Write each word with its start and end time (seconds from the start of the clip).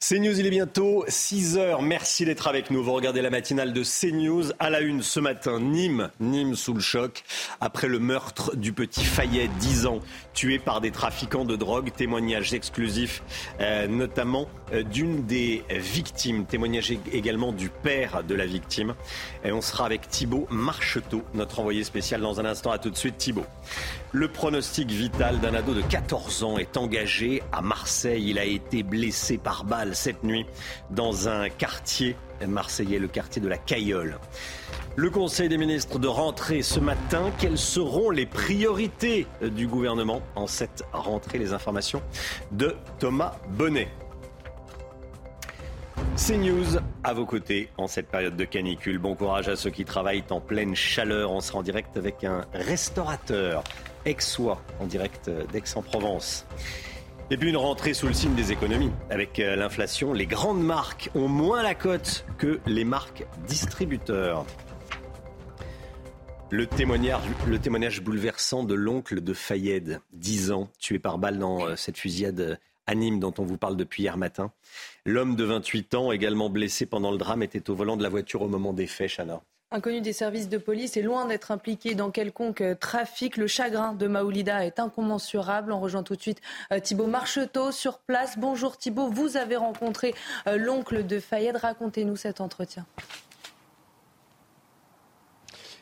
CNews, 0.00 0.38
il 0.38 0.46
est 0.46 0.50
bientôt 0.50 1.04
6 1.08 1.58
heures. 1.58 1.82
Merci 1.82 2.24
d'être 2.24 2.46
avec 2.46 2.70
nous. 2.70 2.84
Vous 2.84 2.92
regardez 2.92 3.20
la 3.20 3.30
matinale 3.30 3.72
de 3.72 3.82
CNews. 3.82 4.52
À 4.60 4.70
la 4.70 4.80
une 4.80 5.02
ce 5.02 5.18
matin, 5.18 5.58
Nîmes, 5.58 6.10
Nîmes 6.20 6.54
sous 6.54 6.72
le 6.72 6.78
choc. 6.80 7.24
Après 7.60 7.88
le 7.88 7.98
meurtre 7.98 8.54
du 8.54 8.72
petit 8.72 9.02
Fayet, 9.04 9.50
10 9.58 9.86
ans, 9.86 9.98
tué 10.34 10.60
par 10.60 10.80
des 10.80 10.92
trafiquants 10.92 11.44
de 11.44 11.56
drogue. 11.56 11.90
Témoignage 11.96 12.54
exclusif, 12.54 13.24
euh, 13.60 13.88
notamment 13.88 14.46
euh, 14.72 14.84
d'une 14.84 15.26
des 15.26 15.64
victimes. 15.70 16.46
Témoignage 16.46 16.92
également 17.12 17.50
du 17.50 17.68
père 17.68 18.22
de 18.22 18.36
la 18.36 18.46
victime. 18.46 18.94
Et 19.42 19.50
on 19.50 19.60
sera 19.60 19.84
avec 19.84 20.08
Thibaut 20.08 20.46
Marcheteau, 20.48 21.24
notre 21.34 21.58
envoyé 21.58 21.82
spécial 21.82 22.20
dans 22.20 22.38
un 22.38 22.44
instant. 22.44 22.70
À 22.70 22.78
tout 22.78 22.90
de 22.90 22.96
suite, 22.96 23.18
Thibaut. 23.18 23.46
Le 24.12 24.28
pronostic 24.28 24.90
vital 24.92 25.40
d'un 25.40 25.54
ado 25.54 25.74
de 25.74 25.82
14 25.82 26.44
ans 26.44 26.56
est 26.56 26.76
engagé 26.76 27.42
à 27.50 27.62
Marseille. 27.62 28.30
Il 28.30 28.38
a 28.38 28.44
été 28.44 28.84
blessé 28.84 29.38
par 29.38 29.64
balle 29.64 29.87
cette 29.92 30.24
nuit 30.24 30.46
dans 30.90 31.28
un 31.28 31.48
quartier 31.48 32.16
marseillais, 32.46 32.98
le 32.98 33.08
quartier 33.08 33.42
de 33.42 33.48
la 33.48 33.58
Cailleule. 33.58 34.18
Le 34.96 35.10
Conseil 35.10 35.48
des 35.48 35.58
ministres 35.58 35.98
de 35.98 36.08
rentrée 36.08 36.62
ce 36.62 36.80
matin. 36.80 37.30
Quelles 37.38 37.58
seront 37.58 38.10
les 38.10 38.26
priorités 38.26 39.26
du 39.42 39.66
gouvernement 39.66 40.22
en 40.34 40.46
cette 40.46 40.84
rentrée? 40.92 41.38
Les 41.38 41.52
informations 41.52 42.02
de 42.52 42.74
Thomas 42.98 43.36
Bonnet. 43.50 43.88
CNews 46.16 46.78
à 47.04 47.12
vos 47.12 47.26
côtés 47.26 47.70
en 47.76 47.86
cette 47.86 48.08
période 48.08 48.36
de 48.36 48.44
canicule. 48.44 48.98
Bon 48.98 49.14
courage 49.14 49.48
à 49.48 49.56
ceux 49.56 49.70
qui 49.70 49.84
travaillent 49.84 50.24
en 50.30 50.40
pleine 50.40 50.74
chaleur. 50.74 51.30
On 51.30 51.40
sera 51.40 51.58
en 51.58 51.62
direct 51.62 51.96
avec 51.96 52.24
un 52.24 52.44
restaurateur 52.52 53.62
Aixois 54.04 54.60
en 54.80 54.86
direct 54.86 55.30
d'Aix-en-Provence. 55.52 56.44
Et 57.30 57.36
puis 57.36 57.50
une 57.50 57.58
rentrée 57.58 57.92
sous 57.92 58.06
le 58.06 58.14
signe 58.14 58.34
des 58.34 58.52
économies. 58.52 58.90
Avec 59.10 59.38
euh, 59.38 59.54
l'inflation, 59.54 60.14
les 60.14 60.24
grandes 60.24 60.62
marques 60.62 61.10
ont 61.14 61.28
moins 61.28 61.62
la 61.62 61.74
cote 61.74 62.24
que 62.38 62.58
les 62.66 62.84
marques 62.84 63.26
distributeurs. 63.46 64.46
Le 66.50 66.66
témoignage, 66.66 67.20
le 67.46 67.58
témoignage 67.58 68.00
bouleversant 68.00 68.64
de 68.64 68.72
l'oncle 68.72 69.20
de 69.20 69.34
Fayed, 69.34 70.00
10 70.14 70.52
ans, 70.52 70.70
tué 70.78 70.98
par 70.98 71.18
balle 71.18 71.38
dans 71.38 71.66
euh, 71.66 71.76
cette 71.76 71.98
fusillade 71.98 72.58
à 72.86 72.94
Nîmes 72.94 73.20
dont 73.20 73.34
on 73.36 73.44
vous 73.44 73.58
parle 73.58 73.76
depuis 73.76 74.04
hier 74.04 74.16
matin. 74.16 74.50
L'homme 75.04 75.36
de 75.36 75.44
28 75.44 75.94
ans, 75.94 76.12
également 76.12 76.48
blessé 76.48 76.86
pendant 76.86 77.10
le 77.10 77.18
drame, 77.18 77.42
était 77.42 77.68
au 77.68 77.74
volant 77.74 77.98
de 77.98 78.02
la 78.02 78.08
voiture 78.08 78.40
au 78.40 78.48
moment 78.48 78.72
des 78.72 78.86
faits, 78.86 79.10
Chana. 79.14 79.42
Inconnu 79.70 80.00
des 80.00 80.14
services 80.14 80.48
de 80.48 80.56
police 80.56 80.96
est 80.96 81.02
loin 81.02 81.26
d'être 81.26 81.50
impliqué 81.50 81.94
dans 81.94 82.10
quelconque 82.10 82.62
euh, 82.62 82.74
trafic. 82.74 83.36
Le 83.36 83.46
chagrin 83.46 83.92
de 83.92 84.06
Maoulida 84.06 84.64
est 84.64 84.78
incommensurable. 84.78 85.72
On 85.72 85.80
rejoint 85.80 86.02
tout 86.02 86.16
de 86.16 86.22
suite 86.22 86.40
euh, 86.72 86.80
Thibault 86.80 87.06
Marcheteau 87.06 87.70
sur 87.70 87.98
place. 87.98 88.38
Bonjour 88.38 88.78
Thibault, 88.78 89.08
vous 89.08 89.36
avez 89.36 89.56
rencontré 89.56 90.14
euh, 90.46 90.56
l'oncle 90.56 91.06
de 91.06 91.20
Fayed. 91.20 91.54
Racontez-nous 91.54 92.16
cet 92.16 92.40
entretien. 92.40 92.86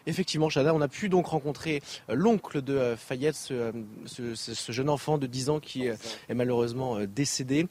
Effectivement, 0.07 0.49
Chada, 0.49 0.73
on 0.73 0.81
a 0.81 0.89
pu 0.89 1.09
donc 1.09 1.27
rencontrer 1.27 1.83
euh, 2.09 2.15
l'oncle 2.15 2.63
de 2.63 2.75
euh, 2.75 2.97
Fayette, 2.97 3.35
ce, 3.35 3.73
ce, 4.07 4.73
jeune 4.73 4.89
enfant 4.89 5.19
de 5.19 5.27
10 5.27 5.51
ans 5.51 5.61
qui 5.61 5.89
euh, 5.89 5.97
est 6.29 6.35
malheureusement 6.35 6.99
décédé. 7.07 7.67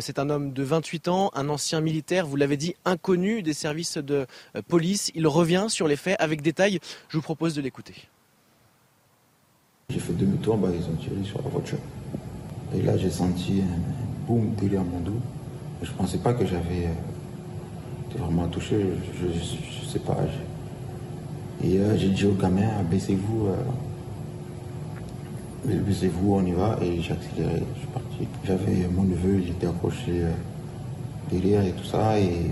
C'est 0.00 0.18
un 0.18 0.30
homme 0.30 0.52
de 0.52 0.62
28 0.62 1.08
ans, 1.08 1.30
un 1.34 1.48
ancien 1.48 1.80
militaire, 1.80 2.26
vous 2.26 2.36
l'avez 2.36 2.56
dit, 2.56 2.74
inconnu 2.84 3.42
des 3.42 3.52
services 3.52 3.98
de 3.98 4.26
police. 4.68 5.10
Il 5.14 5.26
revient 5.26 5.66
sur 5.68 5.88
les 5.88 5.96
faits 5.96 6.16
avec 6.20 6.42
détail. 6.42 6.78
Je 7.08 7.16
vous 7.16 7.22
propose 7.22 7.54
de 7.54 7.62
l'écouter. 7.62 7.94
J'ai 9.88 9.98
fait 9.98 10.12
demi-tour, 10.12 10.56
bah, 10.56 10.68
ils 10.72 10.84
ont 10.84 10.96
tiré 10.96 11.16
sur 11.24 11.42
la 11.42 11.48
voiture. 11.48 11.78
Et 12.74 12.82
là, 12.82 12.96
j'ai 12.96 13.10
senti 13.10 13.62
un 13.62 14.26
boum 14.26 14.54
derrière 14.54 14.84
mon 14.84 15.00
dos. 15.00 15.20
Je 15.82 15.90
ne 15.90 15.96
pensais 15.96 16.18
pas 16.18 16.34
que 16.34 16.46
j'avais 16.46 16.88
vraiment 18.16 18.46
touché. 18.48 18.76
Je 19.20 19.26
ne 19.26 19.90
sais 19.90 19.98
pas. 19.98 20.16
Et 21.62 21.78
euh, 21.78 21.96
j'ai 21.96 22.08
dit 22.08 22.24
au 22.24 22.32
gamin, 22.32 22.82
baissez-vous, 22.90 23.48
euh, 23.48 23.56
baissez-vous, 25.86 26.34
on 26.34 26.44
y 26.46 26.52
va. 26.52 26.78
Et 26.80 27.00
j'ai 27.02 27.12
accéléré, 27.12 27.62
je 27.74 27.78
suis 27.80 27.88
parti. 27.88 28.28
J'avais 28.44 28.88
mon 28.94 29.02
neveu, 29.02 29.40
il 29.42 29.50
était 29.50 29.66
accroché 29.66 30.22
euh, 30.22 30.32
derrière 31.30 31.64
et 31.64 31.72
tout 31.72 31.84
ça. 31.84 32.18
Et 32.18 32.50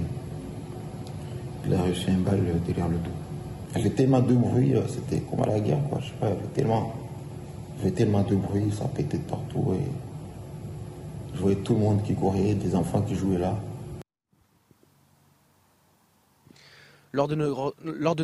il 1.67 1.75
a 1.75 1.83
reçu 1.83 2.11
un 2.11 2.19
balle 2.19 2.43
derrière 2.67 2.89
le 2.89 2.97
dos. 2.97 3.11
Y 3.77 3.81
avait 3.81 3.91
tellement 3.91 4.21
de 4.21 4.35
bruit, 4.35 4.75
c'était 4.89 5.23
comme 5.23 5.41
à 5.43 5.47
la 5.47 5.61
guerre, 5.61 5.81
quoi. 5.89 5.99
Je 6.01 6.07
sais 6.07 6.15
pas, 6.21 6.27
y 6.27 6.33
avait 6.33 6.41
tellement, 6.55 6.93
tellement 7.95 8.23
de 8.23 8.35
bruit, 8.35 8.73
ça 8.77 8.87
pétait 8.87 9.19
de 9.19 9.23
partout. 9.23 9.75
Et 9.75 9.87
je 11.35 11.41
voyais 11.41 11.57
tout 11.57 11.75
le 11.75 11.81
monde 11.81 12.03
qui 12.03 12.15
courait, 12.15 12.55
des 12.55 12.75
enfants 12.75 13.03
qui 13.03 13.15
jouaient 13.15 13.39
là. 13.39 13.55
Lors 17.13 17.29
de, 17.29 17.35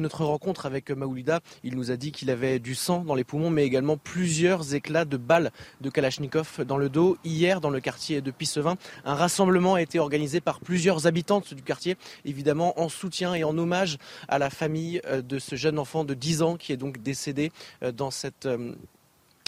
notre 0.00 0.24
rencontre 0.24 0.66
avec 0.66 0.90
Maoulida, 0.90 1.40
il 1.62 1.76
nous 1.76 1.90
a 1.90 1.96
dit 1.96 2.12
qu'il 2.12 2.30
avait 2.30 2.58
du 2.58 2.74
sang 2.74 3.04
dans 3.04 3.14
les 3.14 3.24
poumons, 3.24 3.50
mais 3.50 3.64
également 3.64 3.96
plusieurs 3.96 4.74
éclats 4.74 5.04
de 5.04 5.16
balles 5.16 5.50
de 5.80 5.90
Kalachnikov 5.90 6.64
dans 6.66 6.76
le 6.76 6.88
dos. 6.88 7.16
Hier, 7.24 7.60
dans 7.60 7.70
le 7.70 7.80
quartier 7.80 8.20
de 8.20 8.30
Pissevin, 8.30 8.76
un 9.04 9.14
rassemblement 9.14 9.74
a 9.74 9.82
été 9.82 9.98
organisé 9.98 10.40
par 10.40 10.60
plusieurs 10.60 11.06
habitantes 11.06 11.54
du 11.54 11.62
quartier, 11.62 11.96
évidemment 12.24 12.78
en 12.80 12.88
soutien 12.88 13.34
et 13.34 13.44
en 13.44 13.56
hommage 13.56 13.98
à 14.28 14.38
la 14.38 14.50
famille 14.50 15.00
euh, 15.06 15.22
de 15.22 15.38
ce 15.38 15.56
jeune 15.56 15.78
enfant 15.78 16.04
de 16.04 16.14
10 16.14 16.42
ans 16.42 16.56
qui 16.56 16.72
est 16.72 16.76
donc 16.76 17.02
décédé 17.02 17.52
euh, 17.82 17.92
dans 17.92 18.10
cette 18.10 18.46
euh, 18.46 18.74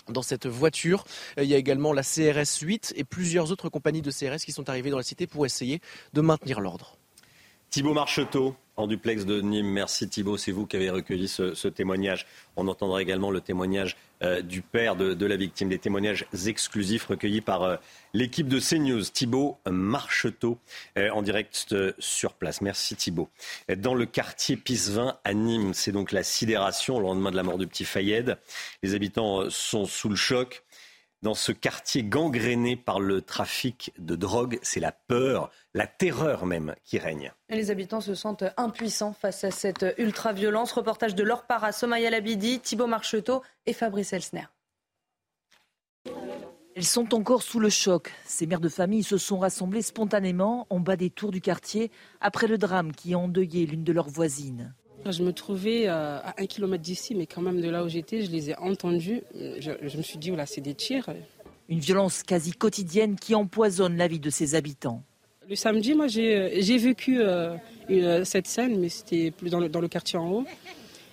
dans 0.08 0.22
cette 0.22 0.46
voiture. 0.46 1.04
Il 1.36 1.46
y 1.46 1.54
a 1.54 1.56
également 1.56 1.92
la 1.92 2.02
CRS 2.02 2.60
8 2.62 2.94
et 2.96 3.02
plusieurs 3.02 3.50
autres 3.50 3.68
compagnies 3.68 4.02
de 4.02 4.12
CRS 4.12 4.44
qui 4.44 4.52
sont 4.52 4.68
arrivées 4.68 4.90
dans 4.90 4.98
la 4.98 5.02
cité 5.02 5.26
pour 5.26 5.46
essayer 5.46 5.80
de 6.12 6.20
maintenir 6.20 6.60
l'ordre. 6.60 6.96
Thibaut 7.76 7.92
Marcheteau, 7.92 8.56
en 8.78 8.86
duplex 8.86 9.26
de 9.26 9.42
Nîmes. 9.42 9.68
Merci 9.68 10.08
Thibault, 10.08 10.38
c'est 10.38 10.50
vous 10.50 10.64
qui 10.64 10.76
avez 10.76 10.88
recueilli 10.88 11.28
ce, 11.28 11.68
témoignage. 11.68 12.26
On 12.56 12.68
entendra 12.68 13.02
également 13.02 13.30
le 13.30 13.42
témoignage 13.42 13.98
euh, 14.22 14.40
du 14.40 14.62
père 14.62 14.96
de, 14.96 15.26
la 15.26 15.36
victime, 15.36 15.68
des 15.68 15.78
témoignages 15.78 16.24
exclusifs 16.46 17.04
recueillis 17.04 17.42
par 17.42 17.64
euh, 17.64 17.76
l'équipe 18.14 18.48
de 18.48 18.60
CNews. 18.60 19.02
Thibault 19.02 19.58
Marcheteau, 19.66 20.56
euh, 20.96 21.10
en 21.10 21.20
direct 21.20 21.74
sur 21.98 22.32
place. 22.32 22.62
Merci 22.62 22.96
Thibault. 22.96 23.28
Dans 23.76 23.92
le 23.92 24.06
quartier 24.06 24.56
Pisevin 24.56 25.18
à 25.24 25.34
Nîmes, 25.34 25.74
c'est 25.74 25.92
donc 25.92 26.12
la 26.12 26.22
sidération 26.22 26.96
au 26.96 27.00
lendemain 27.00 27.30
de 27.30 27.36
la 27.36 27.42
mort 27.42 27.58
du 27.58 27.66
petit 27.66 27.84
Fayed. 27.84 28.38
Les 28.82 28.94
habitants 28.94 29.50
sont 29.50 29.84
sous 29.84 30.08
le 30.08 30.16
choc 30.16 30.64
dans 31.22 31.34
ce 31.34 31.52
quartier 31.52 32.04
gangréné 32.04 32.76
par 32.76 33.00
le 33.00 33.22
trafic 33.22 33.92
de 33.98 34.16
drogue. 34.16 34.58
C'est 34.62 34.80
la 34.80 34.92
peur, 34.92 35.50
la 35.74 35.86
terreur 35.86 36.46
même 36.46 36.74
qui 36.84 36.98
règne. 36.98 37.32
les 37.48 37.70
habitants 37.70 38.00
se 38.00 38.14
sentent 38.14 38.44
impuissants 38.56 39.12
face 39.12 39.44
à 39.44 39.50
cette 39.50 39.86
ultra-violence. 39.98 40.72
Reportage 40.72 41.14
de 41.14 41.22
Laure 41.22 41.46
Para, 41.46 41.72
Somaya 41.72 42.10
Labidi, 42.10 42.60
Thibault 42.60 42.86
Marcheteau 42.86 43.42
et 43.66 43.72
Fabrice 43.72 44.12
Elsner. 44.12 44.46
Elles 46.76 46.84
sont 46.84 47.14
encore 47.14 47.42
sous 47.42 47.58
le 47.58 47.70
choc. 47.70 48.12
Ces 48.26 48.46
mères 48.46 48.60
de 48.60 48.68
famille 48.68 49.02
se 49.02 49.16
sont 49.16 49.38
rassemblées 49.38 49.80
spontanément 49.80 50.66
en 50.68 50.78
bas 50.78 50.96
des 50.96 51.08
tours 51.08 51.30
du 51.30 51.40
quartier 51.40 51.90
après 52.20 52.46
le 52.46 52.58
drame 52.58 52.92
qui 52.92 53.14
a 53.14 53.18
endeuillé 53.18 53.64
l'une 53.64 53.82
de 53.82 53.92
leurs 53.94 54.10
voisines. 54.10 54.74
Je 55.12 55.22
me 55.22 55.32
trouvais 55.32 55.88
euh, 55.88 56.18
à 56.18 56.34
un 56.38 56.46
kilomètre 56.46 56.82
d'ici, 56.82 57.14
mais 57.14 57.26
quand 57.26 57.42
même 57.42 57.60
de 57.60 57.68
là 57.68 57.84
où 57.84 57.88
j'étais, 57.88 58.22
je 58.22 58.30
les 58.30 58.50
ai 58.50 58.56
entendus. 58.56 59.22
Je, 59.34 59.96
me 59.96 60.02
suis 60.02 60.18
dit, 60.18 60.30
voilà, 60.30 60.46
c'est 60.46 60.60
des 60.60 60.74
tirs. 60.74 61.06
Une 61.68 61.80
violence 61.80 62.22
quasi 62.22 62.52
quotidienne 62.52 63.16
qui 63.16 63.34
empoisonne 63.34 63.96
la 63.96 64.08
vie 64.08 64.20
de 64.20 64.30
ses 64.30 64.54
habitants. 64.54 65.02
Le 65.48 65.54
samedi, 65.54 65.94
moi, 65.94 66.06
j'ai 66.08 66.78
vécu 66.78 67.20
euh, 67.20 67.56
cette 68.24 68.46
scène, 68.46 68.80
mais 68.80 68.88
c'était 68.88 69.30
plus 69.30 69.50
dans 69.50 69.60
le, 69.60 69.68
dans 69.68 69.80
le, 69.80 69.88
quartier 69.88 70.18
en 70.18 70.30
haut. 70.30 70.44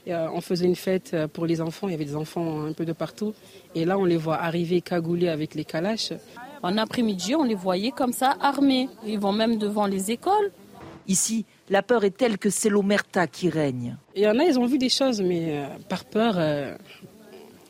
Euh, 0.08 0.28
on 0.34 0.42
faisait 0.42 0.66
une 0.66 0.76
fête 0.76 1.16
pour 1.34 1.46
les 1.46 1.62
enfants, 1.62 1.88
il 1.88 1.92
y 1.92 1.94
avait 1.94 2.06
des 2.06 2.16
enfants 2.16 2.66
un 2.66 2.74
peu 2.74 2.86
de 2.86 2.94
partout. 2.94 3.34
Et 3.74 3.86
là, 3.86 3.98
on 3.98 4.06
les 4.06 4.18
voit 4.18 4.38
arriver 4.38 4.82
cagoulés 4.82 5.30
avec 5.30 5.56
les 5.56 5.66
calaches. 5.66 6.14
En 6.62 6.78
après-midi, 6.78 7.36
on 7.36 7.44
les 7.44 7.56
voyait 7.56 7.92
comme 7.92 8.14
ça, 8.14 8.38
armés. 8.40 8.90
Ils 9.06 9.20
vont 9.20 9.34
même 9.34 9.58
devant 9.58 9.86
les 9.86 10.12
écoles. 10.12 10.52
Ici, 11.08 11.46
la 11.70 11.82
peur 11.82 12.04
est 12.04 12.16
telle 12.16 12.38
que 12.38 12.50
c'est 12.50 12.70
l'omerta 12.70 13.28
qui 13.28 13.50
règne. 13.50 13.98
Il 14.16 14.24
y 14.24 14.28
en 14.28 14.38
a, 14.40 14.44
ils 14.44 14.60
ont 14.60 14.66
vu 14.66 14.78
des 14.78 14.90
choses, 14.90 15.22
mais 15.22 15.60
euh, 15.60 15.68
par 15.90 16.06
peur, 16.06 16.36
euh, 16.38 16.76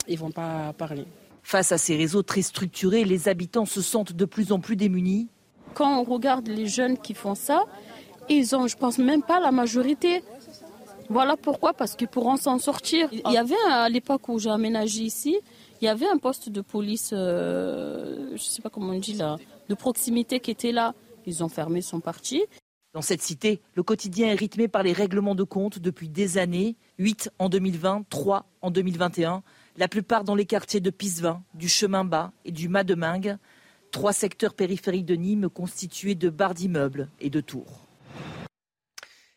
ils 0.08 0.16
ne 0.16 0.20
vont 0.20 0.32
pas 0.32 0.74
parler. 0.78 1.06
Face 1.44 1.72
à 1.72 1.78
ces 1.78 1.96
réseaux 1.96 2.24
très 2.24 2.42
structurés, 2.42 3.04
les 3.04 3.28
habitants 3.28 3.66
se 3.66 3.82
sentent 3.82 4.14
de 4.14 4.26
plus 4.26 4.52
en 4.52 4.60
plus 4.60 4.76
démunis. 4.76 5.28
Quand 5.74 6.00
on 6.00 6.04
regarde 6.04 6.48
les 6.48 6.68
jeunes 6.68 6.98
qui 6.98 7.14
font 7.14 7.36
ça, 7.36 7.66
ils 8.30 8.56
ont, 8.56 8.68
je 8.68 8.78
pense 8.78 8.98
même 8.98 9.24
pas 9.24 9.40
la 9.40 9.52
majorité. 9.52 10.24
Voilà 11.10 11.36
pourquoi, 11.36 11.74
parce 11.74 11.96
que 11.96 12.06
pour 12.06 12.38
s'en 12.38 12.60
sortir, 12.60 13.10
il 13.12 13.32
y 13.32 13.38
avait 13.38 13.56
à 13.70 13.90
l'époque 13.90 14.30
où 14.30 14.40
j'ai 14.40 14.50
aménagé 14.50 15.02
ici, 15.02 15.38
il 15.82 15.86
y 15.86 15.90
avait 15.90 16.08
un 16.08 16.18
poste 16.18 16.50
de 16.50 16.62
police, 16.62 17.12
euh, 17.14 18.28
je 18.30 18.34
ne 18.34 18.38
sais 18.38 18.62
pas 18.62 18.70
comment 18.70 18.94
on 18.94 19.00
dit 19.00 19.14
là, 19.14 19.36
de 19.68 19.76
proximité 19.76 20.40
qui 20.40 20.52
était 20.52 20.72
là. 20.72 20.94
Ils 21.26 21.44
ont 21.44 21.50
fermé 21.50 21.82
son 21.82 22.00
parti. 22.00 22.44
Dans 22.94 23.02
cette 23.02 23.24
cité, 23.24 23.60
le 23.74 23.82
quotidien 23.82 24.28
est 24.28 24.36
rythmé 24.36 24.68
par 24.68 24.84
les 24.84 24.94
règlements 24.94 25.34
de 25.34 25.44
compte 25.44 25.80
depuis 25.80 26.10
des 26.10 26.38
années, 26.38 26.76
8 27.00 27.32
en 27.40 27.50
2020, 27.50 28.06
3 28.08 28.46
en 28.62 28.70
2021, 28.70 29.42
la 29.78 29.88
plupart 29.88 30.24
dans 30.24 30.36
les 30.36 30.46
quartiers 30.46 30.80
de 30.80 30.92
Pisevin, 30.92 31.42
du 31.56 31.68
Chemin 31.68 32.06
Bas 32.06 32.32
et 32.46 32.52
du 32.52 32.70
Mademingue. 32.70 33.38
Trois 33.90 34.14
secteurs 34.14 34.54
périphériques 34.54 35.08
de 35.08 35.16
Nîmes 35.16 35.50
constitués 35.50 36.14
de 36.14 36.30
barres 36.30 36.54
d'immeubles 36.54 37.10
et 37.20 37.32
de 37.32 37.42
tours. 37.42 37.88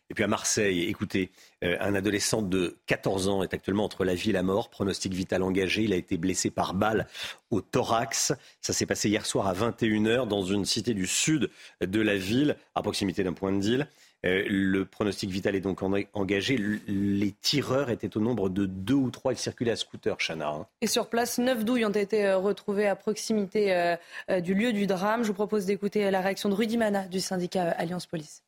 Et 0.09 0.15
puis 0.15 0.23
à 0.23 0.29
Marseille, 0.29 0.85
écoutez, 0.85 1.31
euh, 1.65 1.77
un 1.81 1.95
adolescent 1.95 2.43
de 2.43 2.77
14 2.87 3.29
ans 3.29 3.43
est 3.43 3.53
actuellement 3.55 3.85
entre 3.85 4.05
la 4.05 4.15
vie 4.15 4.31
et 4.31 4.33
la 4.33 4.45
mort, 4.45 4.71
pronostic 4.71 5.13
vital 5.13 5.43
engagé. 5.43 5.83
Il 5.83 5.93
a 5.93 5.97
été 5.97 6.17
blessé 6.17 6.51
par 6.51 6.75
balle 6.75 7.07
au 7.51 7.61
thorax. 7.61 8.33
Ça 8.61 8.73
s'est 8.73 8.87
passé 8.87 9.09
hier 9.09 9.27
soir 9.27 9.49
à 9.49 9.55
21h 9.55 10.29
dans 10.29 10.43
une 10.43 10.65
cité 10.65 10.95
du 10.95 11.07
sud 11.07 11.51
de 11.81 12.01
la 12.01 12.17
ville, 12.17 12.57
à 12.75 12.83
proximité 12.83 13.25
d'un 13.25 13.33
point 13.33 13.53
de 13.53 13.59
deal. 13.59 13.89
Euh, 14.25 14.45
le 14.49 14.85
pronostic 14.85 15.29
vital 15.31 15.57
est 15.57 15.61
donc 15.61 15.83
engagé. 15.83 16.57
Les 16.87 17.33
tireurs 17.33 17.91
étaient 17.91 18.17
au 18.17 18.21
nombre 18.21 18.49
de 18.49 18.65
deux 18.65 18.95
ou 18.95 19.11
trois. 19.11 19.33
Ils 19.33 19.39
circulaient 19.39 19.73
à 19.73 19.77
scooter, 19.77 20.17
Chana. 20.19 20.51
Hein. 20.51 20.67
Et 20.83 20.87
sur 20.87 21.09
place, 21.09 21.39
neuf 21.39 21.65
douilles 21.65 21.85
ont 21.85 21.91
été 21.91 22.27
euh, 22.27 22.39
retrouvées 22.39 22.87
à 22.87 22.95
proximité 22.95 23.97
du 24.41 24.55
lieu 24.55 24.73
du 24.73 24.87
drame. 24.87 25.23
Je 25.23 25.29
vous 25.29 25.35
propose 25.35 25.67
d'écouter 25.67 26.11
la 26.11 26.21
réaction 26.21 26.49
de 26.49 26.55
Rudy 26.55 26.77
Mana 26.77 27.07
du 27.09 27.21
syndicat 27.21 27.71
Alliance 27.71 28.07
Police. 28.07 28.46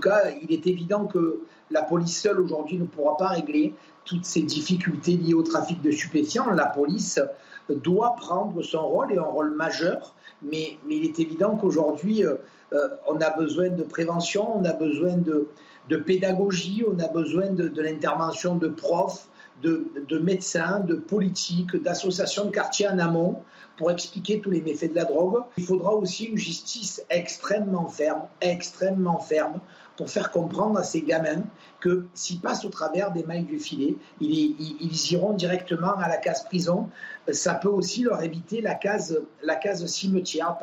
Cas, 0.00 0.30
il 0.42 0.52
est 0.52 0.66
évident 0.66 1.06
que 1.06 1.42
la 1.70 1.82
police 1.82 2.20
seule 2.20 2.40
aujourd'hui 2.40 2.78
ne 2.78 2.84
pourra 2.84 3.16
pas 3.16 3.28
régler 3.28 3.74
toutes 4.04 4.24
ces 4.24 4.42
difficultés 4.42 5.16
liées 5.16 5.34
au 5.34 5.42
trafic 5.42 5.80
de 5.82 5.90
stupéfiants. 5.90 6.50
La 6.50 6.66
police 6.66 7.20
doit 7.68 8.16
prendre 8.16 8.62
son 8.62 8.86
rôle 8.86 9.12
et 9.12 9.18
un 9.18 9.22
rôle 9.22 9.54
majeur, 9.54 10.14
mais, 10.42 10.78
il 10.88 11.04
est 11.04 11.18
évident 11.20 11.56
qu'aujourd'hui, 11.56 12.24
euh, 12.24 12.36
euh, 12.72 12.88
on 13.06 13.20
a 13.20 13.30
besoin 13.30 13.68
de 13.68 13.82
prévention, 13.82 14.58
on 14.58 14.64
a 14.64 14.72
besoin 14.72 15.16
de, 15.16 15.48
pédagogie, 15.96 16.84
on 16.88 16.98
a 16.98 17.08
besoin 17.08 17.50
de, 17.50 17.80
l'intervention 17.80 18.56
de 18.56 18.68
profs, 18.68 19.28
de, 19.62 19.86
de, 20.08 20.18
médecins, 20.18 20.80
de 20.80 20.94
politiques, 20.94 21.76
d'associations 21.82 22.46
de 22.46 22.50
quartiers 22.50 22.88
en 22.88 22.98
amont 22.98 23.42
pour 23.76 23.90
expliquer 23.90 24.40
tous 24.40 24.50
les 24.50 24.62
méfaits 24.62 24.90
de 24.90 24.94
la 24.94 25.04
drogue. 25.04 25.42
Il 25.58 25.64
faudra 25.64 25.94
aussi 25.94 26.24
une 26.26 26.38
justice 26.38 27.04
extrêmement 27.10 27.88
ferme, 27.88 28.22
extrêmement 28.40 29.18
ferme, 29.18 29.60
pour 29.96 30.10
faire 30.10 30.30
comprendre 30.30 30.78
à 30.78 30.82
ces 30.82 31.02
gamins 31.02 31.42
que 31.80 32.06
s'ils 32.14 32.40
passent 32.40 32.64
au 32.64 32.68
travers 32.68 33.12
des 33.12 33.22
mailles 33.24 33.44
du 33.44 33.58
filet, 33.58 33.96
ils, 34.20 35.12
iront 35.12 35.32
directement 35.32 35.94
à 35.96 36.08
la 36.08 36.16
case 36.16 36.44
prison. 36.44 36.88
Ça 37.30 37.54
peut 37.54 37.68
aussi 37.68 38.02
leur 38.02 38.22
éviter 38.22 38.60
la 38.60 38.74
case, 38.74 39.20
la 39.42 39.56
case 39.56 39.84
cimetière. 39.86 40.56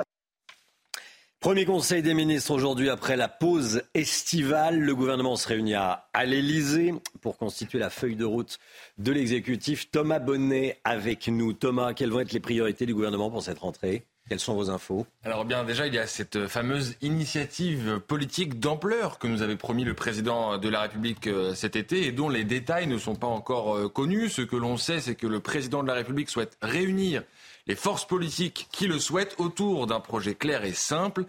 Premier 1.40 1.66
conseil 1.66 2.02
des 2.02 2.16
ministres 2.16 2.52
aujourd'hui 2.52 2.90
après 2.90 3.16
la 3.16 3.28
pause 3.28 3.84
estivale. 3.94 4.80
Le 4.80 4.96
gouvernement 4.96 5.36
se 5.36 5.48
réunit 5.48 5.76
à, 5.76 6.08
à 6.14 6.26
l'Elysée 6.26 6.96
pour 7.22 7.38
constituer 7.38 7.78
la 7.78 7.92
feuille 7.92 8.16
de 8.16 8.26
route 8.26 8.58
de 8.98 9.12
l'exécutif. 9.12 9.92
Thomas 9.92 10.20
Bonnet 10.20 10.80
avec 10.84 11.28
nous. 11.28 11.54
Thomas, 11.54 11.94
quelles 11.94 12.10
vont 12.10 12.22
être 12.22 12.34
les 12.34 12.40
priorités 12.40 12.88
du 12.88 12.96
gouvernement 12.96 13.30
pour 13.30 13.44
cette 13.44 13.60
rentrée? 13.60 14.08
Quelles 14.28 14.40
sont 14.40 14.56
vos 14.56 14.70
infos? 14.70 15.06
Alors 15.24 15.46
bien 15.46 15.64
déjà, 15.64 15.88
il 15.88 15.94
y 15.94 16.00
a 16.00 16.08
cette 16.08 16.48
fameuse 16.48 16.96
initiative 17.02 18.00
politique 18.00 18.60
d'ampleur 18.60 19.20
que 19.20 19.28
nous 19.28 19.42
avait 19.42 19.56
promis 19.56 19.84
le 19.84 19.94
président 19.94 20.58
de 20.58 20.70
la 20.70 20.82
République 20.82 21.28
euh, 21.28 21.56
cet 21.56 21.76
été 21.76 22.08
et 22.08 22.12
dont 22.12 22.30
les 22.30 22.44
détails 22.44 22.88
ne 22.88 22.98
sont 22.98 23.16
pas 23.16 23.28
encore 23.28 23.76
euh, 23.76 23.90
connus. 23.90 24.30
Ce 24.30 24.42
que 24.42 24.56
l'on 24.56 24.78
sait, 24.78 25.00
c'est 25.00 25.16
que 25.16 25.28
le 25.28 25.40
président 25.40 25.84
de 25.84 25.88
la 25.88 25.94
République 25.94 26.30
souhaite 26.30 26.58
réunir 26.62 27.24
les 27.68 27.76
forces 27.76 28.06
politiques 28.06 28.68
qui 28.72 28.88
le 28.88 29.00
souhaitent 29.00 29.36
autour 29.38 29.88
d'un 29.88 30.00
projet 30.00 30.36
clair 30.36 30.64
et 30.64 30.74
simple, 30.74 31.26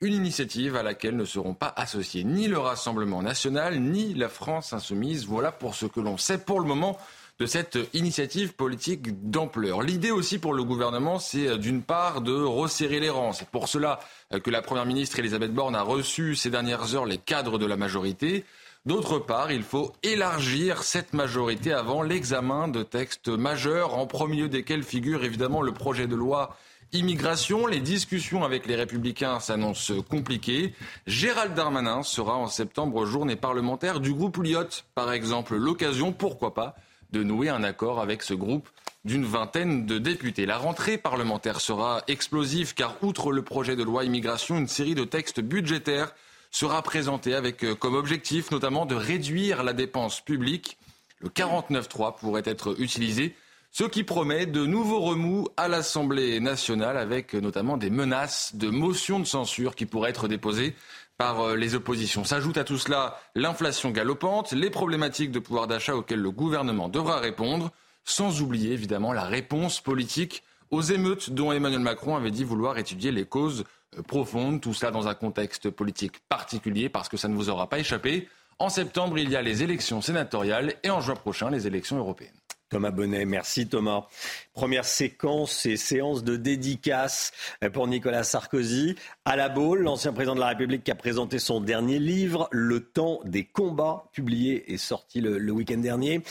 une 0.00 0.14
initiative 0.14 0.74
à 0.74 0.82
laquelle 0.82 1.16
ne 1.16 1.24
seront 1.24 1.54
pas 1.54 1.72
associés 1.76 2.24
ni 2.24 2.48
le 2.48 2.58
Rassemblement 2.58 3.22
national 3.22 3.80
ni 3.80 4.14
la 4.14 4.28
France 4.28 4.72
insoumise. 4.72 5.26
Voilà 5.26 5.52
pour 5.52 5.74
ce 5.74 5.86
que 5.86 6.00
l'on 6.00 6.16
sait 6.18 6.38
pour 6.38 6.60
le 6.60 6.66
moment 6.66 6.98
de 7.38 7.46
cette 7.46 7.78
initiative 7.92 8.54
politique 8.54 9.30
d'ampleur. 9.30 9.82
L'idée 9.82 10.10
aussi 10.10 10.38
pour 10.38 10.54
le 10.54 10.64
gouvernement, 10.64 11.18
c'est 11.18 11.48
euh, 11.48 11.56
d'une 11.56 11.82
part 11.82 12.20
de 12.20 12.34
resserrer 12.34 13.00
les 13.00 13.10
rangs. 13.10 13.32
C'est 13.32 13.48
pour 13.48 13.68
cela 13.68 14.00
euh, 14.32 14.38
que 14.38 14.50
la 14.50 14.62
Première 14.62 14.86
ministre 14.86 15.18
Elisabeth 15.18 15.52
Borne 15.52 15.74
a 15.74 15.82
reçu 15.82 16.36
ces 16.36 16.50
dernières 16.50 16.94
heures 16.94 17.06
les 17.06 17.18
cadres 17.18 17.58
de 17.58 17.66
la 17.66 17.76
majorité. 17.76 18.44
D'autre 18.84 19.18
part, 19.18 19.52
il 19.52 19.62
faut 19.62 19.92
élargir 20.02 20.82
cette 20.82 21.12
majorité 21.12 21.72
avant 21.72 22.02
l'examen 22.02 22.66
de 22.66 22.82
textes 22.82 23.28
majeurs, 23.28 23.96
en 23.96 24.06
premier 24.06 24.36
lieu 24.36 24.48
desquels 24.48 24.82
figure 24.82 25.24
évidemment 25.24 25.62
le 25.62 25.72
projet 25.72 26.08
de 26.08 26.16
loi 26.16 26.56
immigration. 26.92 27.66
Les 27.66 27.80
discussions 27.80 28.44
avec 28.44 28.66
les 28.66 28.74
républicains 28.74 29.40
s'annoncent 29.40 30.02
compliquées. 30.02 30.74
Gérald 31.06 31.54
Darmanin 31.54 32.02
sera 32.02 32.36
en 32.36 32.48
septembre 32.48 33.06
journée 33.06 33.36
parlementaire 33.36 34.00
du 34.00 34.12
groupe 34.12 34.38
Lyotte, 34.38 34.84
par 34.94 35.12
exemple. 35.12 35.56
L'occasion, 35.56 36.12
pourquoi 36.12 36.52
pas, 36.52 36.74
de 37.12 37.22
nouer 37.22 37.48
un 37.48 37.62
accord 37.62 38.00
avec 38.00 38.22
ce 38.22 38.34
groupe 38.34 38.68
d'une 39.04 39.24
vingtaine 39.24 39.84
de 39.84 39.98
députés. 39.98 40.46
La 40.46 40.58
rentrée 40.58 40.96
parlementaire 40.96 41.60
sera 41.60 42.02
explosive 42.06 42.74
car 42.74 42.96
outre 43.02 43.32
le 43.32 43.42
projet 43.42 43.76
de 43.76 43.82
loi 43.82 44.04
immigration, 44.04 44.58
une 44.58 44.68
série 44.68 44.94
de 44.94 45.04
textes 45.04 45.40
budgétaires 45.40 46.14
sera 46.50 46.82
présentée 46.82 47.34
avec 47.34 47.64
euh, 47.64 47.74
comme 47.74 47.94
objectif 47.94 48.50
notamment 48.50 48.86
de 48.86 48.94
réduire 48.94 49.62
la 49.62 49.72
dépense 49.72 50.20
publique. 50.20 50.78
Le 51.18 51.28
49.3 51.28 52.18
pourrait 52.18 52.42
être 52.44 52.80
utilisé, 52.80 53.34
ce 53.70 53.84
qui 53.84 54.04
promet 54.04 54.44
de 54.44 54.66
nouveaux 54.66 55.00
remous 55.00 55.48
à 55.56 55.66
l'Assemblée 55.66 56.40
nationale 56.40 56.96
avec 56.96 57.34
euh, 57.34 57.40
notamment 57.40 57.76
des 57.76 57.90
menaces 57.90 58.54
de 58.54 58.68
motions 58.68 59.18
de 59.18 59.24
censure 59.24 59.74
qui 59.74 59.86
pourraient 59.86 60.10
être 60.10 60.28
déposées 60.28 60.76
euh, 61.22 61.56
les 61.56 61.74
oppositions. 61.74 62.24
S'ajoute 62.24 62.58
à 62.58 62.64
tout 62.64 62.78
cela 62.78 63.18
l'inflation 63.34 63.90
galopante, 63.90 64.52
les 64.52 64.70
problématiques 64.70 65.30
de 65.30 65.38
pouvoir 65.38 65.66
d'achat 65.66 65.94
auxquelles 65.94 66.20
le 66.20 66.30
gouvernement 66.30 66.88
devra 66.88 67.18
répondre, 67.18 67.70
sans 68.04 68.42
oublier 68.42 68.72
évidemment 68.72 69.12
la 69.12 69.24
réponse 69.24 69.80
politique 69.80 70.42
aux 70.70 70.82
émeutes 70.82 71.30
dont 71.30 71.52
Emmanuel 71.52 71.80
Macron 71.80 72.16
avait 72.16 72.30
dit 72.30 72.44
vouloir 72.44 72.78
étudier 72.78 73.12
les 73.12 73.24
causes 73.24 73.64
euh, 73.96 74.02
profondes. 74.02 74.60
Tout 74.60 74.74
cela 74.74 74.90
dans 74.90 75.08
un 75.08 75.14
contexte 75.14 75.70
politique 75.70 76.20
particulier 76.28 76.88
parce 76.88 77.08
que 77.08 77.16
ça 77.16 77.28
ne 77.28 77.34
vous 77.34 77.48
aura 77.48 77.68
pas 77.68 77.78
échappé. 77.78 78.28
En 78.58 78.68
septembre, 78.68 79.18
il 79.18 79.30
y 79.30 79.36
a 79.36 79.42
les 79.42 79.62
élections 79.62 80.00
sénatoriales 80.00 80.74
et 80.82 80.90
en 80.90 81.00
juin 81.00 81.16
prochain, 81.16 81.50
les 81.50 81.66
élections 81.66 81.98
européennes. 81.98 82.30
Thomas 82.72 82.90
Bonnet, 82.90 83.26
merci 83.26 83.68
Thomas. 83.68 84.06
Première 84.54 84.86
séquence 84.86 85.66
et 85.66 85.76
séance 85.76 86.24
de 86.24 86.36
dédicace 86.36 87.30
pour 87.74 87.86
Nicolas 87.86 88.24
Sarkozy. 88.24 88.96
À 89.26 89.36
la 89.36 89.50
Baule, 89.50 89.82
l'ancien 89.82 90.14
président 90.14 90.34
de 90.34 90.40
la 90.40 90.46
République 90.46 90.82
qui 90.82 90.90
a 90.90 90.94
présenté 90.94 91.38
son 91.38 91.60
dernier 91.60 91.98
livre, 91.98 92.48
Le 92.50 92.80
temps 92.80 93.20
des 93.26 93.44
combats, 93.44 94.04
publié 94.12 94.72
et 94.72 94.78
sorti 94.78 95.20
le, 95.20 95.52
week-end 95.52 95.76
dernier. 95.76 96.22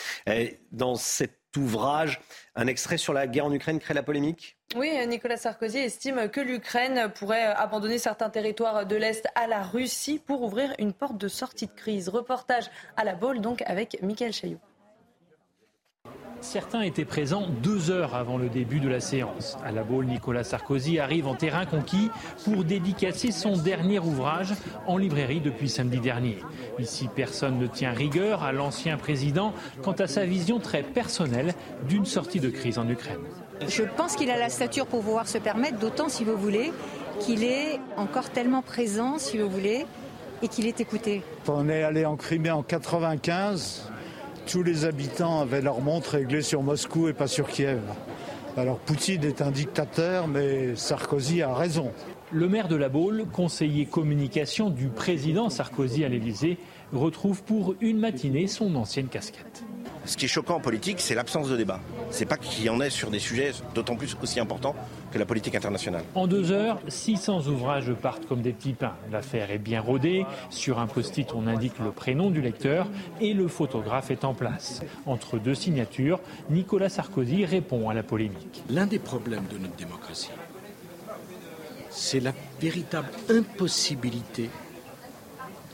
Dans 0.72 0.96
cet 0.96 1.38
ouvrage, 1.58 2.20
un 2.56 2.66
extrait 2.66 2.98
sur 2.98 3.14
la 3.14 3.28
guerre 3.28 3.46
en 3.46 3.54
Ukraine 3.54 3.78
crée 3.78 3.94
la 3.94 4.02
polémique? 4.02 4.58
Oui, 4.76 4.90
Nicolas 5.06 5.38
Sarkozy 5.38 5.78
estime 5.78 6.28
que 6.30 6.42
l'Ukraine 6.42 7.12
pourrait 7.14 7.44
abandonner 7.44 8.00
certains 8.00 8.32
territoires 8.32 8.88
de 8.88 8.96
l'Est 8.96 9.28
à 9.36 9.46
la 9.46 9.62
Russie 9.62 10.18
pour 10.18 10.42
ouvrir 10.42 10.74
une 10.80 10.94
porte 10.94 11.20
de 11.20 11.28
sortie 11.28 11.68
de 11.68 11.74
crise. 11.74 12.10
Reportage 12.10 12.72
à 12.98 13.04
la 13.04 13.14
Baule, 13.14 13.42
donc 13.42 13.62
avec 13.68 14.02
Michael 14.02 14.34
Chaillot. 14.34 14.60
Certains 16.42 16.82
étaient 16.82 17.06
présents 17.06 17.46
deux 17.62 17.92
heures 17.92 18.16
avant 18.16 18.38
le 18.38 18.50
début 18.50 18.80
de 18.80 18.90
la 18.90 19.00
séance. 19.00 19.58
À 19.64 19.72
la 19.72 19.84
Baule, 19.84 20.08
Nicolas 20.08 20.44
Sarkozy 20.44 20.98
arrive 20.98 21.28
en 21.28 21.36
terrain 21.36 21.68
conquis 21.68 22.10
pour 22.44 22.64
dédicacer 22.64 23.32
son 23.32 23.56
dernier 23.56 24.00
ouvrage 24.00 24.54
en 24.88 24.98
librairie 24.98 25.40
depuis 25.40 25.70
samedi 25.70 26.00
dernier. 26.00 26.40
Ici, 26.80 27.08
personne 27.16 27.60
ne 27.60 27.68
tient 27.68 27.94
rigueur 27.94 28.42
à 28.42 28.52
l'ancien 28.52 28.98
président 28.98 29.54
quant 29.84 29.94
à 29.94 30.08
sa 30.08 30.26
vision 30.26 30.60
très 30.60 30.82
personnelle 30.82 31.54
d'une 31.88 32.06
sortie 32.06 32.40
de 32.40 32.50
crise 32.50 32.80
en 32.80 32.90
Ukraine. 32.90 33.22
Je 33.68 33.84
pense 33.84 34.16
qu'il 34.16 34.32
a 34.32 34.38
la 34.38 34.50
stature 34.50 34.88
pour 34.88 35.04
pouvoir 35.04 35.28
se 35.28 35.38
permettre, 35.38 35.78
d'autant 35.78 36.10
si 36.10 36.24
vous 36.24 36.38
voulez, 36.38 36.74
qu'il 37.20 37.44
est 37.44 37.80
encore 37.98 38.32
tellement 38.32 38.64
présent, 38.64 39.20
si 39.20 39.38
vous 39.38 39.50
voulez, 39.50 39.86
et 40.42 40.48
qu'il 40.48 40.66
est 40.66 40.82
écouté. 40.82 41.22
On 41.48 41.70
est 41.70 41.84
allé 41.84 42.04
en 42.04 42.16
Crimée 42.16 42.50
en 42.50 42.64
95 42.64 43.91
tous 44.52 44.64
les 44.64 44.84
habitants 44.84 45.40
avaient 45.40 45.62
leur 45.62 45.80
montre 45.80 46.12
réglée 46.12 46.42
sur 46.42 46.62
Moscou 46.62 47.08
et 47.08 47.14
pas 47.14 47.28
sur 47.28 47.48
Kiev. 47.48 47.80
Alors 48.58 48.80
Poutine 48.80 49.24
est 49.24 49.42
un 49.42 49.50
dictateur, 49.50 50.28
mais 50.28 50.76
Sarkozy 50.76 51.42
a 51.42 51.56
raison. 51.56 51.92
Le 52.34 52.50
maire 52.50 52.68
de 52.68 52.76
la 52.76 52.90
Baule, 52.90 53.24
conseiller 53.32 53.86
communication 53.86 54.70
du 54.70 54.88
président 54.88 55.50
Sarkozy 55.50 56.04
à 56.04 56.10
l'Élysée, 56.10 56.58
retrouve 56.94 57.44
pour 57.44 57.76
une 57.82 58.00
matinée 58.00 58.48
son 58.48 58.76
ancienne 58.76 59.08
casquette. 59.08 59.64
Ce 60.04 60.18
qui 60.18 60.26
est 60.26 60.28
choquant 60.28 60.56
en 60.56 60.60
politique, 60.60 61.00
c'est 61.00 61.14
l'absence 61.14 61.48
de 61.48 61.56
débat. 61.56 61.80
C'est 62.10 62.26
pas 62.26 62.38
qu'il 62.38 62.66
y 62.66 62.70
en 62.70 62.82
ait 62.82 62.90
sur 62.90 63.12
des 63.12 63.20
sujets 63.20 63.52
d'autant 63.76 63.96
plus 63.96 64.18
aussi 64.22 64.40
importants 64.40 64.76
que 65.12 65.20
la 65.20 65.26
politique 65.26 65.54
internationale. 65.54 66.04
En 66.16 66.26
deux 66.26 66.52
heures, 66.52 66.80
600 66.88 67.48
ouvrages 67.48 67.94
partent 67.94 68.26
comme 68.26 68.42
des 68.42 68.52
petits 68.52 68.74
pains. 68.74 68.96
L'affaire 69.12 69.52
est 69.52 69.60
bien 69.60 69.80
rodée. 69.80 70.26
Sur 70.50 70.80
un 70.80 70.88
post-it, 70.88 71.32
on 71.36 71.46
indique 71.46 71.78
le 71.80 71.92
prénom 71.92 72.32
du 72.32 72.42
lecteur 72.42 72.88
et 73.20 73.34
le 73.34 73.48
photographe 73.48 74.10
est 74.10 74.26
en 74.26 74.34
place. 74.34 74.82
Entre 75.06 75.38
deux 75.38 75.56
signatures, 75.56 76.20
Nicolas 76.50 76.90
Sarkozy 76.90 77.46
répond 77.46 77.88
à 77.88 77.94
la 77.94 78.02
polémique. 78.02 78.64
L'un 78.70 78.88
des 78.88 79.00
problèmes 79.00 79.46
de 79.52 79.60
notre 79.60 79.76
démocratie, 79.76 80.32
c'est 81.92 82.20
la 82.20 82.34
véritable 82.60 83.10
impossibilité 83.30 84.50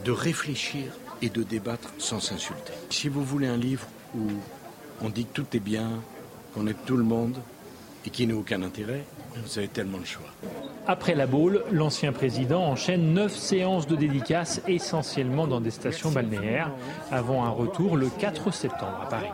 de 0.03 0.11
réfléchir 0.11 0.91
et 1.21 1.29
de 1.29 1.43
débattre 1.43 1.93
sans 1.97 2.19
s'insulter. 2.19 2.73
Si 2.89 3.09
vous 3.09 3.23
voulez 3.23 3.47
un 3.47 3.57
livre 3.57 3.87
où 4.15 4.27
on 5.01 5.09
dit 5.09 5.25
que 5.25 5.33
tout 5.33 5.47
est 5.55 5.59
bien, 5.59 5.89
qu'on 6.53 6.67
aide 6.67 6.77
tout 6.85 6.97
le 6.97 7.03
monde 7.03 7.37
et 8.05 8.09
qui 8.09 8.25
n'a 8.27 8.35
aucun 8.35 8.63
intérêt, 8.63 9.03
Vous 9.35 9.59
avez 9.59 9.67
tellement 9.67 9.99
de 9.99 10.05
choix. 10.05 10.25
Après 10.87 11.13
la 11.13 11.27
boule, 11.27 11.63
l'ancien 11.71 12.11
président 12.11 12.63
enchaîne 12.63 13.13
neuf 13.13 13.35
séances 13.35 13.85
de 13.85 13.95
dédicaces, 13.95 14.61
essentiellement 14.67 15.45
dans 15.45 15.61
des 15.61 15.69
stations 15.69 16.11
balnéaires, 16.11 16.71
avant 17.11 17.43
un 17.45 17.49
retour 17.49 17.97
le 17.97 18.09
4 18.09 18.51
septembre 18.51 18.99
à 19.03 19.09
Paris. 19.09 19.29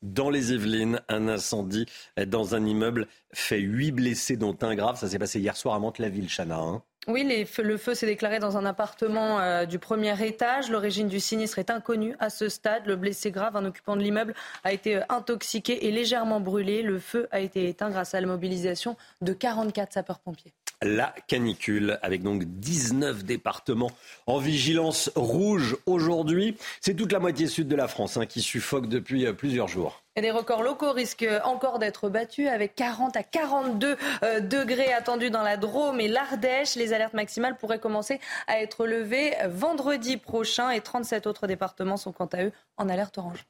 Dans 0.00 0.30
les 0.30 0.52
Yvelines, 0.52 1.00
un 1.08 1.28
incendie 1.28 1.86
dans 2.26 2.54
un 2.54 2.64
immeuble 2.64 3.08
fait 3.32 3.58
huit 3.58 3.90
blessés, 3.90 4.36
dont 4.36 4.56
un 4.62 4.74
grave. 4.76 4.96
Ça 4.96 5.08
s'est 5.08 5.18
passé 5.18 5.40
hier 5.40 5.56
soir 5.56 5.74
à 5.74 5.78
Mantes-la-Ville, 5.80 6.28
Chana. 6.28 6.58
Hein. 6.58 6.82
Oui, 7.10 7.24
le 7.24 7.76
feu 7.78 7.94
s'est 7.94 8.04
déclaré 8.04 8.38
dans 8.38 8.58
un 8.58 8.66
appartement 8.66 9.40
euh, 9.40 9.64
du 9.64 9.78
premier 9.78 10.22
étage. 10.26 10.70
L'origine 10.70 11.08
du 11.08 11.20
sinistre 11.20 11.58
est 11.58 11.70
inconnue 11.70 12.14
à 12.20 12.28
ce 12.28 12.50
stade. 12.50 12.84
Le 12.84 12.96
blessé 12.96 13.30
grave, 13.30 13.56
un 13.56 13.64
occupant 13.64 13.96
de 13.96 14.02
l'immeuble, 14.02 14.34
a 14.62 14.74
été 14.74 14.96
euh, 14.96 15.00
intoxiqué 15.08 15.86
et 15.86 15.90
légèrement 15.90 16.38
brûlé. 16.38 16.82
Le 16.82 16.98
feu 16.98 17.26
a 17.30 17.40
été 17.40 17.66
éteint 17.66 17.88
grâce 17.88 18.14
à 18.14 18.20
la 18.20 18.26
mobilisation 18.26 18.94
de 19.22 19.32
44 19.32 19.94
sapeurs-pompiers 19.94 20.52
la 20.82 21.14
canicule, 21.26 21.98
avec 22.02 22.22
donc 22.22 22.44
19 22.44 23.24
départements 23.24 23.90
en 24.26 24.38
vigilance 24.38 25.10
rouge 25.14 25.76
aujourd'hui. 25.86 26.56
C'est 26.80 26.94
toute 26.94 27.12
la 27.12 27.18
moitié 27.18 27.46
sud 27.46 27.68
de 27.68 27.76
la 27.76 27.88
France 27.88 28.16
hein, 28.16 28.26
qui 28.26 28.40
suffoque 28.40 28.88
depuis 28.88 29.26
euh, 29.26 29.32
plusieurs 29.32 29.68
jours. 29.68 30.02
Et 30.16 30.20
les 30.20 30.30
records 30.30 30.62
locaux 30.62 30.92
risquent 30.92 31.28
encore 31.44 31.78
d'être 31.78 32.08
battus 32.08 32.48
avec 32.48 32.74
40 32.74 33.16
à 33.16 33.22
42 33.22 33.96
euh, 34.22 34.40
degrés 34.40 34.92
attendus 34.92 35.30
dans 35.30 35.42
la 35.42 35.56
Drôme 35.56 36.00
et 36.00 36.08
l'Ardèche. 36.08 36.74
Les 36.74 36.92
alertes 36.92 37.14
maximales 37.14 37.56
pourraient 37.56 37.78
commencer 37.78 38.20
à 38.46 38.60
être 38.60 38.86
levées 38.86 39.34
vendredi 39.46 40.16
prochain 40.16 40.70
et 40.70 40.80
37 40.80 41.26
autres 41.26 41.46
départements 41.46 41.96
sont 41.96 42.12
quant 42.12 42.26
à 42.26 42.44
eux 42.44 42.52
en 42.76 42.88
alerte 42.88 43.18
orange. 43.18 43.44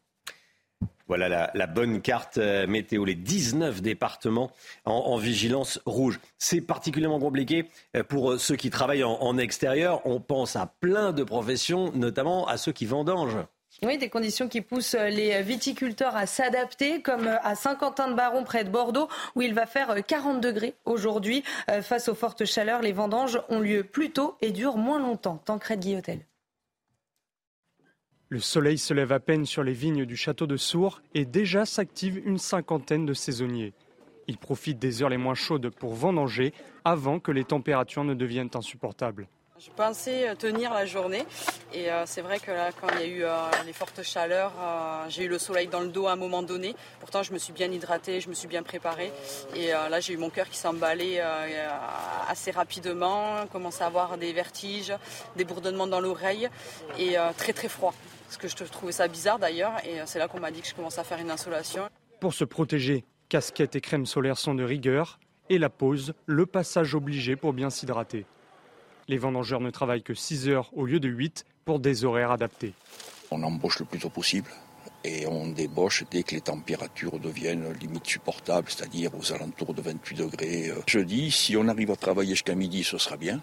Voilà 1.08 1.50
la, 1.54 1.66
bonne 1.66 2.02
carte 2.02 2.36
euh, 2.36 2.66
météo, 2.66 3.06
les 3.06 3.14
19 3.14 3.80
départements 3.80 4.50
en, 4.84 5.16
vigilance 5.16 5.80
rouge. 5.86 6.20
C'est 6.36 6.60
particulièrement 6.60 7.18
compliqué 7.18 7.70
euh, 7.96 8.04
pour 8.04 8.32
euh, 8.32 8.38
ceux 8.38 8.56
qui 8.56 8.68
travaillent 8.68 9.04
en, 9.04 9.38
extérieur. 9.38 10.02
On 10.04 10.20
pense 10.20 10.54
à 10.54 10.66
plein 10.80 11.12
de 11.12 11.24
professions, 11.24 11.92
notamment 11.94 12.46
à 12.46 12.58
ceux 12.58 12.72
qui 12.72 12.84
vendangent. 12.84 13.38
Oui, 13.82 13.96
des 13.96 14.10
conditions 14.10 14.48
qui 14.48 14.60
poussent 14.60 14.96
les 14.96 15.40
viticulteurs 15.42 16.14
à 16.14 16.26
s'adapter, 16.26 17.00
comme 17.00 17.28
à 17.42 17.54
Saint-Quentin-de-Baron, 17.54 18.44
près 18.44 18.64
de 18.64 18.70
Bordeaux, 18.70 19.08
où 19.34 19.40
il 19.40 19.54
va 19.54 19.66
faire 19.66 19.94
40 20.04 20.40
degrés 20.40 20.74
aujourd'hui. 20.84 21.44
Face 21.82 22.08
aux 22.08 22.14
fortes 22.16 22.44
chaleurs, 22.44 22.82
les 22.82 22.92
vendanges 22.92 23.40
ont 23.48 23.60
lieu 23.60 23.84
plus 23.84 24.10
tôt 24.10 24.36
et 24.40 24.50
durent 24.50 24.78
moins 24.78 24.98
longtemps. 24.98 25.40
Tancred 25.44 25.78
Guillotel. 25.78 26.27
Le 28.30 28.40
soleil 28.40 28.76
se 28.76 28.92
lève 28.92 29.12
à 29.12 29.20
peine 29.20 29.47
sur 29.47 29.64
les 29.64 29.73
vignes 29.73 30.04
du 30.04 30.14
château 30.14 30.47
de 30.47 30.58
Sours 30.58 31.00
et 31.14 31.25
déjà 31.25 31.64
s'active 31.64 32.20
une 32.26 32.37
cinquantaine 32.37 33.06
de 33.06 33.14
saisonniers. 33.14 33.73
Ils 34.26 34.37
profitent 34.37 34.78
des 34.78 35.02
heures 35.02 35.08
les 35.08 35.16
moins 35.16 35.35
chaudes 35.35 35.70
pour 35.70 35.94
vendanger 35.94 36.52
avant 36.85 37.20
que 37.20 37.32
les 37.32 37.44
températures 37.44 38.04
ne 38.04 38.12
deviennent 38.12 38.50
insupportables. 38.52 39.28
Je 39.58 39.70
pensais 39.70 40.28
euh, 40.28 40.35
tenir 40.35 40.75
la 40.75 40.85
journée 40.85 41.25
et 41.73 41.90
euh, 41.90 42.04
c'est 42.06 42.20
vrai 42.20 42.38
que 42.38 42.50
là, 42.50 42.70
quand 42.70 42.87
il 42.92 43.00
y 43.00 43.02
a 43.02 43.06
eu 43.06 43.25
euh, 43.25 43.50
les 43.64 43.73
fortes 43.73 44.02
chaleurs, 44.02 44.52
j'ai 45.08 45.25
eu 45.25 45.28
le 45.28 45.38
soleil 45.38 45.66
dans 45.66 45.80
le 45.80 45.88
dos 45.88 46.06
à 46.06 46.12
un 46.12 46.16
moment 46.16 46.42
donné. 46.42 46.76
Pourtant, 47.00 47.23
je 47.23 47.32
me 47.32 47.38
suis 47.38 47.54
bien 47.54 47.73
hydratée, 47.73 48.20
je 48.20 48.28
me 48.28 48.35
suis 48.35 48.47
bien 48.47 48.62
préparée 48.62 49.11
et 49.56 49.68
là, 49.68 50.00
j'ai 50.00 50.12
eu 50.12 50.18
mon 50.18 50.28
cœur 50.30 50.50
qui 50.50 50.58
s'emballait 50.58 51.20
assez 52.28 52.50
rapidement, 52.50 53.47
commençait 53.50 53.85
à 53.85 53.87
avoir 53.87 54.18
des 54.18 54.32
vertiges, 54.32 54.92
des 55.37 55.44
bourdonnements 55.44 55.87
dans 55.87 56.00
l'oreille 56.00 56.49
et 56.99 57.16
très 57.37 57.52
très 57.52 57.68
froid. 57.68 57.94
Parce 58.28 58.37
que 58.37 58.64
je 58.64 58.70
trouvais 58.70 58.92
ça 58.92 59.08
bizarre 59.08 59.38
d'ailleurs, 59.38 59.73
et 59.87 59.97
c'est 60.04 60.18
là 60.18 60.28
qu'on 60.28 60.38
m'a 60.38 60.50
dit 60.50 60.61
que 60.61 60.68
je 60.68 60.75
commençais 60.75 61.00
à 61.00 61.04
faire 61.04 61.18
une 61.18 61.30
insolation. 61.30 61.88
Pour 62.20 62.35
se 62.35 62.44
protéger, 62.44 63.04
casquette 63.30 63.75
et 63.75 63.80
crème 63.80 64.04
solaire 64.04 64.37
sont 64.37 64.54
de 64.54 64.62
rigueur, 64.62 65.18
et 65.49 65.56
la 65.56 65.70
pause, 65.70 66.12
le 66.26 66.44
passage 66.44 66.94
obligé 66.94 67.37
pour 67.37 67.54
bien 67.54 67.70
s'hydrater. 67.70 68.26
Les 69.08 69.16
vendangeurs 69.16 69.61
ne 69.61 69.70
travaillent 69.70 70.02
que 70.02 70.12
6 70.12 70.50
heures 70.50 70.70
au 70.75 70.85
lieu 70.85 71.00
de 71.00 71.08
8 71.08 71.47
pour 71.64 71.80
des 71.80 72.04
horaires 72.04 72.30
adaptés. 72.30 72.75
On 73.30 73.42
embauche 73.42 73.78
le 73.78 73.87
plus 73.87 73.99
tôt 73.99 74.11
possible 74.11 74.50
et 75.04 75.26
on 75.26 75.49
débauche 75.49 76.04
dès 76.11 76.23
que 76.23 76.35
les 76.35 76.42
températures 76.42 77.18
deviennent 77.18 77.73
limite 77.80 78.06
supportables, 78.06 78.68
c'est-à-dire 78.68 79.11
aux 79.14 79.32
alentours 79.32 79.73
de 79.73 79.80
28 79.80 80.14
degrés. 80.16 80.73
Je 80.87 80.99
dis, 80.99 81.30
si 81.30 81.56
on 81.56 81.66
arrive 81.68 81.90
à 81.90 81.97
travailler 81.97 82.35
jusqu'à 82.35 82.54
midi, 82.54 82.85
ce 82.85 82.99
sera 82.99 83.16
bien. 83.16 83.40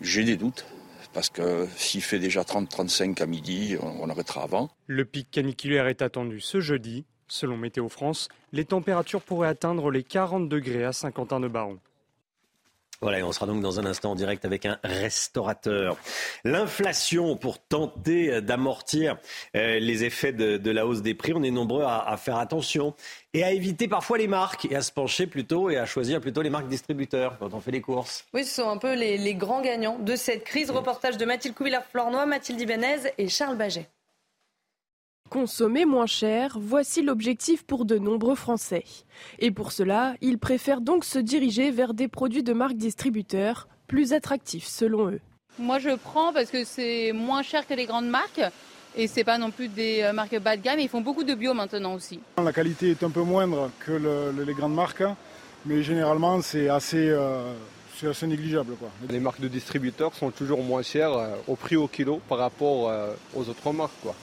J'ai 0.00 0.24
des 0.24 0.36
doutes 0.36 0.66
parce 1.12 1.30
que 1.30 1.66
s'il 1.76 2.02
fait 2.02 2.18
déjà 2.18 2.42
30-35 2.42 3.22
à 3.22 3.26
midi, 3.26 3.76
on 3.80 4.08
arrêtera 4.08 4.42
avant. 4.42 4.70
Le 4.86 5.04
pic 5.04 5.30
caniculaire 5.30 5.86
est 5.86 6.02
attendu 6.02 6.40
ce 6.40 6.60
jeudi. 6.60 7.04
Selon 7.28 7.56
Météo 7.56 7.88
France, 7.88 8.28
les 8.52 8.66
températures 8.66 9.22
pourraient 9.22 9.48
atteindre 9.48 9.90
les 9.90 10.02
40 10.02 10.50
degrés 10.50 10.84
à 10.84 10.92
Saint-Quentin-de-Baron. 10.92 11.78
Voilà, 13.02 13.18
et 13.18 13.22
on 13.24 13.32
sera 13.32 13.46
donc 13.46 13.60
dans 13.60 13.80
un 13.80 13.84
instant 13.84 14.12
en 14.12 14.14
direct 14.14 14.44
avec 14.44 14.64
un 14.64 14.78
restaurateur. 14.84 15.96
L'inflation, 16.44 17.36
pour 17.36 17.58
tenter 17.58 18.40
d'amortir 18.40 19.18
euh, 19.56 19.80
les 19.80 20.04
effets 20.04 20.32
de, 20.32 20.70
la 20.70 20.86
hausse 20.86 21.02
des 21.02 21.14
prix, 21.14 21.32
on 21.34 21.42
est 21.42 21.50
nombreux 21.50 21.82
à, 21.82 22.16
faire 22.16 22.36
attention 22.36 22.94
et 23.34 23.42
à 23.42 23.50
éviter 23.50 23.88
parfois 23.88 24.18
les 24.18 24.28
marques 24.28 24.66
et 24.70 24.76
à 24.76 24.82
se 24.82 24.92
pencher 24.92 25.26
plutôt 25.26 25.68
et 25.68 25.78
à 25.78 25.84
choisir 25.84 26.20
plutôt 26.20 26.42
les 26.42 26.50
marques 26.50 26.68
distributeurs 26.68 27.38
quand 27.38 27.52
on 27.54 27.60
fait 27.60 27.72
les 27.72 27.80
courses. 27.80 28.24
Oui, 28.32 28.44
ce 28.44 28.62
sont 28.62 28.68
un 28.68 28.78
peu 28.78 28.94
les, 28.94 29.34
grands 29.34 29.62
gagnants 29.62 29.98
de 29.98 30.14
cette 30.14 30.44
crise. 30.44 30.70
Reportage 30.70 31.16
de 31.16 31.24
Mathilde 31.24 31.56
Couvillard-Flornois, 31.56 32.26
Mathilde 32.26 32.60
Ibanez 32.60 33.12
et 33.18 33.28
Charles 33.28 33.56
Baget. 33.56 33.88
Consommer 35.32 35.86
moins 35.86 36.04
cher, 36.04 36.58
voici 36.60 37.00
l'objectif 37.00 37.62
pour 37.62 37.86
de 37.86 37.96
nombreux 37.96 38.34
Français. 38.34 38.84
Et 39.38 39.50
pour 39.50 39.72
cela, 39.72 40.12
ils 40.20 40.36
préfèrent 40.36 40.82
donc 40.82 41.06
se 41.06 41.18
diriger 41.18 41.70
vers 41.70 41.94
des 41.94 42.06
produits 42.06 42.42
de 42.42 42.52
marques 42.52 42.76
distributeurs 42.76 43.66
plus 43.86 44.12
attractifs 44.12 44.66
selon 44.66 45.08
eux. 45.08 45.20
Moi 45.58 45.78
je 45.78 45.96
prends 45.96 46.34
parce 46.34 46.50
que 46.50 46.64
c'est 46.64 47.12
moins 47.14 47.40
cher 47.40 47.66
que 47.66 47.72
les 47.72 47.86
grandes 47.86 48.10
marques 48.10 48.42
et 48.94 49.06
c'est 49.06 49.24
pas 49.24 49.38
non 49.38 49.50
plus 49.50 49.68
des 49.68 50.02
euh, 50.02 50.12
marques 50.12 50.38
bas 50.38 50.58
de 50.58 50.60
gamme. 50.60 50.80
Ils 50.80 50.90
font 50.90 51.00
beaucoup 51.00 51.24
de 51.24 51.32
bio 51.32 51.54
maintenant 51.54 51.94
aussi. 51.94 52.20
La 52.36 52.52
qualité 52.52 52.90
est 52.90 53.02
un 53.02 53.08
peu 53.08 53.22
moindre 53.22 53.70
que 53.80 53.92
les 54.38 54.52
grandes 54.52 54.74
marques, 54.74 55.04
mais 55.64 55.82
généralement 55.82 56.42
c'est 56.42 56.68
assez, 56.68 57.08
euh, 57.08 57.54
assez 58.08 58.26
négligeable. 58.26 58.74
Quoi. 58.76 58.88
Les 59.08 59.20
marques 59.20 59.40
de 59.40 59.48
distributeurs 59.48 60.14
sont 60.14 60.30
toujours 60.30 60.62
moins 60.62 60.82
chères 60.82 61.12
euh, 61.12 61.34
au 61.48 61.56
prix 61.56 61.76
au 61.76 61.88
kilo 61.88 62.20
par 62.28 62.38
rapport 62.38 62.92
aux 63.34 63.48
autres 63.48 63.72
marques. 63.72 63.92
Quoi. 64.02 64.14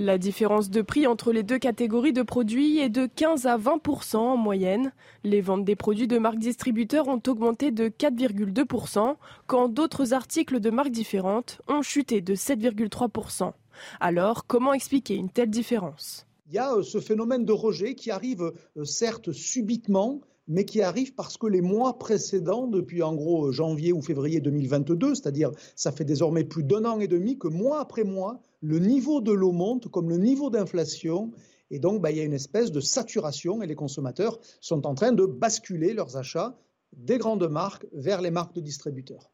La 0.00 0.16
différence 0.16 0.70
de 0.70 0.80
prix 0.80 1.08
entre 1.08 1.32
les 1.32 1.42
deux 1.42 1.58
catégories 1.58 2.12
de 2.12 2.22
produits 2.22 2.78
est 2.78 2.88
de 2.88 3.06
15 3.06 3.46
à 3.46 3.58
20% 3.58 4.16
en 4.16 4.36
moyenne. 4.36 4.92
Les 5.24 5.40
ventes 5.40 5.64
des 5.64 5.74
produits 5.74 6.06
de 6.06 6.18
marques 6.18 6.38
distributeurs 6.38 7.08
ont 7.08 7.20
augmenté 7.26 7.72
de 7.72 7.88
4,2 7.88 9.16
quand 9.48 9.68
d'autres 9.68 10.14
articles 10.14 10.60
de 10.60 10.70
marques 10.70 10.92
différentes 10.92 11.60
ont 11.66 11.82
chuté 11.82 12.20
de 12.20 12.36
7,3% 12.36 13.52
Alors, 13.98 14.46
comment 14.46 14.72
expliquer 14.72 15.16
une 15.16 15.30
telle 15.30 15.50
différence? 15.50 16.28
Il 16.46 16.54
y 16.54 16.58
a 16.58 16.74
euh, 16.74 16.84
ce 16.84 17.00
phénomène 17.00 17.44
de 17.44 17.52
rejet 17.52 17.96
qui 17.96 18.12
arrive 18.12 18.52
euh, 18.76 18.84
certes 18.84 19.32
subitement, 19.32 20.20
mais 20.48 20.64
qui 20.64 20.82
arrive 20.82 21.14
parce 21.14 21.36
que 21.36 21.46
les 21.46 21.60
mois 21.60 21.98
précédents, 21.98 22.66
depuis 22.66 23.02
en 23.02 23.14
gros 23.14 23.52
janvier 23.52 23.92
ou 23.92 24.02
février 24.02 24.40
2022, 24.40 25.14
c'est-à-dire 25.14 25.52
ça 25.76 25.92
fait 25.92 26.04
désormais 26.04 26.44
plus 26.44 26.64
d'un 26.64 26.84
an 26.84 26.98
et 27.00 27.06
demi 27.06 27.38
que 27.38 27.48
mois 27.48 27.80
après 27.80 28.04
mois, 28.04 28.42
le 28.60 28.78
niveau 28.78 29.20
de 29.20 29.32
l'eau 29.32 29.52
monte 29.52 29.88
comme 29.88 30.08
le 30.08 30.16
niveau 30.16 30.50
d'inflation. 30.50 31.30
Et 31.70 31.78
donc, 31.78 32.00
bah, 32.00 32.10
il 32.10 32.16
y 32.16 32.20
a 32.20 32.24
une 32.24 32.32
espèce 32.32 32.72
de 32.72 32.80
saturation 32.80 33.62
et 33.62 33.66
les 33.66 33.74
consommateurs 33.74 34.40
sont 34.60 34.86
en 34.86 34.94
train 34.94 35.12
de 35.12 35.26
basculer 35.26 35.92
leurs 35.92 36.16
achats 36.16 36.58
des 36.96 37.18
grandes 37.18 37.48
marques 37.48 37.86
vers 37.92 38.22
les 38.22 38.30
marques 38.30 38.54
de 38.54 38.62
distributeurs. 38.62 39.30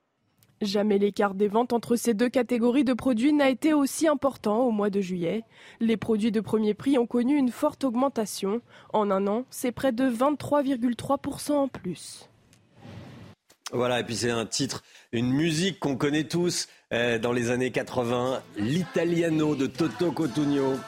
Jamais 0.63 0.99
l'écart 0.99 1.35
des 1.35 1.49
ventes 1.49 1.73
entre 1.73 1.97
ces 1.97 2.15
deux 2.15 2.29
catégories 2.29 2.85
de 2.85 2.95
produits 2.95 3.33
n'a 3.33 3.51
été 3.51 3.75
aussi 3.75 4.07
important 4.07 4.63
au 4.63 4.71
mois 4.71 4.91
de 4.91 5.01
juillet. 5.01 5.43
Les 5.81 5.97
produits 5.97 6.33
de 6.33 6.41
premier 6.41 6.75
prix 6.75 6.97
ont 6.99 7.07
connu 7.07 7.37
une 7.37 7.51
forte 7.51 7.85
augmentation. 7.85 8.61
En 8.93 9.11
un 9.11 9.27
an, 9.27 9.45
c'est 9.51 9.73
près 9.73 9.93
de 9.93 10.05
23,3% 10.09 11.53
en 11.53 11.69
plus. 11.69 12.29
Voilà, 13.73 14.01
et 14.01 14.05
puis 14.05 14.15
c'est 14.15 14.31
un 14.31 14.47
titre, 14.47 14.85
une 15.13 15.33
musique 15.33 15.81
qu'on 15.81 15.97
connaît 15.97 16.25
tous 16.25 16.69
euh, 16.93 17.19
dans 17.19 17.33
les 17.33 17.51
années 17.51 17.73
80, 17.73 18.41
l'Italiano 18.57 19.57
de 19.57 19.67
Toto 19.67 20.13
Cotugno. 20.13 20.79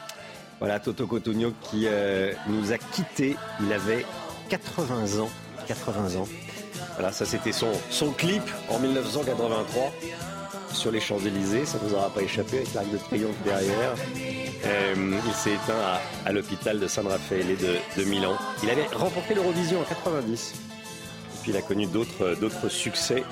Voilà, 0.61 0.79
Toto 0.79 1.07
Cotugno 1.07 1.53
qui 1.63 1.87
euh, 1.87 2.33
nous 2.49 2.73
a 2.73 2.79
quittés. 2.79 3.37
Il 3.61 3.73
avait 3.73 4.07
80 4.49 5.21
ans. 5.21 5.31
80 5.67 6.21
ans. 6.21 6.29
Voilà, 6.97 7.13
ça 7.13 7.25
c'était 7.25 7.53
son, 7.53 7.73
son 7.91 8.11
clip 8.11 8.43
en 8.69 8.79
1983 8.79 9.93
sur 10.73 10.91
les 10.91 11.01
Champs-Élysées. 11.01 11.67
Ça 11.67 11.79
ne 11.79 11.89
nous 11.89 11.95
aura 11.95 12.11
pas 12.11 12.23
échappé 12.23 12.59
avec 12.59 12.75
l'arc 12.75 12.91
de 12.91 12.99
triomphe 12.99 13.37
derrière. 13.45 13.95
Euh, 14.65 15.19
il 15.27 15.35
s'est 15.35 15.53
éteint 15.53 16.01
à, 16.25 16.33
l'hôpital 16.33 16.81
de 16.81 16.87
San 16.87 17.07
Raffaele 17.07 17.57
de, 17.57 17.77
de 18.01 18.05
Milan. 18.09 18.37
Il 18.63 18.71
avait 18.71 18.87
remporté 18.95 19.35
l'Eurovision 19.35 19.81
en 19.81 19.85
90 19.85 20.55
il 21.49 21.57
a 21.57 21.63
connu 21.63 21.87
d'autres 21.87 22.69
succès 22.69 23.23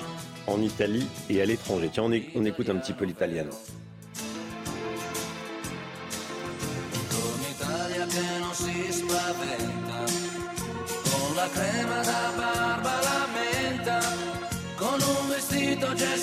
en 0.47 0.61
Italie 0.61 1.07
et 1.29 1.41
à 1.41 1.45
l'étranger. 1.45 1.89
Tiens, 1.91 2.03
on, 2.03 2.45
écoute 2.45 2.69
un 2.69 2.77
petit 2.77 2.93
peu 2.93 3.05
l'italien. 3.05 3.45
E. 16.05 16.17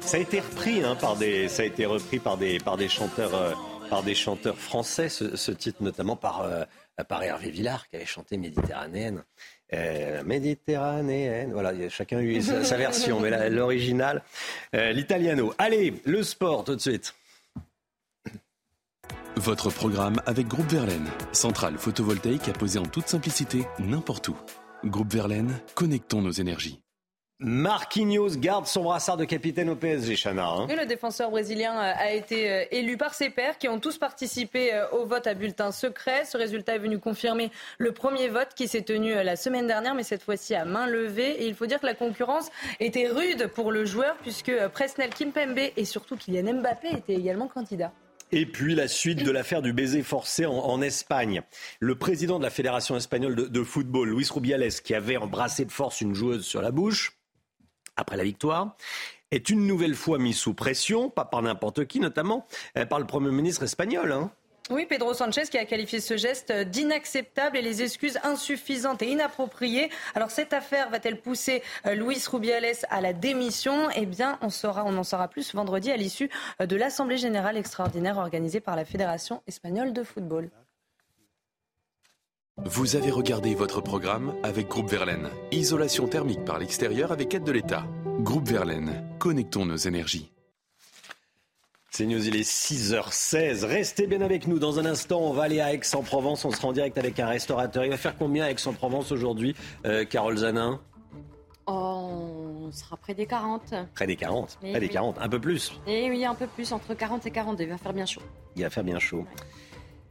Ça 0.00 0.16
a 0.16 0.20
été 0.20 0.40
repris 0.40 0.82
hein, 0.82 0.96
par 0.96 1.16
des, 1.16 1.48
ça 1.48 1.62
a 1.62 1.66
été 1.66 1.84
repris 1.84 2.18
par 2.18 2.38
des, 2.38 2.58
par 2.58 2.76
des 2.76 2.88
chanteurs, 2.88 3.34
euh, 3.34 3.52
par 3.90 4.02
des 4.02 4.14
chanteurs 4.14 4.56
français. 4.56 5.08
Ce, 5.08 5.50
titre 5.50 5.82
notamment 5.82 6.16
par, 6.16 6.42
euh, 6.42 6.64
par 7.08 7.22
Hervé 7.22 7.50
Villard 7.50 7.88
qui 7.88 7.96
avait 7.96 8.06
chanté 8.06 8.38
Méditerranéenne. 8.38 9.22
Euh, 9.74 10.22
méditerranéenne, 10.24 11.52
voilà, 11.52 11.74
chacun 11.90 12.18
a 12.18 12.22
eu 12.22 12.40
sa, 12.40 12.78
version, 12.78 13.20
mais 13.20 13.50
l'original, 13.50 14.22
euh, 14.74 14.92
l'italiano. 14.92 15.52
Allez, 15.58 15.92
le 16.06 16.22
sport 16.22 16.64
tout 16.64 16.74
de 16.74 16.80
suite. 16.80 17.14
Votre 19.38 19.70
programme 19.70 20.20
avec 20.26 20.48
Groupe 20.48 20.68
Verlaine, 20.68 21.08
centrale 21.30 21.78
photovoltaïque 21.78 22.48
à 22.48 22.52
poser 22.52 22.80
en 22.80 22.86
toute 22.86 23.06
simplicité 23.06 23.66
n'importe 23.78 24.26
où. 24.26 24.36
Groupe 24.84 25.12
Verlaine, 25.12 25.60
connectons 25.76 26.22
nos 26.22 26.32
énergies. 26.32 26.80
Marquinhos 27.38 28.30
garde 28.36 28.66
son 28.66 28.82
brassard 28.82 29.16
de 29.16 29.24
capitaine 29.24 29.70
au 29.70 29.76
PSG, 29.76 30.16
Chana. 30.16 30.44
hein. 30.48 30.66
Et 30.66 30.74
le 30.74 30.86
défenseur 30.86 31.30
brésilien 31.30 31.72
euh, 31.72 31.92
a 31.96 32.10
été 32.10 32.50
euh, 32.50 32.64
élu 32.72 32.96
par 32.96 33.14
ses 33.14 33.30
pairs 33.30 33.58
qui 33.58 33.68
ont 33.68 33.78
tous 33.78 33.96
participé 33.96 34.74
euh, 34.74 34.90
au 34.90 35.06
vote 35.06 35.28
à 35.28 35.34
bulletin 35.34 35.70
secret. 35.70 36.24
Ce 36.24 36.36
résultat 36.36 36.74
est 36.74 36.80
venu 36.80 36.98
confirmer 36.98 37.52
le 37.78 37.92
premier 37.92 38.28
vote 38.28 38.48
qui 38.56 38.66
s'est 38.66 38.82
tenu 38.82 39.14
la 39.14 39.36
semaine 39.36 39.68
dernière, 39.68 39.94
mais 39.94 40.02
cette 40.02 40.24
fois-ci 40.24 40.56
à 40.56 40.64
main 40.64 40.88
levée. 40.88 41.44
Et 41.44 41.46
il 41.46 41.54
faut 41.54 41.66
dire 41.66 41.78
que 41.78 41.86
la 41.86 41.94
concurrence 41.94 42.50
était 42.80 43.06
rude 43.06 43.46
pour 43.54 43.70
le 43.70 43.84
joueur 43.84 44.16
puisque 44.22 44.50
Presnel 44.72 45.10
Kimpembe 45.10 45.60
et 45.76 45.84
surtout 45.84 46.16
Kylian 46.16 46.54
Mbappé 46.54 46.88
étaient 46.88 47.14
également 47.14 47.46
candidats. 47.46 47.92
Et 48.30 48.44
puis 48.44 48.74
la 48.74 48.88
suite 48.88 49.24
de 49.24 49.30
l'affaire 49.30 49.62
du 49.62 49.72
baiser 49.72 50.02
forcé 50.02 50.44
en, 50.44 50.82
Espagne. 50.82 51.42
Le 51.80 51.94
président 51.94 52.38
de 52.38 52.44
la 52.44 52.50
Fédération 52.50 52.96
espagnole 52.96 53.34
de, 53.34 53.46
de 53.46 53.62
football, 53.64 54.10
Luis 54.10 54.28
Rubiales, 54.30 54.70
qui 54.84 54.94
avait 54.94 55.16
embrassé 55.16 55.64
de 55.64 55.72
force 55.72 56.00
une 56.00 56.14
joueuse 56.14 56.44
sur 56.44 56.60
la 56.60 56.70
bouche 56.70 57.16
après 57.96 58.16
la 58.16 58.24
victoire, 58.24 58.76
est 59.30 59.50
une 59.50 59.66
nouvelle 59.66 59.94
fois 59.94 60.18
mis 60.18 60.34
sous 60.34 60.54
pression, 60.54 61.10
pas 61.10 61.24
par 61.24 61.42
n'importe 61.42 61.86
qui, 61.86 62.00
notamment 62.00 62.46
euh, 62.76 62.86
par 62.86 63.00
le 63.00 63.06
Premier 63.06 63.30
ministre 63.30 63.62
espagnol. 63.62 64.12
hein. 64.12 64.30
Oui, 64.70 64.84
Pedro 64.86 65.14
Sanchez 65.14 65.44
qui 65.50 65.56
a 65.56 65.64
qualifié 65.64 66.00
ce 66.00 66.16
geste 66.16 66.52
d'inacceptable 66.52 67.56
et 67.56 67.62
les 67.62 67.82
excuses 67.82 68.18
insuffisantes 68.22 69.00
et 69.02 69.10
inappropriées. 69.10 69.90
Alors 70.14 70.30
cette 70.30 70.52
affaire 70.52 70.90
va-t-elle 70.90 71.20
pousser 71.20 71.62
euh, 71.86 71.94
Luis 71.94 72.22
Rubiales 72.30 72.76
à 72.90 73.00
la 73.00 73.14
démission? 73.14 73.88
Eh 73.96 74.04
bien, 74.04 74.38
on, 74.42 74.50
saura, 74.50 74.84
on 74.84 74.96
en 74.98 75.04
saura 75.04 75.28
plus 75.28 75.54
vendredi 75.54 75.90
à 75.90 75.96
l'issue 75.96 76.28
euh, 76.60 76.66
de 76.66 76.76
l'Assemblée 76.76 77.16
générale 77.16 77.56
extraordinaire 77.56 78.18
organisée 78.18 78.60
par 78.60 78.76
la 78.76 78.84
Fédération 78.84 79.42
espagnole 79.46 79.92
de 79.92 80.02
football. 80.02 80.50
Vous 82.64 82.96
avez 82.96 83.10
regardé 83.10 83.54
votre 83.54 83.80
programme 83.80 84.34
avec 84.42 84.68
Groupe 84.68 84.90
Verlaine. 84.90 85.28
Isolation 85.52 86.08
thermique 86.08 86.44
par 86.44 86.58
l'extérieur 86.58 87.12
avec 87.12 87.32
aide 87.32 87.44
de 87.44 87.52
l'État. 87.52 87.84
Groupe 88.18 88.48
Verlaine, 88.48 89.04
connectons 89.18 89.64
nos 89.64 89.76
énergies. 89.76 90.32
C'est 91.90 92.04
News, 92.06 92.26
il 92.28 92.36
est 92.36 92.48
6h16. 92.48 93.64
Restez 93.64 94.06
bien 94.06 94.20
avec 94.20 94.46
nous. 94.46 94.58
Dans 94.58 94.78
un 94.78 94.84
instant, 94.84 95.20
on 95.20 95.32
va 95.32 95.44
aller 95.44 95.60
à 95.60 95.72
Aix-en-Provence. 95.72 96.44
On 96.44 96.50
sera 96.50 96.68
en 96.68 96.72
direct 96.72 96.98
avec 96.98 97.18
un 97.18 97.26
restaurateur. 97.26 97.84
Il 97.84 97.90
va 97.90 97.96
faire 97.96 98.16
combien 98.16 98.44
à 98.44 98.50
Aix-en-Provence 98.50 99.10
aujourd'hui, 99.10 99.56
euh, 99.86 100.04
Carole 100.04 100.36
Zanin? 100.36 100.80
Oh, 101.66 102.62
on 102.66 102.72
sera 102.72 102.96
près 102.98 103.14
des 103.14 103.26
40. 103.26 103.74
Près 103.94 104.06
des 104.06 104.16
40. 104.16 104.58
Oui, 104.62 104.70
Près 104.70 104.80
des 104.80 104.86
oui. 104.86 104.92
40. 104.92 105.16
Un 105.20 105.28
peu 105.28 105.40
plus. 105.40 105.80
Et 105.86 106.08
oui, 106.10 106.24
un 106.24 106.34
peu 106.34 106.46
plus, 106.46 106.72
entre 106.72 106.94
40 106.94 107.26
et 107.26 107.30
42. 107.30 107.64
Il 107.64 107.70
va 107.70 107.78
faire 107.78 107.92
bien 107.94 108.06
chaud. 108.06 108.22
Il 108.56 108.62
va 108.62 108.70
faire 108.70 108.84
bien 108.84 108.98
chaud. 108.98 109.24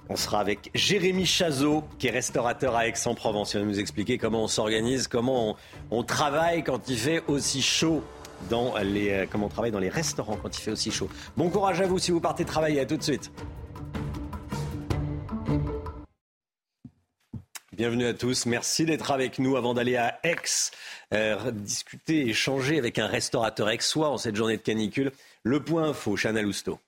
On 0.09 0.15
sera 0.15 0.39
avec 0.39 0.71
Jérémy 0.73 1.25
Chazot, 1.25 1.83
qui 1.99 2.07
est 2.07 2.11
restaurateur 2.11 2.75
à 2.75 2.87
Aix-en-Provence. 2.87 3.53
Il 3.53 3.59
va 3.59 3.65
nous 3.65 3.79
expliquer 3.79 4.17
comment 4.17 4.43
on 4.43 4.47
s'organise, 4.47 5.07
comment 5.07 5.51
on, 5.91 5.97
on 5.99 6.03
travaille 6.03 6.63
quand 6.63 6.89
il 6.89 6.97
fait 6.97 7.23
aussi 7.27 7.61
chaud. 7.61 8.03
Dans 8.49 8.77
les, 8.77 9.11
euh, 9.11 9.47
travaille 9.49 9.71
dans 9.71 9.79
les 9.79 9.89
restaurants 9.89 10.37
quand 10.37 10.57
il 10.57 10.61
fait 10.61 10.71
aussi 10.71 10.91
chaud. 10.91 11.09
Bon 11.35 11.49
courage 11.49 11.81
à 11.81 11.87
vous 11.87 11.99
si 11.99 12.11
vous 12.11 12.21
partez 12.21 12.45
travailler. 12.45 12.79
À 12.79 12.85
tout 12.85 12.97
de 12.97 13.03
suite. 13.03 13.31
Bienvenue 17.77 18.07
à 18.07 18.13
tous. 18.15 18.47
Merci 18.47 18.85
d'être 18.85 19.11
avec 19.11 19.37
nous 19.37 19.55
avant 19.55 19.75
d'aller 19.75 19.97
à 19.97 20.19
Aix, 20.23 20.35
euh, 21.13 21.51
discuter, 21.51 22.27
échanger 22.27 22.79
avec 22.79 22.97
un 22.97 23.05
restaurateur 23.05 23.67
aixois 23.67 24.09
en 24.09 24.17
cette 24.17 24.35
journée 24.35 24.57
de 24.57 24.63
canicule. 24.63 25.11
Le 25.43 25.63
point 25.63 25.89
info, 25.89 26.15
Chana 26.15 26.41
Lousteau. 26.41 26.79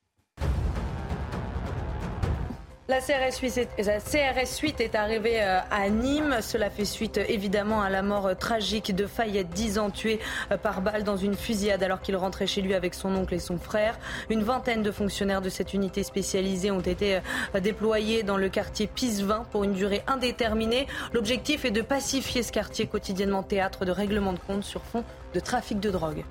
La 2.90 3.02
CRS 3.02 3.38
8 3.40 3.58
est, 3.60 3.86
la 3.86 4.00
CRS 4.00 4.62
8 4.64 4.82
est 4.82 4.96
arrivée 4.96 5.44
euh, 5.44 5.60
à 5.70 5.90
Nîmes. 5.90 6.38
Cela 6.42 6.72
fait 6.72 6.86
suite 6.86 7.18
évidemment 7.18 7.84
à 7.84 7.92
la 7.92 8.02
mort 8.02 8.26
euh, 8.26 8.34
tragique 8.34 8.96
de 8.96 9.06
Fayette, 9.06 9.52
10 9.52 9.78
ans, 9.78 9.92
tué 9.92 10.20
euh, 10.52 10.58
par 10.58 10.82
balle 10.82 11.04
dans 11.04 11.16
une 11.16 11.36
fusillade 11.36 11.84
alors 11.84 12.02
qu'il 12.02 12.16
rentrait 12.16 12.48
chez 12.48 12.64
lui 12.64 12.74
avec 12.74 12.96
son 12.96 13.16
oncle 13.16 13.36
et 13.36 13.40
son 13.40 13.60
frère. 13.60 14.00
Une 14.32 14.42
vingtaine 14.42 14.82
de 14.82 14.90
fonctionnaires 14.90 15.44
de 15.44 15.50
cette 15.50 15.76
unité 15.76 16.02
spécialisée 16.02 16.72
ont 16.72 16.80
été 16.80 17.20
déployés 17.62 18.24
dans 18.24 18.38
le 18.38 18.50
quartier 18.50 18.88
Pisevin 18.88 19.46
pour 19.52 19.64
une 19.64 19.74
durée 19.74 20.02
indéterminée. 20.08 20.88
L'objectif 21.14 21.66
est 21.66 21.72
de 21.72 21.84
pacifier 21.84 22.42
ce 22.42 22.52
quartier 22.52 22.88
quotidiennement 22.88 23.44
théâtre 23.44 23.86
de 23.86 23.92
règlement 23.92 24.34
de 24.34 24.40
compte 24.40 24.64
sur 24.64 24.82
fond 24.82 25.04
de 25.36 25.40
trafic 25.40 25.80
de 25.80 25.92
drogue. 25.92 26.24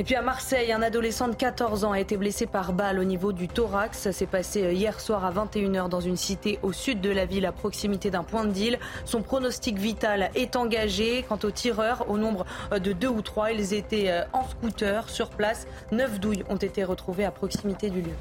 Et 0.00 0.02
puis 0.02 0.16
à 0.16 0.22
Marseille, 0.22 0.72
un 0.72 0.82
adolescent 0.82 1.28
de 1.28 1.36
14 1.36 1.84
ans 1.84 1.92
a 1.92 2.00
été 2.00 2.16
blessé 2.16 2.46
par 2.46 2.72
balle 2.72 2.98
au 2.98 3.04
niveau 3.04 3.32
du 3.32 3.46
thorax. 3.46 3.96
Ça 3.96 4.12
s'est 4.12 4.26
passé 4.26 4.64
euh, 4.64 4.72
hier 4.72 4.98
soir 4.98 5.24
à 5.24 5.30
21h 5.30 5.88
dans 5.88 6.00
une 6.00 6.16
cité 6.16 6.58
au 6.64 6.72
sud 6.72 7.00
de 7.00 7.10
la 7.10 7.26
ville, 7.26 7.46
à 7.46 7.52
proximité 7.52 8.10
d'un 8.10 8.24
point 8.24 8.44
de 8.44 8.50
deal. 8.50 8.80
Son 9.04 9.22
pronostic 9.22 9.78
vital 9.78 10.30
est 10.34 10.56
engagé. 10.56 11.24
Quant 11.28 11.38
aux 11.44 11.52
tireurs, 11.52 12.10
au 12.10 12.18
nombre 12.18 12.44
euh, 12.72 12.80
de 12.80 12.92
deux 12.92 13.08
ou 13.08 13.22
trois, 13.22 13.52
ils 13.52 13.72
étaient 13.72 14.10
euh, 14.10 14.24
en 14.32 14.42
scooter 14.48 15.08
sur 15.08 15.30
place. 15.30 15.68
Neuf 15.92 16.18
douilles 16.18 16.42
ont 16.48 16.56
été 16.56 16.82
retrouvées 16.82 17.24
à 17.24 17.30
proximité 17.30 17.88
du 17.88 18.02
lieu. 18.02 18.14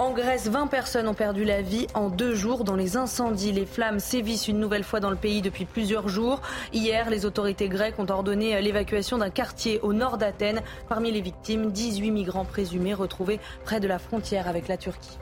En 0.00 0.12
Grèce, 0.12 0.48
20 0.48 0.68
personnes 0.68 1.08
ont 1.08 1.14
perdu 1.14 1.44
la 1.44 1.60
vie 1.60 1.86
en 1.92 2.08
deux 2.08 2.34
jours 2.34 2.64
dans 2.64 2.74
les 2.74 2.96
incendies. 2.96 3.52
Les 3.52 3.66
flammes 3.66 4.00
sévissent 4.00 4.48
une 4.48 4.58
nouvelle 4.58 4.82
fois 4.82 4.98
dans 4.98 5.10
le 5.10 5.16
pays 5.16 5.42
depuis 5.42 5.66
plusieurs 5.66 6.08
jours. 6.08 6.40
Hier, 6.72 7.10
les 7.10 7.26
autorités 7.26 7.68
grecques 7.68 7.98
ont 7.98 8.10
ordonné 8.10 8.58
l'évacuation 8.62 9.18
d'un 9.18 9.28
quartier 9.28 9.78
au 9.80 9.92
nord 9.92 10.16
d'Athènes. 10.16 10.62
Parmi 10.88 11.12
les 11.12 11.20
victimes, 11.20 11.70
18 11.70 12.12
migrants 12.12 12.46
présumés 12.46 12.94
retrouvés 12.94 13.40
près 13.66 13.78
de 13.78 13.86
la 13.86 13.98
frontière 13.98 14.48
avec 14.48 14.68
la 14.68 14.78
Turquie. 14.78 15.18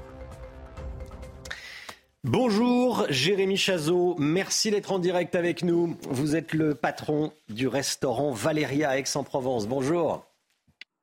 Bonjour 2.22 3.04
Jérémy 3.08 3.56
Chazot, 3.56 4.14
merci 4.18 4.70
d'être 4.70 4.92
en 4.92 5.00
direct 5.00 5.34
avec 5.34 5.64
nous. 5.64 5.96
Vous 6.08 6.36
êtes 6.36 6.54
le 6.54 6.76
patron 6.76 7.32
du 7.48 7.66
restaurant 7.66 8.30
Valéria 8.30 8.90
à 8.90 8.98
Aix-en-Provence. 8.98 9.66
Bonjour. 9.66 10.24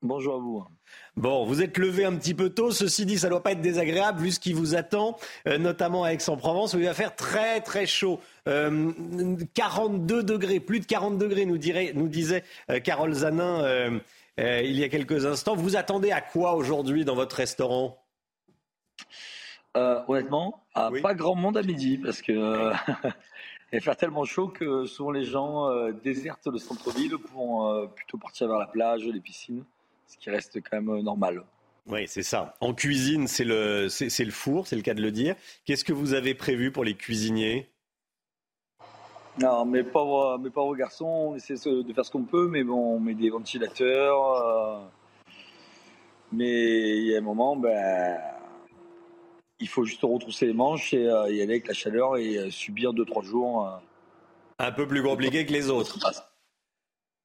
Bonjour 0.01 0.35
à 0.35 0.37
vous. 0.37 0.63
Bon, 1.17 1.45
vous 1.45 1.61
êtes 1.61 1.77
levé 1.77 2.03
un 2.03 2.15
petit 2.15 2.33
peu 2.33 2.49
tôt. 2.49 2.71
Ceci 2.71 3.05
dit, 3.05 3.17
ça 3.17 3.27
ne 3.27 3.31
doit 3.31 3.43
pas 3.43 3.53
être 3.53 3.61
désagréable 3.61 4.21
vu 4.21 4.31
ce 4.31 4.39
qui 4.39 4.51
vous 4.51 4.75
attend, 4.75 5.17
euh, 5.47 5.57
notamment 5.57 6.03
à 6.03 6.09
Aix-en-Provence 6.09 6.73
où 6.73 6.79
il 6.79 6.85
va 6.85 6.93
faire 6.93 7.15
très 7.15 7.61
très 7.61 7.85
chaud. 7.85 8.19
Euh, 8.49 8.91
42 9.53 10.23
degrés, 10.23 10.59
plus 10.59 10.81
de 10.81 10.85
40 10.85 11.17
degrés, 11.17 11.45
nous, 11.45 11.57
dirait, 11.57 11.93
nous 11.95 12.09
disait 12.09 12.43
euh, 12.69 12.81
Carole 12.81 13.13
Zanin 13.13 13.63
euh, 13.63 13.99
euh, 14.39 14.61
il 14.63 14.77
y 14.77 14.83
a 14.83 14.89
quelques 14.89 15.25
instants. 15.25 15.55
Vous 15.55 15.77
attendez 15.77 16.11
à 16.11 16.21
quoi 16.21 16.55
aujourd'hui 16.55 17.05
dans 17.05 17.15
votre 17.15 17.37
restaurant? 17.37 17.97
Euh, 19.77 20.01
honnêtement, 20.07 20.63
à 20.73 20.89
pas 21.01 21.13
grand 21.13 21.35
monde 21.35 21.57
à 21.57 21.63
midi 21.63 21.97
parce 21.97 22.21
que 22.21 22.31
euh, 22.31 22.73
il 23.73 23.79
va 23.79 23.81
faire 23.81 23.97
tellement 23.97 24.23
chaud 24.23 24.47
que 24.47 24.85
souvent 24.85 25.11
les 25.11 25.25
gens 25.25 25.69
euh, 25.69 25.91
désertent 25.91 26.47
le 26.47 26.57
centre-ville 26.57 27.17
pour 27.17 27.67
euh, 27.67 27.87
plutôt 27.87 28.17
partir 28.17 28.47
vers 28.47 28.57
la 28.57 28.67
plage, 28.67 29.03
les 29.03 29.19
piscines, 29.19 29.63
ce 30.07 30.17
qui 30.17 30.29
reste 30.29 30.59
quand 30.61 30.81
même 30.81 30.89
euh, 30.89 31.01
normal. 31.01 31.43
Oui, 31.87 32.07
c'est 32.07 32.23
ça. 32.23 32.55
En 32.61 32.73
cuisine, 32.73 33.27
c'est 33.27 33.43
le, 33.43 33.89
c'est, 33.89 34.25
le 34.25 34.31
four, 34.31 34.65
c'est 34.65 34.75
le 34.75 34.81
cas 34.81 34.95
de 34.95 35.01
le 35.01 35.11
dire. 35.11 35.35
Qu'est-ce 35.65 35.83
que 35.83 35.93
vous 35.93 36.13
avez 36.13 36.33
prévu 36.33 36.71
pour 36.71 36.83
les 36.83 36.95
cuisiniers? 36.95 37.69
Non, 39.39 39.65
mes 39.65 39.83
pauvres, 39.83 40.39
mes 40.39 40.49
pauvres 40.49 40.75
garçons, 40.75 41.05
on 41.05 41.35
essaie 41.35 41.53
de 41.53 41.93
faire 41.93 42.05
ce 42.05 42.11
qu'on 42.11 42.23
peut, 42.23 42.47
mais 42.47 42.63
bon, 42.63 42.95
on 42.95 42.99
met 42.99 43.13
des 43.13 43.29
ventilateurs. 43.29 44.31
euh, 44.31 44.79
mais 46.31 46.97
il 46.97 47.07
y 47.07 47.15
a 47.15 47.19
un 47.19 47.21
moment, 47.21 47.55
ben, 47.55 48.17
il 49.59 49.67
faut 49.67 49.85
juste 49.85 50.01
retrousser 50.01 50.47
les 50.47 50.53
manches 50.53 50.93
et 50.93 51.07
euh, 51.07 51.29
y 51.31 51.41
aller 51.41 51.53
avec 51.53 51.67
la 51.67 51.73
chaleur 51.73 52.17
et 52.17 52.37
euh, 52.37 52.49
subir 52.49 52.93
2-3 52.93 53.23
jours. 53.23 53.79
Un 54.57 54.71
peu 54.71 54.87
plus 54.87 55.03
compliqué 55.03 55.45
que 55.45 55.51
les 55.53 55.69
autres. 55.69 55.99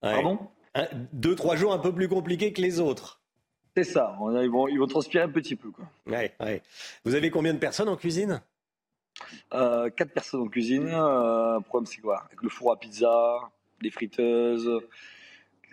Ouais. 0.03 0.15
Pardon? 0.15 0.39
Un- 0.75 0.89
Deux, 1.13 1.35
trois 1.35 1.57
jours 1.57 1.73
un 1.73 1.79
peu 1.79 1.93
plus 1.93 2.09
compliqués 2.09 2.53
que 2.53 2.61
les 2.63 2.81
autres. 2.81 3.21
C'est 3.77 3.85
ça, 3.85 4.17
ils 4.43 4.51
vont, 4.51 4.67
ils 4.69 4.79
vont 4.79 4.87
transpirer 4.87 5.23
un 5.25 5.29
petit 5.29 5.55
peu. 5.57 5.71
Quoi. 5.71 5.85
Ouais, 6.07 6.35
ouais. 6.41 6.63
Vous 7.05 7.15
avez 7.15 7.31
combien 7.31 7.55
de 7.55 7.59
personnes 7.59 7.89
en 7.89 7.97
cuisine? 7.97 8.43
Euh, 9.55 9.91
quatre 9.91 10.13
personnes 10.13 10.41
en 10.43 10.49
cuisine. 10.49 10.89
Euh, 10.89 11.57
le 11.57 11.61
problème, 11.63 11.87
c'est 11.87 12.01
quoi? 12.01 12.25
Avec 12.25 12.43
le 12.43 12.49
four 12.49 12.73
à 12.73 12.79
pizza, 12.79 13.39
les 13.81 13.91
friteuses, 13.91 14.69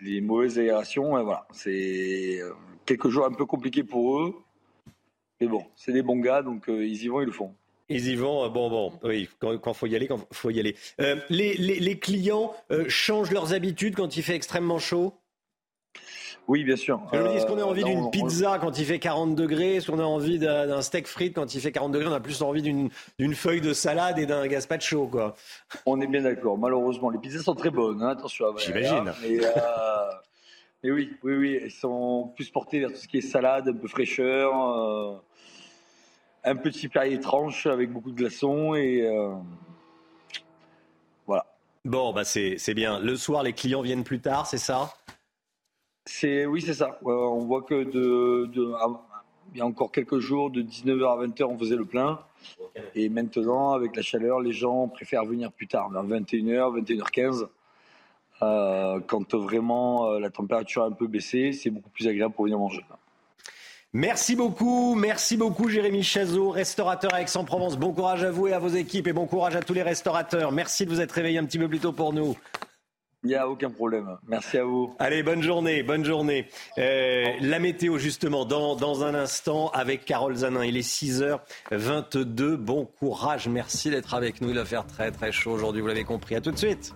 les 0.00 0.20
mauvaises 0.20 0.58
aérations, 0.58 1.10
voilà, 1.22 1.46
c'est 1.52 2.40
quelques 2.86 3.08
jours 3.08 3.26
un 3.26 3.32
peu 3.32 3.46
compliqués 3.46 3.82
pour 3.84 4.20
eux. 4.20 4.34
Mais 5.40 5.46
bon, 5.48 5.64
c'est 5.76 5.92
des 5.92 6.02
bons 6.02 6.18
gars, 6.18 6.42
donc 6.42 6.64
ils 6.68 7.02
y 7.02 7.08
vont, 7.08 7.20
ils 7.20 7.26
le 7.26 7.32
font. 7.32 7.54
Ils 7.88 8.08
y 8.08 8.16
vont, 8.16 8.48
bon, 8.50 8.68
bon, 8.68 8.92
oui, 9.02 9.28
quand 9.38 9.52
il 9.52 9.74
faut 9.74 9.86
y 9.86 9.96
aller, 9.96 10.06
quand 10.06 10.26
faut 10.32 10.50
y 10.50 10.60
aller. 10.60 10.76
les, 10.98 11.54
les, 11.54 11.80
les, 11.80 11.98
clients 11.98 12.54
changent 12.88 13.30
leurs 13.30 13.54
habitudes 13.54 13.96
quand 13.96 14.16
il 14.16 14.22
fait 14.22 14.34
extrêmement 14.34 14.78
chaud? 14.78 15.14
Oui, 16.48 16.64
bien 16.64 16.76
sûr. 16.76 17.00
Est-ce 17.12 17.44
qu'on 17.44 17.58
a 17.58 17.62
envie 17.62 17.84
d'une 17.84 18.10
pizza 18.10 18.58
quand 18.58 18.78
il 18.78 18.86
fait 18.86 18.98
40 18.98 19.34
degrés? 19.34 19.76
Est-ce 19.76 19.90
qu'on 19.90 19.98
a 19.98 20.04
envie 20.04 20.38
d'un 20.38 20.80
steak 20.80 21.06
frites 21.06 21.34
quand 21.34 21.54
il 21.54 21.60
fait 21.60 21.72
40 21.72 21.92
degrés? 21.92 22.08
On 22.08 22.14
a 22.14 22.20
plus 22.20 22.42
envie 22.42 22.62
d'une 22.62 23.34
feuille 23.34 23.60
de 23.60 23.74
salade 23.74 24.18
et 24.18 24.24
d'un 24.24 24.46
gazpacho, 24.46 25.08
quoi. 25.08 25.36
On 25.84 26.00
est 26.00 26.06
bien 26.06 26.22
d'accord. 26.22 26.56
Malheureusement, 26.56 27.10
les 27.10 27.18
pizzas 27.18 27.42
sont 27.42 27.54
très 27.54 27.70
bonnes. 27.70 28.02
Hein, 28.02 28.08
attention. 28.08 28.46
J'imagine. 28.56 29.12
Mais, 29.22 29.44
euh, 29.44 29.50
mais, 30.82 30.90
oui, 30.90 31.10
oui, 31.22 31.34
oui. 31.34 31.60
Ils 31.66 31.70
sont 31.70 32.32
plus 32.34 32.48
portés 32.48 32.80
vers 32.80 32.90
tout 32.90 32.96
ce 32.96 33.08
qui 33.08 33.18
est 33.18 33.22
salade, 33.22 33.68
un 33.68 33.74
peu 33.74 33.86
fraîcheur, 33.86 34.50
euh, 34.54 35.16
un 36.44 36.56
petit 36.56 36.88
plat 36.88 37.06
étrange 37.06 37.66
avec 37.66 37.92
beaucoup 37.92 38.10
de 38.10 38.16
glaçons 38.16 38.74
et 38.74 39.02
euh, 39.02 39.34
voilà. 41.26 41.46
Bon, 41.84 42.12
bah 42.12 42.24
c'est 42.24 42.74
bien. 42.74 43.00
Le 43.00 43.16
soir, 43.16 43.42
les 43.42 43.52
clients 43.52 43.82
viennent 43.82 44.04
plus 44.04 44.20
tard, 44.20 44.46
c'est 44.46 44.58
ça? 44.58 44.92
C'est 46.06 46.46
oui, 46.46 46.62
c'est 46.62 46.74
ça. 46.74 46.98
on 47.02 47.44
voit 47.44 47.62
que 47.62 47.84
de, 47.84 48.50
il 49.52 49.58
y 49.58 49.60
a 49.60 49.66
encore 49.66 49.92
quelques 49.92 50.18
jours, 50.18 50.50
de 50.50 50.62
19h 50.62 51.06
à 51.06 51.26
20h, 51.26 51.44
on 51.44 51.58
faisait 51.58 51.76
le 51.76 51.84
plein. 51.84 52.20
Et 52.94 53.08
maintenant, 53.08 53.72
avec 53.72 53.96
la 53.96 54.02
chaleur, 54.02 54.40
les 54.40 54.52
gens 54.52 54.88
préfèrent 54.88 55.24
venir 55.24 55.52
plus 55.52 55.66
tard, 55.66 55.90
vers 55.90 56.04
21h, 56.04 56.80
21h15. 56.80 57.48
quand 59.06 59.34
vraiment 59.34 60.10
euh, 60.10 60.18
la 60.18 60.30
température 60.30 60.82
a 60.82 60.86
un 60.86 60.92
peu 60.92 61.08
baissé, 61.08 61.52
c'est 61.52 61.70
beaucoup 61.70 61.90
plus 61.90 62.08
agréable 62.08 62.34
pour 62.34 62.44
venir 62.44 62.58
manger. 62.58 62.84
Merci 63.98 64.36
beaucoup, 64.36 64.94
merci 64.94 65.36
beaucoup 65.36 65.68
Jérémy 65.68 66.04
Chazot, 66.04 66.50
restaurateur 66.50 67.12
à 67.12 67.22
Aix-en-Provence. 67.22 67.76
Bon 67.76 67.92
courage 67.92 68.22
à 68.22 68.30
vous 68.30 68.46
et 68.46 68.52
à 68.52 68.60
vos 68.60 68.68
équipes 68.68 69.08
et 69.08 69.12
bon 69.12 69.26
courage 69.26 69.56
à 69.56 69.60
tous 69.60 69.74
les 69.74 69.82
restaurateurs. 69.82 70.52
Merci 70.52 70.86
de 70.86 70.90
vous 70.90 71.00
être 71.00 71.10
réveillés 71.10 71.38
un 71.38 71.44
petit 71.44 71.58
peu 71.58 71.66
plus 71.66 71.80
tôt 71.80 71.90
pour 71.90 72.12
nous. 72.12 72.36
Il 73.24 73.30
n'y 73.30 73.34
a 73.34 73.48
aucun 73.48 73.70
problème. 73.70 74.16
Merci 74.28 74.58
à 74.58 74.64
vous. 74.64 74.94
Allez, 75.00 75.24
bonne 75.24 75.42
journée, 75.42 75.82
bonne 75.82 76.04
journée. 76.04 76.46
Euh, 76.78 77.24
la 77.40 77.58
météo, 77.58 77.98
justement, 77.98 78.44
dans, 78.44 78.76
dans 78.76 79.02
un 79.02 79.16
instant 79.16 79.70
avec 79.70 80.04
Carole 80.04 80.36
Zanin. 80.36 80.64
Il 80.64 80.76
est 80.76 80.88
6h22. 80.88 82.54
Bon 82.54 82.84
courage. 82.84 83.48
Merci 83.48 83.90
d'être 83.90 84.14
avec 84.14 84.40
nous. 84.40 84.50
Il 84.50 84.54
va 84.54 84.64
faire 84.64 84.86
très, 84.86 85.10
très 85.10 85.32
chaud 85.32 85.50
aujourd'hui. 85.50 85.80
Vous 85.80 85.88
l'avez 85.88 86.04
compris. 86.04 86.36
À 86.36 86.40
tout 86.40 86.52
de 86.52 86.56
suite. 86.56 86.94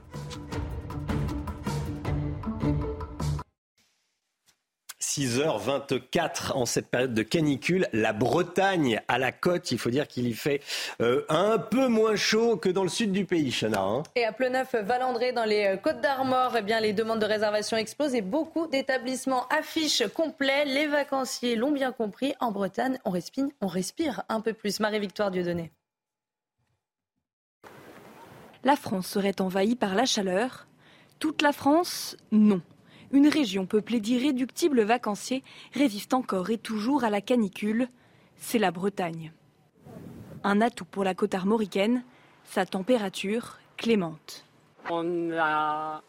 6h24 5.12 6.52
en 6.54 6.64
cette 6.64 6.86
période 6.88 7.12
de 7.12 7.22
canicule. 7.22 7.86
La 7.92 8.14
Bretagne 8.14 9.02
à 9.08 9.18
la 9.18 9.30
côte, 9.30 9.70
il 9.70 9.78
faut 9.78 9.90
dire 9.90 10.08
qu'il 10.08 10.26
y 10.26 10.32
fait 10.32 10.62
euh, 11.02 11.26
un 11.28 11.58
peu 11.58 11.88
moins 11.88 12.16
chaud 12.16 12.56
que 12.56 12.70
dans 12.70 12.82
le 12.82 12.88
sud 12.88 13.12
du 13.12 13.26
pays, 13.26 13.52
Chana. 13.52 13.82
Hein. 13.82 14.04
et 14.16 14.24
à 14.24 14.32
Ploneuf, 14.32 14.74
Valandré, 14.74 15.32
dans 15.32 15.44
les 15.44 15.66
euh, 15.66 15.76
Côtes 15.76 16.00
d'Armor, 16.00 16.54
eh 16.56 16.62
bien, 16.62 16.80
les 16.80 16.94
demandes 16.94 17.18
de 17.18 17.26
réservation 17.26 17.76
explosent 17.76 18.14
et 18.14 18.22
beaucoup 18.22 18.66
d'établissements 18.68 19.46
affichent 19.48 20.08
complet. 20.14 20.64
Les 20.64 20.86
vacanciers 20.86 21.56
l'ont 21.56 21.72
bien 21.72 21.92
compris. 21.92 22.32
En 22.40 22.50
Bretagne, 22.50 22.98
on 23.04 23.10
respire, 23.10 23.48
on 23.60 23.66
respire 23.66 24.22
un 24.30 24.40
peu 24.40 24.54
plus. 24.54 24.80
Marie-Victoire 24.80 25.30
Dieudonné. 25.30 25.72
La 28.64 28.76
France 28.76 29.08
serait 29.08 29.42
envahie 29.42 29.76
par 29.76 29.94
la 29.94 30.06
chaleur. 30.06 30.66
Toute 31.18 31.42
la 31.42 31.52
France, 31.52 32.16
non. 32.30 32.62
Une 33.12 33.28
région 33.28 33.66
peuplée 33.66 34.00
d'irréductibles 34.00 34.82
vacanciers 34.82 35.44
résiste 35.74 36.14
encore 36.14 36.48
et 36.48 36.56
toujours 36.56 37.04
à 37.04 37.10
la 37.10 37.20
canicule, 37.20 37.88
c'est 38.38 38.58
la 38.58 38.70
Bretagne. 38.70 39.32
Un 40.44 40.62
atout 40.62 40.86
pour 40.86 41.04
la 41.04 41.14
côte 41.14 41.34
armoricaine, 41.34 42.04
sa 42.44 42.64
température 42.64 43.58
clémente. 43.76 44.46
On 44.90 45.30
a 45.38 46.02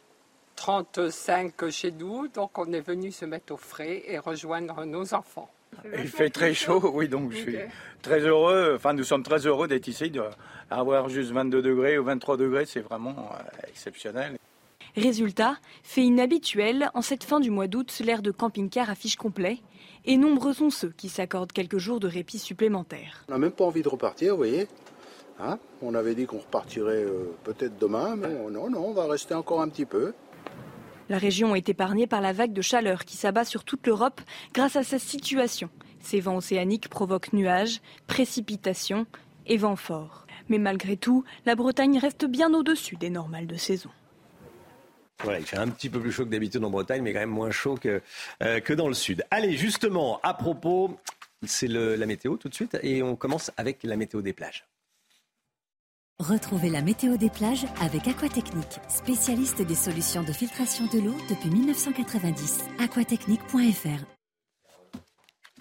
35 0.56 1.70
chez 1.70 1.92
nous, 1.92 2.30
donc 2.30 2.58
on 2.58 2.72
est 2.72 2.82
venu 2.82 3.12
se 3.12 3.26
mettre 3.26 3.54
au 3.54 3.58
frais 3.58 4.04
et 4.08 4.18
rejoindre 4.18 4.86
nos 4.86 5.14
enfants. 5.14 5.50
Il 5.98 6.08
fait 6.08 6.30
très 6.30 6.54
chaud, 6.54 6.92
oui, 6.94 7.10
donc 7.10 7.32
je 7.32 7.38
suis 7.38 7.58
très 8.02 8.20
heureux, 8.20 8.74
enfin 8.76 8.94
nous 8.94 9.04
sommes 9.04 9.24
très 9.24 9.46
heureux 9.46 9.68
d'être 9.68 9.88
ici, 9.88 10.10
d'avoir 10.70 11.10
juste 11.10 11.32
22 11.32 11.62
degrés 11.62 11.98
ou 11.98 12.04
23 12.06 12.38
degrés, 12.38 12.66
c'est 12.66 12.80
vraiment 12.80 13.32
euh, 13.34 13.68
exceptionnel. 13.68 14.38
Résultat, 14.96 15.58
fait 15.82 16.04
inhabituel, 16.04 16.92
en 16.94 17.02
cette 17.02 17.24
fin 17.24 17.40
du 17.40 17.50
mois 17.50 17.68
d'août, 17.68 18.02
l'air 18.04 18.22
de 18.22 18.30
camping-car 18.30 18.90
affiche 18.90 19.16
complet, 19.16 19.60
et 20.06 20.18
nombreux 20.18 20.54
sont 20.54 20.70
ceux 20.70 20.94
qui 20.96 21.10
s'accordent 21.10 21.52
quelques 21.52 21.80
jours 21.80 22.00
de 22.00 22.08
répit 22.08 22.38
supplémentaires. 22.38 23.26
On 23.30 23.32
n'a 23.32 23.40
même 23.40 23.52
pas 23.52 23.66
envie 23.66 23.82
de 23.82 23.90
repartir, 23.90 24.34
vous 24.34 24.38
voyez. 24.38 24.68
Hein? 25.40 25.58
On 25.82 25.96
avait 25.96 26.14
dit 26.14 26.28
qu'on 26.28 26.38
repartirait 26.38 27.06
euh, 27.06 27.34
peut-être 27.44 27.80
demain, 27.80 28.16
mais 28.16 28.30
non, 28.52 28.70
non, 28.70 28.86
on 28.90 28.94
va 28.94 29.08
rester 29.08 29.34
encore 29.34 29.62
un 29.62 29.70
petit 29.70 29.86
peu. 29.86 30.14
La 31.10 31.18
région 31.18 31.56
est 31.56 31.70
épargnée 31.70 32.08
par 32.08 32.22
la 32.22 32.32
vague 32.32 32.54
de 32.54 32.62
chaleur 32.62 33.04
qui 33.04 33.18
s'abat 33.18 33.46
sur 33.46 33.64
toute 33.64 33.88
l'Europe 33.88 34.22
grâce 34.54 34.76
à 34.76 34.84
sa 34.84 35.00
situation. 35.00 35.70
Ces 36.00 36.20
vents 36.20 36.38
océaniques 36.38 36.90
provoquent 36.90 37.34
nuages, 37.34 37.82
précipitations 38.08 39.06
et 39.48 39.58
vents 39.58 39.76
forts. 39.76 40.28
Mais 40.50 40.60
malgré 40.60 40.98
tout, 40.98 41.24
la 41.46 41.56
Bretagne 41.56 41.98
reste 41.98 42.26
bien 42.26 42.54
au-dessus 42.54 42.96
des 42.96 43.10
normales 43.10 43.48
de 43.48 43.56
saison. 43.56 43.90
Voilà, 45.24 45.40
il 45.40 45.46
fait 45.46 45.58
un 45.58 45.70
petit 45.70 45.90
peu 45.90 46.00
plus 46.00 46.12
chaud 46.12 46.26
que 46.26 46.30
d'habitude 46.30 46.64
en 46.64 46.70
Bretagne, 46.70 47.02
mais 47.02 47.14
quand 47.14 47.20
même 47.20 47.30
moins 47.30 47.52
chaud 47.52 47.76
que, 47.76 48.02
euh, 48.42 48.60
que 48.60 48.74
dans 48.74 48.88
le 48.88 48.94
sud. 48.94 49.24
Allez, 49.32 49.56
justement, 49.56 50.20
à 50.22 50.34
propos, 50.34 50.98
c'est 51.46 51.68
la 51.68 52.06
météo 52.06 52.38
tout 52.38 52.50
de 52.50 52.54
suite, 52.54 52.78
et 52.84 53.02
on 53.04 53.16
commence 53.16 53.52
avec 53.58 53.84
la 53.84 53.96
météo 53.96 54.22
des 54.22 54.34
plages. 54.34 54.66
Retrouvez 56.20 56.70
la 56.70 56.82
météo 56.82 57.18
des 57.18 57.30
plages 57.30 57.66
avec 57.82 58.08
Aquatechnique, 58.08 58.80
spécialiste 58.88 59.62
des 59.62 59.76
solutions 59.76 60.24
de 60.24 60.32
filtration 60.32 60.86
de 60.86 61.00
l'eau 61.00 61.16
depuis 61.30 61.50
1990. 61.50 62.66
aquatechnique.fr 62.80 64.23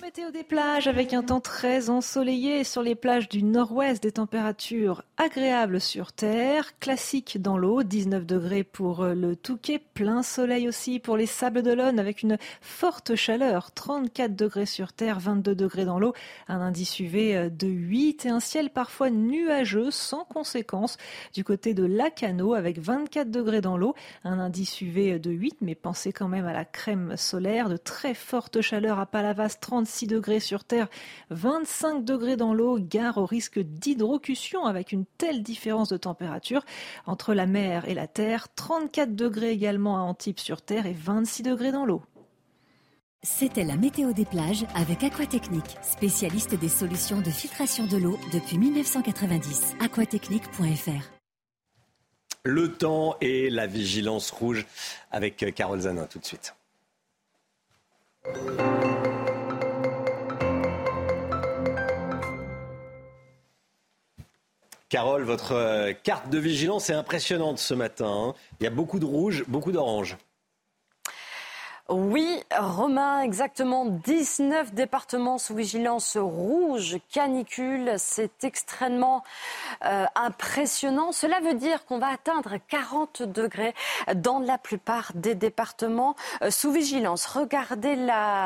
Météo 0.03 0.33
des 0.33 0.43
plages 0.43 0.89
avec 0.89 1.13
un 1.15 1.23
temps 1.23 1.41
très 1.41 1.89
ensoleillé 1.89 2.65
sur 2.65 2.83
les 2.83 2.97
plages 2.97 3.29
du 3.29 3.45
nord-ouest, 3.45 4.03
des 4.03 4.11
températures 4.11 5.05
agréables 5.17 5.81
sur 5.81 6.13
terre, 6.13 6.77
classiques 6.81 7.41
dans 7.41 7.57
l'eau, 7.57 7.85
19 7.85 8.27
degrés 8.27 8.65
pour 8.65 9.05
euh, 9.05 9.15
le 9.15 9.37
Touquet, 9.37 9.79
plein 9.79 10.25
soleil 10.25 10.67
aussi 10.67 10.99
pour 10.99 11.17
les 11.17 11.27
Sables 11.27 11.63
d'Olonne 11.63 12.01
avec 12.01 12.23
une 12.23 12.37
forte 12.61 13.15
chaleur, 13.15 13.71
34 13.71 14.35
degrés 14.35 14.67
sur 14.67 14.93
terre, 14.93 15.21
22 15.21 15.55
degrés 15.55 15.85
dans 15.85 16.01
l'eau, 16.01 16.15
un 16.49 16.61
indice 16.61 16.99
UV 16.99 17.37
euh, 17.37 17.49
de 17.49 17.69
8 17.69 18.27
et 18.27 18.31
un 18.31 18.41
ciel 18.41 18.71
parfois 18.71 19.09
nuageux 19.09 19.93
sans 19.93 20.25
conséquence. 20.25 20.97
Du 21.33 21.45
côté 21.45 21.75
de 21.75 21.85
Lacano 21.85 22.55
avec 22.55 22.81
24 22.81 23.31
degrés 23.31 23.61
dans 23.61 23.77
l'eau, 23.77 23.95
un 24.25 24.41
indice 24.41 24.81
UV 24.81 25.21
de 25.21 25.31
8 25.31 25.59
mais 25.61 25.77
pensez 25.77 26.13
quand 26.13 26.29
même 26.29 26.47
à 26.47 26.53
la 26.53 26.65
crème 26.65 27.17
solaire, 27.17 27.69
de 27.69 27.77
très 27.77 28.15
forte 28.15 28.61
chaleur 28.63 28.99
à 28.99 29.07
Palavas, 29.07 29.59
36 29.61 29.92
6 29.93 30.07
degrés 30.07 30.41
sur 30.41 30.65
Terre, 30.65 30.89
25 31.31 32.05
degrés 32.05 32.37
dans 32.37 32.55
l'eau, 32.55 32.79
gare 32.81 33.19
au 33.19 33.27
risque 33.27 33.61
d'hydrocution 33.61 34.65
avec 34.65 34.93
une 34.93 35.05
telle 35.19 35.43
différence 35.43 35.89
de 35.89 35.97
température 35.97 36.65
entre 37.07 37.35
la 37.35 37.47
mer 37.47 37.89
et 37.89 37.95
la 37.95 38.07
Terre, 38.07 38.49
34 38.55 39.15
degrés 39.15 39.51
également 39.51 39.99
à 39.99 40.01
Antibes 40.01 40.39
sur 40.39 40.63
Terre 40.63 40.87
et 40.87 40.93
26 40.95 41.43
degrés 41.43 41.73
dans 41.73 41.85
l'eau. 41.85 42.03
C'était 43.25 43.63
la 43.63 43.77
météo 43.77 44.13
des 44.13 44.25
plages 44.25 44.67
avec 44.75 45.05
Aquatechnique, 45.05 45.77
spécialiste 45.83 46.57
des 46.57 46.69
solutions 46.69 47.21
de 47.21 47.31
filtration 47.31 47.87
de 47.87 47.97
l'eau 47.97 48.19
depuis 48.33 48.59
1990. 48.59 49.77
aquatechnique.fr 49.79 51.11
Le 52.43 52.73
temps 52.73 53.17
et 53.21 53.49
la 53.49 53.69
vigilance 53.69 54.33
rouge 54.33 54.67
avec 55.13 55.55
Carole 55.55 55.81
Zanin 55.81 56.07
tout 56.07 56.19
de 56.19 56.25
suite. 56.25 56.57
Carole, 64.93 65.23
votre 65.23 65.53
euh, 65.53 65.95
carte 65.95 66.29
de 66.29 66.37
vigilance 66.37 66.91
est 66.91 66.93
impressionnante 66.93 67.59
ce 67.59 67.73
matin. 67.73 68.11
Hein. 68.11 68.35
Il 68.61 68.65
y 68.65 68.67
a 68.67 68.71
beaucoup 68.71 68.99
de 68.99 69.07
rouge, 69.07 69.43
beaucoup 69.49 69.73
d'orange. 69.73 70.19
Oui, 71.89 72.41
Romain, 72.57 73.23
exactement 73.23 73.85
19 73.85 74.73
départements 74.73 75.37
sous 75.37 75.55
vigilance 75.57 76.17
rouge, 76.17 76.99
canicule. 77.13 77.95
C'est 77.99 78.45
extrêmement 78.45 79.25
euh, 79.85 80.07
impressionnant. 80.15 81.11
Cela 81.11 81.41
veut 81.41 81.55
dire 81.55 81.85
qu'on 81.85 81.99
va 81.99 82.07
atteindre 82.07 82.55
40 82.69 83.25
degrés 83.25 83.75
dans 84.15 84.39
la 84.39 84.59
plupart 84.59 85.11
des 85.17 85.35
départements 85.35 86.15
euh, 86.43 86.53
sous 86.53 86.71
vigilance. 86.71 87.27
Regardez 87.27 87.97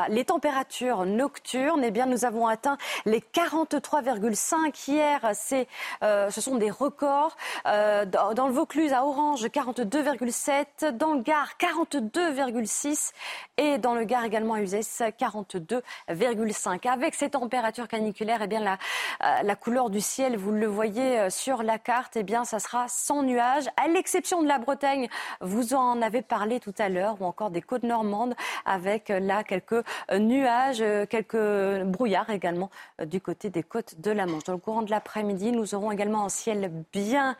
les 0.09 0.25
températures 0.25 1.05
nocturnes. 1.05 1.83
Eh 1.85 1.91
bien, 1.91 2.07
nous 2.07 2.25
avons 2.25 2.47
atteint 2.47 2.77
les 3.05 3.19
43,5 3.19 4.89
hier. 4.89 5.31
Euh, 6.01 6.31
ce 6.31 6.41
sont 6.41 6.55
des 6.55 6.71
records. 6.71 7.37
dans 7.65 8.47
le 8.47 8.53
Vaucluse, 8.53 8.93
à 8.93 9.05
Orange, 9.05 9.45
42,7. 9.45 10.91
Dans 10.91 11.13
le 11.13 11.21
Gard, 11.21 11.51
42,6 11.59 13.11
et 13.57 13.77
dans 13.77 13.95
le 13.95 14.03
Gard 14.03 14.23
également 14.23 14.53
à 14.53 14.61
Uzès 14.61 14.81
42,5. 14.81 16.87
Avec 16.87 17.15
ces 17.15 17.31
températures 17.31 17.87
caniculaires, 17.87 18.41
eh 18.43 18.47
bien 18.47 18.59
la, 18.59 18.77
euh, 19.23 19.55
couleur 19.55 19.89
du 19.89 20.01
ciel, 20.01 20.37
vous 20.37 20.51
le 20.51 20.67
voyez 20.67 21.19
euh, 21.19 21.29
sur 21.29 21.63
la 21.63 21.79
carte, 21.79 22.17
eh 22.17 22.23
bien 22.23 22.45
ça 22.45 22.59
sera 22.59 22.85
sans 22.87 23.23
nuages, 23.23 23.67
à 23.75 23.87
l'exception 23.87 24.43
de 24.43 24.47
la 24.47 24.59
Bretagne, 24.59 25.09
vous 25.41 25.73
en 25.73 26.01
avez 26.01 26.21
parlé 26.21 26.59
tout 26.59 26.73
à 26.77 26.89
l'heure, 26.89 27.17
ou 27.19 27.25
encore 27.25 27.49
des 27.49 27.61
côtes 27.61 27.83
normandes, 27.83 28.35
avec 28.65 29.09
euh, 29.09 29.19
là 29.19 29.43
quelques 29.43 29.83
nuages, 30.13 30.83
quelques 31.09 31.83
brouillards 31.83 32.29
également 32.29 32.69
du 33.03 33.19
côté 33.19 33.49
des 33.49 33.63
côtes 33.63 33.99
de 33.99 34.11
la 34.11 34.25
Manche. 34.25 34.43
Dans 34.43 34.53
le 34.53 34.59
courant 34.59 34.81
de 34.81 34.91
l'après-midi, 34.91 35.51
nous 35.51 35.75
aurons 35.75 35.91
également 35.91 36.25
un 36.25 36.29
ciel 36.29 36.71
bien, 36.91 37.35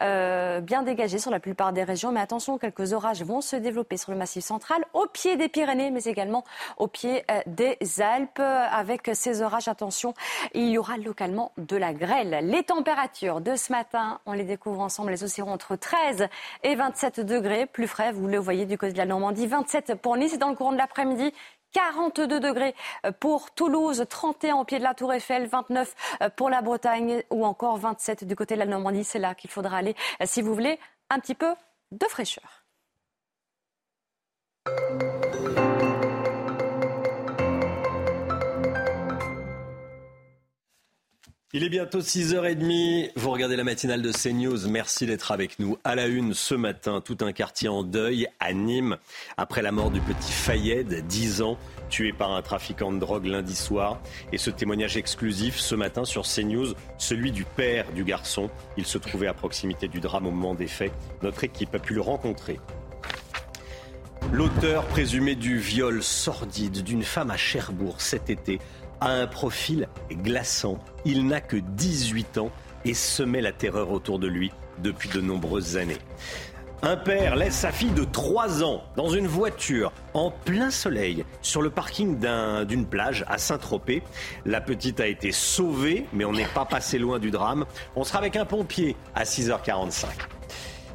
bien 0.00 0.82
dégagé 0.82 1.18
sur 1.18 1.30
la 1.30 1.40
plupart 1.40 1.72
des 1.72 1.84
régions, 1.84 2.12
mais 2.12 2.20
attention, 2.20 2.58
quelques 2.58 2.92
orages 2.92 3.22
vont 3.22 3.40
se 3.40 3.56
développer 3.56 3.96
sur 3.96 4.12
le 4.12 4.18
massif 4.18 4.44
central, 4.44 4.84
au 4.92 5.06
pied 5.06 5.31
des 5.36 5.48
Pyrénées, 5.48 5.90
mais 5.90 6.04
également 6.04 6.44
au 6.76 6.88
pied 6.88 7.24
euh, 7.30 7.40
des 7.46 7.78
Alpes. 8.00 8.40
Avec 8.40 9.10
ces 9.14 9.42
orages, 9.42 9.68
attention, 9.68 10.14
il 10.54 10.68
y 10.68 10.78
aura 10.78 10.96
localement 10.96 11.52
de 11.56 11.76
la 11.76 11.92
grêle. 11.92 12.38
Les 12.42 12.62
températures 12.62 13.40
de 13.40 13.56
ce 13.56 13.72
matin, 13.72 14.20
on 14.26 14.32
les 14.32 14.44
découvre 14.44 14.80
ensemble, 14.80 15.10
les 15.10 15.24
oscilleront 15.24 15.52
entre 15.52 15.76
13 15.76 16.28
et 16.62 16.74
27 16.74 17.20
degrés, 17.20 17.66
plus 17.66 17.86
frais, 17.86 18.12
vous 18.12 18.26
le 18.26 18.38
voyez 18.38 18.66
du 18.66 18.78
côté 18.78 18.92
de 18.92 18.98
la 18.98 19.06
Normandie, 19.06 19.46
27 19.46 19.94
pour 19.96 20.16
Nice 20.16 20.38
dans 20.38 20.48
le 20.48 20.56
courant 20.56 20.72
de 20.72 20.78
l'après-midi. 20.78 21.32
42 21.72 22.38
degrés 22.38 22.74
pour 23.18 23.50
Toulouse, 23.52 24.04
31 24.08 24.56
au 24.56 24.64
pied 24.64 24.78
de 24.78 24.84
la 24.84 24.92
Tour 24.92 25.12
Eiffel, 25.14 25.46
29 25.46 25.94
pour 26.36 26.50
la 26.50 26.60
Bretagne 26.60 27.22
ou 27.30 27.46
encore 27.46 27.78
27 27.78 28.24
du 28.24 28.36
côté 28.36 28.54
de 28.54 28.58
la 28.58 28.66
Normandie. 28.66 29.04
C'est 29.04 29.18
là 29.18 29.34
qu'il 29.34 29.50
faudra 29.50 29.78
aller 29.78 29.96
si 30.24 30.42
vous 30.42 30.52
voulez 30.52 30.78
un 31.08 31.18
petit 31.18 31.34
peu 31.34 31.54
de 31.90 32.06
fraîcheur. 32.06 32.61
Il 41.54 41.64
est 41.64 41.68
bientôt 41.68 42.00
6h30. 42.00 43.10
Vous 43.14 43.30
regardez 43.30 43.56
la 43.56 43.64
matinale 43.64 44.00
de 44.00 44.10
CNews. 44.10 44.70
Merci 44.70 45.04
d'être 45.04 45.32
avec 45.32 45.58
nous. 45.58 45.76
À 45.84 45.94
la 45.94 46.06
une 46.06 46.32
ce 46.32 46.54
matin, 46.54 47.02
tout 47.02 47.18
un 47.20 47.32
quartier 47.32 47.68
en 47.68 47.82
deuil 47.82 48.26
à 48.40 48.54
Nîmes 48.54 48.96
après 49.36 49.60
la 49.60 49.70
mort 49.70 49.90
du 49.90 50.00
petit 50.00 50.32
Fayed, 50.32 51.06
10 51.06 51.42
ans, 51.42 51.58
tué 51.90 52.14
par 52.14 52.32
un 52.32 52.40
trafiquant 52.40 52.90
de 52.90 52.98
drogue 52.98 53.26
lundi 53.26 53.54
soir. 53.54 54.00
Et 54.32 54.38
ce 54.38 54.48
témoignage 54.48 54.96
exclusif 54.96 55.58
ce 55.58 55.74
matin 55.74 56.06
sur 56.06 56.22
CNews, 56.22 56.72
celui 56.96 57.32
du 57.32 57.44
père 57.44 57.92
du 57.92 58.02
garçon. 58.02 58.48
Il 58.78 58.86
se 58.86 58.96
trouvait 58.96 59.26
à 59.26 59.34
proximité 59.34 59.88
du 59.88 60.00
drame 60.00 60.26
au 60.26 60.30
moment 60.30 60.54
des 60.54 60.68
faits. 60.68 60.92
Notre 61.20 61.44
équipe 61.44 61.74
a 61.74 61.78
pu 61.78 61.92
le 61.92 62.00
rencontrer. 62.00 62.60
L'auteur 64.30 64.86
présumé 64.86 65.34
du 65.34 65.58
viol 65.58 66.02
sordide 66.02 66.82
d'une 66.82 67.02
femme 67.02 67.30
à 67.30 67.36
Cherbourg 67.36 68.00
cet 68.00 68.30
été 68.30 68.60
a 69.00 69.10
un 69.10 69.26
profil 69.26 69.88
glaçant. 70.10 70.78
Il 71.04 71.26
n'a 71.26 71.40
que 71.40 71.56
18 71.56 72.38
ans 72.38 72.50
et 72.84 72.94
semait 72.94 73.40
la 73.40 73.52
terreur 73.52 73.90
autour 73.90 74.18
de 74.18 74.28
lui 74.28 74.50
depuis 74.78 75.08
de 75.08 75.20
nombreuses 75.20 75.76
années. 75.76 75.98
Un 76.84 76.96
père 76.96 77.36
laisse 77.36 77.54
sa 77.54 77.70
fille 77.70 77.92
de 77.92 78.02
3 78.02 78.64
ans 78.64 78.82
dans 78.96 79.08
une 79.08 79.28
voiture 79.28 79.92
en 80.14 80.32
plein 80.32 80.70
soleil 80.70 81.24
sur 81.40 81.62
le 81.62 81.70
parking 81.70 82.18
d'une 82.66 82.86
plage 82.86 83.24
à 83.28 83.38
Saint-Tropez. 83.38 84.02
La 84.44 84.60
petite 84.60 84.98
a 84.98 85.06
été 85.06 85.30
sauvée, 85.30 86.06
mais 86.12 86.24
on 86.24 86.32
n'est 86.32 86.44
pas 86.46 86.64
passé 86.64 86.98
loin 86.98 87.20
du 87.20 87.30
drame. 87.30 87.66
On 87.94 88.02
sera 88.02 88.18
avec 88.18 88.34
un 88.34 88.44
pompier 88.44 88.96
à 89.14 89.22
6h45. 89.22 90.06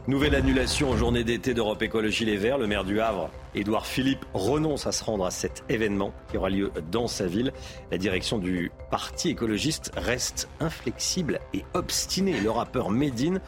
Nouvelle 0.07 0.35
annulation 0.35 0.91
en 0.91 0.95
journée 0.95 1.25
d'été 1.25 1.53
d'Europe 1.53 1.81
Écologie 1.81 2.23
Les 2.23 2.37
Verts. 2.37 2.57
Le 2.57 2.65
maire 2.65 2.85
du 2.85 3.01
Havre, 3.01 3.29
Édouard 3.53 3.85
Philippe, 3.85 4.25
renonce 4.33 4.87
à 4.87 4.93
se 4.93 5.03
rendre 5.03 5.25
à 5.25 5.31
cet 5.31 5.65
événement 5.67 6.13
qui 6.31 6.37
aura 6.37 6.49
lieu 6.49 6.71
dans 6.89 7.07
sa 7.07 7.25
ville. 7.25 7.51
La 7.91 7.97
direction 7.97 8.37
du 8.37 8.71
parti 8.89 9.31
écologiste 9.31 9.91
reste 9.97 10.47
inflexible 10.61 11.41
et 11.53 11.65
obstinée. 11.73 12.39
Le 12.39 12.49
rappeur 12.49 12.89
Médine 12.89 13.41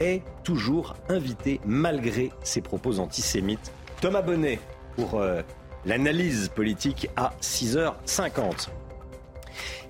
est 0.00 0.22
toujours 0.44 0.94
invité 1.10 1.60
malgré 1.66 2.32
ses 2.42 2.62
propos 2.62 3.00
antisémites. 3.00 3.70
Thomas 4.00 4.22
Bonnet 4.22 4.60
pour 4.96 5.20
euh, 5.20 5.42
l'analyse 5.84 6.48
politique 6.48 7.10
à 7.16 7.34
6h50. 7.42 8.70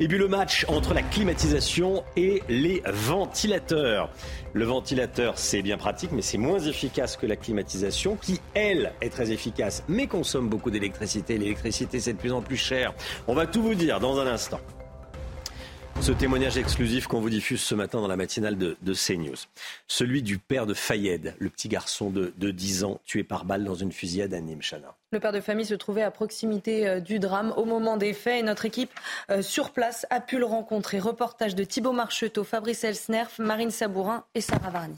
Et 0.00 0.08
puis 0.08 0.18
le 0.18 0.28
match 0.28 0.64
entre 0.68 0.94
la 0.94 1.02
climatisation 1.02 2.04
et 2.16 2.42
les 2.48 2.82
ventilateurs. 2.86 4.10
Le 4.54 4.64
ventilateur, 4.64 5.38
c'est 5.38 5.62
bien 5.62 5.76
pratique, 5.76 6.10
mais 6.12 6.22
c'est 6.22 6.38
moins 6.38 6.58
efficace 6.58 7.16
que 7.16 7.26
la 7.26 7.36
climatisation, 7.36 8.16
qui, 8.16 8.40
elle, 8.54 8.92
est 9.00 9.10
très 9.10 9.30
efficace, 9.30 9.84
mais 9.88 10.06
consomme 10.06 10.48
beaucoup 10.48 10.70
d'électricité. 10.70 11.36
L'électricité, 11.38 12.00
c'est 12.00 12.14
de 12.14 12.18
plus 12.18 12.32
en 12.32 12.40
plus 12.40 12.56
cher. 12.56 12.94
On 13.26 13.34
va 13.34 13.46
tout 13.46 13.62
vous 13.62 13.74
dire 13.74 14.00
dans 14.00 14.18
un 14.18 14.26
instant. 14.26 14.60
Ce 16.00 16.12
témoignage 16.12 16.56
exclusif 16.56 17.06
qu'on 17.06 17.20
vous 17.20 17.28
diffuse 17.28 17.60
ce 17.60 17.74
matin 17.74 18.00
dans 18.00 18.08
la 18.08 18.16
matinale 18.16 18.56
de, 18.56 18.76
CNews. 18.94 19.36
Celui 19.86 20.22
du 20.22 20.38
père 20.38 20.64
de 20.64 20.72
Fayed, 20.72 21.34
le 21.38 21.50
petit 21.50 21.68
garçon 21.68 22.10
de, 22.10 22.32
10 22.50 22.84
ans 22.84 23.00
tué 23.04 23.24
par 23.24 23.44
balle 23.44 23.64
dans 23.64 23.74
une 23.74 23.92
fusillade 23.92 24.32
à 24.32 24.40
Nîmes, 24.40 24.60
Le 25.10 25.20
père 25.20 25.32
de 25.32 25.40
famille 25.40 25.66
se 25.66 25.74
trouvait 25.74 26.02
à 26.02 26.10
proximité 26.10 26.88
euh, 26.88 27.00
du 27.00 27.18
drame 27.18 27.52
au 27.56 27.64
moment 27.64 27.96
des 27.96 28.14
faits 28.14 28.40
et 28.40 28.42
notre 28.42 28.64
équipe 28.64 28.90
euh, 29.30 29.42
sur 29.42 29.72
place 29.72 30.06
a 30.08 30.20
pu 30.20 30.38
le 30.38 30.46
rencontrer. 30.46 30.98
Reportage 30.98 31.54
de 31.54 31.64
Thibault 31.64 31.92
Marcheteau, 31.92 32.44
Fabrice 32.44 32.84
Elsnerf, 32.84 33.38
Marine 33.38 33.70
Sabourin 33.70 34.24
et 34.34 34.40
Sarah 34.40 34.70
Varny. 34.70 34.96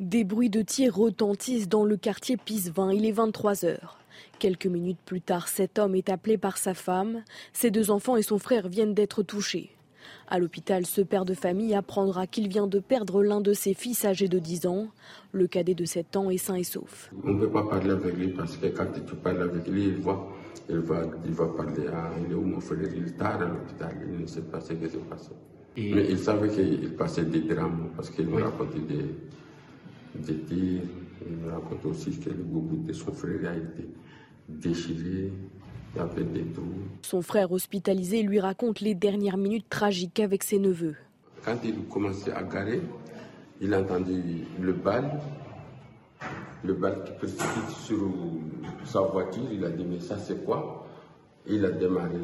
Des 0.00 0.24
bruits 0.24 0.50
de 0.50 0.62
tir 0.62 0.94
retentissent 0.94 1.68
dans 1.68 1.84
le 1.84 1.96
quartier 1.96 2.36
Pisevin. 2.36 2.92
Il 2.92 3.06
est 3.06 3.12
23 3.12 3.64
heures. 3.64 3.98
Quelques 4.38 4.66
minutes 4.66 4.98
plus 5.06 5.22
tard, 5.22 5.48
cet 5.48 5.78
homme 5.78 5.94
est 5.94 6.10
appelé 6.10 6.36
par 6.36 6.58
sa 6.58 6.74
femme. 6.74 7.22
Ses 7.54 7.70
deux 7.70 7.90
enfants 7.90 8.16
et 8.16 8.22
son 8.22 8.38
frère 8.38 8.68
viennent 8.68 8.92
d'être 8.92 9.22
touchés. 9.22 9.70
À 10.28 10.38
l'hôpital, 10.38 10.84
ce 10.84 11.00
père 11.00 11.24
de 11.24 11.32
famille 11.32 11.74
apprendra 11.74 12.26
qu'il 12.26 12.48
vient 12.48 12.66
de 12.66 12.78
perdre 12.78 13.22
l'un 13.22 13.40
de 13.40 13.54
ses 13.54 13.72
fils 13.72 14.04
âgé 14.04 14.28
de 14.28 14.38
10 14.38 14.66
ans. 14.66 14.88
Le 15.32 15.46
cadet 15.46 15.74
de 15.74 15.86
7 15.86 16.16
ans 16.16 16.28
est 16.28 16.36
sain 16.36 16.56
et 16.56 16.64
sauf. 16.64 17.10
On 17.24 17.32
ne 17.32 17.40
peut 17.40 17.50
pas 17.50 17.62
parler 17.62 17.90
avec 17.90 18.14
lui 18.14 18.28
parce 18.28 18.56
que 18.58 18.66
quand 18.66 18.86
tu 18.92 19.14
parles 19.16 19.40
avec 19.42 19.66
lui, 19.68 19.84
il 19.84 19.96
voit, 19.96 20.28
il 20.68 20.78
va, 20.78 21.02
il 21.24 21.32
va 21.32 21.46
parler 21.46 21.86
à 21.88 22.10
il 22.22 22.30
est 22.30 22.34
où 22.34 22.42
mon 22.42 22.60
frère, 22.60 22.88
il 22.94 23.08
est 23.08 23.16
tard 23.16 23.40
à 23.40 23.46
l'hôpital, 23.46 23.96
il 24.12 24.20
ne 24.20 24.26
sait 24.26 24.42
pas 24.42 24.60
ce 24.60 24.74
qui 24.74 24.88
s'est 24.88 24.98
passé. 24.98 25.30
Mais 25.78 26.10
il 26.10 26.18
savait 26.18 26.48
qu'il 26.48 26.94
passait 26.94 27.24
des 27.24 27.40
drames 27.40 27.88
parce 27.96 28.10
qu'il 28.10 28.26
me 28.26 28.42
racontait 28.42 28.80
des, 28.80 29.14
des 30.14 30.38
tirs. 30.44 30.82
Il 31.28 31.36
me 31.38 31.50
racontait 31.50 31.86
aussi 31.86 32.10
que 32.18 32.28
le 32.28 32.42
bout 32.42 32.82
de 32.86 32.92
son 32.92 33.12
frère 33.12 33.50
a 33.50 33.56
été 33.56 33.88
déchiré, 34.48 35.30
des 36.14 36.44
Son 37.02 37.22
frère 37.22 37.52
hospitalisé 37.52 38.22
lui 38.22 38.38
raconte 38.38 38.80
les 38.80 38.94
dernières 38.94 39.38
minutes 39.38 39.66
tragiques 39.70 40.20
avec 40.20 40.42
ses 40.42 40.58
neveux. 40.58 40.94
Quand 41.44 41.56
il 41.64 41.84
commençait 41.88 42.32
à 42.32 42.42
garer, 42.42 42.82
il 43.60 43.72
a 43.72 43.80
entendu 43.80 44.44
le 44.60 44.72
bal, 44.72 45.10
le 46.64 46.74
bal 46.74 47.02
qui 47.04 47.12
précipite 47.12 47.70
sur 47.84 48.12
sa 48.84 49.00
voiture. 49.00 49.44
Il 49.50 49.64
a 49.64 49.70
dit 49.70 49.84
Mais 49.84 50.00
ça, 50.00 50.18
c'est 50.18 50.44
quoi? 50.44 50.86
Il 51.48 51.64
a 51.64 51.70
démarré 51.70 52.16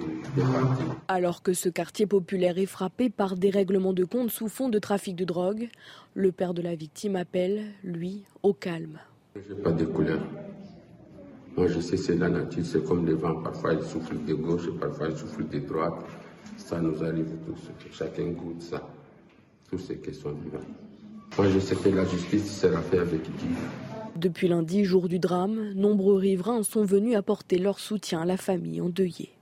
Alors 1.07 1.43
que 1.43 1.53
ce 1.53 1.69
quartier 1.69 2.07
populaire 2.07 2.59
est 2.59 2.67
frappé 2.67 3.09
par 3.09 3.37
des 3.37 3.51
règlements 3.51 3.93
de 3.93 4.05
compte 4.05 4.31
sous 4.31 4.49
fond 4.49 4.69
de 4.69 4.81
trafic 4.81 5.15
de 5.15 5.25
drogue, 5.25 5.69
le 6.15 6.33
père 6.33 6.55
de 6.55 6.61
la 6.61 6.75
victime 6.75 7.15
appelle, 7.15 7.67
lui, 7.85 8.25
au 8.43 8.53
calme. 8.53 8.99
pas 9.63 9.71
de 9.71 9.85
couleur. 9.85 10.21
Moi, 11.57 11.69
je 11.69 11.81
sais, 11.81 11.99
c'est 11.99 12.17
la 12.17 12.31
nature, 12.31 12.65
c'est 12.65 12.83
comme 12.85 13.05
le 13.05 13.15
vent. 13.15 13.43
Parfois, 13.43 13.75
il 13.75 13.83
souffle 13.83 14.25
de 14.25 14.35
gauche, 14.35 14.71
parfois, 14.81 15.09
il 15.11 15.17
souffle 15.17 15.47
de 15.49 15.59
droite. 15.59 15.95
Ça 16.57 16.81
nous 16.81 17.03
arrive 17.05 17.37
tous. 17.47 17.71
Chacun 17.93 18.29
goûte 18.29 18.63
ça. 18.63 18.89
Tous 19.69 19.79
ces 19.79 19.99
questions 19.99 20.33
vivantes. 20.33 20.67
Moi, 21.37 21.49
je 21.49 21.59
sais 21.59 21.77
que 21.77 21.89
la 21.91 22.05
justice 22.05 22.61
sera 22.61 22.81
faite 22.83 23.01
avec 23.01 23.23
Dieu. 23.23 23.49
Depuis 24.17 24.49
lundi, 24.49 24.85
jour 24.85 25.09
du 25.09 25.19
drame, 25.19 25.73
nombreux 25.75 26.17
riverains 26.17 26.63
sont 26.63 26.85
venus 26.85 27.17
apporter 27.17 27.59
leur 27.59 27.79
soutien 27.79 28.23
à 28.23 28.25
la 28.25 28.37
famille 28.37 28.81
endeuillée. 28.81 29.33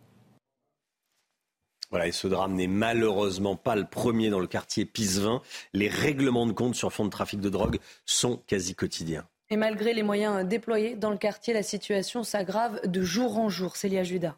Voilà, 1.90 2.06
et 2.06 2.12
ce 2.12 2.28
drame 2.28 2.54
n'est 2.54 2.68
malheureusement 2.68 3.56
pas 3.56 3.74
le 3.74 3.84
premier 3.84 4.30
dans 4.30 4.38
le 4.38 4.46
quartier 4.46 4.84
Pisevin. 4.84 5.42
Les 5.72 5.88
règlements 5.88 6.46
de 6.46 6.52
compte 6.52 6.76
sur 6.76 6.92
fond 6.92 7.04
de 7.04 7.10
trafic 7.10 7.40
de 7.40 7.48
drogue 7.48 7.78
sont 8.06 8.40
quasi 8.46 8.76
quotidiens. 8.76 9.26
Et 9.52 9.56
malgré 9.56 9.92
les 9.92 10.04
moyens 10.04 10.46
déployés 10.46 10.94
dans 10.94 11.10
le 11.10 11.16
quartier, 11.16 11.52
la 11.52 11.64
situation 11.64 12.22
s'aggrave 12.22 12.80
de 12.86 13.02
jour 13.02 13.36
en 13.36 13.48
jour. 13.48 13.76
Célia 13.76 14.04
Judas. 14.04 14.36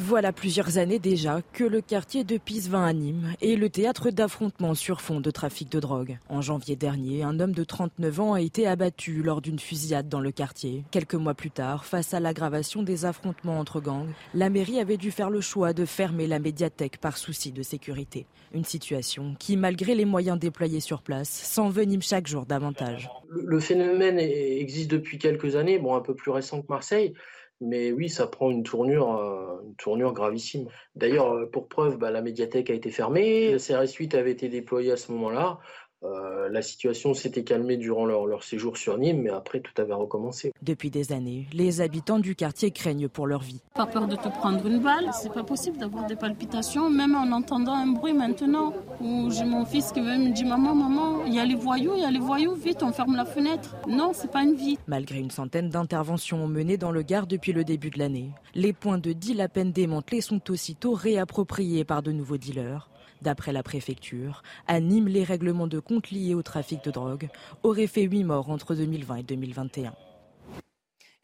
Voilà 0.00 0.32
plusieurs 0.32 0.78
années 0.78 1.00
déjà 1.00 1.42
que 1.52 1.64
le 1.64 1.80
quartier 1.80 2.22
de 2.22 2.38
Pisevin 2.38 2.84
à 2.84 2.92
Nîmes 2.92 3.34
est 3.42 3.56
le 3.56 3.68
théâtre 3.68 4.10
d'affrontements 4.10 4.76
sur 4.76 5.00
fond 5.00 5.20
de 5.20 5.32
trafic 5.32 5.72
de 5.72 5.80
drogue. 5.80 6.18
En 6.28 6.40
janvier 6.40 6.76
dernier, 6.76 7.24
un 7.24 7.40
homme 7.40 7.52
de 7.52 7.64
39 7.64 8.20
ans 8.20 8.32
a 8.34 8.40
été 8.40 8.68
abattu 8.68 9.24
lors 9.24 9.40
d'une 9.40 9.58
fusillade 9.58 10.08
dans 10.08 10.20
le 10.20 10.30
quartier. 10.30 10.84
Quelques 10.92 11.16
mois 11.16 11.34
plus 11.34 11.50
tard, 11.50 11.84
face 11.84 12.14
à 12.14 12.20
l'aggravation 12.20 12.84
des 12.84 13.06
affrontements 13.06 13.58
entre 13.58 13.80
gangs, 13.80 14.12
la 14.34 14.50
mairie 14.50 14.78
avait 14.78 14.98
dû 14.98 15.10
faire 15.10 15.30
le 15.30 15.40
choix 15.40 15.72
de 15.72 15.84
fermer 15.84 16.28
la 16.28 16.38
médiathèque 16.38 16.98
par 16.98 17.18
souci 17.18 17.50
de 17.50 17.64
sécurité. 17.64 18.26
Une 18.54 18.64
situation 18.64 19.34
qui, 19.36 19.56
malgré 19.56 19.96
les 19.96 20.04
moyens 20.04 20.38
déployés 20.38 20.78
sur 20.78 21.02
place, 21.02 21.28
s'envenime 21.28 22.02
chaque 22.02 22.28
jour 22.28 22.46
davantage. 22.46 23.10
Le 23.30 23.58
phénomène 23.58 24.20
existe 24.20 24.92
depuis 24.92 25.18
quelques 25.18 25.56
années, 25.56 25.80
bon 25.80 25.96
un 25.96 26.00
peu 26.00 26.14
plus 26.14 26.30
récent 26.30 26.62
que 26.62 26.68
Marseille. 26.68 27.14
Mais 27.60 27.90
oui, 27.90 28.08
ça 28.08 28.26
prend 28.26 28.50
une 28.50 28.62
tournure, 28.62 29.16
euh, 29.16 30.12
gravissime. 30.12 30.68
D'ailleurs, 30.94 31.32
euh, 31.32 31.46
pour 31.50 31.68
preuve, 31.68 31.98
bah, 31.98 32.10
la 32.10 32.22
médiathèque 32.22 32.70
a 32.70 32.74
été 32.74 32.90
fermée, 32.90 33.50
le 33.52 33.58
CRS 33.58 33.94
8 33.94 34.14
avait 34.14 34.30
été 34.30 34.48
déployé 34.48 34.92
à 34.92 34.96
ce 34.96 35.10
moment-là. 35.12 35.58
Euh, 36.04 36.48
la 36.48 36.62
situation 36.62 37.12
s'était 37.12 37.42
calmée 37.42 37.76
durant 37.76 38.06
leur, 38.06 38.44
séjour 38.44 38.76
sur 38.76 38.98
Nîmes, 38.98 39.22
mais 39.22 39.30
après 39.30 39.60
tout 39.60 39.72
avait 39.80 39.94
recommencé. 39.94 40.52
Depuis 40.62 40.90
des 40.90 41.12
années, 41.12 41.46
les 41.52 41.80
habitants 41.80 42.20
du 42.20 42.36
quartier 42.36 42.70
craignent 42.70 43.08
pour 43.08 43.26
leur 43.26 43.42
vie. 43.42 43.60
Pas 43.74 43.86
peur 43.86 44.06
de 44.06 44.14
te 44.14 44.28
prendre 44.28 44.64
une 44.66 44.80
balle, 44.80 45.10
c'est 45.12 45.32
pas 45.32 45.42
possible 45.42 45.76
d'avoir 45.76 46.06
des 46.06 46.14
palpitations, 46.14 46.88
même 46.88 47.16
en 47.16 47.32
entendant 47.32 47.74
un 47.74 47.88
bruit 47.88 48.12
maintenant. 48.12 48.72
Où 49.00 49.30
j'ai 49.30 49.44
mon 49.44 49.64
fils 49.64 49.92
qui 49.92 50.00
me 50.00 50.32
dit 50.32 50.44
maman, 50.44 50.74
maman, 50.74 51.24
il 51.26 51.34
y 51.34 51.40
a 51.40 51.44
les 51.44 51.54
voyous, 51.56 51.94
il 51.96 52.02
y 52.02 52.06
a 52.06 52.10
les 52.10 52.18
voyous, 52.20 52.54
vite, 52.54 52.82
on 52.82 52.92
ferme 52.92 53.16
la 53.16 53.24
fenêtre. 53.24 53.76
Non, 53.88 54.12
c'est 54.14 54.30
pas 54.30 54.42
une 54.42 54.54
vie. 54.54 54.78
Malgré 54.86 55.18
une 55.18 55.30
centaine 55.30 55.68
d'interventions 55.68 56.46
menées 56.46 56.76
dans 56.76 56.92
le 56.92 57.02
Gard 57.02 57.26
depuis 57.26 57.52
le 57.52 57.64
début 57.64 57.90
de 57.90 57.98
l'année, 57.98 58.30
les 58.54 58.72
points 58.72 58.98
de 58.98 59.12
deal 59.12 59.40
à 59.40 59.48
peine 59.48 59.72
démantelés 59.72 60.20
sont 60.20 60.50
aussitôt 60.50 60.92
réappropriés 60.92 61.84
par 61.84 62.02
de 62.02 62.12
nouveaux 62.12 62.38
dealers. 62.38 62.88
D'après 63.22 63.52
la 63.52 63.62
préfecture, 63.62 64.42
à 64.66 64.80
Nîmes, 64.80 65.08
les 65.08 65.24
règlements 65.24 65.66
de 65.66 65.80
compte 65.80 66.10
liés 66.10 66.34
au 66.34 66.42
trafic 66.42 66.84
de 66.84 66.90
drogue 66.90 67.28
auraient 67.62 67.86
fait 67.86 68.02
8 68.02 68.24
morts 68.24 68.50
entre 68.50 68.74
2020 68.74 69.16
et 69.16 69.22
2021. 69.22 69.94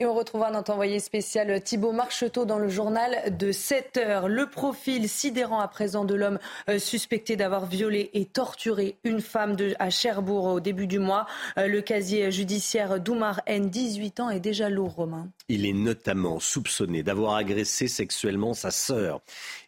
Et 0.00 0.06
on 0.06 0.14
retrouvera 0.14 0.50
notre 0.50 0.72
envoyé 0.72 0.98
spécial 0.98 1.62
Thibault 1.62 1.92
Marcheteau 1.92 2.46
dans 2.46 2.58
le 2.58 2.68
journal 2.68 3.38
de 3.38 3.52
7 3.52 3.96
heures. 3.98 4.28
Le 4.28 4.50
profil 4.50 5.08
sidérant 5.08 5.60
à 5.60 5.68
présent 5.68 6.04
de 6.04 6.16
l'homme 6.16 6.40
euh, 6.68 6.80
suspecté 6.80 7.36
d'avoir 7.36 7.66
violé 7.66 8.10
et 8.12 8.24
torturé 8.24 8.96
une 9.04 9.20
femme 9.20 9.54
de, 9.54 9.76
à 9.78 9.90
Cherbourg 9.90 10.46
au 10.46 10.58
début 10.58 10.88
du 10.88 10.98
mois. 10.98 11.26
Euh, 11.58 11.68
le 11.68 11.80
casier 11.80 12.32
judiciaire 12.32 12.98
d'Oumar 12.98 13.40
N, 13.46 13.70
18 13.70 14.18
ans, 14.18 14.30
est 14.30 14.40
déjà 14.40 14.68
lourd, 14.68 14.94
Romain. 14.94 15.28
Il 15.48 15.64
est 15.64 15.72
notamment 15.72 16.40
soupçonné 16.40 17.04
d'avoir 17.04 17.36
agressé 17.36 17.86
sexuellement 17.86 18.52
sa 18.52 18.72
sœur 18.72 19.20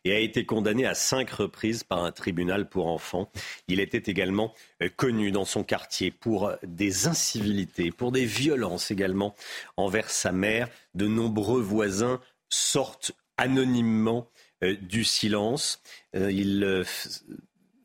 et 0.07 0.15
a 0.15 0.19
été 0.19 0.45
condamné 0.47 0.87
à 0.87 0.95
cinq 0.95 1.31
reprises 1.31 1.83
par 1.85 2.05
un 2.05 2.13
tribunal 2.13 2.69
pour 2.69 2.87
enfants. 2.87 3.31
Il 3.69 3.81
était 3.81 4.11
également 4.11 4.55
euh, 4.83 4.89
connu 4.95 5.31
dans 5.33 5.45
son 5.45 5.65
quartier 5.65 6.11
pour 6.11 6.53
des 6.63 7.09
incivilités, 7.09 7.91
pour 7.91 8.13
des 8.13 8.25
violences 8.25 8.91
également 8.91 9.35
envers 9.77 10.11
sa 10.11 10.33
mère. 10.33 10.69
De 10.95 11.07
nombreux 11.07 11.61
voisins 11.61 12.21
sortent 12.49 13.13
anonymement 13.37 14.29
euh, 14.63 14.77
du 14.81 15.05
silence. 15.05 15.83
Euh, 16.15 16.31
il, 16.31 16.85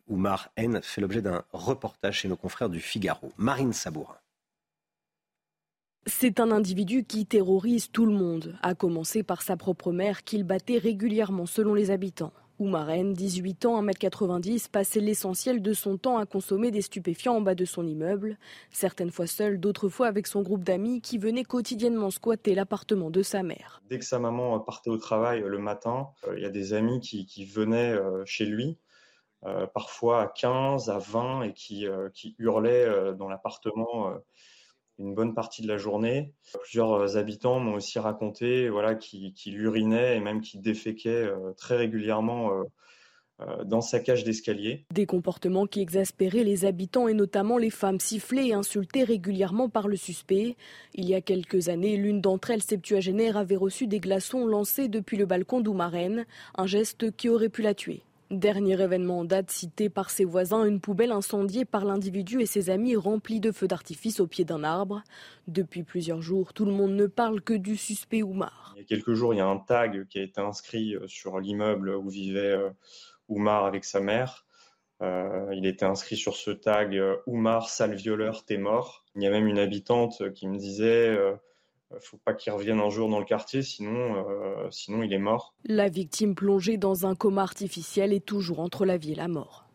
Oumar 0.07 0.49
N 0.57 0.81
fait 0.84 1.01
l'objet 1.01 1.21
d'un 1.21 1.43
reportage 1.53 2.19
chez 2.19 2.27
nos 2.27 2.36
confrères 2.36 2.69
du 2.69 2.81
Figaro. 2.81 3.31
Marine 3.38 3.73
Sabourin. 3.73 4.20
C'est 6.07 6.39
un 6.39 6.49
individu 6.49 7.03
qui 7.03 7.27
terrorise 7.27 7.91
tout 7.91 8.07
le 8.07 8.13
monde, 8.13 8.57
à 8.63 8.73
commencer 8.73 9.21
par 9.21 9.43
sa 9.43 9.55
propre 9.55 9.91
mère 9.91 10.23
qu'il 10.23 10.43
battait 10.43 10.79
régulièrement 10.79 11.45
selon 11.45 11.75
les 11.75 11.91
habitants. 11.91 12.33
Oumarène, 12.57 13.13
18 13.13 13.65
ans, 13.67 13.83
1m90, 13.83 14.69
passait 14.69 14.99
l'essentiel 14.99 15.61
de 15.61 15.73
son 15.73 15.97
temps 15.97 16.17
à 16.17 16.25
consommer 16.25 16.71
des 16.71 16.81
stupéfiants 16.81 17.35
en 17.35 17.41
bas 17.41 17.53
de 17.53 17.65
son 17.65 17.85
immeuble, 17.85 18.39
certaines 18.71 19.11
fois 19.11 19.27
seul, 19.27 19.59
d'autres 19.59 19.89
fois 19.89 20.07
avec 20.07 20.25
son 20.25 20.41
groupe 20.41 20.63
d'amis 20.63 21.01
qui 21.01 21.19
venaient 21.19 21.43
quotidiennement 21.43 22.09
squatter 22.09 22.55
l'appartement 22.55 23.11
de 23.11 23.21
sa 23.21 23.43
mère. 23.43 23.83
Dès 23.87 23.99
que 23.99 24.05
sa 24.05 24.17
maman 24.17 24.59
partait 24.59 24.89
au 24.89 24.97
travail 24.97 25.43
le 25.45 25.59
matin, 25.59 26.09
euh, 26.27 26.33
il 26.35 26.41
y 26.41 26.47
a 26.47 26.51
des 26.51 26.73
amis 26.73 26.99
qui, 26.99 27.45
venaient 27.45 27.93
euh, 27.93 28.23
chez 28.25 28.45
lui, 28.45 28.79
euh, 29.43 29.67
parfois 29.67 30.23
à 30.23 30.27
15, 30.27 30.89
à 30.89 30.97
20, 30.97 31.43
et 31.43 31.53
qui 31.53 31.85
hurlaient 32.39 33.13
dans 33.15 33.27
l'appartement 33.27 34.13
une 35.01 35.13
bonne 35.13 35.33
partie 35.33 35.61
de 35.61 35.67
la 35.67 35.77
journée. 35.77 36.33
Plusieurs 36.61 36.93
euh, 36.93 37.17
habitants 37.17 37.59
m'ont 37.59 37.73
aussi 37.73 37.99
raconté 37.99 38.69
voilà, 38.69 38.95
qu'il 38.95 39.33
urinait 39.55 40.17
et 40.17 40.19
même 40.19 40.41
qu'il 40.41 40.61
déféquait 40.61 41.09
euh, 41.09 41.53
très 41.57 41.75
régulièrement 41.75 42.51
euh, 43.41 43.63
dans 43.65 43.81
sa 43.81 43.99
cage 43.99 44.23
d'escalier. 44.23 44.85
Des 44.93 45.07
comportements 45.07 45.65
qui 45.65 45.81
exaspéraient 45.81 46.43
les 46.43 46.65
habitants 46.65 47.07
et 47.07 47.15
notamment 47.15 47.57
les 47.57 47.71
femmes 47.71 47.99
sifflées 47.99 48.47
et 48.47 48.53
insultées 48.53 49.03
régulièrement 49.03 49.67
par 49.67 49.87
le 49.87 49.95
suspect. 49.95 50.55
Il 50.93 51.09
y 51.09 51.15
a 51.15 51.21
quelques 51.21 51.69
années, 51.69 51.97
l'une 51.97 52.21
d'entre 52.21 52.51
elles, 52.51 52.61
septuagénaire, 52.61 53.37
avait 53.37 53.55
reçu 53.55 53.87
des 53.87 53.99
glaçons 53.99 54.45
lancés 54.45 54.89
depuis 54.89 55.17
le 55.17 55.25
balcon 55.25 55.59
d'Oumarène, 55.61 56.25
un 56.55 56.67
geste 56.67 57.15
qui 57.15 57.29
aurait 57.29 57.49
pu 57.49 57.63
la 57.63 57.73
tuer. 57.73 58.03
Dernier 58.32 58.82
événement 58.82 59.20
en 59.20 59.24
date 59.26 59.52
cité 59.52 59.89
par 59.89 60.10
ses 60.10 60.24
voisins, 60.24 60.63
une 60.63 60.80
poubelle 60.80 61.12
incendiée 61.12 61.65
par 61.65 61.84
l'individu 61.84 62.39
et 62.39 62.46
ses 62.46 62.70
amis 62.70 62.96
remplie 62.96 63.41
de 63.41 63.52
feux 63.52 63.67
d'artifice 63.67 64.22
au 64.22 64.28
pied 64.28 64.46
d'un 64.46 64.63
arbre. 64.63 65.04
Depuis 65.50 65.84
plusieurs 65.84 66.22
jours, 66.22 66.54
tout 66.54 66.63
le 66.63 66.72
monde 66.72 66.94
ne 66.94 67.08
parle 67.08 67.41
que 67.41 67.54
du 67.54 67.76
suspect 67.76 68.24
Oumar. 68.24 68.74
Il 68.78 68.84
y 68.84 68.86
a 68.86 68.88
quelques 68.88 69.15
jours, 69.15 69.34
il 69.34 69.38
y 69.39 69.41
a 69.41 69.48
un 69.48 69.58
tag 69.58 70.08
qui 70.08 70.17
a 70.17 70.22
été 70.22 70.39
inscrit 70.39 70.96
euh, 70.96 71.06
sur 71.08 71.41
l'immeuble 71.41 71.89
où 71.89 72.08
vivait 72.08 72.54
euh, 72.54 72.70
Oumar 73.28 73.65
avec 73.65 73.84
sa 73.84 74.00
mère. 74.00 74.46
Euh, 75.02 75.50
il 75.54 75.65
était 75.65 75.84
inscrit 75.84 76.15
sur 76.15 76.38
ce 76.38 76.52
tag 76.52 76.98
Oumar, 77.28 77.70
sale 77.70 77.96
violeur, 77.96 78.46
t'es 78.46 78.58
mort. 78.58 79.04
Il 79.15 79.24
y 79.24 79.28
a 79.28 79.30
même 79.30 79.48
une 79.48 79.60
habitante 79.60 80.32
qui 80.32 80.48
me 80.48 80.58
disait 80.58 81.17
faut 81.99 82.17
pas 82.17 82.34
qu'il 82.34 82.51
revienne 82.54 82.80
un 82.80 82.89
jour 82.89 83.10
dans 83.10 83.19
le 83.19 83.25
quartier, 83.25 83.62
sinon, 83.62 84.25
euh, 84.30 84.69
sinon 84.71 85.04
il 85.04 85.13
est 85.13 85.19
mort. 85.19 85.54
La 85.65 85.89
victime 85.89 86.36
plongée 86.36 86.77
dans 86.77 87.06
un 87.06 87.15
coma 87.15 87.43
artificiel 87.43 88.13
est 88.13 88.25
toujours 88.25 88.60
entre 88.60 88.86
la 88.86 88.97
vie 88.97 89.13
et 89.13 89.15
la 89.15 89.27
mort. 89.27 89.67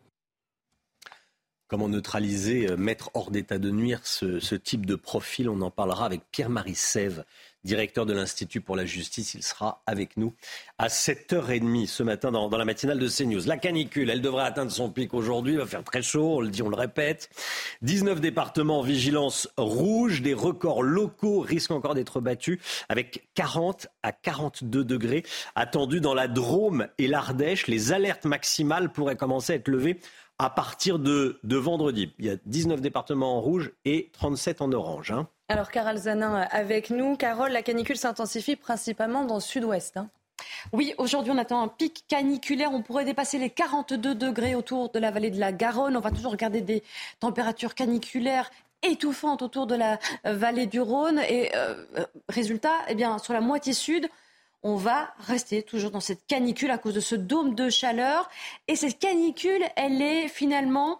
Comment 1.67 1.89
neutraliser, 1.89 2.71
euh, 2.71 2.77
mettre 2.77 3.11
hors 3.13 3.29
d'état 3.29 3.57
de 3.57 3.71
nuire 3.71 4.05
ce, 4.05 4.39
ce, 4.39 4.55
type 4.55 4.85
de 4.85 4.95
profil? 4.95 5.49
On 5.49 5.61
en 5.61 5.71
parlera 5.71 6.05
avec 6.05 6.21
Pierre-Marie 6.31 6.75
Sève, 6.75 7.25
directeur 7.67 8.07
de 8.07 8.13
l'Institut 8.13 8.61
pour 8.61 8.75
la 8.75 8.85
justice. 8.85 9.35
Il 9.35 9.43
sera 9.43 9.83
avec 9.85 10.17
nous 10.17 10.33
à 10.79 10.87
7h30 10.87 11.85
ce 11.85 12.01
matin 12.01 12.31
dans, 12.31 12.49
la 12.49 12.65
matinale 12.65 12.97
de 12.97 13.07
CNews. 13.07 13.45
La 13.45 13.57
canicule, 13.57 14.09
elle 14.09 14.21
devrait 14.21 14.45
atteindre 14.45 14.71
son 14.71 14.89
pic 14.89 15.13
aujourd'hui. 15.13 15.53
Il 15.53 15.59
va 15.59 15.67
faire 15.67 15.83
très 15.83 16.01
chaud, 16.01 16.37
on 16.37 16.41
le 16.41 16.49
dit, 16.49 16.63
on 16.63 16.69
le 16.69 16.75
répète. 16.75 17.29
19 17.83 18.21
départements 18.21 18.79
en 18.79 18.83
vigilance 18.83 19.49
rouge. 19.57 20.21
Des 20.21 20.33
records 20.33 20.81
locaux 20.81 21.41
risquent 21.41 21.71
encore 21.71 21.93
d'être 21.93 22.21
battus 22.21 22.59
avec 22.89 23.27
40 23.35 23.87
à 24.01 24.11
42 24.11 24.83
degrés 24.83 25.23
attendus 25.55 26.01
dans 26.01 26.13
la 26.13 26.27
Drôme 26.27 26.87
et 26.97 27.07
l'Ardèche. 27.07 27.67
Les 27.67 27.91
alertes 27.91 28.25
maximales 28.25 28.91
pourraient 28.91 29.17
commencer 29.17 29.53
à 29.53 29.55
être 29.57 29.67
levées 29.67 29.99
à 30.39 30.49
partir 30.49 30.99
de, 30.99 31.39
vendredi. 31.43 32.13
Il 32.19 32.25
y 32.25 32.29
a 32.29 32.37
19 32.45 32.81
départements 32.81 33.37
en 33.37 33.41
rouge 33.41 33.71
et 33.85 34.09
37 34.13 34.61
en 34.61 34.71
orange. 34.71 35.11
Hein. 35.11 35.27
Alors, 35.49 35.71
Carole 35.71 35.95
Zanin 35.95 36.45
avec 36.51 36.89
nous. 36.89 37.15
Carole, 37.15 37.51
la 37.51 37.61
canicule 37.61 37.95
s'intensifie 37.95 38.57
principalement 38.57 39.23
dans 39.23 39.35
le 39.35 39.41
sud-ouest. 39.41 39.95
Hein. 39.95 40.09
Oui, 40.73 40.93
aujourd'hui 40.97 41.31
on 41.31 41.37
attend 41.37 41.61
un 41.61 41.69
pic 41.69 42.03
caniculaire. 42.09 42.73
On 42.73 42.81
pourrait 42.81 43.05
dépasser 43.05 43.39
les 43.39 43.49
42 43.49 44.13
degrés 44.13 44.55
autour 44.55 44.91
de 44.91 44.99
la 44.99 45.09
vallée 45.09 45.31
de 45.31 45.39
la 45.39 45.53
Garonne. 45.53 45.95
On 45.95 46.01
va 46.01 46.11
toujours 46.11 46.33
regarder 46.33 46.59
des 46.59 46.83
températures 47.21 47.75
caniculaires 47.75 48.51
étouffantes 48.83 49.41
autour 49.41 49.67
de 49.67 49.75
la 49.75 49.99
vallée 50.25 50.65
du 50.65 50.81
Rhône. 50.81 51.19
Et 51.29 51.55
euh, 51.55 51.75
résultat, 52.27 52.73
eh 52.89 52.95
bien, 52.95 53.17
sur 53.17 53.31
la 53.31 53.39
moitié 53.39 53.71
sud, 53.71 54.09
on 54.63 54.75
va 54.75 55.13
rester 55.19 55.63
toujours 55.63 55.91
dans 55.91 56.01
cette 56.01 56.27
canicule 56.27 56.71
à 56.71 56.77
cause 56.77 56.93
de 56.93 56.99
ce 56.99 57.15
dôme 57.15 57.55
de 57.55 57.69
chaleur. 57.69 58.29
Et 58.67 58.75
cette 58.75 58.99
canicule, 58.99 59.63
elle 59.77 60.01
est 60.01 60.27
finalement, 60.27 60.99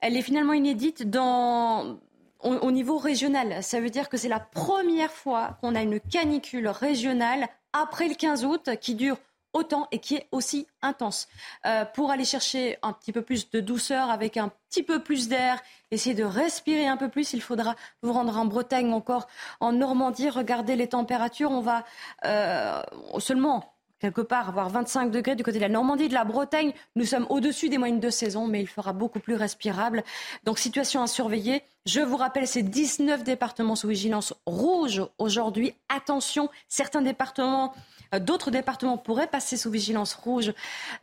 elle 0.00 0.16
est 0.16 0.22
finalement 0.22 0.52
inédite 0.52 1.08
dans 1.08 1.96
au, 2.44 2.70
niveau 2.70 2.98
régional. 2.98 3.62
Ça 3.62 3.80
veut 3.80 3.90
dire 3.90 4.08
que 4.08 4.16
c'est 4.16 4.28
la 4.28 4.40
première 4.40 5.10
fois 5.10 5.58
qu'on 5.60 5.74
a 5.74 5.82
une 5.82 6.00
canicule 6.00 6.68
régionale 6.68 7.48
après 7.72 8.08
le 8.08 8.14
15 8.14 8.44
août 8.44 8.70
qui 8.80 8.94
dure 8.94 9.16
autant 9.52 9.88
et 9.92 10.00
qui 10.00 10.16
est 10.16 10.26
aussi 10.32 10.66
intense. 10.82 11.28
Euh, 11.64 11.84
pour 11.84 12.10
aller 12.10 12.24
chercher 12.24 12.76
un 12.82 12.92
petit 12.92 13.12
peu 13.12 13.22
plus 13.22 13.50
de 13.50 13.60
douceur 13.60 14.10
avec 14.10 14.36
un 14.36 14.50
petit 14.68 14.82
peu 14.82 15.02
plus 15.02 15.28
d'air, 15.28 15.62
essayer 15.90 16.14
de 16.14 16.24
respirer 16.24 16.86
un 16.86 16.96
peu 16.96 17.08
plus, 17.08 17.32
il 17.32 17.40
faudra 17.40 17.76
vous 18.02 18.12
rendre 18.12 18.36
en 18.36 18.44
Bretagne 18.44 18.92
encore 18.92 19.28
en 19.60 19.72
Normandie, 19.72 20.28
regarder 20.28 20.76
les 20.76 20.88
températures. 20.88 21.52
On 21.52 21.60
va 21.60 21.84
euh, 22.24 22.82
seulement 23.18 23.73
quelque 24.04 24.20
part, 24.20 24.52
voire 24.52 24.68
25 24.68 25.10
degrés 25.10 25.34
du 25.34 25.42
côté 25.42 25.56
de 25.56 25.62
la 25.62 25.70
Normandie, 25.70 26.08
de 26.08 26.12
la 26.14 26.24
Bretagne. 26.24 26.74
Nous 26.94 27.06
sommes 27.06 27.26
au-dessus 27.30 27.70
des 27.70 27.78
moyennes 27.78 28.00
de 28.00 28.10
saison, 28.10 28.46
mais 28.46 28.60
il 28.60 28.66
fera 28.66 28.92
beaucoup 28.92 29.18
plus 29.18 29.34
respirable. 29.34 30.04
Donc, 30.44 30.58
situation 30.58 31.02
à 31.02 31.06
surveiller. 31.06 31.62
Je 31.86 32.02
vous 32.02 32.18
rappelle, 32.18 32.46
c'est 32.46 32.62
19 32.62 33.24
départements 33.24 33.76
sous 33.76 33.88
vigilance 33.88 34.34
rouge 34.44 35.02
aujourd'hui. 35.16 35.72
Attention, 35.88 36.50
certains 36.68 37.00
départements 37.00 37.72
euh, 38.12 38.18
D'autres 38.18 38.50
départements 38.50 38.98
pourraient 38.98 39.26
passer 39.26 39.56
sous 39.56 39.70
vigilance 39.70 40.12
rouge 40.12 40.52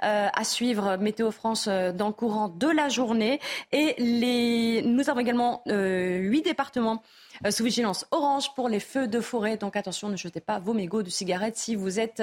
euh, 0.03 0.27
à 0.31 0.43
suivre 0.43 0.97
Météo 0.97 1.31
France 1.31 1.67
euh, 1.67 1.91
dans 1.91 2.07
le 2.07 2.13
courant 2.13 2.49
de 2.49 2.67
la 2.67 2.87
journée. 2.87 3.39
Et 3.71 3.95
les... 3.97 4.83
nous 4.83 5.09
avons 5.09 5.21
également 5.21 5.63
huit 5.65 6.43
départements 6.43 7.01
sous 7.49 7.63
vigilance 7.63 8.05
orange 8.11 8.53
pour 8.55 8.69
les 8.69 8.79
feux 8.79 9.07
de 9.07 9.19
forêt. 9.19 9.57
Donc 9.57 9.75
attention, 9.75 10.09
ne 10.09 10.17
jetez 10.17 10.41
pas 10.41 10.59
vos 10.59 10.73
mégots 10.73 11.03
de 11.03 11.09
cigarettes 11.09 11.57
si 11.57 11.75
vous 11.75 11.99
êtes 11.99 12.21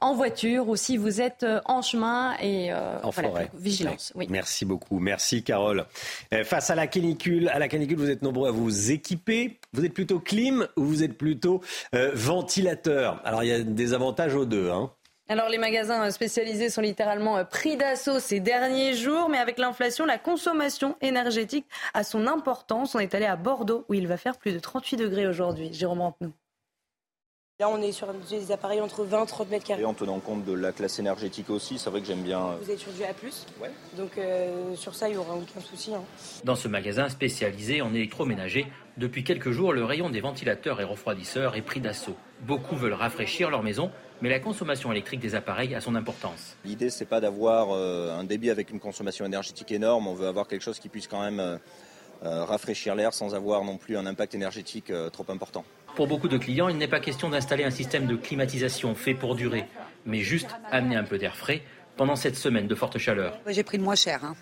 en 0.00 0.14
voiture 0.14 0.68
ou 0.68 0.76
si 0.76 0.96
vous 0.96 1.20
êtes 1.20 1.44
en 1.64 1.82
chemin 1.82 2.36
et 2.40 2.72
en 2.72 3.12
forêt. 3.12 3.50
Vigilance. 3.54 4.12
Oui. 4.14 4.26
Merci 4.30 4.64
beaucoup. 4.64 4.98
Merci 4.98 5.42
Carole. 5.42 5.86
face 6.44 6.70
à 6.70 6.74
la 6.74 6.86
canicule, 6.86 7.48
à 7.48 7.58
la 7.58 7.68
canicule, 7.68 7.98
vous 7.98 8.10
êtes 8.10 8.22
nombreux 8.22 8.48
à 8.48 8.52
vous 8.52 8.90
équiper. 8.90 9.58
Vous 9.72 9.84
êtes 9.84 9.94
plutôt 9.94 10.20
clim 10.20 10.66
ou 10.76 10.84
vous 10.84 11.02
êtes 11.02 11.16
plutôt 11.18 11.60
ventilateur? 11.92 13.20
Alors 13.24 13.42
il 13.42 13.48
y 13.48 13.52
a 13.52 13.60
des 13.60 13.94
avantage 13.94 14.34
aux 14.34 14.46
deux. 14.46 14.70
Hein. 14.70 14.90
Alors 15.30 15.50
les 15.50 15.58
magasins 15.58 16.10
spécialisés 16.10 16.70
sont 16.70 16.80
littéralement 16.80 17.36
euh, 17.36 17.44
pris 17.44 17.76
d'assaut 17.76 18.18
ces 18.18 18.40
derniers 18.40 18.94
jours, 18.94 19.28
mais 19.28 19.36
avec 19.36 19.58
l'inflation, 19.58 20.06
la 20.06 20.16
consommation 20.16 20.96
énergétique 21.02 21.66
a 21.92 22.02
son 22.02 22.26
importance. 22.26 22.94
On 22.94 22.98
est 22.98 23.14
allé 23.14 23.26
à 23.26 23.36
Bordeaux 23.36 23.84
où 23.90 23.94
il 23.94 24.06
va 24.08 24.16
faire 24.16 24.38
plus 24.38 24.54
de 24.54 24.58
38 24.58 24.96
degrés 24.96 25.26
aujourd'hui. 25.26 25.68
Jérôme 25.70 26.00
Rampenou. 26.00 26.32
Là, 27.60 27.68
on 27.68 27.82
est 27.82 27.90
sur 27.90 28.06
des 28.30 28.52
appareils 28.52 28.80
entre 28.80 29.02
20 29.02 29.24
et 29.24 29.26
30 29.26 29.50
mètres 29.50 29.66
carrés. 29.66 29.82
Et 29.82 29.84
en 29.84 29.92
tenant 29.92 30.20
compte 30.20 30.44
de 30.44 30.52
la 30.52 30.70
classe 30.70 31.00
énergétique 31.00 31.50
aussi, 31.50 31.76
c'est 31.76 31.90
vrai 31.90 32.00
que 32.00 32.06
j'aime 32.06 32.22
bien. 32.22 32.40
Euh, 32.40 32.56
Vous 32.62 32.70
êtes 32.70 32.78
sur 32.78 32.92
du 32.92 33.02
A. 33.02 33.08
Ouais. 33.60 33.70
Donc 33.96 34.16
euh, 34.16 34.76
sur 34.76 34.94
ça, 34.94 35.08
il 35.08 35.12
n'y 35.12 35.18
aura 35.18 35.34
aucun 35.34 35.60
souci. 35.60 35.92
Hein. 35.92 36.04
Dans 36.44 36.54
ce 36.54 36.68
magasin 36.68 37.08
spécialisé 37.08 37.82
en 37.82 37.92
électroménager, 37.92 38.68
depuis 38.96 39.24
quelques 39.24 39.50
jours, 39.50 39.72
le 39.72 39.84
rayon 39.84 40.08
des 40.08 40.20
ventilateurs 40.20 40.80
et 40.80 40.84
refroidisseurs 40.84 41.56
est 41.56 41.62
pris 41.62 41.80
d'assaut. 41.80 42.16
Beaucoup 42.42 42.76
veulent 42.76 42.92
rafraîchir 42.92 43.50
leur 43.50 43.64
maison, 43.64 43.90
mais 44.22 44.28
la 44.28 44.40
consommation 44.40 44.92
électrique 44.92 45.20
des 45.20 45.34
appareils 45.34 45.74
a 45.74 45.80
son 45.80 45.94
importance. 45.94 46.56
L'idée, 46.64 46.90
c'est 46.90 47.04
pas 47.04 47.20
d'avoir 47.20 47.68
euh, 47.70 48.18
un 48.18 48.24
débit 48.24 48.50
avec 48.50 48.70
une 48.70 48.80
consommation 48.80 49.24
énergétique 49.24 49.70
énorme. 49.72 50.06
On 50.06 50.14
veut 50.14 50.26
avoir 50.26 50.48
quelque 50.48 50.62
chose 50.62 50.78
qui 50.78 50.88
puisse 50.88 51.08
quand 51.08 51.22
même 51.22 51.58
rafraîchir 52.20 52.96
l'air 52.96 53.14
sans 53.14 53.36
avoir 53.36 53.62
non 53.62 53.76
plus 53.76 53.96
un 53.96 54.04
impact 54.04 54.34
énergétique 54.34 54.92
trop 55.12 55.26
important. 55.28 55.64
Pour 55.94 56.08
beaucoup 56.08 56.28
de 56.28 56.36
clients, 56.36 56.68
il 56.68 56.76
n'est 56.76 56.88
pas 56.88 57.00
question 57.00 57.28
d'installer 57.28 57.64
un 57.64 57.70
système 57.70 58.06
de 58.06 58.16
climatisation 58.16 58.94
fait 58.94 59.14
pour 59.14 59.36
durer, 59.36 59.66
mais 60.04 60.20
juste 60.20 60.48
amener 60.70 60.96
un 60.96 61.04
peu 61.04 61.18
d'air 61.18 61.36
frais 61.36 61.62
pendant 61.96 62.16
cette 62.16 62.36
semaine 62.36 62.66
de 62.66 62.74
forte 62.74 62.96
chaleur. 62.98 63.38
J'ai 63.46 63.64
pris 63.64 63.76
le 63.76 63.82
moins 63.82 63.96
cher. 63.96 64.24
Hein. 64.24 64.34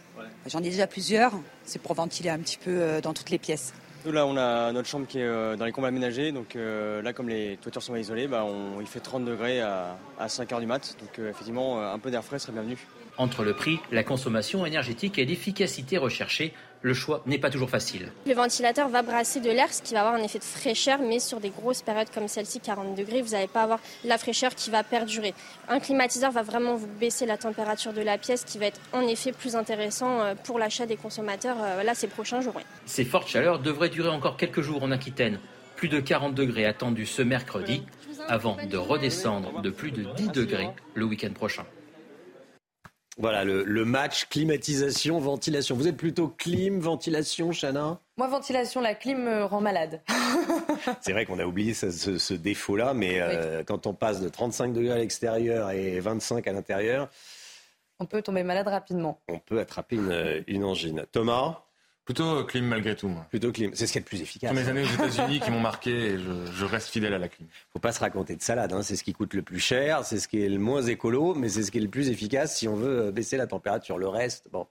J'en 0.46 0.60
ai 0.60 0.70
déjà 0.70 0.86
plusieurs. 0.86 1.32
C'est 1.64 1.80
pour 1.80 1.94
ventiler 1.94 2.30
un 2.30 2.38
petit 2.38 2.58
peu 2.58 2.70
euh, 2.70 3.00
dans 3.00 3.14
toutes 3.14 3.30
les 3.30 3.38
pièces. 3.38 3.72
Nous, 4.06 4.12
là, 4.12 4.24
on 4.24 4.36
a 4.36 4.70
notre 4.70 4.88
chambre 4.88 5.04
qui 5.08 5.18
est 5.18 5.24
euh, 5.24 5.56
dans 5.56 5.64
les 5.64 5.72
combles 5.72 5.88
aménagés. 5.88 6.30
Donc 6.30 6.54
euh, 6.54 7.02
là, 7.02 7.12
comme 7.12 7.28
les 7.28 7.56
toitures 7.56 7.82
sont 7.82 7.96
isolées, 7.96 8.28
bah, 8.28 8.46
il 8.80 8.86
fait 8.86 9.00
30 9.00 9.24
degrés 9.24 9.60
à, 9.60 9.96
5 10.28 10.48
h 10.48 10.60
du 10.60 10.66
mat. 10.66 10.96
Donc 11.00 11.18
effectivement, 11.18 11.82
un 11.82 11.98
peu 11.98 12.12
d'air 12.12 12.22
frais 12.22 12.38
serait 12.38 12.52
bienvenu. 12.52 12.78
Entre 13.18 13.42
le 13.42 13.52
prix, 13.52 13.80
la 13.90 14.04
consommation 14.04 14.64
énergétique 14.64 15.18
et 15.18 15.24
l'efficacité 15.24 15.98
recherchée, 15.98 16.54
le 16.86 16.94
choix 16.94 17.20
n'est 17.26 17.38
pas 17.38 17.50
toujours 17.50 17.68
facile. 17.68 18.12
Le 18.26 18.34
ventilateur 18.34 18.88
va 18.88 19.02
brasser 19.02 19.40
de 19.40 19.50
l'air, 19.50 19.74
ce 19.74 19.82
qui 19.82 19.94
va 19.94 20.00
avoir 20.00 20.14
un 20.14 20.22
effet 20.22 20.38
de 20.38 20.44
fraîcheur, 20.44 21.00
mais 21.00 21.18
sur 21.18 21.40
des 21.40 21.50
grosses 21.50 21.82
périodes 21.82 22.10
comme 22.14 22.28
celle-ci, 22.28 22.60
40 22.60 22.94
degrés, 22.94 23.22
vous 23.22 23.32
n'allez 23.32 23.48
pas 23.48 23.64
avoir 23.64 23.80
la 24.04 24.18
fraîcheur 24.18 24.54
qui 24.54 24.70
va 24.70 24.84
perdurer. 24.84 25.34
Un 25.68 25.80
climatiseur 25.80 26.30
va 26.30 26.42
vraiment 26.42 26.76
vous 26.76 26.86
baisser 26.86 27.26
la 27.26 27.36
température 27.36 27.92
de 27.92 28.02
la 28.02 28.18
pièce, 28.18 28.44
qui 28.44 28.58
va 28.58 28.66
être 28.66 28.80
en 28.92 29.00
effet 29.00 29.32
plus 29.32 29.56
intéressant 29.56 30.20
euh, 30.20 30.34
pour 30.44 30.60
l'achat 30.60 30.86
des 30.86 30.96
consommateurs 30.96 31.56
euh, 31.60 31.82
là 31.82 31.94
ces 31.94 32.06
prochains 32.06 32.40
jours. 32.40 32.54
Ces 32.86 33.04
fortes 33.04 33.28
chaleurs 33.28 33.58
devraient 33.58 33.88
durer 33.88 34.10
encore 34.10 34.36
quelques 34.36 34.60
jours 34.60 34.84
en 34.84 34.92
Aquitaine. 34.92 35.40
Plus 35.74 35.88
de 35.88 35.98
40 35.98 36.34
degrés 36.34 36.66
attendus 36.66 37.06
ce 37.06 37.22
mercredi, 37.22 37.82
avant 38.28 38.56
de 38.64 38.76
redescendre 38.76 39.60
de 39.60 39.70
plus 39.70 39.90
de 39.90 40.04
10 40.16 40.28
degrés 40.28 40.68
le 40.94 41.04
week-end 41.04 41.32
prochain. 41.32 41.64
Voilà, 43.18 43.44
le, 43.44 43.84
match 43.84 44.26
climatisation, 44.26 45.18
ventilation. 45.18 45.74
Vous 45.74 45.88
êtes 45.88 45.96
plutôt 45.96 46.28
clim, 46.28 46.80
ventilation, 46.80 47.50
Chana 47.50 47.98
Moi, 48.18 48.28
ventilation, 48.28 48.82
la 48.82 48.94
clim 48.94 49.22
me 49.22 49.44
rend 49.44 49.62
malade. 49.62 50.02
C'est 51.00 51.12
vrai 51.12 51.24
qu'on 51.24 51.38
a 51.38 51.46
oublié 51.46 51.72
ce, 51.72 52.34
défaut-là, 52.34 52.92
mais 52.92 53.20
euh, 53.20 53.64
quand 53.64 53.86
on 53.86 53.94
passe 53.94 54.20
de 54.20 54.28
35 54.28 54.74
degrés 54.74 54.92
à 54.92 54.98
l'extérieur 54.98 55.70
et 55.70 55.98
25 55.98 56.46
à 56.46 56.52
l'intérieur... 56.52 57.08
On 57.98 58.04
peut 58.04 58.20
tomber 58.20 58.42
malade 58.42 58.68
rapidement. 58.68 59.22
On 59.28 59.38
peut 59.38 59.58
attraper 59.58 59.96
une, 59.96 60.44
une 60.46 60.64
angine. 60.64 61.06
Thomas 61.10 61.65
Plutôt 62.06 62.44
clim 62.44 62.64
malgré 62.66 62.94
tout, 62.94 63.08
moi. 63.08 63.26
Plutôt 63.28 63.50
clim. 63.50 63.72
C'est 63.74 63.88
ce 63.88 63.92
qui 63.92 63.98
est 63.98 64.00
le 64.00 64.06
plus 64.06 64.22
efficace. 64.22 64.50
Tous 64.50 64.56
mes 64.56 64.68
années 64.68 64.84
aux 64.84 64.86
États-Unis 65.04 65.40
qui 65.40 65.50
m'ont 65.50 65.60
marqué 65.60 65.90
et 65.90 66.18
je, 66.18 66.64
reste 66.64 66.88
fidèle 66.88 67.12
à 67.12 67.18
la 67.18 67.28
clim. 67.28 67.48
Faut 67.72 67.80
pas 67.80 67.90
se 67.90 67.98
raconter 67.98 68.36
de 68.36 68.42
salade. 68.42 68.72
Hein. 68.72 68.82
C'est 68.82 68.94
ce 68.94 69.02
qui 69.02 69.12
coûte 69.12 69.34
le 69.34 69.42
plus 69.42 69.58
cher, 69.58 70.04
c'est 70.04 70.20
ce 70.20 70.28
qui 70.28 70.40
est 70.40 70.48
le 70.48 70.60
moins 70.60 70.82
écolo, 70.82 71.34
mais 71.34 71.48
c'est 71.48 71.64
ce 71.64 71.72
qui 71.72 71.78
est 71.78 71.82
le 71.82 71.88
plus 71.88 72.08
efficace 72.08 72.56
si 72.56 72.68
on 72.68 72.76
veut 72.76 73.10
baisser 73.10 73.36
la 73.36 73.48
température. 73.48 73.98
Le 73.98 74.06
reste, 74.06 74.48
bon. 74.52 74.66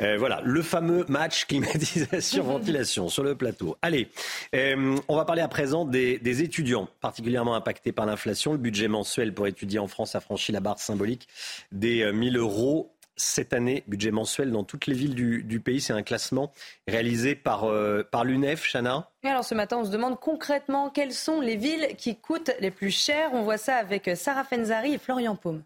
Euh, 0.00 0.16
voilà, 0.18 0.40
le 0.44 0.62
fameux 0.62 1.04
match 1.08 1.44
climatisation-ventilation 1.44 3.08
sur 3.10 3.22
le 3.22 3.34
plateau. 3.34 3.76
Allez, 3.82 4.08
euh, 4.54 4.96
on 5.08 5.16
va 5.16 5.24
parler 5.24 5.42
à 5.42 5.48
présent 5.48 5.84
des, 5.84 6.18
des 6.18 6.42
étudiants 6.42 6.88
particulièrement 7.00 7.54
impactés 7.54 7.92
par 7.92 8.06
l'inflation. 8.06 8.52
Le 8.52 8.58
budget 8.58 8.88
mensuel 8.88 9.34
pour 9.34 9.46
étudier 9.46 9.78
en 9.78 9.88
France 9.88 10.14
a 10.14 10.20
franchi 10.20 10.52
la 10.52 10.60
barre 10.60 10.80
symbolique 10.80 11.28
des 11.70 12.10
1000 12.10 12.36
euh, 12.36 12.40
euros 12.40 12.92
cette 13.20 13.52
année, 13.52 13.84
budget 13.86 14.10
mensuel 14.10 14.50
dans 14.50 14.64
toutes 14.64 14.86
les 14.86 14.94
villes 14.94 15.14
du, 15.14 15.60
pays. 15.60 15.80
C'est 15.80 15.92
un 15.92 16.02
classement 16.02 16.52
réalisé 16.88 17.34
par, 17.34 17.64
euh, 17.64 18.02
par 18.10 18.24
l'UNEF, 18.24 18.66
Chana. 18.66 19.10
alors 19.24 19.44
ce 19.44 19.54
matin, 19.54 19.78
on 19.80 19.84
se 19.84 19.90
demande 19.90 20.18
concrètement 20.18 20.90
quelles 20.90 21.12
sont 21.12 21.40
les 21.40 21.56
villes 21.56 21.88
qui 21.98 22.16
coûtent 22.16 22.52
les 22.60 22.70
plus 22.70 22.90
cher. 22.90 23.30
On 23.32 23.42
voit 23.42 23.58
ça 23.58 23.76
avec 23.76 24.10
Sarah 24.14 24.44
Fenzari 24.44 24.94
et 24.94 24.98
Florian 24.98 25.36
Paume. 25.36 25.62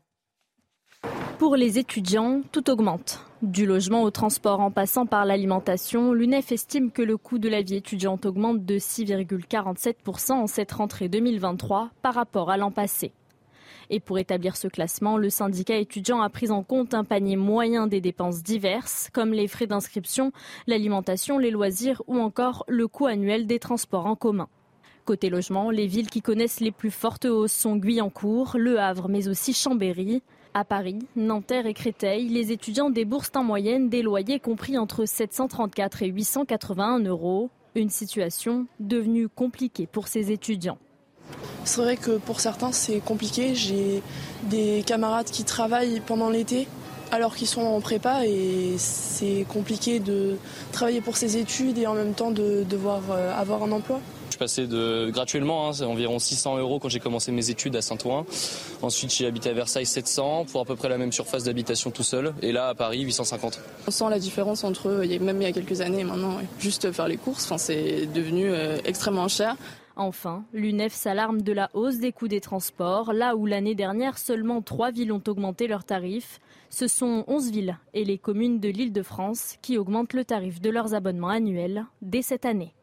Pour 1.38 1.56
les 1.56 1.78
étudiants, 1.78 2.42
tout 2.52 2.70
augmente. 2.70 3.20
Du 3.42 3.66
logement 3.66 4.02
au 4.02 4.10
transport 4.10 4.60
en 4.60 4.70
passant 4.70 5.04
par 5.04 5.24
l'alimentation, 5.24 6.12
l'UNEF 6.12 6.52
estime 6.52 6.90
que 6.90 7.02
le 7.02 7.16
coût 7.16 7.38
de 7.38 7.48
la 7.48 7.60
vie 7.60 7.76
étudiante 7.76 8.24
augmente 8.24 8.64
de 8.64 8.78
6,47% 8.78 10.32
en 10.32 10.46
cette 10.46 10.72
rentrée 10.72 11.08
2023 11.08 11.90
par 12.00 12.14
rapport 12.14 12.50
à 12.50 12.56
l'an 12.56 12.70
passé. 12.70 13.12
Et 13.94 14.00
pour 14.00 14.18
établir 14.18 14.56
ce 14.56 14.66
classement, 14.66 15.16
le 15.16 15.30
syndicat 15.30 15.76
étudiant 15.76 16.20
a 16.20 16.28
pris 16.28 16.50
en 16.50 16.64
compte 16.64 16.94
un 16.94 17.04
panier 17.04 17.36
moyen 17.36 17.86
des 17.86 18.00
dépenses 18.00 18.42
diverses, 18.42 19.08
comme 19.12 19.32
les 19.32 19.46
frais 19.46 19.68
d'inscription, 19.68 20.32
l'alimentation, 20.66 21.38
les 21.38 21.52
loisirs 21.52 22.02
ou 22.08 22.18
encore 22.18 22.64
le 22.66 22.88
coût 22.88 23.06
annuel 23.06 23.46
des 23.46 23.60
transports 23.60 24.06
en 24.06 24.16
commun. 24.16 24.48
Côté 25.04 25.30
logement, 25.30 25.70
les 25.70 25.86
villes 25.86 26.10
qui 26.10 26.22
connaissent 26.22 26.58
les 26.58 26.72
plus 26.72 26.90
fortes 26.90 27.24
hausses 27.24 27.52
sont 27.52 27.76
Guyancourt, 27.76 28.56
Le 28.58 28.80
Havre, 28.80 29.08
mais 29.08 29.28
aussi 29.28 29.52
Chambéry. 29.52 30.24
À 30.54 30.64
Paris, 30.64 30.98
Nanterre 31.14 31.66
et 31.66 31.74
Créteil, 31.74 32.28
les 32.28 32.50
étudiants 32.50 32.90
déboursent 32.90 33.30
en 33.36 33.44
moyenne 33.44 33.90
des 33.90 34.02
loyers 34.02 34.40
compris 34.40 34.76
entre 34.76 35.04
734 35.04 36.02
et 36.02 36.08
881 36.08 36.98
euros. 37.04 37.48
Une 37.76 37.90
situation 37.90 38.66
devenue 38.80 39.28
compliquée 39.28 39.86
pour 39.86 40.08
ces 40.08 40.32
étudiants. 40.32 40.78
C'est 41.64 41.80
vrai 41.80 41.96
que 41.96 42.18
pour 42.18 42.40
certains 42.40 42.72
c'est 42.72 43.00
compliqué. 43.00 43.54
J'ai 43.54 44.02
des 44.44 44.82
camarades 44.86 45.26
qui 45.26 45.44
travaillent 45.44 46.00
pendant 46.00 46.30
l'été 46.30 46.66
alors 47.10 47.36
qu'ils 47.36 47.46
sont 47.46 47.62
en 47.62 47.80
prépa 47.80 48.26
et 48.26 48.74
c'est 48.76 49.46
compliqué 49.48 50.00
de 50.00 50.36
travailler 50.72 51.00
pour 51.00 51.16
ses 51.16 51.36
études 51.36 51.78
et 51.78 51.86
en 51.86 51.94
même 51.94 52.14
temps 52.14 52.30
de 52.30 52.64
devoir 52.68 53.02
euh, 53.10 53.32
avoir 53.38 53.62
un 53.62 53.72
emploi. 53.72 54.00
Je 54.34 54.36
passais 54.36 54.66
de 54.66 55.10
gratuitement, 55.12 55.68
hein, 55.68 55.72
c'est 55.72 55.84
environ 55.84 56.18
600 56.18 56.58
euros 56.58 56.80
quand 56.80 56.88
j'ai 56.88 56.98
commencé 56.98 57.30
mes 57.30 57.50
études 57.50 57.76
à 57.76 57.82
Saint-Ouen. 57.82 58.26
Ensuite, 58.82 59.14
j'ai 59.14 59.26
habité 59.26 59.50
à 59.50 59.52
Versailles 59.52 59.86
700 59.86 60.46
pour 60.50 60.60
à 60.60 60.64
peu 60.64 60.74
près 60.74 60.88
la 60.88 60.98
même 60.98 61.12
surface 61.12 61.44
d'habitation 61.44 61.92
tout 61.92 62.02
seul. 62.02 62.34
Et 62.42 62.50
là, 62.50 62.66
à 62.66 62.74
Paris, 62.74 63.02
850. 63.02 63.60
On 63.86 63.90
sent 63.92 64.06
la 64.10 64.18
différence 64.18 64.64
entre 64.64 64.88
même 65.20 65.40
il 65.40 65.44
y 65.44 65.46
a 65.46 65.52
quelques 65.52 65.80
années 65.82 66.00
et 66.00 66.04
maintenant. 66.04 66.38
Juste 66.58 66.90
faire 66.90 67.06
les 67.06 67.16
courses, 67.16 67.52
c'est 67.58 68.06
devenu 68.12 68.50
euh, 68.50 68.78
extrêmement 68.84 69.28
cher. 69.28 69.54
Enfin, 69.96 70.44
l'UNEF 70.52 70.92
s'alarme 70.92 71.42
de 71.42 71.52
la 71.52 71.70
hausse 71.72 71.98
des 71.98 72.10
coûts 72.10 72.26
des 72.26 72.40
transports, 72.40 73.12
là 73.12 73.36
où 73.36 73.46
l'année 73.46 73.76
dernière 73.76 74.18
seulement 74.18 74.60
trois 74.60 74.90
villes 74.90 75.12
ont 75.12 75.22
augmenté 75.28 75.68
leurs 75.68 75.84
tarifs. 75.84 76.40
Ce 76.68 76.88
sont 76.88 77.24
11 77.28 77.50
villes 77.52 77.78
et 77.92 78.04
les 78.04 78.18
communes 78.18 78.58
de 78.58 78.68
l'île 78.68 78.92
de 78.92 79.02
France 79.02 79.56
qui 79.62 79.78
augmentent 79.78 80.12
le 80.12 80.24
tarif 80.24 80.60
de 80.60 80.70
leurs 80.70 80.94
abonnements 80.94 81.28
annuels 81.28 81.86
dès 82.02 82.22
cette 82.22 82.44
année. 82.44 82.74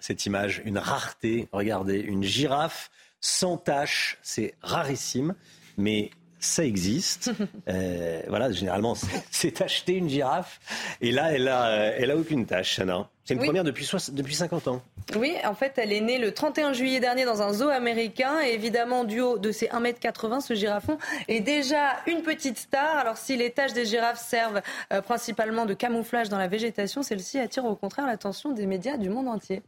Cette 0.00 0.26
image, 0.26 0.60
une 0.64 0.78
rareté, 0.78 1.48
regardez, 1.52 2.00
une 2.00 2.24
girafe 2.24 2.90
sans 3.20 3.56
tache, 3.56 4.18
c'est 4.22 4.54
rarissime, 4.60 5.36
mais 5.76 6.10
ça 6.44 6.64
existe. 6.64 7.30
Euh, 7.68 8.22
voilà, 8.28 8.50
généralement, 8.50 8.94
c'est 9.30 9.60
acheter 9.60 9.94
une 9.94 10.08
girafe. 10.08 10.58
Et 11.00 11.12
là, 11.12 11.32
elle 11.32 11.46
a, 11.48 11.92
elle 11.96 12.10
a 12.10 12.16
aucune 12.16 12.44
tâche, 12.44 12.76
Chana. 12.76 13.08
C'est 13.24 13.34
une 13.34 13.40
première 13.40 13.62
depuis, 13.62 13.88
depuis 14.12 14.34
50 14.34 14.68
ans. 14.68 14.82
Oui, 15.16 15.36
en 15.44 15.54
fait, 15.54 15.74
elle 15.76 15.92
est 15.92 16.00
née 16.00 16.18
le 16.18 16.32
31 16.32 16.72
juillet 16.72 16.98
dernier 16.98 17.24
dans 17.24 17.40
un 17.40 17.52
zoo 17.52 17.68
américain. 17.68 18.40
Et 18.44 18.52
évidemment, 18.54 19.04
du 19.04 19.20
haut 19.20 19.38
de 19.38 19.52
ses 19.52 19.66
1m80, 19.66 20.40
ce 20.40 20.54
girafon 20.54 20.98
est 21.28 21.40
déjà 21.40 21.98
une 22.06 22.22
petite 22.22 22.58
star. 22.58 22.96
Alors, 22.96 23.16
si 23.16 23.36
les 23.36 23.50
tâches 23.50 23.74
des 23.74 23.86
girafes 23.86 24.20
servent 24.20 24.60
euh, 24.92 25.00
principalement 25.02 25.66
de 25.66 25.74
camouflage 25.74 26.28
dans 26.28 26.38
la 26.38 26.48
végétation, 26.48 27.02
celle-ci 27.02 27.38
attire 27.38 27.64
au 27.64 27.76
contraire 27.76 28.06
l'attention 28.06 28.50
des 28.50 28.66
médias 28.66 28.96
du 28.96 29.08
monde 29.08 29.28
entier. 29.28 29.62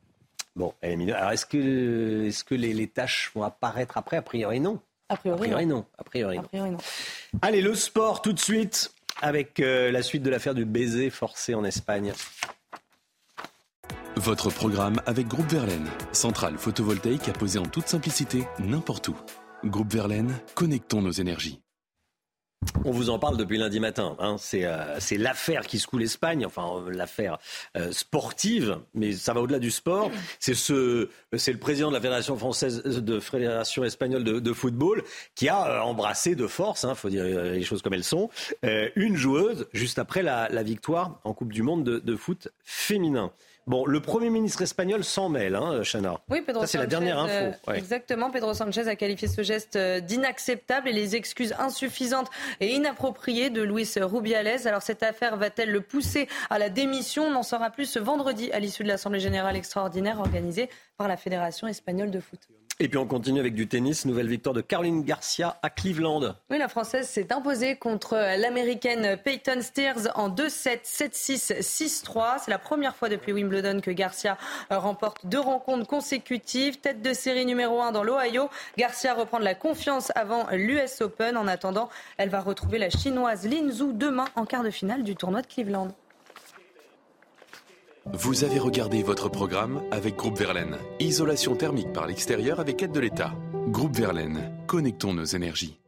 Bon, 0.56 0.74
elle 0.80 0.92
est 0.92 0.96
mignonne. 0.96 1.16
Alors, 1.16 1.30
est-ce 1.30 1.46
que, 1.46 2.26
est 2.26 2.30
-ce 2.30 2.42
que 2.44 2.56
les, 2.56 2.72
les 2.72 2.88
tâches 2.88 3.30
vont 3.34 3.44
apparaître 3.44 3.96
après? 3.98 4.16
A 4.16 4.22
priori, 4.22 4.58
non. 4.58 4.80
A 5.14 5.16
priori, 5.16 5.66
non. 5.66 5.84
A 5.98 6.04
priori, 6.04 6.38
non. 6.52 6.76
Allez, 7.42 7.60
le 7.60 7.74
sport 7.74 8.22
tout 8.22 8.32
de 8.32 8.40
suite 8.40 8.92
avec 9.22 9.60
euh, 9.60 9.90
la 9.90 10.02
suite 10.02 10.22
de 10.22 10.30
l'affaire 10.30 10.54
du 10.54 10.64
baiser 10.64 11.10
forcé 11.10 11.54
en 11.54 11.64
Espagne. 11.64 12.12
Votre 14.16 14.50
programme 14.50 15.00
avec 15.06 15.26
Groupe 15.26 15.50
Verlaine, 15.50 15.88
centrale 16.12 16.56
photovoltaïque 16.56 17.28
à 17.28 17.32
poser 17.32 17.58
en 17.58 17.66
toute 17.66 17.88
simplicité 17.88 18.44
n'importe 18.58 19.08
où. 19.08 19.16
Groupe 19.64 19.92
Verlaine, 19.92 20.32
connectons 20.54 21.02
nos 21.02 21.10
énergies. 21.10 21.63
On 22.84 22.90
vous 22.90 23.10
en 23.10 23.18
parle 23.18 23.36
depuis 23.36 23.58
lundi 23.58 23.80
matin. 23.80 24.16
Hein. 24.18 24.36
Euh, 24.54 24.96
c'est 24.98 25.16
l'affaire 25.16 25.66
qui 25.66 25.78
secoue 25.78 25.98
l'Espagne, 25.98 26.44
enfin 26.44 26.68
euh, 26.76 26.90
l'affaire 26.90 27.38
euh, 27.76 27.92
sportive, 27.92 28.78
mais 28.94 29.12
ça 29.12 29.32
va 29.32 29.40
au-delà 29.40 29.58
du 29.58 29.70
sport. 29.70 30.10
C'est 30.38 30.54
ce, 30.54 31.08
le 31.32 31.58
président 31.58 31.88
de 31.88 31.94
la 31.94 32.00
fédération 32.00 32.36
française, 32.36 32.82
de 32.82 33.20
fédération 33.20 33.84
espagnole 33.84 34.24
de, 34.24 34.52
football, 34.52 35.02
qui 35.34 35.48
a 35.48 35.84
embrassé 35.84 36.34
de 36.34 36.46
force, 36.46 36.82
il 36.82 36.86
hein, 36.86 36.94
faut 36.94 37.08
dire 37.08 37.24
les 37.24 37.62
choses 37.62 37.82
comme 37.82 37.94
elles 37.94 38.04
sont, 38.04 38.30
une 38.96 39.16
joueuse 39.16 39.66
juste 39.72 39.98
après 39.98 40.22
la, 40.22 40.62
victoire 40.62 41.20
en 41.24 41.34
Coupe 41.34 41.52
du 41.52 41.62
Monde 41.62 41.84
de 41.84 42.16
foot 42.16 42.48
féminin. 42.64 43.32
Bon, 43.66 43.86
le 43.86 44.00
Premier 44.00 44.28
ministre 44.28 44.60
espagnol 44.62 45.04
s'en 45.04 45.28
mêle, 45.28 45.54
hein, 45.54 45.82
Chana. 45.82 46.20
Oui, 46.28 46.42
Pedro 46.42 46.62
Ça, 46.62 46.66
c'est 46.66 46.78
la 46.78 46.86
dernière 46.86 47.18
info. 47.18 47.56
Euh, 47.68 47.72
exactement. 47.72 48.30
Pedro 48.30 48.52
Sanchez 48.52 48.88
a 48.88 48.96
qualifié 48.96 49.26
ce 49.26 49.42
geste 49.42 49.76
euh, 49.76 50.00
d'inacceptable 50.00 50.88
et 50.88 50.92
les 50.92 51.16
excuses 51.16 51.54
insuffisantes 51.58 52.30
et 52.60 52.74
inappropriées 52.74 53.48
de 53.48 53.62
Luis 53.62 53.88
Rubiales. 53.96 54.66
Alors, 54.66 54.82
cette 54.82 55.02
affaire 55.02 55.36
va-t-elle 55.36 55.70
le 55.70 55.80
pousser 55.80 56.28
à 56.50 56.58
la 56.58 56.68
démission? 56.68 57.24
On 57.24 57.34
en 57.36 57.42
saura 57.42 57.70
plus 57.70 57.86
ce 57.86 57.98
vendredi 57.98 58.52
à 58.52 58.58
l'issue 58.58 58.82
de 58.82 58.88
l'Assemblée 58.88 59.20
générale 59.20 59.56
extraordinaire 59.56 60.20
organisée 60.20 60.68
par 60.98 61.08
la 61.08 61.16
Fédération 61.16 61.66
espagnole 61.66 62.10
de 62.10 62.20
foot. 62.20 62.40
Et 62.80 62.88
puis 62.88 62.98
on 62.98 63.06
continue 63.06 63.38
avec 63.38 63.54
du 63.54 63.68
tennis. 63.68 64.04
Nouvelle 64.04 64.26
victoire 64.26 64.52
de 64.52 64.60
Caroline 64.60 65.04
Garcia 65.04 65.58
à 65.62 65.70
Cleveland. 65.70 66.34
Oui, 66.50 66.58
la 66.58 66.68
Française 66.68 67.08
s'est 67.08 67.32
imposée 67.32 67.76
contre 67.76 68.16
l'Américaine 68.36 69.16
Peyton 69.16 69.60
Steers 69.60 70.08
en 70.16 70.28
2-7, 70.28 70.82
7-6, 70.82 71.60
6-3. 71.60 72.40
C'est 72.44 72.50
la 72.50 72.58
première 72.58 72.96
fois 72.96 73.08
depuis 73.08 73.32
Wimbledon 73.32 73.80
que 73.80 73.92
Garcia 73.92 74.36
remporte 74.70 75.24
deux 75.24 75.38
rencontres 75.38 75.86
consécutives. 75.86 76.80
Tête 76.80 77.00
de 77.00 77.12
série 77.12 77.46
numéro 77.46 77.80
1 77.80 77.92
dans 77.92 78.02
l'Ohio. 78.02 78.50
Garcia 78.76 79.14
reprend 79.14 79.38
de 79.38 79.44
la 79.44 79.54
confiance 79.54 80.10
avant 80.16 80.48
l'US 80.50 81.00
Open. 81.00 81.36
En 81.36 81.46
attendant, 81.46 81.88
elle 82.16 82.28
va 82.28 82.40
retrouver 82.40 82.78
la 82.78 82.90
chinoise 82.90 83.46
Lin 83.46 83.70
Zhu 83.70 83.92
demain 83.92 84.26
en 84.34 84.46
quart 84.46 84.64
de 84.64 84.70
finale 84.70 85.04
du 85.04 85.14
tournoi 85.14 85.42
de 85.42 85.46
Cleveland. 85.46 85.94
Vous 88.12 88.44
avez 88.44 88.58
regardé 88.58 89.02
votre 89.02 89.30
programme 89.30 89.82
avec 89.90 90.16
Groupe 90.16 90.38
Verlaine. 90.38 90.76
Isolation 91.00 91.56
thermique 91.56 91.90
par 91.94 92.06
l'extérieur 92.06 92.60
avec 92.60 92.82
aide 92.82 92.92
de 92.92 93.00
l'État. 93.00 93.32
Groupe 93.68 93.96
Verlaine, 93.96 94.52
connectons 94.66 95.14
nos 95.14 95.24
énergies. 95.24 95.78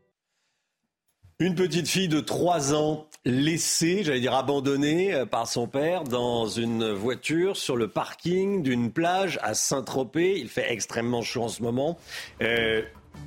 Une 1.39 1.55
petite 1.55 1.87
fille 1.87 2.09
de 2.09 2.21
3 2.21 2.73
ans 2.73 3.07
laissée, 3.27 4.03
j'allais 4.03 4.21
dire 4.21 4.33
abandonnée 4.33 5.13
euh, 5.13 5.27
par 5.27 5.47
son 5.47 5.67
père 5.67 6.05
dans 6.05 6.47
une 6.47 6.91
voiture 6.91 7.59
sur 7.59 7.77
le 7.77 7.89
parking 7.89 8.63
d'une 8.63 8.91
plage 8.91 9.39
à 9.43 9.53
Saint-Tropez. 9.53 10.39
Il 10.39 10.49
fait 10.49 10.73
extrêmement 10.73 11.21
chaud 11.21 11.43
en 11.43 11.49
ce 11.49 11.63
moment. 11.63 11.99
Euh, 12.41 12.81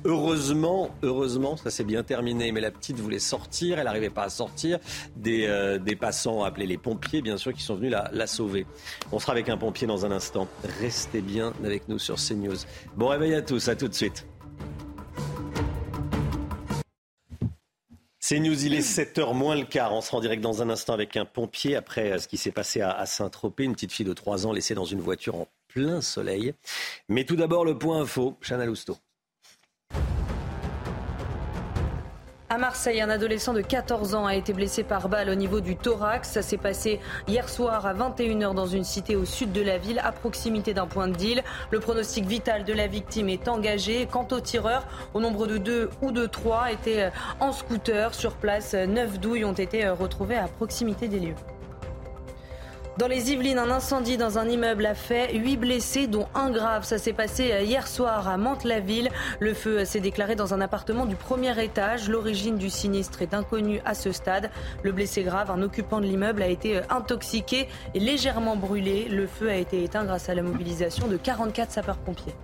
Heureusement, 0.04 0.90
heureusement, 1.02 1.56
ça 1.56 1.70
s'est 1.70 1.84
bien 1.84 2.02
terminé. 2.02 2.52
Mais 2.52 2.60
la 2.60 2.70
petite 2.70 2.98
voulait 2.98 3.18
sortir, 3.18 3.78
elle 3.78 3.84
n'arrivait 3.84 4.10
pas 4.10 4.24
à 4.24 4.28
sortir. 4.30 4.78
Des, 5.16 5.46
euh, 5.46 5.78
passants 6.00 6.42
appelés 6.42 6.66
les 6.66 6.78
pompiers, 6.78 7.20
bien 7.20 7.36
sûr, 7.36 7.52
qui 7.52 7.62
sont 7.62 7.74
venus 7.74 7.92
la, 7.92 8.26
sauver. 8.26 8.66
On 9.12 9.18
sera 9.18 9.32
avec 9.32 9.48
un 9.48 9.58
pompier 9.58 9.86
dans 9.86 10.06
un 10.06 10.10
instant. 10.10 10.48
Restez 10.80 11.20
bien 11.20 11.52
avec 11.64 11.88
nous 11.88 11.98
sur 11.98 12.16
CNews. 12.16 12.56
Bon 12.96 13.08
réveil 13.08 13.34
à 13.34 13.42
tous, 13.42 13.68
à 13.68 13.76
tout 13.76 13.88
de 13.88 13.94
suite. 13.94 14.26
CNews, 18.26 18.64
il 18.64 18.74
est 18.74 18.88
7h 18.88 19.34
moins 19.34 19.56
le 19.56 19.64
quart. 19.64 19.92
On 19.92 20.00
sera 20.00 20.18
en 20.18 20.20
direct 20.20 20.42
dans 20.42 20.62
un 20.62 20.70
instant 20.70 20.94
avec 20.94 21.16
un 21.16 21.24
pompier 21.24 21.74
après 21.74 22.18
ce 22.18 22.28
qui 22.28 22.36
s'est 22.36 22.52
passé 22.52 22.80
à, 22.80 23.04
Saint-Tropez. 23.04 23.64
Une 23.64 23.72
petite 23.72 23.92
fille 23.92 24.06
de 24.06 24.12
3 24.12 24.46
ans 24.46 24.52
laissée 24.52 24.74
dans 24.74 24.84
une 24.84 25.00
voiture 25.00 25.34
en 25.34 25.48
plein 25.68 26.00
soleil. 26.00 26.54
Mais 27.08 27.24
tout 27.24 27.36
d'abord, 27.36 27.64
le 27.64 27.76
point 27.76 28.00
info. 28.00 28.38
Chana 28.40 28.64
Lousteau. 28.64 28.96
À 32.52 32.58
Marseille, 32.58 33.00
un 33.00 33.10
adolescent 33.10 33.52
de 33.52 33.60
14 33.60 34.16
ans 34.16 34.26
a 34.26 34.34
été 34.34 34.52
blessé 34.52 34.82
par 34.82 35.08
balle 35.08 35.30
au 35.30 35.36
niveau 35.36 35.60
du 35.60 35.76
thorax. 35.76 36.30
Ça 36.30 36.42
s'est 36.42 36.56
passé 36.56 36.98
hier 37.28 37.48
soir 37.48 37.86
à 37.86 37.94
21h 37.94 38.54
dans 38.54 38.66
une 38.66 38.82
cité 38.82 39.14
au 39.14 39.24
sud 39.24 39.52
de 39.52 39.62
la 39.62 39.78
ville, 39.78 40.00
à 40.02 40.10
proximité 40.10 40.74
d'un 40.74 40.88
point 40.88 41.06
de 41.06 41.14
deal. 41.14 41.44
Le 41.70 41.78
pronostic 41.78 42.26
vital 42.26 42.64
de 42.64 42.72
la 42.72 42.88
victime 42.88 43.28
est 43.28 43.46
engagé. 43.46 44.08
Quant 44.10 44.26
aux 44.32 44.40
tireurs, 44.40 44.84
au 45.14 45.20
nombre 45.20 45.46
de 45.46 45.58
deux 45.58 45.90
ou 46.02 46.10
de 46.10 46.26
trois, 46.26 46.72
étaient 46.72 47.12
en 47.38 47.52
scooter. 47.52 48.12
Sur 48.14 48.34
place, 48.34 48.74
neuf 48.74 49.20
douilles 49.20 49.44
ont 49.44 49.52
été 49.52 49.88
retrouvées 49.88 50.36
à 50.36 50.48
proximité 50.48 51.06
des 51.06 51.20
lieux. 51.20 51.36
Dans 52.98 53.06
les 53.06 53.32
Yvelines, 53.32 53.58
un 53.58 53.70
incendie 53.70 54.16
dans 54.16 54.38
un 54.38 54.48
immeuble 54.48 54.84
a 54.84 54.94
fait 54.94 55.32
8 55.32 55.56
blessés, 55.56 56.06
dont 56.06 56.26
un 56.34 56.50
grave. 56.50 56.84
Ça 56.84 56.98
s'est 56.98 57.12
passé 57.12 57.50
hier 57.62 57.86
soir 57.86 58.28
à 58.28 58.36
Mantes-la-Ville. 58.36 59.08
Le 59.38 59.54
feu 59.54 59.84
s'est 59.84 60.00
déclaré 60.00 60.34
dans 60.34 60.52
un 60.54 60.60
appartement 60.60 61.06
du 61.06 61.14
premier 61.14 61.58
étage. 61.62 62.10
L'origine 62.10 62.58
du 62.58 62.68
sinistre 62.68 63.22
est 63.22 63.32
inconnue 63.32 63.80
à 63.84 63.94
ce 63.94 64.12
stade. 64.12 64.50
Le 64.82 64.92
blessé 64.92 65.22
grave, 65.22 65.50
un 65.50 65.62
occupant 65.62 66.00
de 66.00 66.06
l'immeuble, 66.06 66.42
a 66.42 66.48
été 66.48 66.80
intoxiqué 66.90 67.68
et 67.94 68.00
légèrement 68.00 68.56
brûlé. 68.56 69.08
Le 69.08 69.26
feu 69.26 69.48
a 69.48 69.56
été 69.56 69.82
éteint 69.82 70.04
grâce 70.04 70.28
à 70.28 70.34
la 70.34 70.42
mobilisation 70.42 71.06
de 71.06 71.16
44 71.16 71.70
sapeurs-pompiers. 71.70 72.34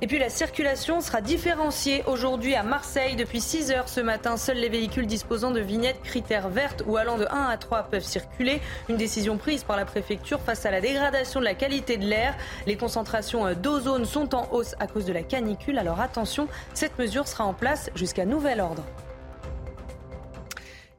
Et 0.00 0.06
puis 0.06 0.20
la 0.20 0.30
circulation 0.30 1.00
sera 1.00 1.20
différenciée 1.20 2.04
aujourd'hui 2.06 2.54
à 2.54 2.62
Marseille. 2.62 3.16
Depuis 3.16 3.40
6 3.40 3.72
heures 3.72 3.88
ce 3.88 4.00
matin, 4.00 4.36
seuls 4.36 4.58
les 4.58 4.68
véhicules 4.68 5.06
disposant 5.06 5.50
de 5.50 5.58
vignettes 5.58 6.00
critères 6.02 6.48
vertes 6.48 6.84
ou 6.86 6.96
allant 6.96 7.18
de 7.18 7.26
1 7.28 7.46
à 7.46 7.56
3 7.56 7.84
peuvent 7.84 8.04
circuler. 8.04 8.60
Une 8.88 8.96
décision 8.96 9.38
prise 9.38 9.64
par 9.64 9.76
la 9.76 9.84
préfecture 9.84 10.40
face 10.40 10.64
à 10.66 10.70
la 10.70 10.80
dégradation 10.80 11.40
de 11.40 11.44
la 11.44 11.54
qualité 11.54 11.96
de 11.96 12.06
l'air. 12.06 12.36
Les 12.66 12.76
concentrations 12.76 13.52
d'ozone 13.54 14.04
sont 14.04 14.36
en 14.36 14.48
hausse 14.52 14.76
à 14.78 14.86
cause 14.86 15.04
de 15.04 15.12
la 15.12 15.24
canicule. 15.24 15.78
Alors 15.78 16.00
attention, 16.00 16.46
cette 16.74 16.96
mesure 16.96 17.26
sera 17.26 17.44
en 17.44 17.54
place 17.54 17.90
jusqu'à 17.96 18.24
nouvel 18.24 18.60
ordre. 18.60 18.84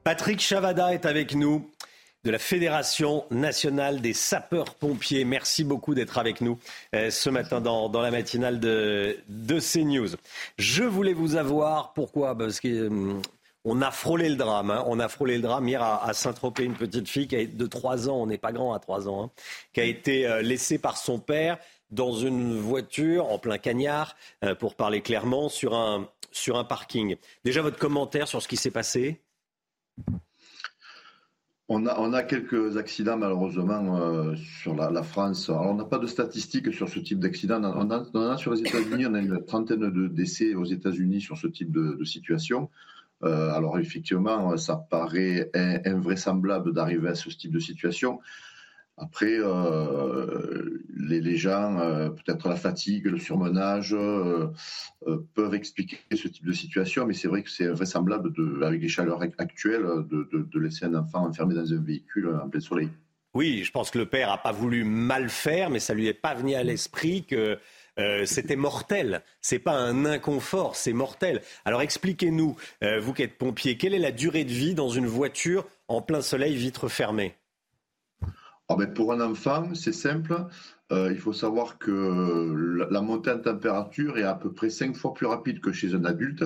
Patrick 0.04 0.42
Chavada 0.42 0.94
est 0.94 1.06
avec 1.06 1.36
nous 1.36 1.70
de 2.26 2.32
la 2.32 2.40
Fédération 2.40 3.26
nationale 3.32 4.02
des 4.02 4.14
sapeurs-pompiers. 4.14 5.24
Merci 5.24 5.64
beaucoup 5.64 5.96
d'être 5.96 6.18
avec 6.18 6.42
nous 6.42 6.60
euh, 6.94 7.10
ce 7.12 7.30
matin 7.30 7.62
dans, 7.62 7.90
la 7.90 8.12
matinale 8.12 8.60
de, 8.60 9.18
CNews. 9.60 10.10
Je 10.58 10.84
voulais 10.84 11.14
vous 11.14 11.36
avoir, 11.36 11.94
pourquoi? 11.94 12.38
Parce 12.38 12.60
que... 12.60 12.90
Euh, 12.90 13.22
on 13.66 13.82
a 13.82 13.92
frôlé 13.92 14.30
le 14.30 14.38
drame. 14.38 14.72
Hein. 14.72 14.86
On 14.88 15.02
a 15.02 15.10
frôlé 15.10 15.36
le 15.36 15.42
drame 15.42 15.68
hier 15.68 15.84
à, 15.84 16.14
Saint-Tropez, 16.14 16.64
une 16.64 16.76
petite 16.76 17.10
fille 17.10 17.28
qui 17.28 17.36
a, 17.36 17.46
de 17.46 17.68
3 17.68 18.08
ans, 18.08 18.16
on 18.16 18.26
n'est 18.26 18.38
pas 18.38 18.54
grand 18.54 18.74
à 18.74 18.80
3 18.80 19.10
ans, 19.10 19.26
hein, 19.26 19.32
qui 19.74 19.82
a 19.82 19.84
été 19.84 20.26
euh, 20.26 20.42
laissée 20.42 20.78
par 20.78 20.96
son 20.96 21.20
père 21.20 21.58
dans 21.92 22.14
une 22.14 22.58
voiture 22.58 23.30
en 23.30 23.38
plein 23.38 23.58
cagnard, 23.58 24.16
pour 24.60 24.76
parler 24.76 25.02
clairement, 25.02 25.50
sur 25.50 25.76
un, 25.76 26.08
sur 26.32 26.58
un 26.58 26.64
parking. 26.64 27.18
Déjà, 27.44 27.62
votre 27.62 27.80
commentaire 27.80 28.28
sur 28.28 28.42
ce 28.42 28.48
qui 28.48 28.58
s'est 28.58 28.72
passé? 28.72 29.20
On 31.70 32.14
a, 32.14 32.24
quelques 32.24 32.78
accidents 32.78 33.18
malheureusement 33.18 33.98
euh, 33.98 34.36
sur 34.36 34.76
la, 34.76 35.04
France. 35.04 35.50
Alors 35.50 35.68
on 35.68 35.76
n'a 35.76 35.86
pas 35.86 36.00
de 36.00 36.08
statistiques 36.08 36.74
sur 36.74 36.90
ce 36.90 37.00
type 37.00 37.20
d'accident. 37.20 37.62
On, 37.64 37.90
a, 37.92 38.38
sur 38.38 38.54
les 38.54 38.62
États-Unis, 38.62 39.06
on 39.06 39.14
a 39.14 39.20
une 39.20 39.46
trentaine 39.46 39.90
de 39.92 40.08
décès 40.08 40.56
aux 40.56 40.66
États-Unis 40.66 41.22
sur 41.22 41.38
ce 41.38 41.48
type 41.48 41.72
de, 41.72 42.04
situation. 42.04 42.70
Euh, 43.24 43.52
alors 43.52 43.78
effectivement, 43.78 44.58
ça 44.58 44.78
paraît 44.78 45.52
invraisemblable 45.86 46.74
d'arriver 46.74 47.10
à 47.10 47.16
ce 47.16 47.30
type 47.30 47.52
de 47.52 47.60
situation. 47.60 48.20
Après, 49.02 49.38
euh, 49.40 50.84
les, 50.94 51.38
gens, 51.38 51.80
euh, 51.80 52.10
peut-être 52.10 52.50
la 52.50 52.58
fatigue, 52.58 53.06
le 53.06 53.18
surmenage, 53.18 53.94
euh, 53.94 54.48
peuvent 55.34 55.54
expliquer 55.54 56.00
ce 56.14 56.28
type 56.28 56.46
de 56.46 56.52
situation, 56.52 57.06
mais 57.06 57.14
c'est 57.14 57.30
vrai 57.30 57.44
que 57.44 57.50
c'est 57.50 57.68
vraisemblable, 57.68 58.34
avec 58.62 58.82
les 58.82 58.90
chaleurs 58.90 59.22
actuelles, 59.38 59.86
de, 60.12 60.60
laisser 60.60 60.86
un 60.86 60.96
enfant 60.96 61.26
enfermé 61.26 61.56
dans 61.56 61.72
un 61.72 61.82
véhicule 61.82 62.28
en 62.44 62.50
plein 62.50 62.60
soleil. 62.60 62.90
Oui, 63.34 63.64
je 63.64 63.72
pense 63.72 63.90
que 63.90 64.00
le 64.00 64.06
père 64.06 64.30
n'a 64.30 64.38
pas 64.38 64.52
voulu 64.52 64.84
mal 64.84 65.30
faire, 65.30 65.70
mais 65.70 65.80
ça 65.80 65.94
lui 65.94 66.08
est 66.08 66.14
pas 66.14 66.34
venu 66.34 66.56
à 66.56 66.64
l'esprit 66.64 67.24
que 67.24 67.58
c'était 68.26 68.56
mortel. 68.56 69.22
C'est 69.42 69.60
pas 69.60 69.74
un 69.74 70.06
inconfort, 70.06 70.76
c'est 70.76 70.94
mortel. 70.94 71.42
Alors 71.64 71.82
expliquez-nous, 71.82 72.56
vous 73.00 73.14
qui 73.14 73.22
êtes 73.22 73.38
pompier, 73.38 73.78
quelle 73.78 73.94
est 73.94 74.00
la 74.00 74.12
durée 74.12 74.46
de 74.46 74.52
vie 74.52 74.74
dans 74.74 74.90
une 74.90 75.06
voiture 75.06 75.66
en 75.88 76.02
plein 76.02 76.22
soleil, 76.22 76.56
vitre 76.56 76.90
fermée? 76.90 77.36
Ah 78.70 78.76
Pour 78.96 79.14
un 79.14 79.22
enfant, 79.22 79.74
c'est 79.74 79.94
simple. 79.94 80.46
Euh, 80.92 81.12
il 81.12 81.20
faut 81.20 81.34
savoir 81.34 81.78
que 81.78 82.88
la 82.90 83.02
montée 83.02 83.32
en 83.32 83.40
température 83.40 84.18
est 84.18 84.24
à 84.24 84.36
peu 84.36 84.52
près 84.54 84.70
cinq 84.70 84.96
fois 84.96 85.14
plus 85.14 85.26
rapide 85.26 85.60
que 85.60 85.72
chez 85.72 85.94
un 85.94 86.06
adulte, 86.06 86.44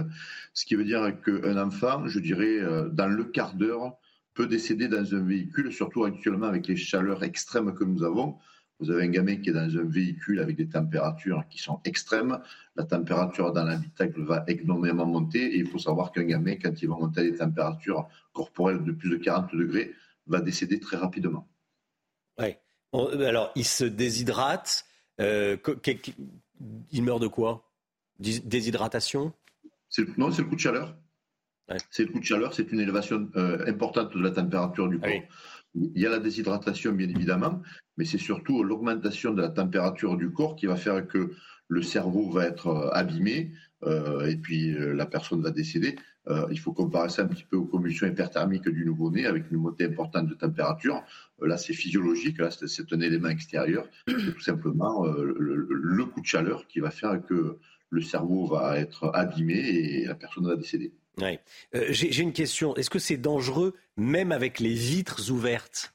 ce 0.54 0.66
qui 0.66 0.76
veut 0.76 0.86
dire 0.86 1.14
qu'un 1.22 1.58
enfant, 1.58 2.08
je 2.08 2.20
dirais, 2.20 2.60
dans 2.92 3.08
le 3.08 3.24
quart 3.26 3.54
d'heure, 3.54 3.98
peut 4.34 4.48
décéder 4.48 4.88
dans 4.88 5.14
un 5.16 5.22
véhicule, 5.24 5.72
surtout 5.72 6.06
actuellement 6.06 6.48
avec 6.48 6.68
les 6.68 6.76
chaleurs 6.76 7.24
extrêmes 7.24 7.74
que 7.74 7.84
nous 7.84 8.04
avons. 8.04 8.38
Vous 8.80 8.92
avez 8.92 9.04
un 9.04 9.10
gamin 9.10 9.38
qui 9.38 9.50
est 9.50 9.54
dans 9.54 9.78
un 9.78 9.84
véhicule 9.84 10.40
avec 10.40 10.58
des 10.58 10.68
températures 10.68 11.44
qui 11.50 11.60
sont 11.60 11.80
extrêmes. 11.86 12.40
La 12.76 12.84
température 12.84 13.54
dans 13.54 13.64
l'habitacle 13.64 14.22
va 14.24 14.44
énormément 14.48 15.06
monter. 15.06 15.56
Et 15.56 15.60
il 15.60 15.68
faut 15.68 15.80
savoir 15.80 16.12
qu'un 16.12 16.24
gamin, 16.24 16.56
quand 16.56 16.82
il 16.82 16.90
va 16.90 16.96
monter 16.96 17.22
à 17.22 17.24
des 17.24 17.36
températures 17.36 18.08
corporelles 18.34 18.84
de 18.84 18.92
plus 18.92 19.10
de 19.10 19.18
40 19.18 19.56
degrés, 19.56 19.94
va 20.28 20.42
décéder 20.42 20.80
très 20.80 20.98
rapidement. 20.98 21.48
Oui. 22.40 22.56
Alors, 22.94 23.52
il 23.56 23.66
se 23.66 23.86
déshydrate. 23.86 24.86
Euh, 25.20 25.58
il 26.92 27.04
meurt 27.04 27.22
de 27.22 27.28
quoi? 27.28 27.70
Déshydratation? 28.20 29.34
Non, 30.18 30.32
c'est 30.32 30.42
le 30.42 30.48
coup 30.48 30.56
de 30.56 30.60
chaleur. 30.60 30.96
C'est 31.90 32.04
le 32.04 32.12
coup 32.12 32.20
de 32.20 32.26
chaleur, 32.26 32.54
c'est 32.54 32.72
une 32.72 32.80
élévation 32.80 33.30
euh, 33.36 33.66
importante 33.68 34.16
de 34.16 34.22
la 34.22 34.32
température 34.32 34.90
du 34.90 35.00
corps. 35.00 35.22
Il 35.76 36.00
y 36.00 36.06
a 36.06 36.10
la 36.10 36.20
déshydratation, 36.20 36.92
bien 36.92 37.10
évidemment, 37.10 37.62
mais 37.98 38.06
c'est 38.06 38.18
surtout 38.18 38.64
l'augmentation 38.64 39.34
de 39.34 39.42
la 39.42 39.50
température 39.50 40.18
du 40.18 40.32
corps 40.32 40.56
qui 40.56 40.68
va 40.68 40.76
faire 40.76 41.08
que 41.08 41.34
le 41.68 41.82
cerveau 41.82 42.30
va 42.30 42.46
être 42.46 42.68
euh, 42.68 42.90
abîmé 42.92 43.54
euh, 43.84 44.28
et 44.28 44.38
puis 44.38 44.74
la 44.74 45.06
personne 45.06 45.42
va 45.42 45.52
décéder. 45.52 45.96
Il 46.52 46.60
faut 46.60 46.72
comparer 46.72 47.10
ça 47.10 47.24
un 47.24 47.28
petit 47.28 47.44
peu 47.44 47.58
aux 47.58 47.66
convulsions 47.66 48.08
hyperthermiques 48.08 48.70
du 48.70 48.86
nouveau-né 48.86 49.26
avec 49.26 49.52
une 49.52 49.58
montée 49.58 49.86
importante 49.86 50.28
de 50.28 50.34
température. 50.34 51.04
là, 51.42 51.58
c'est 51.58 51.74
physiologique, 51.74 52.38
là, 52.38 52.50
c'est 52.52 52.94
un 52.94 53.02
élément 53.02 53.30
extérieur. 53.30 53.88
C'est 54.08 54.34
tout 54.34 54.42
simplement 54.42 55.06
le 55.06 56.06
coup 56.06 56.22
de 56.22 56.26
chaleur 56.26 56.68
qui 56.68 56.80
va 56.80 56.92
faire 56.92 57.22
que 57.26 57.58
le 57.90 58.02
cerveau 58.02 58.48
va 58.48 58.80
être 58.80 59.12
abîmé 59.14 59.56
et 59.56 60.06
la 60.06 60.16
personne 60.16 60.48
va 60.48 60.56
décéder. 60.56 60.94
Euh, 61.22 61.86
J'ai 61.90 62.22
une 62.22 62.34
question. 62.34 62.76
Est-ce 62.76 62.90
que 62.90 63.00
c'est 63.00 63.18
dangereux 63.18 63.76
même 63.98 64.32
avec 64.32 64.60
les 64.60 64.74
vitres 64.74 65.32
ouvertes? 65.32 65.94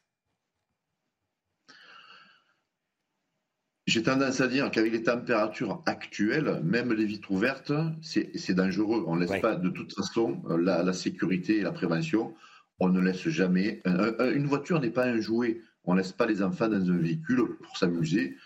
J'ai 3.88 4.02
tendance 4.02 4.42
à 4.42 4.48
dire 4.48 4.70
qu'avec 4.70 4.92
les 4.92 5.02
températures 5.02 5.82
actuelles, 5.86 6.60
même 6.62 6.92
les 6.92 7.06
vitres 7.06 7.30
ouvertes, 7.30 7.72
c'est 8.02 8.52
dangereux. 8.52 9.02
On 9.06 9.16
ne 9.16 9.24
laisse 9.24 9.40
pas, 9.40 9.56
de 9.56 9.70
toute 9.70 9.94
façon, 9.94 10.42
la, 10.60 10.82
la, 10.82 10.92
sécurité 10.92 11.56
et 11.56 11.62
la 11.62 11.72
prévention, 11.72 12.34
on 12.80 12.90
ne 12.90 13.00
laisse 13.00 13.26
jamais. 13.30 13.80
une 13.86 14.44
voiture 14.44 14.78
n'est 14.78 14.90
pas 14.90 15.06
un 15.06 15.20
jouet. 15.20 15.62
On 15.84 15.94
ne 15.94 16.00
laisse 16.00 16.12
pas 16.12 16.26
les 16.26 16.42
enfants 16.42 16.68
dans 16.68 16.90
un 16.90 16.98
véhicule 16.98 17.56
pour 17.62 17.78
s'amuser. 17.78 18.36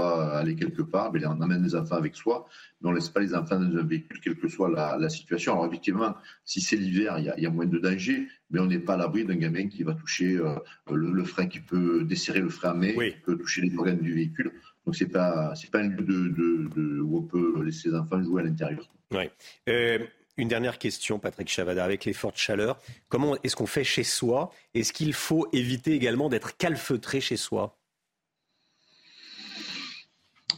Aller 0.00 0.56
quelque 0.56 0.82
part, 0.82 1.12
mais 1.12 1.24
on 1.26 1.30
emmène 1.30 1.62
les 1.62 1.74
enfants 1.74 1.96
avec 1.96 2.16
soi, 2.16 2.46
mais 2.80 2.88
on 2.88 2.92
ne 2.92 2.96
laisse 2.96 3.08
pas 3.08 3.20
les 3.20 3.34
enfants 3.34 3.58
dans 3.58 3.78
un 3.78 3.82
véhicule, 3.84 4.20
quelle 4.20 4.36
que 4.36 4.48
soit 4.48 4.70
la, 4.70 5.08
situation. 5.08 5.52
Alors 5.52 5.66
effectivement, 5.66 6.14
si 6.44 6.60
c'est 6.60 6.76
l'hiver, 6.76 7.18
il 7.18 7.42
y, 7.42 7.46
a 7.46 7.50
moins 7.50 7.66
de 7.66 7.78
danger, 7.78 8.26
mais 8.50 8.60
on 8.60 8.66
n'est 8.66 8.78
pas 8.78 8.94
à 8.94 8.96
l'abri 8.96 9.24
d'un 9.24 9.36
gamin 9.36 9.68
qui 9.68 9.82
va 9.82 9.94
toucher 9.94 10.36
euh, 10.36 10.54
le, 10.90 11.24
frein, 11.24 11.46
qui 11.46 11.60
peut 11.60 12.04
desserrer 12.04 12.40
le 12.40 12.48
frein 12.48 12.70
à 12.70 12.74
main, 12.74 12.92
qui 12.92 13.16
peut 13.24 13.36
toucher 13.36 13.62
les 13.62 13.76
organes 13.76 14.00
du 14.00 14.14
véhicule. 14.14 14.52
Donc 14.86 14.96
c'est 14.96 15.06
pas 15.06 15.54
c'est 15.54 15.70
pas 15.70 15.78
un 15.78 15.88
lieu 15.88 16.02
de, 16.02 17.00
où 17.00 17.18
on 17.18 17.22
peut 17.22 17.62
laisser 17.62 17.90
les 17.90 17.94
enfants 17.96 18.22
jouer 18.22 18.42
à 18.42 18.44
l'intérieur. 18.44 18.90
Ouais. 19.12 19.30
Euh, 19.68 19.98
une 20.38 20.48
dernière 20.48 20.78
question, 20.78 21.18
Patrick 21.18 21.48
Chavada, 21.48 21.84
avec 21.84 22.06
les 22.06 22.14
fortes 22.14 22.38
chaleurs, 22.38 22.80
comment 23.08 23.36
est-ce 23.44 23.54
qu'on 23.54 23.66
fait 23.66 23.84
chez 23.84 24.02
soi? 24.02 24.50
Est-ce 24.74 24.92
qu'il 24.92 25.12
faut 25.12 25.46
éviter 25.52 25.92
également 25.92 26.30
d'être 26.30 26.56
calfeutré 26.56 27.20
chez 27.20 27.36
soi? 27.36 27.76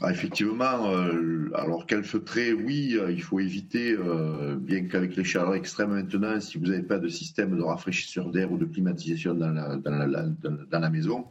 Ah, 0.00 0.10
effectivement, 0.10 0.90
euh, 0.90 1.50
alors 1.54 1.86
calfeutrer, 1.86 2.52
oui, 2.52 2.96
euh, 2.98 3.12
il 3.12 3.22
faut 3.22 3.38
éviter, 3.38 3.92
euh, 3.92 4.56
bien 4.56 4.86
qu'avec 4.86 5.14
les 5.16 5.24
chaleurs 5.24 5.54
extrêmes 5.54 5.90
maintenant, 5.90 6.40
si 6.40 6.58
vous 6.58 6.66
n'avez 6.66 6.82
pas 6.82 6.98
de 6.98 7.08
système 7.08 7.56
de 7.56 7.62
rafraîchisseur 7.62 8.30
d'air 8.30 8.50
ou 8.50 8.58
de 8.58 8.64
climatisation 8.64 9.34
dans 9.34 9.50
la, 9.52 10.90
maison, 10.90 11.26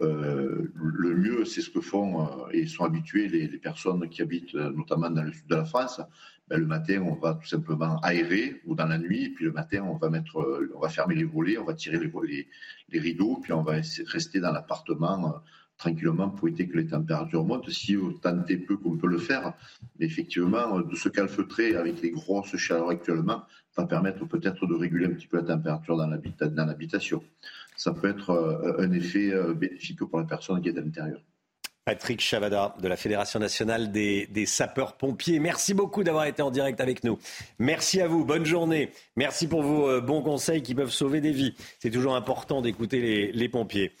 le 0.00 1.14
mieux, 1.16 1.44
c'est 1.44 1.60
ce 1.60 1.70
que 1.70 1.80
font 1.80 2.28
et 2.52 2.66
sont 2.66 2.84
habitués 2.84 3.28
les, 3.28 3.48
personnes 3.58 4.08
qui 4.08 4.22
habitent 4.22 4.54
notamment 4.54 5.10
dans 5.10 5.22
le 5.22 5.32
sud 5.32 5.46
de 5.48 5.56
la 5.56 5.64
France. 5.64 6.00
Ben, 6.48 6.60
le 6.60 6.66
matin, 6.66 7.02
on 7.02 7.14
va 7.14 7.34
tout 7.34 7.46
simplement 7.46 7.98
aérer 8.02 8.62
ou 8.66 8.74
dans 8.76 8.86
la 8.86 8.98
nuit, 8.98 9.24
et 9.24 9.30
puis 9.30 9.44
le 9.44 9.52
matin, 9.52 9.82
on 9.82 9.96
va 9.96 10.10
mettre, 10.10 10.36
on 10.74 10.80
va 10.80 10.88
fermer 10.88 11.16
les 11.16 11.24
volets, 11.24 11.58
on 11.58 11.64
va 11.64 11.74
tirer 11.74 11.98
les 11.98 12.98
rideaux, 12.98 13.40
puis 13.42 13.52
on 13.52 13.62
va 13.62 13.80
rester 14.06 14.40
dans 14.40 14.52
l'appartement 14.52 15.42
tranquillement 15.78 16.30
pour 16.30 16.48
éviter 16.48 16.68
que 16.68 16.76
les 16.76 16.86
températures 16.86 17.44
montent, 17.44 17.70
si 17.70 17.96
tant 18.22 18.44
est 18.46 18.56
peu 18.56 18.76
qu'on 18.76 18.96
peut 18.96 19.06
le 19.06 19.18
faire. 19.18 19.52
Mais 19.98 20.06
effectivement, 20.06 20.80
de 20.80 20.96
se 20.96 21.08
calfeutrer 21.08 21.76
avec 21.76 22.00
les 22.02 22.10
grosses 22.10 22.56
chaleurs 22.56 22.90
actuellement 22.90 23.42
va 23.76 23.86
permettre 23.86 24.24
peut-être 24.24 24.66
de 24.66 24.74
réguler 24.74 25.06
un 25.06 25.10
petit 25.10 25.26
peu 25.26 25.36
la 25.36 25.42
température 25.42 25.96
dans 25.96 26.06
l'habitation. 26.06 27.22
Ça 27.76 27.92
peut 27.92 28.08
être 28.08 28.30
euh, 28.30 28.76
un 28.78 28.92
effet 28.92 29.32
euh, 29.32 29.52
bénéfique 29.52 29.98
pour 29.98 30.18
la 30.18 30.24
personne 30.24 30.60
qui 30.62 30.70
est 30.70 30.78
à 30.78 30.80
l'intérieur. 30.80 31.20
Patrick 31.86 32.20
Chavada 32.20 32.74
de 32.82 32.88
la 32.88 32.96
Fédération 32.96 33.38
nationale 33.38 33.92
des, 33.92 34.44
sapeurs-pompiers. 34.44 35.38
Merci 35.38 35.72
beaucoup 35.72 36.02
d'avoir 36.02 36.24
été 36.24 36.42
en 36.42 36.50
direct 36.50 36.80
avec 36.80 37.04
nous. 37.04 37.16
Merci 37.60 38.00
à 38.00 38.08
vous. 38.08 38.24
Bonne 38.24 38.44
journée. 38.44 38.90
Merci 39.14 39.46
pour 39.46 39.62
vos 39.62 39.88
euh, 39.88 40.00
bons 40.00 40.20
conseils 40.20 40.62
qui 40.62 40.74
peuvent 40.74 40.90
sauver 40.90 41.20
des 41.20 41.30
vies. 41.30 41.54
C'est 41.78 41.90
toujours 41.90 42.16
important 42.16 42.60
d'écouter 42.60 43.30
les, 43.32 43.48
pompiers. 43.48 43.92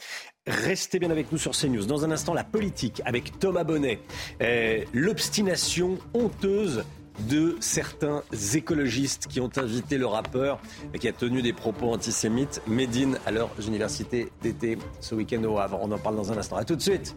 Restez 0.46 1.00
bien 1.00 1.10
avec 1.10 1.32
nous 1.32 1.38
sur 1.38 1.52
CNews. 1.52 1.86
Dans 1.86 2.04
un 2.04 2.12
instant, 2.12 2.32
la 2.32 2.44
politique 2.44 3.02
avec 3.04 3.38
Thomas 3.40 3.64
Bonnet. 3.64 3.98
Euh, 4.40 4.84
l'obstination 4.92 5.98
honteuse 6.14 6.84
de 7.28 7.56
certains 7.58 8.22
écologistes 8.54 9.26
qui 9.26 9.40
ont 9.40 9.50
invité 9.56 9.98
le 9.98 10.06
rappeur 10.06 10.60
et 10.94 11.00
qui 11.00 11.08
a 11.08 11.12
tenu 11.12 11.42
des 11.42 11.52
propos 11.52 11.92
antisémites, 11.92 12.62
Médine, 12.68 13.18
à 13.26 13.32
leur 13.32 13.50
université 13.66 14.28
d'été 14.40 14.78
ce 15.00 15.16
week-end 15.16 15.42
au 15.44 15.58
Havre. 15.58 15.80
On 15.82 15.90
en 15.90 15.98
parle 15.98 16.14
dans 16.14 16.30
un 16.30 16.38
instant. 16.38 16.56
A 16.56 16.64
tout 16.64 16.76
de 16.76 16.82
suite. 16.82 17.16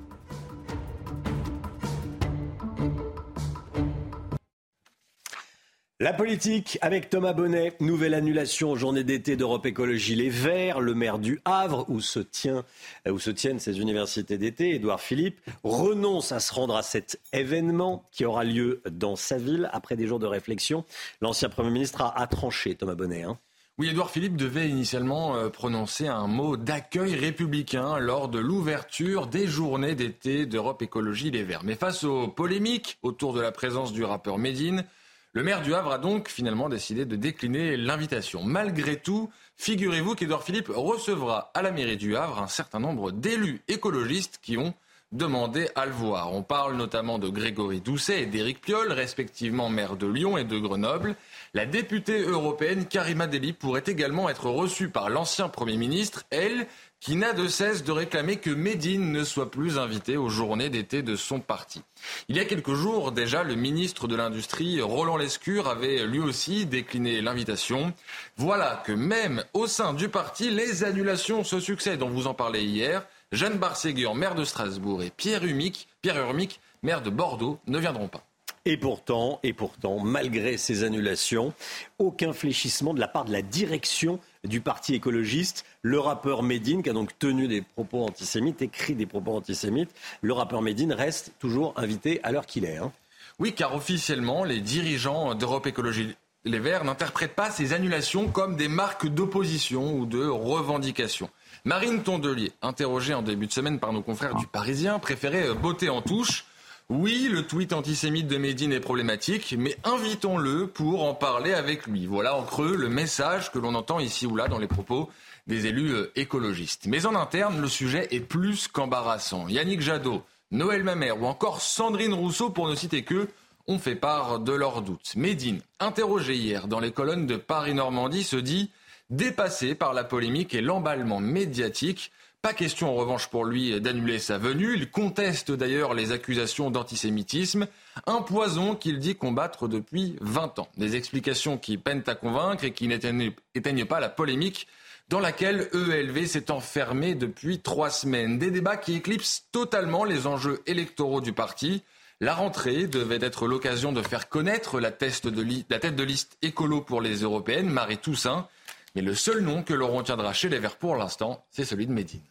La 6.01 6.13
politique 6.13 6.77
avec 6.79 7.09
Thomas 7.09 7.33
Bonnet, 7.33 7.73
nouvelle 7.81 8.13
annulation 8.13 8.73
journée 8.77 9.03
d'été 9.03 9.35
d'Europe 9.35 9.65
Écologie 9.65 10.15
Les 10.15 10.29
Verts, 10.29 10.79
le 10.79 10.93
maire 10.93 11.19
du 11.19 11.41
Havre 11.43 11.83
où 11.89 11.99
se, 11.99 12.19
tient, 12.19 12.63
euh, 13.05 13.11
où 13.11 13.19
se 13.19 13.29
tiennent 13.29 13.59
ces 13.59 13.81
universités 13.81 14.37
d'été, 14.37 14.75
Édouard 14.75 15.01
Philippe, 15.01 15.41
renonce 15.65 16.31
à 16.31 16.39
se 16.39 16.53
rendre 16.53 16.77
à 16.77 16.83
cet 16.83 17.19
événement 17.33 18.07
qui 18.13 18.23
aura 18.23 18.45
lieu 18.45 18.81
dans 18.89 19.17
sa 19.17 19.37
ville. 19.37 19.69
Après 19.73 19.97
des 19.97 20.07
jours 20.07 20.19
de 20.19 20.25
réflexion, 20.25 20.85
l'ancien 21.19 21.49
Premier 21.49 21.71
ministre 21.71 22.01
a, 22.01 22.27
tranché, 22.27 22.75
Thomas 22.75 22.95
Bonnet. 22.95 23.23
Hein. 23.23 23.37
Oui, 23.77 23.89
Édouard 23.89 24.09
Philippe 24.09 24.37
devait 24.37 24.69
initialement 24.69 25.35
euh, 25.35 25.49
prononcer 25.49 26.07
un 26.07 26.27
mot 26.27 26.55
d'accueil 26.55 27.15
républicain 27.15 27.99
lors 27.99 28.29
de 28.29 28.39
l'ouverture 28.39 29.27
des 29.27 29.47
journées 29.47 29.95
d'été 29.95 30.45
d'Europe 30.45 30.81
Écologie 30.81 31.29
Les 31.29 31.43
Verts. 31.43 31.65
Mais 31.65 31.75
face 31.75 32.05
aux 32.05 32.29
polémiques 32.29 32.99
autour 33.03 33.33
de 33.33 33.41
la 33.41 33.51
présence 33.51 33.91
du 33.91 34.05
rappeur 34.05 34.37
Médine, 34.37 34.85
le 35.33 35.43
maire 35.43 35.61
du 35.61 35.75
Havre 35.75 35.91
a 35.91 35.97
donc 35.99 36.27
finalement 36.27 36.69
décidé 36.69 37.05
de 37.05 37.15
décliner 37.15 37.77
l'invitation. 37.77 38.43
Malgré 38.43 38.97
tout, 38.97 39.29
figurez-vous 39.57 40.15
qu'Edouard 40.15 40.43
Philippe 40.43 40.71
recevra 40.73 41.51
à 41.53 41.61
la 41.61 41.71
mairie 41.71 41.97
du 41.97 42.15
Havre 42.15 42.41
un 42.41 42.47
certain 42.47 42.79
nombre 42.79 43.11
d'élus 43.11 43.61
écologistes 43.67 44.39
qui 44.41 44.57
ont 44.57 44.73
demandé 45.11 45.69
à 45.75 45.85
le 45.85 45.91
voir. 45.91 46.33
On 46.33 46.43
parle 46.43 46.75
notamment 46.75 47.17
de 47.17 47.29
Grégory 47.29 47.81
Doucet 47.81 48.23
et 48.23 48.25
d'Éric 48.25 48.61
Piolle, 48.61 48.91
respectivement 48.91 49.69
maire 49.69 49.95
de 49.95 50.07
Lyon 50.07 50.37
et 50.37 50.43
de 50.43 50.57
Grenoble. 50.57 51.15
La 51.53 51.65
députée 51.65 52.21
européenne 52.21 52.85
Karima 52.85 53.25
Deli 53.25 53.53
pourrait 53.53 53.83
également 53.87 54.29
être 54.29 54.49
reçue 54.49 54.89
par 54.89 55.09
l'ancien 55.09 55.49
Premier 55.49 55.77
ministre, 55.77 56.25
elle 56.29 56.67
qui 56.99 57.15
n'a 57.15 57.33
de 57.33 57.47
cesse 57.47 57.83
de 57.83 57.91
réclamer 57.91 58.37
que 58.37 58.49
Médine 58.49 59.11
ne 59.11 59.23
soit 59.23 59.51
plus 59.51 59.77
invité 59.77 60.17
aux 60.17 60.29
journées 60.29 60.69
d'été 60.69 61.01
de 61.01 61.15
son 61.15 61.39
parti. 61.39 61.81
Il 62.27 62.35
y 62.35 62.39
a 62.39 62.45
quelques 62.45 62.73
jours 62.73 63.11
déjà, 63.11 63.43
le 63.43 63.55
ministre 63.55 64.07
de 64.07 64.15
l'Industrie, 64.15 64.81
Roland 64.81 65.17
Lescure, 65.17 65.67
avait 65.67 66.05
lui 66.05 66.19
aussi 66.19 66.65
décliné 66.65 67.21
l'invitation. 67.21 67.93
Voilà 68.37 68.83
que 68.85 68.91
même 68.91 69.43
au 69.53 69.67
sein 69.67 69.93
du 69.93 70.09
parti, 70.09 70.49
les 70.49 70.83
annulations 70.83 71.43
se 71.43 71.59
succèdent. 71.59 72.03
On 72.03 72.09
vous 72.09 72.27
en 72.27 72.33
parlait 72.33 72.63
hier. 72.63 73.05
Jeanne 73.31 73.59
Barséguer, 73.59 74.11
maire 74.15 74.35
de 74.35 74.43
Strasbourg, 74.43 75.03
et 75.03 75.11
Pierre 75.11 75.45
Humic, 75.45 75.87
Pierre 76.01 76.17
Urmic, 76.17 76.59
maire 76.81 77.03
de 77.03 77.11
Bordeaux, 77.11 77.59
ne 77.67 77.77
viendront 77.77 78.07
pas. 78.07 78.23
Et 78.69 78.77
pourtant, 78.77 79.39
et 79.41 79.51
pourtant, 79.51 79.97
malgré 79.97 80.55
ces 80.57 80.83
annulations, 80.83 81.55
aucun 81.97 82.33
fléchissement 82.33 82.93
de 82.93 82.99
la 82.99 83.07
part 83.07 83.25
de 83.25 83.31
la 83.31 83.41
direction 83.41 84.19
du 84.43 84.61
Parti 84.61 84.93
écologiste. 84.93 85.65
Le 85.81 85.99
rappeur 85.99 86.43
Médine, 86.43 86.83
qui 86.83 86.91
a 86.91 86.93
donc 86.93 87.17
tenu 87.17 87.47
des 87.47 87.63
propos 87.63 88.03
antisémites, 88.05 88.61
écrit 88.61 88.93
des 88.93 89.07
propos 89.07 89.35
antisémites, 89.35 89.89
le 90.21 90.33
rappeur 90.33 90.61
Médine 90.61 90.93
reste 90.93 91.33
toujours 91.39 91.73
invité 91.77 92.19
à 92.21 92.31
l'heure 92.31 92.45
qu'il 92.45 92.63
est. 92.63 92.77
Hein. 92.77 92.91
Oui, 93.39 93.55
car 93.55 93.73
officiellement, 93.73 94.43
les 94.43 94.59
dirigeants 94.59 95.33
d'Europe 95.33 95.65
Écologie 95.65 96.15
Les 96.45 96.59
Verts 96.59 96.83
n'interprètent 96.83 97.33
pas 97.33 97.49
ces 97.49 97.73
annulations 97.73 98.27
comme 98.27 98.55
des 98.55 98.67
marques 98.67 99.07
d'opposition 99.07 99.95
ou 99.95 100.05
de 100.05 100.23
revendication. 100.27 101.31
Marine 101.65 102.03
Tondelier, 102.03 102.51
interrogée 102.61 103.15
en 103.15 103.23
début 103.23 103.47
de 103.47 103.51
semaine 103.51 103.79
par 103.79 103.93
nos 103.93 104.03
confrères 104.03 104.35
du 104.35 104.45
Parisien, 104.45 104.99
préférait 104.99 105.55
botter 105.55 105.89
en 105.89 106.03
touche. 106.03 106.45
Oui, 106.91 107.29
le 107.31 107.45
tweet 107.45 107.71
antisémite 107.73 108.27
de 108.27 108.37
Médine 108.37 108.73
est 108.73 108.79
problématique, 108.79 109.53
mais 109.55 109.77
invitons-le 109.83 110.65
pour 110.65 111.03
en 111.03 111.13
parler 111.13 111.53
avec 111.53 111.85
lui. 111.85 112.07
Voilà 112.07 112.35
en 112.35 112.41
creux 112.41 112.75
le 112.75 112.89
message 112.89 113.51
que 113.51 113.59
l'on 113.59 113.75
entend 113.75 113.99
ici 113.99 114.25
ou 114.25 114.35
là 114.35 114.47
dans 114.47 114.57
les 114.57 114.67
propos 114.67 115.07
des 115.45 115.67
élus 115.67 115.93
euh, 115.93 116.11
écologistes. 116.15 116.87
Mais 116.87 117.05
en 117.05 117.13
interne, 117.13 117.61
le 117.61 117.67
sujet 117.67 118.07
est 118.09 118.21
plus 118.21 118.67
qu'embarrassant. 118.67 119.47
Yannick 119.47 119.81
Jadot, 119.81 120.23
Noël 120.49 120.83
Mamère 120.83 121.21
ou 121.21 121.27
encore 121.27 121.61
Sandrine 121.61 122.15
Rousseau, 122.15 122.49
pour 122.49 122.67
ne 122.67 122.73
citer 122.73 123.03
que, 123.03 123.27
ont 123.67 123.77
fait 123.77 123.93
part 123.95 124.39
de 124.39 124.53
leurs 124.53 124.81
doutes. 124.81 125.13
Médine, 125.15 125.61
interrogé 125.79 126.33
hier 126.33 126.67
dans 126.67 126.79
les 126.79 126.91
colonnes 126.91 127.27
de 127.27 127.35
Paris-Normandie, 127.35 128.23
se 128.23 128.35
dit 128.35 128.71
dépassé 129.11 129.75
par 129.75 129.93
la 129.93 130.03
polémique 130.03 130.55
et 130.55 130.61
l'emballement 130.61 131.19
médiatique. 131.19 132.11
Pas 132.41 132.53
question 132.53 132.89
en 132.89 132.95
revanche 132.95 133.27
pour 133.27 133.43
lui 133.43 133.81
d'annuler 133.81 134.17
sa 134.17 134.37
venue. 134.37 134.73
Il 134.73 134.89
conteste 134.89 135.51
d'ailleurs 135.51 135.93
les 135.93 136.13
accusations 136.13 136.71
d'antisémitisme, 136.71 137.67
un 138.07 138.21
poison 138.21 138.75
qu'il 138.75 138.99
dit 138.99 139.15
combattre 139.15 139.67
depuis 139.67 140.15
20 140.21 140.59
ans. 140.59 140.69
Des 140.77 140.95
explications 140.95 141.57
qui 141.57 141.77
peinent 141.77 142.05
à 142.07 142.15
convaincre 142.15 142.63
et 142.63 142.71
qui 142.71 142.87
n'éteignent 142.87 143.85
pas 143.85 143.99
la 143.99 144.07
polémique 144.07 144.67
dans 145.09 145.19
laquelle 145.19 145.67
ELV 145.73 146.27
s'est 146.27 146.49
enfermé 146.49 147.13
depuis 147.13 147.59
trois 147.59 147.89
semaines. 147.89 148.37
Des 148.37 148.51
débats 148.51 148.77
qui 148.77 148.95
éclipsent 148.95 149.47
totalement 149.51 150.05
les 150.05 150.25
enjeux 150.25 150.61
électoraux 150.65 151.19
du 151.19 151.33
parti. 151.33 151.83
La 152.21 152.35
rentrée 152.35 152.87
devait 152.87 153.19
être 153.21 153.47
l'occasion 153.47 153.91
de 153.91 154.01
faire 154.01 154.29
connaître 154.29 154.79
la, 154.79 154.91
tête 154.91 155.25
de 155.25 156.03
liste 156.03 156.37
écolo 156.41 156.79
pour 156.79 157.01
les 157.01 157.17
européennes, 157.17 157.69
Marie 157.69 157.97
Toussaint. 157.97 158.47
Mais 158.95 159.01
le 159.01 159.13
seul 159.13 159.41
nom 159.41 159.63
que 159.63 159.73
l'on 159.73 159.95
retiendra 159.95 160.33
chez 160.33 160.49
les 160.49 160.59
Verts 160.59 160.77
pour 160.77 160.95
l'instant, 160.95 161.45
c'est 161.51 161.65
celui 161.65 161.87
de 161.87 161.91
Médine. 161.91 162.21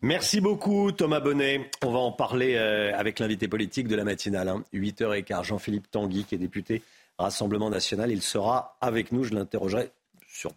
Merci 0.00 0.40
beaucoup 0.40 0.90
Thomas 0.90 1.20
Bonnet. 1.20 1.70
On 1.84 1.92
va 1.92 2.00
en 2.00 2.10
parler 2.10 2.56
euh, 2.56 2.92
avec 2.96 3.20
l'invité 3.20 3.46
politique 3.46 3.86
de 3.86 3.94
la 3.94 4.02
matinale. 4.02 4.52
8h15, 4.74 5.32
hein. 5.32 5.42
Jean-Philippe 5.42 5.90
Tanguy, 5.90 6.24
qui 6.24 6.34
est 6.34 6.38
député 6.38 6.82
Rassemblement 7.18 7.70
national. 7.70 8.10
Il 8.10 8.20
sera 8.20 8.76
avec 8.80 9.12
nous. 9.12 9.22
Je 9.22 9.32
l'interrogerai 9.32 9.90
sur 10.26 10.52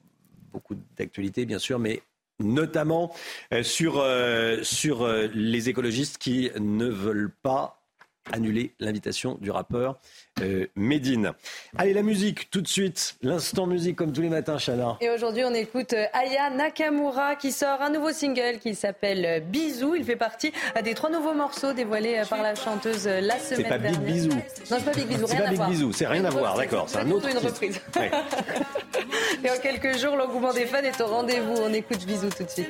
beaucoup 0.52 0.76
d'actualités, 0.98 1.46
bien 1.46 1.60
sûr, 1.60 1.78
mais 1.78 2.02
notamment 2.40 3.14
euh, 3.54 3.62
sur, 3.62 4.00
euh, 4.00 4.64
sur 4.64 5.08
les 5.08 5.70
écologistes 5.70 6.18
qui 6.18 6.50
ne 6.60 6.88
veulent 6.88 7.34
pas 7.44 7.85
annuler 8.32 8.74
l'invitation 8.80 9.38
du 9.42 9.52
rappeur 9.52 10.00
euh, 10.42 10.68
Medine. 10.76 11.32
Allez, 11.78 11.94
la 11.94 12.02
musique, 12.02 12.50
tout 12.50 12.62
de 12.62 12.68
suite. 12.68 13.16
L'instant 13.22 13.68
musique, 13.68 13.96
comme 13.96 14.12
tous 14.12 14.22
les 14.22 14.30
matins, 14.30 14.58
Chana. 14.58 14.98
Et 15.02 15.10
aujourd'hui, 15.10 15.44
on 15.46 15.54
écoute 15.54 15.94
euh, 15.94 16.06
Aya 16.14 16.50
Nakamura 16.50 17.36
qui 17.36 17.52
sort 17.52 17.82
un 17.82 17.90
nouveau 17.90 18.12
single 18.12 18.60
qui 18.60 18.76
s'appelle 18.76 19.26
euh, 19.26 19.40
Bisou. 19.40 19.96
Il 19.96 20.04
fait 20.04 20.16
partie 20.16 20.52
des 20.84 20.94
trois 20.94 21.10
nouveaux 21.10 21.34
morceaux 21.34 21.74
dévoilés 21.74 22.22
par 22.30 22.42
la 22.42 22.56
chanteuse 22.56 23.08
la 23.08 23.40
semaine 23.40 23.68
dernière. 23.68 23.92
C'est 23.94 24.00
pas 24.00 24.06
Big 24.06 24.14
Bisou. 24.14 24.30
Non, 24.30 24.42
c'est 24.80 24.86
pas 24.86 24.92
Big 24.92 25.08
Bisou, 25.08 25.26
C'est 25.28 25.38
pas 25.38 25.50
Big 25.50 25.66
Bisou, 25.66 25.94
c'est 25.94 26.08
rien 26.08 26.26
à 26.26 26.30
voir, 26.30 26.58
d'accord. 26.58 26.90
C'est 26.90 27.00
un 27.00 27.12
autre. 27.12 27.30
une 27.30 27.38
reprise. 27.38 27.80
Et 29.44 29.50
en 29.50 29.58
quelques 29.62 29.98
jours, 29.98 30.16
l'engouement 30.16 30.54
des 30.54 30.66
fans 30.66 30.84
est 30.84 31.00
au 31.02 31.08
rendez-vous. 31.08 31.56
On 31.62 31.74
écoute 31.74 32.06
Bisou 32.06 32.30
tout 32.30 32.44
de 32.44 32.50
suite. 32.50 32.68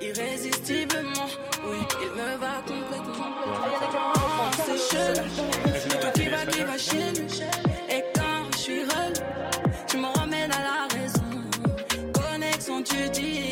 Irrésistiblement, 0.00 1.28
oui, 1.68 1.78
il 2.02 2.10
me 2.10 2.36
va 2.38 2.62
complètement. 2.66 3.32
C'est 4.66 4.96
chaud, 4.96 5.12
toi 6.00 6.10
qui 6.10 6.26
va, 6.28 6.46
qui 6.46 6.62
va 6.62 6.78
chier. 6.78 7.12
Et 7.88 8.04
quand 8.14 8.44
je 8.52 8.58
suis 8.58 8.80
reine, 8.80 9.12
tu 9.88 9.96
me 9.98 10.06
ramènes 10.18 10.52
à 10.52 10.62
la 10.62 10.88
raison. 10.94 11.24
Connexion, 12.12 12.82
tu 12.82 13.08
dis, 13.10 13.50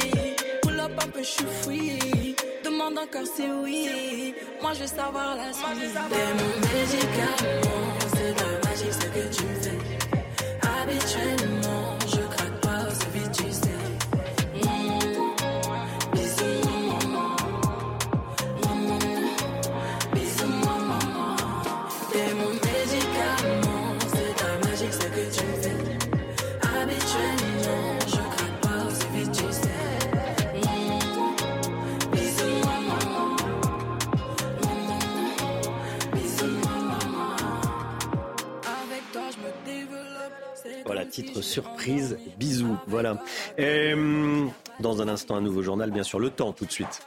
pull 0.62 0.80
up 0.80 0.92
un 1.02 1.08
peu, 1.08 1.22
je 1.22 1.44
suis. 1.62 2.36
Demande 2.64 2.98
encore 2.98 3.26
si 3.34 3.44
oui, 3.62 4.34
moi 4.60 4.72
je 4.74 4.80
veux 4.80 4.86
savoir 4.86 5.36
la 5.36 5.52
suite. 5.52 5.94
T'es 6.10 6.34
mon 6.38 6.52
médicament, 6.66 7.98
c'est 8.14 8.32
de 8.34 8.40
la 8.40 8.58
magie 8.68 8.92
ce 8.92 9.06
que 9.06 9.24
tu 9.34 9.44
fais. 9.62 9.80
Habituellement, 10.62 11.41
titre 41.12 41.42
surprise, 41.42 42.18
bisous. 42.38 42.78
Voilà. 42.88 43.22
Dans 44.80 45.02
un 45.02 45.08
instant, 45.08 45.36
un 45.36 45.42
nouveau 45.42 45.62
journal, 45.62 45.90
bien 45.90 46.02
sûr. 46.02 46.18
Le 46.18 46.30
temps, 46.30 46.52
tout 46.52 46.64
de 46.64 46.72
suite. 46.72 47.02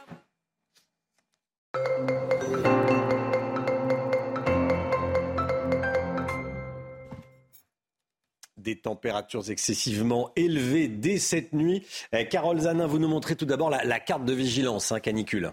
des 8.56 8.74
températures 8.74 9.48
excessivement 9.48 10.32
élevées 10.34 10.88
dès 10.88 11.18
cette 11.18 11.52
nuit. 11.52 11.86
Eh, 12.12 12.26
Carole 12.26 12.58
Zanin, 12.58 12.88
vous 12.88 12.98
nous 12.98 13.06
montrez 13.06 13.36
tout 13.36 13.46
d'abord 13.46 13.70
la, 13.70 14.00
carte 14.00 14.24
de 14.24 14.32
vigilance 14.32 14.90
hein, 14.90 14.98
canicule. 14.98 15.52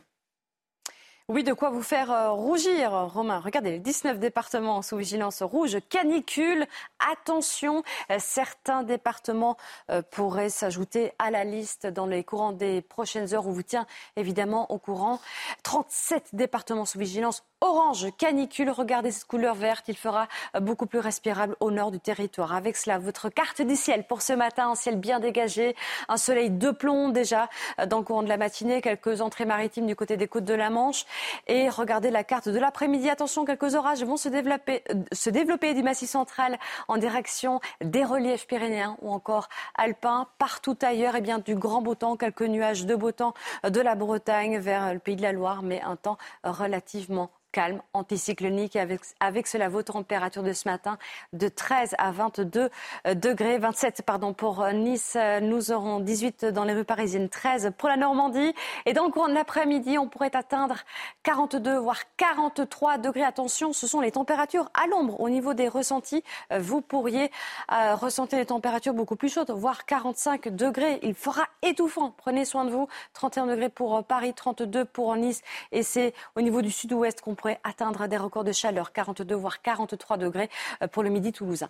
Oui, 1.29 1.45
de 1.45 1.53
quoi 1.53 1.69
vous 1.69 1.81
faire 1.81 2.11
euh, 2.11 2.31
rougir, 2.31 2.91
Romain. 2.91 3.39
Regardez, 3.39 3.71
les 3.71 3.79
19 3.79 4.19
départements 4.19 4.81
sous 4.81 4.97
vigilance 4.97 5.41
rouge, 5.41 5.77
canicule. 5.87 6.65
Attention, 7.13 7.81
euh, 8.11 8.17
certains 8.19 8.83
départements 8.83 9.55
euh, 9.89 10.01
pourraient 10.01 10.49
s'ajouter 10.49 11.13
à 11.19 11.31
la 11.31 11.45
liste 11.45 11.87
dans 11.87 12.07
les 12.07 12.25
courants 12.25 12.51
des 12.51 12.81
prochaines 12.81 13.33
heures. 13.33 13.47
On 13.47 13.51
vous 13.51 13.63
tient 13.63 13.87
évidemment 14.17 14.69
au 14.69 14.79
courant. 14.79 15.21
37 15.63 16.31
départements 16.33 16.83
sous 16.83 16.99
vigilance 16.99 17.45
orange, 17.61 18.07
canicule. 18.17 18.69
Regardez 18.69 19.11
cette 19.11 19.23
couleur 19.23 19.55
verte, 19.55 19.85
il 19.87 19.95
fera 19.95 20.27
beaucoup 20.59 20.85
plus 20.85 20.99
respirable 20.99 21.55
au 21.61 21.71
nord 21.71 21.91
du 21.91 22.01
territoire. 22.01 22.53
Avec 22.53 22.75
cela, 22.75 22.99
votre 22.99 23.29
carte 23.29 23.61
du 23.61 23.77
ciel 23.77 24.05
pour 24.05 24.21
ce 24.21 24.33
matin, 24.33 24.71
un 24.71 24.75
ciel 24.75 24.97
bien 24.97 25.21
dégagé, 25.21 25.73
un 26.09 26.17
soleil 26.17 26.49
de 26.49 26.71
plomb 26.71 27.07
déjà 27.07 27.47
dans 27.87 27.99
le 27.99 28.03
courant 28.03 28.23
de 28.23 28.27
la 28.27 28.35
matinée, 28.35 28.81
quelques 28.81 29.21
entrées 29.21 29.45
maritimes 29.45 29.87
du 29.87 29.95
côté 29.95 30.17
des 30.17 30.27
côtes 30.27 30.43
de 30.43 30.53
la 30.53 30.69
Manche. 30.69 31.05
Et 31.47 31.69
regardez 31.69 32.11
la 32.11 32.23
carte 32.23 32.49
de 32.49 32.59
l'après-midi. 32.59 33.09
Attention, 33.09 33.45
quelques 33.45 33.75
orages 33.75 34.03
vont 34.03 34.17
se 34.17 34.29
développer, 34.29 34.83
euh, 34.91 35.73
du 35.73 35.83
massif 35.83 36.09
central 36.09 36.57
en 36.87 36.97
direction 36.97 37.59
des 37.81 38.03
reliefs 38.03 38.47
pyrénéens 38.47 38.97
ou 39.01 39.11
encore 39.11 39.49
alpins. 39.75 40.27
Partout 40.37 40.77
ailleurs, 40.81 41.15
et 41.15 41.19
eh 41.19 41.21
bien, 41.21 41.39
du 41.39 41.55
grand 41.55 41.81
beau 41.81 41.95
temps, 41.95 42.17
quelques 42.17 42.41
nuages 42.41 42.85
de 42.85 42.95
beau 42.95 43.11
temps 43.11 43.33
de 43.63 43.81
la 43.81 43.95
Bretagne 43.95 44.57
vers 44.57 44.93
le 44.93 44.99
pays 44.99 45.15
de 45.15 45.21
la 45.21 45.31
Loire, 45.31 45.63
mais 45.63 45.81
un 45.81 45.95
temps 45.95 46.17
relativement 46.43 47.31
calme, 47.53 47.81
anticyclonique. 47.93 48.75
Avec, 48.75 48.99
avec 49.21 49.47
cela, 49.47 49.69
vos 49.69 49.83
températures 49.83 50.43
de 50.43 50.51
ce 50.51 50.67
matin 50.67 50.97
de 51.31 51.47
13 51.47 51.95
à 51.97 52.11
22 52.11 52.69
euh, 53.07 53.13
degrés, 53.13 53.59
27 53.59 54.01
pardon, 54.01 54.33
pour 54.33 54.61
euh, 54.61 54.73
Nice. 54.73 55.15
Euh, 55.15 55.39
nous 55.39 55.71
aurons 55.71 56.01
18 56.01 56.45
dans 56.45 56.65
les 56.65 56.73
rues 56.73 56.83
parisiennes, 56.83 57.29
13 57.29 57.71
pour 57.77 57.87
la 57.87 57.95
Normandie. 57.95 58.53
Et 58.85 58.91
dans 58.91 59.05
le 59.05 59.11
courant 59.11 59.29
de 59.29 59.33
l'après-midi, 59.33 59.97
on 59.97 60.09
pourrait 60.09 60.35
atteindre 60.35 60.75
42 61.21 61.77
voire 61.77 62.01
43 62.17 62.97
degrés. 62.97 63.23
Attention, 63.23 63.71
ce 63.71 63.87
sont 63.87 64.01
les 64.01 64.11
températures 64.11 64.69
à 64.73 64.87
l'ombre. 64.87 65.21
Au 65.21 65.29
niveau 65.29 65.53
des 65.53 65.67
ressentis, 65.67 66.23
vous 66.51 66.81
pourriez 66.81 67.29
ressentir 67.69 68.39
des 68.39 68.47
températures 68.47 68.93
beaucoup 68.93 69.15
plus 69.15 69.31
chaudes, 69.31 69.51
voire 69.51 69.85
45 69.85 70.49
degrés. 70.49 70.99
Il 71.03 71.13
fera 71.13 71.43
étouffant. 71.61 72.13
Prenez 72.17 72.45
soin 72.45 72.65
de 72.65 72.71
vous. 72.71 72.87
31 73.13 73.45
degrés 73.45 73.69
pour 73.69 74.03
Paris, 74.03 74.33
32 74.33 74.85
pour 74.85 75.15
Nice. 75.15 75.41
Et 75.71 75.83
c'est 75.83 76.13
au 76.35 76.41
niveau 76.41 76.61
du 76.61 76.71
sud-ouest 76.71 77.21
qu'on 77.21 77.35
pourrait 77.43 77.59
atteindre 77.65 78.07
des 78.07 78.15
records 78.15 78.45
de 78.45 78.53
chaleur, 78.53 78.93
42 78.93 79.35
voire 79.35 79.61
43 79.61 80.15
degrés 80.15 80.49
euh, 80.81 80.87
pour 80.87 81.03
le 81.03 81.09
midi 81.09 81.33
toulousain. 81.33 81.69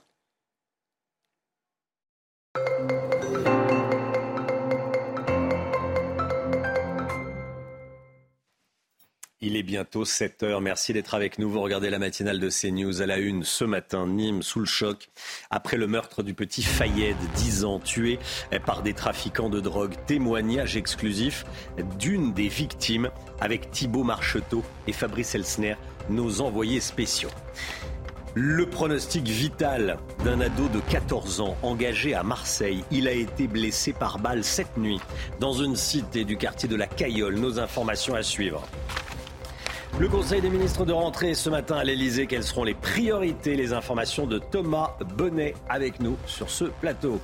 Il 9.46 9.58
est 9.58 9.64
bientôt 9.64 10.06
7 10.06 10.44
heures. 10.44 10.62
Merci 10.62 10.94
d'être 10.94 11.16
avec 11.16 11.38
nous. 11.38 11.50
Vous 11.50 11.60
regardez 11.60 11.90
la 11.90 12.00
matinale 12.00 12.40
de 12.40 12.48
CNews 12.50 13.02
à 13.02 13.06
la 13.06 13.18
une 13.18 13.44
ce 13.44 13.66
matin. 13.66 14.08
Nîmes 14.08 14.42
sous 14.42 14.62
le 14.62 14.66
choc 14.66 15.10
après 15.50 15.76
le 15.76 15.86
meurtre 15.86 16.24
du 16.24 16.34
petit 16.34 16.64
Fayed, 16.64 17.18
10 17.36 17.66
ans, 17.66 17.80
tué 17.80 18.20
par 18.66 18.84
des 18.84 18.94
trafiquants 18.94 19.50
de 19.50 19.60
drogue. 19.60 19.96
Témoignage 20.08 20.78
exclusif 20.78 21.44
d'une 22.00 22.32
des 22.32 22.48
victimes 22.48 23.10
avec 23.42 23.70
Thibault 23.70 24.06
Marcheteau 24.06 24.64
et 24.88 24.94
Fabrice 24.94 25.36
Elsner, 25.36 25.76
nos 26.10 26.40
envoyés 26.40 26.80
spéciaux. 26.80 27.32
Le 28.36 28.66
pronostic 28.66 29.28
vital 29.28 30.00
d'un 30.24 30.40
ado 30.40 30.70
de 30.70 30.80
14 30.80 31.42
ans 31.42 31.58
engagé 31.64 32.14
à 32.14 32.24
Marseille. 32.24 32.86
Il 32.92 33.10
a 33.10 33.12
été 33.12 33.48
blessé 33.48 33.92
par 33.92 34.20
balle 34.20 34.46
cette 34.46 34.78
nuit 34.78 35.02
dans 35.42 35.52
une 35.52 35.76
cité 35.76 36.24
du 36.24 36.38
quartier 36.38 36.70
de 36.70 36.78
la 36.78 36.88
Cayolle. 36.88 37.36
Nos 37.36 37.60
informations 37.60 38.16
à 38.16 38.24
suivre. 38.24 38.66
Le 40.00 40.10
Conseil 40.10 40.42
des 40.42 40.50
ministres 40.50 40.86
de 40.86 40.92
rentrée 40.92 41.36
ce 41.36 41.52
matin 41.52 41.76
à 41.76 41.84
l'Elysée. 41.84 42.26
Quelles 42.26 42.44
seront 42.44 42.64
les 42.64 42.74
priorités? 42.74 43.56
Les 43.56 43.74
informations 43.74 44.26
de 44.26 44.40
Thomas 44.40 44.96
Bonnet 45.16 45.54
avec 45.70 46.00
nous 46.00 46.18
sur 46.26 46.50
ce 46.50 46.66
plateau. 46.66 47.22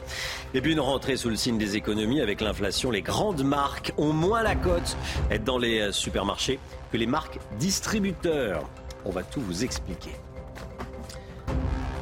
Et 0.53 0.61
puis 0.61 0.73
une 0.73 0.79
rentrée 0.79 1.17
sous 1.17 1.29
le 1.29 1.35
signe 1.35 1.57
des 1.57 1.75
économies 1.75 2.21
avec 2.21 2.41
l'inflation. 2.41 2.91
Les 2.91 3.01
grandes 3.01 3.43
marques 3.43 3.91
ont 3.97 4.13
moins 4.13 4.43
la 4.43 4.55
cote 4.55 4.95
dans 5.43 5.57
les 5.57 5.91
supermarchés 5.91 6.59
que 6.91 6.97
les 6.97 7.07
marques 7.07 7.39
distributeurs. 7.57 8.69
On 9.03 9.09
va 9.09 9.23
tout 9.23 9.41
vous 9.41 9.63
expliquer. 9.63 10.11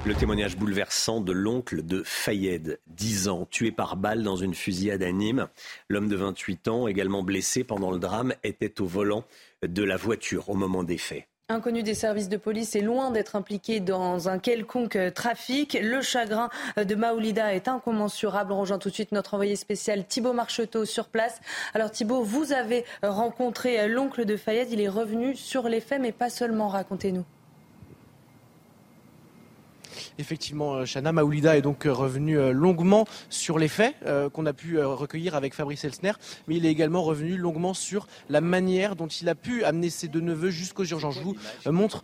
Le 0.05 0.15
témoignage 0.15 0.57
bouleversant 0.57 1.19
de 1.19 1.33
l'oncle 1.33 1.83
de 1.83 2.01
Fayed, 2.05 2.79
10 2.87 3.27
ans, 3.27 3.47
tué 3.49 3.71
par 3.71 3.97
balle 3.97 4.23
dans 4.23 4.37
une 4.37 4.55
fusillade 4.55 5.03
à 5.03 5.11
Nîmes. 5.11 5.47
L'homme 5.89 6.07
de 6.07 6.15
28 6.15 6.67
ans, 6.69 6.87
également 6.87 7.23
blessé 7.23 7.63
pendant 7.63 7.91
le 7.91 7.99
drame, 7.99 8.33
était 8.43 8.79
au 8.79 8.85
volant 8.85 9.25
de 9.63 9.83
la 9.83 9.97
voiture 9.97 10.49
au 10.49 10.53
moment 10.53 10.83
des 10.83 10.97
faits. 10.97 11.25
Inconnu 11.49 11.81
des 11.81 11.93
services 11.93 12.27
de 12.27 12.35
police 12.35 12.75
est 12.75 12.81
loin 12.81 13.09
d'être 13.09 13.37
impliqué 13.37 13.79
dans 13.79 14.27
un 14.27 14.37
quelconque 14.37 14.97
trafic. 15.13 15.77
Le 15.81 16.01
chagrin 16.01 16.49
de 16.75 16.93
Maoulida 16.93 17.53
est 17.53 17.69
incommensurable. 17.69 18.51
On 18.51 18.59
rejoint 18.59 18.79
tout 18.79 18.89
de 18.89 18.93
suite 18.93 19.13
notre 19.13 19.33
envoyé 19.33 19.55
spécial 19.55 20.05
Thibault 20.05 20.33
Marcheteau 20.33 20.83
sur 20.83 21.07
place. 21.07 21.39
Alors 21.73 21.89
Thibault, 21.89 22.21
vous 22.21 22.51
avez 22.51 22.83
rencontré 23.01 23.87
l'oncle 23.87 24.25
de 24.25 24.35
Fayed. 24.35 24.71
Il 24.71 24.81
est 24.81 24.89
revenu 24.89 25.37
sur 25.37 25.69
les 25.69 25.79
faits, 25.79 26.01
mais 26.01 26.11
pas 26.11 26.29
seulement. 26.29 26.67
Racontez-nous. 26.67 27.23
Effectivement, 30.17 30.75
euh, 30.75 30.85
Chana 30.85 31.11
Maoulida 31.11 31.57
est 31.57 31.61
donc 31.61 31.85
euh, 31.85 31.93
revenu 31.93 32.37
euh, 32.37 32.51
longuement 32.51 33.05
sur 33.29 33.59
les 33.59 33.67
faits 33.67 33.95
qu'on 34.33 34.45
a 34.45 34.53
pu 34.53 34.79
recueillir 34.79 35.35
avec 35.35 35.53
Fabrice 35.53 35.83
Elsner, 35.83 36.13
mais 36.47 36.55
il 36.55 36.65
est 36.65 36.71
également 36.71 37.03
revenu 37.03 37.37
longuement 37.37 37.73
sur 37.73 38.07
la 38.29 38.41
manière 38.41 38.95
dont 38.95 39.07
il 39.07 39.27
a 39.29 39.35
pu 39.35 39.63
amener 39.63 39.89
ses 39.89 40.07
deux 40.07 40.19
neveux 40.19 40.49
jusqu'aux 40.49 40.85
urgences. 40.85 41.15
Je 41.15 41.21
vous 41.21 41.35
montre 41.71 42.03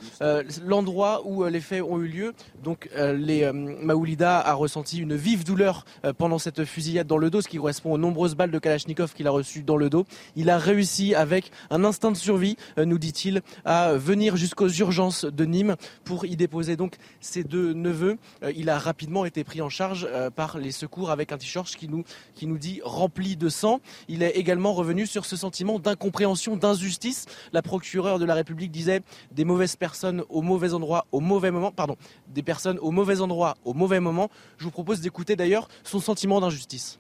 l'endroit 0.64 1.22
où 1.26 1.46
les 1.46 1.60
faits 1.62 1.82
ont 1.82 2.00
eu 2.00 2.08
lieu. 2.08 2.34
Donc, 2.64 2.90
Maoulida 2.98 4.40
a 4.40 4.54
ressenti 4.54 5.00
une 5.00 5.16
vive 5.16 5.44
douleur 5.44 5.86
pendant 6.18 6.40
cette 6.40 6.66
fusillade 6.66 7.08
dans 7.08 7.18
le 7.18 7.30
dos, 7.30 7.42
ce 7.42 7.48
qui 7.48 7.58
correspond 7.58 7.94
aux 7.94 7.98
nombreuses 7.98 8.36
balles 8.36 8.52
de 8.52 8.60
Kalachnikov 8.60 9.14
qu'il 9.14 9.28
a 9.28 9.32
reçues 9.32 9.64
dans 9.64 9.78
le 9.78 9.90
dos. 9.90 10.06
Il 10.36 10.50
a 10.50 10.58
réussi, 10.58 11.16
avec 11.16 11.52
un 11.70 11.84
instinct 11.84 12.12
de 12.12 12.18
survie, 12.18 12.58
nous 12.78 12.98
dit-il, 12.98 13.42
à 13.66 13.94
venir 13.94 14.36
jusqu'aux 14.36 14.70
urgences 14.70 15.26
de 15.26 15.46
Nîmes 15.46 15.76
pour 16.04 16.26
y 16.26 16.36
déposer 16.36 16.76
donc 16.76 16.96
ses 17.20 17.44
deux 17.44 17.74
neveux 17.84 18.18
euh, 18.42 18.52
il 18.56 18.70
a 18.70 18.80
rapidement 18.80 19.26
été 19.26 19.44
pris 19.44 19.62
en 19.62 19.70
charge 19.70 20.08
euh, 20.10 20.30
par 20.30 20.58
les 20.58 20.72
secours 20.72 21.12
avec 21.12 21.32
un 21.32 21.38
t-shirt 21.38 21.68
qui 21.76 21.88
nous, 21.88 22.04
qui 22.34 22.48
nous 22.48 22.58
dit 22.58 22.82
rempli 22.84 23.36
de 23.36 23.50
sang. 23.50 23.80
Il 24.08 24.24
est 24.24 24.32
également 24.32 24.74
revenu 24.74 25.06
sur 25.06 25.26
ce 25.26 25.36
sentiment 25.36 25.80
d'incompréhension, 25.80 26.56
d'injustice. 26.56 27.26
La 27.52 27.62
procureure 27.62 28.20
de 28.20 28.26
la 28.26 28.34
République 28.34 28.72
disait 28.72 29.02
des 29.32 29.46
mauvaises 29.46 29.76
personnes 29.76 30.24
au 30.30 30.42
mauvais 30.42 30.74
endroit, 30.74 31.06
au 31.12 31.20
mauvais 31.20 31.52
moment. 31.52 31.72
Pardon, 31.72 31.96
des 32.28 32.44
personnes 32.44 32.80
au 32.80 32.92
mauvais 32.92 33.22
endroit, 33.22 33.56
au 33.66 33.74
mauvais 33.74 34.00
moment. 34.00 34.30
Je 34.58 34.64
vous 34.64 34.72
propose 34.72 35.02
d'écouter 35.02 35.36
d'ailleurs 35.36 35.68
son 35.84 36.00
sentiment 36.00 36.42
d'injustice. 36.42 37.00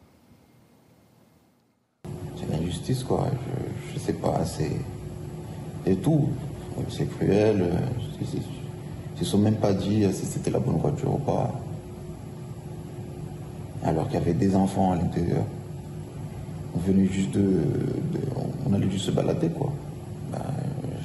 C'est 2.36 2.49
l'injustice, 2.49 3.03
quoi. 3.03 3.27
Je, 3.31 3.93
je 3.93 3.99
sais 3.99 4.13
pas, 4.13 4.45
c'est. 4.45 4.71
Tout. 6.01 6.29
C'est 6.89 7.05
cruel. 7.05 7.71
Ils 9.16 9.22
ne 9.22 9.26
sont 9.26 9.38
même 9.38 9.55
pas 9.55 9.74
dit 9.74 10.05
si 10.11 10.26
c'était 10.26 10.51
la 10.51 10.59
bonne 10.59 10.78
voiture 10.78 11.14
ou 11.14 11.20
pas. 11.20 11.51
Alors 13.84 14.07
qu'il 14.07 14.16
y 14.20 14.22
avait 14.22 14.34
des 14.34 14.55
enfants 14.55 14.91
à 14.91 14.95
l'intérieur. 14.95 15.43
On 16.76 17.05
juste 17.05 17.32
de, 17.32 17.61
On 18.66 18.74
allait 18.74 18.89
juste 18.89 19.05
se 19.05 19.11
balader, 19.11 19.49
quoi. 19.49 19.72
Ben, 20.32 20.39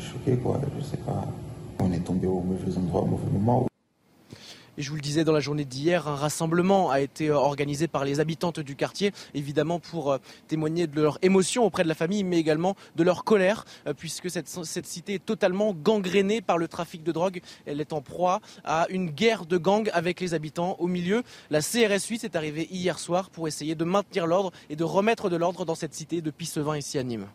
choqué, 0.01 0.37
quoi. 0.39 0.61
Je 0.79 0.85
sais 0.85 0.97
pas. 0.97 1.27
On 1.81 1.93
est 1.93 1.99
tombé 1.99 2.27
au 2.27 2.41
mauvais 2.41 2.79
endroit, 2.79 3.03
au 3.03 3.07
mauvais 3.07 3.31
moment. 3.33 3.67
Et 4.79 4.83
je 4.83 4.91
vous 4.91 4.95
le 4.95 5.03
disais 5.03 5.25
dans 5.25 5.33
la 5.33 5.41
journée 5.41 5.65
d'hier, 5.65 6.07
un 6.07 6.15
rassemblement 6.15 6.89
a 6.89 7.01
été 7.01 7.31
euh, 7.31 7.35
organisé 7.35 7.89
par 7.89 8.05
les 8.05 8.21
habitantes 8.21 8.61
du 8.61 8.77
quartier, 8.77 9.11
évidemment 9.35 9.81
pour 9.81 10.13
euh, 10.13 10.19
témoigner 10.47 10.87
de 10.87 11.03
leur 11.03 11.19
émotion 11.21 11.65
auprès 11.65 11.83
de 11.83 11.89
la 11.89 11.97
famille, 11.97 12.23
mais 12.23 12.39
également 12.39 12.77
de 12.95 13.03
leur 13.03 13.25
colère, 13.25 13.65
euh, 13.89 13.93
puisque 13.93 14.31
cette, 14.31 14.47
cité 14.87 15.15
est 15.15 15.25
totalement 15.25 15.75
gangrénée 15.75 16.41
par 16.41 16.59
le 16.59 16.69
trafic 16.69 17.03
de 17.03 17.11
drogue. 17.11 17.41
Elle 17.67 17.81
est 17.81 17.93
en 17.93 18.03
proie 18.03 18.41
à 18.63 18.87
une 18.89 19.11
guerre 19.11 19.47
de 19.47 19.57
gangs 19.57 19.91
avec 19.95 20.21
les 20.21 20.33
habitants. 20.33 20.77
Au 20.79 20.87
milieu, 20.87 21.25
la 21.51 21.61
CRS 21.61 22.07
8 22.09 22.23
est 22.23 22.37
arrivée 22.37 22.69
hier 22.71 23.01
soir 23.01 23.31
pour 23.31 23.49
essayer 23.49 23.75
de 23.75 23.85
maintenir 23.85 24.29
l'ordre 24.29 24.53
et 24.71 24.77
de 24.77 24.85
remettre 24.85 25.29
de 25.29 25.35
l'ordre 25.35 25.65
dans 25.65 25.75
cette 25.75 25.95
cité 25.95 26.23
de 26.23 26.31
Pissevin 26.31 26.77
ici 26.77 27.01
à 27.01 27.03
Nîmes. 27.03 27.27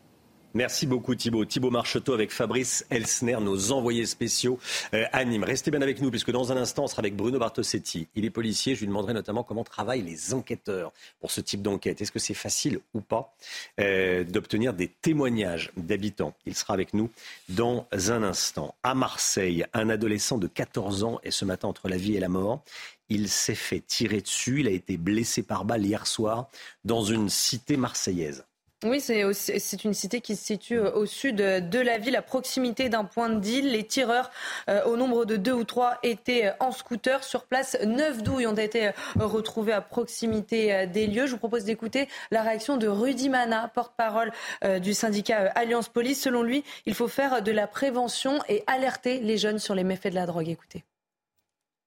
Merci 0.56 0.86
beaucoup 0.86 1.16
Thibault. 1.16 1.46
Thibault 1.46 1.72
Marcheteau 1.72 2.14
avec 2.14 2.32
Fabrice 2.32 2.86
Elsner, 2.92 3.38
nos 3.42 3.72
envoyés 3.72 4.06
spéciaux 4.06 4.60
euh, 4.94 5.06
à 5.12 5.26
Nîmes. 5.26 5.44
Restez 5.44 5.72
bien 5.72 5.82
avec 5.82 6.00
nous 6.00 6.12
puisque 6.12 6.30
dans 6.30 6.52
un 6.52 6.58
instant 6.58 6.84
on 6.84 6.88
sera 6.88 7.00
avec 7.00 7.16
Bruno 7.16 7.40
Bartosetti. 7.40 8.08
Il 8.16 8.24
est 8.24 8.30
policier, 8.30 8.76
je 8.76 8.82
lui 8.82 8.88
demanderai 8.88 9.16
notamment 9.16 9.44
comment 9.44 9.64
travaillent 9.64 10.04
les 10.04 10.32
enquêteurs 10.36 10.94
pour 11.20 11.32
ce 11.32 11.42
type 11.42 11.64
d'enquête. 11.64 12.04
Est-ce 12.04 12.12
que 12.12 12.20
c'est 12.20 12.36
facile 12.36 12.80
ou 12.94 13.02
pas 13.02 13.34
euh, 13.80 14.24
d'obtenir 14.24 14.76
des 14.76 14.90
témoignages 14.90 15.72
d'habitants? 15.76 16.36
Il 16.46 16.54
sera 16.54 16.76
avec 16.76 16.94
nous 16.94 17.10
dans 17.50 17.88
un 17.92 18.22
instant. 18.22 18.76
À 18.84 18.94
Marseille, 18.94 19.66
un 19.74 19.90
adolescent 19.90 20.38
de 20.38 20.46
14 20.46 21.04
ans 21.04 21.20
est 21.24 21.32
ce 21.32 21.46
matin 21.46 21.68
entre 21.68 21.90
la 21.90 21.98
vie 21.98 22.16
et 22.16 22.20
la 22.20 22.30
mort. 22.30 22.62
Il 23.10 23.28
s'est 23.28 23.56
fait 23.56 23.80
tirer 23.80 24.22
dessus, 24.22 24.60
il 24.60 24.68
a 24.68 24.72
été 24.72 24.98
blessé 24.98 25.42
par 25.42 25.66
balle 25.66 25.84
hier 25.84 26.06
soir 26.06 26.48
dans 26.86 27.04
une 27.04 27.30
cité 27.30 27.76
marseillaise. 27.76 28.46
Oui, 28.86 29.00
c'est 29.00 29.84
une 29.86 29.94
cité 29.94 30.20
qui 30.20 30.36
se 30.36 30.44
situe 30.44 30.78
euh, 30.78 30.92
au 30.92 31.06
sud 31.06 31.38
de 31.38 31.80
la 31.80 31.98
ville, 31.98 32.18
à 32.18 32.22
proximité 32.22 32.90
d'un 32.90 33.06
point 33.06 33.30
de 33.30 33.40
deal. 33.40 33.72
Les 33.72 33.86
tireurs, 33.86 34.30
euh, 34.70 34.84
au 34.84 34.98
nombre 34.98 35.24
de 35.24 35.38
deux 35.38 35.54
ou 35.54 35.64
trois, 35.64 36.00
étaient 36.04 36.48
euh, 36.48 36.52
en 36.60 36.72
scooter. 36.72 37.24
Sur 37.24 37.46
place, 37.46 37.78
neuf 37.86 38.22
douilles 38.22 38.48
ont 38.48 38.56
été 38.56 38.92
retrouvées 39.16 39.72
à 39.72 39.80
proximité 39.80 40.86
des 40.88 41.08
lieux. 41.08 41.28
Je 41.28 41.32
vous 41.32 41.38
propose 41.38 41.64
d'écouter 41.64 42.10
la 42.32 42.42
réaction 42.42 42.76
de 42.76 42.88
Rudy 42.88 43.30
Mana, 43.30 43.72
porte-parole 43.74 44.32
du 44.82 44.94
syndicat 44.94 45.52
Alliance 45.56 45.90
Police. 45.90 46.22
Selon 46.22 46.44
lui, 46.44 46.64
il 46.86 46.94
faut 46.94 47.08
faire 47.08 47.42
de 47.42 47.52
la 47.52 47.68
prévention 47.68 48.40
et 48.50 48.64
alerter 48.68 49.20
les 49.20 49.38
jeunes 49.38 49.60
sur 49.60 49.76
les 49.76 49.84
méfaits 49.84 50.10
de 50.10 50.16
la 50.16 50.26
drogue. 50.26 50.50
Écoutez. 50.50 50.84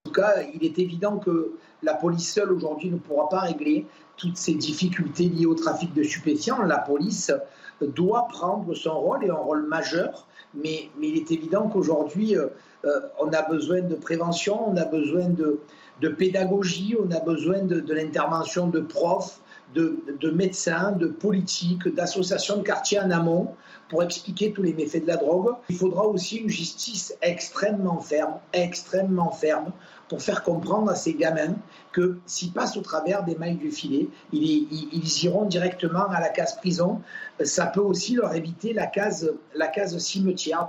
En 0.07 0.11
tout 0.11 0.15
cas, 0.21 0.35
il 0.55 0.65
est 0.65 0.79
évident 0.79 1.19
que 1.19 1.57
la 1.83 1.95
police 1.95 2.33
seule 2.33 2.53
aujourd'hui 2.53 2.91
ne 2.91 2.97
pourra 2.97 3.29
pas 3.29 3.41
régler 3.41 3.87
toutes 4.17 4.37
ces 4.37 4.55
difficultés 4.55 5.29
liées 5.29 5.47
au 5.47 5.55
trafic 5.55 5.93
de 5.95 6.03
stupéfiants, 6.03 6.63
la 6.63 6.79
police 6.79 7.33
doit 7.81 8.29
prendre 8.29 8.75
son 8.75 8.99
rôle 8.99 9.25
et 9.25 9.31
un 9.31 9.35
rôle 9.35 9.67
majeur. 9.67 10.27
Mais, 10.55 10.91
il 11.01 11.17
est 11.17 11.31
évident 11.31 11.69
qu'aujourd'hui, 11.69 12.37
euh, 12.37 12.47
euh, 12.85 13.01
on 13.21 13.33
a 13.33 13.43
besoin 13.43 13.83
de 13.83 13.95
prévention, 13.95 14.71
on 14.71 14.77
a 14.77 14.85
besoin 14.85 15.29
de, 15.29 15.61
pédagogie, 16.09 16.97
on 16.99 17.11
a 17.11 17.21
besoin 17.21 17.63
de, 17.63 17.93
l'intervention 17.93 18.69
de 18.69 18.81
profs, 18.81 19.41
de, 19.75 19.99
de, 20.21 20.31
médecins, 20.31 20.93
de 20.93 21.09
politiques, 21.09 21.89
d'associations 21.89 22.59
de 22.59 22.63
quartiers 22.63 23.01
en 23.01 23.11
amont 23.11 23.55
pour 23.89 24.03
expliquer 24.03 24.53
tous 24.53 24.63
les 24.63 24.73
méfaits 24.73 25.03
de 25.03 25.09
la 25.09 25.17
drogue. 25.17 25.55
Il 25.69 25.77
faudra 25.77 26.07
aussi 26.07 26.37
une 26.37 26.49
justice 26.49 27.15
extrêmement 27.23 28.01
ferme, 28.01 28.35
extrêmement 28.53 29.33
ferme, 29.33 29.73
pour 30.09 30.23
faire 30.23 30.43
comprendre 30.43 30.91
à 30.91 30.95
ces 30.95 31.15
gamins 31.15 31.57
que 31.93 32.19
s'ils 32.27 32.53
passent 32.53 32.77
au 32.77 32.83
travers 32.83 33.25
des 33.25 33.35
mailles 33.37 33.57
du 33.57 33.71
filet, 33.71 34.09
ils, 34.33 35.25
iront 35.25 35.45
directement 35.45 36.09
à 36.09 36.21
la 36.21 36.29
case 36.29 36.57
prison. 36.57 37.01
Ça 37.43 37.67
peut 37.67 37.81
aussi 37.81 38.15
leur 38.15 38.35
éviter 38.35 38.73
la 38.73 38.87
case, 38.87 39.33
la 39.55 39.69
case 39.69 39.97
cimetière. 39.99 40.69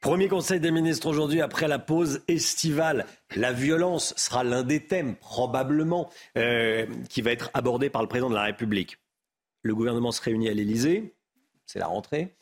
Premier 0.00 0.28
conseil 0.28 0.60
des 0.60 0.70
ministres 0.70 1.06
aujourd'hui 1.06 1.40
après 1.40 1.66
la 1.66 1.78
pause 1.78 2.20
estivale. 2.28 3.06
La 3.36 3.52
violence 3.52 4.12
sera 4.18 4.44
l'un 4.44 4.62
des 4.62 4.86
thèmes 4.86 5.16
probablement 5.16 6.10
euh, 6.36 6.86
qui 7.08 7.22
va 7.22 7.32
être 7.32 7.50
abordé 7.54 7.88
par 7.88 8.02
le 8.02 8.08
président 8.08 8.28
de 8.28 8.34
la 8.34 8.42
République. 8.42 8.98
Le 9.62 9.74
gouvernement 9.74 10.12
se 10.12 10.20
réunit 10.20 10.50
à 10.50 10.52
l'Élysée, 10.52 11.14
c'est 11.64 11.78
la 11.78 11.86
rentrée. 11.86 12.36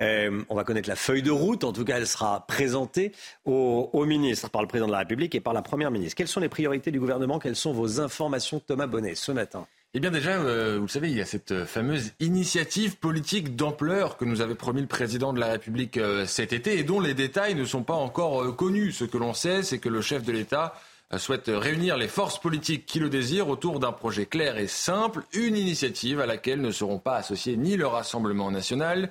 Euh, 0.00 0.42
on 0.48 0.54
va 0.54 0.64
connaître 0.64 0.88
la 0.88 0.96
feuille 0.96 1.22
de 1.22 1.30
route. 1.30 1.64
En 1.64 1.72
tout 1.72 1.84
cas, 1.84 1.96
elle 1.98 2.06
sera 2.06 2.46
présentée 2.46 3.12
au, 3.44 3.90
au, 3.92 4.04
ministre 4.04 4.48
par 4.48 4.62
le 4.62 4.68
président 4.68 4.86
de 4.86 4.92
la 4.92 4.98
République 4.98 5.34
et 5.34 5.40
par 5.40 5.52
la 5.52 5.62
première 5.62 5.90
ministre. 5.90 6.16
Quelles 6.16 6.28
sont 6.28 6.40
les 6.40 6.48
priorités 6.48 6.90
du 6.90 7.00
gouvernement? 7.00 7.38
Quelles 7.38 7.56
sont 7.56 7.72
vos 7.72 8.00
informations, 8.00 8.60
Thomas 8.60 8.86
Bonnet, 8.86 9.14
ce 9.14 9.32
matin? 9.32 9.66
Eh 9.94 10.00
bien 10.00 10.10
déjà, 10.10 10.32
euh, 10.32 10.76
vous 10.76 10.82
le 10.82 10.88
savez, 10.88 11.10
il 11.10 11.16
y 11.16 11.22
a 11.22 11.24
cette 11.24 11.64
fameuse 11.64 12.12
initiative 12.20 12.98
politique 12.98 13.56
d'ampleur 13.56 14.18
que 14.18 14.26
nous 14.26 14.42
avait 14.42 14.54
promis 14.54 14.82
le 14.82 14.86
président 14.86 15.32
de 15.32 15.40
la 15.40 15.46
République 15.46 15.96
euh, 15.96 16.26
cet 16.26 16.52
été 16.52 16.78
et 16.78 16.84
dont 16.84 17.00
les 17.00 17.14
détails 17.14 17.54
ne 17.54 17.64
sont 17.64 17.82
pas 17.82 17.94
encore 17.94 18.42
euh, 18.42 18.52
connus. 18.52 18.92
Ce 18.92 19.04
que 19.04 19.16
l'on 19.16 19.32
sait, 19.32 19.62
c'est 19.62 19.78
que 19.78 19.88
le 19.88 20.02
chef 20.02 20.24
de 20.24 20.32
l'État 20.32 20.74
souhaite 21.16 21.46
réunir 21.48 21.96
les 21.96 22.06
forces 22.06 22.38
politiques 22.38 22.84
qui 22.84 22.98
le 22.98 23.08
désirent 23.08 23.48
autour 23.48 23.80
d'un 23.80 23.92
projet 23.92 24.26
clair 24.26 24.58
et 24.58 24.66
simple, 24.66 25.22
une 25.32 25.56
initiative 25.56 26.20
à 26.20 26.26
laquelle 26.26 26.60
ne 26.60 26.70
seront 26.70 26.98
pas 26.98 27.16
associés 27.16 27.56
ni 27.56 27.78
le 27.78 27.86
Rassemblement 27.86 28.50
national, 28.50 29.08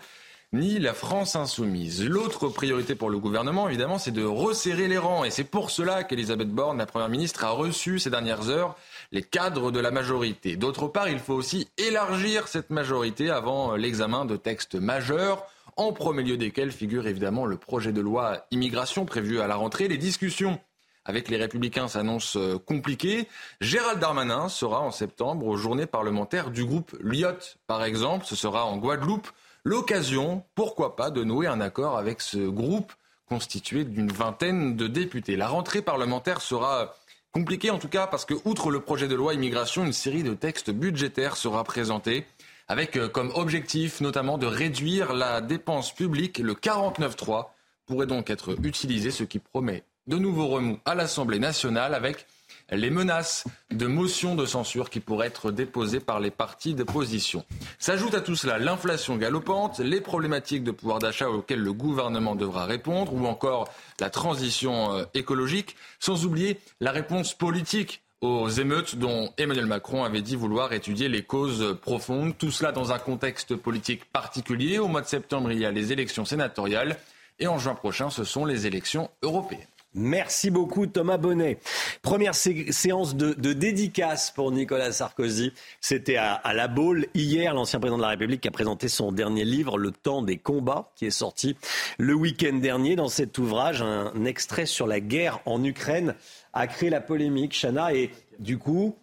ni 0.53 0.79
la 0.79 0.93
France 0.93 1.35
insoumise. 1.35 2.05
L'autre 2.05 2.47
priorité 2.47 2.95
pour 2.95 3.09
le 3.09 3.19
gouvernement, 3.19 3.67
évidemment, 3.67 3.97
c'est 3.97 4.11
de 4.11 4.23
resserrer 4.23 4.87
les 4.87 4.97
rangs. 4.97 5.25
Et 5.25 5.31
c'est 5.31 5.43
pour 5.43 5.71
cela 5.71 6.03
qu'Elisabeth 6.03 6.49
Borne, 6.49 6.77
la 6.77 6.85
Première 6.85 7.09
ministre, 7.09 7.43
a 7.43 7.49
reçu 7.49 7.99
ces 7.99 8.09
dernières 8.09 8.49
heures 8.49 8.75
les 9.11 9.23
cadres 9.23 9.71
de 9.71 9.79
la 9.79 9.91
majorité. 9.91 10.55
D'autre 10.55 10.87
part, 10.87 11.09
il 11.09 11.19
faut 11.19 11.33
aussi 11.33 11.67
élargir 11.77 12.47
cette 12.47 12.69
majorité 12.69 13.29
avant 13.29 13.75
l'examen 13.75 14.25
de 14.25 14.37
textes 14.37 14.75
majeurs, 14.75 15.45
en 15.75 15.91
premier 15.91 16.23
lieu 16.23 16.37
desquels 16.37 16.71
figure 16.71 17.07
évidemment 17.07 17.45
le 17.45 17.57
projet 17.57 17.91
de 17.91 18.01
loi 18.01 18.45
immigration 18.51 19.05
prévu 19.05 19.41
à 19.41 19.47
la 19.47 19.55
rentrée. 19.55 19.87
Les 19.87 19.97
discussions 19.97 20.59
avec 21.05 21.29
les 21.29 21.37
Républicains 21.37 21.87
s'annoncent 21.87 22.37
euh, 22.39 22.57
compliquées. 22.57 23.27
Gérald 23.61 23.99
Darmanin 23.99 24.49
sera 24.49 24.81
en 24.81 24.91
septembre 24.91 25.45
aux 25.45 25.55
journées 25.55 25.85
parlementaires 25.85 26.51
du 26.51 26.65
groupe 26.65 26.95
Lyot, 27.01 27.57
par 27.65 27.83
exemple. 27.83 28.25
Ce 28.25 28.35
sera 28.35 28.65
en 28.65 28.77
Guadeloupe 28.77 29.27
l'occasion, 29.67 30.43
pourquoi 30.55 30.95
pas, 30.95 31.11
de 31.11 31.25
nouer 31.25 31.47
un 31.47 31.59
accord 31.59 31.97
avec 31.97 32.21
ce 32.21 32.37
groupe 32.37 32.93
constitué 33.25 33.83
d'une 33.83 34.09
vingtaine 34.09 34.77
de 34.77 34.87
députés. 34.87 35.35
La 35.35 35.49
rentrée 35.49 35.81
parlementaire 35.81 36.39
sera 36.39 36.95
compliquée 37.33 37.69
en 37.69 37.77
tout 37.77 37.89
cas 37.89 38.07
parce 38.07 38.23
que, 38.23 38.33
outre 38.45 38.71
le 38.71 38.79
projet 38.79 39.09
de 39.09 39.15
loi 39.15 39.33
immigration, 39.33 39.83
une 39.83 39.91
série 39.91 40.23
de 40.23 40.33
textes 40.33 40.71
budgétaires 40.71 41.35
sera 41.35 41.65
présentée 41.65 42.25
avec 42.69 42.95
euh, 42.95 43.09
comme 43.09 43.31
objectif 43.35 43.99
notamment 43.99 44.37
de 44.37 44.47
réduire 44.47 45.11
la 45.11 45.41
dépense 45.41 45.93
publique. 45.93 46.37
Le 46.37 46.53
49.3 46.53 47.47
pourrait 47.85 48.07
donc 48.07 48.29
être 48.29 48.55
utilisé, 48.63 49.11
ce 49.11 49.25
qui 49.25 49.39
promet 49.39 49.83
de 50.07 50.17
nouveaux 50.17 50.47
remous 50.47 50.79
à 50.85 50.95
l'Assemblée 50.95 51.39
nationale 51.39 51.93
avec 51.93 52.25
les 52.71 52.89
menaces 52.89 53.45
de 53.71 53.87
motions 53.87 54.35
de 54.35 54.45
censure 54.45 54.89
qui 54.89 54.99
pourraient 54.99 55.27
être 55.27 55.51
déposées 55.51 55.99
par 55.99 56.19
les 56.19 56.31
partis 56.31 56.73
d'opposition. 56.73 57.45
S'ajoute 57.79 58.13
à 58.13 58.21
tout 58.21 58.35
cela 58.35 58.57
l'inflation 58.57 59.15
galopante, 59.17 59.79
les 59.79 60.01
problématiques 60.01 60.63
de 60.63 60.71
pouvoir 60.71 60.99
d'achat 60.99 61.29
auxquelles 61.29 61.61
le 61.61 61.73
gouvernement 61.73 62.35
devra 62.35 62.65
répondre, 62.65 63.13
ou 63.13 63.25
encore 63.25 63.69
la 63.99 64.09
transition 64.09 64.93
euh, 64.93 65.03
écologique, 65.13 65.75
sans 65.99 66.25
oublier 66.25 66.59
la 66.81 66.91
réponse 66.91 67.33
politique 67.33 68.01
aux 68.21 68.49
émeutes 68.49 68.95
dont 68.95 69.31
Emmanuel 69.37 69.67
Macron 69.67 70.03
avait 70.03 70.21
dit 70.21 70.35
vouloir 70.35 70.73
étudier 70.73 71.07
les 71.07 71.23
causes 71.23 71.77
profondes. 71.81 72.35
Tout 72.37 72.51
cela 72.51 72.71
dans 72.71 72.91
un 72.91 72.99
contexte 72.99 73.55
politique 73.55 74.05
particulier. 74.05 74.79
Au 74.79 74.87
mois 74.87 75.01
de 75.01 75.07
septembre, 75.07 75.51
il 75.51 75.59
y 75.59 75.65
a 75.65 75.71
les 75.71 75.91
élections 75.91 76.25
sénatoriales 76.25 76.97
et 77.39 77.47
en 77.47 77.59
juin 77.59 77.75
prochain, 77.75 78.09
ce 78.09 78.23
sont 78.23 78.45
les 78.45 78.65
élections 78.65 79.11
européennes. 79.21 79.67
Merci 79.93 80.51
beaucoup 80.51 80.85
Thomas 80.85 81.17
Bonnet. 81.17 81.59
Première 82.01 82.35
séance 82.35 83.15
de, 83.15 83.33
dédicace 83.53 84.31
pour 84.31 84.51
Nicolas 84.51 84.91
Sarkozy. 84.91 85.53
C'était 85.81 86.17
à, 86.17 86.41
La 86.53 86.67
Baule 86.67 87.07
hier, 87.15 87.53
l'ancien 87.53 87.79
président 87.79 87.97
de 87.97 88.03
la 88.03 88.09
République 88.09 88.45
a 88.45 88.51
présenté 88.51 88.89
son 88.89 89.11
dernier 89.11 89.43
livre, 89.43 89.77
Le 89.77 89.91
temps 89.91 90.21
des 90.21 90.37
combats, 90.37 90.91
qui 90.95 91.05
est 91.05 91.11
sorti 91.11 91.55
le 91.97 92.13
week-end 92.13 92.57
dernier. 92.57 92.95
Dans 92.95 93.07
cet 93.07 93.37
ouvrage, 93.37 93.81
un 93.81 94.25
extrait 94.25 94.65
sur 94.65 94.85
la 94.85 94.99
guerre 94.99 95.39
en 95.45 95.63
Ukraine 95.63 96.15
a 96.53 96.67
créé 96.67 96.89
la 96.89 97.01
polémique, 97.01 97.57
Chana, 97.59 97.93
et 97.93 98.11
du 98.39 98.57
coup, 98.57 98.95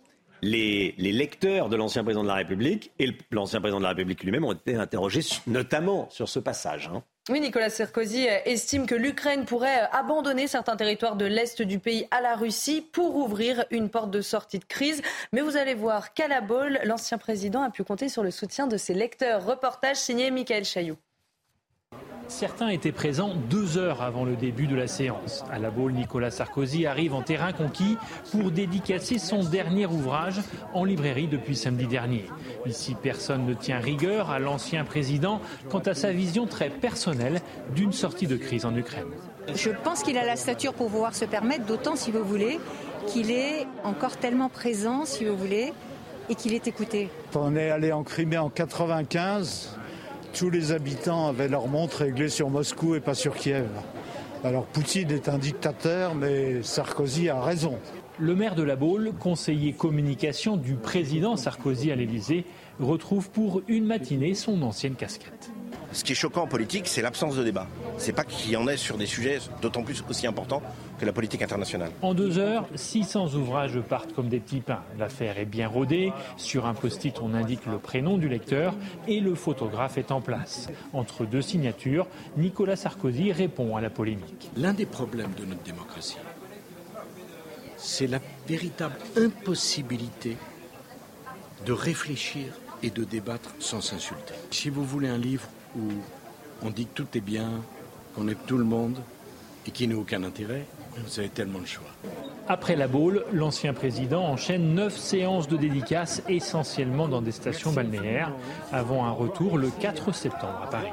les, 0.44 0.94
lecteurs 0.98 1.68
de 1.68 1.76
l'ancien 1.76 2.04
président 2.04 2.22
de 2.22 2.28
la 2.28 2.34
République 2.34 2.92
et 2.98 3.08
l'ancien 3.30 3.60
président 3.60 3.78
de 3.78 3.84
la 3.84 3.90
République 3.90 4.22
lui-même 4.22 4.44
ont 4.44 4.52
été 4.52 4.76
interrogés 4.76 5.22
notamment 5.46 6.08
sur 6.10 6.28
ce 6.28 6.38
passage. 6.38 6.90
Hein. 6.92 7.02
Oui, 7.30 7.40
Nicolas 7.40 7.70
Sarkozy 7.70 8.26
estime 8.44 8.84
que 8.84 8.94
l'Ukraine 8.94 9.46
pourrait 9.46 9.88
abandonner 9.92 10.46
certains 10.46 10.76
territoires 10.76 11.16
de 11.16 11.24
l'Est 11.24 11.62
du 11.62 11.78
pays 11.78 12.06
à 12.10 12.20
la 12.20 12.36
Russie 12.36 12.82
pour 12.82 13.16
ouvrir 13.16 13.64
une 13.70 13.88
porte 13.88 14.10
de 14.10 14.20
sortie 14.20 14.58
de 14.58 14.64
crise. 14.66 15.00
Mais 15.32 15.40
vous 15.40 15.56
allez 15.56 15.72
voir 15.72 16.12
qu'à 16.12 16.28
la 16.28 16.42
l'ancien 16.84 17.16
président 17.16 17.62
a 17.62 17.70
pu 17.70 17.82
compter 17.82 18.10
sur 18.10 18.22
le 18.22 18.30
soutien 18.30 18.66
de 18.66 18.76
ses 18.76 18.92
lecteurs. 18.92 19.46
Reportage 19.46 19.96
signé 19.96 20.30
Michael 20.30 20.66
Chailloux. 20.66 20.98
Certains 22.28 22.68
étaient 22.68 22.92
présents 22.92 23.34
deux 23.50 23.76
heures 23.76 24.02
avant 24.02 24.24
le 24.24 24.34
début 24.34 24.66
de 24.66 24.74
la 24.74 24.86
séance. 24.86 25.44
À 25.52 25.58
la 25.58 25.70
Baule, 25.70 25.92
Nicolas 25.92 26.30
Sarkozy 26.30 26.86
arrive 26.86 27.14
en 27.14 27.22
terrain 27.22 27.52
conquis 27.52 27.98
pour 28.32 28.50
dédicacer 28.50 29.18
son 29.18 29.44
dernier 29.44 29.86
ouvrage 29.86 30.40
en 30.72 30.84
librairie 30.84 31.28
depuis 31.28 31.54
samedi 31.54 31.86
dernier. 31.86 32.24
Ici, 32.66 32.96
personne 33.00 33.46
ne 33.46 33.54
tient 33.54 33.78
rigueur 33.78 34.30
à 34.30 34.38
l'ancien 34.38 34.84
président 34.84 35.40
quant 35.70 35.80
à 35.80 35.94
sa 35.94 36.12
vision 36.12 36.46
très 36.46 36.70
personnelle 36.70 37.40
d'une 37.74 37.92
sortie 37.92 38.26
de 38.26 38.36
crise 38.36 38.64
en 38.64 38.74
Ukraine. 38.74 39.12
Je 39.54 39.70
pense 39.70 40.02
qu'il 40.02 40.16
a 40.16 40.24
la 40.24 40.36
stature 40.36 40.72
pour 40.72 40.88
pouvoir 40.88 41.14
se 41.14 41.26
permettre, 41.26 41.66
d'autant 41.66 41.94
si 41.94 42.10
vous 42.10 42.24
voulez, 42.24 42.58
qu'il 43.06 43.30
est 43.30 43.66
encore 43.84 44.16
tellement 44.16 44.48
présent, 44.48 45.04
si 45.04 45.24
vous 45.24 45.36
voulez, 45.36 45.72
et 46.30 46.34
qu'il 46.34 46.54
est 46.54 46.66
écouté. 46.66 47.10
On 47.34 47.54
est 47.54 47.70
allé 47.70 47.92
en 47.92 48.02
Crimée 48.02 48.38
en 48.38 48.48
95 48.48 49.78
tous 50.34 50.50
les 50.50 50.72
habitants 50.72 51.28
avaient 51.28 51.48
leur 51.48 51.68
montre 51.68 51.98
réglée 51.98 52.28
sur 52.28 52.50
Moscou 52.50 52.96
et 52.96 53.00
pas 53.00 53.14
sur 53.14 53.36
Kiev. 53.36 53.68
Alors 54.42 54.66
Poutine 54.66 55.12
est 55.12 55.28
un 55.28 55.38
dictateur, 55.38 56.16
mais 56.16 56.62
Sarkozy 56.62 57.28
a 57.28 57.40
raison. 57.40 57.78
Le 58.18 58.34
maire 58.34 58.56
de 58.56 58.64
la 58.64 58.74
Baule, 58.74 59.12
conseiller 59.18 59.72
communication 59.72 60.56
du 60.56 60.74
président 60.74 61.36
Sarkozy 61.36 61.92
à 61.92 61.96
l'Élysée, 61.96 62.44
retrouve 62.80 63.30
pour 63.30 63.62
une 63.68 63.86
matinée 63.86 64.34
son 64.34 64.60
ancienne 64.62 64.96
casquette. 64.96 65.53
Ce 65.92 66.02
qui 66.02 66.12
est 66.12 66.16
choquant 66.16 66.42
en 66.42 66.46
politique, 66.46 66.88
c'est 66.88 67.02
l'absence 67.02 67.36
de 67.36 67.44
débat. 67.44 67.66
C'est 67.98 68.12
pas 68.12 68.24
qu'il 68.24 68.50
y 68.50 68.56
en 68.56 68.66
ait 68.66 68.76
sur 68.76 68.96
des 68.96 69.06
sujets 69.06 69.38
d'autant 69.62 69.82
plus 69.82 70.02
aussi 70.08 70.26
importants 70.26 70.62
que 70.98 71.04
la 71.04 71.12
politique 71.12 71.42
internationale. 71.42 71.90
En 72.02 72.14
deux 72.14 72.38
heures, 72.38 72.66
600 72.74 73.34
ouvrages 73.34 73.80
partent 73.80 74.12
comme 74.12 74.28
des 74.28 74.40
petits 74.40 74.60
pains. 74.60 74.82
L'affaire 74.98 75.38
est 75.38 75.44
bien 75.44 75.68
rodée. 75.68 76.12
Sur 76.36 76.66
un 76.66 76.74
post-it, 76.74 77.20
on 77.22 77.34
indique 77.34 77.66
le 77.66 77.78
prénom 77.78 78.18
du 78.18 78.28
lecteur 78.28 78.74
et 79.06 79.20
le 79.20 79.34
photographe 79.34 79.98
est 79.98 80.10
en 80.10 80.20
place. 80.20 80.68
Entre 80.92 81.24
deux 81.24 81.42
signatures, 81.42 82.06
Nicolas 82.36 82.76
Sarkozy 82.76 83.32
répond 83.32 83.76
à 83.76 83.80
la 83.80 83.90
polémique. 83.90 84.50
L'un 84.56 84.72
des 84.72 84.86
problèmes 84.86 85.32
de 85.38 85.44
notre 85.44 85.62
démocratie, 85.62 86.18
c'est 87.76 88.06
la 88.06 88.20
véritable 88.48 88.96
impossibilité 89.16 90.36
de 91.66 91.72
réfléchir 91.72 92.46
et 92.82 92.90
de 92.90 93.04
débattre 93.04 93.50
sans 93.58 93.80
s'insulter. 93.80 94.34
Si 94.50 94.68
vous 94.68 94.84
voulez 94.84 95.08
un 95.08 95.18
livre 95.18 95.48
où 95.76 95.92
on 96.62 96.70
dit 96.70 96.86
que 96.86 96.94
tout 96.94 97.08
est 97.16 97.20
bien, 97.20 97.50
qu'on 98.14 98.28
aime 98.28 98.36
tout 98.46 98.58
le 98.58 98.64
monde 98.64 98.98
et 99.66 99.70
qu'il 99.70 99.88
n'a 99.88 99.96
aucun 99.96 100.22
intérêt, 100.22 100.64
vous 100.96 101.18
avez 101.18 101.28
tellement 101.28 101.60
de 101.60 101.66
choix. 101.66 101.90
Après 102.46 102.76
la 102.76 102.88
boule, 102.88 103.24
l'ancien 103.32 103.72
président 103.72 104.22
enchaîne 104.22 104.74
neuf 104.74 104.96
séances 104.96 105.48
de 105.48 105.56
dédicaces, 105.56 106.22
essentiellement 106.28 107.08
dans 107.08 107.22
des 107.22 107.32
stations 107.32 107.72
balnéaires, 107.72 108.32
avant 108.72 109.04
un 109.04 109.10
retour 109.10 109.56
le 109.56 109.70
4 109.70 110.12
septembre 110.12 110.60
à 110.62 110.70
Paris. 110.70 110.92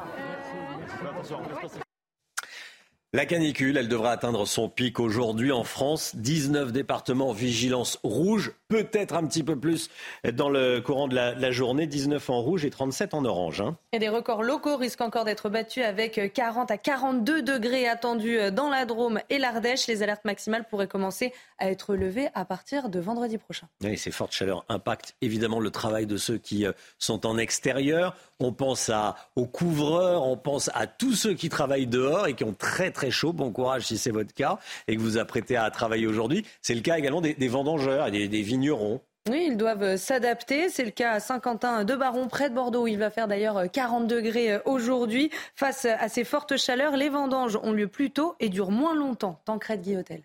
La 3.13 3.25
canicule, 3.25 3.75
elle 3.75 3.89
devra 3.89 4.11
atteindre 4.11 4.47
son 4.47 4.69
pic 4.69 4.97
aujourd'hui 4.97 5.51
en 5.51 5.65
France. 5.65 6.15
19 6.15 6.71
départements 6.71 7.33
vigilance 7.33 7.99
rouge, 8.03 8.53
peut-être 8.71 9.15
un 9.15 9.27
petit 9.27 9.43
peu 9.43 9.57
plus 9.57 9.89
dans 10.33 10.49
le 10.49 10.79
courant 10.79 11.09
de 11.09 11.15
la, 11.15 11.51
journée. 11.51 11.87
19 11.87 12.29
en 12.29 12.41
rouge 12.41 12.63
et 12.63 12.69
37 12.69 13.13
en 13.13 13.25
orange. 13.25 13.59
Hein. 13.59 13.75
Et 13.91 13.99
des 13.99 14.07
records 14.07 14.43
locaux 14.43 14.77
risquent 14.77 15.01
encore 15.01 15.25
d'être 15.25 15.49
battus 15.49 15.83
avec 15.83 16.31
40 16.33 16.71
à 16.71 16.77
42 16.77 17.41
degrés 17.41 17.87
attendus 17.87 18.39
dans 18.53 18.69
la 18.69 18.85
Drôme 18.85 19.19
et 19.29 19.39
l'Ardèche. 19.39 19.87
Les 19.87 20.03
alertes 20.03 20.23
maximales 20.23 20.65
pourraient 20.69 20.87
commencer 20.87 21.33
à 21.59 21.69
être 21.69 21.95
levées 21.95 22.29
à 22.33 22.45
partir 22.45 22.87
de 22.87 22.99
vendredi 22.99 23.37
prochain. 23.37 23.67
Et 23.83 23.97
ces 23.97 24.11
fortes 24.11 24.31
chaleurs 24.31 24.63
impactent 24.69 25.15
évidemment 25.21 25.59
le 25.59 25.69
travail 25.69 26.05
de 26.05 26.17
ceux 26.17 26.37
qui 26.37 26.65
euh, 26.65 26.71
sont 26.97 27.25
en 27.25 27.37
extérieur. 27.37 28.15
On 28.39 28.53
pense 28.53 28.89
à, 28.89 29.15
aux 29.35 29.45
couvreurs, 29.45 30.25
on 30.25 30.37
pense 30.37 30.71
à 30.73 30.87
tous 30.87 31.13
ceux 31.13 31.33
qui 31.33 31.49
travaillent 31.49 31.87
dehors 31.87 32.27
et 32.27 32.33
qui 32.33 32.43
ont 32.43 32.53
très 32.53 32.91
très 32.91 33.11
chaud. 33.11 33.33
Bon 33.33 33.51
courage 33.51 33.85
si 33.87 33.97
c'est 33.97 34.11
votre 34.11 34.33
cas 34.33 34.59
et 34.87 34.95
que 34.95 35.01
vous 35.01 35.17
apprêtez 35.17 35.57
à 35.57 35.69
travailler 35.69 36.07
aujourd'hui. 36.07 36.45
C'est 36.61 36.73
le 36.73 36.81
cas 36.81 36.97
également 36.97 37.21
des, 37.21 37.47
vendangeurs 37.47 38.07
et 38.07 38.11
des, 38.11 38.27
des 38.27 38.41
vignerons. 38.61 39.01
Oui, 39.29 39.47
ils 39.51 39.57
doivent 39.57 39.97
s'adapter. 39.97 40.69
C'est 40.69 40.85
le 40.85 40.91
cas 40.91 41.13
à 41.13 41.19
Saint-Quentin 41.19 41.83
de 41.83 41.95
Baron, 41.95 42.27
près 42.27 42.49
de 42.49 42.55
Bordeaux, 42.55 42.83
où 42.83 42.87
il 42.87 42.97
va 42.97 43.09
faire 43.09 43.27
d'ailleurs 43.27 43.69
40 43.71 44.07
degrés 44.07 44.59
aujourd'hui. 44.65 45.29
Face 45.55 45.85
à 45.85 46.09
ces 46.09 46.23
fortes 46.23 46.57
chaleurs, 46.57 46.97
les 46.97 47.09
vendanges 47.09 47.57
ont 47.61 47.71
lieu 47.71 47.87
plus 47.87 48.11
tôt 48.11 48.35
et 48.39 48.49
durent 48.49 48.71
moins 48.71 48.95
longtemps. 48.95 49.39
Tancred 49.45 49.81
Guillotel. 49.81 50.23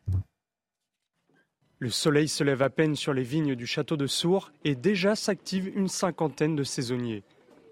Le 1.79 1.91
soleil 1.91 2.29
se 2.29 2.43
lève 2.43 2.63
à 2.63 2.71
peine 2.71 2.97
sur 2.97 3.13
les 3.13 3.23
vignes 3.23 3.55
du 3.55 3.67
château 3.67 3.99
de 3.99 4.07
Sours 4.07 4.51
et 4.65 4.75
déjà 4.75 5.15
s'active 5.15 5.69
une 5.77 5.89
cinquantaine 5.89 6.57
de 6.57 6.65
saisonniers. 6.65 7.23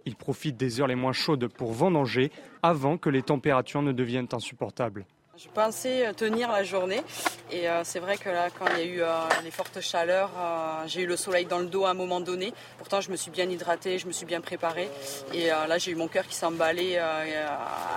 Ils 0.04 0.16
profitent 0.16 0.58
des 0.58 0.80
heures 0.80 0.88
les 0.88 0.94
moins 0.94 1.14
chaudes 1.14 1.48
pour 1.48 1.72
vendanger 1.72 2.30
avant 2.62 2.98
que 2.98 3.08
les 3.08 3.22
températures 3.22 3.80
ne 3.80 3.92
deviennent 3.92 4.28
insupportables. 4.32 5.06
Je 5.36 5.48
pensais 5.48 6.12
tenir 6.14 6.52
la 6.52 6.62
journée 6.62 7.02
et 7.50 7.68
euh, 7.68 7.82
c'est 7.82 7.98
vrai 7.98 8.16
que 8.16 8.28
là 8.28 8.50
quand 8.56 8.66
il 8.72 8.78
y 8.78 8.82
a 8.82 8.84
eu 8.84 9.02
euh, 9.02 9.08
les 9.42 9.50
fortes 9.50 9.80
chaleurs, 9.80 10.30
euh, 10.38 10.84
j'ai 10.86 11.02
eu 11.02 11.06
le 11.06 11.16
soleil 11.16 11.44
dans 11.44 11.58
le 11.58 11.66
dos 11.66 11.84
à 11.84 11.90
un 11.90 11.94
moment 11.94 12.20
donné. 12.20 12.54
Pourtant 12.78 13.00
je 13.00 13.10
me 13.10 13.16
suis 13.16 13.32
bien 13.32 13.50
hydratée, 13.50 13.98
je 13.98 14.06
me 14.06 14.12
suis 14.12 14.26
bien 14.26 14.40
préparée 14.40 14.88
et 15.32 15.46
là 15.46 15.76
j'ai 15.78 15.90
eu 15.90 15.96
mon 15.96 16.06
cœur 16.06 16.24
qui 16.28 16.36
s'emballait 16.36 16.98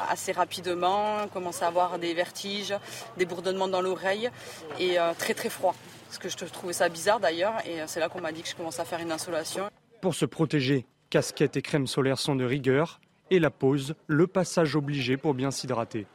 assez 0.09 0.31
rapidement, 0.31 1.27
commençait 1.31 1.65
à 1.65 1.67
avoir 1.67 1.99
des 1.99 2.15
vertiges, 2.15 2.73
des 3.17 3.25
bourdonnements 3.25 3.67
dans 3.67 3.81
l'oreille 3.81 4.31
et 4.79 4.97
très 5.19 5.35
très 5.35 5.49
froid. 5.49 5.75
Parce 6.07 6.17
que 6.17 6.29
je 6.29 6.51
trouvais 6.51 6.73
ça 6.73 6.89
bizarre 6.89 7.19
d'ailleurs 7.19 7.53
et 7.67 7.81
c'est 7.85 7.99
là 7.99 8.09
qu'on 8.09 8.21
m'a 8.21 8.31
dit 8.31 8.41
que 8.41 8.49
je 8.49 8.55
commençais 8.55 8.81
à 8.81 8.85
faire 8.85 8.99
une 8.99 9.11
insolation. 9.11 9.69
Pour 10.01 10.15
se 10.15 10.25
protéger, 10.25 10.85
casquette 11.11 11.55
et 11.55 11.61
crème 11.61 11.85
solaire 11.85 12.17
sont 12.17 12.35
de 12.35 12.45
rigueur 12.45 12.99
et 13.29 13.39
la 13.39 13.51
pause, 13.51 13.93
le 14.07 14.25
passage 14.25 14.75
obligé 14.75 15.17
pour 15.17 15.35
bien 15.35 15.51
s'hydrater. 15.51 16.07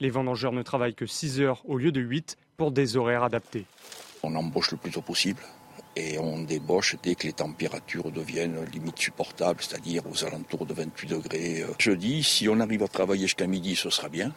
Les 0.00 0.10
vendangeurs 0.10 0.52
ne 0.52 0.62
travaillent 0.62 0.94
que 0.94 1.06
6 1.06 1.40
heures 1.40 1.62
au 1.66 1.76
lieu 1.76 1.92
de 1.92 2.00
8 2.00 2.36
pour 2.56 2.70
des 2.70 2.96
horaires 2.96 3.24
adaptés. 3.24 3.64
On 4.22 4.34
embauche 4.34 4.70
le 4.70 4.76
plus 4.76 4.90
tôt 4.90 5.00
possible 5.00 5.40
et 5.96 6.18
on 6.18 6.42
débauche 6.42 6.96
dès 7.02 7.14
que 7.16 7.26
les 7.26 7.32
températures 7.32 8.12
deviennent 8.12 8.64
limite 8.72 8.98
supportables, 8.98 9.60
c'est-à-dire 9.60 10.02
aux 10.08 10.24
alentours 10.24 10.66
de 10.66 10.74
28 10.74 11.08
degrés. 11.08 11.64
Je 11.78 11.90
dis, 11.92 12.22
si 12.22 12.48
on 12.48 12.60
arrive 12.60 12.84
à 12.84 12.88
travailler 12.88 13.22
jusqu'à 13.22 13.46
midi, 13.46 13.74
ce 13.74 13.90
sera 13.90 14.08
bien. 14.08 14.32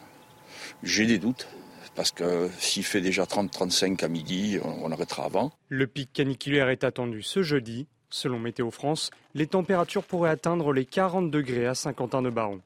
J'ai 0.82 1.06
des 1.06 1.18
doutes, 1.18 1.46
parce 1.94 2.10
que 2.10 2.50
s'il 2.58 2.84
fait 2.84 3.00
déjà 3.00 3.24
30-35 3.24 4.04
à 4.04 4.08
midi, 4.08 4.58
on 4.64 4.90
arrêtera 4.90 5.24
avant. 5.24 5.52
Le 5.68 5.86
pic 5.86 6.12
caniculaire 6.12 6.68
est 6.68 6.82
attendu 6.82 7.22
ce 7.22 7.42
jeudi. 7.42 7.86
Selon 8.10 8.38
Météo 8.38 8.70
France, 8.70 9.10
les 9.34 9.46
températures 9.46 10.04
pourraient 10.04 10.30
atteindre 10.30 10.72
les 10.72 10.84
40 10.84 11.30
degrés 11.30 11.66
à 11.66 11.74
Saint-Quentin-de-Baron. 11.74 12.60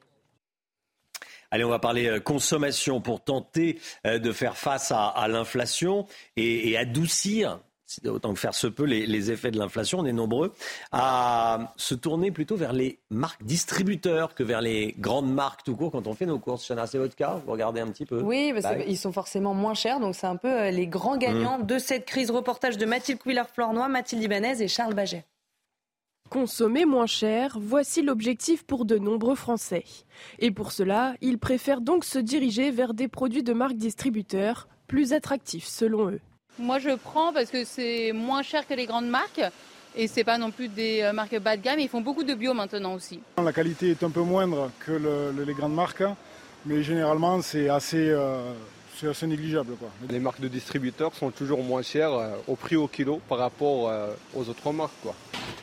Allez, 1.51 1.65
on 1.65 1.71
va 1.71 1.79
parler 1.79 2.07
euh, 2.07 2.21
consommation 2.21 3.01
pour 3.01 3.23
tenter 3.23 3.79
euh, 4.07 4.19
de 4.19 4.33
faire 4.33 4.57
face 4.57 4.93
à, 4.95 5.27
l'inflation 5.29 6.07
et, 6.37 6.77
adoucir 6.77 7.59
autant 8.05 8.35
que 8.35 8.41
faire 8.41 8.55
se 8.55 8.67
peut, 8.67 8.85
les, 8.85 9.31
effets 9.31 9.51
de 9.51 9.59
l'inflation, 9.59 10.01
on 10.01 10.05
est 10.07 10.13
nombreux, 10.13 10.53
à 10.91 11.73
se 11.77 11.95
tourner 11.95 12.33
plutôt 12.33 12.57
vers 12.57 12.73
les 12.73 12.99
marques 13.11 13.45
distributeurs 13.45 14.35
que 14.35 14.43
vers 14.43 14.61
les 14.61 14.95
grandes 14.99 15.33
marques 15.33 15.63
tout 15.65 15.77
court 15.77 15.93
quand 15.93 16.07
on 16.09 16.15
fait 16.15 16.27
nos 16.27 16.39
courses. 16.39 16.67
Chana, 16.67 16.87
c'est 16.87 16.99
votre 16.99 17.15
cas? 17.15 17.41
Vous 17.47 17.53
regardez 17.53 17.81
un 17.81 17.89
petit 17.89 18.05
peu? 18.05 18.21
Oui, 18.21 18.53
parce 18.53 18.75
qu'ils 18.75 18.87
bah 18.87 18.97
sont 18.97 19.13
forcément 19.13 19.55
moins 19.55 19.75
chers, 19.75 20.01
donc 20.01 20.17
c'est 20.17 20.27
un 20.27 20.37
peu 20.37 20.51
euh, 20.51 20.71
les 20.71 20.89
grands 20.89 21.17
gagnants 21.17 21.61
mmh. 21.61 21.67
de 21.67 21.79
cette 21.79 22.07
crise. 22.07 22.31
Reportage 22.31 22.77
de 22.77 22.87
Mathilde 22.87 23.21
Couillard-Flornois, 23.21 23.89
Mathilde 23.89 24.23
Ibanez 24.23 24.63
et 24.63 24.69
Charles 24.69 24.95
Baget. 24.95 25.25
Consommer 26.31 26.85
moins 26.85 27.07
cher, 27.07 27.57
voici 27.61 28.03
l'objectif 28.03 28.65
pour 28.65 28.85
de 28.85 28.99
nombreux 28.99 29.37
Français. 29.37 29.85
Et 30.41 30.51
pour 30.51 30.73
cela, 30.73 31.15
ils 31.21 31.39
préfèrent 31.39 31.81
donc 31.81 32.05
se 32.05 32.19
diriger 32.19 32.71
vers 32.71 32.95
des 32.95 33.07
produits 33.07 33.45
de 33.45 33.53
marques 33.53 33.77
distributeurs 33.77 34.69
plus 34.89 35.13
attractifs 35.13 35.67
selon 35.67 36.11
eux. 36.11 36.21
Moi 36.59 36.79
je 36.79 36.91
prends 36.97 37.33
parce 37.33 37.51
que 37.51 37.65
c'est 37.65 38.13
moins 38.13 38.43
cher 38.43 38.67
que 38.67 38.75
les 38.75 38.87
grandes 38.87 39.09
marques 39.09 39.43
et 39.95 40.09
c'est 40.09 40.25
pas 40.25 40.39
non 40.39 40.51
plus 40.51 40.69
des 40.69 41.03
euh, 41.03 41.13
marques 41.13 41.39
bas 41.39 41.57
de 41.57 41.63
gamme. 41.63 41.79
Ils 41.79 41.89
font 41.89 42.01
beaucoup 42.01 42.25
de 42.25 42.35
bio 42.35 42.55
maintenant 42.55 42.95
aussi. 42.95 43.21
La 43.43 43.53
qualité 43.53 43.91
est 43.91 44.03
un 44.03 44.11
peu 44.11 44.23
moindre 44.23 44.71
que 44.81 44.93
les 45.47 45.55
grandes 45.55 45.75
marques, 45.75 46.05
mais 46.65 46.83
généralement 46.83 47.41
c'est 47.43 47.69
assez, 47.69 48.09
euh, 48.11 48.53
assez 49.05 49.27
négligeable. 49.27 49.75
Les 50.09 50.19
marques 50.19 50.41
de 50.41 50.49
distributeurs 50.49 51.15
sont 51.15 51.31
toujours 51.31 51.63
moins 51.63 51.83
chères 51.83 52.13
euh, 52.15 52.37
au 52.49 52.57
prix 52.57 52.77
au 52.77 52.89
kilo 52.89 53.21
par 53.29 53.39
rapport 53.39 53.93
aux 54.35 54.49
autres 54.49 54.73
marques. 54.73 54.93
Quoi. 55.03 55.15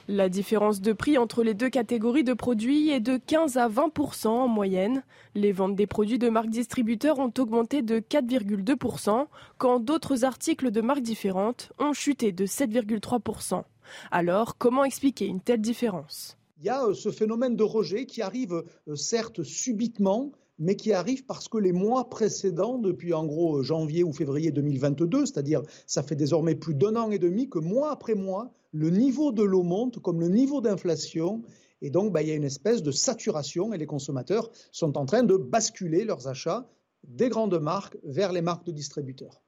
La 0.10 0.28
différence 0.28 0.82
de 0.82 0.92
prix 0.92 1.18
entre 1.18 1.44
les 1.44 1.54
deux 1.54 1.70
catégories 1.70 2.26
de 2.26 2.34
produits 2.34 2.90
est 2.90 3.00
de 3.00 3.18
15 3.18 3.58
à 3.58 3.70
20 3.70 4.26
en 4.26 4.48
moyenne. 4.50 5.04
Les 5.34 5.54
ventes 5.54 5.76
des 5.76 5.88
produits 5.88 6.20
de 6.20 6.28
marques 6.28 6.50
distributeurs 6.50 7.20
ont 7.20 7.32
augmenté 7.38 7.82
de 7.82 8.00
4,2% 8.00 9.28
quand 9.58 9.80
d'autres 9.80 10.26
articles 10.26 10.72
de 10.72 10.82
marques 10.82 11.02
différentes 11.02 11.72
ont 11.80 11.94
chuté 11.94 12.34
de 12.34 12.46
7,3% 12.46 13.64
Alors, 14.12 14.58
comment 14.58 14.84
expliquer 14.84 15.26
une 15.26 15.40
telle 15.40 15.62
différence? 15.62 16.38
Il 16.60 16.66
y 16.66 16.70
a 16.70 16.84
euh, 16.86 16.94
ce 16.94 17.10
phénomène 17.10 17.56
de 17.56 17.64
rejet 17.64 18.06
qui 18.06 18.22
arrive 18.22 18.64
euh, 18.88 18.96
certes 18.96 19.44
subitement, 19.44 20.32
mais 20.64 20.78
qui 20.78 20.94
arrive 20.94 21.26
parce 21.26 21.50
que 21.50 21.58
les 21.58 21.74
mois 21.74 22.10
précédents, 22.10 22.78
depuis 22.78 23.14
en 23.14 23.26
gros 23.26 23.62
janvier 23.64 24.04
ou 24.04 24.14
février 24.14 24.52
2022, 24.52 25.26
c'est-à-dire 25.26 25.62
ça 25.88 26.04
fait 26.04 26.16
désormais 26.16 26.56
plus 26.56 26.74
d'un 26.74 26.96
an 26.96 27.12
et 27.12 27.20
demi 27.20 27.50
que 27.50 27.60
mois 27.60 27.92
après 27.92 28.16
mois, 28.16 28.54
le 28.72 28.90
niveau 28.90 29.34
de 29.34 29.44
l'eau 29.44 29.64
monte 29.64 30.00
comme 30.00 30.22
le 30.22 30.30
niveau 30.30 30.62
d'inflation. 30.62 31.42
Et 31.82 31.90
donc, 31.90 32.14
bah, 32.14 32.22
il 32.22 32.30
y 32.30 32.32
a 32.32 32.36
une 32.36 32.46
espèce 32.46 32.82
de 32.82 32.92
saturation 32.92 33.74
et 33.74 33.78
les 33.78 33.86
consommateurs 33.86 34.50
sont 34.72 34.98
en 34.98 35.06
train 35.06 35.24
de 35.24 35.36
basculer 35.36 36.06
leurs 36.06 36.30
achats 36.30 36.70
des 37.04 37.28
grandes 37.28 37.60
marques 37.60 37.98
vers 38.04 38.32
les 38.32 38.42
marques 38.42 38.66
de 38.66 38.72
distributeurs. 38.72 39.42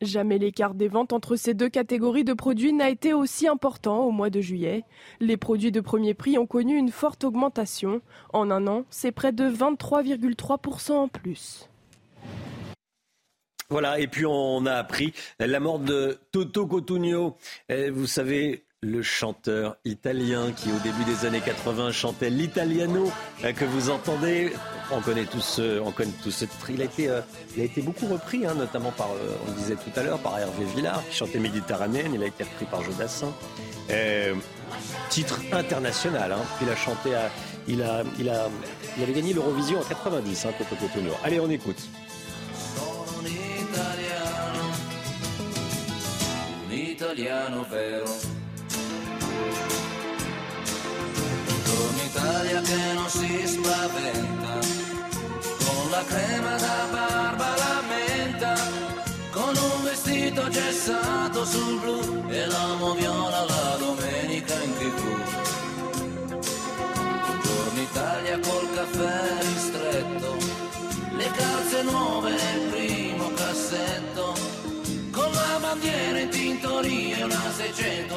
Jamais 0.00 0.38
l'écart 0.38 0.74
des 0.74 0.86
ventes 0.86 1.12
entre 1.12 1.34
ces 1.34 1.54
deux 1.54 1.68
catégories 1.68 2.22
de 2.22 2.32
produits 2.32 2.72
n'a 2.72 2.88
été 2.88 3.12
aussi 3.12 3.48
important 3.48 4.04
au 4.04 4.12
mois 4.12 4.30
de 4.30 4.40
juillet. 4.40 4.84
Les 5.18 5.36
produits 5.36 5.72
de 5.72 5.80
premier 5.80 6.14
prix 6.14 6.38
ont 6.38 6.46
connu 6.46 6.76
une 6.76 6.90
forte 6.90 7.24
augmentation. 7.24 8.00
En 8.32 8.50
un 8.50 8.68
an, 8.68 8.84
c'est 8.90 9.10
près 9.10 9.32
de 9.32 9.44
23,3% 9.50 10.92
en 10.92 11.08
plus. 11.08 11.68
Voilà, 13.70 13.98
et 13.98 14.06
puis 14.06 14.24
on 14.24 14.64
a 14.66 14.74
appris 14.74 15.12
la 15.40 15.60
mort 15.60 15.78
de 15.78 16.18
Toto 16.32 16.66
Cotugno. 16.66 17.36
Vous 17.68 18.06
savez, 18.06 18.64
le 18.80 19.02
chanteur 19.02 19.76
italien 19.84 20.52
qui, 20.52 20.70
au 20.70 20.78
début 20.78 21.04
des 21.04 21.26
années 21.26 21.40
80, 21.40 21.90
chantait 21.90 22.30
l'italiano 22.30 23.10
euh, 23.44 23.52
que 23.52 23.64
vous 23.64 23.90
entendez. 23.90 24.52
On 24.92 25.00
connaît 25.00 25.24
tous, 25.24 25.60
on 25.84 25.90
connaît 25.90 26.12
ce 26.22 26.44
titre. 26.44 26.70
Il 26.70 26.80
a 26.80 26.84
été, 26.84 27.08
euh, 27.08 27.20
il 27.56 27.62
a 27.62 27.64
été 27.64 27.82
beaucoup 27.82 28.06
repris, 28.06 28.46
hein, 28.46 28.54
notamment 28.54 28.92
par, 28.92 29.10
euh, 29.10 29.36
on 29.46 29.50
le 29.50 29.56
disait 29.56 29.74
tout 29.74 29.98
à 29.98 30.02
l'heure, 30.02 30.18
par 30.20 30.38
Hervé 30.38 30.64
Villard, 30.76 31.02
qui 31.08 31.16
chantait 31.16 31.40
Méditerranéenne. 31.40 32.14
Il 32.14 32.22
a 32.22 32.26
été 32.26 32.44
repris 32.44 32.66
par 32.66 32.82
Jodassin. 32.82 33.32
titre 35.10 35.40
international. 35.52 36.32
Hein. 36.32 36.42
Il 36.62 36.68
a 36.68 36.76
chanté, 36.76 37.14
à, 37.14 37.30
il, 37.66 37.82
a, 37.82 38.04
il, 38.20 38.28
a, 38.28 38.48
il 38.96 39.02
avait 39.02 39.12
gagné 39.12 39.32
l'Eurovision 39.32 39.80
en 39.80 39.84
90, 39.84 40.46
hein, 40.46 40.50
Toto 40.56 40.76
Cotugno. 40.76 41.12
Allez, 41.24 41.40
on 41.40 41.50
écoute. 41.50 41.82
italiano. 46.70 47.64
Torna 51.64 52.02
Italia 52.02 52.60
che 52.60 52.92
non 52.94 53.08
si 53.08 53.46
spaventa, 53.46 54.58
con 55.64 55.90
la 55.90 56.04
crema 56.04 56.56
da 56.56 56.86
barba 56.90 57.56
la 57.56 57.82
menta, 57.88 58.54
con 59.30 59.54
un 59.56 59.84
vestito 59.84 60.48
gessato 60.48 61.44
sul 61.44 61.78
blu 61.80 62.24
e 62.28 62.46
l'amo 62.46 62.94
viola 62.94 63.44
la 63.44 63.76
domenica 63.78 64.54
in 64.62 64.76
tv. 64.78 65.00
Torna 67.42 67.80
Italia 67.80 68.38
col 68.40 68.68
caffè 68.74 69.38
ristretto, 69.40 70.36
le 71.16 71.30
calze 71.30 71.82
nuove 71.82 72.30
nel 72.30 72.60
primo 72.70 73.30
cassetto 73.34 74.48
bandiera 75.68 76.18
in 76.20 76.28
tintoria, 76.30 77.24
una 77.24 77.52
600 77.52 78.07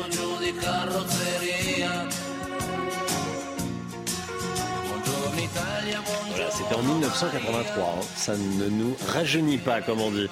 c'était 6.72 6.82
en 6.82 6.84
1983. 6.84 7.84
Hein. 7.84 8.01
Ça 8.15 8.38
ne 8.38 8.69
nous 8.69 8.95
rajeunit 9.07 9.57
pas, 9.57 9.82
comme 9.82 9.99
on 10.01 10.11
dit. 10.11 10.28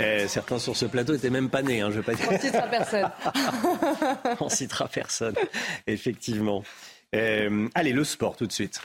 Eh, 0.00 0.26
certains 0.26 0.58
sur 0.58 0.76
ce 0.76 0.86
plateau 0.86 1.14
étaient 1.14 1.30
même 1.30 1.50
pas 1.50 1.62
nés. 1.62 1.80
Hein, 1.80 1.90
je 1.90 2.00
vais 2.00 2.02
pas 2.02 2.14
dire. 2.14 2.28
On 2.30 2.38
citera 2.38 2.62
personne. 2.62 3.10
on 4.40 4.48
citera 4.48 4.88
personne, 4.88 5.34
effectivement. 5.86 6.62
Euh, 7.14 7.68
allez, 7.74 7.92
le 7.92 8.04
sport 8.04 8.36
tout 8.36 8.46
de 8.46 8.52
suite. 8.52 8.80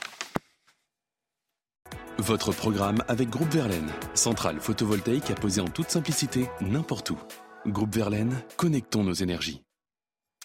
Votre 2.18 2.52
programme 2.52 3.02
avec 3.08 3.30
Groupe 3.30 3.52
Verlaine, 3.52 3.90
centrale 4.14 4.60
photovoltaïque 4.60 5.30
à 5.30 5.34
poser 5.34 5.60
en 5.60 5.68
toute 5.68 5.90
simplicité 5.90 6.48
n'importe 6.60 7.10
où. 7.10 7.18
Groupe 7.66 7.94
Verlaine, 7.94 8.34
connectons 8.56 9.04
nos 9.04 9.14
énergies. 9.14 9.62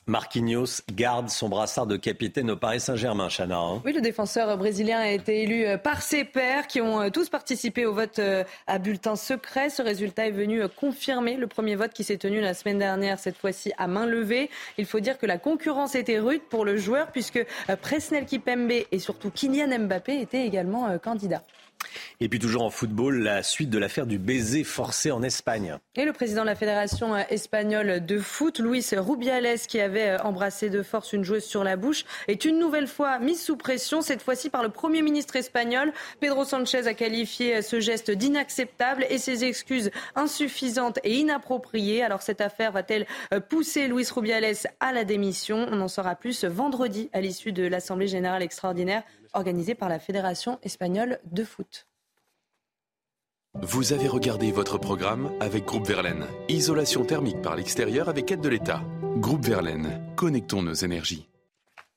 Marquinhos 0.06 0.82
garde 0.92 1.30
son 1.30 1.48
brassard 1.48 1.88
de 1.88 1.96
capitaine 1.96 2.52
au 2.52 2.58
Paris 2.58 2.82
Saint-Germain, 2.82 3.30
Chana. 3.30 3.58
Hein. 3.58 3.82
Oui, 3.86 3.94
le 3.94 4.02
défenseur 4.02 4.58
brésilien 4.58 5.00
a 5.00 5.10
été 5.10 5.44
élu 5.44 5.66
euh, 5.66 5.78
par 5.78 6.02
ses 6.02 6.26
pairs 6.26 6.68
qui 6.68 6.82
ont 6.82 7.02
euh, 7.02 7.10
tous 7.10 7.30
participé 7.30 7.86
au 7.86 7.94
vote 7.94 8.20
euh, 8.20 8.44
à 8.68 8.80
bulletin 8.80 9.16
secret. 9.16 9.70
Ce 9.70 9.82
résultat 9.82 10.28
est 10.28 10.32
venu 10.32 10.68
confirmer 10.68 11.38
le 11.38 11.48
premier 11.48 11.76
vote 11.76 11.94
qui 11.94 12.04
s'est 12.04 12.18
tenu 12.18 12.42
la 12.42 12.54
semaine 12.54 12.80
dernière, 12.80 13.18
cette 13.18 13.38
fois-ci 13.38 13.72
à 13.78 13.88
main 13.88 14.06
levée. 14.06 14.50
Il 14.78 14.86
faut 14.86 15.00
dire 15.00 15.18
que 15.18 15.26
la 15.26 15.38
concurrence 15.38 15.96
était 15.96 16.20
rude 16.20 16.42
pour 16.50 16.66
le 16.66 16.76
joueur 16.76 17.08
puisque 17.12 17.46
Presnel 17.82 18.26
Kipembe 18.26 18.72
et 18.92 19.00
surtout 19.00 19.32
Kylian 19.32 19.80
Mbappé 19.80 20.20
étaient 20.20 20.46
également 20.46 20.98
candidats. 21.00 21.44
Et 22.20 22.30
puis 22.30 22.40
toujours 22.40 22.64
en 22.64 22.70
football, 22.70 23.20
la 23.20 23.44
suite 23.44 23.70
de 23.70 23.78
l'affaire 23.78 24.06
du 24.06 24.18
baiser 24.18 24.64
forcé 24.64 25.12
en 25.12 25.24
Espagne. 25.24 25.78
Et 25.96 26.06
le 26.06 26.14
président 26.14 26.42
de 26.42 26.48
la 26.48 26.56
Fédération 26.56 27.16
espagnole 27.16 28.06
de 28.06 28.20
foot, 28.20 28.60
Luis 28.60 28.86
Rubiales, 28.92 29.60
qui 29.68 29.80
avait 29.80 30.20
embrassé 30.22 30.70
de 30.70 30.84
force 30.84 31.14
une 31.14 31.24
joueuse 31.24 31.44
sur 31.44 31.64
la 31.64 31.76
bouche, 31.76 32.06
est 32.28 32.46
une 32.46 32.60
nouvelle 32.60 32.88
fois 32.88 33.20
mis 33.20 33.36
sous 33.36 33.58
pression, 33.58 34.02
cette 34.02 34.22
fois-ci 34.22 34.50
par 34.50 34.64
le 34.64 34.70
Premier 34.70 35.02
ministre 35.02 35.36
espagnol. 35.36 35.92
Pedro 36.20 36.46
Sanchez 36.46 36.88
a 36.88 36.94
qualifié 36.94 37.62
ce 37.62 37.80
geste 37.80 38.12
d'inacceptable 38.12 39.06
et 39.10 39.18
ses 39.18 39.44
excuses 39.44 39.92
insuffisantes 40.16 41.00
et 41.04 41.16
inappropriées. 41.16 42.04
Alors 42.04 42.22
cette 42.22 42.42
affaire 42.42 42.72
va-t-elle 42.72 43.06
pousser 43.50 43.88
Luis 43.88 44.08
Rubiales 44.14 44.56
à 44.80 44.92
la 44.92 45.04
démission? 45.04 45.68
On 45.72 45.82
en 45.82 45.88
saura 45.88 46.16
plus 46.16 46.46
vendredi 46.46 47.10
à 47.14 47.22
l'issue 47.22 47.52
de 47.52 47.66
l'Assemblée 47.66 48.08
générale 48.08 48.44
extraordinaire 48.44 49.04
organisée 49.34 49.76
par 49.76 49.90
la 49.90 50.00
Fédération 50.00 50.60
espagnole 50.64 51.20
de 51.32 51.44
foot. 51.44 51.88
Vous 53.62 53.94
avez 53.94 54.08
regardé 54.08 54.52
votre 54.52 54.80
programme 54.80 55.32
avec 55.40 55.66
Groupe 55.66 55.86
Verlaine. 55.88 56.26
Isolation 56.50 57.06
thermique 57.06 57.42
par 57.42 57.56
l'extérieur 57.56 58.10
avec 58.10 58.32
aide 58.32 58.42
de 58.42 58.50
l'État. 58.50 58.82
Groupe 59.18 59.46
Verlaine, 59.46 60.02
connectons 60.16 60.64
nos 60.64 60.74
énergies. 60.74 61.28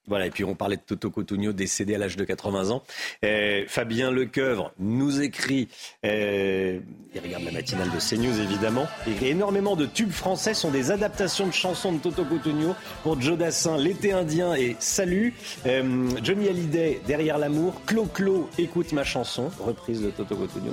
Voilà, 0.09 0.27
et 0.27 0.31
puis 0.31 0.45
on 0.45 0.55
parlait 0.55 0.77
de 0.77 0.83
Toto 0.83 1.11
Cotugno 1.11 1.53
décédé 1.53 1.97
à 1.97 1.99
l'âge 1.99 2.17
de 2.17 2.25
80 2.25 2.71
ans. 2.71 2.83
Euh, 3.25 3.65
Fabien 3.67 4.13
Lecoeuvre 4.13 4.73
nous 4.79 5.21
écrit, 5.21 5.69
euh, 6.05 6.79
il 7.13 7.21
regarde 7.21 7.43
la 7.43 7.51
matinale 7.51 7.91
de 7.91 7.99
CNews 7.99 8.41
évidemment, 8.41 8.87
et 9.21 9.31
énormément 9.31 9.75
de 9.75 9.85
tubes 9.85 10.13
français 10.13 10.55
sont 10.55 10.71
des 10.71 10.93
adaptations 10.93 11.49
de 11.49 11.53
chansons 11.53 11.93
de 11.93 11.99
Toto 11.99 12.25
Cotugno 12.25 12.77
pour 13.03 13.21
Joe 13.21 13.37
Dassin, 13.37 13.77
L'été 13.77 14.13
indien 14.13 14.55
et 14.55 14.77
Salut, 14.79 15.35
euh, 15.67 16.09
Johnny 16.23 16.49
Hallyday, 16.49 17.01
Derrière 17.07 17.39
l'amour, 17.39 17.75
Clo-Clo, 17.87 18.49
Écoute 18.59 18.93
ma 18.93 19.03
chanson, 19.03 19.51
reprise 19.59 20.03
de 20.03 20.11
Toto 20.11 20.37
Cotugno, 20.37 20.73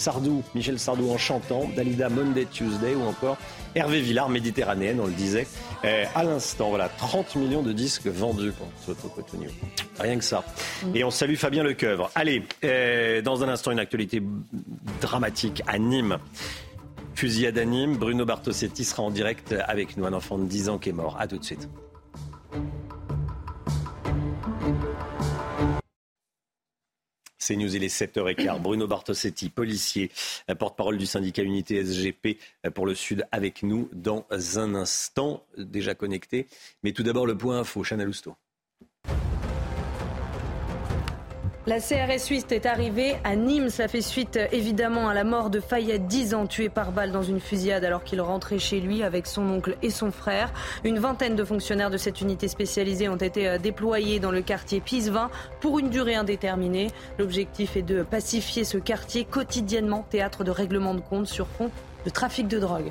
Sardou, 0.00 0.42
Michel 0.54 0.78
Sardou 0.78 1.10
en 1.10 1.18
chantant, 1.18 1.68
Dalida 1.76 2.08
Monday 2.08 2.46
Tuesday 2.46 2.94
ou 2.94 3.02
encore 3.02 3.36
Hervé 3.74 4.00
Villard, 4.00 4.28
Méditerranéenne, 4.28 5.00
on 5.00 5.06
le 5.06 5.12
disait 5.12 5.46
euh, 5.84 6.04
à 6.14 6.24
l'instant. 6.24 6.70
Voilà, 6.70 6.88
30 6.88 7.36
millions 7.36 7.62
de 7.62 7.72
disques 7.72 8.06
vendus 8.06 8.52
pour 8.52 8.68
Toto. 8.96 9.12
Rien 9.98 10.18
que 10.18 10.24
ça. 10.24 10.44
Mm. 10.84 10.96
Et 10.96 11.04
on 11.04 11.10
salue 11.10 11.36
Fabien 11.36 11.62
Lecoeuvre. 11.62 12.10
Allez, 12.14 12.42
euh, 12.64 13.22
dans 13.22 13.44
un 13.44 13.48
instant, 13.48 13.70
une 13.70 13.78
actualité 13.78 14.22
dramatique 15.00 15.62
à 15.66 15.78
Nîmes. 15.78 16.18
Fusillade 17.14 17.58
à 17.58 17.64
Nîmes, 17.64 17.96
Bruno 17.96 18.24
Bartosetti 18.24 18.84
sera 18.84 19.02
en 19.02 19.10
direct 19.10 19.54
avec 19.66 19.96
nous, 19.96 20.06
un 20.06 20.12
enfant 20.12 20.38
de 20.38 20.44
10 20.44 20.68
ans 20.70 20.78
qui 20.78 20.88
est 20.88 20.92
mort. 20.92 21.16
A 21.20 21.26
tout 21.26 21.38
de 21.38 21.44
suite. 21.44 21.68
C'est 27.40 27.56
News, 27.56 27.74
il 27.74 27.82
est 27.82 27.88
7h15. 27.88 28.60
Bruno 28.62 28.86
Bartosetti, 28.86 29.48
policier, 29.48 30.10
porte-parole 30.58 30.98
du 30.98 31.06
syndicat 31.06 31.42
Unité 31.42 31.82
SGP 31.82 32.38
pour 32.74 32.86
le 32.86 32.94
Sud, 32.94 33.26
avec 33.32 33.62
nous 33.62 33.88
dans 33.92 34.26
un 34.56 34.74
instant, 34.74 35.44
déjà 35.56 35.94
connecté. 35.94 36.46
Mais 36.82 36.92
tout 36.92 37.02
d'abord, 37.02 37.26
le 37.26 37.36
point 37.36 37.58
info, 37.58 37.82
Chana 37.82 38.04
Lousteau. 38.04 38.36
La 41.70 41.78
CRS 41.78 42.18
suisse 42.18 42.46
est 42.50 42.66
arrivée 42.66 43.14
à 43.22 43.36
Nîmes. 43.36 43.68
Ça 43.68 43.86
fait 43.86 44.00
suite 44.00 44.40
évidemment 44.50 45.08
à 45.08 45.14
la 45.14 45.22
mort 45.22 45.50
de 45.50 45.60
Fayette, 45.60 46.08
10 46.08 46.34
ans, 46.34 46.48
tué 46.48 46.68
par 46.68 46.90
balle 46.90 47.12
dans 47.12 47.22
une 47.22 47.38
fusillade 47.38 47.84
alors 47.84 48.02
qu'il 48.02 48.20
rentrait 48.20 48.58
chez 48.58 48.80
lui 48.80 49.04
avec 49.04 49.28
son 49.28 49.48
oncle 49.48 49.76
et 49.80 49.90
son 49.90 50.10
frère. 50.10 50.52
Une 50.82 50.98
vingtaine 50.98 51.36
de 51.36 51.44
fonctionnaires 51.44 51.90
de 51.90 51.96
cette 51.96 52.20
unité 52.20 52.48
spécialisée 52.48 53.08
ont 53.08 53.14
été 53.14 53.46
euh, 53.46 53.58
déployés 53.58 54.18
dans 54.18 54.32
le 54.32 54.42
quartier 54.42 54.80
Pisevin 54.80 55.30
pour 55.60 55.78
une 55.78 55.90
durée 55.90 56.16
indéterminée. 56.16 56.88
L'objectif 57.20 57.76
est 57.76 57.82
de 57.82 58.02
pacifier 58.02 58.64
ce 58.64 58.76
quartier 58.76 59.24
quotidiennement 59.24 60.04
théâtre 60.10 60.42
de 60.42 60.50
règlement 60.50 60.94
de 60.94 61.00
compte 61.00 61.28
sur 61.28 61.46
fond 61.46 61.70
de 62.04 62.10
trafic 62.10 62.48
de 62.48 62.58
drogue. 62.58 62.90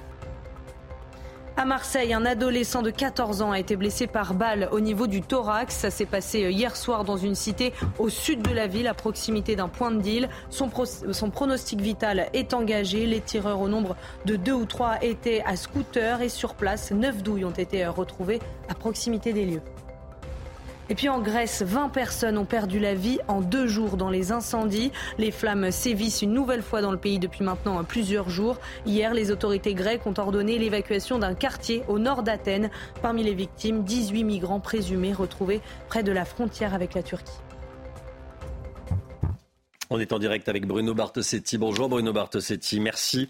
À 1.59 1.65
Marseille, 1.65 2.13
un 2.13 2.25
adolescent 2.25 2.81
de 2.81 2.89
14 2.89 3.41
ans 3.41 3.51
a 3.51 3.59
été 3.59 3.75
blessé 3.75 4.07
par 4.07 4.33
balle 4.33 4.69
au 4.71 4.79
niveau 4.79 5.07
du 5.07 5.21
thorax. 5.21 5.75
Ça 5.75 5.91
s'est 5.91 6.05
passé 6.05 6.45
euh, 6.45 6.51
hier 6.51 6.73
soir 6.77 7.03
dans 7.03 7.17
une 7.17 7.35
cité 7.35 7.73
au 7.97 8.07
sud 8.07 8.41
de 8.41 8.53
la 8.53 8.67
ville, 8.67 8.87
à 8.87 8.93
proximité 8.93 9.57
d'un 9.57 9.67
point 9.67 9.91
de 9.91 9.99
deal. 9.99 10.29
Son, 10.49 10.69
son, 11.11 11.29
pronostic 11.29 11.81
vital 11.81 12.29
est 12.31 12.53
engagé. 12.53 13.05
Les 13.05 13.19
tireurs 13.19 13.59
au 13.59 13.67
nombre 13.67 13.97
de 14.23 14.37
deux 14.37 14.53
ou 14.53 14.63
trois 14.63 15.03
étaient 15.03 15.43
à 15.45 15.57
scooter 15.57 16.21
et 16.21 16.29
sur 16.29 16.53
place. 16.55 16.91
Neuf 16.91 17.23
douilles 17.23 17.43
ont 17.43 17.49
été 17.49 17.83
euh, 17.83 17.91
retrouvées 17.91 18.39
à 18.69 18.73
proximité 18.73 19.33
des 19.33 19.43
lieux. 19.43 19.61
Et 20.91 20.95
puis 20.95 21.07
en 21.07 21.19
Grèce, 21.19 21.61
20 21.61 21.89
personnes 21.89 22.37
ont 22.39 22.45
perdu 22.45 22.79
la 22.79 22.95
vie 22.95 23.19
en 23.27 23.41
deux 23.41 23.67
jours 23.67 23.95
dans 23.95 24.09
les 24.09 24.31
incendies. 24.31 24.91
Les 25.19 25.29
flammes 25.29 25.69
sévissent 25.69 26.23
une 26.23 26.33
nouvelle 26.33 26.63
fois 26.63 26.81
dans 26.81 26.91
le 26.91 26.97
pays 26.97 27.19
depuis 27.19 27.43
maintenant 27.43 27.83
plusieurs 27.83 28.29
jours. 28.29 28.57
Hier, 28.87 29.13
les 29.13 29.29
autorités 29.29 29.75
grecques 29.75 30.07
ont 30.07 30.15
ordonné 30.17 30.57
l'évacuation 30.57 31.19
d'un 31.19 31.35
quartier 31.35 31.83
au 31.87 31.99
nord 31.99 32.23
d'Athènes. 32.23 32.71
Parmi 33.03 33.21
les 33.21 33.35
victimes, 33.35 33.83
18 33.83 34.23
migrants 34.23 34.59
présumés 34.59 35.13
retrouvés 35.13 35.61
près 35.89 36.01
de 36.01 36.11
la 36.11 36.25
frontière 36.25 36.73
avec 36.73 36.95
la 36.95 37.03
Turquie. 37.03 37.39
On 39.91 39.99
est 39.99 40.13
en 40.13 40.19
direct 40.19 40.47
avec 40.47 40.67
Bruno 40.67 40.93
Bartosetti. 40.93 41.57
Bonjour 41.57 41.89
Bruno 41.89 42.13
Bartosetti, 42.13 42.79
merci 42.79 43.27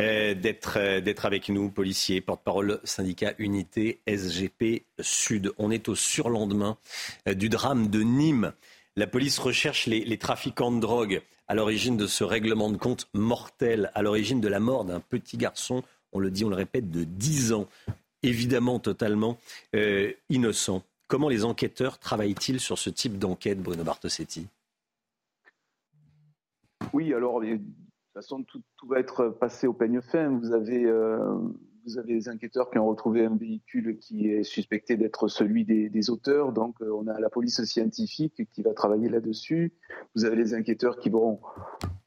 euh, 0.00 0.34
d'être 0.34 0.76
euh, 0.76 1.00
d'être 1.00 1.26
avec 1.26 1.48
nous, 1.48 1.70
policier, 1.70 2.20
porte-parole 2.20 2.80
syndicat 2.82 3.34
Unité 3.38 4.00
SGP 4.08 4.82
Sud. 4.98 5.52
On 5.58 5.70
est 5.70 5.88
au 5.88 5.94
surlendemain 5.94 6.76
euh, 7.28 7.34
du 7.34 7.48
drame 7.48 7.86
de 7.86 8.00
Nîmes. 8.00 8.52
La 8.96 9.06
police 9.06 9.38
recherche 9.38 9.86
les, 9.86 10.18
trafiquants 10.18 10.72
de 10.72 10.80
drogue 10.80 11.22
à 11.46 11.54
l'origine 11.54 11.96
de 11.96 12.08
ce 12.08 12.24
règlement 12.24 12.68
de 12.68 12.78
compte 12.78 13.06
mortel, 13.14 13.92
à 13.94 14.02
l'origine 14.02 14.40
de 14.40 14.48
la 14.48 14.58
mort 14.58 14.84
d'un 14.84 14.98
petit 14.98 15.36
garçon, 15.36 15.84
on 16.12 16.18
le 16.18 16.32
dit, 16.32 16.44
on 16.44 16.48
le 16.48 16.56
répète, 16.56 16.90
de 16.90 17.04
10 17.04 17.52
ans, 17.52 17.68
évidemment 18.24 18.80
totalement 18.80 19.38
innocent. 20.28 20.82
Comment 21.06 21.30
les 21.30 21.44
enquêteurs 21.44 21.98
travaillent-ils 21.98 22.60
sur 22.60 22.78
ce 22.78 22.90
type 22.90 23.18
d'enquête, 23.18 23.62
Bruno 23.62 23.82
Bartosetti? 23.82 24.46
Oui, 26.92 27.14
alors, 27.14 27.40
de 27.40 27.56
toute 27.56 27.64
façon, 28.14 28.42
tout, 28.44 28.62
va 28.88 28.98
être 28.98 29.28
passé 29.28 29.66
au 29.66 29.72
peigne 29.72 30.00
fin. 30.00 30.28
Vous 30.38 30.52
avez, 30.52 30.84
euh, 30.84 31.38
vous 31.84 31.98
avez 31.98 32.14
les 32.14 32.28
enquêteurs 32.28 32.70
qui 32.70 32.78
ont 32.78 32.86
retrouvé 32.86 33.24
un 33.24 33.36
véhicule 33.36 33.98
qui 33.98 34.28
est 34.28 34.42
suspecté 34.42 34.96
d'être 34.96 35.28
celui 35.28 35.64
des, 35.64 36.10
auteurs. 36.10 36.52
Donc, 36.52 36.76
euh, 36.80 36.90
on 36.92 37.06
a 37.06 37.18
la 37.20 37.30
police 37.30 37.62
scientifique 37.64 38.48
qui 38.52 38.62
va 38.62 38.74
travailler 38.74 39.08
là-dessus. 39.08 39.72
Vous 40.14 40.24
avez 40.24 40.36
les 40.36 40.54
enquêteurs 40.54 40.98
qui 40.98 41.10
vont, 41.10 41.40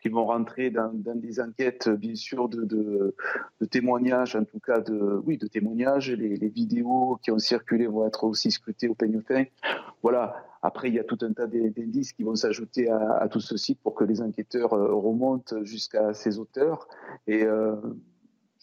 qui 0.01 0.09
vont 0.09 0.25
rentrer 0.25 0.69
dans, 0.69 0.91
des 0.93 1.39
enquêtes, 1.39 1.89
bien 1.89 2.15
sûr, 2.15 2.49
de, 2.49 2.63
de, 2.63 3.15
témoignages, 3.69 4.35
en 4.35 4.43
tout 4.43 4.59
cas, 4.59 4.79
de, 4.79 5.21
oui, 5.25 5.37
de 5.37 5.47
témoignages. 5.47 6.11
Les, 6.11 6.35
les 6.35 6.49
vidéos 6.49 7.17
qui 7.21 7.31
ont 7.31 7.39
circulé 7.39 7.87
vont 7.87 8.05
être 8.05 8.25
aussi 8.25 8.51
scrutées 8.51 8.87
au 8.87 8.95
peigne 8.95 9.21
fin. 9.21 9.45
Voilà. 10.01 10.35
Après, 10.65 10.87
il 10.87 10.95
y 10.95 10.99
a 10.99 11.03
tout 11.03 11.19
un 11.21 11.31
tas 11.31 11.45
d'indices 11.45 12.11
qui 12.13 12.23
vont 12.23 12.33
s'ajouter 12.35 12.89
à, 12.89 13.27
tout 13.29 13.39
ceci 13.39 13.75
pour 13.75 13.93
que 13.93 14.03
les 14.03 14.21
enquêteurs 14.21 14.73
euh, 14.73 14.95
remontent 14.95 15.63
jusqu'à 15.63 16.13
ces 16.15 16.39
auteurs. 16.39 16.87
Et 17.27 17.43
euh, 17.43 17.75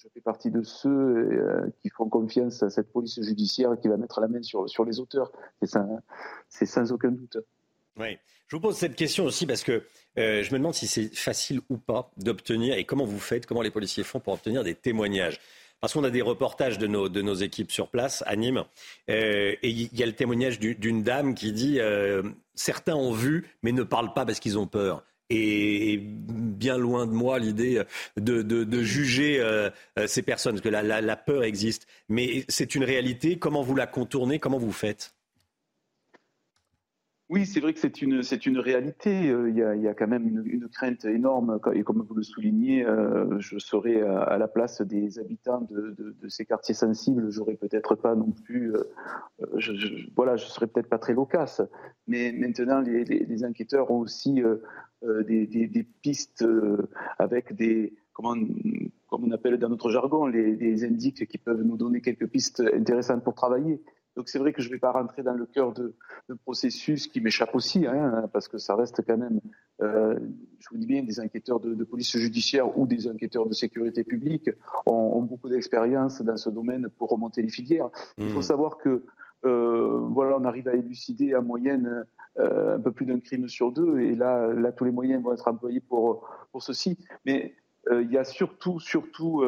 je 0.02 0.08
fais 0.12 0.20
partie 0.20 0.50
de 0.50 0.62
ceux 0.62 0.90
euh, 0.90 1.70
qui 1.80 1.88
font 1.90 2.08
confiance 2.08 2.62
à 2.62 2.70
cette 2.70 2.92
police 2.92 3.20
judiciaire 3.22 3.76
qui 3.80 3.88
va 3.88 3.96
mettre 3.96 4.20
la 4.20 4.28
main 4.28 4.42
sur, 4.42 4.68
sur 4.68 4.84
les 4.84 5.00
auteurs. 5.00 5.30
C'est 6.48 6.66
sans 6.66 6.92
aucun 6.92 7.10
doute. 7.10 7.38
Oui. 7.98 8.18
Je 8.48 8.56
vous 8.56 8.60
pose 8.60 8.76
cette 8.76 8.96
question 8.96 9.24
aussi 9.24 9.46
parce 9.46 9.62
que 9.62 9.82
je 10.16 10.52
me 10.52 10.58
demande 10.58 10.74
si 10.74 10.86
c'est 10.86 11.14
facile 11.14 11.60
ou 11.70 11.78
pas 11.78 12.10
d'obtenir 12.18 12.76
et 12.76 12.84
comment 12.84 13.06
vous 13.06 13.18
faites, 13.18 13.46
comment 13.46 13.62
les 13.62 13.70
policiers 13.70 14.04
font 14.04 14.20
pour 14.20 14.34
obtenir 14.34 14.62
des 14.62 14.74
témoignages. 14.74 15.40
Parce 15.82 15.94
qu'on 15.94 16.04
a 16.04 16.10
des 16.10 16.22
reportages 16.22 16.78
de 16.78 16.86
nos, 16.86 17.08
de 17.08 17.22
nos 17.22 17.34
équipes 17.34 17.72
sur 17.72 17.88
place 17.88 18.22
à 18.28 18.36
Nîmes. 18.36 18.64
Euh, 19.10 19.56
et 19.62 19.68
il 19.68 19.98
y 19.98 20.04
a 20.04 20.06
le 20.06 20.12
témoignage 20.12 20.60
d'une 20.60 21.02
dame 21.02 21.34
qui 21.34 21.50
dit 21.50 21.80
euh, 21.80 22.22
Certains 22.54 22.94
ont 22.94 23.10
vu, 23.10 23.50
mais 23.62 23.72
ne 23.72 23.82
parlent 23.82 24.14
pas 24.14 24.24
parce 24.24 24.38
qu'ils 24.38 24.60
ont 24.60 24.68
peur. 24.68 25.02
Et 25.34 25.98
bien 26.02 26.76
loin 26.76 27.06
de 27.06 27.12
moi 27.12 27.38
l'idée 27.38 27.82
de, 28.18 28.42
de, 28.42 28.82
juger 28.82 29.40
euh, 29.40 29.70
ces 30.06 30.20
personnes, 30.20 30.52
parce 30.52 30.62
que 30.62 30.68
la, 30.68 30.82
la, 30.82 31.00
la 31.00 31.16
peur 31.16 31.42
existe. 31.44 31.86
Mais 32.10 32.44
c'est 32.48 32.74
une 32.74 32.84
réalité. 32.84 33.38
Comment 33.38 33.62
vous 33.62 33.74
la 33.74 33.86
contournez? 33.86 34.38
Comment 34.38 34.58
vous 34.58 34.72
faites? 34.72 35.14
Oui, 37.32 37.46
c'est 37.46 37.60
vrai 37.60 37.72
que 37.72 37.80
c'est 37.80 38.02
une, 38.02 38.22
c'est 38.22 38.44
une 38.44 38.58
réalité. 38.58 39.30
Euh, 39.30 39.48
il 39.48 39.56
y, 39.56 39.88
a, 39.88 39.94
quand 39.94 40.06
même 40.06 40.28
une, 40.44 40.68
crainte 40.68 41.06
énorme. 41.06 41.58
Et 41.72 41.82
comme 41.82 42.02
vous 42.06 42.14
le 42.14 42.22
soulignez, 42.22 42.84
euh, 42.84 43.38
je 43.38 43.58
serais 43.58 44.02
à, 44.02 44.36
la 44.36 44.48
place 44.48 44.82
des 44.82 45.18
habitants 45.18 45.62
de, 45.62 45.96
de, 45.98 46.28
ces 46.28 46.44
quartiers 46.44 46.74
sensibles. 46.74 47.30
J'aurais 47.30 47.54
peut-être 47.54 47.94
pas 47.94 48.14
non 48.14 48.32
plus. 48.44 48.76
Euh, 48.76 48.84
je, 49.56 49.72
je, 49.72 50.10
voilà, 50.14 50.36
je 50.36 50.44
serais 50.44 50.66
peut-être 50.66 50.90
pas 50.90 50.98
très 50.98 51.14
loquace. 51.14 51.62
Mais 52.06 52.32
maintenant, 52.32 52.80
les, 52.82 53.44
enquêteurs 53.46 53.90
ont 53.90 54.00
aussi 54.00 54.42
des, 55.02 55.46
des, 55.46 55.66
des, 55.68 55.84
pistes 56.02 56.44
avec 57.18 57.54
des. 57.54 57.94
Comment, 58.12 58.34
comme 59.08 59.24
on 59.24 59.30
appelle 59.30 59.56
dans 59.56 59.70
notre 59.70 59.88
jargon, 59.88 60.26
les, 60.26 60.54
les 60.54 60.84
indices 60.84 61.24
qui 61.26 61.38
peuvent 61.38 61.62
nous 61.62 61.78
donner 61.78 62.02
quelques 62.02 62.26
pistes 62.26 62.62
intéressantes 62.74 63.24
pour 63.24 63.34
travailler. 63.34 63.80
Donc 64.16 64.28
c'est 64.28 64.38
vrai 64.38 64.52
que 64.52 64.60
je 64.60 64.68
ne 64.68 64.74
vais 64.74 64.78
pas 64.78 64.92
rentrer 64.92 65.22
dans 65.22 65.34
le 65.34 65.46
cœur 65.46 65.72
de, 65.72 65.94
processus 66.44 67.06
qui 67.06 67.20
m'échappe 67.20 67.54
aussi, 67.54 67.86
hein, 67.86 68.28
parce 68.32 68.48
que 68.48 68.58
ça 68.58 68.74
reste 68.74 69.02
quand 69.06 69.16
même, 69.16 69.40
euh, 69.82 70.18
je 70.58 70.68
vous 70.70 70.78
dis 70.78 70.86
bien, 70.86 71.02
des 71.02 71.20
enquêteurs 71.20 71.60
de, 71.60 71.84
police 71.84 72.16
judiciaire 72.16 72.78
ou 72.78 72.86
des 72.86 73.08
enquêteurs 73.08 73.46
de 73.46 73.54
sécurité 73.54 74.04
publique 74.04 74.50
ont, 74.86 75.22
beaucoup 75.22 75.48
d'expérience 75.48 76.20
dans 76.22 76.36
ce 76.36 76.50
domaine 76.50 76.88
pour 76.98 77.10
remonter 77.10 77.42
les 77.42 77.48
filières. 77.48 77.88
Il 78.18 78.28
faut 78.30 78.40
mmh. 78.40 78.42
savoir 78.42 78.78
que 78.78 79.04
euh, 79.44 79.98
voilà, 80.10 80.36
on 80.38 80.44
arrive 80.44 80.68
à 80.68 80.74
élucider 80.74 81.34
en 81.34 81.42
moyenne 81.42 82.04
euh, 82.38 82.76
un 82.76 82.80
peu 82.80 82.92
plus 82.92 83.06
d'un 83.06 83.20
crime 83.20 83.48
sur 83.48 83.72
deux, 83.72 84.00
et 84.00 84.14
là, 84.14 84.52
là, 84.52 84.72
tous 84.72 84.84
les 84.84 84.90
moyens 84.90 85.22
vont 85.22 85.32
être 85.32 85.48
employés 85.48 85.80
pour, 85.80 86.28
pour 86.50 86.62
ceci. 86.62 86.98
Mais 87.24 87.54
il 87.90 88.12
y 88.12 88.16
a 88.16 88.22
surtout, 88.22 88.78
surtout 88.78 89.42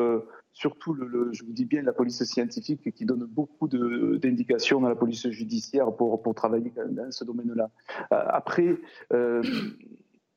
surtout, 0.55 0.95
le, 0.95 1.33
je 1.33 1.45
vous 1.45 1.53
dis 1.53 1.67
bien, 1.67 1.83
la 1.83 1.93
police 1.93 2.23
scientifique 2.25 2.95
qui 2.95 3.05
donne 3.05 3.25
beaucoup 3.25 3.69
d'indications 3.69 4.81
dans 4.81 4.89
la 4.89 4.95
police 4.95 5.29
judiciaire 5.29 5.93
pour, 5.93 6.23
pour 6.23 6.35
travailler 6.35 6.73
dans 6.89 7.11
ce 7.11 7.25
domaine-là. 7.25 7.71
Euh, 8.13 8.25
après, 8.29 8.79
euh, 9.13 9.43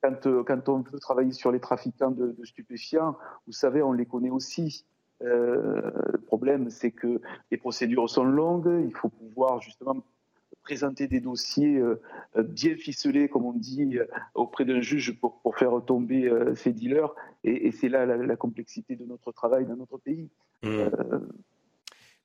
quand, 0.01 0.43
quand, 0.43 0.69
on 0.69 0.81
veut 0.81 0.99
travailler 0.99 1.31
sur 1.31 1.51
les 1.51 1.59
trafiquants 1.59 2.11
de, 2.11 2.35
stupéfiants, 2.43 3.15
vous 3.45 3.53
savez, 3.53 3.81
on 3.81 3.93
les 3.93 4.07
connaît 4.07 4.31
aussi. 4.31 4.85
Euh, 5.23 5.91
le 6.11 6.19
problème, 6.19 6.69
c'est 6.69 6.91
que 6.91 7.21
les 7.51 7.57
procédures 7.57 8.09
sont 8.09 8.25
longues, 8.25 8.83
il 8.85 8.93
faut 8.93 9.09
pouvoir 9.09 9.61
justement 9.61 10.03
présenter 10.67 11.07
des 11.07 11.21
dossiers 11.21 11.77
euh, 11.77 12.01
euh, 12.35 12.43
bien 12.43 12.75
ficelés, 12.75 13.29
comme 13.29 13.45
on 13.45 13.53
dit, 13.53 13.97
euh, 13.97 14.05
auprès 14.35 14.65
d'un 14.65 14.81
juge 14.81 15.17
pour, 15.17 15.39
pour, 15.39 15.55
faire 15.55 15.71
tomber 15.85 16.29
ces 16.55 16.73
dealers. 16.73 17.15
Et, 17.45 17.71
c'est 17.71 17.87
là 17.87 18.05
la, 18.05 18.35
complexité 18.35 18.97
de 18.97 19.05
notre 19.05 19.31
travail 19.31 19.65
dans 19.65 19.77
notre 19.77 19.97
pays. 19.97 20.29
Mmh. 20.63 20.89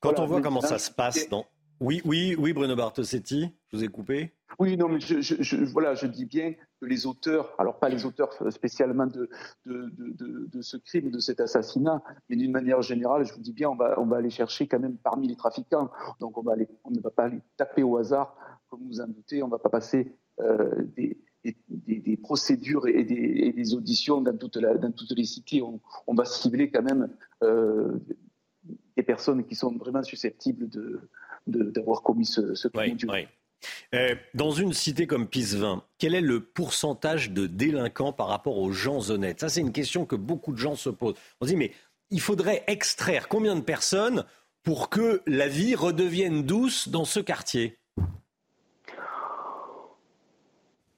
Quand 0.00 0.18
on 0.18 0.26
voit 0.26 0.40
comment 0.40 0.60
ça 0.60 0.78
se 0.78 0.90
passe 0.90 1.28
dans... 1.28 1.46
Oui, 1.78 2.02
oui, 2.04 2.34
oui, 2.36 2.52
Bruno 2.52 2.74
Bartosetti, 2.74 3.54
je 3.68 3.76
vous 3.76 3.84
ai 3.84 3.88
coupé. 3.88 4.32
Oui, 4.58 4.76
non, 4.76 4.88
mais 4.88 5.00
je, 5.00 5.20
je, 5.20 5.56
voilà, 5.64 5.94
je 5.94 6.06
dis 6.06 6.24
bien 6.24 6.54
que 6.80 6.86
les 6.86 7.06
auteurs, 7.06 7.54
alors 7.58 7.78
pas 7.78 7.88
les 7.88 8.04
auteurs 8.04 8.32
spécialement 8.50 9.06
de, 9.06 9.28
de, 9.66 9.90
de, 9.96 10.48
de 10.50 10.62
ce 10.62 10.76
crime, 10.76 11.10
de 11.10 11.18
cet 11.18 11.40
assassinat, 11.40 12.02
mais 12.28 12.36
d'une 12.36 12.52
manière 12.52 12.82
générale, 12.82 13.24
je 13.24 13.32
vous 13.32 13.40
dis 13.40 13.52
bien, 13.52 13.70
on 13.70 13.76
va, 13.76 13.98
on 13.98 14.06
va 14.06 14.16
aller 14.18 14.30
chercher 14.30 14.66
quand 14.66 14.80
même 14.80 14.96
parmi 14.98 15.28
les 15.28 15.36
trafiquants. 15.36 15.90
Donc 16.20 16.38
on, 16.38 16.42
va 16.42 16.54
on 16.84 16.90
ne 16.90 17.00
va 17.00 17.10
pas 17.10 17.24
aller 17.24 17.40
taper 17.56 17.82
au 17.82 17.96
hasard, 17.96 18.36
comme 18.68 18.80
vous 18.86 19.00
en 19.00 19.08
doutez, 19.08 19.42
on 19.42 19.46
ne 19.46 19.52
va 19.52 19.58
pas 19.58 19.70
passer 19.70 20.12
euh, 20.40 20.70
des, 20.96 21.18
des, 21.44 22.00
des, 22.00 22.16
procédures 22.16 22.86
et 22.86 23.04
des, 23.04 23.14
et 23.14 23.52
des, 23.52 23.74
auditions 23.74 24.20
dans, 24.20 24.36
toute 24.36 24.56
la, 24.56 24.76
dans 24.76 24.92
toutes 24.92 25.12
les 25.16 25.24
cités. 25.24 25.62
On, 25.62 25.80
on 26.06 26.14
va 26.14 26.24
cibler 26.24 26.70
quand 26.70 26.82
même 26.82 27.08
euh, 27.42 27.98
des 28.96 29.02
personnes 29.02 29.44
qui 29.44 29.54
sont 29.54 29.76
vraiment 29.76 30.02
susceptibles 30.02 30.68
d'avoir 31.46 32.02
commis 32.02 32.26
ce, 32.26 32.54
ce 32.54 32.68
crime. 32.68 32.96
Euh, 33.10 33.24
dans 34.34 34.50
une 34.50 34.72
cité 34.72 35.06
comme 35.06 35.26
Pisevin, 35.26 35.82
quel 35.98 36.14
est 36.14 36.20
le 36.20 36.40
pourcentage 36.40 37.30
de 37.30 37.46
délinquants 37.46 38.12
par 38.12 38.28
rapport 38.28 38.58
aux 38.58 38.72
gens 38.72 39.10
honnêtes? 39.10 39.40
Ça, 39.40 39.48
c'est 39.48 39.60
une 39.60 39.72
question 39.72 40.06
que 40.06 40.16
beaucoup 40.16 40.52
de 40.52 40.58
gens 40.58 40.76
se 40.76 40.90
posent. 40.90 41.14
On 41.40 41.46
se 41.46 41.50
dit, 41.50 41.56
mais 41.56 41.72
il 42.10 42.20
faudrait 42.20 42.64
extraire 42.66 43.28
combien 43.28 43.56
de 43.56 43.60
personnes 43.60 44.24
pour 44.62 44.88
que 44.88 45.22
la 45.26 45.48
vie 45.48 45.74
redevienne 45.74 46.42
douce 46.42 46.88
dans 46.88 47.04
ce 47.04 47.20
quartier? 47.20 47.78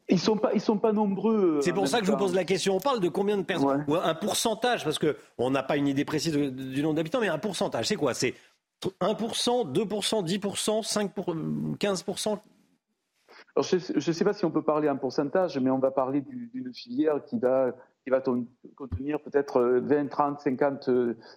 Ils 0.09 0.20
sont 0.20 0.36
pas, 0.36 0.53
ils 0.53 0.61
sont 0.61 0.77
pas 0.77 0.93
nombreux. 0.93 1.57
Euh, 1.57 1.61
c'est 1.62 1.73
pour 1.73 1.89
ça 1.89 2.01
que 2.01 2.07
je 2.07 2.11
vous 2.11 2.19
pose 2.19 2.35
la 2.35 2.45
question. 2.45 2.77
On 2.77 2.81
parle 2.81 3.01
de 3.01 3.09
combien 3.09 3.39
de 3.39 3.43
personnes 3.43 3.86
Un 3.89 4.15
pourcentage, 4.15 4.85
parce 4.85 4.99
que 4.99 5.16
on 5.39 5.51
n'a 5.51 5.62
pas 5.62 5.78
une 5.78 5.89
idée 5.89 6.05
précise 6.05 6.35
du 6.35 6.82
nombre 6.82 6.97
d'habitants, 6.97 7.20
mais 7.20 7.28
un 7.28 7.39
pourcentage. 7.39 7.86
C'est 7.86 7.97
quoi? 7.97 8.12
C'est 8.12 8.35
1%, 8.82 9.73
2%, 9.73 10.27
10%, 10.27 10.82
5%, 10.82 11.77
15% 11.78 12.39
je 13.56 13.94
ne 13.94 14.12
sais 14.12 14.24
pas 14.24 14.32
si 14.32 14.44
on 14.44 14.51
peut 14.51 14.62
parler 14.62 14.89
en 14.89 14.97
pourcentage, 14.97 15.59
mais 15.59 15.70
on 15.70 15.78
va 15.78 15.90
parler 15.90 16.22
d'une 16.22 16.72
filière 16.74 17.24
qui 17.24 17.39
va 17.39 17.72
qui 18.05 18.10
va 18.10 18.22
contenir 18.76 19.18
peut-être 19.20 19.62
20, 19.62 20.09
30, 20.09 20.40
50, 20.40 20.90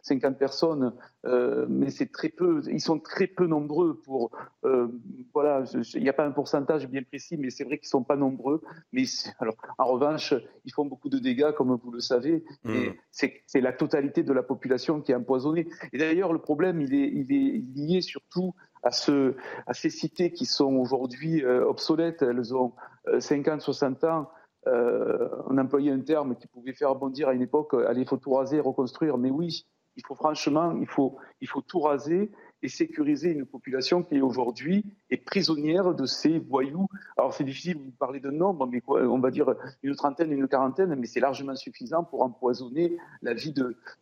50 0.03 0.37
personnes, 0.37 0.93
euh, 1.25 1.65
mais 1.69 1.89
c'est 1.89 2.11
très 2.11 2.27
peu. 2.27 2.61
Ils 2.67 2.81
sont 2.81 2.99
très 2.99 3.25
peu 3.25 3.47
nombreux 3.47 4.01
pour. 4.01 4.31
Euh, 4.65 4.89
voilà, 5.33 5.63
il 5.93 6.03
n'y 6.03 6.09
a 6.09 6.13
pas 6.13 6.25
un 6.25 6.31
pourcentage 6.31 6.87
bien 6.89 7.03
précis, 7.03 7.37
mais 7.37 7.49
c'est 7.51 7.63
vrai 7.63 7.77
qu'ils 7.77 7.87
sont 7.87 8.03
pas 8.03 8.17
nombreux. 8.17 8.61
Mais 8.91 9.03
alors, 9.39 9.55
en 9.77 9.85
revanche, 9.85 10.33
ils 10.65 10.73
font 10.73 10.85
beaucoup 10.85 11.07
de 11.07 11.19
dégâts, 11.19 11.53
comme 11.53 11.73
vous 11.73 11.91
le 11.91 12.01
savez. 12.01 12.43
Mmh. 12.65 12.73
Et 12.73 12.99
c'est 13.11 13.61
la 13.61 13.71
totalité 13.71 14.23
de 14.23 14.33
la 14.33 14.43
population 14.43 14.99
qui 15.01 15.13
est 15.13 15.15
empoisonnée. 15.15 15.69
Et 15.93 15.97
d'ailleurs, 15.97 16.33
le 16.33 16.39
problème, 16.39 16.81
il 16.81 16.93
est, 16.93 17.09
il 17.13 17.31
est 17.31 17.63
lié 17.75 18.01
surtout 18.01 18.53
à, 18.83 18.91
ce, 18.91 19.35
à 19.67 19.73
ces 19.73 19.89
cités 19.89 20.33
qui 20.33 20.45
sont 20.45 20.75
aujourd'hui 20.75 21.45
euh, 21.45 21.65
obsolètes. 21.65 22.23
Elles 22.23 22.53
ont 22.53 22.73
50, 23.19 23.61
60 23.61 24.03
ans 24.03 24.29
euh, 24.67 25.29
on 25.47 25.57
employait 25.57 25.91
un 25.91 26.01
terme 26.01 26.35
qui 26.35 26.47
pouvait 26.47 26.73
faire 26.73 26.95
bondir 26.95 27.29
à 27.29 27.33
une 27.33 27.41
époque, 27.41 27.73
allez, 27.73 28.01
il 28.01 28.07
faut 28.07 28.17
tout 28.17 28.33
raser, 28.33 28.59
reconstruire. 28.59 29.17
Mais 29.17 29.29
oui, 29.29 29.65
il 29.95 30.05
faut 30.05 30.15
franchement, 30.15 30.77
il 30.79 30.87
faut, 30.87 31.17
il 31.41 31.47
faut 31.47 31.61
tout 31.61 31.79
raser 31.79 32.31
et 32.63 32.69
sécuriser 32.69 33.31
une 33.31 33.45
population 33.45 34.03
qui 34.03 34.21
aujourd'hui 34.21 34.83
est 35.09 35.17
prisonnière 35.17 35.93
de 35.93 36.05
ces 36.05 36.39
voyous. 36.39 36.87
Alors 37.17 37.33
c'est 37.33 37.43
difficile 37.43 37.77
de 37.77 37.91
parler 37.91 38.19
de 38.19 38.31
nombre, 38.31 38.67
mais 38.67 38.81
on 38.87 39.19
va 39.19 39.31
dire 39.31 39.53
une 39.83 39.95
trentaine, 39.95 40.31
une 40.31 40.47
quarantaine, 40.47 40.95
mais 40.95 41.05
c'est 41.05 41.19
largement 41.19 41.55
suffisant 41.55 42.03
pour 42.03 42.21
empoisonner 42.21 42.97
la 43.21 43.33
vie 43.33 43.53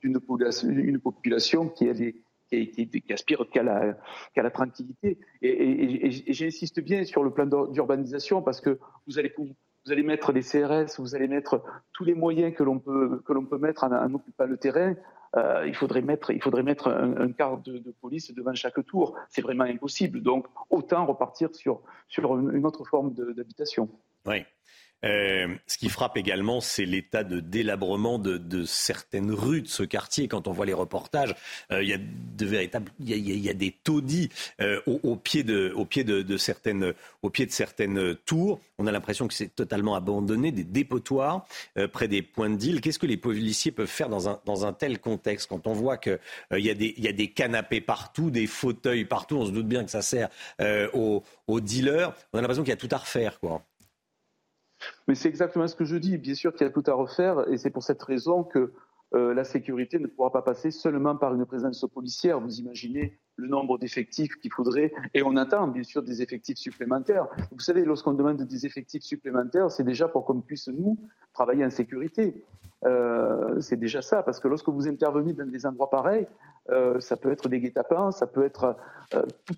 d'une 0.01 0.19
population, 0.99 1.69
qui, 1.69 1.89
qui, 2.49 3.13
aspire 3.13 3.45
qu'à 3.51 3.63
la, 3.63 3.97
la, 4.35 4.51
tranquillité. 4.51 5.17
Et, 5.41 6.07
et 6.07 6.33
j'insiste 6.33 6.79
bien 6.79 7.03
sur 7.03 7.23
le 7.23 7.31
plan 7.31 7.45
d'urbanisation 7.45 8.41
parce 8.41 8.61
que 8.61 8.79
vous 9.07 9.19
allez 9.19 9.33
vous 9.85 9.91
allez 9.91 10.03
mettre 10.03 10.33
des 10.33 10.41
CRS, 10.41 10.99
vous 10.99 11.15
allez 11.15 11.27
mettre 11.27 11.63
tous 11.93 12.03
les 12.03 12.15
moyens 12.15 12.53
que 12.55 12.63
l'on 12.63 12.79
peut, 12.79 13.21
mettre 13.59 13.83
en, 13.83 14.13
occupant 14.13 14.45
le 14.45 14.57
terrain. 14.57 14.95
Euh, 15.35 15.67
il 15.67 15.75
faudrait 15.75 16.01
mettre, 16.01 16.31
il 16.31 16.41
faudrait 16.41 16.63
mettre 16.63 16.87
un, 16.87 17.31
quart 17.31 17.57
de, 17.59 17.93
police 18.01 18.33
devant 18.33 18.53
chaque 18.53 18.83
tour. 18.85 19.15
C'est 19.29 19.41
vraiment 19.41 19.65
impossible. 19.65 20.21
Donc, 20.21 20.47
autant 20.69 21.05
repartir 21.05 21.53
sur, 21.53 21.81
sur 22.07 22.37
une 22.37 22.65
autre 22.65 22.83
forme 22.85 23.13
d'habitation. 23.13 23.89
Oui. 24.25 24.43
Euh, 25.03 25.55
ce 25.67 25.77
qui 25.77 25.89
frappe 25.89 26.17
également, 26.17 26.61
c'est 26.61 26.85
l'état 26.85 27.23
de 27.23 27.39
délabrement 27.39 28.17
de, 28.17 28.63
certaines 28.65 29.31
rues 29.31 29.61
de 29.61 29.67
ce 29.67 29.83
quartier. 29.83 30.27
Quand 30.27 30.47
on 30.47 30.51
voit 30.51 30.65
les 30.65 30.73
reportages, 30.73 31.35
euh, 31.71 31.83
il 31.83 31.89
y 31.89 31.93
a 31.93 31.97
de 31.97 32.45
véritables, 32.45 32.91
il 32.99 33.17
y 33.17 33.49
a, 33.49 33.53
des 33.53 33.71
taudis 33.71 34.29
euh, 34.61 34.81
au, 34.85 35.15
pied 35.15 35.43
de, 35.43 36.37
certaines, 36.37 36.93
au 37.21 37.29
pied 37.29 37.45
de 37.45 37.51
certaines 37.51 38.15
tours. 38.25 38.59
On 38.77 38.87
a 38.87 38.91
l'impression 38.91 39.27
que 39.27 39.33
c'est 39.33 39.55
totalement 39.55 39.95
abandonné, 39.95 40.51
des 40.51 40.63
dépotoirs 40.63 41.45
près 41.93 42.07
des 42.07 42.21
points 42.21 42.49
de 42.49 42.55
deal. 42.55 42.81
Qu'est-ce 42.81 42.99
que 42.99 43.05
les 43.05 43.17
policiers 43.17 43.71
peuvent 43.71 43.87
faire 43.87 44.09
dans 44.09 44.65
un, 44.65 44.73
tel 44.73 44.99
contexte? 44.99 45.47
Quand 45.47 45.67
on 45.67 45.73
voit 45.73 45.97
qu'il 45.97 46.19
y, 46.51 46.69
a 46.69 46.73
des, 46.73 46.93
y 46.97 47.07
a 47.07 47.13
des 47.13 47.29
canapés 47.29 47.79
partout, 47.79 48.31
des 48.31 48.47
fauteuils 48.47 49.05
partout 49.05 49.37
On 49.37 49.45
se 49.45 49.51
doute 49.51 49.67
bien 49.67 49.85
que 49.85 49.91
ça 49.91 50.01
sert 50.01 50.29
aux, 50.93 51.23
aux 51.47 51.61
dealers. 51.61 52.13
On 52.33 52.39
a 52.39 52.41
l'impression 52.41 52.63
qu'il 52.63 52.71
y 52.71 52.73
a 52.73 52.77
tout 52.77 52.89
à 52.91 52.97
refaire, 52.97 53.39
quoi. 53.39 53.63
Mais 55.07 55.15
c'est 55.15 55.29
exactement 55.29 55.67
ce 55.67 55.75
que 55.75 55.85
je 55.85 55.97
dis. 55.97 56.17
Bien 56.17 56.35
sûr 56.35 56.53
qu'il 56.53 56.65
y 56.65 56.69
a 56.69 56.73
tout 56.73 56.83
à 56.87 56.93
refaire, 56.93 57.47
et 57.49 57.57
c'est 57.57 57.69
pour 57.69 57.83
cette 57.83 58.01
raison 58.01 58.43
que 58.43 58.73
euh, 59.13 59.33
la 59.33 59.43
sécurité 59.43 59.99
ne 59.99 60.07
pourra 60.07 60.31
pas 60.31 60.41
passer 60.41 60.71
seulement 60.71 61.15
par 61.15 61.33
une 61.33 61.45
présence 61.45 61.85
policière. 61.93 62.39
Vous 62.39 62.59
imaginez 62.59 63.17
le 63.37 63.47
nombre 63.47 63.77
d'effectifs 63.77 64.35
qu'il 64.37 64.51
faudrait, 64.51 64.93
et 65.13 65.21
on 65.23 65.35
attend 65.37 65.67
bien 65.67 65.83
sûr 65.83 66.01
des 66.01 66.21
effectifs 66.21 66.57
supplémentaires. 66.57 67.27
Vous 67.51 67.59
savez, 67.59 67.85
lorsqu'on 67.85 68.13
demande 68.13 68.41
des 68.41 68.65
effectifs 68.65 69.03
supplémentaires, 69.03 69.71
c'est 69.71 69.83
déjà 69.83 70.07
pour 70.07 70.25
qu'on 70.25 70.41
puisse, 70.41 70.67
nous, 70.67 70.97
travailler 71.33 71.65
en 71.65 71.69
sécurité. 71.69 72.43
Euh, 72.85 73.59
c'est 73.61 73.77
déjà 73.77 74.01
ça, 74.01 74.23
parce 74.23 74.39
que 74.39 74.47
lorsque 74.47 74.69
vous 74.69 74.87
intervenez 74.87 75.33
dans 75.33 75.49
des 75.49 75.65
endroits 75.65 75.89
pareils, 75.89 76.27
euh, 76.69 76.99
ça 76.99 77.15
peut 77.15 77.31
être 77.31 77.47
des 77.47 77.59
guet-apens, 77.59 78.11
ça 78.11 78.27
peut 78.27 78.43
être 78.43 78.75
tout, 79.45 79.53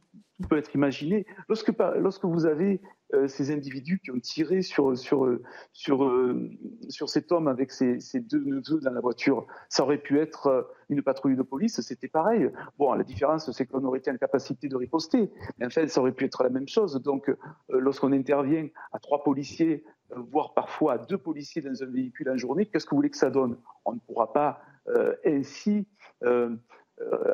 peut 0.50 0.58
être 0.58 0.74
imaginé. 0.76 1.26
Lorsque, 1.50 1.72
lorsque 2.00 2.26
vous 2.26 2.46
avez 2.46 2.80
euh, 3.14 3.28
ces 3.28 3.52
individus 3.52 4.00
qui 4.00 4.12
ont 4.12 4.20
tiré 4.20 4.62
sur, 4.62 4.98
sur, 4.98 5.28
sur, 5.72 6.04
euh, 6.04 6.50
sur 6.90 7.10
cet 7.10 7.32
homme 7.32 7.48
avec 7.48 7.72
ses, 7.72 8.00
ses, 8.00 8.20
deux 8.20 8.44
neveux 8.44 8.80
dans 8.82 8.92
la 8.92 9.00
voiture. 9.00 9.48
Ça 9.70 9.84
aurait 9.84 9.98
pu 9.98 10.20
être 10.20 10.48
euh, 10.48 10.62
une 10.90 11.02
patrouille 11.02 11.36
de 11.36 11.42
police, 11.42 11.80
c'était 11.82 12.08
pareil. 12.08 12.52
Bon, 12.78 12.94
la 12.94 13.04
différence, 13.04 13.50
c'est 13.52 13.66
qu'on 13.66 13.84
aurait 13.84 14.00
été 14.00 14.12
en 14.12 14.18
capacité 14.18 14.68
de 14.68 14.76
riposter. 14.76 15.32
Mais 15.58 15.66
enfin, 15.66 15.88
ça 15.88 16.02
aurait 16.02 16.12
pu 16.12 16.26
être 16.26 16.44
la 16.44 16.50
même 16.50 16.68
chose. 16.68 17.02
Donc, 17.02 17.34
lorsqu'on 17.70 18.12
intervient 18.14 18.68
à 18.94 19.00
trois 19.00 19.24
policiers, 19.24 19.84
voire 20.16 20.54
parfois 20.54 20.94
à 20.94 20.98
deux 20.98 21.18
policiers 21.18 21.62
dans 21.62 21.84
un 21.84 21.88
véhicule 21.88 22.30
en 22.30 22.38
journée, 22.38 22.66
qu'est-ce 22.66 22.86
que 22.86 22.92
vous 22.92 22.98
voulez 22.98 23.10
que 23.10 23.18
ça 23.18 23.30
donne? 23.30 23.58
On 23.86 23.94
ne 23.94 24.00
pourra 24.00 24.32
pas 24.32 24.62
ainsi 25.26 25.86
euh, 26.24 26.56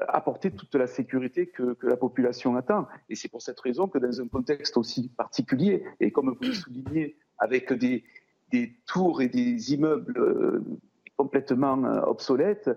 apporter 0.07 0.51
toute 0.51 0.75
la 0.75 0.87
sécurité 0.87 1.47
que, 1.47 1.75
la 1.83 1.97
population 1.97 2.55
attend. 2.55 2.87
Et 3.09 3.15
c'est 3.15 3.29
pour 3.29 3.41
cette 3.41 3.59
raison 3.59 3.87
que 3.87 3.97
dans 3.97 4.21
un 4.21 4.27
contexte 4.27 4.77
aussi 4.77 5.09
particulier, 5.09 5.83
et 5.99 6.11
comme 6.11 6.29
vous 6.29 6.47
le 6.47 6.53
soulignez, 6.53 7.17
avec 7.37 7.71
des, 7.73 8.03
tours 8.85 9.21
et 9.21 9.29
des 9.29 9.73
immeubles 9.73 10.17
euh, 10.19 10.63
complètement 11.17 11.83
euh, 11.83 12.01
obsolètes, 12.01 12.69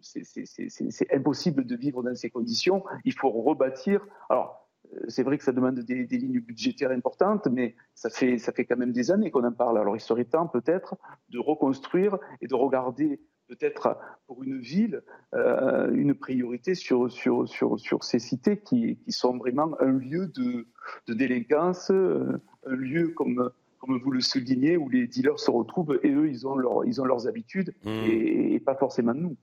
c'est 0.00 1.12
impossible 1.12 1.64
de 1.64 1.76
vivre 1.76 2.02
dans 2.02 2.14
ces 2.14 2.30
conditions. 2.30 2.84
Il 3.04 3.12
faut 3.12 3.30
rebâtir. 3.30 4.06
Alors, 4.28 4.64
c'est 5.08 5.22
vrai 5.22 5.38
que 5.38 5.44
ça 5.44 5.52
demande 5.52 5.80
des, 5.80 6.04
lignes 6.04 6.40
budgétaires 6.40 6.90
importantes, 6.90 7.46
mais 7.46 7.74
ça 7.94 8.10
fait, 8.10 8.38
ça 8.38 8.52
fait 8.52 8.64
quand 8.64 8.76
même 8.76 8.92
des 8.92 9.10
années 9.10 9.30
qu'on 9.30 9.44
en 9.44 9.52
parle. 9.52 9.78
Alors 9.78 9.96
il 9.96 10.00
serait 10.00 10.24
temps 10.24 10.46
peut-être 10.46 10.96
de 11.30 11.38
reconstruire 11.38 12.18
et 12.40 12.46
de 12.46 12.54
regarder 12.54 13.20
peut-être 13.48 13.98
pour 14.26 14.42
une 14.42 14.58
ville 14.58 15.02
euh, 15.34 15.90
une 15.92 16.14
priorité 16.14 16.74
sur, 16.74 17.10
sur, 17.10 17.48
sur, 17.48 17.78
sur 17.78 18.04
ces 18.04 18.18
cités 18.18 18.58
qui, 18.58 18.98
qui, 19.04 19.12
sont 19.12 19.36
vraiment 19.36 19.80
un 19.80 19.92
lieu 19.92 20.28
de, 20.28 20.66
de 21.08 21.14
délinquance, 21.14 21.90
euh, 21.90 22.40
un 22.66 22.76
lieu 22.76 23.08
comme, 23.08 23.50
comme 23.78 23.98
vous 23.98 24.10
le 24.10 24.20
soulignez, 24.20 24.76
où 24.76 24.88
les 24.88 25.06
dealers 25.06 25.38
se 25.38 25.50
retrouvent 25.50 25.98
et 26.02 26.10
eux, 26.10 26.28
ils 26.28 26.46
ont, 26.46 26.56
leur, 26.56 26.84
ils 26.84 27.00
ont 27.00 27.04
leurs 27.04 27.26
habitudes 27.26 27.74
mmh. 27.84 27.90
et, 27.90 28.60
pas 28.60 28.74
forcément 28.74 29.14
nous. 29.14 29.36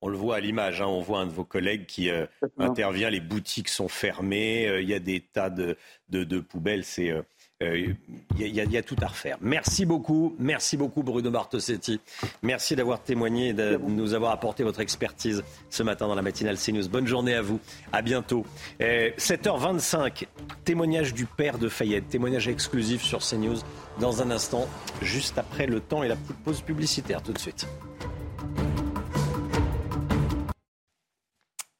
On 0.00 0.08
le 0.08 0.18
voit 0.18 0.36
à 0.36 0.40
l'image, 0.40 0.82
hein, 0.82 0.86
on 0.86 1.00
voit 1.00 1.20
un 1.20 1.26
de 1.26 1.32
vos 1.32 1.44
collègues 1.44 1.86
qui 1.86 2.10
euh, 2.10 2.26
intervient, 2.58 3.08
les 3.08 3.20
boutiques 3.20 3.70
sont 3.70 3.88
fermées, 3.88 4.80
il 4.80 4.88
y 4.88 4.92
a 4.92 4.98
des 4.98 5.20
tas 5.20 5.48
de, 5.48 5.76
de, 6.10 6.24
de 6.24 6.40
poubelles, 6.40 6.84
c'est 6.84 7.10
il 7.60 7.66
euh, 7.66 7.94
y, 8.36 8.76
a 8.76 8.82
tout 8.82 8.96
à 9.00 9.06
refaire. 9.06 9.38
Merci 9.40 9.86
beaucoup, 9.86 10.34
merci 10.40 10.76
beaucoup 10.76 11.04
Bruno 11.04 11.30
Martosetti. 11.30 12.00
Merci 12.42 12.74
d'avoir 12.74 13.00
témoigné 13.00 13.52
de 13.52 13.76
nous 13.76 14.12
avoir 14.14 14.32
apporté 14.32 14.64
votre 14.64 14.80
expertise 14.80 15.44
ce 15.70 15.82
matin 15.84 16.08
dans 16.08 16.16
la 16.16 16.22
matinale 16.22 16.56
CNews. 16.58 16.88
Bonne 16.88 17.06
journée 17.06 17.34
à 17.34 17.42
vous, 17.42 17.60
à 17.92 18.02
bientôt. 18.02 18.44
7h25, 18.80 20.24
euh, 20.24 20.26
témoignage 20.64 21.14
du 21.14 21.26
père 21.26 21.58
de 21.58 21.68
Fayette, 21.68 22.08
témoignage 22.08 22.48
exclusif 22.48 23.02
sur 23.02 23.20
CNews 23.20 23.58
dans 24.00 24.20
un 24.20 24.32
instant, 24.32 24.66
juste 25.00 25.38
après 25.38 25.66
le 25.66 25.78
temps 25.78 26.02
et 26.02 26.08
la 26.08 26.16
pause 26.44 26.60
publicitaire 26.60 27.22
tout 27.22 27.32
de 27.32 27.38
suite. 27.38 27.68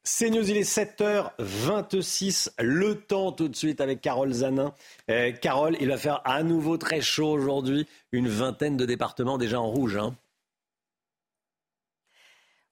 C'est 0.07 0.29
News, 0.29 0.51
il 0.51 0.59
est 0.59 0.71
7h26. 0.71 2.51
Le 2.59 3.01
temps 3.01 3.33
tout 3.33 3.49
de 3.49 3.57
suite 3.57 3.81
avec 3.81 4.03
Carole 4.03 4.31
Zanin. 4.33 4.75
Euh, 5.11 5.33
Carole, 5.33 5.79
il 5.81 5.89
va 5.89 5.97
faire 5.97 6.21
à 6.27 6.43
nouveau 6.43 6.77
très 6.77 7.01
chaud 7.01 7.31
aujourd'hui. 7.31 7.89
Une 8.13 8.29
vingtaine 8.29 8.77
de 8.77 8.85
départements 8.85 9.39
déjà 9.39 9.59
en 9.59 9.67
rouge. 9.67 9.97
Hein. 9.97 10.15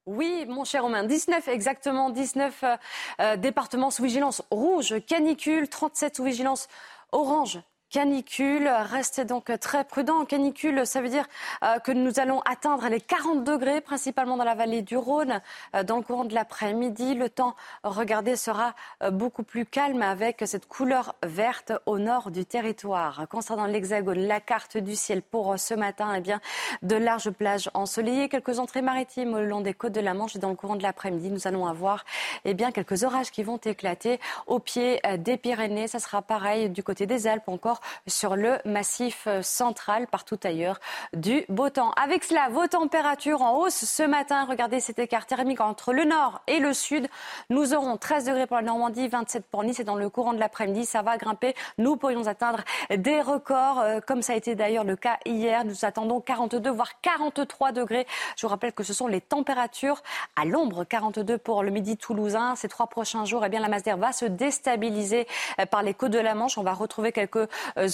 Oui, 0.04 0.44
mon 0.46 0.64
cher 0.64 0.82
Romain, 0.82 1.04
19 1.04 1.48
exactement, 1.48 2.10
19 2.10 2.64
euh, 2.64 2.76
euh, 3.20 3.36
départements 3.38 3.90
sous 3.90 4.02
vigilance 4.02 4.42
rouge, 4.50 4.94
canicule, 5.06 5.70
37 5.70 6.16
sous 6.16 6.24
vigilance 6.24 6.68
orange, 7.12 7.60
canicule. 7.92 8.68
Restez 8.90 9.24
donc 9.24 9.52
très 9.60 9.84
prudents. 9.84 10.24
Canicule, 10.24 10.86
ça 10.86 11.02
veut 11.02 11.10
dire 11.10 11.26
euh, 11.62 11.78
que 11.78 11.92
nous 11.92 12.18
allons 12.18 12.40
atteindre 12.40 12.88
les 12.88 13.00
40 13.00 13.44
degrés, 13.44 13.80
principalement 13.80 14.36
dans 14.36 14.44
la 14.44 14.54
vallée 14.54 14.80
du 14.82 14.96
Rhône, 14.96 15.40
euh, 15.76 15.84
dans 15.84 15.98
le 15.98 16.02
courant 16.02 16.24
de 16.24 16.34
l'après-midi. 16.34 17.14
Le 17.14 17.28
temps, 17.28 17.54
regardez, 17.84 18.34
sera 18.34 18.74
euh, 19.02 19.10
beaucoup 19.10 19.42
plus 19.42 19.66
calme 19.66 20.02
avec 20.02 20.42
cette 20.46 20.66
couleur 20.66 21.14
verte 21.22 21.72
au 21.84 21.98
nord 21.98 22.30
du 22.30 22.46
territoire. 22.46 23.26
Concernant 23.28 23.66
l'Hexagone, 23.66 24.26
la 24.26 24.40
carte 24.40 24.78
du 24.78 24.96
ciel 24.96 25.20
pour 25.20 25.58
ce 25.58 25.74
matin, 25.74 26.14
eh 26.16 26.20
bien, 26.20 26.40
de 26.80 26.96
larges 26.96 27.30
plages 27.30 27.70
ensoleillées, 27.74 28.30
quelques 28.30 28.58
entrées 28.58 28.82
maritimes 28.82 29.36
le 29.36 29.46
long 29.46 29.60
des 29.60 29.74
côtes 29.74 29.92
de 29.92 30.00
la 30.00 30.14
Manche 30.14 30.34
et 30.34 30.38
dans 30.38 30.48
le 30.48 30.56
courant 30.56 30.76
de 30.76 30.82
l'après-midi, 30.82 31.30
nous 31.30 31.46
allons 31.46 31.66
avoir 31.66 32.06
eh 32.46 32.54
bien, 32.54 32.72
quelques 32.72 33.02
orages 33.04 33.30
qui 33.30 33.42
vont 33.42 33.58
éclater 33.58 34.18
au 34.46 34.58
pied 34.58 35.00
des 35.18 35.36
Pyrénées. 35.36 35.88
Ça 35.88 35.98
sera 35.98 36.22
pareil 36.22 36.70
du 36.70 36.82
côté 36.82 37.04
des 37.04 37.26
Alpes 37.26 37.48
encore 37.48 37.81
sur 38.06 38.36
le 38.36 38.58
massif 38.64 39.28
central, 39.42 40.06
partout 40.06 40.38
ailleurs, 40.44 40.80
du 41.12 41.44
beau 41.48 41.70
temps. 41.70 41.92
Avec 42.02 42.24
cela, 42.24 42.48
vos 42.50 42.66
températures 42.66 43.42
en 43.42 43.58
hausse 43.58 43.84
ce 43.84 44.02
matin. 44.02 44.46
Regardez 44.48 44.80
cet 44.80 44.98
écart 44.98 45.26
thermique 45.26 45.60
entre 45.60 45.92
le 45.92 46.04
nord 46.04 46.42
et 46.46 46.58
le 46.58 46.72
sud. 46.72 47.08
Nous 47.50 47.74
aurons 47.74 47.96
13 47.96 48.26
degrés 48.26 48.46
pour 48.46 48.56
la 48.56 48.62
Normandie, 48.62 49.08
27 49.08 49.46
pour 49.46 49.64
Nice 49.64 49.80
et 49.80 49.84
dans 49.84 49.96
le 49.96 50.08
courant 50.08 50.32
de 50.32 50.38
l'après-midi, 50.38 50.84
ça 50.84 51.02
va 51.02 51.16
grimper. 51.16 51.54
Nous 51.78 51.96
pourrions 51.96 52.26
atteindre 52.26 52.60
des 52.90 53.20
records, 53.20 53.80
euh, 53.80 54.00
comme 54.00 54.22
ça 54.22 54.32
a 54.32 54.36
été 54.36 54.54
d'ailleurs 54.54 54.84
le 54.84 54.96
cas 54.96 55.18
hier. 55.24 55.64
Nous 55.64 55.84
attendons 55.84 56.20
42, 56.20 56.70
voire 56.70 57.00
43 57.00 57.72
degrés. 57.72 58.06
Je 58.36 58.42
vous 58.42 58.50
rappelle 58.50 58.72
que 58.72 58.82
ce 58.82 58.92
sont 58.92 59.06
les 59.06 59.20
températures 59.20 60.02
à 60.36 60.44
l'ombre, 60.44 60.84
42 60.84 61.38
pour 61.38 61.62
le 61.62 61.70
midi 61.70 61.96
toulousain. 61.96 62.54
Ces 62.56 62.68
trois 62.68 62.86
prochains 62.86 63.24
jours, 63.24 63.44
eh 63.44 63.48
bien, 63.48 63.60
la 63.60 63.68
masse 63.68 63.82
d'air 63.82 63.96
va 63.96 64.12
se 64.12 64.24
déstabiliser 64.24 65.26
euh, 65.60 65.66
par 65.66 65.82
les 65.82 65.94
côtes 65.94 66.12
de 66.12 66.18
la 66.18 66.34
Manche. 66.34 66.58
On 66.58 66.62
va 66.62 66.74
retrouver 66.74 67.12
quelques 67.12 67.48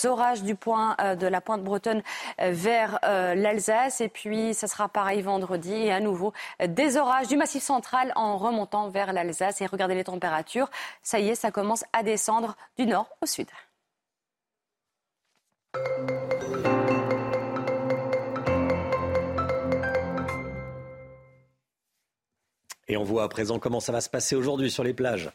orages 0.05 0.43
du 0.43 0.55
point 0.55 0.97
euh, 1.01 1.15
de 1.15 1.27
la 1.27 1.41
pointe 1.41 1.63
bretonne 1.63 2.03
euh, 2.41 2.51
vers 2.53 2.99
l'Alsace. 3.03 4.01
Et 4.01 4.09
puis, 4.09 4.55
ce 4.55 4.67
sera 4.67 4.89
pareil 4.89 5.23
vendredi. 5.23 5.73
Et 5.73 5.93
à 5.93 6.01
nouveau, 6.01 6.33
des 6.67 6.97
orages 6.97 7.29
du 7.29 7.37
massif 7.37 7.63
central 7.63 8.13
en 8.17 8.37
remontant 8.37 8.89
vers 8.89 9.13
l'Alsace. 9.13 9.61
Et 9.61 9.67
regardez 9.67 9.95
les 9.95 10.05
températures. 10.05 10.71
Ça 11.03 11.19
y 11.19 11.29
est, 11.29 11.35
ça 11.35 11.51
commence 11.51 11.85
à 11.93 12.03
descendre 12.03 12.57
du 12.77 12.87
nord 12.87 13.09
au 13.23 13.27
sud. 13.27 13.49
Et 22.89 22.97
on 22.97 23.05
voit 23.05 23.23
à 23.23 23.29
présent 23.29 23.59
comment 23.59 23.81
ça 23.81 23.93
va 23.93 24.01
se 24.01 24.09
passer 24.09 24.35
aujourd'hui 24.35 24.71
sur 24.71 24.83
les 24.83 24.95
plages. 24.95 25.31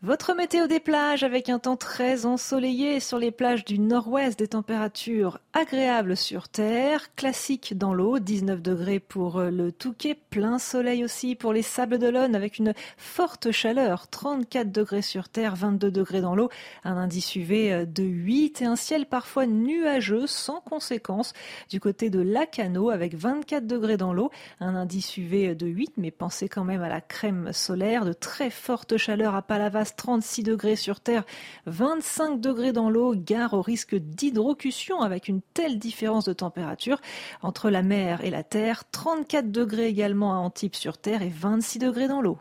Votre 0.00 0.32
météo 0.32 0.68
des 0.68 0.78
plages 0.78 1.24
avec 1.24 1.48
un 1.48 1.58
temps 1.58 1.76
très 1.76 2.24
ensoleillé 2.24 3.00
sur 3.00 3.18
les 3.18 3.32
plages 3.32 3.64
du 3.64 3.80
nord-ouest, 3.80 4.38
des 4.38 4.46
températures 4.46 5.40
agréables 5.54 6.16
sur 6.16 6.48
terre, 6.48 7.12
classiques 7.16 7.76
dans 7.76 7.92
l'eau, 7.92 8.20
19 8.20 8.62
degrés 8.62 9.00
pour 9.00 9.40
le 9.40 9.72
Touquet, 9.72 10.14
plein 10.14 10.60
soleil 10.60 11.02
aussi 11.02 11.34
pour 11.34 11.52
les 11.52 11.62
Sables 11.62 11.98
d'Olonne 11.98 12.36
avec 12.36 12.58
une 12.58 12.74
forte 12.96 13.50
chaleur, 13.50 14.06
34 14.06 14.70
degrés 14.70 15.02
sur 15.02 15.28
terre, 15.28 15.56
22 15.56 15.90
degrés 15.90 16.20
dans 16.20 16.36
l'eau, 16.36 16.48
un 16.84 16.96
indice 16.96 17.34
UV 17.34 17.84
de 17.84 18.04
8 18.04 18.62
et 18.62 18.66
un 18.66 18.76
ciel 18.76 19.04
parfois 19.04 19.46
nuageux 19.46 20.28
sans 20.28 20.60
conséquence 20.60 21.32
du 21.70 21.80
côté 21.80 22.08
de 22.08 22.20
Lacano 22.20 22.90
avec 22.90 23.16
24 23.16 23.66
degrés 23.66 23.96
dans 23.96 24.12
l'eau, 24.12 24.30
un 24.60 24.76
indice 24.76 25.16
UV 25.16 25.56
de 25.56 25.66
8 25.66 25.94
mais 25.96 26.12
pensez 26.12 26.48
quand 26.48 26.62
même 26.62 26.82
à 26.82 26.88
la 26.88 27.00
crème 27.00 27.52
solaire, 27.52 28.04
de 28.04 28.12
très 28.12 28.50
forte 28.50 28.96
chaleur 28.96 29.34
à 29.34 29.42
Palavas 29.42 29.87
36 29.96 30.42
degrés 30.42 30.76
sur 30.76 31.00
Terre, 31.00 31.24
25 31.66 32.40
degrés 32.40 32.72
dans 32.72 32.90
l'eau, 32.90 33.14
gare 33.14 33.54
au 33.54 33.62
risque 33.62 33.94
d'hydrocution 33.94 35.00
avec 35.00 35.28
une 35.28 35.40
telle 35.54 35.78
différence 35.78 36.24
de 36.24 36.32
température 36.32 37.00
entre 37.42 37.70
la 37.70 37.82
mer 37.82 38.24
et 38.24 38.30
la 38.30 38.42
Terre, 38.42 38.84
34 38.90 39.50
degrés 39.50 39.86
également 39.86 40.34
à 40.34 40.38
Antibes 40.38 40.74
sur 40.74 40.98
Terre 40.98 41.22
et 41.22 41.28
26 41.28 41.78
degrés 41.78 42.08
dans 42.08 42.20
l'eau. 42.20 42.38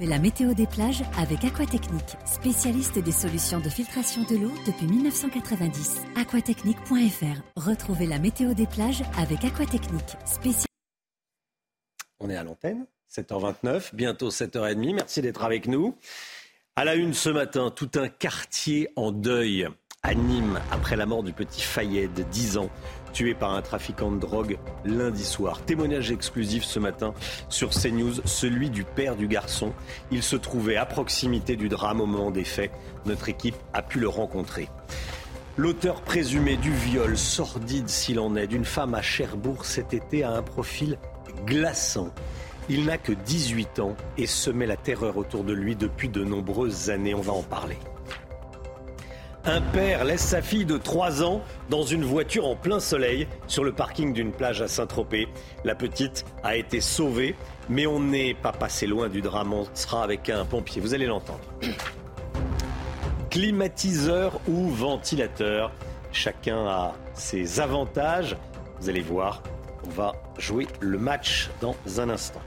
La 0.00 0.20
météo 0.20 0.54
des 0.54 0.68
plages 0.68 1.02
avec 1.18 1.44
Aquatechnique, 1.44 2.16
spécialiste 2.24 3.00
des 3.00 3.10
solutions 3.10 3.58
de 3.58 3.68
filtration 3.68 4.22
de 4.22 4.36
l'eau 4.36 4.52
depuis 4.64 4.86
1990. 4.86 6.02
Aquatechnique.fr. 6.14 7.42
Retrouvez 7.56 8.06
la 8.06 8.20
météo 8.20 8.54
des 8.54 8.68
plages 8.68 9.02
avec 9.16 9.44
Aquatechnique, 9.44 10.16
spécialiste. 10.24 10.68
On 12.20 12.30
est 12.30 12.36
à 12.36 12.44
l'antenne 12.44 12.86
7h29, 13.10 13.94
bientôt 13.94 14.30
7h30. 14.30 14.94
Merci 14.94 15.22
d'être 15.22 15.44
avec 15.44 15.66
nous. 15.66 15.96
À 16.76 16.84
la 16.84 16.94
une 16.94 17.14
ce 17.14 17.30
matin, 17.30 17.72
tout 17.74 17.90
un 17.96 18.08
quartier 18.08 18.88
en 18.96 19.10
deuil 19.10 19.68
à 20.02 20.14
Nîmes 20.14 20.60
après 20.70 20.96
la 20.96 21.06
mort 21.06 21.22
du 21.22 21.32
petit 21.32 21.60
Fayed, 21.60 22.28
10 22.30 22.58
ans, 22.58 22.70
tué 23.12 23.34
par 23.34 23.54
un 23.54 23.62
trafiquant 23.62 24.12
de 24.12 24.18
drogue 24.18 24.58
lundi 24.84 25.24
soir. 25.24 25.64
Témoignage 25.64 26.12
exclusif 26.12 26.64
ce 26.64 26.78
matin 26.78 27.14
sur 27.48 27.70
CNews, 27.70 28.14
celui 28.24 28.70
du 28.70 28.84
père 28.84 29.16
du 29.16 29.26
garçon. 29.26 29.72
Il 30.12 30.22
se 30.22 30.36
trouvait 30.36 30.76
à 30.76 30.86
proximité 30.86 31.56
du 31.56 31.68
drame 31.68 32.00
au 32.00 32.06
moment 32.06 32.30
des 32.30 32.44
faits. 32.44 32.70
Notre 33.06 33.28
équipe 33.28 33.56
a 33.72 33.82
pu 33.82 33.98
le 33.98 34.08
rencontrer. 34.08 34.68
L'auteur 35.56 36.02
présumé 36.02 36.56
du 36.56 36.72
viol, 36.72 37.18
sordide 37.18 37.88
s'il 37.88 38.20
en 38.20 38.36
est, 38.36 38.46
d'une 38.46 38.64
femme 38.64 38.94
à 38.94 39.02
Cherbourg 39.02 39.64
cet 39.64 39.92
été 39.92 40.22
a 40.22 40.30
un 40.30 40.42
profil 40.42 40.96
glaçant. 41.44 42.14
Il 42.70 42.84
n'a 42.84 42.98
que 42.98 43.12
18 43.12 43.78
ans 43.78 43.96
et 44.18 44.26
met 44.52 44.66
la 44.66 44.76
terreur 44.76 45.16
autour 45.16 45.42
de 45.44 45.54
lui 45.54 45.74
depuis 45.74 46.08
de 46.08 46.22
nombreuses 46.22 46.90
années. 46.90 47.14
On 47.14 47.20
va 47.20 47.32
en 47.32 47.42
parler. 47.42 47.78
Un 49.44 49.62
père 49.62 50.04
laisse 50.04 50.20
sa 50.20 50.42
fille 50.42 50.66
de 50.66 50.76
3 50.76 51.22
ans 51.22 51.40
dans 51.70 51.82
une 51.82 52.04
voiture 52.04 52.46
en 52.46 52.54
plein 52.54 52.80
soleil 52.80 53.26
sur 53.46 53.64
le 53.64 53.72
parking 53.72 54.12
d'une 54.12 54.32
plage 54.32 54.60
à 54.60 54.68
Saint-Tropez. 54.68 55.28
La 55.64 55.74
petite 55.74 56.26
a 56.42 56.56
été 56.56 56.82
sauvée, 56.82 57.34
mais 57.70 57.86
on 57.86 58.00
n'est 58.00 58.34
pas 58.34 58.52
passé 58.52 58.86
loin 58.86 59.08
du 59.08 59.22
drame. 59.22 59.54
On 59.54 59.66
sera 59.72 60.02
avec 60.02 60.28
un 60.28 60.44
pompier. 60.44 60.82
Vous 60.82 60.92
allez 60.92 61.06
l'entendre. 61.06 61.40
Climatiseur 63.30 64.38
ou 64.46 64.68
ventilateur, 64.68 65.72
chacun 66.12 66.66
a 66.66 66.94
ses 67.14 67.60
avantages. 67.60 68.36
Vous 68.80 68.90
allez 68.90 69.00
voir, 69.00 69.42
on 69.86 69.90
va 69.90 70.12
jouer 70.36 70.66
le 70.80 70.98
match 70.98 71.48
dans 71.62 71.74
un 71.98 72.10
instant. 72.10 72.42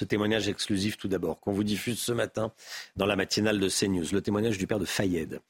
Ce 0.00 0.06
témoignage 0.06 0.48
exclusif 0.48 0.96
tout 0.96 1.08
d'abord, 1.08 1.40
qu'on 1.40 1.52
vous 1.52 1.62
diffuse 1.62 1.98
ce 1.98 2.12
matin 2.12 2.52
dans 2.96 3.04
la 3.04 3.16
matinale 3.16 3.60
de 3.60 3.68
CNews. 3.68 4.06
Le 4.12 4.22
témoignage 4.22 4.56
du 4.56 4.66
père 4.66 4.78
de 4.78 4.86
Fayed, 4.86 5.40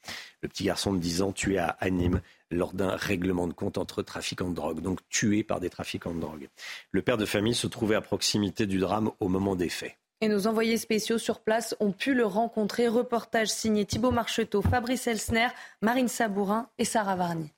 le 0.41 0.49
petit 0.49 0.65
garçon 0.65 0.91
de 0.91 0.99
10 0.99 1.21
ans 1.21 1.31
tué 1.31 1.57
à 1.57 1.89
Nîmes 1.89 2.19
lors 2.51 2.73
d'un 2.73 2.97
règlement 2.97 3.47
de 3.47 3.53
compte 3.53 3.77
entre 3.77 4.01
trafiquants 4.01 4.49
de 4.49 4.55
drogue, 4.55 4.81
donc 4.81 4.99
tué 5.07 5.45
par 5.45 5.61
des 5.61 5.69
trafiquants 5.69 6.13
de 6.13 6.19
drogue. 6.19 6.49
Le 6.91 7.01
père 7.01 7.15
de 7.15 7.25
famille 7.25 7.55
se 7.55 7.65
trouvait 7.65 7.95
à 7.95 8.01
proximité 8.01 8.65
du 8.65 8.79
drame 8.79 9.11
au 9.21 9.29
moment 9.29 9.55
des 9.55 9.69
faits. 9.69 9.95
Et 10.19 10.27
nos 10.27 10.47
envoyés 10.47 10.77
spéciaux 10.77 11.17
sur 11.17 11.39
place 11.39 11.73
ont 11.79 11.93
pu 11.93 12.13
le 12.13 12.25
rencontrer. 12.25 12.89
Reportage 12.89 13.47
signé 13.47 13.85
Thibault 13.85 14.11
Marcheteau, 14.11 14.61
Fabrice 14.61 15.07
Elsner, 15.07 15.47
Marine 15.81 16.09
Sabourin 16.09 16.67
et 16.77 16.83
Sarah 16.83 17.15
Varny. 17.15 17.53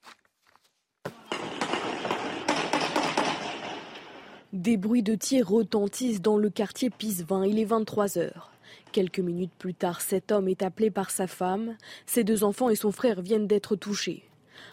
Des 4.53 4.77
bruits 4.77 5.01
de 5.01 5.15
tir 5.15 5.49
retentissent 5.49 6.21
dans 6.21 6.37
le 6.37 6.47
quartier 6.51 6.91
Pisevin. 6.91 7.43
Il 7.43 7.57
est 7.57 7.65
23 7.65 8.19
heures. 8.19 8.51
Quelques 8.91 9.17
minutes 9.17 9.51
plus 9.57 9.73
tard, 9.73 9.99
cet 9.99 10.31
homme 10.31 10.47
est 10.47 10.61
appelé 10.61 10.91
par 10.91 11.09
sa 11.09 11.25
femme. 11.25 11.75
Ses 12.05 12.23
deux 12.23 12.43
enfants 12.43 12.69
et 12.69 12.75
son 12.75 12.91
frère 12.91 13.19
viennent 13.19 13.47
d'être 13.47 13.75
touchés. 13.75 14.21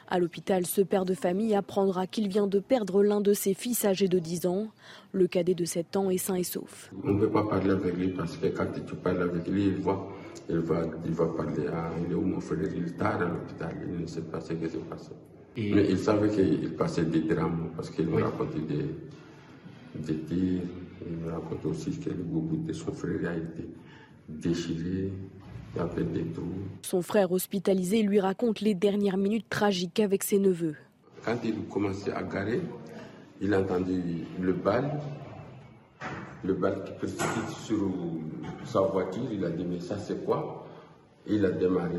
À 0.09 0.19
l'hôpital, 0.19 0.67
ce 0.67 0.83
père 0.83 1.07
de 1.07 1.15
famille 1.15 1.55
apprendra 1.55 2.07
qu'il 2.07 2.29
vient 2.29 2.47
de 2.47 2.59
perdre 2.59 3.03
l'un 3.03 3.23
de 3.23 3.33
ses 3.33 3.55
fils 3.55 3.87
âgé 3.87 4.07
de 4.07 4.19
10 4.19 4.45
ans. 4.45 4.69
Le 5.13 5.27
cadet 5.27 5.55
de 5.55 5.65
7 5.65 5.97
ans 5.97 6.11
est 6.11 6.19
sain 6.19 6.35
et 6.35 6.45
sauf. 6.45 6.93
On 7.03 7.13
ne 7.13 7.21
peut 7.21 7.31
pas 7.31 7.45
parler 7.45 7.71
avec 7.71 7.97
lui 7.97 8.09
parce 8.09 8.37
que 8.37 8.49
quand 8.49 8.67
tu 8.87 8.95
parles 8.97 9.23
avec 9.23 9.49
lui, 9.49 9.65
il 9.65 9.77
va, 9.77 9.99
il 10.51 10.59
va, 10.59 10.83
il 11.07 11.13
va 11.13 11.27
parler 11.27 11.69
à 11.69 11.91
il 12.05 12.13
est 12.13 12.15
où 12.15 12.21
mon 12.21 12.41
frère, 12.41 12.69
il 12.77 12.87
est 12.87 12.99
tard 12.99 13.23
à 13.23 13.25
l'hôpital, 13.25 13.75
il 13.89 14.03
ne 14.03 14.07
sait 14.07 14.21
pas 14.21 14.43
ce 14.43 14.53
qui 14.53 14.69
s'est 14.69 14.77
passé. 14.77 15.13
Mais 15.57 15.87
il 15.89 15.99
savait 15.99 16.29
qu'il 16.29 16.75
passait 16.75 17.07
des 17.07 17.23
drames 17.23 17.71
parce 17.75 17.89
qu'il 17.89 18.09
me 18.09 18.23
racontait 18.23 18.61
des, 18.61 18.85
des. 19.95 20.63
Il 21.07 21.17
me 21.17 21.31
racontait 21.31 21.67
aussi 21.67 21.99
que 21.99 22.11
le 22.11 22.17
bout 22.17 22.59
de 22.59 22.73
son 22.75 22.93
frère 22.93 23.31
a 23.31 23.37
été 23.37 23.69
déchiré. 24.29 25.11
Son 26.83 27.03
frère 27.03 27.31
hospitalisé 27.31 28.03
lui 28.03 28.19
raconte 28.19 28.61
les 28.61 28.75
dernières 28.75 29.17
minutes 29.17 29.47
tragiques 29.49 30.01
avec 30.01 30.25
ses 30.25 30.39
neveux. 30.39 30.75
Quand 31.25 31.37
il 31.45 31.55
commençait 31.69 32.13
à 32.13 32.23
garer, 32.23 32.61
il 33.41 33.55
a 33.55 33.61
entendu 33.61 34.25
le 34.41 34.53
bal, 34.53 34.91
le 36.43 36.55
bal 36.55 36.83
qui 36.85 36.93
précipite 36.93 37.51
sur 37.65 37.89
sa 38.65 38.81
voiture. 38.81 39.23
Il 39.33 39.45
a 39.45 39.51
dit 39.51 39.65
mais 39.65 39.81
ça 39.81 39.97
c'est 39.97 40.25
quoi? 40.25 40.67
Il 41.27 41.45
a 41.45 41.51
démarré 41.51 41.97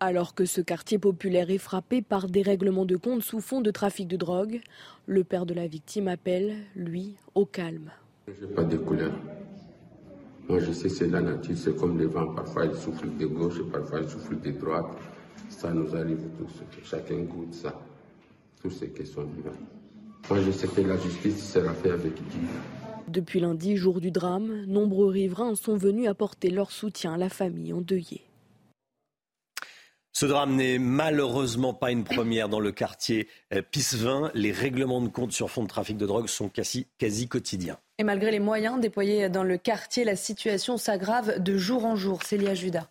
Alors 0.00 0.34
que 0.34 0.46
ce 0.46 0.62
quartier 0.62 0.98
populaire 0.98 1.50
est 1.50 1.58
frappé 1.58 2.00
par 2.00 2.26
des 2.26 2.42
règlements 2.42 2.86
de 2.86 2.96
compte 2.96 3.22
sous 3.22 3.40
fond 3.40 3.60
de 3.60 3.70
trafic 3.70 4.08
de 4.08 4.16
drogue, 4.16 4.60
le 5.08 5.24
père 5.24 5.46
de 5.46 5.54
la 5.54 5.66
victime 5.66 6.06
appelle, 6.06 6.54
lui, 6.76 7.16
au 7.34 7.46
calme. 7.46 7.90
Je 8.26 8.44
n'ai 8.44 8.52
pas 8.52 8.62
de 8.62 8.76
couleur. 8.76 9.12
Moi, 10.46 10.60
je 10.60 10.70
sais, 10.70 10.90
c'est 10.90 11.06
la 11.06 11.22
nature, 11.22 11.56
c'est 11.56 11.74
comme 11.74 11.98
les 11.98 12.04
vents. 12.04 12.34
Parfois, 12.34 12.66
ils 12.66 12.74
soufflent 12.74 13.16
de 13.16 13.24
gauche, 13.24 13.62
parfois, 13.72 14.00
ils 14.00 14.08
soufflent 14.08 14.38
de 14.38 14.50
droite. 14.50 14.84
Ça 15.48 15.72
nous 15.72 15.96
arrive 15.96 16.20
tous. 16.38 16.62
Chacun 16.84 17.20
goûte 17.20 17.54
ça. 17.54 17.74
Toutes 18.60 18.72
ces 18.72 18.90
questions 18.90 19.24
vivantes. 19.24 19.54
Moi, 20.28 20.40
je 20.42 20.50
sais 20.50 20.68
que 20.68 20.82
la 20.82 20.98
justice 20.98 21.52
sera 21.52 21.72
faite 21.72 21.92
avec 21.92 22.14
Dieu. 22.14 22.48
Depuis 23.08 23.40
lundi, 23.40 23.78
jour 23.78 24.02
du 24.02 24.10
drame, 24.10 24.66
nombreux 24.66 25.08
riverains 25.08 25.54
sont 25.54 25.78
venus 25.78 26.06
apporter 26.06 26.50
leur 26.50 26.70
soutien 26.70 27.14
à 27.14 27.16
la 27.16 27.30
famille 27.30 27.72
endeuillée. 27.72 28.27
Ce 30.20 30.26
drame 30.26 30.56
n'est 30.56 30.80
malheureusement 30.80 31.74
pas 31.74 31.92
une 31.92 32.02
première 32.02 32.48
dans 32.48 32.58
le 32.58 32.72
quartier 32.72 33.28
euh, 33.54 33.62
Pissevin. 33.62 34.32
Les 34.34 34.50
règlements 34.50 35.00
de 35.00 35.06
compte 35.06 35.30
sur 35.30 35.48
fond 35.48 35.62
de 35.62 35.68
trafic 35.68 35.96
de 35.96 36.06
drogue 36.06 36.26
sont 36.26 36.48
quasi, 36.48 36.88
quasi 36.98 37.28
quotidiens. 37.28 37.78
Et 37.98 38.02
malgré 38.02 38.32
les 38.32 38.40
moyens 38.40 38.80
déployés 38.80 39.28
dans 39.28 39.44
le 39.44 39.58
quartier, 39.58 40.02
la 40.02 40.16
situation 40.16 40.76
s'aggrave 40.76 41.40
de 41.40 41.56
jour 41.56 41.84
en 41.84 41.94
jour. 41.94 42.24
Célia 42.24 42.54
Judas. 42.54 42.88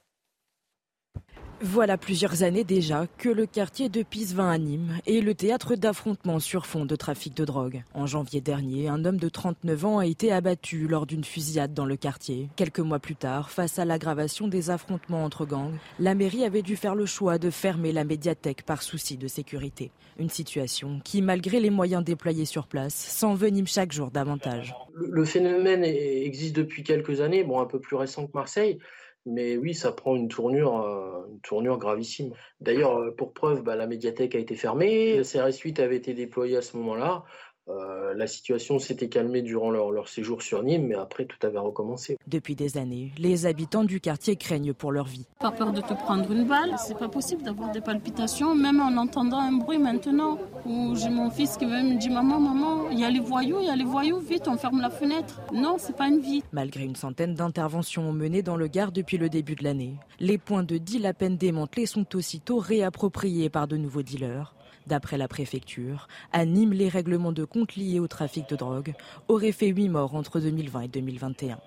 Voilà 1.62 1.98
plusieurs 1.98 2.44
années 2.44 2.64
déjà 2.64 3.08
que 3.18 3.30
le 3.30 3.48
quartier 3.48 3.90
de 3.90 4.04
Pisevin 4.04 4.48
à 4.48 4.60
Nîmes 4.60 5.00
est 5.08 5.22
le 5.22 5.34
théâtre 5.34 5.76
d'affrontements 5.76 6.40
sur 6.40 6.68
fond 6.68 6.86
de 6.86 6.96
trafic 6.96 7.36
de 7.36 7.46
drogue. 7.46 7.84
En 7.96 8.06
janvier 8.06 8.42
dernier, 8.42 8.90
un 8.90 9.04
homme 9.06 9.18
de 9.18 9.28
39 9.28 9.86
ans 9.86 9.98
a 9.98 10.06
été 10.06 10.32
abattu 10.32 10.88
lors 10.88 11.08
d'une 11.08 11.24
fusillade 11.24 11.74
dans 11.74 11.86
le 11.86 11.96
quartier. 11.96 12.50
Quelques 12.58 12.80
mois 12.80 13.00
plus 13.00 13.16
tard, 13.16 13.50
face 13.50 13.80
à 13.80 13.86
l'aggravation 13.86 14.48
des 14.48 14.70
affrontements 14.70 15.26
entre 15.26 15.48
gangs, 15.48 15.74
la 16.00 16.14
mairie 16.14 16.46
avait 16.46 16.62
dû 16.62 16.76
faire 16.76 16.94
le 16.94 17.08
choix 17.08 17.40
de 17.40 17.50
fermer 17.50 17.92
la 17.92 18.04
médiathèque 18.04 18.62
par 18.62 18.84
souci 18.84 19.18
de 19.18 19.28
sécurité. 19.28 19.90
Une 20.20 20.30
situation 20.30 21.02
qui, 21.04 21.24
malgré 21.24 21.60
les 21.60 21.72
moyens 21.72 22.04
déployés 22.04 22.46
sur 22.46 22.68
place, 22.68 22.94
s'envenime 22.94 23.66
chaque 23.66 23.92
jour 23.92 24.12
davantage. 24.12 24.76
Le 24.94 25.26
phénomène 25.26 25.84
existe 25.84 26.56
depuis 26.56 26.84
quelques 26.84 27.20
années, 27.20 27.44
bon 27.44 27.60
un 27.60 27.66
peu 27.66 27.80
plus 27.80 27.96
récent 27.96 28.28
que 28.28 28.32
Marseille. 28.36 28.78
Mais 29.26 29.57
oui, 29.57 29.73
ça 29.73 29.91
prend 29.91 30.15
une 30.15 30.30
tournure, 30.30 30.80
euh, 30.81 31.77
gravissime. 31.77 32.34
D'ailleurs, 32.61 32.98
euh, 32.98 33.11
pour 33.15 33.34
preuve, 33.34 33.61
bah, 33.61 33.76
la 33.76 33.88
médiathèque 33.88 34.35
a 34.35 34.39
été 34.39 34.56
fermée, 34.56 35.18
le 35.18 35.23
CRS 35.23 35.60
8 35.60 35.80
avait 35.80 35.98
été 35.98 36.14
déployé 36.14 36.57
à 36.57 36.61
ce 36.61 36.77
moment-là. 36.77 37.23
Euh, 37.69 38.14
la 38.15 38.27
situation 38.27 38.80
s'était 38.80 39.10
calmée 39.10 39.41
durant 39.41 39.72
leur, 39.72 40.07
séjour 40.07 40.41
sur 40.41 40.64
Nîmes, 40.64 40.88
mais 40.88 40.95
après 40.95 41.26
tout 41.26 41.38
avait 41.45 41.60
recommencé. 41.60 42.18
Depuis 42.27 42.56
des 42.56 42.77
années, 42.77 43.11
les 43.18 43.45
habitants 43.45 43.84
du 43.84 43.99
quartier 43.99 44.35
craignent 44.38 44.73
pour 44.73 44.91
leur 44.91 45.06
vie. 45.06 45.26
Pas 45.39 45.52
peur 45.52 45.73
de 45.73 45.81
te 45.81 45.94
prendre 45.94 46.31
une 46.31 46.45
balle, 46.48 46.76
c'est 46.77 46.98
pas 46.98 47.10
possible 47.10 47.44
d'avoir 47.44 47.72
des 47.72 47.81
palpitations, 47.81 48.56
même 48.56 48.80
en 48.80 48.95
entendant 48.98 49.39
un 49.39 49.52
bruit 49.52 49.80
maintenant. 49.80 50.38
Où 50.65 50.95
j'ai 50.95 51.10
mon 51.10 51.30
fils 51.30 51.57
qui 51.57 51.65
me 51.65 51.98
dit 51.99 52.10
maman, 52.10 52.39
maman, 52.39 52.89
il 52.89 52.99
y 52.99 53.03
a 53.03 53.10
les 53.10 53.19
voyous, 53.19 53.60
il 53.61 53.68
y 53.68 53.69
a 53.69 53.76
les 53.76 53.84
voyous, 53.84 54.19
vite, 54.19 54.48
on 54.48 54.57
ferme 54.57 54.80
la 54.81 54.89
fenêtre. 54.89 55.41
Non, 55.53 55.76
c'est 55.77 55.95
pas 55.95 56.07
une 56.07 56.19
vie. 56.19 56.44
Malgré 56.53 56.84
une 56.84 56.95
centaine 56.95 57.34
d'interventions 57.34 58.11
menées 58.14 58.44
dans 58.44 58.56
le 58.56 58.68
Gard 58.68 58.91
depuis 58.91 59.18
le 59.18 59.30
début 59.30 59.56
de 59.56 59.64
l'année, 59.64 59.95
les 60.19 60.38
points 60.38 60.64
de 60.64 60.77
deal 60.77 61.06
à 61.06 61.14
peine 61.14 61.38
démantelés 61.38 61.85
sont 61.85 62.15
aussitôt 62.15 62.60
réappropriés 62.60 63.49
par 63.49 63.68
de 63.68 63.77
nouveaux 63.77 64.03
dealers. 64.03 64.53
D'après 64.88 65.18
la 65.18 65.27
préfecture, 65.27 66.07
à 66.31 66.45
les 66.45 66.88
règlements 66.88 67.34
de 67.34 67.43
compte 67.43 67.76
liés 67.76 67.99
au 67.99 68.07
trafic 68.07 68.47
de 68.49 68.55
drogue 68.55 68.93
auraient 69.27 69.51
fait 69.51 69.68
8 69.68 69.89
morts 69.89 70.15
entre 70.15 70.39
2020 70.39 70.81
et 70.81 70.88
2021. 70.88 71.59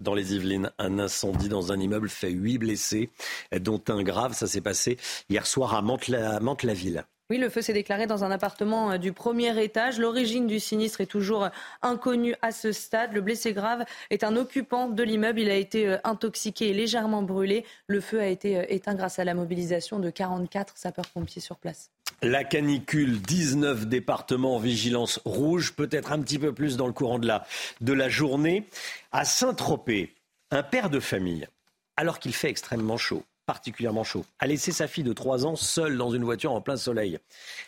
Dans 0.00 0.14
les 0.14 0.34
Yvelines, 0.36 0.70
un 0.78 1.00
incendie 1.00 1.48
dans 1.48 1.72
un 1.72 1.80
immeuble 1.80 2.08
fait 2.08 2.30
8 2.30 2.58
blessés, 2.58 3.10
dont 3.60 3.82
un 3.88 4.04
grave. 4.04 4.34
Ça 4.34 4.46
s'est 4.46 4.60
passé 4.60 4.98
hier 5.28 5.46
soir 5.46 5.74
à 5.74 5.82
Mantes-la-Ville. 5.82 7.04
Oui, 7.30 7.38
le 7.38 7.48
feu 7.48 7.62
s'est 7.62 7.72
déclaré 7.72 8.08
dans 8.08 8.24
un 8.24 8.32
appartement 8.32 8.90
euh, 8.90 8.98
du 8.98 9.12
premier 9.12 9.62
étage. 9.62 10.00
L'origine 10.00 10.48
du 10.48 10.58
sinistre 10.58 11.00
est 11.00 11.06
toujours 11.06 11.44
euh, 11.44 11.48
inconnue 11.80 12.34
à 12.42 12.50
ce 12.50 12.72
stade. 12.72 13.12
Le 13.12 13.20
blessé 13.20 13.52
grave 13.52 13.84
est 14.10 14.24
un 14.24 14.34
occupant 14.34 14.88
de 14.88 15.02
l'immeuble. 15.04 15.38
Il 15.38 15.48
a 15.48 15.54
été 15.54 15.86
euh, 15.86 15.98
intoxiqué 16.02 16.70
et 16.70 16.74
légèrement 16.74 17.22
brûlé. 17.22 17.64
Le 17.86 18.00
feu 18.00 18.18
a 18.18 18.26
été 18.26 18.74
éteint 18.74 18.96
grâce 18.96 19.20
à 19.20 19.24
la 19.24 19.34
mobilisation 19.34 20.00
de 20.00 20.10
44 20.10 20.76
sapeurs-pompiers 20.76 21.40
sur 21.40 21.56
place. 21.56 21.90
La 22.20 22.42
canicule, 22.42 23.22
19 23.22 23.86
départements 23.86 24.56
en 24.56 24.58
vigilance 24.58 25.20
rouge, 25.24 25.74
peut-être 25.74 26.10
un 26.10 26.20
petit 26.20 26.40
peu 26.40 26.52
plus 26.52 26.76
dans 26.76 26.88
le 26.88 26.92
courant 26.92 27.20
de 27.20 27.28
la, 27.28 27.46
de 27.80 27.92
la 27.92 28.08
journée. 28.08 28.66
À 29.12 29.24
Saint-Tropez, 29.24 30.14
un 30.50 30.64
père 30.64 30.90
de 30.90 30.98
famille, 30.98 31.46
alors 31.96 32.18
qu'il 32.18 32.34
fait 32.34 32.50
extrêmement 32.50 32.96
chaud, 32.96 33.22
particulièrement 33.50 34.04
chaud, 34.04 34.24
a 34.38 34.46
laissé 34.46 34.70
sa 34.70 34.86
fille 34.86 35.02
de 35.02 35.12
3 35.12 35.44
ans 35.44 35.56
seule 35.56 35.98
dans 35.98 36.10
une 36.10 36.22
voiture 36.22 36.52
en 36.52 36.60
plein 36.60 36.76
soleil. 36.76 37.18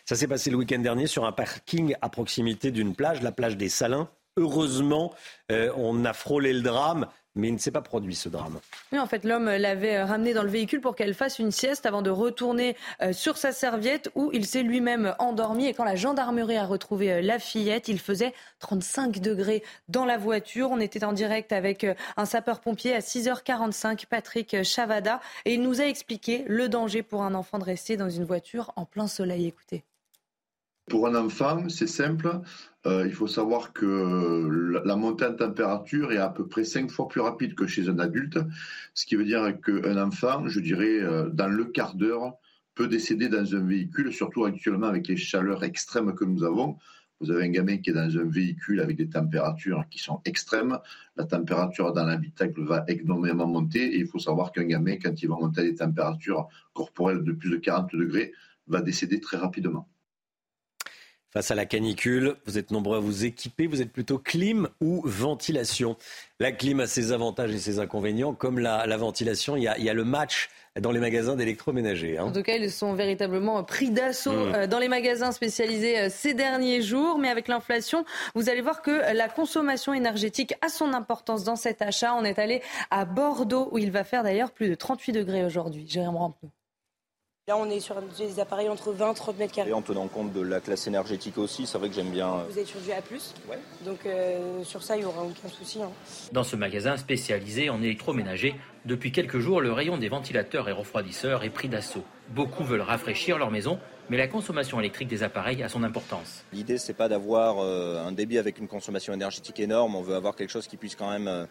Ça 0.04 0.14
s'est 0.14 0.28
passé 0.28 0.48
le 0.48 0.56
week-end 0.56 0.78
dernier 0.78 1.08
sur 1.08 1.24
un 1.24 1.32
parking 1.32 1.96
à 2.00 2.08
proximité 2.08 2.70
d'une 2.70 2.94
plage, 2.94 3.20
la 3.20 3.32
plage 3.32 3.56
des 3.56 3.68
Salins. 3.68 4.08
Heureusement, 4.36 5.12
euh, 5.50 5.72
on 5.76 6.04
a 6.04 6.12
frôlé 6.12 6.52
le 6.52 6.60
drame 6.60 7.08
mais 7.34 7.48
il 7.48 7.54
ne 7.54 7.58
s'est 7.58 7.70
pas 7.70 7.80
produit 7.80 8.14
ce 8.14 8.28
drame. 8.28 8.60
Oui, 8.92 8.98
en 8.98 9.06
fait, 9.06 9.24
l'homme 9.24 9.46
l'avait 9.46 9.96
euh, 9.96 10.04
ramenée 10.04 10.34
dans 10.34 10.42
le 10.42 10.50
véhicule 10.50 10.80
pour 10.80 10.94
qu'elle 10.94 11.14
fasse 11.14 11.38
une 11.38 11.50
sieste 11.50 11.86
avant 11.86 12.02
de 12.02 12.10
retourner 12.10 12.76
euh, 13.00 13.12
sur 13.12 13.38
sa 13.38 13.52
serviette 13.52 14.10
où 14.14 14.30
il 14.32 14.46
s'est 14.46 14.62
lui-même 14.62 15.14
endormi. 15.18 15.66
Et 15.66 15.74
quand 15.74 15.84
la 15.84 15.96
gendarmerie 15.96 16.56
a 16.56 16.66
retrouvé 16.66 17.12
euh, 17.12 17.20
la 17.22 17.38
fillette, 17.38 17.88
il 17.88 17.98
faisait 17.98 18.34
35 18.60 19.20
degrés 19.20 19.62
dans 19.88 20.04
la 20.04 20.18
voiture. 20.18 20.70
On 20.70 20.80
était 20.80 21.04
en 21.04 21.12
direct 21.12 21.52
avec 21.52 21.86
un 22.16 22.24
sapeur-pompier 22.24 22.94
à 22.94 23.00
6h45, 23.00 24.06
Patrick 24.06 24.62
Chavada, 24.62 25.20
et 25.44 25.54
il 25.54 25.62
nous 25.62 25.80
a 25.80 25.84
expliqué 25.84 26.44
le 26.46 26.68
danger 26.68 27.02
pour 27.02 27.22
un 27.22 27.34
enfant 27.34 27.58
de 27.58 27.64
rester 27.64 27.96
dans 27.96 28.10
une 28.10 28.24
voiture 28.24 28.72
en 28.76 28.84
plein 28.84 29.06
soleil. 29.06 29.46
Écoutez. 29.46 29.84
Pour 30.88 31.06
un 31.06 31.14
enfant, 31.14 31.68
c'est 31.68 31.86
simple. 31.86 32.40
Euh, 32.86 33.04
il 33.06 33.12
faut 33.12 33.28
savoir 33.28 33.72
que 33.72 34.80
la 34.84 34.96
montée 34.96 35.24
en 35.24 35.34
température 35.34 36.12
est 36.12 36.18
à 36.18 36.28
peu 36.28 36.46
près 36.48 36.64
cinq 36.64 36.90
fois 36.90 37.08
plus 37.08 37.20
rapide 37.20 37.54
que 37.54 37.66
chez 37.66 37.88
un 37.88 37.98
adulte, 37.98 38.38
ce 38.92 39.06
qui 39.06 39.14
veut 39.14 39.24
dire 39.24 39.60
qu'un 39.60 39.96
enfant, 40.02 40.48
je 40.48 40.60
dirais, 40.60 41.00
euh, 41.00 41.28
dans 41.30 41.48
le 41.48 41.66
quart 41.66 41.94
d'heure, 41.94 42.34
peut 42.74 42.88
décéder 42.88 43.28
dans 43.28 43.54
un 43.54 43.64
véhicule, 43.64 44.12
surtout 44.12 44.44
actuellement 44.44 44.88
avec 44.88 45.06
les 45.08 45.16
chaleurs 45.16 45.62
extrêmes 45.62 46.14
que 46.14 46.24
nous 46.24 46.42
avons. 46.42 46.76
Vous 47.20 47.30
avez 47.30 47.44
un 47.44 47.50
gamin 47.50 47.76
qui 47.76 47.90
est 47.90 47.92
dans 47.92 48.18
un 48.18 48.28
véhicule 48.28 48.80
avec 48.80 48.96
des 48.96 49.08
températures 49.08 49.84
qui 49.88 50.00
sont 50.00 50.20
extrêmes. 50.24 50.78
La 51.16 51.24
température 51.24 51.92
dans 51.92 52.04
l'habitacle 52.04 52.60
va 52.64 52.84
énormément 52.88 53.46
monter 53.46 53.94
et 53.94 53.98
il 53.98 54.06
faut 54.08 54.18
savoir 54.18 54.50
qu'un 54.50 54.64
gamin, 54.64 54.96
quand 54.96 55.22
il 55.22 55.28
va 55.28 55.36
monter 55.36 55.60
à 55.60 55.64
des 55.64 55.76
températures 55.76 56.48
corporelles 56.72 57.22
de 57.22 57.32
plus 57.32 57.50
de 57.50 57.58
40 57.58 57.94
degrés, 57.94 58.32
va 58.66 58.82
décéder 58.82 59.20
très 59.20 59.36
rapidement. 59.36 59.88
Face 61.32 61.50
à 61.50 61.54
la 61.54 61.64
canicule. 61.64 62.36
Vous 62.46 62.58
êtes 62.58 62.70
nombreux 62.70 62.98
à 62.98 63.00
vous 63.00 63.24
équiper. 63.24 63.66
Vous 63.66 63.80
êtes 63.80 63.92
plutôt 63.92 64.18
clim 64.18 64.68
ou 64.80 65.02
ventilation 65.04 65.96
La 66.40 66.52
clim 66.52 66.80
a 66.80 66.86
ses 66.86 67.12
avantages 67.12 67.52
et 67.52 67.58
ses 67.58 67.78
inconvénients. 67.78 68.34
Comme 68.34 68.58
la, 68.58 68.96
ventilation, 68.96 69.56
il 69.56 69.62
y, 69.62 69.68
a, 69.68 69.94
le 69.94 70.04
match 70.04 70.50
dans 70.80 70.90
les 70.90 71.00
magasins 71.00 71.36
d'électroménager. 71.36 72.18
Hein. 72.18 72.24
En 72.24 72.32
tout 72.32 72.42
cas, 72.42 72.56
ils 72.56 72.70
sont 72.70 72.94
véritablement 72.94 73.62
pris 73.64 73.90
d'assaut 73.90 74.32
mmh. 74.32 74.54
euh, 74.54 74.66
dans 74.66 74.78
les 74.78 74.88
magasins 74.88 75.32
spécialisés 75.32 75.98
euh, 75.98 76.08
ces 76.10 76.34
derniers 76.34 76.82
jours. 76.82 77.18
Mais 77.18 77.28
avec 77.28 77.48
l'inflation, 77.48 78.04
vous 78.34 78.48
allez 78.48 78.60
voir 78.62 78.82
que 78.82 79.14
la 79.14 79.28
consommation 79.28 79.94
énergétique 79.94 80.54
a 80.60 80.68
son 80.68 80.92
importance 80.92 81.44
dans 81.44 81.56
cet 81.56 81.82
achat. 81.82 82.14
On 82.14 82.24
est 82.24 82.38
allé 82.38 82.62
à 82.90 83.04
Bordeaux, 83.04 83.68
où 83.72 83.78
il 83.78 83.90
va 83.90 84.04
faire 84.04 84.22
d'ailleurs 84.22 84.50
plus 84.50 84.68
de 84.68 84.74
38 84.74 85.12
degrés 85.12 85.44
aujourd'hui. 85.44 85.86
Jérôme 85.88 86.16
Rampenou. 86.16 86.50
Là, 87.48 87.56
on 87.56 87.68
est 87.70 87.80
sur 87.80 88.00
des 88.00 88.38
appareils 88.38 88.68
entre 88.68 88.92
20 88.92 89.10
et 89.10 89.14
30 89.16 89.38
mètres 89.40 89.52
carrés. 89.52 89.70
Et 89.70 89.72
en 89.72 89.82
tenant 89.82 90.06
compte 90.06 90.32
de 90.32 90.40
la 90.40 90.60
classe 90.60 90.86
énergétique 90.86 91.38
aussi, 91.38 91.66
c'est 91.66 91.76
vrai 91.76 91.88
que 91.88 91.94
j'aime 91.96 92.12
bien. 92.12 92.28
Euh, 92.28 92.44
vous 92.48 92.56
êtes 92.56 92.68
sur 92.68 92.78
du 92.78 92.92
A. 92.92 92.98
Ouais. 93.50 93.58
Donc 93.84 94.06
euh, 94.06 94.62
sur 94.62 94.84
ça, 94.84 94.94
il 94.94 95.00
n'y 95.00 95.06
aura 95.06 95.24
aucun 95.24 95.48
souci. 95.48 95.82
Hein. 95.82 95.90
Dans 96.30 96.44
ce 96.44 96.54
magasin 96.54 96.96
spécialisé 96.96 97.68
en 97.68 97.82
électroménager, 97.82 98.54
depuis 98.84 99.10
quelques 99.10 99.40
jours, 99.40 99.60
le 99.60 99.72
rayon 99.72 99.96
des 99.98 100.08
ventilateurs 100.08 100.68
et 100.68 100.72
refroidisseurs 100.72 101.42
est 101.42 101.50
pris 101.50 101.68
d'assaut. 101.68 102.04
Beaucoup 102.28 102.62
veulent 102.62 102.80
rafraîchir 102.80 103.38
leur 103.38 103.50
maison, 103.50 103.80
mais 104.08 104.18
la 104.18 104.28
consommation 104.28 104.78
électrique 104.78 105.08
des 105.08 105.24
appareils 105.24 105.64
a 105.64 105.68
son 105.68 105.82
importance. 105.82 106.44
L'idée, 106.52 106.78
c'est 106.78 106.94
pas 106.94 107.08
d'avoir 107.08 107.56
euh, 107.58 108.06
un 108.06 108.12
débit 108.12 108.38
avec 108.38 108.58
une 108.58 108.68
consommation 108.68 109.12
énergétique 109.12 109.58
énorme. 109.58 109.96
On 109.96 110.02
veut 110.02 110.14
avoir 110.14 110.36
quelque 110.36 110.50
chose 110.50 110.68
qui 110.68 110.76
puisse 110.76 110.94
quand 110.94 111.10
même 111.10 111.48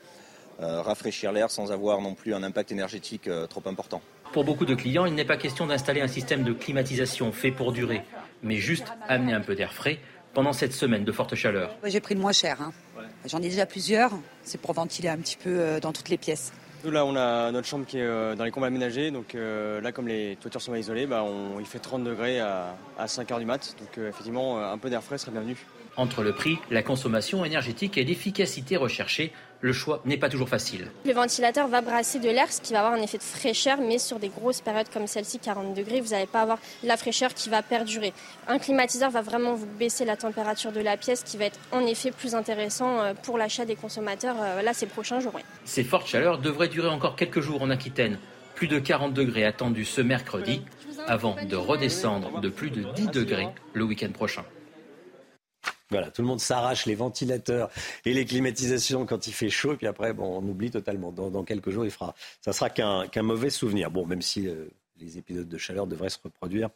rafraîchir 0.57 1.33
l'air 1.33 1.51
sans 1.51 1.73
avoir 1.73 1.99
non 1.99 2.13
plus 2.13 2.33
un 2.33 2.43
impact 2.43 2.71
énergétique 2.71 3.29
trop 3.49 3.63
important. 3.65 4.01
Pour 4.33 4.45
beaucoup 4.45 4.65
de 4.65 4.75
clients, 4.75 5.05
il 5.05 5.13
n'est 5.13 5.25
pas 5.25 5.35
question 5.35 5.67
d'installer 5.67 5.99
un 5.99 6.07
système 6.07 6.43
de 6.43 6.53
climatisation 6.53 7.33
fait 7.33 7.51
pour 7.51 7.73
durer, 7.73 8.03
mais 8.43 8.55
juste 8.55 8.93
amener 9.09 9.33
un 9.33 9.41
peu 9.41 9.55
d'air 9.55 9.73
frais 9.73 9.99
pendant 10.33 10.53
cette 10.53 10.71
semaine 10.71 11.03
de 11.03 11.11
forte 11.11 11.35
chaleur. 11.35 11.75
J'ai 11.83 11.99
pris 11.99 12.15
le 12.15 12.21
moins 12.21 12.31
cher. 12.31 12.61
Hein. 12.61 12.71
J'en 13.25 13.39
ai 13.39 13.49
déjà 13.49 13.65
plusieurs. 13.65 14.11
C'est 14.43 14.59
pour 14.59 14.73
ventiler 14.73 15.09
un 15.09 15.17
petit 15.17 15.35
peu 15.35 15.49
euh, 15.49 15.79
dans 15.81 15.91
toutes 15.91 16.07
les 16.07 16.17
pièces. 16.17 16.53
Nous, 16.85 16.91
là, 16.91 17.05
on 17.05 17.15
a 17.17 17.51
notre 17.51 17.67
chambre 17.67 17.85
qui 17.85 17.97
est 17.97 18.03
euh, 18.03 18.35
dans 18.35 18.45
les 18.45 18.51
combats 18.51 18.67
aménagés. 18.67 19.11
Donc 19.11 19.35
euh, 19.35 19.81
là, 19.81 19.91
comme 19.91 20.07
les 20.07 20.37
toitures 20.37 20.61
sont 20.61 20.73
isolées, 20.75 21.07
bah, 21.07 21.25
il 21.59 21.65
fait 21.65 21.79
30 21.79 22.05
degrés 22.05 22.39
à, 22.39 22.75
5 23.05 23.29
h 23.29 23.39
du 23.39 23.45
mat. 23.45 23.75
Donc 23.79 23.97
effectivement, 23.97 24.63
un 24.63 24.77
peu 24.77 24.89
d'air 24.89 25.03
frais 25.03 25.17
serait 25.17 25.31
bienvenu. 25.31 25.57
Entre 25.97 26.23
le 26.23 26.31
prix, 26.31 26.57
la 26.69 26.83
consommation 26.83 27.43
énergétique 27.43 27.97
et 27.97 28.05
l'efficacité 28.05 28.77
recherchée, 28.77 29.33
le 29.61 29.73
choix 29.73 30.01
n'est 30.05 30.17
pas 30.17 30.29
toujours 30.29 30.49
facile. 30.49 30.87
Le 31.05 31.13
ventilateur 31.13 31.67
va 31.67 31.81
brasser 31.81 32.19
de 32.19 32.29
l'air, 32.29 32.51
ce 32.51 32.61
qui 32.61 32.73
va 32.73 32.79
avoir 32.79 32.93
un 32.93 33.01
effet 33.01 33.17
de 33.17 33.23
fraîcheur, 33.23 33.77
mais 33.79 33.99
sur 33.99 34.19
des 34.19 34.29
grosses 34.29 34.61
périodes 34.61 34.89
comme 34.91 35.07
celle-ci, 35.07 35.39
40 35.39 35.73
degrés, 35.73 36.01
vous 36.01 36.09
n'allez 36.09 36.25
pas 36.25 36.41
avoir 36.41 36.57
la 36.83 36.97
fraîcheur 36.97 37.33
qui 37.33 37.49
va 37.49 37.61
perdurer. 37.61 38.13
Un 38.47 38.59
climatiseur 38.59 39.11
va 39.11 39.21
vraiment 39.21 39.53
vous 39.53 39.67
baisser 39.79 40.03
la 40.03 40.17
température 40.17 40.71
de 40.71 40.81
la 40.81 40.97
pièce, 40.97 41.23
qui 41.23 41.37
va 41.37 41.45
être 41.45 41.59
en 41.71 41.85
effet 41.85 42.11
plus 42.11 42.35
intéressant 42.35 42.99
euh, 42.99 43.13
pour 43.13 43.37
l'achat 43.37 43.65
des 43.65 43.75
consommateurs 43.75 44.35
euh, 44.41 44.61
là 44.61 44.73
ces 44.73 44.87
prochains 44.87 45.19
jours. 45.19 45.33
Ces 45.65 45.83
fortes 45.83 46.07
chaleurs 46.07 46.39
devraient 46.39 46.67
durer 46.67 46.89
encore 46.89 47.15
quelques 47.15 47.41
jours 47.41 47.61
en 47.61 47.69
Aquitaine. 47.69 48.17
Plus 48.55 48.67
de 48.67 48.79
40 48.79 49.13
degrés 49.13 49.45
attendus 49.45 49.85
ce 49.85 50.01
mercredi, 50.01 50.61
avant 51.07 51.35
de 51.43 51.55
redescendre 51.55 52.41
de 52.41 52.49
plus 52.49 52.69
de 52.69 52.83
10 52.93 53.07
degrés 53.07 53.47
le 53.73 53.83
week-end 53.83 54.11
prochain. 54.11 54.43
Voilà, 55.91 56.09
tout 56.09 56.21
le 56.21 56.27
monde 56.27 56.39
s'arrache 56.39 56.85
les 56.85 56.95
ventilateurs 56.95 57.69
et 58.05 58.13
les 58.13 58.25
climatisations 58.25 59.05
quand 59.05 59.27
il 59.27 59.33
fait 59.33 59.49
chaud, 59.49 59.73
et 59.73 59.77
puis 59.77 59.87
après, 59.87 60.13
bon, 60.13 60.41
on 60.41 60.47
oublie 60.47 60.71
totalement. 60.71 61.11
Dans, 61.11 61.43
quelques 61.43 61.69
jours, 61.69 61.85
il 61.85 61.91
fera. 61.91 62.15
Ça 62.41 62.53
sera 62.53 62.69
qu'un 62.69 63.23
mauvais 63.23 63.49
souvenir. 63.49 63.91
Bon, 63.91 64.05
même 64.05 64.21
si 64.21 64.47
euh, 64.47 64.69
les 65.01 65.17
épisodes 65.17 65.47
de 65.47 65.57
chaleur 65.57 65.87
devraient 65.87 66.09
se 66.09 66.17
reproduire, 66.23 66.69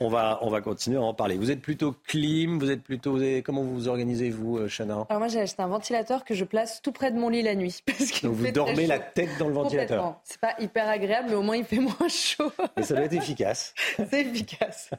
on 0.00 0.08
va 0.08 0.38
on 0.42 0.50
va 0.50 0.60
continuer 0.60 0.96
à 0.96 1.02
en 1.02 1.14
parler. 1.14 1.36
Vous 1.36 1.50
êtes 1.50 1.60
plutôt 1.60 1.94
clim, 2.06 2.58
vous 2.58 2.70
êtes 2.70 2.82
plutôt 2.82 3.18
comment 3.44 3.62
vous 3.62 3.74
vous 3.74 3.88
organisez 3.88 4.30
vous, 4.30 4.58
euh, 4.58 4.68
Chana? 4.68 5.06
Alors 5.08 5.20
moi, 5.20 5.28
j'ai 5.28 5.40
acheté 5.40 5.62
un 5.62 5.68
ventilateur 5.68 6.24
que 6.24 6.34
je 6.34 6.44
place 6.44 6.80
tout 6.82 6.92
près 6.92 7.10
de 7.10 7.18
mon 7.18 7.28
lit 7.28 7.42
la 7.42 7.54
nuit. 7.54 7.82
Parce 7.86 8.22
Donc 8.22 8.34
vous 8.34 8.50
dormez 8.50 8.86
la 8.86 8.98
tête 8.98 9.30
dans 9.38 9.48
le 9.48 9.54
ventilateur. 9.54 10.20
C'est 10.24 10.40
pas 10.40 10.54
hyper 10.58 10.88
agréable, 10.88 11.28
mais 11.30 11.36
au 11.36 11.42
moins 11.42 11.56
il 11.56 11.64
fait 11.64 11.78
moins 11.80 12.08
chaud. 12.08 12.52
Mais 12.76 12.82
ça 12.82 12.94
doit 12.94 13.04
être 13.04 13.12
efficace. 13.12 13.74
C'est 14.10 14.20
efficace. 14.22 14.90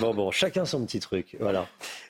Bon, 0.00 0.14
bon, 0.14 0.30
chacun 0.30 0.64
son 0.64 0.84
petit 0.84 1.00
truc. 1.00 1.36
Voilà. 1.40 1.68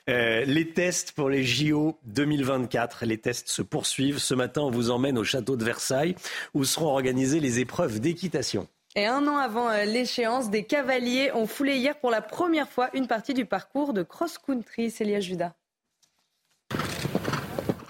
Euh, 0.09 0.45
les 0.45 0.69
tests 0.69 1.11
pour 1.11 1.29
les 1.29 1.43
JO 1.43 1.97
2024, 2.05 3.05
les 3.05 3.17
tests 3.17 3.49
se 3.49 3.61
poursuivent. 3.61 4.19
Ce 4.19 4.33
matin, 4.33 4.61
on 4.61 4.71
vous 4.71 4.89
emmène 4.89 5.17
au 5.17 5.23
château 5.23 5.55
de 5.55 5.63
Versailles 5.63 6.15
où 6.53 6.63
seront 6.63 6.87
organisées 6.87 7.39
les 7.39 7.59
épreuves 7.59 7.99
d'équitation. 7.99 8.67
Et 8.95 9.05
un 9.05 9.27
an 9.27 9.37
avant 9.37 9.69
euh, 9.69 9.83
l'échéance, 9.83 10.49
des 10.49 10.63
cavaliers 10.63 11.31
ont 11.33 11.47
foulé 11.47 11.75
hier 11.75 11.99
pour 11.99 12.11
la 12.11 12.21
première 12.21 12.69
fois 12.69 12.89
une 12.93 13.07
partie 13.07 13.33
du 13.33 13.45
parcours 13.45 13.93
de 13.93 14.03
cross-country. 14.03 14.89
Célia 14.89 15.19
Judas. 15.19 15.53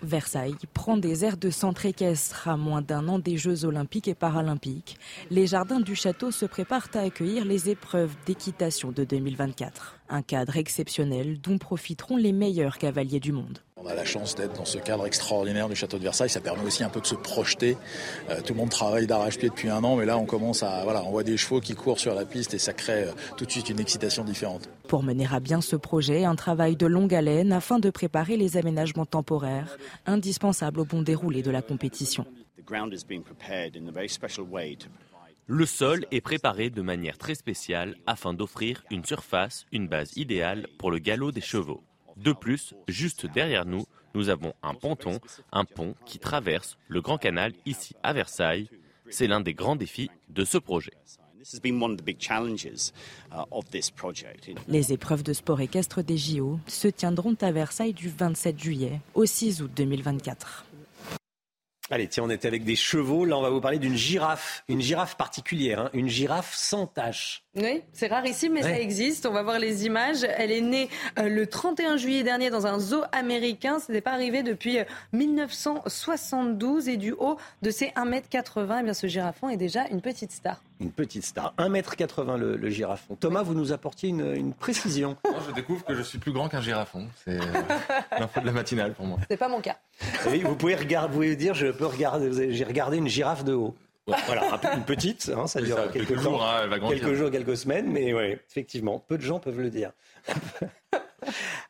Versailles 0.06 0.56
prend 0.74 0.96
des 0.96 1.26
airs 1.26 1.38
de 1.38 1.50
centre 1.50 1.86
équestre 1.86 2.48
à 2.48 2.56
moins 2.56 2.82
d'un 2.82 3.08
an 3.08 3.20
des 3.20 3.38
Jeux 3.38 3.66
olympiques 3.66 4.08
et 4.08 4.16
paralympiques. 4.16 4.98
Les 5.30 5.48
jardins 5.48 5.80
du 5.80 5.96
château 5.96 6.32
se 6.32 6.46
préparent 6.46 6.90
à 6.94 7.00
accueillir 7.00 7.44
les 7.44 7.70
épreuves 7.70 8.16
d'équitation 8.26 8.92
de 8.92 9.04
2024. 9.04 10.00
Un 10.10 10.22
cadre 10.22 10.58
exceptionnel 10.58 11.42
dont 11.42 11.58
profiteront 11.58 12.18
les 12.18 12.32
meilleurs 12.32 12.78
cavaliers 12.78 13.20
du 13.20 13.32
monde. 13.32 13.65
On 13.78 13.88
a 13.88 13.94
la 13.94 14.06
chance 14.06 14.36
d'être 14.36 14.54
dans 14.54 14.64
ce 14.64 14.78
cadre 14.78 15.06
extraordinaire 15.06 15.68
du 15.68 15.76
château 15.76 15.98
de 15.98 16.04
Versailles. 16.04 16.30
Ça 16.30 16.40
permet 16.40 16.64
aussi 16.64 16.82
un 16.86 16.90
peu 16.90 17.02
de 17.02 17.06
se 17.06 17.16
projeter. 17.16 17.76
Euh, 18.30 18.40
tout 18.40 18.54
le 18.54 18.60
monde 18.60 18.70
travaille 18.70 19.06
d'arrache-pied 19.06 19.50
depuis 19.50 19.68
un 19.68 19.84
an, 19.84 19.98
mais 19.98 20.06
là 20.06 20.18
on 20.18 20.26
commence 20.26 20.64
à 20.64 20.86
voilà, 20.86 21.04
on 21.04 21.12
voit 21.12 21.24
des 21.24 21.36
chevaux 21.36 21.60
qui 21.60 21.76
courent 21.76 22.00
sur 22.00 22.16
la 22.16 22.24
piste 22.24 22.54
et 22.54 22.58
ça 22.58 22.72
crée 22.72 23.04
euh, 23.04 23.12
tout 23.36 23.46
de 23.46 23.52
suite 23.52 23.70
une 23.70 23.82
excitation 23.82 24.24
différente. 24.24 24.70
Pour 24.88 25.04
mener 25.04 25.28
à 25.30 25.42
bien 25.42 25.60
ce 25.60 25.76
projet, 25.76 26.24
un 26.24 26.36
travail 26.36 26.78
de 26.78 26.86
longue 26.86 27.14
haleine 27.14 27.52
afin 27.52 27.78
de 27.80 27.90
préparer 27.90 28.38
les 28.38 28.56
aménagements 28.56 29.06
temporaires 29.06 29.78
indispensables 30.06 30.80
au 30.80 30.86
bon 30.86 31.02
déroulé 31.02 31.42
de 31.42 31.52
la 31.52 31.62
compétition. 31.62 32.26
Le 35.48 35.66
sol 35.66 36.06
est 36.12 36.22
préparé 36.22 36.70
de 36.70 36.82
manière 36.82 37.18
très 37.18 37.36
spéciale 37.36 37.98
afin 38.08 38.34
d'offrir 38.34 38.86
une 38.90 39.04
surface, 39.04 39.66
une 39.74 39.90
base 39.90 40.16
idéale 40.16 40.68
pour 40.80 40.92
le 40.92 41.00
galop 41.00 41.34
des 41.34 41.42
chevaux. 41.42 41.84
De 42.18 42.32
plus, 42.32 42.74
juste 42.88 43.26
derrière 43.26 43.66
nous, 43.66 43.86
nous 44.14 44.30
avons 44.30 44.54
un 44.64 44.74
ponton, 44.74 45.20
un 45.52 45.66
pont 45.66 45.96
qui 46.06 46.20
traverse 46.20 46.78
le 46.88 47.02
Grand 47.02 47.18
Canal 47.18 47.54
ici 47.66 47.96
à 48.04 48.14
Versailles. 48.14 48.70
C'est 49.10 49.28
l'un 49.28 49.42
des 49.42 49.54
grands 49.54 49.76
défis 49.76 50.10
de 50.30 50.46
ce 50.46 50.58
projet. 50.58 50.94
Les 54.68 54.94
épreuves 54.94 55.24
de 55.24 55.34
sport 55.34 55.62
équestre 55.62 56.02
des 56.02 56.18
JO 56.18 56.60
se 56.66 56.88
tiendront 56.88 57.36
à 57.42 57.52
Versailles 57.52 57.94
du 57.94 58.10
27 58.10 58.60
juillet 58.60 59.00
au 59.14 59.26
6 59.26 59.62
août 59.62 59.72
2024. 59.76 60.66
Allez, 61.92 62.08
tiens, 62.08 62.24
on 62.24 62.32
était 62.32 62.48
avec 62.48 62.64
des 62.64 62.76
chevaux. 62.76 63.26
Là, 63.26 63.38
on 63.38 63.44
va 63.44 63.52
vous 63.52 63.62
parler 63.62 63.78
d'une 63.78 63.96
girafe, 63.96 64.64
une 64.68 64.82
girafe 64.82 65.18
particulière, 65.18 65.82
hein. 65.82 65.90
une 65.94 66.08
girafe 66.08 66.56
sans 66.56 66.88
tache. 66.88 67.45
Oui, 67.56 67.82
c'est 67.94 68.08
rarissime, 68.08 68.54
mais 68.54 68.64
ça 68.64 68.78
existe. 68.78 69.26
On 69.26 69.32
va 69.32 69.42
voir 69.42 69.60
les 69.60 69.86
images. 69.86 70.26
Elle 70.38 70.52
est 70.52 70.62
née 70.62 70.90
euh, 71.18 71.30
le 71.30 71.48
31 71.48 71.96
juillet 71.96 72.24
dernier 72.24 72.50
dans 72.50 72.68
un 72.68 72.80
zoo 72.80 73.04
américain. 73.14 73.80
Ce 73.80 73.92
n'est 73.92 74.02
pas 74.02 74.12
arrivé 74.12 74.44
depuis 74.44 74.78
1972 75.14 76.88
euh, 76.88 76.92
et 76.92 76.98
du 76.98 77.14
haut 77.14 77.38
de 77.62 77.72
ses 77.72 77.88
1m80, 77.88 78.78
eh 78.82 78.84
bien, 78.84 78.94
ce 78.94 79.08
girafon 79.08 79.48
est 79.50 79.58
déjà 79.58 79.88
une 79.88 80.02
petite 80.02 80.34
star. 80.34 80.62
Une 80.82 80.92
petite 80.92 81.24
star. 81.24 81.54
1m80 81.58 82.38
le, 82.38 82.58
le 82.58 82.70
girafon. 82.70 83.16
Thomas, 83.16 83.44
vous 83.44 83.54
nous 83.54 83.72
apportiez 83.72 84.10
une, 84.10 84.54
précision. 84.54 85.16
Moi, 85.24 85.40
je 85.48 85.54
découvre 85.54 85.86
que 85.86 85.96
je 85.96 86.02
suis 86.02 86.18
plus 86.18 86.34
grand 86.34 86.50
qu'un 86.50 86.62
girafon. 86.62 87.08
C'est 87.24 87.40
euh, 87.40 87.62
l'info 88.20 88.42
de 88.42 88.46
la 88.46 88.52
matinale 88.52 88.94
pour 88.94 89.06
moi. 89.06 89.18
C'est 89.30 89.38
pas 89.38 89.48
mon 89.48 89.62
cas. 89.62 89.78
vous 90.26 90.56
pouvez 90.56 90.76
regarder, 90.76 91.08
vous 91.08 91.14
pouvez 91.14 91.36
dire, 91.38 91.54
je 91.54 91.68
peux 91.68 91.86
regarder, 91.86 92.54
j'ai 92.54 92.64
regardé 92.66 92.98
une 92.98 93.08
girafe 93.08 93.46
de 93.46 93.54
haut. 93.54 93.76
Voilà, 94.08 94.60
une 94.76 94.84
petite, 94.84 95.32
hein, 95.36 95.48
ça 95.48 95.62
dure 95.62 95.92
quelques, 95.92 96.20
jours, 96.20 96.46
hein, 96.46 96.70
quelques 96.90 97.14
jours, 97.16 97.32
quelques 97.32 97.58
semaines, 97.58 97.92
mais 97.92 98.14
ouais, 98.14 98.40
effectivement, 98.48 99.00
peu 99.00 99.18
de 99.18 99.24
gens 99.24 99.40
peuvent 99.40 99.60
le 99.60 99.72
dire. 99.72 99.92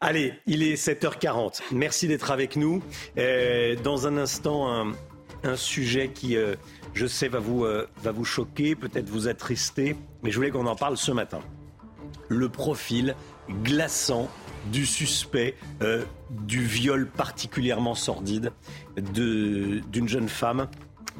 Allez, 0.01 0.33
il 0.45 0.61
est 0.61 0.75
7h40. 0.75 1.61
Merci 1.71 2.09
d'être 2.09 2.31
avec 2.31 2.57
nous. 2.57 2.83
Euh, 3.17 3.77
dans 3.77 4.05
un 4.05 4.17
instant, 4.17 4.93
un, 5.43 5.55
sujet 5.55 6.09
qui, 6.09 6.35
euh, 6.35 6.55
je 6.93 7.05
sais, 7.05 7.29
va 7.29 7.39
vous, 7.39 7.63
euh, 7.63 7.87
va 8.03 8.11
vous 8.11 8.25
choquer, 8.25 8.75
peut-être 8.75 9.09
vous 9.09 9.29
attrister, 9.29 9.95
mais 10.21 10.31
je 10.31 10.35
voulais 10.35 10.51
qu'on 10.51 10.67
en 10.67 10.75
parle 10.75 10.97
ce 10.97 11.13
matin. 11.13 11.39
Le 12.27 12.49
profil 12.49 13.15
glaçant 13.63 14.27
du 14.73 14.85
suspect 14.87 15.55
du 16.31 16.65
viol 16.65 17.07
particulièrement 17.07 17.93
sordide 17.93 18.51
d'une 18.97 20.07
jeune 20.07 20.27
femme 20.27 20.67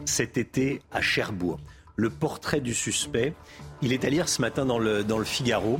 cet 0.05 0.37
été 0.37 0.81
à 0.91 1.01
Cherbourg. 1.01 1.59
Le 1.95 2.09
portrait 2.09 2.59
du 2.59 2.73
suspect, 2.73 3.33
il 3.81 3.93
est 3.93 4.03
à 4.03 4.09
lire 4.09 4.27
ce 4.27 4.41
matin 4.41 4.65
dans 4.65 4.79
le, 4.79 5.03
dans 5.03 5.17
le 5.17 5.23
Figaro. 5.23 5.79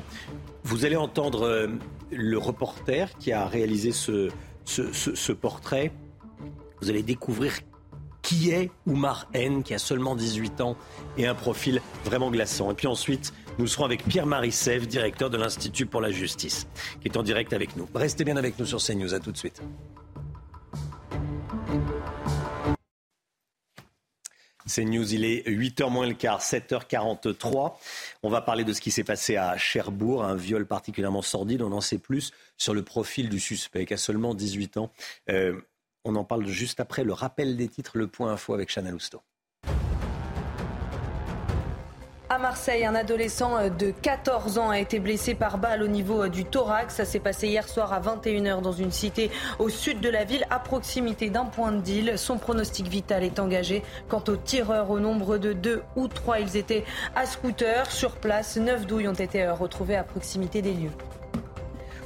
Vous 0.64 0.86
allez 0.86 0.96
entendre 0.96 1.44
euh, 1.44 1.68
le 2.12 2.38
reporter 2.38 3.18
qui 3.18 3.34
a 3.34 3.46
réalisé 3.46 3.92
ce, 3.92 4.30
ce, 4.66 5.32
portrait. 5.32 5.92
Vous 6.82 6.90
allez 6.90 7.04
découvrir 7.04 7.60
qui 8.22 8.50
est 8.50 8.72
Oumar 8.88 9.28
N, 9.34 9.62
qui 9.62 9.74
a 9.74 9.78
seulement 9.78 10.16
18 10.16 10.62
ans 10.62 10.78
et 11.18 11.28
un 11.28 11.36
profil 11.36 11.82
vraiment 12.06 12.32
glaçant. 12.32 12.72
Et 12.72 12.74
puis 12.74 12.88
ensuite, 12.88 13.34
Nous 13.58 13.68
serons 13.68 13.86
avec 13.86 14.04
Pierre-Marie 14.04 14.52
Sèvres, 14.52 14.86
directeur 14.86 15.30
de 15.30 15.38
l'Institut 15.38 15.86
pour 15.86 16.02
la 16.02 16.12
justice, 16.12 16.68
qui 17.02 17.08
est 17.08 17.16
en 17.16 17.24
direct 17.24 17.54
avec 17.54 17.78
nous. 17.78 17.88
Restez 17.96 18.26
bien 18.26 18.36
avec 18.36 18.60
nous 18.60 18.66
sur 18.66 18.80
CNews. 18.80 19.14
À 19.14 19.20
tout 19.20 19.32
de 19.32 19.38
suite. 19.38 19.62
C'est 24.68 24.84
News, 24.84 25.14
il 25.14 25.26
est 25.26 25.48
8h 25.48 25.92
moins 25.92 26.08
le 26.08 26.16
quart, 26.16 26.42
7h43. 26.42 27.76
On 28.24 28.30
va 28.30 28.42
parler 28.42 28.64
de 28.64 28.74
ce 28.74 28.82
qui 28.82 28.90
s'est 28.90 29.04
passé 29.04 29.38
à 29.38 29.58
Cherbourg, 29.58 30.24
un 30.24 30.36
viol 30.36 30.66
particulièrement 30.66 31.22
sordide. 31.22 31.62
On 31.62 31.72
en 31.72 31.82
sait 31.82 32.00
plus 32.00 32.32
sur 32.58 32.74
le 32.74 32.82
profil 32.82 33.30
du 33.30 33.40
suspect, 33.40 33.86
qui 33.86 33.94
a 33.94 33.98
seulement 33.98 34.34
18 34.34 34.78
ans. 34.78 34.92
Euh, 35.30 35.62
on 36.04 36.16
en 36.16 36.24
parle 36.24 36.48
juste 36.48 36.80
après 36.80 37.04
le 37.04 37.14
rappel 37.14 37.58
des 37.58 37.68
titres, 37.68 37.98
le 37.98 38.08
point 38.08 38.32
info 38.32 38.54
avec 38.54 38.70
Chana 38.74 38.90
Lousteau. 38.90 39.22
À 42.36 42.38
Marseille, 42.38 42.84
un 42.84 42.96
adolescent 42.96 43.70
de 43.70 43.92
14 43.92 44.58
ans 44.58 44.70
a 44.70 44.78
été 44.78 45.00
blessé 45.00 45.36
par 45.36 45.58
balle 45.58 45.82
au 45.82 45.88
niveau 45.88 46.28
du 46.28 46.44
thorax. 46.44 46.96
Ça 46.96 47.06
s'est 47.06 47.22
passé 47.22 47.48
hier 47.48 47.70
soir 47.70 47.94
à 47.94 48.02
21h 48.02 48.60
dans 48.60 48.74
une 48.74 48.92
cité 48.92 49.32
au 49.58 49.70
sud 49.70 50.02
de 50.02 50.10
la 50.10 50.26
ville, 50.26 50.46
à 50.50 50.60
proximité 50.60 51.30
d'un 51.30 51.46
point 51.46 51.72
de 51.72 51.80
deal. 51.80 52.18
Son 52.18 52.38
pronostic 52.38 52.90
vital 52.90 53.24
est 53.24 53.40
engagé. 53.40 53.84
Quant 54.10 54.24
aux 54.28 54.36
tireurs, 54.36 54.92
au 54.92 55.00
nombre 55.00 55.38
de 55.38 55.54
deux 55.54 55.82
ou 55.96 56.10
trois, 56.10 56.42
ils 56.42 56.58
étaient 56.58 56.84
à 57.16 57.26
scooter. 57.26 57.90
Sur 57.90 58.18
place, 58.18 58.58
neuf 58.58 58.86
douilles 58.86 59.08
ont 59.08 59.14
été 59.14 59.48
retrouvées 59.48 59.96
à 59.96 60.04
proximité 60.04 60.62
des 60.62 60.74
lieux. 60.74 60.92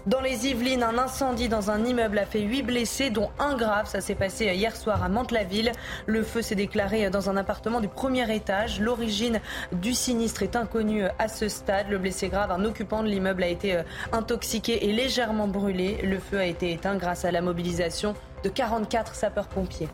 Dans 0.09 0.21
les 0.21 0.47
Yvelines, 0.47 0.81
un 0.81 0.97
incendie 0.97 1.49
dans 1.49 1.69
un 1.69 1.85
immeuble 1.85 2.17
a 2.17 2.25
fait 2.25 2.41
huit 2.41 2.63
blessés, 2.63 3.11
dont 3.11 3.29
un 3.37 3.55
grave. 3.55 3.87
Ça 3.87 4.01
s'est 4.01 4.15
passé 4.15 4.45
hier 4.45 4.75
soir 4.75 5.03
à 5.03 5.07
Mantes-la-Ville. 5.07 5.71
Le 6.07 6.23
feu 6.23 6.41
s'est 6.41 6.55
déclaré 6.55 7.11
dans 7.11 7.29
un 7.29 7.37
appartement 7.37 7.79
du 7.79 7.89
premier 7.89 8.33
étage. 8.33 8.79
L'origine 8.79 9.39
du 9.71 9.93
sinistre 9.93 10.41
est 10.41 10.55
inconnue 10.55 11.03
à 11.19 11.27
ce 11.27 11.47
stade. 11.47 11.91
Le 11.91 11.99
blessé 11.99 12.27
grave, 12.27 12.49
un 12.49 12.65
occupant 12.65 13.03
de 13.03 13.07
l'immeuble, 13.07 13.43
a 13.43 13.49
été 13.49 13.75
euh, 13.75 13.83
intoxiqué 14.11 14.89
et 14.89 14.93
légèrement 14.93 15.47
brûlé. 15.47 15.99
Le 16.01 16.17
feu 16.17 16.39
a 16.39 16.45
été 16.45 16.71
éteint 16.71 16.95
grâce 16.95 17.23
à 17.23 17.31
la 17.31 17.41
mobilisation 17.41 18.15
de 18.43 18.49
44 18.49 19.13
sapeurs-pompiers. 19.13 19.89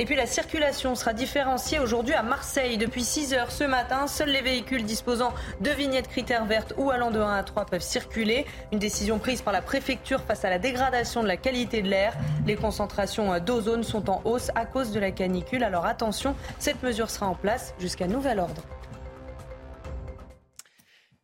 Et 0.00 0.06
puis 0.06 0.16
la 0.16 0.24
circulation 0.24 0.94
sera 0.94 1.12
différenciée 1.12 1.78
aujourd'hui 1.78 2.14
à 2.14 2.22
Marseille. 2.22 2.78
Depuis 2.78 3.04
6 3.04 3.34
heures 3.34 3.50
ce 3.50 3.64
matin, 3.64 4.06
seuls 4.06 4.30
les 4.30 4.40
véhicules 4.40 4.82
disposant 4.82 5.34
de 5.60 5.68
vignettes 5.72 6.08
critères 6.08 6.46
vertes 6.46 6.72
ou 6.78 6.90
allant 6.90 7.10
de 7.10 7.20
1 7.20 7.34
à 7.34 7.42
3 7.42 7.66
peuvent 7.66 7.82
circuler. 7.82 8.46
Une 8.72 8.78
décision 8.78 9.18
prise 9.18 9.42
par 9.42 9.52
la 9.52 9.60
préfecture 9.60 10.22
face 10.22 10.42
à 10.46 10.48
la 10.48 10.58
dégradation 10.58 11.22
de 11.22 11.28
la 11.28 11.36
qualité 11.36 11.82
de 11.82 11.88
l'air. 11.88 12.16
Les 12.46 12.56
concentrations 12.56 13.38
d'ozone 13.40 13.84
sont 13.84 14.08
en 14.08 14.22
hausse 14.24 14.50
à 14.54 14.64
cause 14.64 14.90
de 14.90 15.00
la 15.00 15.10
canicule. 15.10 15.62
Alors 15.62 15.84
attention, 15.84 16.34
cette 16.58 16.82
mesure 16.82 17.10
sera 17.10 17.26
en 17.26 17.34
place 17.34 17.74
jusqu'à 17.78 18.06
nouvel 18.06 18.40
ordre. 18.40 18.62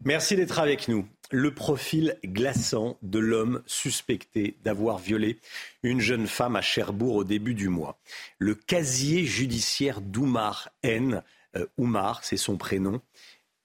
Merci 0.04 0.36
d'être 0.36 0.58
avec 0.58 0.86
nous 0.88 1.08
le 1.30 1.52
profil 1.52 2.16
glaçant 2.24 2.98
de 3.02 3.18
l'homme 3.18 3.62
suspecté 3.66 4.56
d'avoir 4.64 4.98
violé 4.98 5.38
une 5.82 6.00
jeune 6.00 6.26
femme 6.26 6.56
à 6.56 6.62
Cherbourg 6.62 7.16
au 7.16 7.24
début 7.24 7.54
du 7.54 7.68
mois. 7.68 7.98
Le 8.38 8.54
casier 8.54 9.24
judiciaire 9.24 10.00
d'Oumar 10.00 10.70
N, 10.82 11.22
euh, 11.56 11.66
Oumar, 11.78 12.24
c'est 12.24 12.36
son 12.36 12.56
prénom, 12.56 13.00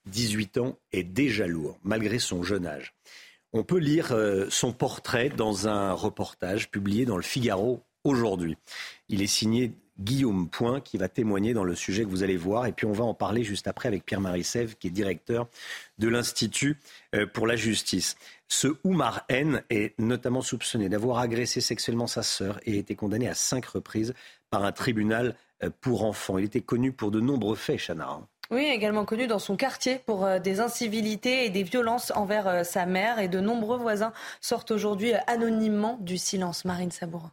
18 0.07 0.57
ans, 0.57 0.77
est 0.91 1.03
déjà 1.03 1.47
lourd, 1.47 1.79
malgré 1.83 2.19
son 2.19 2.43
jeune 2.43 2.65
âge. 2.65 2.93
On 3.53 3.63
peut 3.63 3.77
lire 3.77 4.11
euh, 4.11 4.47
son 4.49 4.71
portrait 4.71 5.29
dans 5.29 5.67
un 5.67 5.91
reportage 5.93 6.71
publié 6.71 7.05
dans 7.05 7.17
le 7.17 7.23
Figaro 7.23 7.83
aujourd'hui. 8.03 8.57
Il 9.09 9.21
est 9.21 9.27
signé 9.27 9.73
Guillaume 9.99 10.49
Point 10.49 10.81
qui 10.81 10.97
va 10.97 11.07
témoigner 11.07 11.53
dans 11.53 11.63
le 11.63 11.75
sujet 11.75 12.03
que 12.03 12.09
vous 12.09 12.23
allez 12.23 12.37
voir. 12.37 12.65
Et 12.65 12.71
puis 12.71 12.85
on 12.85 12.91
va 12.91 13.03
en 13.03 13.13
parler 13.13 13.43
juste 13.43 13.67
après 13.67 13.87
avec 13.87 14.05
Pierre-Marie 14.05 14.43
Sèvres 14.43 14.77
qui 14.77 14.87
est 14.87 14.91
directeur 14.91 15.47
de 15.99 16.07
l'Institut 16.07 16.77
pour 17.33 17.47
la 17.47 17.55
justice. 17.55 18.15
Ce 18.47 18.67
Oumar 18.83 19.23
N 19.29 19.63
est 19.69 19.97
notamment 19.97 20.41
soupçonné 20.41 20.89
d'avoir 20.89 21.19
agressé 21.19 21.61
sexuellement 21.61 22.07
sa 22.07 22.21
sœur 22.21 22.59
et 22.65 22.73
a 22.73 22.77
été 22.77 22.95
condamné 22.95 23.29
à 23.29 23.33
cinq 23.33 23.65
reprises 23.65 24.13
par 24.49 24.65
un 24.65 24.73
tribunal 24.73 25.35
euh, 25.63 25.69
pour 25.81 26.03
enfants. 26.03 26.37
Il 26.37 26.43
était 26.45 26.61
connu 26.61 26.91
pour 26.91 27.11
de 27.11 27.21
nombreux 27.21 27.55
faits, 27.55 27.79
Chana. 27.79 28.09
Hein. 28.09 28.27
Oui, 28.51 28.65
également 28.65 29.05
connu 29.05 29.27
dans 29.27 29.39
son 29.39 29.55
quartier 29.55 29.99
pour 30.05 30.25
euh, 30.25 30.39
des 30.39 30.59
incivilités 30.59 31.45
et 31.45 31.49
des 31.49 31.63
violences 31.63 32.11
envers 32.13 32.65
sa 32.65 32.85
mère. 32.85 33.19
Et 33.19 33.29
de 33.29 33.39
nombreux 33.39 33.77
voisins 33.77 34.11
sortent 34.41 34.71
aujourd'hui 34.71 35.13
anonymement 35.27 35.97
du 36.01 36.17
silence. 36.17 36.65
Marine 36.65 36.91
Sabourin. 36.91 37.31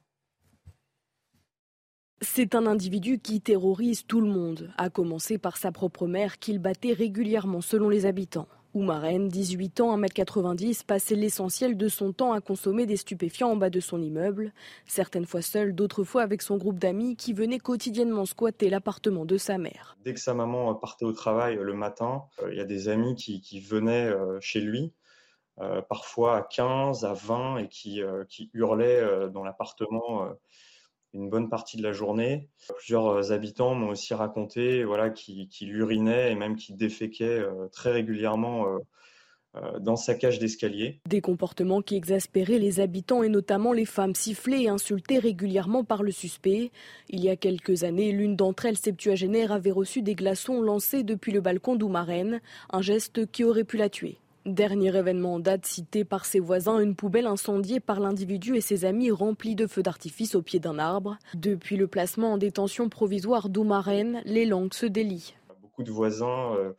C'est 2.20 2.54
un 2.54 2.66
individu 2.66 3.18
qui 3.18 3.40
terrorise 3.40 4.04
tout 4.06 4.20
le 4.20 4.28
monde, 4.28 4.72
à 4.76 4.90
commencer 4.90 5.38
par 5.38 5.56
sa 5.56 5.70
propre 5.72 6.06
mère 6.06 6.38
qu'il 6.38 6.58
battait 6.58 6.92
régulièrement 6.92 7.60
selon 7.60 7.88
les 7.88 8.06
habitants. 8.06 8.48
Oumarène, 8.74 9.28
18 9.28 9.80
ans, 9.80 9.98
1m90, 9.98 10.84
passait 10.84 11.14
l'essentiel 11.14 11.76
de 11.76 11.88
son 11.88 12.12
temps 12.12 12.32
à 12.32 12.40
consommer 12.40 12.84
des 12.84 12.96
stupéfiants 12.96 13.50
en 13.50 13.56
bas 13.56 13.70
de 13.70 13.80
son 13.80 14.00
immeuble, 14.02 14.52
certaines 14.86 15.24
fois 15.24 15.40
seul, 15.40 15.74
d'autres 15.74 16.04
fois 16.04 16.22
avec 16.22 16.42
son 16.42 16.58
groupe 16.58 16.78
d'amis 16.78 17.16
qui 17.16 17.32
venaient 17.32 17.58
quotidiennement 17.58 18.26
squatter 18.26 18.68
l'appartement 18.68 19.24
de 19.24 19.38
sa 19.38 19.56
mère. 19.56 19.96
Dès 20.04 20.12
que 20.12 20.20
sa 20.20 20.34
maman 20.34 20.74
partait 20.74 21.06
au 21.06 21.12
travail 21.12 21.58
le 21.60 21.74
matin, 21.74 22.24
euh, 22.42 22.52
il 22.52 22.58
y 22.58 22.60
a 22.60 22.66
des 22.66 22.88
amis 22.88 23.14
qui, 23.14 23.60
venaient 23.60 24.06
euh, 24.06 24.38
chez 24.40 24.60
lui, 24.60 24.92
euh, 25.60 25.80
parfois 25.80 26.36
à 26.36 26.42
15, 26.42 27.04
à 27.04 27.14
20, 27.14 27.58
et 27.58 27.68
qui 27.68 28.02
hurlaient 28.52 29.30
dans 29.30 29.44
l'appartement 29.44 30.28
une 31.14 31.30
bonne 31.30 31.48
partie 31.48 31.76
de 31.76 31.82
la 31.82 31.92
journée. 31.92 32.48
Plusieurs 32.76 33.06
euh, 33.08 33.32
habitants 33.32 33.74
m'ont 33.74 33.90
aussi 33.90 34.14
raconté 34.14 34.84
voilà, 34.84 35.10
qu'il 35.10 35.48
urinait 35.62 36.32
et 36.32 36.34
même 36.34 36.56
qu'il 36.56 36.76
déféquait 36.76 37.40
euh, 37.40 37.68
très 37.72 37.90
régulièrement 37.90 38.66
euh, 38.66 39.78
dans 39.80 39.96
sa 39.96 40.14
cage 40.14 40.38
d'escalier. 40.38 41.00
Des 41.08 41.20
comportements 41.20 41.80
qui 41.80 41.96
exaspéraient 41.96 42.58
les 42.58 42.80
habitants 42.80 43.22
et 43.22 43.28
notamment 43.28 43.72
les 43.72 43.86
femmes 43.86 44.14
sifflées 44.14 44.62
et 44.62 44.68
insultées 44.68 45.18
régulièrement 45.18 45.84
par 45.84 46.02
le 46.02 46.10
suspect. 46.10 46.70
Il 47.08 47.24
y 47.24 47.30
a 47.30 47.36
quelques 47.36 47.82
années, 47.82 48.12
l'une 48.12 48.36
d'entre 48.36 48.66
elles, 48.66 48.76
septuagénaire, 48.76 49.50
avait 49.50 49.70
reçu 49.70 50.02
des 50.02 50.14
glaçons 50.14 50.60
lancés 50.60 51.02
depuis 51.02 51.32
le 51.32 51.40
balcon 51.40 51.76
d'Oumarène, 51.76 52.40
un 52.70 52.82
geste 52.82 53.30
qui 53.30 53.42
aurait 53.42 53.64
pu 53.64 53.78
la 53.78 53.88
tuer. 53.88 54.18
Dernier 54.48 54.96
événement 54.96 55.34
en 55.34 55.40
date 55.40 55.66
cité 55.66 56.06
par 56.06 56.24
ses 56.24 56.40
voisins, 56.40 56.80
une 56.80 56.96
poubelle 56.96 57.26
incendiée 57.26 57.80
par 57.80 58.00
l'individu 58.00 58.56
et 58.56 58.62
ses 58.62 58.86
amis 58.86 59.10
remplie 59.10 59.54
de 59.54 59.66
feux 59.66 59.82
d'artifice 59.82 60.34
au 60.34 60.40
pied 60.40 60.58
d'un 60.58 60.78
arbre. 60.78 61.18
Depuis 61.34 61.76
le 61.76 61.86
placement 61.86 62.32
en 62.32 62.38
détention 62.38 62.88
provisoire 62.88 63.50
d'Oumarène, 63.50 64.22
les 64.24 64.46
langues 64.46 64.72
se 64.72 64.86
délient. 64.86 65.34
Beaucoup 65.60 65.82
de 65.82 65.90
voisins 65.90 66.54
euh, 66.54 66.72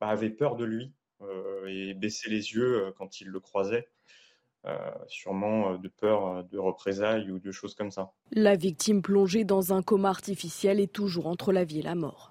bah, 0.00 0.06
avaient 0.06 0.30
peur 0.30 0.56
de 0.56 0.64
lui 0.64 0.94
euh, 1.20 1.66
et 1.66 1.92
baissaient 1.92 2.30
les 2.30 2.52
yeux 2.52 2.86
euh, 2.86 2.92
quand 2.96 3.20
ils 3.20 3.28
le 3.28 3.38
croisaient. 3.38 3.86
sûrement 5.06 5.76
de 5.76 5.88
peur 5.88 6.44
de 6.44 6.56
représailles 6.58 7.30
ou 7.30 7.38
de 7.38 7.52
choses 7.52 7.74
comme 7.74 7.90
ça. 7.90 8.12
La 8.32 8.56
victime 8.56 9.02
plongée 9.02 9.44
dans 9.44 9.74
un 9.74 9.82
coma 9.82 10.08
artificiel 10.08 10.80
est 10.80 10.92
toujours 10.92 11.26
entre 11.26 11.52
la 11.52 11.64
vie 11.64 11.80
et 11.80 11.82
la 11.82 11.94
mort. 11.94 12.29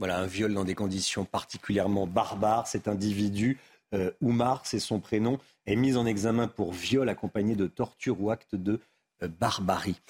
Voilà, 0.00 0.18
un 0.18 0.26
viol 0.26 0.54
dans 0.54 0.64
des 0.64 0.74
conditions 0.74 1.26
particulièrement 1.26 2.06
barbares. 2.06 2.66
Cet 2.66 2.88
individu, 2.88 3.58
euh, 3.92 4.10
Oumar, 4.22 4.62
c'est 4.64 4.78
son 4.78 4.98
prénom, 4.98 5.38
est 5.66 5.76
mis 5.76 5.94
en 5.94 6.06
examen 6.06 6.48
pour 6.48 6.72
viol 6.72 7.06
accompagné 7.10 7.54
de 7.54 7.66
torture 7.66 8.18
ou 8.18 8.30
acte 8.30 8.54
de 8.54 8.80
euh, 9.22 9.28
barbarie. 9.28 10.00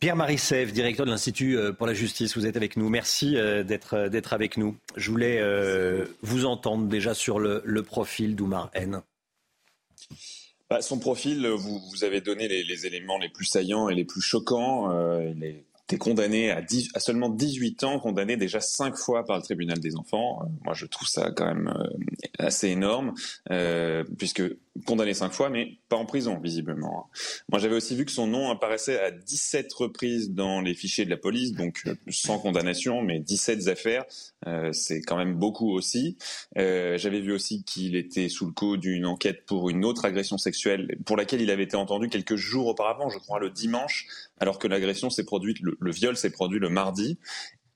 Pierre-Marie 0.00 0.36
Sèvres, 0.36 0.70
directeur 0.70 1.06
de 1.06 1.10
l'Institut 1.10 1.56
euh, 1.56 1.72
pour 1.72 1.86
la 1.86 1.94
justice, 1.94 2.36
vous 2.36 2.44
êtes 2.44 2.58
avec 2.58 2.76
nous. 2.76 2.90
Merci 2.90 3.36
d'être, 3.64 4.32
avec 4.34 4.58
nous. 4.58 4.76
Je 4.96 5.10
voulais 5.10 5.42
vous 6.20 6.44
entendre 6.44 6.88
déjà 6.88 7.14
sur 7.14 7.40
le, 7.40 7.82
profil 7.82 8.36
d'Oumar 8.36 8.68
N. 8.74 9.00
Bah, 10.68 10.82
son 10.82 10.98
profil, 10.98 11.48
vous, 11.48 12.04
avez 12.04 12.20
donné 12.20 12.46
les, 12.48 12.86
éléments 12.86 13.16
les 13.16 13.30
plus 13.30 13.46
saillants 13.46 13.88
et 13.88 13.94
les 13.94 14.04
plus 14.04 14.20
choquants. 14.20 14.90
Était 15.88 15.98
condamné 15.98 16.50
à, 16.50 16.60
à, 16.94 17.00
seulement 17.00 17.30
18 17.30 17.84
ans, 17.84 17.98
condamné 17.98 18.36
déjà 18.36 18.60
5 18.60 18.94
fois 18.94 19.24
par 19.24 19.38
le 19.38 19.42
tribunal 19.42 19.78
des 19.78 19.96
enfants. 19.96 20.42
Euh, 20.42 20.46
moi, 20.64 20.74
je 20.74 20.84
trouve 20.84 21.08
ça 21.08 21.30
quand 21.30 21.46
même 21.46 21.72
euh, 21.74 21.88
assez 22.38 22.68
énorme, 22.68 23.14
euh, 23.50 24.04
puisque 24.18 24.42
condamné 24.86 25.14
5 25.14 25.32
fois, 25.32 25.50
mais 25.50 25.78
pas 25.88 25.96
en 25.96 26.04
prison, 26.04 26.38
visiblement. 26.38 27.10
Moi, 27.50 27.58
j'avais 27.58 27.76
aussi 27.76 27.94
vu 27.96 28.04
que 28.04 28.12
son 28.12 28.26
nom 28.26 28.50
apparaissait 28.50 29.00
à 29.00 29.10
17 29.10 29.72
reprises 29.72 30.30
dans 30.30 30.60
les 30.60 30.74
fichiers 30.74 31.04
de 31.04 31.10
la 31.10 31.16
police, 31.16 31.52
donc 31.52 31.84
sans 32.08 32.38
condamnation, 32.38 33.02
mais 33.02 33.20
17 33.20 33.68
affaires. 33.68 34.04
c'est 34.72 35.00
quand 35.00 35.16
même 35.16 35.34
beaucoup 35.34 35.70
aussi. 35.72 36.16
j'avais 36.56 37.20
vu 37.20 37.32
aussi 37.32 37.64
qu'il 37.64 37.96
était 37.96 38.28
sous 38.28 38.46
le 38.46 38.52
coup 38.52 38.76
d'une 38.76 39.06
enquête 39.06 39.44
pour 39.46 39.70
une 39.70 39.84
autre 39.84 40.04
agression 40.04 40.38
sexuelle, 40.38 40.96
pour 41.04 41.16
laquelle 41.16 41.40
il 41.40 41.50
avait 41.50 41.64
été 41.64 41.76
entendu 41.76 42.08
quelques 42.08 42.36
jours 42.36 42.66
auparavant, 42.66 43.08
je 43.08 43.18
crois 43.18 43.38
le 43.38 43.50
dimanche, 43.50 44.06
alors 44.40 44.58
que 44.58 44.68
l'agression 44.68 45.10
s'est 45.10 45.24
produite, 45.24 45.58
le, 45.60 45.90
viol 45.90 46.16
s'est 46.16 46.30
produit 46.30 46.58
le 46.58 46.68
mardi. 46.68 47.18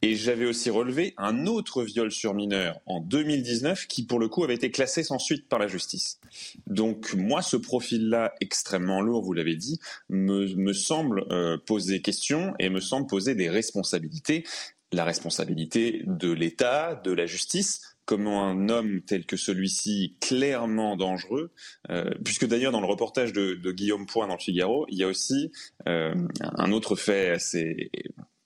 Et 0.04 0.16
j'avais 0.16 0.46
aussi 0.46 0.68
relevé 0.68 1.14
un 1.16 1.46
autre 1.46 1.84
viol 1.84 2.10
sur 2.10 2.34
mineur 2.34 2.80
en 2.86 3.00
2019 3.00 3.86
qui, 3.86 4.04
pour 4.04 4.18
le 4.18 4.28
coup, 4.28 4.42
avait 4.42 4.54
été 4.54 4.72
classé 4.72 5.04
sans 5.04 5.20
suite 5.20 5.48
par 5.48 5.60
la 5.60 5.68
justice. 5.68 6.18
Donc, 6.66 7.14
moi, 7.14 7.40
ce 7.40 7.56
profil-là, 7.56 8.34
extrêmement 8.40 9.00
lourd, 9.00 9.22
vous 9.22 9.32
l'avez 9.32 9.54
dit, 9.54 9.78
me, 10.08 10.52
me 10.56 10.72
semble 10.72 11.24
euh, 11.30 11.56
poser 11.56 12.02
question 12.02 12.54
et 12.58 12.68
me 12.68 12.80
semble 12.80 13.06
poser 13.06 13.36
des 13.36 13.48
responsabilités 13.48 14.44
la 14.92 15.04
responsabilité 15.04 16.02
de 16.06 16.30
l'État, 16.30 17.00
de 17.02 17.12
la 17.12 17.26
justice, 17.26 17.96
comment 18.04 18.44
un 18.44 18.68
homme 18.68 19.00
tel 19.02 19.24
que 19.24 19.36
celui-ci, 19.36 20.16
clairement 20.20 20.96
dangereux, 20.96 21.52
euh, 21.90 22.10
puisque 22.24 22.46
d'ailleurs 22.46 22.72
dans 22.72 22.80
le 22.80 22.86
reportage 22.86 23.32
de, 23.32 23.72
Guillaume 23.72 24.06
Point 24.06 24.26
dans 24.26 24.34
le 24.34 24.40
Figaro, 24.40 24.86
il 24.90 24.98
y 24.98 25.04
a 25.04 25.08
aussi 25.08 25.50
euh, 25.88 26.14
un 26.40 26.72
autre 26.72 26.94
fait 26.94 27.30
assez 27.30 27.90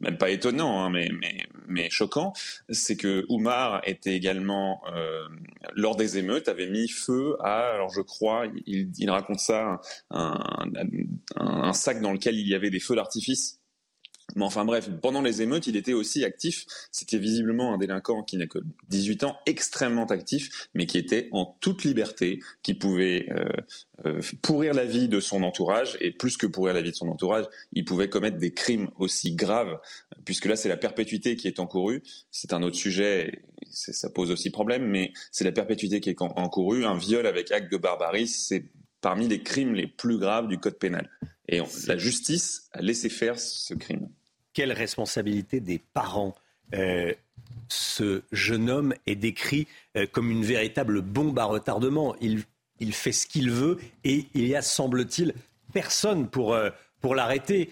même 0.00 0.18
pas 0.18 0.30
étonnant, 0.30 0.84
hein, 0.84 0.90
mais, 0.90 1.08
mais, 1.68 1.88
choquant, 1.90 2.32
c'est 2.68 2.96
que 2.96 3.24
Oumar 3.28 3.80
était 3.84 4.14
également, 4.14 4.82
euh, 4.94 5.26
lors 5.74 5.96
des 5.96 6.18
émeutes, 6.18 6.48
avait 6.48 6.68
mis 6.68 6.88
feu 6.88 7.36
à, 7.40 7.72
alors 7.74 7.90
je 7.90 8.02
crois, 8.02 8.46
il, 8.66 9.10
raconte 9.10 9.40
ça, 9.40 9.80
un, 10.10 11.72
sac 11.72 12.00
dans 12.00 12.12
lequel 12.12 12.36
il 12.36 12.48
y 12.48 12.54
avait 12.54 12.70
des 12.70 12.80
feux 12.80 12.94
d'artifice 12.94 13.55
mais 14.34 14.44
enfin 14.44 14.64
bref, 14.64 14.90
pendant 15.00 15.22
les 15.22 15.40
émeutes, 15.40 15.66
il 15.66 15.76
était 15.76 15.92
aussi 15.92 16.24
actif. 16.24 16.66
C'était 16.90 17.18
visiblement 17.18 17.72
un 17.72 17.78
délinquant 17.78 18.22
qui 18.22 18.36
n'a 18.36 18.46
que 18.46 18.58
18 18.88 19.24
ans, 19.24 19.36
extrêmement 19.46 20.06
actif, 20.06 20.68
mais 20.74 20.86
qui 20.86 20.98
était 20.98 21.28
en 21.30 21.56
toute 21.60 21.84
liberté, 21.84 22.40
qui 22.62 22.74
pouvait 22.74 23.28
euh, 23.30 23.48
euh, 24.04 24.20
pourrir 24.42 24.74
la 24.74 24.84
vie 24.84 25.08
de 25.08 25.20
son 25.20 25.42
entourage, 25.42 25.96
et 26.00 26.10
plus 26.10 26.36
que 26.36 26.46
pourrir 26.46 26.74
la 26.74 26.82
vie 26.82 26.90
de 26.90 26.96
son 26.96 27.08
entourage, 27.08 27.46
il 27.72 27.84
pouvait 27.84 28.08
commettre 28.08 28.38
des 28.38 28.52
crimes 28.52 28.90
aussi 28.98 29.34
graves, 29.34 29.78
puisque 30.24 30.46
là 30.46 30.56
c'est 30.56 30.68
la 30.68 30.76
perpétuité 30.76 31.36
qui 31.36 31.46
est 31.46 31.60
encourue. 31.60 32.02
C'est 32.30 32.52
un 32.52 32.62
autre 32.62 32.76
sujet, 32.76 33.42
ça 33.70 34.10
pose 34.10 34.30
aussi 34.30 34.50
problème, 34.50 34.86
mais 34.86 35.12
c'est 35.30 35.44
la 35.44 35.52
perpétuité 35.52 36.00
qui 36.00 36.10
est 36.10 36.20
encourue. 36.20 36.84
Un 36.84 36.98
viol 36.98 37.26
avec 37.26 37.52
acte 37.52 37.70
de 37.70 37.76
barbarie, 37.76 38.26
c'est 38.26 38.64
parmi 39.00 39.28
les 39.28 39.42
crimes 39.42 39.74
les 39.74 39.86
plus 39.86 40.18
graves 40.18 40.48
du 40.48 40.58
code 40.58 40.78
pénal. 40.78 41.08
Et 41.48 41.60
la 41.86 41.96
justice 41.96 42.68
a 42.72 42.82
laissé 42.82 43.08
faire 43.08 43.38
ce 43.38 43.74
crime. 43.74 44.08
Quelle 44.52 44.72
responsabilité 44.72 45.60
des 45.60 45.78
parents 45.78 46.34
euh, 46.74 47.12
Ce 47.68 48.22
jeune 48.32 48.70
homme 48.70 48.94
est 49.06 49.16
décrit 49.16 49.66
euh, 49.96 50.06
comme 50.10 50.30
une 50.30 50.44
véritable 50.44 51.02
bombe 51.02 51.38
à 51.38 51.44
retardement. 51.44 52.16
Il, 52.20 52.42
il 52.80 52.92
fait 52.92 53.12
ce 53.12 53.26
qu'il 53.26 53.50
veut 53.50 53.78
et 54.02 54.26
il 54.34 54.46
y 54.46 54.56
a, 54.56 54.62
semble-t-il, 54.62 55.34
personne 55.72 56.28
pour, 56.28 56.54
euh, 56.54 56.70
pour 57.00 57.14
l'arrêter. 57.14 57.70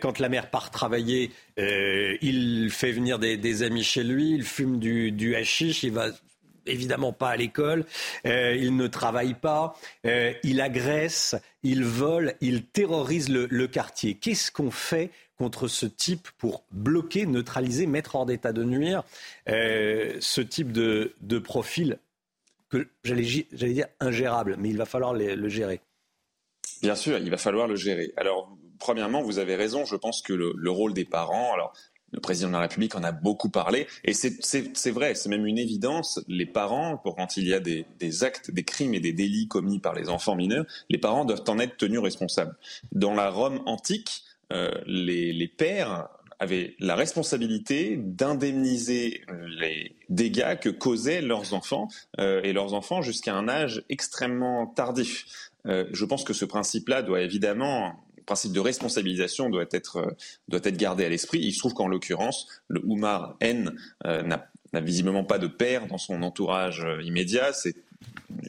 quand 0.00 0.18
la 0.18 0.28
mère 0.28 0.50
part 0.50 0.70
travailler, 0.70 1.30
il 1.56 2.68
fait 2.70 2.90
venir 2.90 3.18
des, 3.20 3.62
amis 3.62 3.84
chez 3.84 4.02
lui, 4.02 4.30
il 4.30 4.42
fume 4.42 4.80
du, 4.80 5.12
du 5.12 5.36
hashish, 5.36 5.84
il 5.84 5.92
va 5.92 6.10
évidemment 6.66 7.12
pas 7.12 7.30
à 7.30 7.36
l'école, 7.36 7.84
euh, 8.26 8.54
il 8.56 8.76
ne 8.76 8.86
travaille 8.86 9.34
pas, 9.34 9.74
euh, 10.06 10.32
il 10.42 10.60
agresse, 10.60 11.36
il 11.62 11.84
vole, 11.84 12.34
il 12.40 12.64
terrorise 12.64 13.28
le, 13.28 13.66
quartier. 13.66 14.14
Qu'est-ce 14.14 14.50
qu'on 14.50 14.70
fait 14.70 15.10
contre 15.36 15.68
ce 15.68 15.86
type 15.86 16.28
pour 16.38 16.64
bloquer, 16.70 17.26
neutraliser, 17.26 17.86
mettre 17.86 18.16
hors 18.16 18.26
d'état 18.26 18.52
de 18.52 18.64
nuire 18.64 19.02
euh, 19.48 20.16
ce 20.20 20.40
type 20.40 20.72
de, 20.72 21.14
profil 21.38 21.98
que 22.68 22.88
j'allais 23.04 23.44
dire 23.50 23.86
ingérable, 24.00 24.56
mais 24.58 24.70
il 24.70 24.78
va 24.78 24.86
falloir 24.86 25.12
le 25.12 25.48
gérer. 25.48 25.80
Bien 26.80 26.94
sûr, 26.96 27.18
il 27.18 27.30
va 27.30 27.36
falloir 27.36 27.68
le 27.68 27.76
gérer. 27.76 28.12
Alors, 28.16 28.56
premièrement, 28.78 29.22
vous 29.22 29.38
avez 29.38 29.54
raison. 29.54 29.84
Je 29.84 29.96
pense 29.96 30.22
que 30.22 30.32
le, 30.32 30.52
le, 30.56 30.70
rôle 30.70 30.94
des 30.94 31.04
parents, 31.04 31.52
alors 31.52 31.72
le 32.12 32.20
président 32.20 32.48
de 32.48 32.52
la 32.52 32.60
République 32.60 32.94
en 32.94 33.02
a 33.02 33.12
beaucoup 33.12 33.48
parlé, 33.48 33.86
et 34.04 34.12
c'est 34.12 34.90
vrai, 34.90 35.14
c'est 35.14 35.28
même 35.28 35.46
une 35.46 35.58
évidence. 35.58 36.20
Les 36.28 36.46
parents, 36.46 36.98
pour 36.98 37.16
quand 37.16 37.36
il 37.36 37.48
y 37.48 37.54
a 37.54 37.60
des, 37.60 38.24
actes, 38.24 38.50
des 38.50 38.64
crimes 38.64 38.94
et 38.94 39.00
des 39.00 39.12
délits 39.12 39.48
commis 39.48 39.78
par 39.78 39.94
les 39.94 40.08
enfants 40.08 40.36
mineurs, 40.36 40.66
les 40.90 40.98
parents 40.98 41.24
doivent 41.24 41.44
en 41.48 41.58
être 41.58 41.76
tenus 41.76 42.00
responsables. 42.00 42.54
Dans 42.92 43.14
la 43.14 43.30
Rome 43.30 43.62
antique, 43.66 44.24
euh, 44.52 44.70
les, 44.86 45.48
pères 45.48 46.08
avaient 46.38 46.74
la 46.78 46.94
responsabilité 46.94 47.96
d'indemniser 47.96 49.22
les 49.60 49.96
dégâts 50.08 50.58
que 50.58 50.68
causaient 50.68 51.22
leurs 51.22 51.54
enfants 51.54 51.88
euh, 52.18 52.42
et 52.42 52.52
leurs 52.52 52.74
enfants 52.74 53.00
jusqu'à 53.00 53.34
un 53.34 53.48
âge 53.48 53.82
extrêmement 53.88 54.66
tardif. 54.66 55.50
Euh, 55.66 55.86
je 55.92 56.04
pense 56.04 56.24
que 56.24 56.32
ce 56.32 56.44
principe-là 56.44 57.02
doit 57.02 57.20
évidemment 57.20 57.94
principe 58.24 58.52
de 58.52 58.60
responsabilisation 58.60 59.50
doit 59.50 59.66
être, 59.70 59.96
euh, 59.96 60.10
doit 60.48 60.60
être 60.62 60.76
gardé 60.76 61.04
à 61.04 61.08
l'esprit. 61.08 61.40
Il 61.40 61.52
se 61.52 61.58
trouve 61.58 61.74
qu'en 61.74 61.88
l'occurrence, 61.88 62.46
le 62.68 62.80
Oumar 62.84 63.36
N 63.40 63.74
euh, 64.06 64.22
n'a 64.22 64.80
visiblement 64.80 65.24
pas 65.24 65.38
de 65.38 65.46
père 65.46 65.86
dans 65.86 65.98
son 65.98 66.22
entourage 66.22 66.84
euh, 66.84 67.02
immédiat. 67.02 67.52
C'est 67.52 67.74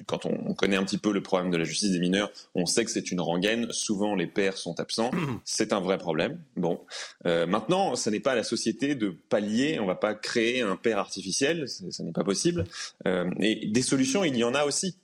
quand 0.08 0.26
on, 0.26 0.54
connaît 0.54 0.78
un 0.78 0.84
petit 0.84 0.98
peu 0.98 1.12
le 1.12 1.22
problème 1.22 1.52
de 1.52 1.58
la 1.58 1.64
justice 1.64 1.92
des 1.92 2.00
mineurs, 2.00 2.32
on 2.56 2.66
sait 2.66 2.86
que 2.86 2.92
c'est 2.92 3.12
une 3.12 3.20
rengaine. 3.20 3.72
Souvent, 3.72 4.16
les 4.16 4.26
pères 4.28 4.58
sont 4.58 4.80
absents. 4.80 5.12
C'est 5.46 5.74
un 5.74 5.80
vrai 5.80 5.98
problème. 5.98 6.40
Bon, 6.56 6.80
maintenant, 7.26 7.96
ce 7.96 8.10
n'est 8.10 8.22
pas 8.22 8.32
à 8.32 8.36
la 8.36 8.44
société 8.44 8.96
de 8.96 9.10
pallier. 9.30 9.78
On 9.80 9.84
ne 9.84 9.88
va 9.88 9.96
pas 9.96 10.16
créer 10.16 10.62
un 10.62 10.76
père 10.78 10.98
artificiel. 10.98 11.68
Ce 11.68 12.02
n'est 12.02 12.14
pas 12.14 12.24
possible. 12.24 12.64
et 13.06 13.68
des 13.68 13.82
solutions, 13.82 14.24
il 14.24 14.36
y 14.36 14.44
en 14.44 14.56
a 14.56 14.64
aussi. 14.64 14.98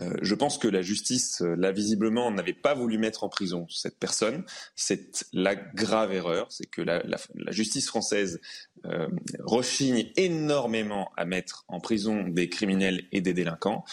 Euh, 0.00 0.16
je 0.22 0.34
pense 0.34 0.58
que 0.58 0.68
la 0.68 0.82
justice, 0.82 1.42
euh, 1.42 1.54
là 1.54 1.70
visiblement, 1.70 2.30
n'avait 2.30 2.54
pas 2.54 2.74
voulu 2.74 2.98
mettre 2.98 3.24
en 3.24 3.28
prison 3.28 3.66
cette 3.68 3.98
personne. 3.98 4.44
C'est 4.74 5.26
la 5.32 5.54
grave 5.54 6.12
erreur, 6.12 6.46
c'est 6.50 6.66
que 6.66 6.80
la, 6.80 7.02
justice 7.48 7.88
française 7.88 8.40
euh, 8.86 9.08
rechigne 9.40 10.10
énormément 10.16 11.10
à 11.16 11.24
mettre 11.24 11.64
en 11.68 11.80
prison 11.80 12.26
des 12.28 12.48
criminels 12.48 13.04
et 13.12 13.20
des 13.20 13.34
délinquants, 13.34 13.84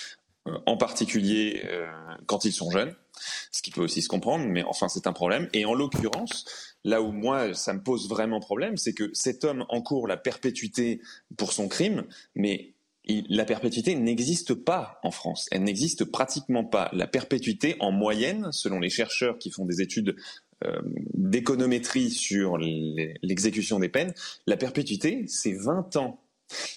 en 0.65 0.77
particulier 0.77 1.63
quand 2.25 2.43
ils 2.43 2.53
sont 2.53 2.71
jeunes, 2.71 2.95
ce 3.51 3.61
qui 3.61 3.69
peut 3.69 3.81
aussi 3.81 4.01
se 4.01 4.07
comprendre, 4.07 4.45
mais 4.47 4.63
enfin 4.63 4.87
c'est 4.87 5.05
un 5.05 5.13
problème. 5.13 5.47
Et 5.53 5.65
en 5.65 5.75
l'occurrence, 5.75 6.45
là 6.83 7.01
où 7.03 7.11
moi 7.11 7.53
ça 7.53 7.73
me 7.73 7.83
pose 7.83 8.09
vraiment 8.09 8.39
problème, 8.39 8.77
c'est 8.77 8.93
que 8.93 9.11
cet 9.13 9.43
homme 9.43 9.65
encourt 9.69 10.07
la 10.07 10.17
perpétuité 10.17 11.01
pour 11.37 11.53
son 11.53 11.67
crime, 11.67 12.05
mais 12.33 12.73
la 13.07 13.45
perpétuité 13.45 13.95
n'existe 13.95 14.53
pas 14.53 14.99
en 15.03 15.11
France. 15.11 15.47
Elle 15.51 15.63
n'existe 15.63 16.05
pratiquement 16.05 16.63
pas. 16.63 16.89
La 16.93 17.07
perpétuité, 17.07 17.75
en 17.79 17.91
moyenne, 17.91 18.49
selon 18.51 18.79
les 18.79 18.89
chercheurs 18.89 19.37
qui 19.37 19.51
font 19.51 19.65
des 19.65 19.81
études 19.81 20.15
euh, 20.65 20.81
d'économétrie 21.13 22.11
sur 22.11 22.57
l'exécution 22.57 23.79
des 23.79 23.89
peines, 23.89 24.13
la 24.45 24.57
perpétuité, 24.57 25.25
c'est 25.27 25.53
20 25.53 25.95
ans. 25.95 26.21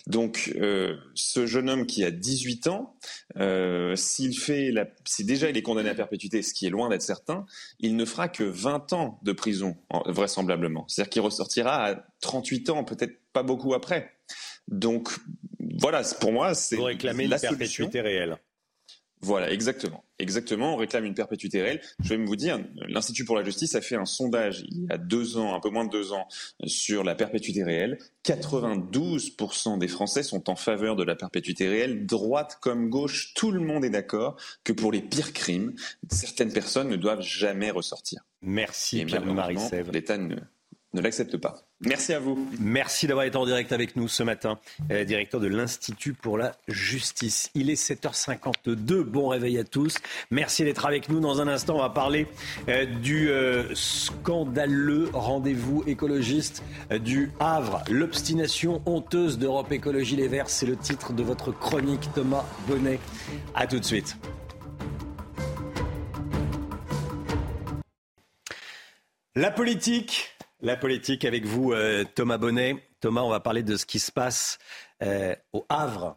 Donc, 0.06 0.52
euh, 0.56 0.96
ce 1.14 1.46
jeune 1.46 1.70
homme 1.70 1.86
qui 1.86 2.04
a 2.04 2.10
18 2.10 2.66
ans, 2.66 2.94
euh, 3.38 3.96
s'il 3.96 4.38
fait, 4.38 4.70
la, 4.70 4.86
si 5.06 5.24
déjà 5.24 5.48
il 5.48 5.56
est 5.56 5.62
condamné 5.62 5.88
à 5.88 5.94
perpétuité, 5.94 6.42
ce 6.42 6.52
qui 6.52 6.66
est 6.66 6.70
loin 6.70 6.90
d'être 6.90 7.02
certain, 7.02 7.46
il 7.80 7.96
ne 7.96 8.04
fera 8.04 8.28
que 8.28 8.44
20 8.44 8.92
ans 8.92 9.18
de 9.22 9.32
prison, 9.32 9.76
vraisemblablement. 10.06 10.84
C'est-à-dire 10.88 11.10
qu'il 11.10 11.22
ressortira 11.22 11.86
à 11.86 12.06
38 12.20 12.70
ans, 12.70 12.84
peut-être 12.84 13.18
pas 13.32 13.42
beaucoup 13.42 13.74
après. 13.74 14.12
Donc, 14.68 15.10
voilà, 15.78 16.02
pour 16.20 16.32
moi, 16.32 16.54
c'est 16.54 16.76
Vous 16.76 16.84
réclamez 16.84 17.26
la 17.26 17.36
une 17.36 17.42
perpétuité 17.42 18.00
réelle. 18.00 18.36
Voilà, 19.24 19.52
exactement. 19.52 20.04
Exactement, 20.18 20.74
on 20.74 20.76
réclame 20.76 21.04
une 21.04 21.14
perpétuité 21.14 21.62
réelle. 21.62 21.80
Je 22.02 22.14
vais 22.14 22.24
vous 22.24 22.34
dire, 22.34 22.58
l'Institut 22.88 23.24
pour 23.24 23.36
la 23.36 23.44
justice 23.44 23.76
a 23.76 23.80
fait 23.80 23.94
un 23.94 24.04
sondage 24.04 24.64
il 24.68 24.84
y 24.84 24.92
a 24.92 24.98
deux 24.98 25.38
ans, 25.38 25.54
un 25.54 25.60
peu 25.60 25.70
moins 25.70 25.84
de 25.84 25.90
deux 25.90 26.12
ans, 26.12 26.26
sur 26.64 27.04
la 27.04 27.14
perpétuité 27.14 27.62
réelle. 27.62 27.98
92% 28.24 29.78
des 29.78 29.88
Français 29.88 30.24
sont 30.24 30.50
en 30.50 30.56
faveur 30.56 30.96
de 30.96 31.04
la 31.04 31.14
perpétuité 31.14 31.68
réelle, 31.68 32.04
droite 32.04 32.58
comme 32.60 32.88
gauche, 32.88 33.32
tout 33.34 33.52
le 33.52 33.60
monde 33.60 33.84
est 33.84 33.90
d'accord 33.90 34.36
que 34.64 34.72
pour 34.72 34.90
les 34.90 35.02
pires 35.02 35.32
crimes, 35.32 35.72
certaines 36.10 36.52
personnes 36.52 36.88
ne 36.88 36.96
doivent 36.96 37.22
jamais 37.22 37.70
ressortir. 37.70 38.22
Merci, 38.42 39.04
Pierre-Marie 39.04 39.56
L'État 39.92 40.18
ne, 40.18 40.36
ne 40.94 41.00
l'accepte 41.00 41.36
pas. 41.36 41.62
Merci 41.80 42.12
à 42.12 42.20
vous. 42.20 42.48
Merci 42.60 43.06
d'avoir 43.06 43.26
été 43.26 43.36
en 43.36 43.46
direct 43.46 43.72
avec 43.72 43.96
nous 43.96 44.08
ce 44.08 44.22
matin, 44.22 44.58
euh, 44.90 45.04
directeur 45.04 45.40
de 45.40 45.48
l'Institut 45.48 46.12
pour 46.12 46.38
la 46.38 46.54
justice. 46.68 47.50
Il 47.54 47.70
est 47.70 47.80
7h52. 47.80 49.02
Bon 49.02 49.28
réveil 49.28 49.58
à 49.58 49.64
tous. 49.64 49.96
Merci 50.30 50.64
d'être 50.64 50.86
avec 50.86 51.08
nous. 51.08 51.20
Dans 51.20 51.40
un 51.40 51.48
instant, 51.48 51.76
on 51.76 51.80
va 51.80 51.90
parler 51.90 52.26
euh, 52.68 52.84
du 52.84 53.30
euh, 53.30 53.74
scandaleux 53.74 55.10
rendez-vous 55.12 55.82
écologiste 55.86 56.62
du 57.00 57.30
Havre. 57.40 57.82
L'obstination 57.90 58.82
honteuse 58.86 59.38
d'Europe 59.38 59.72
Écologie 59.72 60.16
Les 60.16 60.28
Verts, 60.28 60.50
c'est 60.50 60.66
le 60.66 60.76
titre 60.76 61.12
de 61.12 61.22
votre 61.22 61.52
chronique, 61.52 62.08
Thomas 62.14 62.44
Bonnet. 62.68 63.00
À 63.54 63.66
tout 63.66 63.78
de 63.78 63.84
suite. 63.84 64.16
La 69.34 69.50
politique, 69.50 70.31
la 70.62 70.76
politique 70.76 71.24
avec 71.24 71.44
vous, 71.44 71.72
euh, 71.72 72.04
Thomas 72.14 72.38
Bonnet. 72.38 72.76
Thomas, 73.00 73.22
on 73.22 73.30
va 73.30 73.40
parler 73.40 73.62
de 73.62 73.76
ce 73.76 73.84
qui 73.84 73.98
se 73.98 74.12
passe 74.12 74.58
euh, 75.02 75.34
au 75.52 75.66
Havre, 75.68 76.16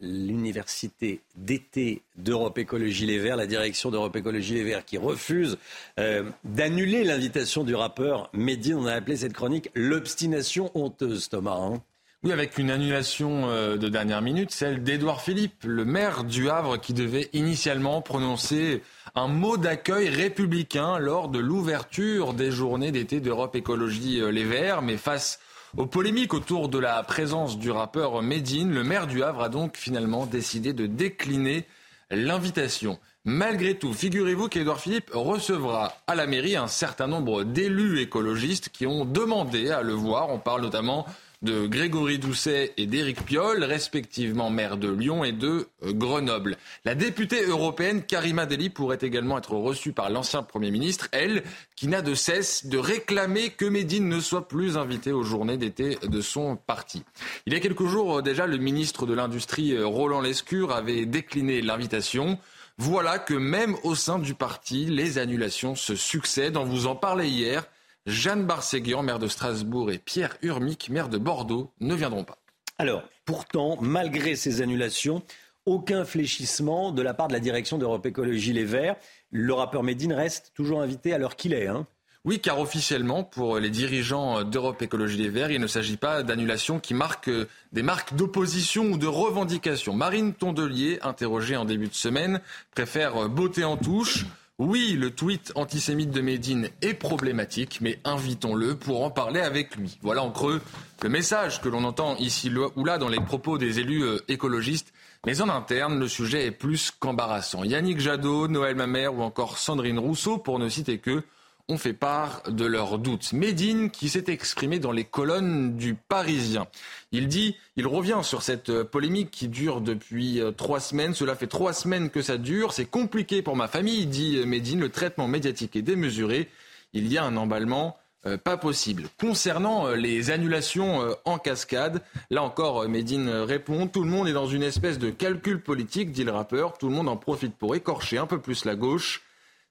l'université 0.00 1.22
d'été 1.34 2.02
d'Europe 2.16 2.58
Écologie 2.58 3.06
Les 3.06 3.18
Verts, 3.18 3.36
la 3.36 3.46
direction 3.46 3.90
d'Europe 3.90 4.14
Écologie 4.14 4.54
Les 4.54 4.62
Verts 4.62 4.84
qui 4.84 4.98
refuse 4.98 5.56
euh, 5.98 6.30
d'annuler 6.44 7.02
l'invitation 7.02 7.64
du 7.64 7.74
rappeur 7.74 8.28
Mehdi. 8.34 8.74
On 8.74 8.86
a 8.86 8.92
appelé 8.92 9.16
cette 9.16 9.32
chronique 9.32 9.70
l'obstination 9.74 10.70
honteuse, 10.74 11.30
Thomas. 11.30 11.56
Hein. 11.58 11.82
oui, 12.22 12.32
avec 12.32 12.58
une 12.58 12.70
annulation 12.70 13.48
de 13.76 13.88
dernière 13.88 14.20
minute, 14.20 14.52
celle 14.52 14.84
d'Édouard 14.84 15.22
Philippe, 15.22 15.64
le 15.64 15.86
maire 15.86 16.24
du 16.24 16.50
Havre, 16.50 16.78
qui 16.78 16.92
devait 16.92 17.30
initialement 17.32 18.02
prononcer 18.02 18.82
un 19.18 19.26
mot 19.26 19.56
d'accueil 19.56 20.08
républicain 20.08 20.96
lors 20.98 21.28
de 21.28 21.40
l'ouverture 21.40 22.34
des 22.34 22.52
journées 22.52 22.92
d'été 22.92 23.18
d'Europe 23.18 23.56
Écologie 23.56 24.20
euh, 24.20 24.30
Les 24.30 24.44
Verts. 24.44 24.80
Mais 24.80 24.96
face 24.96 25.40
aux 25.76 25.86
polémiques 25.86 26.34
autour 26.34 26.68
de 26.68 26.78
la 26.78 27.02
présence 27.02 27.58
du 27.58 27.72
rappeur 27.72 28.22
Medine, 28.22 28.72
le 28.72 28.84
maire 28.84 29.08
du 29.08 29.24
Havre 29.24 29.42
a 29.42 29.48
donc 29.48 29.76
finalement 29.76 30.24
décidé 30.24 30.72
de 30.72 30.86
décliner 30.86 31.66
l'invitation. 32.12 33.00
Malgré 33.24 33.76
tout, 33.76 33.92
figurez-vous 33.92 34.48
qu'Edouard 34.48 34.80
Philippe 34.80 35.10
recevra 35.12 35.94
à 36.06 36.14
la 36.14 36.28
mairie 36.28 36.54
un 36.54 36.68
certain 36.68 37.08
nombre 37.08 37.42
d'élus 37.42 38.00
écologistes 38.00 38.68
qui 38.68 38.86
ont 38.86 39.04
demandé 39.04 39.70
à 39.70 39.82
le 39.82 39.94
voir. 39.94 40.30
On 40.30 40.38
parle 40.38 40.62
notamment 40.62 41.06
de 41.42 41.66
Grégory 41.66 42.18
Doucet 42.18 42.72
et 42.76 42.86
d'Éric 42.86 43.24
Piolle, 43.24 43.62
respectivement 43.62 44.50
maire 44.50 44.76
de 44.76 44.90
Lyon 44.90 45.22
et 45.22 45.30
de 45.30 45.68
euh, 45.84 45.92
Grenoble. 45.92 46.56
La 46.84 46.96
députée 46.96 47.44
européenne 47.44 48.02
Karima 48.02 48.44
Deli 48.44 48.70
pourrait 48.70 48.98
également 49.02 49.38
être 49.38 49.54
reçue 49.54 49.92
par 49.92 50.10
l'ancien 50.10 50.42
Premier 50.42 50.72
ministre, 50.72 51.08
elle, 51.12 51.44
qui 51.76 51.86
n'a 51.86 52.02
de 52.02 52.14
cesse 52.14 52.66
de 52.66 52.76
réclamer 52.76 53.50
que 53.50 53.64
Médine 53.64 54.08
ne 54.08 54.18
soit 54.18 54.48
plus 54.48 54.76
invité 54.76 55.12
aux 55.12 55.22
journées 55.22 55.56
d'été 55.56 55.98
de 56.02 56.20
son 56.20 56.56
parti. 56.56 57.04
Il 57.46 57.52
y 57.52 57.56
a 57.56 57.60
quelques 57.60 57.86
jours 57.86 58.18
euh, 58.18 58.22
déjà, 58.22 58.46
le 58.46 58.56
ministre 58.56 59.06
de 59.06 59.14
l'Industrie, 59.14 59.74
euh, 59.74 59.86
Roland 59.86 60.20
Lescure, 60.20 60.72
avait 60.72 61.06
décliné 61.06 61.62
l'invitation. 61.62 62.38
Voilà 62.78 63.20
que 63.20 63.34
même 63.34 63.76
au 63.84 63.94
sein 63.94 64.18
du 64.18 64.34
parti, 64.34 64.86
les 64.86 65.18
annulations 65.18 65.76
se 65.76 65.94
succèdent. 65.94 66.56
On 66.56 66.64
vous 66.64 66.86
en 66.86 66.96
parlait 66.96 67.28
hier. 67.28 67.64
Jeanne 68.08 68.44
Barséguian, 68.44 69.02
maire 69.02 69.18
de 69.18 69.28
Strasbourg, 69.28 69.90
et 69.90 69.98
Pierre 69.98 70.36
Urmic, 70.42 70.88
maire 70.88 71.08
de 71.08 71.18
Bordeaux, 71.18 71.70
ne 71.80 71.94
viendront 71.94 72.24
pas. 72.24 72.38
Alors, 72.78 73.02
pourtant, 73.24 73.76
malgré 73.80 74.34
ces 74.34 74.62
annulations, 74.62 75.22
aucun 75.66 76.06
fléchissement 76.06 76.90
de 76.90 77.02
la 77.02 77.12
part 77.12 77.28
de 77.28 77.34
la 77.34 77.40
direction 77.40 77.76
d'Europe 77.76 78.06
Écologie 78.06 78.54
Les 78.54 78.64
Verts. 78.64 78.96
Le 79.30 79.52
rappeur 79.52 79.82
Médine 79.82 80.14
reste 80.14 80.52
toujours 80.54 80.80
invité 80.80 81.12
à 81.12 81.18
l'heure 81.18 81.36
qu'il 81.36 81.52
est. 81.52 81.66
Hein. 81.66 81.86
Oui, 82.24 82.40
car 82.40 82.58
officiellement, 82.58 83.22
pour 83.22 83.58
les 83.58 83.68
dirigeants 83.68 84.42
d'Europe 84.42 84.80
Écologie 84.80 85.18
Les 85.18 85.28
Verts, 85.28 85.50
il 85.50 85.60
ne 85.60 85.66
s'agit 85.66 85.98
pas 85.98 86.22
d'annulation 86.22 86.80
qui 86.80 86.94
marquent 86.94 87.30
des 87.72 87.82
marques 87.82 88.14
d'opposition 88.14 88.84
ou 88.84 88.96
de 88.96 89.06
revendication. 89.06 89.92
Marine 89.92 90.32
Tondelier, 90.32 90.98
interrogée 91.02 91.56
en 91.56 91.66
début 91.66 91.88
de 91.88 91.94
semaine, 91.94 92.40
préfère 92.74 93.28
beauté 93.28 93.64
en 93.64 93.76
touche. 93.76 94.24
Oui, 94.58 94.96
le 94.98 95.12
tweet 95.12 95.52
antisémite 95.54 96.10
de 96.10 96.20
Médine 96.20 96.68
est 96.82 96.94
problématique, 96.94 97.78
mais 97.80 98.00
invitons-le 98.04 98.74
pour 98.74 99.04
en 99.04 99.10
parler 99.10 99.38
avec 99.38 99.76
lui. 99.76 99.98
Voilà 100.02 100.24
en 100.24 100.32
creux 100.32 100.60
le 101.00 101.08
message 101.08 101.60
que 101.60 101.68
l'on 101.68 101.84
entend 101.84 102.16
ici 102.16 102.50
ou 102.74 102.84
là 102.84 102.98
dans 102.98 103.08
les 103.08 103.20
propos 103.20 103.56
des 103.56 103.78
élus 103.78 104.02
euh, 104.02 104.18
écologistes. 104.26 104.92
Mais 105.24 105.40
en 105.40 105.48
interne, 105.48 106.00
le 106.00 106.08
sujet 106.08 106.44
est 106.44 106.50
plus 106.50 106.90
qu'embarrassant. 106.90 107.62
Yannick 107.62 108.00
Jadot, 108.00 108.48
Noël 108.48 108.74
Mamère 108.74 109.14
ou 109.14 109.22
encore 109.22 109.58
Sandrine 109.58 110.00
Rousseau, 110.00 110.38
pour 110.38 110.58
ne 110.58 110.68
citer 110.68 110.98
que, 110.98 111.22
ont 111.68 111.76
fait 111.76 111.92
part 111.92 112.42
de 112.48 112.64
leurs 112.64 112.98
doutes. 112.98 113.32
Médine, 113.34 113.90
qui 113.90 114.08
s'est 114.08 114.24
exprimé 114.28 114.78
dans 114.78 114.92
les 114.92 115.04
colonnes 115.04 115.76
du 115.76 115.94
Parisien. 115.94 116.66
Il 117.12 117.28
dit, 117.28 117.56
il 117.76 117.86
revient 117.86 118.20
sur 118.22 118.42
cette 118.42 118.70
euh, 118.70 118.84
polémique 118.84 119.30
qui 119.30 119.48
dure 119.48 119.82
depuis 119.82 120.40
euh, 120.40 120.50
trois 120.50 120.80
semaines. 120.80 121.14
Cela 121.14 121.34
fait 121.34 121.46
trois 121.46 121.74
semaines 121.74 122.08
que 122.08 122.22
ça 122.22 122.38
dure. 122.38 122.72
C'est 122.72 122.86
compliqué 122.86 123.42
pour 123.42 123.54
ma 123.54 123.68
famille, 123.68 124.06
dit 124.06 124.38
euh, 124.38 124.46
Médine. 124.46 124.80
Le 124.80 124.88
traitement 124.88 125.28
médiatique 125.28 125.76
est 125.76 125.82
démesuré. 125.82 126.48
Il 126.94 127.12
y 127.12 127.18
a 127.18 127.24
un 127.24 127.36
emballement. 127.36 127.98
pas 128.44 128.56
possible. 128.56 129.08
Concernant 129.20 129.88
les 129.90 130.30
annulations 130.30 131.14
en 131.24 131.38
cascade, 131.38 132.02
là 132.30 132.42
encore, 132.42 132.88
Médine 132.88 133.28
répond 133.28 133.86
Tout 133.86 134.02
le 134.02 134.10
monde 134.10 134.26
est 134.26 134.32
dans 134.32 134.46
une 134.46 134.62
espèce 134.62 134.98
de 134.98 135.10
calcul 135.10 135.60
politique, 135.60 136.12
dit 136.12 136.24
le 136.24 136.32
rappeur. 136.32 136.78
Tout 136.78 136.88
le 136.88 136.94
monde 136.94 137.08
en 137.08 137.16
profite 137.16 137.54
pour 137.54 137.76
écorcher 137.76 138.16
un 138.16 138.26
peu 138.26 138.40
plus 138.40 138.64
la 138.64 138.74
gauche. 138.74 139.22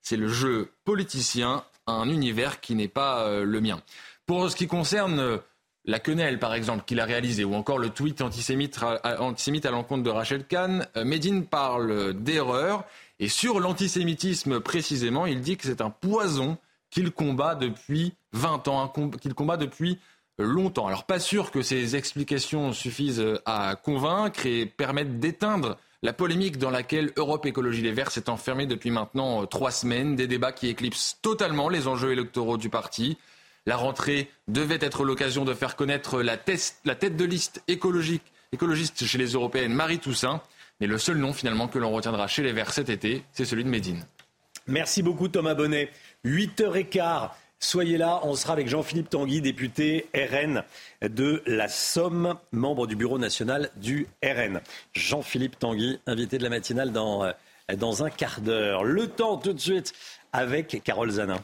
C'est 0.02 0.16
le 0.16 0.28
jeu 0.28 0.72
politicien 0.86 1.64
un 1.88 2.10
univers 2.10 2.60
qui 2.60 2.76
n'est 2.76 2.88
pas 2.88 3.26
euh, 3.26 3.44
le 3.44 3.62
mien. 3.62 3.82
Pour 4.26 4.50
ce 4.52 4.56
qui 4.56 4.68
concerne 4.68 5.20
euh, 5.20 5.38
la 5.86 6.00
quenelle, 6.00 6.38
par 6.38 6.54
exemple, 6.54 6.84
qu'il 6.86 7.00
a 7.00 7.06
réalisé, 7.06 7.46
ou 7.46 7.56
encore 7.56 7.80
le 7.80 7.90
tweet 7.90 8.22
antisémite, 8.22 8.80
antisémite 9.20 9.66
à 9.66 9.72
l'encontre 9.72 10.04
de 10.04 10.10
Rachel 10.10 10.46
Kahn, 10.46 10.86
euh, 10.98 11.06
Medine 11.06 11.46
parle 11.46 12.14
d'erreur. 12.14 12.84
Et 13.20 13.30
sur 13.30 13.60
l'antisémitisme 13.60 14.60
précisément, 14.60 15.26
il 15.26 15.42
dit 15.42 15.58
que 15.58 15.66
c'est 15.66 15.82
un 15.82 15.90
poison 15.90 16.58
qu'il 16.90 17.12
combat 17.12 17.56
depuis 17.56 18.14
20 18.34 18.68
ans, 18.68 18.94
qu'il 19.20 19.34
combat 19.34 19.58
depuis 19.58 19.98
longtemps. 20.38 20.86
Alors 20.86 21.06
pas 21.06 21.20
sûr 21.20 21.50
que 21.50 21.64
ces 21.64 21.96
explications 21.96 22.74
suffisent 22.74 23.26
à 23.46 23.76
convaincre 23.76 24.46
et 24.46 24.68
permettent 24.68 25.20
d'éteindre 25.20 25.78
la 26.04 26.14
polémique 26.14 26.58
dans 26.58 26.70
laquelle 26.70 27.12
Europe 27.16 27.46
Écologie 27.46 27.82
Les 27.82 27.92
Verts 27.92 28.12
s'est 28.12 28.30
enfermée 28.30 28.68
depuis 28.68 28.92
maintenant 28.92 29.44
euh, 29.44 29.46
trois 29.46 29.72
semaines, 29.72 30.16
des 30.16 30.28
débats 30.28 30.52
qui 30.52 30.68
éclipsent 30.68 31.18
totalement 31.22 31.70
les 31.70 31.88
enjeux 31.88 32.12
électoraux 32.12 32.58
du 32.58 32.70
parti. 32.70 33.18
La 33.66 33.76
rentrée 33.76 34.30
devait 34.48 34.78
être 34.80 35.04
l'occasion 35.04 35.44
de 35.44 35.54
faire 35.54 35.76
connaître 35.76 36.22
la, 36.22 36.38
tête 36.38 37.18
de 37.18 37.26
liste 37.26 37.64
écologique, 37.68 38.24
écologiste 38.52 39.06
chez 39.06 39.18
les 39.18 39.34
européennes, 39.34 39.74
Marie 39.74 40.00
Toussaint. 40.00 40.42
Mais 40.80 40.88
le 40.88 41.00
seul 41.00 41.18
nom 41.18 41.34
finalement 41.34 41.68
que 41.68 41.80
l'on 41.80 41.92
retiendra 41.92 42.28
chez 42.28 42.44
les 42.44 42.54
Verts 42.54 42.72
cet 42.72 42.90
été, 42.90 43.24
c'est 43.32 43.46
celui 43.46 43.64
de 43.64 43.70
Médine. 43.70 44.06
Merci 44.68 45.02
beaucoup 45.02 45.28
Thomas 45.28 45.56
Bonnet. 45.56 45.90
8h15. 46.26 47.30
Soyez 47.60 47.98
là, 47.98 48.20
on 48.24 48.36
sera 48.36 48.54
avec 48.54 48.68
Jean-Philippe 48.68 49.10
Tanguy, 49.10 49.42
député 49.42 50.08
RN 50.14 50.64
de 51.02 51.42
la 51.48 51.68
Somme, 51.68 52.36
membre 52.52 52.86
du 52.86 52.96
bureau 52.96 53.18
national 53.18 53.72
du 53.78 54.08
RN. 54.24 54.62
Jean-Philippe 54.94 55.58
Tanguy, 55.58 56.00
invité 56.06 56.38
de 56.38 56.44
la 56.44 56.50
matinale 56.50 56.92
dans, 56.92 57.24
euh, 57.24 57.32
dans 57.76 58.04
un 58.04 58.12
quart 58.12 58.42
d'heure. 58.42 58.84
Le 58.84 59.08
temps 59.08 59.38
tout 59.38 59.54
de 59.54 59.60
suite 59.60 59.94
avec 60.34 60.82
Carole 60.84 61.10
Zanin. 61.10 61.42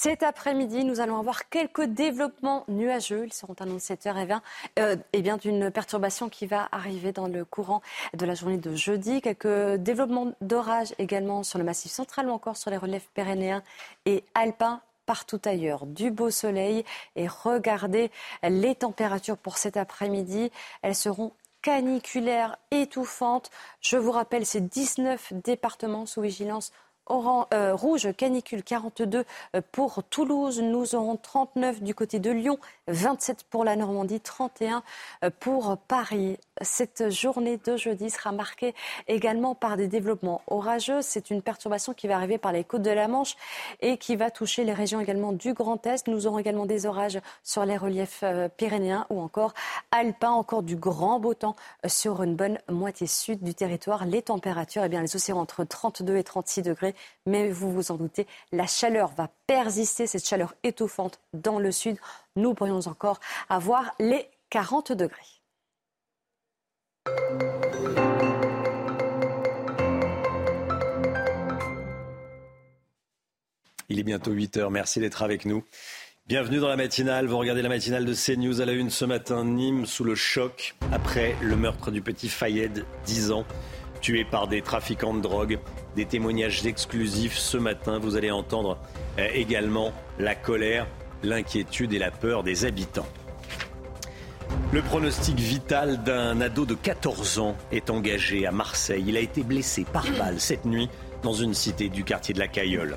Cet 0.00 0.22
après-midi, 0.22 0.84
nous 0.84 1.00
allons 1.00 1.18
avoir 1.18 1.48
quelques 1.48 1.82
développements 1.82 2.62
nuageux. 2.68 3.26
Ils 3.26 3.32
seront 3.32 3.56
annoncés 3.58 3.96
7h20. 3.96 4.38
Euh, 4.78 4.94
et 5.12 5.22
bien 5.22 5.38
d'une 5.38 5.72
perturbation 5.72 6.28
qui 6.28 6.46
va 6.46 6.68
arriver 6.70 7.10
dans 7.10 7.26
le 7.26 7.44
courant 7.44 7.82
de 8.14 8.24
la 8.24 8.36
journée 8.36 8.58
de 8.58 8.76
jeudi. 8.76 9.20
Quelques 9.20 9.74
développements 9.74 10.34
d'orage 10.40 10.94
également 11.00 11.42
sur 11.42 11.58
le 11.58 11.64
massif 11.64 11.90
central 11.90 12.28
ou 12.28 12.30
encore 12.30 12.56
sur 12.56 12.70
les 12.70 12.76
relèves 12.76 13.08
pyrénéens 13.12 13.64
et 14.06 14.22
alpins 14.36 14.82
partout 15.04 15.40
ailleurs. 15.44 15.84
Du 15.84 16.12
beau 16.12 16.30
soleil 16.30 16.84
et 17.16 17.26
regardez 17.26 18.12
les 18.44 18.76
températures 18.76 19.36
pour 19.36 19.58
cet 19.58 19.76
après-midi. 19.76 20.52
Elles 20.82 20.94
seront 20.94 21.32
caniculaires, 21.60 22.56
étouffantes. 22.70 23.50
Je 23.80 23.96
vous 23.96 24.12
rappelle, 24.12 24.46
c'est 24.46 24.60
19 24.60 25.32
départements 25.42 26.06
sous 26.06 26.20
vigilance 26.20 26.72
euh, 27.10 27.74
rouge 27.74 28.08
canicule 28.16 28.62
42 28.62 29.24
euh, 29.54 29.60
pour 29.72 30.02
Toulouse. 30.04 30.60
Nous 30.60 30.94
aurons 30.94 31.16
39 31.16 31.82
du 31.82 31.94
côté 31.94 32.18
de 32.18 32.30
Lyon, 32.30 32.58
27 32.88 33.44
pour 33.44 33.64
la 33.64 33.76
Normandie, 33.76 34.20
31 34.20 34.82
euh, 35.24 35.30
pour 35.40 35.76
Paris. 35.88 36.38
Cette 36.60 37.10
journée 37.10 37.56
de 37.56 37.76
jeudi 37.76 38.10
sera 38.10 38.32
marquée 38.32 38.74
également 39.06 39.54
par 39.54 39.76
des 39.76 39.88
développements 39.88 40.42
orageux. 40.48 41.02
C'est 41.02 41.30
une 41.30 41.40
perturbation 41.40 41.94
qui 41.94 42.08
va 42.08 42.16
arriver 42.16 42.36
par 42.36 42.52
les 42.52 42.64
côtes 42.64 42.82
de 42.82 42.90
la 42.90 43.08
Manche 43.08 43.36
et 43.80 43.96
qui 43.96 44.16
va 44.16 44.30
toucher 44.30 44.64
les 44.64 44.72
régions 44.72 45.00
également 45.00 45.32
du 45.32 45.54
Grand 45.54 45.84
Est. 45.86 46.08
Nous 46.08 46.26
aurons 46.26 46.38
également 46.38 46.66
des 46.66 46.86
orages 46.86 47.20
sur 47.42 47.64
les 47.64 47.76
reliefs 47.76 48.24
pyrénéens 48.56 49.06
ou 49.10 49.20
encore 49.20 49.54
alpins, 49.92 50.30
encore 50.30 50.62
du 50.62 50.76
grand 50.76 51.20
beau 51.20 51.34
temps 51.34 51.54
sur 51.86 52.22
une 52.22 52.34
bonne 52.34 52.58
moitié 52.68 53.06
sud 53.06 53.42
du 53.42 53.54
territoire. 53.54 54.04
Les 54.04 54.22
températures, 54.22 54.82
eh 54.84 54.88
bien, 54.88 55.02
les 55.02 55.14
océans 55.14 55.38
entre 55.38 55.64
32 55.64 56.16
et 56.16 56.24
36 56.24 56.62
degrés 56.62 56.94
mais 57.26 57.50
vous 57.50 57.72
vous 57.72 57.90
en 57.90 57.96
doutez, 57.96 58.26
la 58.52 58.66
chaleur 58.66 59.10
va 59.16 59.30
persister, 59.46 60.06
cette 60.06 60.26
chaleur 60.26 60.54
étouffante 60.62 61.20
dans 61.32 61.58
le 61.58 61.72
sud. 61.72 61.96
Nous 62.36 62.54
pourrions 62.54 62.80
encore 62.86 63.20
avoir 63.48 63.94
les 63.98 64.28
40 64.50 64.92
degrés. 64.92 65.18
Il 73.90 73.98
est 73.98 74.02
bientôt 74.02 74.32
8 74.32 74.58
heures. 74.58 74.70
Merci 74.70 75.00
d'être 75.00 75.22
avec 75.22 75.46
nous. 75.46 75.64
Bienvenue 76.26 76.58
dans 76.58 76.68
la 76.68 76.76
matinale. 76.76 77.26
Vous 77.26 77.38
regardez 77.38 77.62
la 77.62 77.70
matinale 77.70 78.04
de 78.04 78.12
CNews 78.12 78.60
à 78.60 78.66
la 78.66 78.72
une 78.72 78.90
ce 78.90 79.06
matin. 79.06 79.46
Nîmes 79.46 79.86
sous 79.86 80.04
le 80.04 80.14
choc 80.14 80.74
après 80.92 81.34
le 81.40 81.56
meurtre 81.56 81.90
du 81.90 82.02
petit 82.02 82.28
Fayed, 82.28 82.84
10 83.06 83.30
ans 83.30 83.46
tué 84.02 84.24
par 84.24 84.46
des 84.46 84.60
trafiquants 84.60 85.14
de 85.14 85.22
drogue. 85.22 85.58
Des 85.98 86.06
témoignages 86.06 86.64
exclusifs 86.64 87.36
ce 87.36 87.56
matin. 87.56 87.98
Vous 87.98 88.14
allez 88.14 88.30
entendre 88.30 88.78
euh, 89.18 89.26
également 89.34 89.92
la 90.20 90.36
colère, 90.36 90.86
l'inquiétude 91.24 91.92
et 91.92 91.98
la 91.98 92.12
peur 92.12 92.44
des 92.44 92.64
habitants. 92.64 93.08
Le 94.70 94.80
pronostic 94.80 95.36
vital 95.40 96.04
d'un 96.04 96.40
ado 96.40 96.66
de 96.66 96.74
14 96.74 97.40
ans 97.40 97.56
est 97.72 97.90
engagé 97.90 98.46
à 98.46 98.52
Marseille. 98.52 99.06
Il 99.08 99.16
a 99.16 99.20
été 99.20 99.42
blessé 99.42 99.84
par 99.92 100.04
balle 100.16 100.38
cette 100.38 100.66
nuit 100.66 100.88
dans 101.24 101.32
une 101.32 101.52
cité 101.52 101.88
du 101.88 102.04
quartier 102.04 102.32
de 102.32 102.38
la 102.38 102.46
Cailleule. 102.46 102.96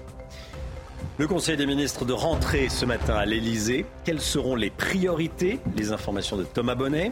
Le 1.18 1.28
Conseil 1.28 1.58
des 1.58 1.66
ministres 1.66 2.06
de 2.06 2.14
rentrer 2.14 2.70
ce 2.70 2.86
matin 2.86 3.16
à 3.16 3.26
l'Elysée. 3.26 3.88
Quelles 4.06 4.22
seront 4.22 4.56
les 4.56 4.70
priorités? 4.70 5.60
Les 5.76 5.92
informations 5.92 6.38
de 6.38 6.44
Thomas 6.44 6.76
Bonnet. 6.76 7.12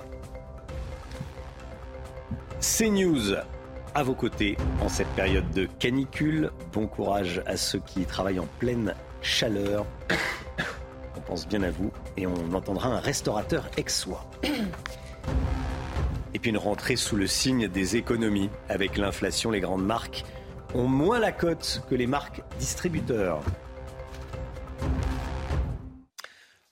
CNews 2.59 3.37
à 3.95 4.03
vos 4.03 4.13
côtés 4.13 4.57
en 4.81 4.89
cette 4.89 5.07
période 5.09 5.49
de 5.51 5.67
canicule. 5.79 6.51
Bon 6.73 6.87
courage 6.87 7.41
à 7.45 7.57
ceux 7.57 7.79
qui 7.79 8.05
travaillent 8.05 8.39
en 8.39 8.47
pleine 8.59 8.93
chaleur. 9.21 9.85
On 11.17 11.21
pense 11.21 11.47
bien 11.47 11.63
à 11.63 11.71
vous 11.71 11.91
et 12.17 12.27
on 12.27 12.53
entendra 12.53 12.89
un 12.89 12.99
restaurateur 12.99 13.69
ex-soi. 13.77 14.25
Et 16.33 16.39
puis 16.39 16.51
une 16.51 16.57
rentrée 16.57 16.95
sous 16.95 17.15
le 17.15 17.27
signe 17.27 17.67
des 17.67 17.97
économies. 17.97 18.49
Avec 18.69 18.97
l'inflation, 18.97 19.51
les 19.51 19.59
grandes 19.59 19.85
marques 19.85 20.23
ont 20.73 20.87
moins 20.87 21.19
la 21.19 21.31
cote 21.31 21.83
que 21.89 21.95
les 21.95 22.07
marques 22.07 22.41
distributeurs. 22.59 23.41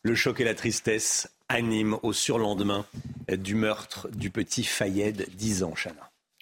Le 0.04 0.16
choc 0.16 0.40
et 0.40 0.46
la 0.46 0.54
tristesse 0.54 1.30
animent 1.50 1.98
au 2.04 2.14
surlendemain 2.14 2.86
du 3.28 3.56
meurtre 3.56 4.08
du 4.10 4.30
petit 4.30 4.64
Fayed, 4.64 5.28
10 5.36 5.64
ans. 5.64 5.74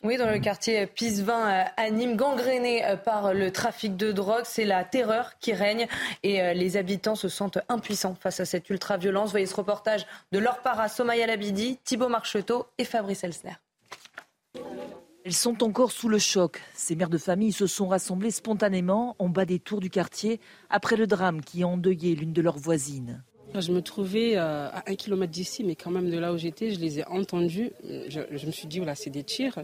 Oui, 0.04 0.18
dans 0.18 0.30
le 0.30 0.40
quartier 0.40 0.86
Pisevin 0.88 1.66
à 1.76 1.90
Nîmes, 1.90 2.16
gangréné 2.16 2.86
euh, 2.86 2.96
par 2.98 3.34
le 3.34 3.50
trafic 3.52 3.96
de 3.96 4.12
drogue, 4.12 4.44
c'est 4.44 4.66
la 4.66 4.84
terreur 4.84 5.40
qui 5.40 5.54
règne 5.54 5.88
et 6.22 6.42
euh, 6.42 6.54
les 6.54 6.78
habitants 6.78 7.16
se 7.16 7.30
sentent 7.30 7.60
impuissants 7.70 8.16
face 8.20 8.40
à 8.40 8.46
cette 8.46 8.70
ultra-violence. 8.70 9.32
Voyez 9.32 9.46
ce 9.46 9.56
reportage 9.56 10.06
de 10.32 10.38
Laure 10.38 10.60
Para, 10.60 10.90
Somaya 10.90 11.26
Labidi, 11.26 11.80
Thibault 11.84 12.10
Marcheteau 12.10 12.68
et 12.78 12.84
Fabrice 12.84 13.24
Elsner. 13.24 13.56
Elles 15.24 15.34
sont 15.34 15.64
encore 15.64 15.92
sous 15.92 16.10
le 16.10 16.20
choc. 16.20 16.62
Ces 16.76 16.96
mères 16.96 17.10
de 17.10 17.18
famille 17.18 17.52
se 17.52 17.66
sont 17.66 17.88
rassemblées 17.88 18.30
spontanément 18.30 19.16
en 19.18 19.30
bas 19.30 19.46
des 19.46 19.58
tours 19.58 19.80
du 19.80 19.90
quartier 19.90 20.40
après 20.70 20.98
le 20.98 21.08
drame 21.08 21.42
qui 21.42 21.64
a 21.64 21.68
endeuillé 21.68 22.14
l'une 22.16 22.34
de 22.34 22.44
leurs 22.44 22.60
voisines. 22.60 23.24
Je 23.56 23.72
me 23.72 23.82
trouvais 23.82 24.36
euh, 24.36 24.68
à 24.70 24.84
un 24.88 24.96
kilomètre 24.96 25.32
d'ici, 25.32 25.64
mais 25.64 25.76
quand 25.76 25.90
même 25.90 26.12
de 26.12 26.18
là 26.20 26.34
où 26.34 26.38
j'étais, 26.38 26.72
je 26.72 26.80
les 26.80 27.00
ai 27.00 27.06
entendus. 27.06 27.72
Je, 27.84 28.20
je 28.30 28.46
me 28.46 28.52
suis 28.52 28.68
dit, 28.68 28.78
voilà, 28.78 28.94
c'est 28.94 29.10
des 29.10 29.24
tirs. 29.24 29.56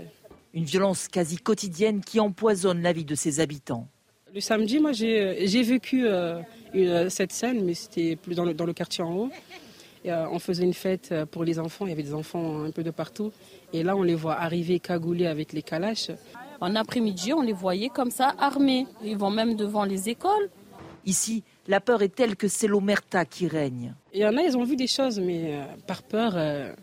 Une 0.53 0.65
violence 0.65 1.07
quasi 1.07 1.37
quotidienne 1.37 2.01
qui 2.01 2.19
empoisonne 2.19 2.81
la 2.81 2.93
vie 2.93 3.05
de 3.05 3.15
ses 3.15 3.39
habitants. 3.39 3.87
Le 4.33 4.39
samedi, 4.39 4.79
moi, 4.79 4.91
j'ai 4.91 5.63
vécu 5.63 6.05
euh, 6.05 6.41
une, 6.73 7.09
cette 7.09 7.31
scène, 7.31 7.63
mais 7.65 7.73
c'était 7.73 8.15
plus 8.15 8.35
dans 8.35 8.45
le, 8.45 8.53
dans 8.53 8.65
le, 8.65 8.73
quartier 8.73 9.03
en 9.03 9.13
haut. 9.13 9.29
Et, 10.03 10.11
euh, 10.11 10.29
on 10.29 10.39
faisait 10.39 10.63
une 10.63 10.73
fête 10.73 11.13
pour 11.31 11.43
les 11.43 11.59
enfants, 11.59 11.85
il 11.85 11.89
y 11.89 11.91
avait 11.93 12.03
des 12.03 12.13
enfants 12.13 12.63
un 12.63 12.71
peu 12.71 12.83
de 12.83 12.91
partout. 12.91 13.31
Et 13.73 13.83
là, 13.83 13.95
on 13.95 14.03
les 14.03 14.15
voit 14.15 14.35
arriver 14.35 14.79
cagoulés 14.79 15.27
avec 15.27 15.53
les 15.53 15.61
calaches. 15.61 16.11
En 16.61 16.75
après-midi, 16.75 17.33
on 17.33 17.41
les 17.41 17.53
voyait 17.53 17.89
comme 17.89 18.11
ça, 18.11 18.35
armés. 18.37 18.85
Ils 19.03 19.17
vont 19.17 19.31
même 19.31 19.55
devant 19.55 19.83
les 19.83 20.09
écoles. 20.09 20.49
Ici, 21.05 21.43
la 21.67 21.79
peur 21.79 22.03
est 22.03 22.13
telle 22.13 22.35
que 22.35 22.47
c'est 22.47 22.67
l'omerta 22.67 23.25
qui 23.25 23.47
règne. 23.47 23.95
Il 24.13 24.19
y 24.19 24.25
en 24.25 24.37
a, 24.37 24.41
ils 24.43 24.55
ont 24.55 24.63
vu 24.63 24.75
des 24.75 24.87
choses, 24.87 25.19
mais 25.19 25.55
euh, 25.55 25.63
par 25.87 26.03
peur, 26.03 26.33
euh, 26.35 26.73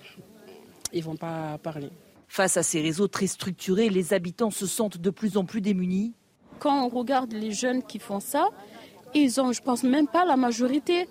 ils 0.93 0.99
ne 0.99 1.05
vont 1.05 1.17
pas 1.17 1.59
parler. 1.63 1.91
Face 2.29 2.57
à 2.57 2.63
ces 2.63 2.81
réseaux 2.81 3.09
très 3.09 3.27
structurés, 3.27 3.89
les 3.89 4.13
habitants 4.13 4.51
se 4.51 4.67
sentent 4.67 4.99
de 4.99 5.11
plus 5.11 5.37
en 5.37 5.45
plus 5.45 5.61
démunis. 5.61 6.13
Quand 6.59 6.85
on 6.85 6.89
regarde 6.89 7.33
les 7.33 7.53
jeunes 7.53 7.83
qui 7.83 7.99
font 7.99 8.21
ça, 8.21 8.49
ils 9.15 9.41
ont, 9.41 9.53
je 9.53 9.63
pense 9.63 9.83
même 9.83 10.07
pas 10.07 10.25
la 10.25 10.37
majorité. 10.37 11.09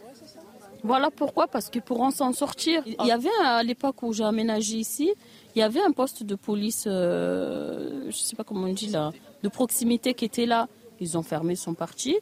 Voilà 0.84 1.10
pourquoi, 1.10 1.48
parce 1.48 1.70
que 1.70 1.80
pour 1.80 2.12
s'en 2.12 2.34
sortir, 2.34 2.84
il 2.86 3.06
y 3.06 3.12
avait 3.12 3.30
à 3.44 3.64
l'époque 3.64 4.04
où 4.04 4.14
j'ai 4.14 4.24
aménagé 4.24 4.78
ici, 4.78 5.12
il 5.56 5.60
y 5.60 5.64
avait 5.64 5.82
un 5.82 5.92
poste 5.92 6.24
de 6.24 6.36
police, 6.36 6.86
euh, 6.88 8.02
je 8.04 8.08
ne 8.08 8.12
sais 8.12 8.36
pas 8.36 8.44
comment 8.44 8.68
on 8.68 8.74
dit 8.74 8.88
là, 8.88 9.12
de 9.42 9.50
proximité 9.50 10.14
qui 10.14 10.26
était 10.26 10.46
là. 10.46 10.68
Ils 11.00 11.18
ont 11.18 11.24
fermé 11.24 11.56
son 11.56 11.74
parti. 11.74 12.18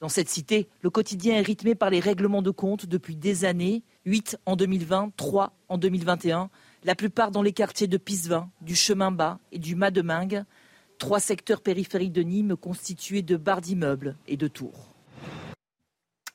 Dans 0.00 0.08
cette 0.08 0.28
cité, 0.28 0.68
le 0.80 0.90
quotidien 0.90 1.36
est 1.36 1.42
rythmé 1.42 1.74
par 1.74 1.90
les 1.90 2.00
règlements 2.00 2.42
de 2.42 2.50
compte 2.50 2.86
depuis 2.86 3.16
des 3.16 3.44
années, 3.44 3.82
8 4.06 4.38
en 4.46 4.56
2020, 4.56 5.12
3 5.16 5.52
en 5.68 5.78
2021, 5.78 6.48
la 6.84 6.94
plupart 6.94 7.30
dans 7.30 7.42
les 7.42 7.52
quartiers 7.52 7.86
de 7.86 7.96
Pisevin, 7.96 8.50
du 8.60 8.74
Chemin 8.74 9.10
Bas 9.10 9.38
et 9.52 9.58
du 9.58 9.74
Mas-de-Mingue, 9.74 10.44
trois 10.98 11.20
secteurs 11.20 11.60
périphériques 11.60 12.12
de 12.12 12.22
Nîmes 12.22 12.56
constitués 12.56 13.22
de 13.22 13.36
barres 13.36 13.60
d'immeubles 13.60 14.16
et 14.26 14.36
de 14.36 14.48
tours. 14.48 14.94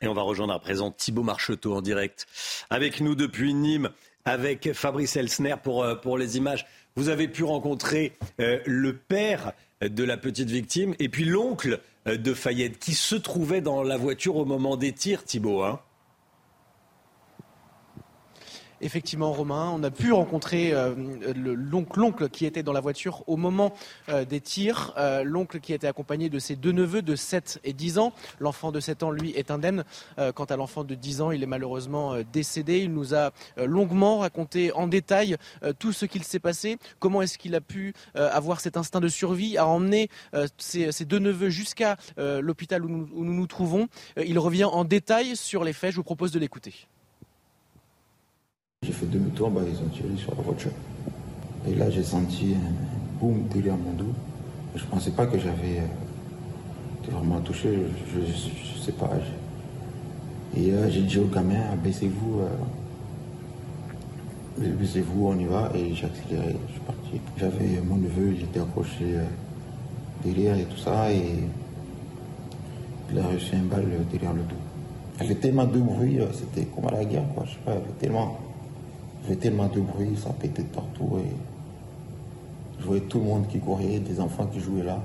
Et 0.02 0.08
on 0.08 0.14
va 0.14 0.22
rejoindre 0.22 0.54
à 0.54 0.60
présent 0.60 0.92
Thibault 0.92 1.24
Marcheteau 1.24 1.76
en 1.76 1.82
direct 1.82 2.28
avec 2.70 3.00
nous 3.00 3.16
depuis 3.16 3.54
Nîmes, 3.54 3.90
avec 4.26 4.74
Fabrice 4.74 5.16
Elsner 5.16 5.56
pour, 5.64 5.84
euh, 5.84 6.18
les 6.18 6.38
images. 6.38 6.66
Vous 6.96 7.10
avez 7.10 7.28
pu 7.28 7.44
rencontrer 7.44 8.18
euh, 8.40 8.60
le 8.66 8.96
père 8.96 9.54
de 9.82 10.04
la 10.04 10.18
petite 10.18 10.50
victime 10.50 10.96
et 11.00 11.10
puis 11.10 11.26
l'oncle 11.26 11.80
euh, 12.08 12.18
de 12.18 12.34
Fayette 12.34 12.80
qui 12.80 12.94
se 12.94 13.16
trouvait 13.16 13.62
dans 13.62 13.84
la 13.84 13.98
voiture 13.98 14.36
au 14.36 14.46
moment 14.46 14.78
des 14.78 14.94
tirs, 14.94 15.24
Thibault. 15.24 15.64
Hein 15.64 15.80
Effectivement, 18.82 19.32
Romain, 19.32 19.72
on 19.74 19.84
a 19.84 19.92
pu 19.92 20.12
rencontrer 20.12 20.74
euh, 20.74 20.94
l'oncle 21.34 22.30
qui 22.30 22.46
était 22.46 22.64
dans 22.64 22.74
la 22.74 22.82
voiture 22.82 23.24
au 23.28 23.38
moment 23.38 23.74
euh, 24.10 24.26
des 24.26 24.42
tirs. 24.42 24.94
Euh, 24.98 25.24
l'oncle 25.24 25.62
qui 25.62 25.74
était 25.74 25.88
accompagné 25.88 26.30
de 26.30 26.40
ses 26.40 26.58
deux 26.58 26.74
neveux 26.74 27.02
de 27.02 27.16
7 27.16 27.62
et 27.64 27.72
10 27.72 28.00
ans. 28.00 28.14
L'enfant 28.40 28.72
de 28.74 28.80
7 28.82 29.04
ans, 29.04 29.12
lui, 29.12 29.32
est 29.32 29.50
indemne. 29.52 29.84
quant 30.36 30.46
à 30.46 30.56
l'enfant 30.56 30.84
de 30.84 30.96
10 30.96 31.22
ans, 31.22 31.32
il 31.32 31.42
est 31.42 31.48
malheureusement 31.48 32.16
décédé. 32.34 32.80
Il 32.80 32.94
nous 32.94 33.16
a 33.16 33.32
longuement 33.58 34.20
raconté 34.20 34.72
en 34.74 34.88
détail 34.88 35.38
tout 35.80 35.94
ce 35.94 36.06
qu'il 36.06 36.24
s'est 36.24 36.40
passé, 36.40 36.78
comment 37.00 37.22
est-ce 37.22 37.38
qu'il 37.38 37.56
a 37.56 37.62
pu 37.62 37.94
avoir 38.16 38.60
cet 38.60 38.78
instinct 38.78 39.00
de 39.00 39.08
survie, 39.08 39.58
à 39.58 39.68
emmener 39.68 40.10
ses, 40.58 41.06
deux 41.06 41.20
neveux 41.20 41.50
jusqu'à 41.50 41.98
l'hôpital 42.18 42.84
où 42.84 42.90
nous, 42.90 43.10
où 43.14 43.24
nous 43.24 43.34
nous 43.34 43.48
trouvons. 43.48 43.88
il 44.18 44.40
revient 44.40 44.66
en 44.66 44.84
détail 44.84 45.36
sur 45.36 45.64
les 45.64 45.74
faits. 45.74 45.92
Je 45.92 45.98
vous 45.98 46.04
propose 46.04 46.32
de 46.32 46.40
l'écouter. 46.40 46.88
J'ai 48.86 48.92
fait 48.92 49.08
demi-tour, 49.08 49.50
bah, 49.50 49.62
ils 49.68 49.84
ont 49.84 49.90
tiré 49.90 50.16
sur 50.16 50.36
la 50.36 50.44
voiture. 50.44 50.70
Et 51.68 51.74
là, 51.74 51.90
j'ai 51.90 52.04
senti 52.04 52.54
un 52.54 53.20
boum 53.20 53.48
derrière 53.52 53.78
mon 53.78 53.94
dos. 53.94 54.14
Je 54.76 54.84
ne 54.84 54.90
pensais 54.90 55.10
pas 55.10 55.26
que 55.26 55.40
j'avais 55.40 55.80
euh, 55.80 57.12
vraiment 57.12 57.40
touché, 57.40 57.80
je 58.14 58.20
ne 58.20 58.84
sais 58.84 58.92
pas. 58.92 59.10
Et 60.56 60.72
euh, 60.72 60.88
j'ai 60.92 61.02
dit 61.02 61.18
au 61.18 61.26
gamin, 61.26 61.76
baissez-vous, 61.84 62.42
euh, 64.60 64.70
baissez-vous, 64.80 65.30
on 65.30 65.40
y 65.40 65.46
va. 65.46 65.72
Et 65.74 65.96
j'ai 65.96 66.06
accéléré, 66.06 66.56
je 66.68 66.74
suis 66.74 66.82
parti. 66.82 67.20
J'avais 67.38 67.82
mon 67.84 67.96
neveu, 67.96 68.34
il 68.36 68.44
était 68.44 68.60
accroché 68.60 69.18
derrière 70.24 70.60
et 70.60 70.66
tout 70.66 70.78
ça. 70.78 71.12
Et 71.12 71.24
il 73.12 73.18
a 73.18 73.26
reçu 73.30 73.56
un 73.56 73.64
balle 73.64 73.88
derrière 74.12 74.34
le 74.34 74.44
dos. 74.44 74.56
Y 75.22 75.24
avait 75.24 75.36
tellement 75.36 75.66
de 75.66 75.80
bruit, 75.80 76.20
c'était 76.34 76.68
comme 76.68 76.86
à 76.86 76.92
la 76.92 77.06
guerre, 77.06 77.26
quoi. 77.34 77.46
Je 77.48 77.54
sais 77.54 77.60
pas, 77.66 77.72
y 77.72 77.78
avait 77.78 77.86
tellement. 78.00 78.38
Il 79.26 79.30
y 79.30 79.32
avait 79.32 79.42
tellement 79.42 79.66
de 79.66 79.82
bruit, 79.82 80.16
ça 80.16 80.30
pétait 80.40 80.62
de 80.62 80.68
partout. 80.68 81.18
Et 81.18 81.32
je 82.80 82.86
voyais 82.86 83.02
tout 83.02 83.18
le 83.18 83.26
monde 83.26 83.48
qui 83.48 83.60
courait, 83.60 83.98
des 83.98 84.20
enfants 84.20 84.46
qui 84.46 84.60
jouaient 84.60 84.84
là. 84.84 85.02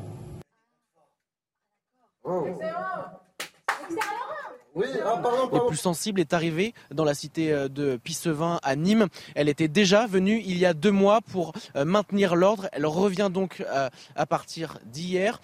Le 4.77 5.67
plus 5.67 5.77
sensible 5.77 6.21
est 6.21 6.33
arrivé 6.33 6.75
dans 6.91 7.05
la 7.05 7.15
cité 7.15 7.53
euh, 7.53 7.69
de 7.69 7.97
Pissevin 7.97 8.61
à 8.63 8.77
Nîmes. 8.77 9.09
Elle 9.35 9.49
était 9.49 9.69
déjà 9.69 10.07
venue 10.07 10.41
il 10.45 10.59
y 10.59 10.67
a 10.67 10.75
deux 10.75 10.91
mois 10.93 11.21
pour 11.21 11.53
euh, 11.77 11.85
maintenir 11.85 12.37
l'ordre. 12.37 12.69
Elle 12.73 12.87
revient 12.87 13.31
donc 13.33 13.61
euh, 13.61 13.89
à 14.15 14.27
partir 14.27 14.79
d'hier. 14.87 15.41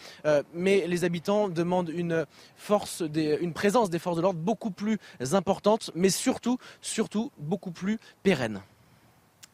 Mais 0.55 0.87
les 0.87 1.05
habitants 1.05 1.49
demandent 1.49 1.89
une 1.89 2.27
force, 2.57 3.03
une 3.15 3.53
présence 3.53 3.91
des 3.91 3.99
forces 3.99 4.17
de 4.17 4.23
l'ordre 4.23 4.39
beaucoup 4.39 4.71
plus 4.71 4.99
importante, 5.33 5.91
mais 5.95 6.11
surtout, 6.11 6.59
surtout 6.81 7.31
beaucoup 7.39 7.71
plus 7.71 7.99
pérenne. 8.23 8.61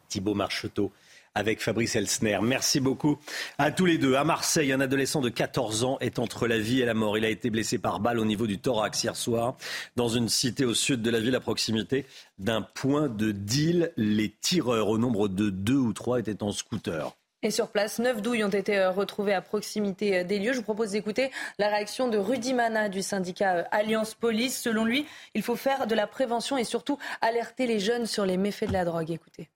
Thibaut 0.09 0.33
Marcheteau 0.33 0.91
avec 1.35 1.61
Fabrice 1.61 1.95
Elsner. 1.95 2.39
Merci 2.41 2.79
beaucoup 2.79 3.17
à 3.57 3.71
tous 3.71 3.85
les 3.85 3.97
deux. 3.97 4.15
À 4.15 4.23
Marseille, 4.23 4.71
un 4.71 4.79
adolescent 4.79 5.21
de 5.21 5.29
14 5.29 5.83
ans 5.83 5.97
est 5.99 6.19
entre 6.19 6.47
la 6.47 6.59
vie 6.59 6.81
et 6.81 6.85
la 6.85 6.93
mort. 6.93 7.17
Il 7.17 7.25
a 7.25 7.29
été 7.29 7.49
blessé 7.49 7.77
par 7.77 7.99
balle 7.99 8.19
au 8.19 8.25
niveau 8.25 8.47
du 8.47 8.59
thorax 8.59 9.03
hier 9.03 9.15
soir 9.15 9.55
dans 9.95 10.09
une 10.09 10.29
cité 10.29 10.65
au 10.65 10.73
sud 10.73 11.01
de 11.01 11.09
la 11.09 11.19
ville 11.19 11.35
à 11.35 11.39
proximité 11.39 12.05
d'un 12.39 12.61
point 12.61 13.07
de 13.07 13.31
deal. 13.31 13.91
Les 13.97 14.29
tireurs 14.29 14.89
au 14.89 14.97
nombre 14.97 15.27
de 15.27 15.49
deux 15.49 15.77
ou 15.77 15.93
trois 15.93 16.19
étaient 16.19 16.43
en 16.43 16.51
scooter. 16.51 17.15
Et 17.43 17.51
sur 17.51 17.67
place, 17.67 17.99
neuf 17.99 18.21
douilles 18.21 18.45
ont 18.45 18.49
été 18.49 18.77
euh, 18.77 18.91
retrouvées 18.91 19.33
à 19.33 19.41
proximité 19.41 20.19
euh, 20.19 20.23
des 20.23 20.39
lieux. 20.39 20.53
Je 20.53 20.59
vous 20.59 20.63
propose 20.63 20.91
d'écouter 20.91 21.29
la 21.59 21.67
réaction 21.67 22.07
de 22.07 22.17
Rudy 22.17 22.53
Mana 22.53 22.87
du 22.87 23.01
syndicat 23.01 23.55
euh, 23.55 23.63
Alliance 23.71 24.13
Police. 24.13 24.61
Selon 24.61 24.85
lui, 24.85 25.05
il 25.35 25.43
faut 25.43 25.57
faire 25.57 25.85
de 25.85 25.93
la 25.93 26.07
prévention 26.07 26.57
et 26.57 26.63
surtout 26.63 26.97
alerter 27.19 27.67
les 27.67 27.81
jeunes 27.81 28.05
sur 28.05 28.25
les 28.25 28.37
méfaits 28.37 28.69
de 28.69 28.73
la 28.73 28.85
drogue. 28.85 29.11
Écoutez. 29.11 29.49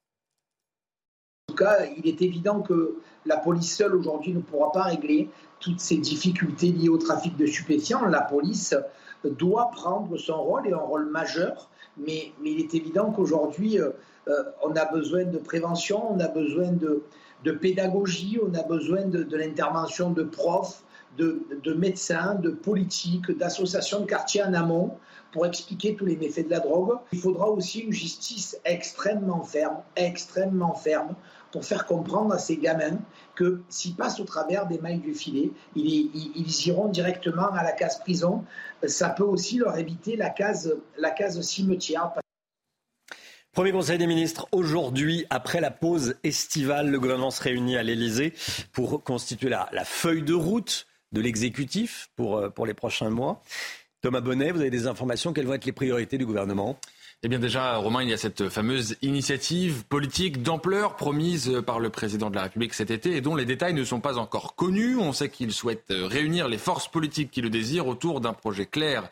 Cas, 1.58 1.86
il 1.98 2.08
est 2.08 2.22
évident 2.22 2.62
que 2.62 2.96
la 3.26 3.38
police 3.38 3.76
seule 3.76 3.96
aujourd'hui 3.96 4.34
ne 4.34 4.40
pourra 4.40 4.72
pas 4.72 4.84
régler 4.84 5.30
toutes 5.60 5.80
ces 5.80 5.98
difficultés 5.98 6.72
liées 6.72 6.90
au 6.90 6.98
trafic 6.98 7.36
de 7.36 7.46
stupéfiants. 7.46 8.06
La 8.06 8.22
police 8.22 8.76
doit 9.24 9.72
prendre 9.72 10.18
son 10.18 10.42
rôle 10.42 10.68
et 10.68 10.74
un 10.74 10.78
rôle 10.78 11.10
majeur, 11.10 11.70
mais, 11.98 12.32
il 12.44 12.60
est 12.60 12.76
évident 12.76 13.12
qu'aujourd'hui, 13.12 13.80
euh, 13.80 13.92
on 14.64 14.76
a 14.76 14.86
besoin 14.86 15.26
de 15.26 15.38
prévention, 15.38 16.14
on 16.14 16.20
a 16.20 16.28
besoin 16.28 16.72
de, 16.72 17.04
de 17.44 17.52
pédagogie, 17.52 18.40
on 18.42 18.54
a 18.54 18.64
besoin 18.64 19.06
de, 19.06 19.24
de 19.24 19.38
l'intervention 19.38 20.12
de 20.12 20.24
profs, 20.24 20.84
de, 21.18 21.74
médecins, 21.74 22.36
de 22.36 22.50
politiques, 22.50 23.32
d'associations 23.32 24.02
de 24.02 24.06
quartiers 24.06 24.44
en 24.44 24.54
amont 24.54 24.92
pour 25.32 25.46
expliquer 25.46 25.96
tous 25.96 26.06
les 26.06 26.16
méfaits 26.16 26.46
de 26.46 26.52
la 26.52 26.60
drogue. 26.60 26.98
Il 27.12 27.20
faudra 27.20 27.50
aussi 27.50 27.80
une 27.80 27.92
justice 27.92 28.60
extrêmement 28.66 29.44
ferme, 29.44 29.78
extrêmement 29.96 30.74
ferme, 30.74 31.16
pour 31.58 31.66
faire 31.66 31.88
comprendre 31.88 32.36
à 32.36 32.38
ces 32.38 32.58
gamins 32.58 33.00
que 33.34 33.64
s'ils 33.68 33.96
passent 33.96 34.20
au 34.20 34.26
travers 34.26 34.68
des 34.68 34.78
mailles 34.78 35.00
du 35.00 35.16
filet, 35.16 35.50
ils, 35.76 36.68
iront 36.68 36.88
directement 36.88 37.52
à 37.52 37.64
la 37.64 37.72
case 37.72 37.98
prison. 37.98 38.46
Ça 38.86 39.10
peut 39.10 39.24
aussi 39.24 39.58
leur 39.58 39.76
éviter 39.76 40.16
la 40.16 40.30
case, 40.30 40.78
la 41.00 41.10
case 41.10 41.42
cimetière. 41.42 42.12
Premier 43.54 43.72
Conseil 43.72 43.98
des 43.98 44.06
ministres, 44.06 44.48
aujourd'hui, 44.52 45.26
après 45.32 45.60
la 45.60 45.72
pause 45.72 46.14
estivale, 46.24 46.92
le 46.92 47.00
gouvernement 47.00 47.32
se 47.32 47.42
réunit 47.42 47.76
à 47.76 47.82
l'Elysée 47.82 48.36
pour 48.72 49.04
constituer 49.04 49.50
la, 49.50 49.68
feuille 49.84 50.22
de 50.22 50.36
route 50.36 50.86
de 51.12 51.22
l'exécutif 51.22 52.12
pour, 52.16 52.38
euh, 52.38 52.50
pour 52.50 52.68
les 52.68 52.76
prochains 52.76 53.10
mois. 53.10 53.42
Thomas 54.02 54.22
Bonnet, 54.22 54.52
vous 54.52 54.62
avez 54.62 54.70
des 54.70 54.86
informations 54.86 55.34
Quelles 55.34 55.48
vont 55.48 55.56
être 55.56 55.66
les 55.66 55.72
priorités 55.72 56.20
du 56.20 56.26
gouvernement? 56.28 56.78
Eh 57.24 57.30
bien 57.30 57.40
déjà, 57.40 57.78
Romain, 57.78 58.04
il 58.04 58.10
y 58.10 58.14
a 58.14 58.18
cette 58.18 58.48
fameuse 58.48 58.96
initiative 59.02 59.84
politique 59.86 60.44
d'ampleur 60.44 60.96
promise 60.96 61.62
par 61.66 61.80
le 61.80 61.90
président 61.90 62.30
de 62.30 62.36
la 62.36 62.44
République 62.44 62.76
cet 62.76 62.92
été 62.92 63.16
et 63.16 63.22
dont 63.22 63.36
les 63.36 63.46
détails 63.46 63.74
ne 63.74 63.84
sont 63.84 64.00
pas 64.00 64.20
encore 64.20 64.56
connus. 64.56 64.98
On 64.98 65.14
sait 65.14 65.30
qu'il 65.30 65.52
souhaite 65.52 65.86
réunir 65.90 66.48
les 66.48 66.60
forces 66.60 66.88
politiques 66.88 67.32
qui 67.32 67.42
le 67.42 67.50
désirent 67.50 67.88
autour 67.88 68.22
d'un 68.22 68.34
projet 68.34 68.68
clair 68.68 69.10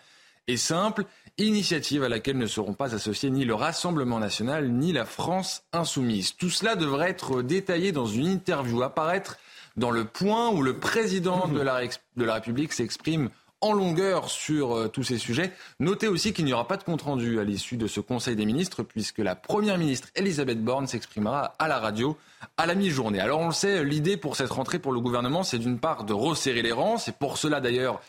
et 0.48 0.58
simple 0.58 1.06
initiative 1.40 2.04
à 2.04 2.10
laquelle 2.10 2.38
ne 2.38 2.46
seront 2.46 2.76
pas 2.76 2.94
associés 2.94 3.32
ni 3.32 3.44
le 3.44 3.56
Rassemblement 3.56 4.20
national 4.20 4.70
ni 4.70 4.94
la 4.94 5.06
France 5.06 5.64
insoumise. 5.74 6.36
Tout 6.36 6.52
cela 6.52 6.76
devrait 6.76 7.10
être 7.10 7.42
détaillé 7.42 7.92
dans 7.92 8.06
une 8.06 8.28
interview, 8.28 8.84
apparaître 8.84 9.38
dans 9.78 9.92
le 9.92 10.06
point 10.06 10.52
où 10.52 10.62
le 10.62 10.78
président 10.80 11.48
de 11.48 11.60
la, 11.60 11.82
de 12.16 12.24
la 12.24 12.36
République 12.36 12.72
s'exprime 12.72 13.30
en 13.66 13.74
longueur 13.74 14.30
sur 14.30 14.76
euh, 14.76 14.88
tous 14.88 15.04
ces 15.04 15.18
sujets. 15.18 15.52
Notez 15.80 16.08
aussi 16.08 16.34
qu'il 16.34 16.46
n'y 16.46 16.54
aura 16.54 16.68
pas 16.68 16.78
de 16.78 16.84
compte-rendu 16.84 17.40
à 17.40 17.44
l'issue 17.44 17.78
de 17.78 17.88
ce 17.88 18.00
Conseil 18.00 18.36
des 18.36 18.46
ministres, 18.46 18.84
puisque 18.84 19.18
la 19.18 19.36
Première 19.36 19.80
ministre 19.80 20.10
Elisabeth 20.16 20.64
Borne 20.64 20.86
s'exprimera 20.86 21.56
à 21.58 21.68
la 21.68 21.80
radio 21.80 22.16
à 22.58 22.68
la 22.68 22.76
mi-journée. 22.76 23.20
Alors 23.20 23.40
on 23.40 23.48
le 23.48 23.54
sait, 23.54 23.84
l'idée 23.84 24.18
pour 24.18 24.36
cette 24.36 24.52
rentrée 24.52 24.78
pour 24.78 24.92
le 24.92 25.00
gouvernement, 25.00 25.42
c'est 25.42 25.58
d'une 25.58 25.80
part 25.80 26.04
de 26.04 26.14
resserrer 26.14 26.62
les 26.62 26.72
rangs. 26.72 27.00
C'est 27.00 27.18
pour 27.18 27.40
cela 27.40 27.60
d'ailleurs 27.60 28.02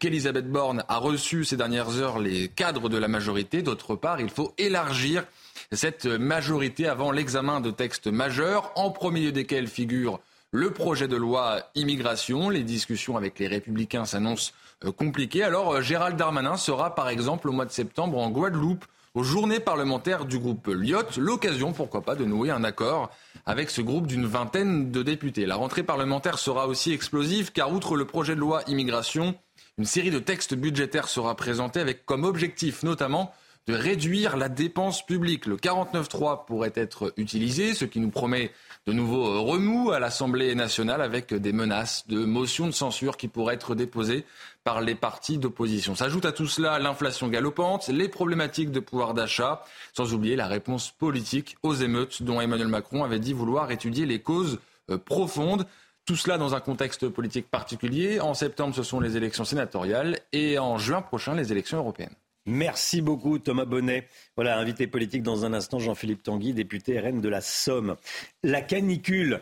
qu'Elisabeth 0.00 0.50
Borne 0.50 0.82
a 0.88 0.96
reçu 0.96 1.44
ces 1.44 1.56
dernières 1.56 1.96
heures 1.98 2.18
les 2.18 2.48
cadres 2.48 2.88
de 2.88 2.98
la 2.98 3.06
majorité. 3.06 3.62
D'autre 3.62 3.94
part, 3.94 4.20
il 4.20 4.30
faut 4.30 4.52
élargir 4.58 5.24
cette 5.70 6.06
majorité 6.06 6.88
avant 6.88 7.12
l'examen 7.12 7.60
de 7.60 7.70
textes 7.70 8.08
majeurs, 8.08 8.72
en 8.74 8.90
premier 8.90 9.20
lieu 9.20 9.32
desquels 9.32 9.68
figure 9.68 10.18
le 10.50 10.70
projet 10.70 11.08
de 11.08 11.16
loi 11.16 11.62
immigration. 11.74 12.48
Les 12.48 12.62
discussions 12.62 13.16
avec 13.16 13.38
les 13.38 13.46
républicains 13.46 14.04
s'annoncent 14.04 14.52
euh, 14.84 14.92
compliquées. 14.92 15.42
Alors 15.42 15.72
euh, 15.72 15.80
Gérald 15.80 16.16
Darmanin 16.16 16.56
sera 16.56 16.94
par 16.94 17.08
exemple 17.08 17.48
au 17.48 17.52
mois 17.52 17.64
de 17.64 17.72
septembre 17.72 18.18
en 18.18 18.30
Guadeloupe 18.30 18.84
aux 19.14 19.22
journées 19.22 19.60
parlementaires 19.60 20.24
du 20.24 20.38
groupe 20.38 20.66
Lyot, 20.66 21.18
l'occasion, 21.18 21.72
pourquoi 21.72 22.02
pas, 22.02 22.16
de 22.16 22.24
nouer 22.24 22.50
un 22.50 22.64
accord 22.64 23.10
avec 23.46 23.70
ce 23.70 23.80
groupe 23.80 24.08
d'une 24.08 24.26
vingtaine 24.26 24.90
de 24.90 25.02
députés. 25.04 25.46
La 25.46 25.54
rentrée 25.54 25.84
parlementaire 25.84 26.38
sera 26.38 26.66
aussi 26.66 26.92
explosive 26.92 27.52
car 27.52 27.72
outre 27.72 27.96
le 27.96 28.06
projet 28.06 28.34
de 28.34 28.40
loi 28.40 28.62
immigration, 28.66 29.36
une 29.78 29.84
série 29.84 30.10
de 30.10 30.18
textes 30.18 30.54
budgétaires 30.54 31.08
sera 31.08 31.36
présentée 31.36 31.78
avec 31.78 32.04
comme 32.06 32.24
objectif 32.24 32.82
notamment 32.82 33.32
de 33.66 33.74
réduire 33.74 34.36
la 34.36 34.48
dépense 34.48 35.04
publique. 35.06 35.46
Le 35.46 35.56
49.3 35.56 36.44
pourrait 36.44 36.72
être 36.74 37.14
utilisé, 37.16 37.74
ce 37.74 37.84
qui 37.84 38.00
nous 38.00 38.10
promet 38.10 38.50
de 38.86 38.92
nouveaux 38.92 39.42
remous 39.42 39.92
à 39.92 39.98
l'Assemblée 39.98 40.54
nationale 40.54 41.00
avec 41.00 41.32
des 41.32 41.52
menaces 41.52 42.06
de 42.06 42.24
motions 42.24 42.66
de 42.66 42.72
censure 42.72 43.16
qui 43.16 43.28
pourraient 43.28 43.54
être 43.54 43.74
déposées 43.74 44.26
par 44.62 44.82
les 44.82 44.94
partis 44.94 45.38
d'opposition. 45.38 45.94
S'ajoute 45.94 46.26
à 46.26 46.32
tout 46.32 46.46
cela 46.46 46.78
l'inflation 46.78 47.28
galopante, 47.28 47.88
les 47.88 48.08
problématiques 48.08 48.70
de 48.70 48.80
pouvoir 48.80 49.14
d'achat, 49.14 49.62
sans 49.94 50.12
oublier 50.12 50.36
la 50.36 50.46
réponse 50.46 50.90
politique 50.90 51.56
aux 51.62 51.74
émeutes 51.74 52.22
dont 52.22 52.40
Emmanuel 52.40 52.68
Macron 52.68 53.04
avait 53.04 53.18
dit 53.18 53.32
vouloir 53.32 53.70
étudier 53.70 54.04
les 54.04 54.20
causes 54.20 54.58
euh, 54.90 54.98
profondes. 54.98 55.66
Tout 56.04 56.16
cela 56.16 56.36
dans 56.36 56.54
un 56.54 56.60
contexte 56.60 57.08
politique 57.08 57.50
particulier. 57.50 58.20
En 58.20 58.34
septembre, 58.34 58.74
ce 58.74 58.82
sont 58.82 59.00
les 59.00 59.16
élections 59.16 59.46
sénatoriales 59.46 60.18
et 60.32 60.58
en 60.58 60.76
juin 60.76 61.00
prochain, 61.00 61.34
les 61.34 61.50
élections 61.52 61.78
européennes. 61.78 62.14
Merci 62.46 63.00
beaucoup 63.00 63.38
Thomas 63.38 63.64
Bonnet. 63.64 64.06
Voilà, 64.36 64.58
invité 64.58 64.86
politique 64.86 65.22
dans 65.22 65.46
un 65.46 65.54
instant, 65.54 65.78
Jean-Philippe 65.78 66.22
Tanguy, 66.22 66.52
député 66.52 67.00
RN 67.00 67.22
de 67.22 67.28
la 67.30 67.40
Somme. 67.40 67.96
La 68.42 68.60
canicule, 68.60 69.40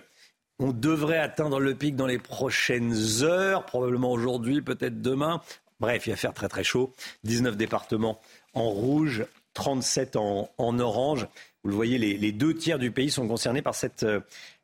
on 0.61 0.73
devrait 0.73 1.19
atteindre 1.19 1.59
le 1.59 1.75
pic 1.75 1.97
dans 1.97 2.07
les 2.07 2.21
prochaines 2.21 2.95
heures, 3.23 3.67
probablement 3.67 4.13
aujourd'hui, 4.13 4.63
peut-être 4.63 5.03
demain. 5.03 5.41
Bref, 5.81 6.07
il 6.07 6.11
va 6.11 6.17
faire 6.17 6.33
très 6.33 6.49
très 6.49 6.63
chaud. 6.63 6.93
19 7.25 7.57
départements 7.57 8.21
en 8.55 8.71
rouge, 8.71 9.27
37 9.55 10.15
en, 10.15 10.49
orange. 10.59 11.27
Vous 11.65 11.71
le 11.71 11.75
voyez, 11.75 11.99
les, 11.99 12.33
deux 12.33 12.55
tiers 12.55 12.79
du 12.79 12.93
pays 12.93 13.11
sont 13.11 13.27
concernés 13.27 13.63
par 13.63 13.75
cette, 13.75 14.05
euh, 14.05 14.21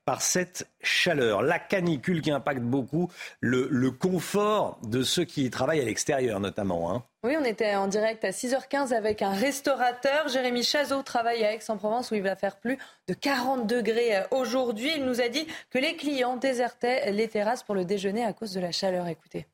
par 0.08 0.22
cette 0.22 0.66
chaleur. 0.80 1.42
La 1.42 1.58
canicule 1.58 2.22
qui 2.22 2.30
impacte 2.30 2.62
beaucoup 2.62 3.10
le, 3.40 3.90
confort 3.90 4.80
de 4.82 5.02
ceux 5.02 5.24
qui 5.24 5.50
travaillent 5.50 5.82
à 5.82 5.84
l'extérieur 5.84 6.40
notamment. 6.40 6.90
Hein. 6.90 7.04
Oui, 7.24 7.36
on 7.38 7.44
était 7.44 7.74
en 7.74 7.88
direct 7.88 8.24
à 8.24 8.30
6h15 8.30 8.94
avec 8.94 9.20
un 9.20 9.32
restaurateur. 9.32 10.28
Jérémy 10.28 10.62
Chazot 10.62 11.02
travaille 11.02 11.44
à 11.44 11.52
Aix-en-Provence 11.52 12.10
où 12.10 12.14
il 12.14 12.22
va 12.22 12.36
faire 12.36 12.56
plus 12.56 12.78
de 13.06 13.12
40 13.12 13.66
degrés 13.66 14.16
euh, 14.16 14.22
aujourd'hui. 14.30 14.92
Il 14.96 15.04
nous 15.04 15.20
a 15.20 15.28
dit 15.28 15.46
que 15.68 15.76
les 15.78 15.94
clients 15.94 16.38
désertaient 16.38 17.12
les 17.12 17.28
terrasses 17.28 17.62
pour 17.62 17.74
le 17.74 17.84
déjeuner 17.84 18.24
à 18.24 18.32
cause 18.32 18.54
de 18.54 18.60
la 18.60 18.72
chaleur. 18.72 19.08
Écoutez. 19.08 19.46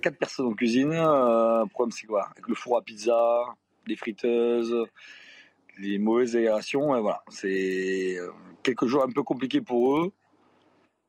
Quatre 0.00 0.16
personnes 0.16 0.46
en 0.46 0.54
cuisine. 0.54 0.94
Euh, 0.94 1.66
problème, 1.66 1.92
c'est 1.92 2.06
quoi? 2.06 2.30
Avec 2.30 2.48
le 2.48 2.54
four 2.54 2.78
à 2.78 2.80
pizza, 2.80 3.44
les 3.86 3.96
friteuses, 3.96 4.74
les 5.82 5.98
mauvaises 5.98 6.36
aérations. 6.36 6.96
Et 6.96 7.00
voilà, 7.00 7.22
c'est 7.28 8.16
euh, 8.18 8.30
quelques 8.62 8.86
jours 8.86 9.02
un 9.02 9.10
peu 9.10 9.22
compliqués 9.22 9.60
pour 9.60 9.98
eux. 9.98 10.12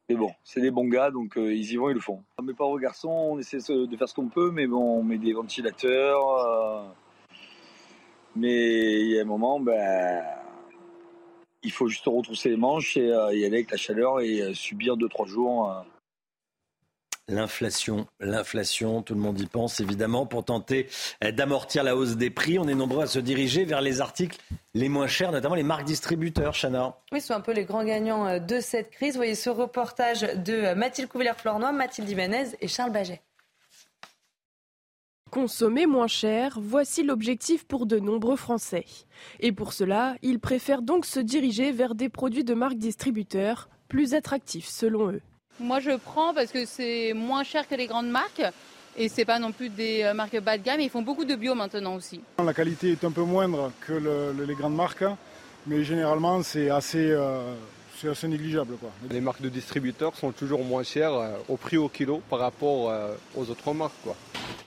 Mais 0.10 0.16
bon, 0.16 0.32
c'est 0.44 0.60
des 0.60 0.72
bons 0.72 0.88
gars, 0.88 1.12
donc 1.12 1.38
euh, 1.38 1.54
ils 1.54 1.72
y 1.72 1.78
vont, 1.78 1.90
ils 1.90 1.94
le 1.94 2.02
font. 2.02 2.24
Mes 2.44 2.54
pauvres 2.54 2.78
garçons, 2.80 3.10
on 3.10 3.40
essaie 3.40 3.58
de 3.58 3.96
faire 3.96 4.10
ce 4.10 4.14
qu'on 4.14 4.28
peut, 4.28 4.52
mais 4.52 4.68
bon, 4.68 5.00
on 5.00 5.04
met 5.04 5.18
des 5.18 5.34
ventilateurs. 5.34 6.28
Euh, 6.30 6.84
mais 8.36 9.02
il 9.02 9.12
y 9.12 9.20
a 9.20 9.22
un 9.22 9.26
moment, 9.26 9.60
ben, 9.60 10.24
il 11.64 11.72
faut 11.72 11.88
juste 11.88 12.06
retrousser 12.06 12.50
les 12.50 12.58
manches 12.58 12.98
et 12.98 13.08
y 13.08 13.46
aller 13.46 13.46
avec 13.46 13.72
la 13.72 13.78
chaleur 13.78 14.20
et 14.20 14.54
subir 14.54 14.98
2-3 14.98 15.28
jours 15.28 15.86
L'inflation, 17.30 18.06
l'inflation, 18.20 19.02
tout 19.02 19.14
le 19.14 19.22
monde 19.22 19.40
y 19.40 19.46
pense 19.46 19.80
évidemment 19.80 20.26
pour 20.26 20.44
tenter 20.44 20.90
d'amortir 21.22 21.84
la 21.84 21.96
hausse 21.96 22.18
des 22.18 22.30
prix. 22.30 22.60
On 22.60 22.68
est 22.68 22.76
nombreux 22.76 23.04
à 23.04 23.08
se 23.08 23.20
diriger 23.20 23.64
vers 23.64 23.80
les 23.80 24.02
articles 24.02 24.38
les 24.74 24.90
moins 24.90 25.08
chers, 25.08 25.32
notamment 25.32 25.56
les 25.56 25.64
marques 25.64 25.86
distributeurs, 25.86 26.54
Chana. 26.54 26.98
Oui, 27.14 27.22
ce 27.22 27.28
sont 27.28 27.34
un 27.34 27.42
peu 27.42 27.54
les 27.54 27.64
grands 27.64 27.86
gagnants 27.86 28.26
euh, 28.28 28.40
de 28.40 28.60
cette 28.60 28.90
crise. 28.90 29.14
Vous 29.14 29.20
voyez 29.20 29.36
ce 29.36 29.50
reportage 29.50 30.22
de 30.22 30.54
euh, 30.54 30.76
Mathilde 30.76 31.08
Couvillère-Flornois, 31.08 31.72
Mathilde 31.72 32.10
Ibanez 32.10 32.48
et 32.60 32.68
Charles 32.68 32.92
Baget. 32.92 33.22
Consommer 35.32 35.86
moins 35.86 36.08
cher, 36.08 36.60
voici 36.62 37.04
l'objectif 37.04 37.66
pour 37.66 37.86
de 37.86 38.00
nombreux 38.00 38.36
Français. 38.36 38.86
Et 39.40 39.52
pour 39.52 39.74
cela, 39.74 40.16
ils 40.22 40.40
préfèrent 40.40 40.84
donc 40.84 41.06
se 41.06 41.20
diriger 41.20 41.72
vers 41.72 41.96
des 41.96 42.10
produits 42.10 42.44
de 42.44 42.54
marques 42.54 42.78
distributeurs 42.78 43.70
plus 43.88 44.14
attractifs 44.14 44.68
selon 44.68 45.12
eux. 45.12 45.22
Moi, 45.60 45.80
je 45.80 45.92
prends 45.92 46.34
parce 46.34 46.52
que 46.52 46.66
c'est 46.66 47.14
moins 47.14 47.44
cher 47.44 47.68
que 47.68 47.76
les 47.76 47.88
grandes 47.88 48.10
marques. 48.10 48.44
Et 48.96 49.10
c'est 49.10 49.26
pas 49.26 49.40
non 49.40 49.52
plus 49.52 49.70
des 49.70 50.04
euh, 50.04 50.14
marques 50.14 50.40
bas 50.40 50.58
de 50.58 50.64
gamme. 50.64 50.80
Ils 50.80 50.90
font 50.90 51.02
beaucoup 51.02 51.26
de 51.26 51.36
bio 51.36 51.56
maintenant 51.56 51.96
aussi. 51.96 52.22
La 52.44 52.54
qualité 52.54 52.92
est 52.92 53.04
un 53.04 53.12
peu 53.12 53.24
moindre 53.24 53.72
que 53.82 53.94
les 54.46 54.54
grandes 54.56 54.76
marques, 54.76 55.06
mais 55.66 55.84
généralement 55.84 56.44
c'est 56.44 56.70
assez, 56.70 57.10
euh, 57.10 57.56
assez 58.08 58.28
négligeable. 58.28 58.76
Quoi. 58.78 58.92
Les 59.10 59.20
marques 59.20 59.42
de 59.42 59.50
distributeurs 59.50 60.16
sont 60.16 60.32
toujours 60.32 60.64
moins 60.64 60.84
chères 60.84 61.14
euh, 61.14 61.32
au 61.50 61.58
prix 61.58 61.78
au 61.78 61.90
kilo 61.90 62.22
par 62.30 62.40
rapport 62.40 62.94
aux 63.36 63.50
autres 63.50 63.74
marques. 63.74 63.94
Quoi. 64.04 64.16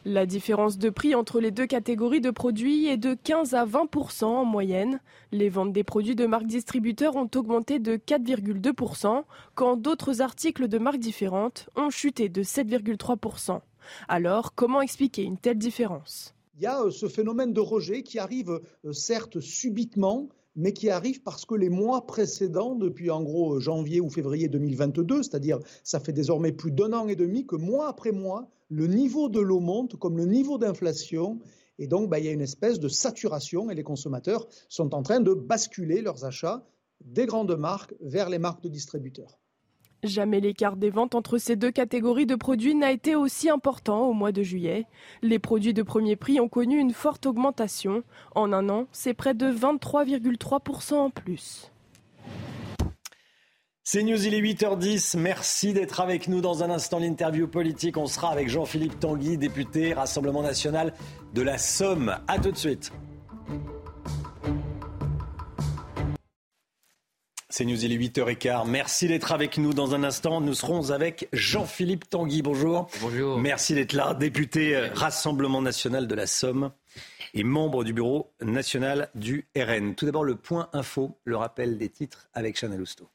La 0.08 0.24
différence 0.24 0.78
de 0.78 0.88
prix 0.88 1.16
entre 1.16 1.40
les 1.40 1.50
deux 1.50 1.66
catégories 1.66 2.20
de 2.20 2.30
produits 2.30 2.86
est 2.86 2.96
de 2.96 3.14
15 3.14 3.54
à 3.54 3.66
20% 3.66 4.24
en 4.24 4.44
moyenne. 4.44 5.00
Les 5.32 5.48
ventes 5.48 5.72
des 5.72 5.82
produits 5.82 6.14
de 6.14 6.26
marques 6.26 6.46
distributeurs 6.46 7.16
ont 7.16 7.28
augmenté 7.34 7.80
de 7.80 7.96
4,2% 7.96 9.24
quand 9.56 9.76
d'autres 9.76 10.22
articles 10.22 10.68
de 10.68 10.78
marques 10.78 11.00
différentes 11.00 11.68
ont 11.74 11.90
chuté 11.90 12.28
de 12.28 12.44
7,3% 12.44 13.58
Alors, 14.06 14.54
comment 14.54 14.80
expliquer 14.80 15.24
une 15.24 15.38
telle 15.38 15.58
différence? 15.58 16.36
Il 16.54 16.62
y 16.62 16.66
a 16.66 16.84
euh, 16.84 16.92
ce 16.92 17.08
phénomène 17.08 17.52
de 17.52 17.60
rejet 17.60 18.04
qui 18.04 18.20
arrive 18.20 18.60
euh, 18.84 18.92
certes 18.92 19.40
subitement, 19.40 20.28
mais 20.54 20.72
qui 20.72 20.88
arrive 20.88 21.20
parce 21.24 21.44
que 21.44 21.56
les 21.56 21.68
mois 21.68 22.06
précédents, 22.06 22.76
depuis 22.76 23.10
en 23.10 23.24
gros 23.24 23.58
janvier 23.58 24.00
ou 24.00 24.08
février 24.08 24.48
2022, 24.48 25.24
c'est-à-dire 25.24 25.58
ça 25.82 25.98
fait 25.98 26.12
désormais 26.12 26.52
plus 26.52 26.70
d'un 26.70 26.92
an 26.92 27.08
et 27.08 27.16
demi 27.16 27.44
que 27.44 27.56
mois 27.56 27.88
après 27.88 28.12
mois, 28.12 28.48
le 28.68 28.86
niveau 28.86 29.28
de 29.28 29.40
l'eau 29.40 29.60
monte 29.60 29.96
comme 29.96 30.16
le 30.16 30.26
niveau 30.26 30.58
d'inflation. 30.58 31.38
Et 31.78 31.86
donc, 31.86 32.08
bah, 32.08 32.18
il 32.18 32.24
y 32.24 32.28
a 32.28 32.32
une 32.32 32.40
espèce 32.40 32.80
de 32.80 32.88
saturation 32.88 33.70
et 33.70 33.74
les 33.74 33.82
consommateurs 33.82 34.46
sont 34.68 34.94
en 34.94 35.02
train 35.02 35.20
de 35.20 35.34
basculer 35.34 36.00
leurs 36.00 36.24
achats 36.24 36.66
des 37.04 37.26
grandes 37.26 37.56
marques 37.56 37.94
vers 38.00 38.30
les 38.30 38.38
marques 38.38 38.62
de 38.62 38.68
distributeurs. 38.68 39.38
Jamais 40.02 40.40
l'écart 40.40 40.76
des 40.76 40.90
ventes 40.90 41.14
entre 41.14 41.38
ces 41.38 41.56
deux 41.56 41.70
catégories 41.70 42.26
de 42.26 42.34
produits 42.34 42.74
n'a 42.74 42.92
été 42.92 43.16
aussi 43.16 43.50
important 43.50 44.06
au 44.08 44.12
mois 44.12 44.32
de 44.32 44.42
juillet. 44.42 44.86
Les 45.22 45.38
produits 45.38 45.74
de 45.74 45.82
premier 45.82 46.16
prix 46.16 46.38
ont 46.38 46.48
connu 46.48 46.78
une 46.78 46.92
forte 46.92 47.26
augmentation. 47.26 48.02
En 48.34 48.52
un 48.52 48.68
an, 48.68 48.86
c'est 48.92 49.14
près 49.14 49.34
de 49.34 49.46
23,3% 49.46 50.94
en 50.94 51.10
plus. 51.10 51.72
C'est 53.88 54.02
News, 54.02 54.26
il 54.26 54.34
est 54.34 54.40
8h10. 54.40 55.16
Merci 55.16 55.72
d'être 55.72 56.00
avec 56.00 56.26
nous 56.26 56.40
dans 56.40 56.64
un 56.64 56.70
instant. 56.70 56.98
L'interview 56.98 57.46
politique, 57.46 57.96
on 57.96 58.06
sera 58.06 58.32
avec 58.32 58.48
Jean-Philippe 58.48 58.98
Tanguy, 58.98 59.38
député 59.38 59.94
Rassemblement 59.94 60.42
national 60.42 60.92
de 61.34 61.42
la 61.42 61.56
Somme. 61.56 62.18
A 62.26 62.40
tout 62.40 62.50
de 62.50 62.56
suite. 62.56 62.90
C'est 67.48 67.64
News, 67.64 67.84
il 67.84 67.92
est 67.92 67.96
8h15. 67.96 68.68
Merci 68.68 69.06
d'être 69.06 69.30
avec 69.30 69.56
nous 69.56 69.72
dans 69.72 69.94
un 69.94 70.02
instant. 70.02 70.40
Nous 70.40 70.54
serons 70.54 70.90
avec 70.90 71.28
Jean-Philippe 71.32 72.10
Tanguy. 72.10 72.42
Bonjour. 72.42 72.88
Bonjour. 73.00 73.38
Merci 73.38 73.74
d'être 73.74 73.92
là, 73.92 74.14
député 74.14 74.74
euh, 74.74 74.88
Rassemblement 74.94 75.62
national 75.62 76.08
de 76.08 76.14
la 76.16 76.26
Somme 76.26 76.72
et 77.34 77.44
membre 77.44 77.84
du 77.84 77.92
bureau 77.92 78.32
national 78.42 79.10
du 79.14 79.46
RN. 79.56 79.94
Tout 79.94 80.06
d'abord, 80.06 80.24
le 80.24 80.34
point 80.34 80.70
info, 80.72 81.16
le 81.22 81.36
rappel 81.36 81.78
des 81.78 81.88
titres 81.88 82.28
avec 82.34 82.58
Chanel 82.58 82.80
Housteau. 82.80 83.08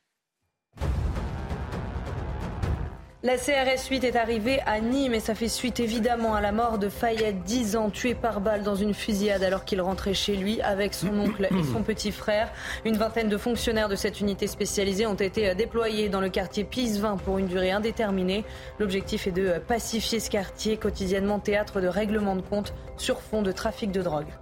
La 3.24 3.38
CRS 3.38 3.88
8 3.88 4.04
est 4.04 4.16
arrivée 4.16 4.62
à 4.66 4.80
Nîmes 4.80 5.14
et 5.14 5.20
ça 5.20 5.36
fait 5.36 5.48
suite 5.48 5.80
évidemment 5.80 6.34
à 6.34 6.42
la 6.42 6.52
mort 6.52 6.80
de 6.80 6.90
Fayette, 6.90 7.44
10 7.44 7.76
ans, 7.76 7.92
tué 7.92 8.16
par 8.16 8.42
balle 8.42 8.64
dans 8.64 8.74
une 8.74 8.96
fusillade 8.96 9.44
alors 9.44 9.64
qu'il 9.64 9.80
rentrait 9.80 10.16
chez 10.16 10.36
lui 10.36 10.60
avec 10.62 10.96
son 10.96 11.20
oncle 11.20 11.48
et 11.52 11.64
son 11.72 11.84
petit 11.84 12.12
frère. 12.12 12.52
Une 12.84 12.98
vingtaine 12.98 13.30
de 13.30 13.38
fonctionnaires 13.38 13.90
de 13.90 13.96
cette 13.96 14.22
unité 14.22 14.48
spécialisée 14.48 15.06
ont 15.06 15.14
été 15.14 15.54
déployés 15.54 16.10
dans 16.10 16.20
le 16.20 16.30
quartier 16.30 16.64
Pisevin 16.64 17.16
pour 17.18 17.38
une 17.38 17.46
durée 17.46 17.70
indéterminée. 17.70 18.44
L'objectif 18.80 19.28
est 19.28 19.32
de 19.32 19.60
pacifier 19.68 20.20
ce 20.20 20.32
quartier, 20.32 20.78
quotidiennement 20.78 21.38
théâtre 21.38 21.80
de 21.80 21.88
règlement 21.88 22.36
de 22.36 22.42
compte 22.42 22.74
sur 22.98 23.22
fond 23.22 23.44
de 23.44 23.52
trafic 23.52 23.92
de 23.92 24.02
drogue. 24.02 24.34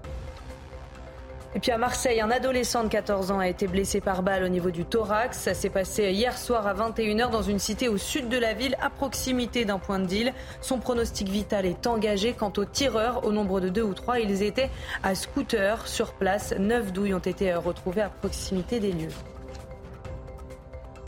Et 1.55 1.59
puis 1.59 1.71
à 1.71 1.79
Marseille, 1.79 2.21
un 2.21 2.29
adolescent 2.29 2.83
de 2.83 2.89
14 2.89 3.31
ans 3.31 3.39
a 3.39 3.47
été 3.47 3.65
blessé 3.65 4.01
par 4.01 4.21
balle 4.21 4.43
au 4.43 4.49
niveau 4.49 4.69
du 4.69 4.85
thorax. 4.85 5.35
Ça 5.39 5.55
s'est 5.55 5.71
passé 5.71 6.11
hier 6.11 6.37
soir 6.37 6.67
à 6.67 6.75
21h 6.75 7.31
dans 7.31 7.41
une 7.41 7.57
cité 7.57 7.87
au 7.87 7.97
sud 7.97 8.29
de 8.29 8.37
la 8.37 8.53
ville, 8.53 8.77
à 8.79 8.91
proximité 8.91 9.65
d'un 9.65 9.79
point 9.79 9.97
de 9.97 10.05
deal. 10.05 10.33
Son 10.61 10.77
pronostic 10.77 11.27
vital 11.27 11.65
est 11.65 11.87
engagé. 11.87 12.33
Quant 12.33 12.53
aux 12.57 12.65
tireurs, 12.65 13.25
au 13.25 13.31
nombre 13.31 13.61
de 13.61 13.69
deux 13.69 13.81
ou 13.81 13.95
trois, 13.95 14.19
ils 14.19 14.43
étaient 14.43 14.69
à 15.01 15.15
scooter 15.15 15.87
sur 15.87 16.13
place. 16.13 16.53
Neuf 16.59 16.93
douilles 16.93 17.15
ont 17.15 17.19
été 17.19 17.51
retrouvées 17.55 18.01
à 18.01 18.09
proximité 18.09 18.79
des 18.79 18.91
lieux. 18.91 19.09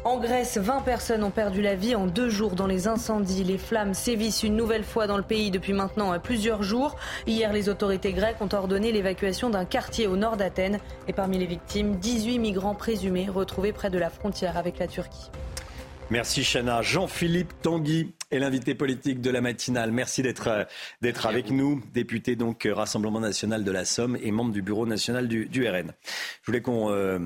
En 0.04 0.18
Grèce, 0.20 0.58
20 0.58 0.82
personnes 0.82 1.24
ont 1.24 1.30
perdu 1.30 1.62
la 1.62 1.76
vie 1.76 1.94
en 1.94 2.08
deux 2.08 2.28
jours 2.28 2.56
dans 2.56 2.66
les 2.66 2.88
incendies. 2.88 3.44
Les 3.44 3.60
flammes 3.60 3.94
sévissent 3.94 4.42
une 4.42 4.56
nouvelle 4.56 4.84
fois 4.84 5.06
dans 5.06 5.18
le 5.18 5.22
pays 5.22 5.52
depuis 5.52 5.74
maintenant 5.74 6.18
plusieurs 6.20 6.64
jours. 6.64 6.96
Hier, 7.28 7.54
les 7.54 7.70
autorités 7.70 8.12
grecques 8.12 8.42
ont 8.42 8.50
ordonné 8.52 8.92
l'évacuation 8.92 9.52
d'un 9.52 9.64
quartier 9.64 10.08
au 10.08 10.18
nord 10.18 10.38
d'Athènes. 10.38 10.80
Et 11.08 11.14
parmi 11.14 11.38
les 11.38 11.46
victimes, 11.46 11.98
18 11.98 12.40
migrants 12.40 12.74
présumés 12.74 13.30
retrouvés 13.30 13.74
près 13.74 13.92
de 13.92 14.00
la 14.00 14.10
frontière 14.10 14.58
avec 14.58 14.80
la 14.80 14.88
Turquie. 14.88 15.30
Merci 16.12 16.44
Chana. 16.44 16.82
Jean-Philippe 16.82 17.54
Tanguy 17.62 18.12
est 18.32 18.40
l'invité 18.40 18.76
politique 18.76 19.22
de 19.22 19.30
la 19.30 19.40
matinale. 19.40 19.92
Merci 19.92 20.22
d'être 20.24 20.48
euh, 20.50 21.14
avec 21.24 21.52
nous, 21.52 21.82
député 21.94 22.36
donc 22.36 22.66
euh, 22.66 22.74
Rassemblement 22.74 23.22
national 23.22 23.64
de 23.64 23.72
la 23.72 23.86
Somme 23.86 24.18
et 24.22 24.32
membre 24.32 24.52
du 24.52 24.62
bureau 24.62 24.86
national 24.86 25.28
du, 25.28 25.68
RN. 25.70 25.94
Je 26.42 26.46
voulais 26.48 26.62
qu'on 26.62 26.92
euh, 26.92 27.20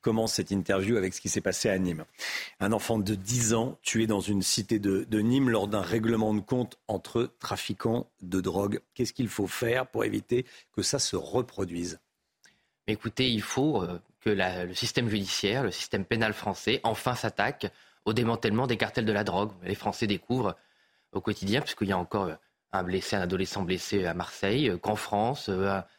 commence 0.00 0.34
cette 0.34 0.50
interview 0.50 0.96
avec 0.96 1.14
ce 1.14 1.20
qui 1.20 1.28
s'est 1.28 1.40
passé 1.40 1.68
à 1.68 1.78
Nîmes. 1.78 2.04
Un 2.60 2.72
enfant 2.72 2.98
de 2.98 3.14
10 3.14 3.54
ans 3.54 3.78
tué 3.82 4.06
dans 4.06 4.20
une 4.20 4.42
cité 4.42 4.78
de, 4.78 5.20
Nîmes 5.20 5.50
lors 5.50 5.68
d'un 5.68 5.82
règlement 5.82 6.34
de 6.34 6.40
compte 6.40 6.78
entre 6.88 7.30
trafiquants 7.38 8.08
de 8.22 8.40
drogue. 8.40 8.80
Qu'est-ce 8.94 9.12
qu'il 9.12 9.28
faut 9.28 9.46
faire 9.46 9.86
pour 9.86 10.04
éviter 10.04 10.46
que 10.74 10.82
ça 10.82 10.98
se 10.98 11.16
reproduise? 11.16 11.98
Écoutez, 12.86 13.30
il 13.30 13.42
faut 13.42 13.82
euh, 13.82 14.00
que 14.20 14.30
le 14.30 14.74
système 14.74 15.08
judiciaire, 15.08 15.62
le 15.62 15.70
système 15.70 16.04
pénal 16.04 16.32
français, 16.32 16.80
enfin 16.84 17.14
s'attaque 17.14 17.70
au 18.04 18.12
démantèlement 18.12 18.66
des 18.66 18.78
cartels 18.78 19.04
de 19.04 19.12
la 19.12 19.24
drogue. 19.24 19.50
Les 19.62 19.74
Français 19.74 20.06
découvrent 20.06 20.56
au 21.12 21.20
quotidien, 21.20 21.60
puisqu'il 21.60 21.88
y 21.88 21.92
a 21.92 21.98
encore 21.98 22.24
euh, 22.24 22.34
un 22.72 22.82
blessé, 22.82 23.16
un 23.16 23.20
adolescent 23.20 23.62
blessé 23.62 24.06
à 24.06 24.14
Marseille, 24.14 24.70
euh, 24.70 24.78
qu'en 24.78 24.96
France, 24.96 25.50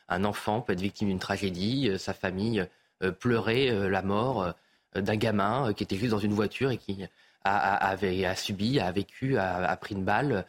un 0.07 0.23
enfant 0.23 0.61
peut 0.61 0.73
être 0.73 0.81
victime 0.81 1.09
d'une 1.09 1.19
tragédie, 1.19 1.91
sa 1.99 2.13
famille 2.13 2.67
pleurer 3.11 3.69
euh, 3.69 3.89
la 3.89 4.01
mort 4.01 4.43
euh, 4.43 5.01
d'un 5.01 5.15
gamin 5.15 5.73
qui 5.73 5.83
était 5.83 5.95
juste 5.95 6.11
dans 6.11 6.19
une 6.19 6.33
voiture 6.33 6.71
et 6.71 6.77
qui 6.77 7.05
a, 7.43 7.91
a 7.91 8.35
subi, 8.35 8.79
a 8.79 8.91
vécu, 8.91 9.37
a, 9.37 9.75
pris 9.77 9.95
une 9.95 10.03
balle 10.03 10.45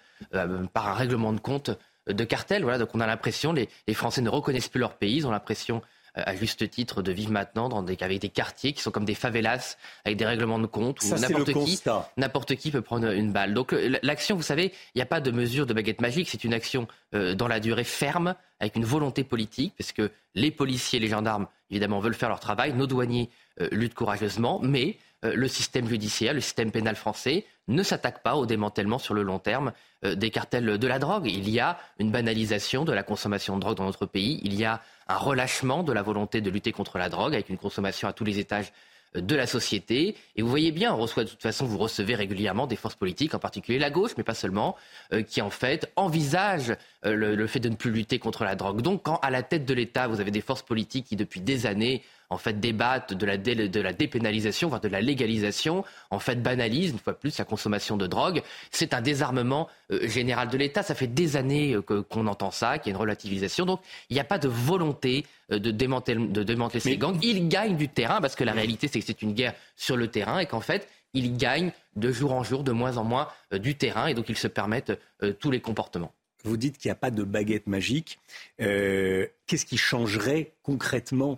par 0.72 0.89
un 0.89 0.94
règlement 0.94 1.32
de 1.32 1.40
compte 1.40 1.70
de 2.09 2.24
cartel. 2.24 2.62
Voilà, 2.62 2.78
donc 2.78 2.94
on 2.94 3.01
a 3.01 3.06
l'impression, 3.06 3.52
les, 3.52 3.68
les 3.86 3.94
Français 3.94 4.22
ne 4.22 4.31
reconnaissent 4.31 4.68
plus 4.68 4.81
leur 4.81 4.94
pays, 4.94 5.16
ils 5.16 5.27
ont 5.27 5.31
l'impression 5.31 5.82
à 6.14 6.35
juste 6.35 6.68
titre 6.68 7.02
de 7.02 7.12
vivre 7.12 7.31
maintenant 7.31 7.68
dans 7.68 7.82
des, 7.82 7.97
avec 8.01 8.18
des 8.18 8.28
quartiers 8.28 8.72
qui 8.72 8.82
sont 8.82 8.90
comme 8.90 9.05
des 9.05 9.14
favelas 9.14 9.77
avec 10.05 10.18
des 10.18 10.27
règlements 10.27 10.59
de 10.59 10.66
compte 10.66 11.01
où 11.02 11.14
n'importe 11.14 11.52
qui, 11.52 11.81
n'importe 12.16 12.56
qui 12.56 12.70
peut 12.70 12.82
prendre 12.82 13.12
une 13.12 13.32
balle. 13.32 13.55
Donc 13.55 13.72
l'action, 14.02 14.36
vous 14.36 14.43
savez, 14.43 14.72
il 14.94 14.98
n'y 14.98 15.02
a 15.02 15.06
pas 15.06 15.20
de 15.20 15.31
mesure 15.31 15.66
de 15.66 15.74
baguette 15.74 16.01
magique, 16.01 16.28
c'est 16.28 16.44
une 16.44 16.55
action 16.55 16.89
dans 17.12 17.47
la 17.47 17.60
durée 17.60 17.85
ferme 17.85 18.35
avec 18.59 18.74
une 18.74 18.85
volonté 18.85 19.22
politique 19.22 19.74
parce 19.78 19.93
que 19.93 20.10
les 20.35 20.51
policiers, 20.51 20.98
les 20.98 21.09
gendarmes 21.09 21.47
évidemment, 21.70 22.01
veulent 22.01 22.14
faire 22.14 22.28
leur 22.28 22.40
travail. 22.40 22.72
Nos 22.72 22.86
douaniers 22.86 23.30
euh, 23.60 23.68
luttent 23.72 23.94
courageusement, 23.94 24.60
mais 24.62 24.98
euh, 25.24 25.34
le 25.34 25.48
système 25.48 25.88
judiciaire, 25.88 26.34
le 26.34 26.40
système 26.40 26.70
pénal 26.70 26.97
français 26.97 27.44
ne 27.68 27.82
s'attaque 27.82 28.22
pas 28.22 28.36
au 28.36 28.47
démantèlement 28.47 28.98
sur 28.98 29.14
le 29.14 29.22
long 29.22 29.38
terme 29.38 29.72
euh, 30.05 30.14
des 30.14 30.30
cartels 30.30 30.78
de 30.78 30.86
la 30.86 30.98
drogue. 30.98 31.26
Il 31.26 31.48
y 31.48 31.60
a 31.60 31.78
une 31.98 32.10
banalisation 32.10 32.84
de 32.84 32.92
la 32.92 33.02
consommation 33.02 33.56
de 33.56 33.60
drogue 33.60 33.76
dans 33.76 33.84
notre 33.84 34.06
pays. 34.06 34.40
Il 34.44 34.55
y 34.55 34.64
a 34.64 34.80
un 35.09 35.16
relâchement 35.16 35.82
de 35.82 35.92
la 35.92 36.02
volonté 36.02 36.40
de 36.40 36.51
lutter 36.51 36.72
contre 36.72 36.98
la 36.98 37.09
drogue 37.09 37.34
avec 37.34 37.48
une 37.48 37.59
consommation 37.59 38.09
à 38.09 38.12
tous 38.12 38.24
les 38.24 38.38
étages 38.38 38.72
de 39.14 39.34
la 39.34 39.46
société. 39.46 40.16
Et 40.36 40.42
vous 40.42 40.48
voyez 40.48 40.70
bien, 40.70 40.94
on 40.94 40.96
reçoit 40.96 41.24
de 41.24 41.30
toute 41.30 41.42
façon, 41.42 41.66
vous 41.66 41.78
recevez 41.78 42.14
régulièrement 42.14 42.66
des 42.66 42.76
forces 42.76 42.94
politiques, 42.94 43.34
en 43.34 43.38
particulier 43.38 43.78
la 43.78 43.90
gauche, 43.90 44.12
mais 44.16 44.24
pas 44.24 44.34
seulement, 44.34 44.76
euh, 45.12 45.22
qui 45.22 45.42
en 45.42 45.50
fait 45.50 45.90
envisagent 45.96 46.76
euh, 47.04 47.14
le, 47.14 47.46
fait 47.46 47.60
de 47.60 47.68
ne 47.68 47.74
plus 47.74 47.90
lutter 47.90 48.18
contre 48.18 48.44
la 48.44 48.54
drogue. 48.54 48.82
Donc 48.82 49.02
quand 49.02 49.18
à 49.22 49.30
la 49.30 49.42
tête 49.42 49.64
de 49.64 49.74
l'État, 49.74 50.06
vous 50.06 50.20
avez 50.20 50.30
des 50.30 50.40
forces 50.40 50.62
politiques 50.62 51.06
qui 51.06 51.16
depuis 51.16 51.40
des 51.40 51.66
années 51.66 52.02
en 52.31 52.39
fait 52.39 52.59
débattent 52.59 53.12
de 53.12 53.27
la, 53.27 53.36
de 53.36 53.81
la 53.81 53.93
dépénalisation, 53.93 54.69
voire 54.69 54.81
de 54.81 54.89
la 54.89 55.01
légalisation, 55.01 55.85
en 56.11 56.19
fait 56.19 56.43
banalisent 56.43 56.93
une 56.93 56.98
fois 56.98 57.15
plus 57.15 57.36
la 57.39 57.44
consommation 57.44 57.97
de 57.97 58.07
drogue. 58.07 58.43
C'est 58.70 58.94
un 58.94 59.01
désarmement 59.01 59.69
euh, 59.90 60.07
général 60.09 60.48
de 60.48 60.57
l'État. 60.57 60.82
Ça 60.82 60.94
fait 60.94 61.07
des 61.07 61.36
années 61.36 61.77
qu'on 62.09 62.27
entend 62.27 62.51
ça, 62.51 62.78
qu'il 62.78 62.90
y 62.90 62.93
a 62.93 62.97
une 62.97 63.01
relativisation. 63.01 63.66
Donc 63.66 63.81
il 64.09 64.15
n'y 64.15 64.20
a 64.20 64.24
pas 64.24 64.39
de 64.39 64.48
volonté 64.48 65.27
de, 65.51 65.70
démanteler, 65.70 66.27
de 66.27 66.43
démanteler 66.43 66.81
ces 66.81 66.97
gangs. 66.97 67.19
Ils 67.23 67.48
gagnent 67.48 67.77
du 67.77 67.89
terrain 67.89 68.20
parce 68.20 68.36
que 68.36 68.44
la 68.44 68.52
réalité 68.52 68.89
c'est 68.89 69.01
que 69.01 69.07
c'est 69.07 69.23
une 69.23 69.35
guerre 69.35 69.55
sur 69.77 69.97
le 69.97 70.09
terrain 70.09 70.39
et 70.39 70.47
qu'en 70.47 70.61
fait 70.61 70.89
ils 71.15 71.36
gagnent 71.36 71.73
de 71.97 72.12
jour 72.12 72.32
en 72.32 72.43
jour, 72.43 72.62
de 72.62 72.73
moins 72.73 72.97
en 72.97 73.05
moins 73.05 73.28
euh, 73.52 73.59
du 73.59 73.74
terrain 73.74 74.07
et 74.07 74.15
donc 74.15 74.28
ils 74.28 74.39
se 74.39 74.47
permettent 74.48 74.93
euh, 75.23 75.32
tous 75.32 75.51
les 75.51 75.61
comportements. 75.61 76.12
Vous 76.44 76.57
dites 76.57 76.78
qu'il 76.78 76.89
n'y 76.89 76.93
a 76.93 76.97
pas 76.97 77.11
de 77.11 77.23
baguette 77.23 77.66
magique. 77.66 78.19
Euh, 78.61 79.27
qu'est-ce 79.47 79.66
qui 79.66 79.77
changerait 79.77 80.52
concrètement 80.62 81.36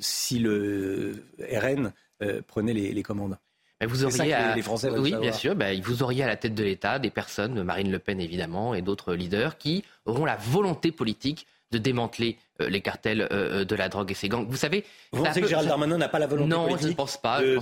si 0.00 0.38
le 0.38 1.24
RN 1.40 1.92
prenait 2.46 2.72
les, 2.72 3.02
commandes 3.02 3.36
vous 3.86 4.04
auriez 4.04 4.34
les 4.54 4.62
Français 4.62 4.90
oui, 4.90 5.14
bien 5.20 5.32
sûr. 5.32 5.54
Ben, 5.54 5.80
vous 5.80 6.02
auriez 6.02 6.22
à 6.22 6.26
la 6.26 6.36
tête 6.36 6.54
de 6.54 6.62
l'État 6.62 6.98
des 6.98 7.10
personnes, 7.10 7.62
Marine 7.62 7.90
Le 7.90 7.98
Pen 7.98 8.20
évidemment, 8.20 8.74
et 8.74 8.82
d'autres 8.82 9.14
leaders, 9.14 9.56
qui 9.56 9.84
auront 10.04 10.26
la 10.26 10.36
volonté 10.36 10.92
politique 10.92 11.46
de 11.70 11.78
démanteler 11.78 12.36
euh, 12.36 12.49
les 12.68 12.80
cartels 12.80 13.22
euh, 13.22 13.60
euh, 13.60 13.64
de 13.64 13.74
la 13.74 13.88
drogue 13.88 14.10
et 14.10 14.14
ses 14.14 14.28
gangs. 14.28 14.46
Vous 14.48 14.56
savez, 14.56 14.84
vous 15.12 15.24
pensez 15.24 15.40
que 15.40 15.48
Gérald 15.48 15.68
Darmanin 15.68 15.98
n'a 15.98 16.08
pas 16.08 16.18
la 16.18 16.26
volonté 16.26 16.50
non, 16.50 16.76
je 16.76 16.88
ne 16.88 16.92
pense 16.92 17.16
pas. 17.16 17.40
non, 17.40 17.60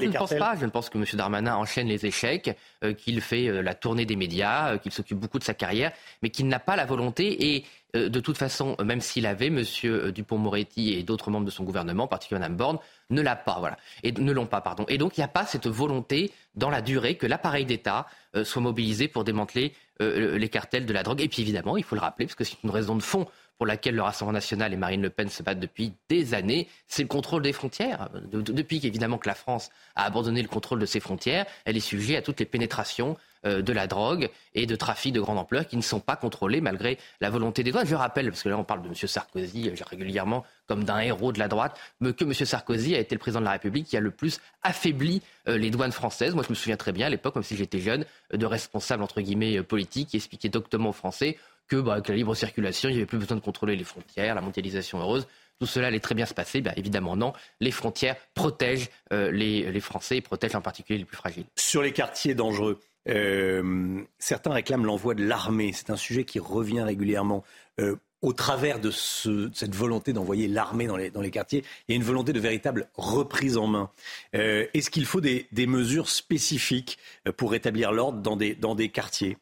je 0.00 0.06
ne 0.06 0.12
pense 0.16 0.34
pas. 0.34 0.54
Je 0.58 0.64
ne 0.64 0.70
pense 0.70 0.88
que 0.88 0.98
M. 0.98 1.04
Darmanin 1.14 1.56
enchaîne 1.56 1.88
les 1.88 2.06
échecs, 2.06 2.56
qu'il 2.98 3.20
fait 3.20 3.62
la 3.62 3.74
tournée 3.74 4.06
des 4.06 4.16
médias, 4.16 4.78
qu'il 4.78 4.92
s'occupe 4.92 5.18
beaucoup 5.18 5.38
de 5.38 5.44
sa 5.44 5.54
carrière, 5.54 5.92
mais 6.22 6.30
qu'il 6.30 6.48
n'a 6.48 6.58
pas 6.58 6.76
la 6.76 6.84
volonté 6.84 7.54
et 7.54 7.64
de 7.94 8.20
toute 8.20 8.36
façon, 8.36 8.76
même 8.82 9.00
s'il 9.00 9.24
avait, 9.24 9.46
M. 9.46 9.62
Dupont-Moretti 10.10 10.94
et 10.94 11.02
d'autres 11.04 11.30
membres 11.30 11.46
de 11.46 11.50
son 11.50 11.62
gouvernement, 11.62 12.08
particulièrement 12.08 12.46
Mme 12.46 12.56
Borne, 12.56 12.78
ne 13.10 13.22
l'a 13.22 13.36
pas, 13.36 13.58
voilà, 13.60 13.76
et 14.02 14.10
ne 14.10 14.32
l'ont 14.32 14.46
pas, 14.46 14.60
pardon. 14.60 14.84
Et 14.88 14.98
donc 14.98 15.16
il 15.16 15.20
n'y 15.20 15.24
a 15.24 15.28
pas 15.28 15.46
cette 15.46 15.68
volonté 15.68 16.32
dans 16.56 16.70
la 16.70 16.82
durée 16.82 17.16
que 17.16 17.26
l'appareil 17.26 17.64
d'État 17.64 18.06
soit 18.42 18.62
mobilisé 18.62 19.06
pour 19.06 19.24
démanteler 19.24 19.72
les 20.00 20.48
cartels 20.48 20.86
de 20.86 20.92
la 20.92 21.02
drogue. 21.02 21.20
Et 21.20 21.28
puis 21.28 21.42
évidemment, 21.42 21.76
il 21.76 21.84
faut 21.84 21.94
le 21.94 22.00
rappeler, 22.00 22.26
parce 22.26 22.34
que 22.34 22.44
c'est 22.44 22.62
une 22.64 22.70
raison 22.70 22.96
de 22.96 23.02
fond 23.02 23.26
pour 23.56 23.66
laquelle 23.66 23.94
le 23.94 24.02
Rassemblement 24.02 24.34
national 24.34 24.72
et 24.72 24.76
Marine 24.76 25.02
Le 25.02 25.10
Pen 25.10 25.28
se 25.28 25.42
battent 25.42 25.60
depuis 25.60 25.92
des 26.08 26.34
années, 26.34 26.68
c'est 26.86 27.02
le 27.02 27.08
contrôle 27.08 27.42
des 27.42 27.52
frontières. 27.52 28.08
depuis 28.32 28.80
qu'évidemment 28.80 29.18
que 29.18 29.28
la 29.28 29.34
France 29.34 29.70
a 29.94 30.04
abandonné 30.04 30.42
le 30.42 30.48
contrôle 30.48 30.80
de 30.80 30.86
ses 30.86 31.00
frontières, 31.00 31.46
elle 31.64 31.76
est 31.76 31.80
sujet 31.80 32.16
à 32.16 32.22
toutes 32.22 32.40
les 32.40 32.46
pénétrations 32.46 33.16
euh, 33.46 33.62
de 33.62 33.72
la 33.72 33.86
drogue 33.86 34.30
et 34.54 34.66
de 34.66 34.74
trafic 34.74 35.12
de 35.12 35.20
grande 35.20 35.38
ampleur 35.38 35.66
qui 35.66 35.76
ne 35.76 35.82
sont 35.82 36.00
pas 36.00 36.16
contrôlés 36.16 36.62
malgré 36.62 36.98
la 37.20 37.28
volonté 37.28 37.62
des 37.62 37.72
doigts. 37.72 37.84
Je 37.84 37.94
rappelle, 37.94 38.30
parce 38.30 38.42
que 38.42 38.48
là 38.48 38.56
on 38.56 38.64
parle 38.64 38.82
de 38.82 38.88
M. 38.88 38.94
Sarkozy 38.94 39.68
euh, 39.68 39.74
régulièrement 39.86 40.44
comme 40.66 40.84
d'un 40.84 41.00
héros 41.00 41.30
de 41.30 41.38
la 41.38 41.46
droite, 41.46 41.78
que 42.00 42.24
M. 42.24 42.32
Sarkozy 42.32 42.94
a 42.94 42.98
été 42.98 43.14
le 43.14 43.18
président 43.18 43.40
de 43.40 43.44
la 43.44 43.52
République 43.52 43.86
qui 43.86 43.98
a 43.98 44.00
le 44.00 44.10
plus 44.10 44.40
affaibli 44.62 45.20
les 45.46 45.70
douanes 45.70 45.92
françaises. 45.92 46.34
Moi, 46.34 46.42
je 46.42 46.48
me 46.48 46.54
souviens 46.54 46.78
très 46.78 46.92
bien 46.92 47.08
à 47.08 47.10
l'époque, 47.10 47.34
même 47.34 47.44
si 47.44 47.54
j'étais 47.54 47.80
jeune, 47.80 48.06
de 48.32 48.46
responsables 48.46 49.02
entre 49.02 49.20
guillemets 49.20 49.62
politiques 49.62 50.08
qui 50.08 50.16
expliquaient 50.16 50.48
doctement 50.48 50.88
aux 50.88 50.94
Français 50.94 51.36
que, 51.68 51.76
bah, 51.76 51.94
avec 51.94 52.08
la 52.08 52.14
libre 52.14 52.34
circulation, 52.34 52.88
il 52.88 52.92
n'y 52.92 52.98
avait 52.98 53.06
plus 53.06 53.18
besoin 53.18 53.36
de 53.36 53.42
contrôler 53.42 53.76
les 53.76 53.84
frontières, 53.84 54.34
la 54.34 54.40
mondialisation 54.40 55.00
heureuse. 55.00 55.26
Tout 55.60 55.66
cela 55.66 55.86
allait 55.86 56.00
très 56.00 56.14
bien 56.14 56.26
se 56.26 56.34
passer. 56.34 56.62
Évidemment, 56.76 57.16
non. 57.16 57.32
Les 57.60 57.70
frontières 57.70 58.16
protègent 58.34 58.90
les, 59.10 59.70
les, 59.70 59.80
Français 59.80 60.16
et 60.16 60.20
protègent 60.20 60.56
en 60.56 60.60
particulier 60.60 60.98
les 60.98 61.04
plus 61.04 61.16
fragiles. 61.16 61.44
Sur 61.54 61.82
les 61.82 61.92
quartiers 61.92 62.34
dangereux, 62.34 62.80
euh, 63.08 64.02
certains 64.18 64.52
réclament 64.52 64.86
l'envoi 64.86 65.14
de 65.14 65.24
l'armée. 65.24 65.72
C'est 65.72 65.90
un 65.90 65.96
sujet 65.96 66.24
qui 66.24 66.38
revient 66.38 66.80
régulièrement. 66.80 67.44
Euh, 67.80 67.96
au 68.22 68.32
travers 68.32 68.80
de, 68.80 68.90
ce, 68.90 69.50
cette 69.52 69.74
volonté 69.74 70.14
d'envoyer 70.14 70.48
l'armée 70.48 70.86
dans 70.86 70.96
les, 70.96 71.10
dans 71.10 71.20
les, 71.20 71.30
quartiers, 71.30 71.62
il 71.86 71.92
y 71.92 71.94
a 71.94 71.96
une 71.96 72.04
volonté 72.04 72.32
de 72.32 72.40
véritable 72.40 72.88
reprise 72.94 73.58
en 73.58 73.66
main. 73.66 73.90
Euh, 74.34 74.66
Est-ce 74.72 74.88
qu'il 74.88 75.04
faut 75.04 75.20
des, 75.20 75.46
des, 75.52 75.66
mesures 75.66 76.08
spécifiques 76.08 76.98
pour 77.36 77.50
rétablir 77.50 77.92
l'ordre 77.92 78.22
dans 78.22 78.36
des, 78.36 78.54
dans 78.54 78.74
des 78.74 78.88
quartiers? 78.88 79.36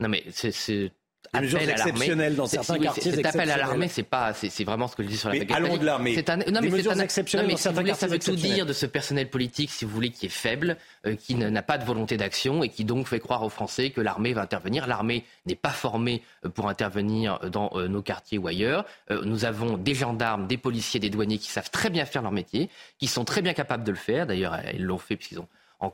Non, 0.00 0.08
mais 0.08 0.24
c'est 0.32 0.90
mesures 1.40 1.60
exceptionnelles 1.60 2.36
dans 2.36 2.46
certains 2.46 2.78
quartiers. 2.78 3.12
Cet 3.12 3.26
appel 3.26 3.50
à 3.50 3.56
l'armée, 3.56 3.88
c'est 3.88 4.02
pas, 4.02 4.32
c'est 4.32 4.64
vraiment 4.64 4.88
ce 4.88 4.96
que 4.96 5.02
je 5.02 5.08
dis 5.08 5.16
sur 5.16 5.30
la 5.30 5.36
allons 5.54 5.76
de 5.76 5.84
l'armée. 5.84 6.16
Non, 6.16 6.60
mais 6.60 6.68
des 6.68 6.70
mesures 6.70 6.92
un, 6.92 6.98
exceptionnelles 6.98 7.48
dans 7.48 7.56
certains 7.56 7.84
quartiers. 7.84 8.08
Ça 8.08 8.12
veut 8.12 8.18
tout 8.18 8.36
dire 8.36 8.66
de 8.66 8.72
ce 8.72 8.86
personnel 8.86 9.28
politique, 9.28 9.70
si 9.70 9.84
vous 9.84 9.90
voulez, 9.90 10.10
qui 10.10 10.26
est 10.26 10.30
faible, 10.30 10.76
euh, 11.06 11.14
qui 11.16 11.34
n'a 11.34 11.62
pas 11.62 11.78
de 11.78 11.84
volonté 11.84 12.16
d'action 12.16 12.62
et 12.62 12.68
qui 12.68 12.84
donc 12.84 13.08
fait 13.08 13.20
croire 13.20 13.42
aux 13.42 13.48
Français 13.48 13.90
que 13.90 14.00
l'armée 14.00 14.32
va 14.32 14.42
intervenir. 14.42 14.86
L'armée 14.86 15.24
n'est 15.46 15.54
pas 15.54 15.70
formée 15.70 16.22
euh, 16.44 16.48
pour 16.48 16.68
intervenir 16.68 17.38
dans 17.50 17.70
euh, 17.74 17.88
nos 17.88 18.02
quartiers 18.02 18.38
ou 18.38 18.46
ailleurs. 18.46 18.84
Nous 19.10 19.44
avons 19.44 19.76
des 19.76 19.94
gendarmes, 19.94 20.46
des 20.46 20.56
policiers, 20.56 21.00
des 21.00 21.10
douaniers 21.10 21.38
qui 21.38 21.50
savent 21.50 21.70
très 21.70 21.90
bien 21.90 22.04
faire 22.04 22.22
leur 22.22 22.32
métier, 22.32 22.68
qui 22.98 23.06
sont 23.06 23.24
très 23.24 23.42
bien 23.42 23.52
capables 23.52 23.84
de 23.84 23.90
le 23.90 23.96
faire. 23.96 24.26
D'ailleurs, 24.26 24.58
ils 24.72 24.84
l'ont 24.84 24.98
fait 24.98 25.16
puisqu'ils 25.16 25.38
ont 25.38 25.48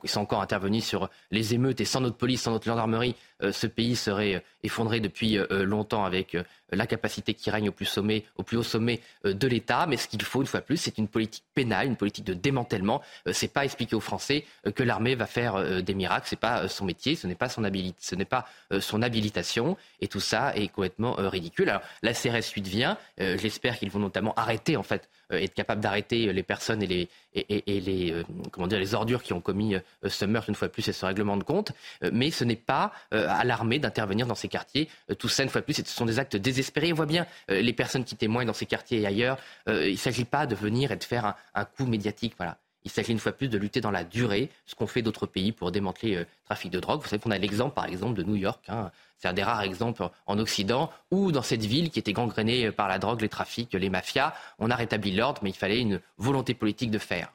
ils 0.04 0.10
sont 0.10 0.20
encore 0.20 0.42
intervenus 0.42 0.84
sur 0.84 1.08
les 1.30 1.54
émeutes 1.54 1.80
et 1.80 1.84
sans 1.84 2.00
notre 2.00 2.16
police, 2.16 2.42
sans 2.42 2.52
notre 2.52 2.66
gendarmerie, 2.66 3.14
euh, 3.42 3.52
ce 3.52 3.66
pays 3.66 3.96
serait 3.96 4.36
euh, 4.36 4.40
effondré 4.62 5.00
depuis 5.00 5.38
euh, 5.38 5.64
longtemps 5.64 6.04
avec 6.04 6.36
la 6.70 6.86
capacité 6.86 7.34
qui 7.34 7.50
règne 7.50 7.70
au 7.70 7.72
plus, 7.72 7.86
sommet, 7.86 8.24
au 8.36 8.42
plus 8.42 8.56
haut 8.56 8.62
sommet 8.62 9.00
de 9.24 9.48
l'État. 9.48 9.86
Mais 9.86 9.96
ce 9.96 10.06
qu'il 10.06 10.22
faut, 10.22 10.40
une 10.40 10.46
fois 10.46 10.60
plus, 10.60 10.76
c'est 10.76 10.98
une 10.98 11.08
politique 11.08 11.44
pénale, 11.54 11.86
une 11.88 11.96
politique 11.96 12.24
de 12.24 12.34
démantèlement. 12.34 13.02
c'est 13.32 13.52
pas 13.52 13.64
expliquer 13.64 13.96
aux 13.96 14.00
Français 14.00 14.44
que 14.76 14.82
l'armée 14.84 15.16
va 15.16 15.26
faire 15.26 15.82
des 15.82 15.94
miracles. 15.94 16.36
Pas 16.36 16.68
son 16.68 16.84
métier, 16.84 17.16
ce 17.16 17.26
n'est 17.26 17.34
pas 17.34 17.48
son 17.48 17.62
ce 17.98 18.14
n'est 18.14 18.24
pas 18.24 18.46
son 18.78 19.02
habilitation. 19.02 19.76
Et 20.00 20.06
tout 20.06 20.20
ça 20.20 20.54
est 20.54 20.68
complètement 20.68 21.14
ridicule. 21.18 21.70
Alors 21.70 21.82
la 22.02 22.12
CRS 22.12 22.52
8 22.54 22.68
vient. 22.68 22.96
J'espère 23.18 23.76
qu'ils 23.76 23.90
vont 23.90 23.98
notamment 23.98 24.34
arrêter 24.34 24.76
en 24.76 24.84
fait 24.84 25.08
être 25.31 25.55
capables 25.55 25.81
d'arrêter 25.81 26.32
les 26.32 26.43
personnes 26.43 26.82
et 26.82 26.86
les, 26.86 27.09
et, 27.35 27.81
les, 27.81 28.24
comment 28.51 28.66
dire, 28.66 28.78
les 28.78 28.94
ordures 28.94 29.23
qui 29.23 29.32
ont 29.32 29.40
commis 29.40 29.77
ce 30.07 30.24
meurtre 30.24 30.48
une 30.48 30.55
fois 30.55 30.69
de 30.69 30.73
plus 30.73 30.86
et 30.89 30.93
ce 30.93 31.07
règlement 31.07 31.36
de 31.36 31.44
compte. 31.44 31.73
mais 32.12 32.31
ce 32.31 32.44
n'est 32.44 32.57
pas 32.57 32.93
à 33.12 33.44
l'armée 33.44 33.78
d'intervenir 33.78 34.27
dans 34.27 34.35
ces 34.35 34.48
quartiers. 34.48 34.89
Euh, 35.11 35.15
tout 35.15 35.28
ça, 35.28 35.43
une 35.43 35.48
fois 35.48 35.61
de 35.61 35.66
plus, 35.66 35.74
ce 35.74 35.85
sont 35.85 36.07
des 36.07 36.19
actes 36.19 36.36
désespérés. 36.36 36.93
On 36.93 36.97
voit 36.97 37.07
bien 37.07 37.27
euh, 37.51 37.61
les 37.61 37.73
personnes 37.73 38.05
qui 38.05 38.16
témoignent 38.16 38.47
dans 38.47 38.52
ces 38.52 38.66
quartiers 38.66 39.01
et 39.01 39.07
ailleurs. 39.07 39.39
Euh, 39.69 39.89
il 39.89 39.93
ne 39.93 39.98
s'agit 39.98 40.24
pas 40.24 40.47
de 40.47 40.55
venir 40.55 40.93
et 40.93 40.97
de 40.97 41.05
faire 41.05 41.35
un, 41.55 41.65
coup 41.65 41.86
médiatique. 41.86 42.35
Voilà. 42.36 42.57
Il 42.85 42.90
s'agit 42.90 43.12
une 43.12 43.19
fois 43.19 43.32
de 43.32 43.36
plus 43.36 43.48
de 43.48 43.59
lutter 43.59 43.81
dans 43.81 43.90
la 43.90 44.05
durée, 44.05 44.48
ce 44.66 44.74
qu'ont 44.74 44.86
fait 44.86 45.02
d'autres 45.02 45.27
pays 45.27 45.52
pour 45.52 45.70
démanteler 45.70 46.15
le 46.15 46.27
trafic 46.47 46.70
de 46.70 46.81
drogue. 46.81 47.02
Vous 47.02 47.09
savez 47.09 47.20
qu'on 47.20 47.31
a 47.31 47.39
l'exemple, 47.39 47.74
par 47.74 47.85
exemple, 47.85 48.15
de 48.15 48.23
New 48.23 48.36
York. 48.36 48.65
Hein. 48.69 48.90
C'est 49.19 49.28
un 49.28 49.35
des 49.35 49.43
rares 49.43 49.62
exemples 49.62 50.09
en 50.27 50.39
Occident 50.39 50.90
où, 51.11 51.31
dans 51.31 51.43
cette 51.43 51.65
ville 51.65 51.90
qui 51.90 51.98
était 51.98 52.15
gangrénée 52.15 52.70
par 52.70 52.89
la 52.89 52.98
drogue, 52.98 53.20
les 53.20 53.28
trafics, 53.28 53.73
les 53.74 53.90
mafias, 53.90 54.32
on 54.59 54.70
a 54.70 54.77
rétabli 54.77 55.12
l'ordre, 55.15 55.40
mais 55.43 55.51
il 55.51 55.57
fallait 55.57 55.81
une 55.81 56.01
volonté 56.16 56.55
politique 56.55 56.90
de 56.90 56.98
faire. 56.98 57.31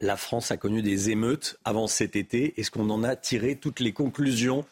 La 0.00 0.16
France 0.16 0.50
a 0.50 0.56
connu 0.56 0.82
des 0.82 1.10
émeutes 1.10 1.58
avant 1.64 1.86
cet 1.86 2.16
été. 2.16 2.58
Est-ce 2.60 2.70
qu'on 2.70 2.90
en 2.90 3.04
a 3.04 3.14
tiré 3.16 3.56
toutes 3.56 3.80
les 3.80 3.92
conclusions? 3.92 4.64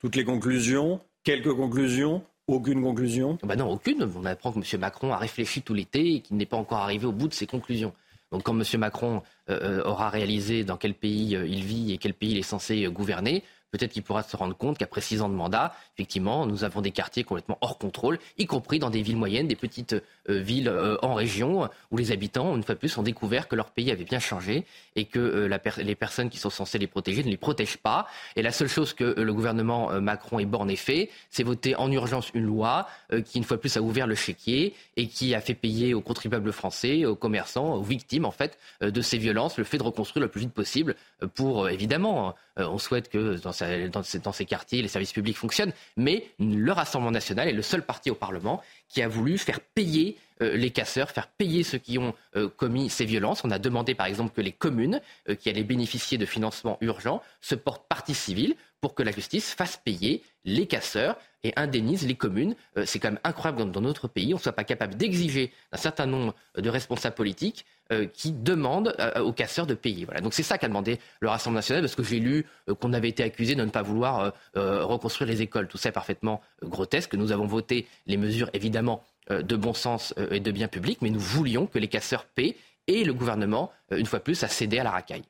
Toutes 0.00 0.16
les 0.16 0.24
conclusions? 0.24 1.00
Quelques 1.24 1.54
conclusions? 1.54 2.24
Aucune 2.48 2.82
conclusion? 2.82 3.38
Bah 3.44 3.54
Non, 3.54 3.70
aucune. 3.70 4.10
On 4.16 4.24
apprend 4.24 4.52
que 4.52 4.58
M. 4.58 4.80
Macron 4.80 5.12
a 5.12 5.16
réfléchi 5.16 5.62
tout 5.62 5.74
l'été 5.74 6.14
et 6.14 6.20
qu'il 6.20 6.36
n'est 6.36 6.46
pas 6.46 6.56
encore 6.56 6.78
arrivé 6.78 7.06
au 7.06 7.12
bout 7.12 7.28
de 7.28 7.34
ses 7.34 7.46
conclusions. 7.46 7.92
Donc 8.32 8.44
quand 8.44 8.58
M. 8.58 8.80
Macron 8.80 9.22
euh, 9.50 9.80
euh, 9.80 9.84
aura 9.84 10.08
réalisé 10.08 10.64
dans 10.64 10.76
quel 10.76 10.94
pays 10.94 11.36
euh, 11.36 11.46
il 11.46 11.62
vit 11.62 11.92
et 11.92 11.98
quel 11.98 12.14
pays 12.14 12.32
il 12.32 12.38
est 12.38 12.42
censé 12.42 12.84
gouverner, 12.86 13.44
peut-être 13.72 13.92
qu'il 13.92 14.02
pourra 14.02 14.22
se 14.22 14.36
rendre 14.36 14.54
compte 14.54 14.78
qu'après 14.78 15.00
six 15.00 15.22
ans 15.22 15.28
de 15.28 15.34
mandat, 15.34 15.74
effectivement, 15.96 16.46
nous 16.46 16.62
avons 16.62 16.82
des 16.82 16.90
quartiers 16.90 17.24
complètement 17.24 17.58
hors 17.62 17.78
contrôle, 17.78 18.18
y 18.38 18.46
compris 18.46 18.78
dans 18.78 18.90
des 18.90 19.02
villes 19.02 19.16
moyennes, 19.16 19.48
des 19.48 19.56
petites 19.56 19.94
euh, 20.28 20.38
villes 20.38 20.68
euh, 20.68 20.96
en 21.02 21.14
région, 21.14 21.68
où 21.90 21.96
les 21.96 22.12
habitants, 22.12 22.54
une 22.54 22.62
fois 22.62 22.74
de 22.74 22.80
plus, 22.80 22.96
ont 22.98 23.02
découvert 23.02 23.48
que 23.48 23.56
leur 23.56 23.70
pays 23.70 23.90
avait 23.90 24.04
bien 24.04 24.18
changé 24.18 24.66
et 24.94 25.06
que 25.06 25.18
euh, 25.18 25.58
les 25.78 25.94
personnes 25.94 26.28
qui 26.28 26.38
sont 26.38 26.50
censées 26.50 26.78
les 26.78 26.86
protéger 26.86 27.24
ne 27.24 27.30
les 27.30 27.38
protègent 27.38 27.78
pas. 27.78 28.06
Et 28.36 28.42
la 28.42 28.52
seule 28.52 28.68
chose 28.68 28.92
que 28.92 29.04
le 29.04 29.34
gouvernement 29.34 30.00
Macron 30.00 30.38
et 30.38 30.44
Borne 30.44 30.70
ait 30.70 30.76
fait, 30.76 31.08
c'est 31.30 31.42
voter 31.42 31.74
en 31.74 31.90
urgence 31.90 32.30
une 32.34 32.44
loi 32.44 32.86
qui, 33.24 33.38
une 33.38 33.44
fois 33.44 33.56
de 33.56 33.62
plus, 33.62 33.76
a 33.76 33.80
ouvert 33.80 34.06
le 34.06 34.14
chéquier 34.14 34.74
et 34.96 35.06
qui 35.06 35.34
a 35.34 35.40
fait 35.40 35.54
payer 35.54 35.94
aux 35.94 36.00
contribuables 36.02 36.52
français, 36.52 37.06
aux 37.06 37.16
commerçants, 37.16 37.74
aux 37.74 37.82
victimes, 37.82 38.24
en 38.24 38.30
fait, 38.30 38.58
de 38.80 39.00
ces 39.00 39.18
violences, 39.18 39.56
le 39.56 39.64
fait 39.64 39.78
de 39.78 39.82
reconstruire 39.82 40.22
le 40.22 40.28
plus 40.28 40.42
vite 40.42 40.52
possible 40.52 40.94
pour, 41.34 41.68
évidemment, 41.68 42.34
on 42.56 42.78
souhaite 42.78 43.08
que 43.08 43.40
dans 43.40 43.52
dans, 43.88 44.32
ces, 44.32 44.44
quartiers, 44.44 44.82
les 44.82 44.88
services 44.88 45.12
publics 45.12 45.36
fonctionnent. 45.36 45.72
Mais 45.96 46.26
le 46.38 46.72
Rassemblement 46.72 47.10
national 47.10 47.48
est 47.48 47.52
le 47.52 47.62
seul 47.62 47.82
parti 47.84 48.10
au 48.10 48.14
Parlement 48.14 48.62
qui 48.88 49.02
a 49.02 49.08
voulu 49.08 49.38
faire 49.38 49.60
payer 49.60 50.16
euh, 50.42 50.56
les 50.56 50.70
casseurs, 50.70 51.10
faire 51.10 51.28
payer 51.28 51.62
ceux 51.62 51.78
qui 51.78 51.98
ont 51.98 52.14
euh, 52.36 52.48
commis 52.48 52.90
ces 52.90 53.04
violences. 53.04 53.44
On 53.44 53.50
a 53.50 53.58
demandé 53.58 53.94
par 53.94 54.06
exemple 54.06 54.34
que 54.34 54.40
les 54.40 54.52
communes 54.52 55.00
euh, 55.28 55.34
qui 55.34 55.48
allaient 55.48 55.64
bénéficier 55.64 56.18
de 56.18 56.26
financements 56.26 56.78
urgents 56.80 57.22
se 57.40 57.54
portent 57.54 57.86
partie 57.88 58.14
civile 58.14 58.56
pour 58.82 58.94
que 58.94 59.02
la 59.02 59.12
justice 59.12 59.54
fasse 59.54 59.78
payer 59.82 60.22
les 60.44 60.66
casseurs 60.66 61.16
et 61.44 61.52
indemnise 61.56 62.06
les 62.06 62.14
communes. 62.14 62.54
c'est 62.84 62.98
quand 62.98 63.10
même 63.10 63.20
incroyable 63.24 63.64
que 63.64 63.68
dans 63.70 63.80
notre 63.80 64.08
pays, 64.08 64.34
on 64.34 64.36
ne 64.36 64.42
soit 64.42 64.52
pas 64.52 64.64
capable 64.64 64.96
d'exiger 64.96 65.52
d'un 65.72 65.78
certain 65.78 66.06
nombre 66.06 66.34
de 66.56 66.68
responsables 66.68 67.14
politiques 67.14 67.64
euh, 67.92 68.06
qui 68.06 68.32
demande 68.32 68.94
euh, 69.00 69.20
aux 69.20 69.32
casseurs 69.32 69.66
de 69.66 69.74
payer. 69.74 70.04
Voilà. 70.04 70.20
Donc 70.20 70.34
c'est 70.34 70.42
ça 70.42 70.56
qu'a 70.56 70.68
demandé 70.68 70.98
le 71.20 71.28
Rassemblement 71.28 71.58
national, 71.58 71.82
parce 71.82 71.94
que 71.94 72.02
j'ai 72.02 72.20
lu 72.20 72.46
euh, 72.68 72.74
qu'on 72.74 72.92
avait 72.92 73.08
été 73.08 73.22
accusé 73.22 73.54
de 73.54 73.62
ne 73.62 73.70
pas 73.70 73.82
vouloir 73.82 74.32
reconstruire 74.54 75.28
les 75.28 75.42
écoles. 75.42 75.68
Tout 75.68 75.78
ça 75.78 75.90
est 75.90 75.92
parfaitement 75.92 76.40
grotesque. 76.62 77.14
Nous 77.14 77.32
avons 77.32 77.46
voté 77.46 77.86
les 78.06 78.16
mesures, 78.16 78.50
évidemment, 78.52 79.04
de 79.30 79.56
bon 79.56 79.74
sens 79.74 80.14
et 80.30 80.40
de 80.40 80.50
bien 80.50 80.68
public, 80.68 80.98
mais 81.02 81.10
nous 81.10 81.20
voulions 81.20 81.66
que 81.66 81.78
les 81.78 81.88
casseurs 81.88 82.24
paient 82.24 82.56
et 82.86 83.04
le 83.04 83.14
gouvernement, 83.14 83.70
une 83.90 84.06
fois 84.06 84.20
plus, 84.20 84.42
a 84.42 84.48
cédé 84.48 84.78
à 84.78 84.84
la 84.84 84.90
racaille. 84.90 85.24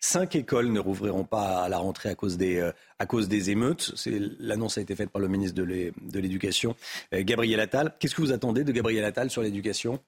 Cinq 0.00 0.34
écoles 0.34 0.72
ne 0.72 0.80
rouvriront 0.80 1.24
pas 1.24 1.62
à 1.62 1.68
la 1.68 1.78
rentrée 1.78 2.08
à 2.08 2.14
cause 2.14 2.38
des, 2.38 2.70
à 2.98 3.06
cause 3.06 3.28
des 3.28 3.50
émeutes. 3.50 3.94
L'annonce 4.38 4.78
a 4.78 4.80
été 4.80 4.96
faite 4.96 5.10
par 5.10 5.20
le 5.20 5.28
ministre 5.28 5.60
de 5.60 6.18
l'Éducation, 6.18 6.74
Gabriel 7.12 7.60
Attal. 7.60 7.94
Qu'est-ce 7.98 8.14
que 8.14 8.22
vous 8.22 8.32
attendez 8.32 8.64
de 8.64 8.72
Gabriel 8.72 9.04
Attal 9.04 9.30
sur 9.30 9.42
l'éducation? 9.42 10.00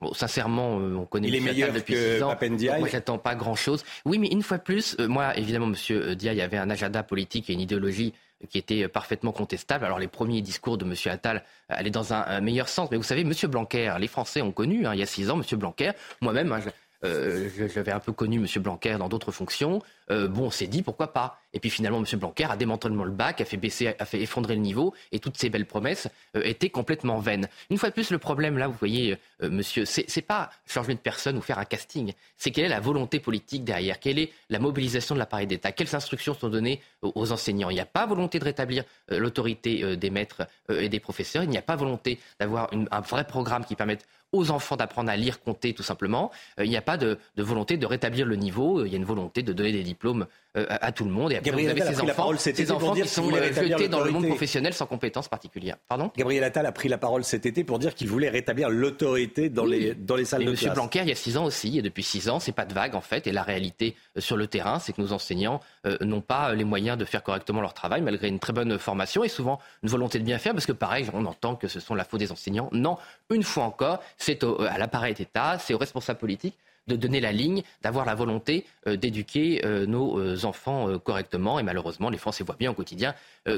Bon, 0.00 0.14
sincèrement, 0.14 0.80
euh, 0.80 0.94
on 0.94 1.04
connaît 1.04 1.28
Il 1.28 1.34
est 1.34 1.40
meilleur 1.40 1.72
depuis 1.74 1.92
que 1.92 2.16
six 2.16 2.22
ans. 2.22 2.34
Moi, 2.78 2.88
j'attends 2.88 3.18
pas 3.18 3.34
grand-chose. 3.34 3.84
Oui, 4.06 4.18
mais 4.18 4.28
une 4.28 4.42
fois 4.42 4.56
de 4.56 4.62
plus, 4.62 4.96
euh, 4.98 5.06
moi, 5.06 5.36
évidemment, 5.36 5.66
Monsieur 5.66 6.16
Diaye 6.16 6.40
avait 6.40 6.56
un 6.56 6.70
agenda 6.70 7.02
politique 7.02 7.50
et 7.50 7.52
une 7.52 7.60
idéologie 7.60 8.14
qui 8.48 8.56
était 8.56 8.88
parfaitement 8.88 9.32
contestable. 9.32 9.84
Alors 9.84 9.98
les 9.98 10.08
premiers 10.08 10.40
discours 10.40 10.78
de 10.78 10.86
M. 10.86 10.94
Attal 11.12 11.44
allaient 11.68 11.90
dans 11.90 12.14
un, 12.14 12.40
meilleur 12.40 12.70
sens. 12.70 12.90
Mais 12.90 12.96
vous 12.96 13.02
savez, 13.02 13.20
M. 13.20 13.32
Blanquer, 13.50 13.94
les 13.98 14.08
Français 14.08 14.40
ont 14.40 14.52
connu, 14.52 14.86
hein, 14.86 14.94
il 14.94 15.00
y 15.00 15.02
a 15.02 15.06
six 15.06 15.28
ans, 15.28 15.38
M. 15.38 15.58
Blanquer, 15.58 15.90
moi-même, 16.22 16.50
hein, 16.50 16.60
euh, 17.04 17.48
j'avais 17.72 17.92
un 17.92 18.00
peu 18.00 18.12
connu 18.12 18.38
M. 18.38 18.62
Blanquer 18.62 18.96
dans 18.98 19.08
d'autres 19.08 19.32
fonctions. 19.32 19.80
Euh, 20.10 20.28
bon, 20.28 20.46
on 20.46 20.50
s'est 20.50 20.66
dit 20.66 20.82
pourquoi 20.82 21.12
pas. 21.12 21.38
Et 21.52 21.60
puis 21.60 21.70
finalement, 21.70 21.98
M. 21.98 22.18
Blanquer 22.18 22.44
a 22.44 22.56
démantelé 22.56 22.94
le 22.94 23.10
bac, 23.10 23.40
a 23.40 23.44
fait 23.44 23.56
baisser, 23.56 23.94
a 23.98 24.04
fait 24.04 24.20
effondrer 24.20 24.54
le 24.54 24.60
niveau, 24.60 24.94
et 25.10 25.18
toutes 25.18 25.36
ces 25.36 25.48
belles 25.48 25.66
promesses 25.66 26.08
euh, 26.36 26.42
étaient 26.44 26.70
complètement 26.70 27.18
vaines. 27.18 27.48
Une 27.70 27.78
fois 27.78 27.88
de 27.88 27.94
plus, 27.94 28.10
le 28.10 28.18
problème 28.18 28.56
là, 28.58 28.68
vous 28.68 28.76
voyez, 28.78 29.18
euh, 29.42 29.50
Monsieur, 29.50 29.84
c'est 29.84 30.22
pas 30.22 30.50
changer 30.66 30.94
de 30.94 31.00
personne 31.00 31.36
ou 31.36 31.42
faire 31.42 31.58
un 31.58 31.64
casting. 31.64 32.12
C'est 32.36 32.50
quelle 32.50 32.66
est 32.66 32.68
la 32.68 32.80
volonté 32.80 33.18
politique 33.20 33.64
derrière, 33.64 33.98
quelle 33.98 34.18
est 34.18 34.32
la 34.48 34.58
mobilisation 34.58 35.14
de 35.14 35.18
l'appareil 35.18 35.46
d'État, 35.46 35.72
quelles 35.72 35.94
instructions 35.94 36.34
sont 36.34 36.48
données 36.48 36.80
aux, 37.02 37.32
enseignants? 37.32 37.70
Il 37.70 37.74
n'y 37.74 37.80
a 37.80 37.86
pas 37.86 38.06
volonté 38.06 38.38
de 38.38 38.44
rétablir 38.44 38.84
l'autorité 39.08 39.96
des 39.96 40.10
maîtres 40.10 40.46
et 40.68 40.88
des 40.88 41.00
professeurs. 41.00 41.42
Il 41.42 41.50
n'y 41.50 41.58
a 41.58 41.62
pas 41.62 41.76
volonté 41.76 42.18
d'avoir 42.38 42.70
un 42.72 43.00
vrai 43.00 43.24
programme 43.26 43.64
qui 43.64 43.74
permette 43.74 44.06
aux 44.32 44.50
enfants 44.50 44.76
d'apprendre 44.76 45.10
à 45.10 45.16
lire, 45.16 45.42
compter, 45.42 45.74
tout 45.74 45.82
simplement. 45.82 46.30
il 46.58 46.68
n'y 46.68 46.76
a 46.76 46.82
pas 46.82 46.96
de, 46.96 47.18
de, 47.36 47.42
volonté 47.42 47.76
de 47.76 47.86
rétablir 47.86 48.26
le 48.26 48.36
niveau. 48.36 48.84
il 48.84 48.92
y 48.92 48.94
a 48.94 48.98
une 48.98 49.04
volonté 49.04 49.42
de 49.42 49.52
donner 49.52 49.72
des 49.72 49.82
diplômes 49.82 49.99
diplôme 50.00 50.26
euh, 50.56 50.66
à, 50.68 50.90
tout 50.90 51.04
le 51.04 51.10
monde. 51.10 51.30
Et 51.30 51.36
après, 51.36 51.50
Gabriel 51.50 51.76
vous 51.76 51.82
avez 51.82 51.94
ces 51.94 52.00
enfants, 52.00 52.36
ces 52.36 52.72
enfants 52.72 52.94
qui 52.94 53.06
sont 53.06 53.32
euh, 53.32 53.52
jetés 53.52 53.88
dans 53.88 54.00
le 54.00 54.10
monde 54.10 54.26
professionnel 54.26 54.72
sans 54.72 54.86
compétences 54.86 55.28
particulières. 55.28 55.76
Pardon 55.86 56.10
Gabriel 56.16 56.42
Attal 56.42 56.66
a 56.66 56.72
pris 56.72 56.88
la 56.88 56.98
parole 56.98 57.22
cet 57.22 57.46
été 57.46 57.62
pour 57.62 57.78
dire 57.78 57.94
qu'il 57.94 58.08
voulait 58.08 58.30
rétablir 58.30 58.68
l'autorité 58.68 59.48
dans, 59.48 59.64
les, 59.64 59.94
dans 59.94 60.16
les 60.16 60.24
salles 60.24 60.42
et 60.42 60.46
de 60.46 60.50
Monsieur 60.50 60.70
Blanquer, 60.70 61.00
il 61.02 61.08
y 61.08 61.12
a 61.12 61.16
six 61.16 61.36
ans 61.36 61.44
aussi, 61.44 61.78
et 61.78 61.82
depuis 61.82 62.02
six 62.02 62.28
ans, 62.28 62.40
c'est 62.40 62.52
pas 62.52 62.64
de 62.64 62.74
vague 62.74 62.94
en 62.94 63.00
fait. 63.00 63.26
Et 63.26 63.32
la 63.32 63.42
réalité 63.42 63.94
euh, 64.16 64.20
sur 64.20 64.36
le 64.36 64.46
terrain, 64.46 64.78
c'est 64.80 64.92
que 64.92 65.00
nos 65.00 65.12
enseignants 65.12 65.60
n'ont 66.00 66.20
pas 66.20 66.52
les 66.54 66.64
moyens 66.64 66.98
de 66.98 67.04
faire 67.04 67.22
correctement 67.22 67.60
leur 67.60 67.74
travail, 67.74 68.00
malgré 68.02 68.28
une 68.28 68.38
très 68.38 68.52
bonne 68.52 68.78
formation 68.78 69.22
et 69.24 69.28
souvent 69.28 69.60
une 69.82 69.88
volonté 69.88 70.18
de 70.18 70.24
bien 70.24 70.38
faire, 70.38 70.52
parce 70.52 70.66
que 70.66 70.72
pareil, 70.72 71.06
on 71.12 71.24
entend 71.26 71.54
que 71.54 71.68
ce 71.68 71.80
sont 71.80 71.94
la 71.94 72.04
faute 72.04 72.20
des 72.20 72.32
enseignants. 72.32 72.68
Non, 72.72 72.96
une 73.30 73.42
fois 73.42 73.64
encore, 73.64 74.02
C'est 74.16 74.42
à 74.44 74.78
l'appareil 74.78 75.14
d'État, 75.14 75.58
c'est 75.58 75.74
aux 75.74 75.78
responsables 75.78 76.18
politiques 76.18 76.56
de 76.86 76.96
donner 76.96 77.20
la 77.20 77.32
ligne, 77.32 77.62
d'avoir 77.82 78.04
la 78.04 78.14
volonté 78.14 78.66
euh, 78.86 78.96
d'éduquer 78.96 79.64
euh, 79.64 79.86
nos 79.86 80.18
euh, 80.18 80.44
enfants 80.44 80.98
correctement. 80.98 81.58
Et 81.58 81.62
malheureusement, 81.62 82.10
les 82.10 82.18
Français 82.18 82.44
voient 82.44 82.56
bien 82.58 82.70
au 82.70 82.74
quotidien 82.74 83.14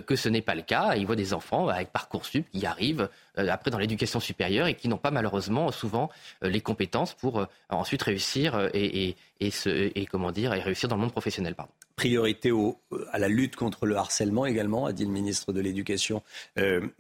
que 0.07 0.15
ce 0.15 0.29
n'est 0.29 0.43
pas 0.43 0.55
le 0.55 0.63
cas. 0.63 0.95
Ils 0.95 1.07
voient 1.07 1.17
des 1.17 1.35
enfants 1.35 1.69
avec 1.69 1.91
Parcoursup 1.91 2.49
qui 2.51 2.65
arrivent 2.67 3.09
après 3.37 3.71
dans 3.71 3.79
l'éducation 3.79 4.21
supérieure 4.21 4.67
et 4.67 4.75
qui 4.75 4.89
n'ont 4.89 4.97
pas 4.97 5.11
malheureusement 5.11 5.73
souvent 5.73 6.09
les 6.41 6.61
compétences 6.61 7.15
pour 7.15 7.47
ensuite 7.69 8.03
réussir 8.03 8.71
et, 8.75 9.17
et, 9.41 10.07
comment 10.07 10.31
dire, 10.31 10.55
et 10.55 10.61
réussir 10.61 10.89
dans 10.89 10.97
le 10.97 11.03
monde 11.03 11.13
professionnel. 11.13 11.55
Pardon. 11.55 11.73
Priorité 11.97 12.53
à 13.11 13.19
la 13.19 13.29
lutte 13.29 13.57
contre 13.57 13.87
le 13.87 13.97
harcèlement 13.97 14.47
également, 14.47 14.87
a 14.87 14.93
dit 14.93 15.05
le 15.05 15.11
ministre 15.11 15.53
de 15.53 15.61
l'Éducation 15.61 16.23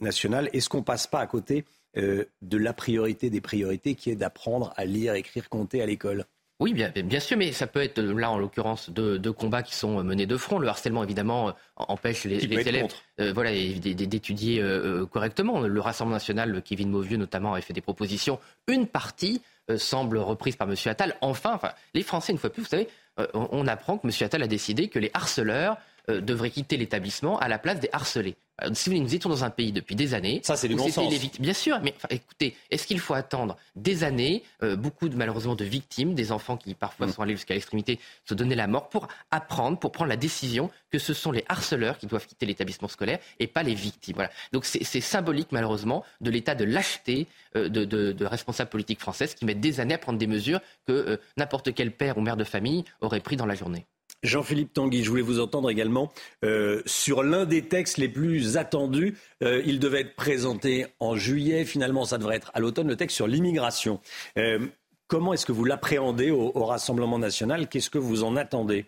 nationale. 0.00 0.50
Est-ce 0.52 0.68
qu'on 0.68 0.82
passe 0.82 1.06
pas 1.06 1.20
à 1.20 1.26
côté 1.26 1.64
euh, 1.98 2.24
de 2.40 2.56
la 2.56 2.72
priorité 2.72 3.28
des 3.28 3.42
priorités 3.42 3.94
qui 3.94 4.10
est 4.10 4.16
d'apprendre 4.16 4.72
à 4.76 4.86
lire, 4.86 5.14
écrire, 5.14 5.50
compter 5.50 5.82
à 5.82 5.86
l'école. 5.86 6.24
Oui, 6.58 6.72
bien, 6.72 6.90
bien, 6.90 7.20
sûr, 7.20 7.36
mais 7.36 7.52
ça 7.52 7.66
peut 7.66 7.82
être 7.82 8.00
là 8.00 8.30
en 8.30 8.38
l'occurrence 8.38 8.88
deux, 8.88 9.18
combats 9.32 9.62
qui 9.62 9.74
sont 9.74 10.02
menés 10.02 10.26
de 10.26 10.36
front. 10.38 10.58
Le 10.58 10.68
harcèlement, 10.68 11.02
évidemment, 11.02 11.48
euh, 11.48 11.52
empêche 11.76 12.24
les, 12.24 12.44
élèves 12.44 12.86
euh, 13.20 13.32
voilà, 13.34 13.50
d'étudier 13.52 14.64
correctement. 15.10 15.60
Le 15.60 15.80
Rassemblement 15.80 16.16
national, 16.16 16.62
Kevin 16.62 16.88
Mauvieux 16.88 17.18
notamment, 17.18 17.52
avait 17.52 17.62
fait 17.62 17.74
des 17.74 17.80
propositions. 17.80 18.38
Une 18.68 18.86
partie 18.86 19.42
semble 19.76 20.18
reprise 20.18 20.56
par 20.56 20.68
M. 20.68 20.76
Attal. 20.86 21.16
Enfin, 21.20 21.52
enfin, 21.54 21.72
les 21.94 22.02
Français, 22.02 22.32
une 22.32 22.38
fois 22.38 22.50
plus, 22.50 22.62
vous 22.62 22.68
savez, 22.68 22.88
on 23.34 23.66
apprend 23.66 23.98
que 23.98 24.06
M. 24.06 24.12
Attal 24.20 24.42
a 24.42 24.46
décidé 24.46 24.88
que 24.88 24.98
les 24.98 25.10
harceleurs 25.14 25.76
devraient 26.08 26.50
quitter 26.50 26.76
l'établissement 26.76 27.38
à 27.38 27.48
la 27.48 27.58
place 27.58 27.80
des 27.80 27.88
harcelés. 27.92 28.36
Euh, 28.64 28.70
si 28.74 28.88
vous 28.88 28.96
voulez, 28.96 29.04
nous 29.04 29.14
étions 29.14 29.28
dans 29.28 29.44
un 29.44 29.50
pays 29.50 29.72
depuis 29.72 29.94
des 29.94 30.14
années. 30.14 30.40
Ça, 30.42 30.56
c'est 30.56 30.68
du 30.68 30.74
bon 30.74 30.88
sens. 30.90 31.12
Bien 31.38 31.52
sûr, 31.52 31.80
mais 31.82 31.94
écoutez, 32.10 32.56
est-ce 32.70 32.86
qu'il 32.86 33.00
faut 33.00 33.14
attendre 33.14 33.56
des 33.76 34.04
années, 34.04 34.42
euh, 34.62 34.76
beaucoup 34.76 35.08
de, 35.08 35.16
malheureusement 35.16 35.54
de 35.54 35.64
victimes, 35.64 36.14
des 36.14 36.32
enfants 36.32 36.56
qui 36.56 36.74
parfois 36.74 37.06
mm. 37.06 37.12
sont 37.12 37.22
allés 37.22 37.34
jusqu'à 37.34 37.54
l'extrémité, 37.54 37.98
se 38.24 38.34
donner 38.34 38.54
la 38.54 38.66
mort 38.66 38.88
pour 38.88 39.08
apprendre, 39.30 39.78
pour 39.78 39.92
prendre 39.92 40.08
la 40.08 40.16
décision 40.16 40.70
que 40.90 40.98
ce 40.98 41.14
sont 41.14 41.32
les 41.32 41.44
harceleurs 41.48 41.98
qui 41.98 42.06
doivent 42.06 42.26
quitter 42.26 42.46
l'établissement 42.46 42.88
scolaire 42.88 43.18
et 43.38 43.46
pas 43.46 43.62
les 43.62 43.74
victimes. 43.74 44.14
Voilà. 44.14 44.30
Donc 44.52 44.64
c'est 44.64 45.00
symbolique, 45.00 45.48
malheureusement, 45.52 46.04
de 46.20 46.30
l'état 46.30 46.54
de 46.54 46.64
lâcheté 46.64 47.26
euh, 47.56 47.68
de, 47.68 47.84
de, 47.84 48.24
responsables 48.24 48.70
politiques 48.70 49.00
françaises 49.00 49.34
qui 49.34 49.44
mettent 49.44 49.60
des 49.60 49.80
années 49.80 49.94
à 49.94 49.98
prendre 49.98 50.18
des 50.18 50.26
mesures 50.26 50.60
que 50.86 51.20
n'importe 51.36 51.74
quel 51.74 51.92
père 51.92 52.18
ou 52.18 52.20
mère 52.20 52.36
de 52.36 52.44
famille 52.44 52.84
aurait 53.00 53.20
pris 53.20 53.36
dans 53.36 53.46
la 53.46 53.54
journée. 53.54 53.86
Jean-Philippe 54.22 54.72
Tanguy, 54.72 55.02
je 55.02 55.10
voulais 55.10 55.22
vous 55.22 55.40
entendre 55.40 55.68
également 55.70 56.12
euh, 56.44 56.80
sur 56.86 57.22
l'un 57.22 57.44
des 57.44 57.62
textes 57.62 57.98
les 57.98 58.08
plus 58.08 58.56
attendus. 58.56 59.16
Euh, 59.42 59.62
il 59.66 59.80
devait 59.80 60.02
être 60.02 60.14
présenté 60.14 60.86
en 61.00 61.16
juillet, 61.16 61.64
finalement 61.64 62.04
ça 62.04 62.18
devrait 62.18 62.36
être 62.36 62.52
à 62.54 62.60
l'automne, 62.60 62.86
le 62.86 62.96
texte 62.96 63.16
sur 63.16 63.26
l'immigration. 63.26 64.00
Euh, 64.38 64.60
comment 65.08 65.32
est-ce 65.32 65.44
que 65.44 65.52
vous 65.52 65.64
l'appréhendez 65.64 66.30
au, 66.30 66.50
Rassemblement 66.64 67.18
national? 67.18 67.68
Qu'est-ce 67.68 67.90
que 67.90 67.98
vous 67.98 68.22
en 68.22 68.36
attendez? 68.36 68.86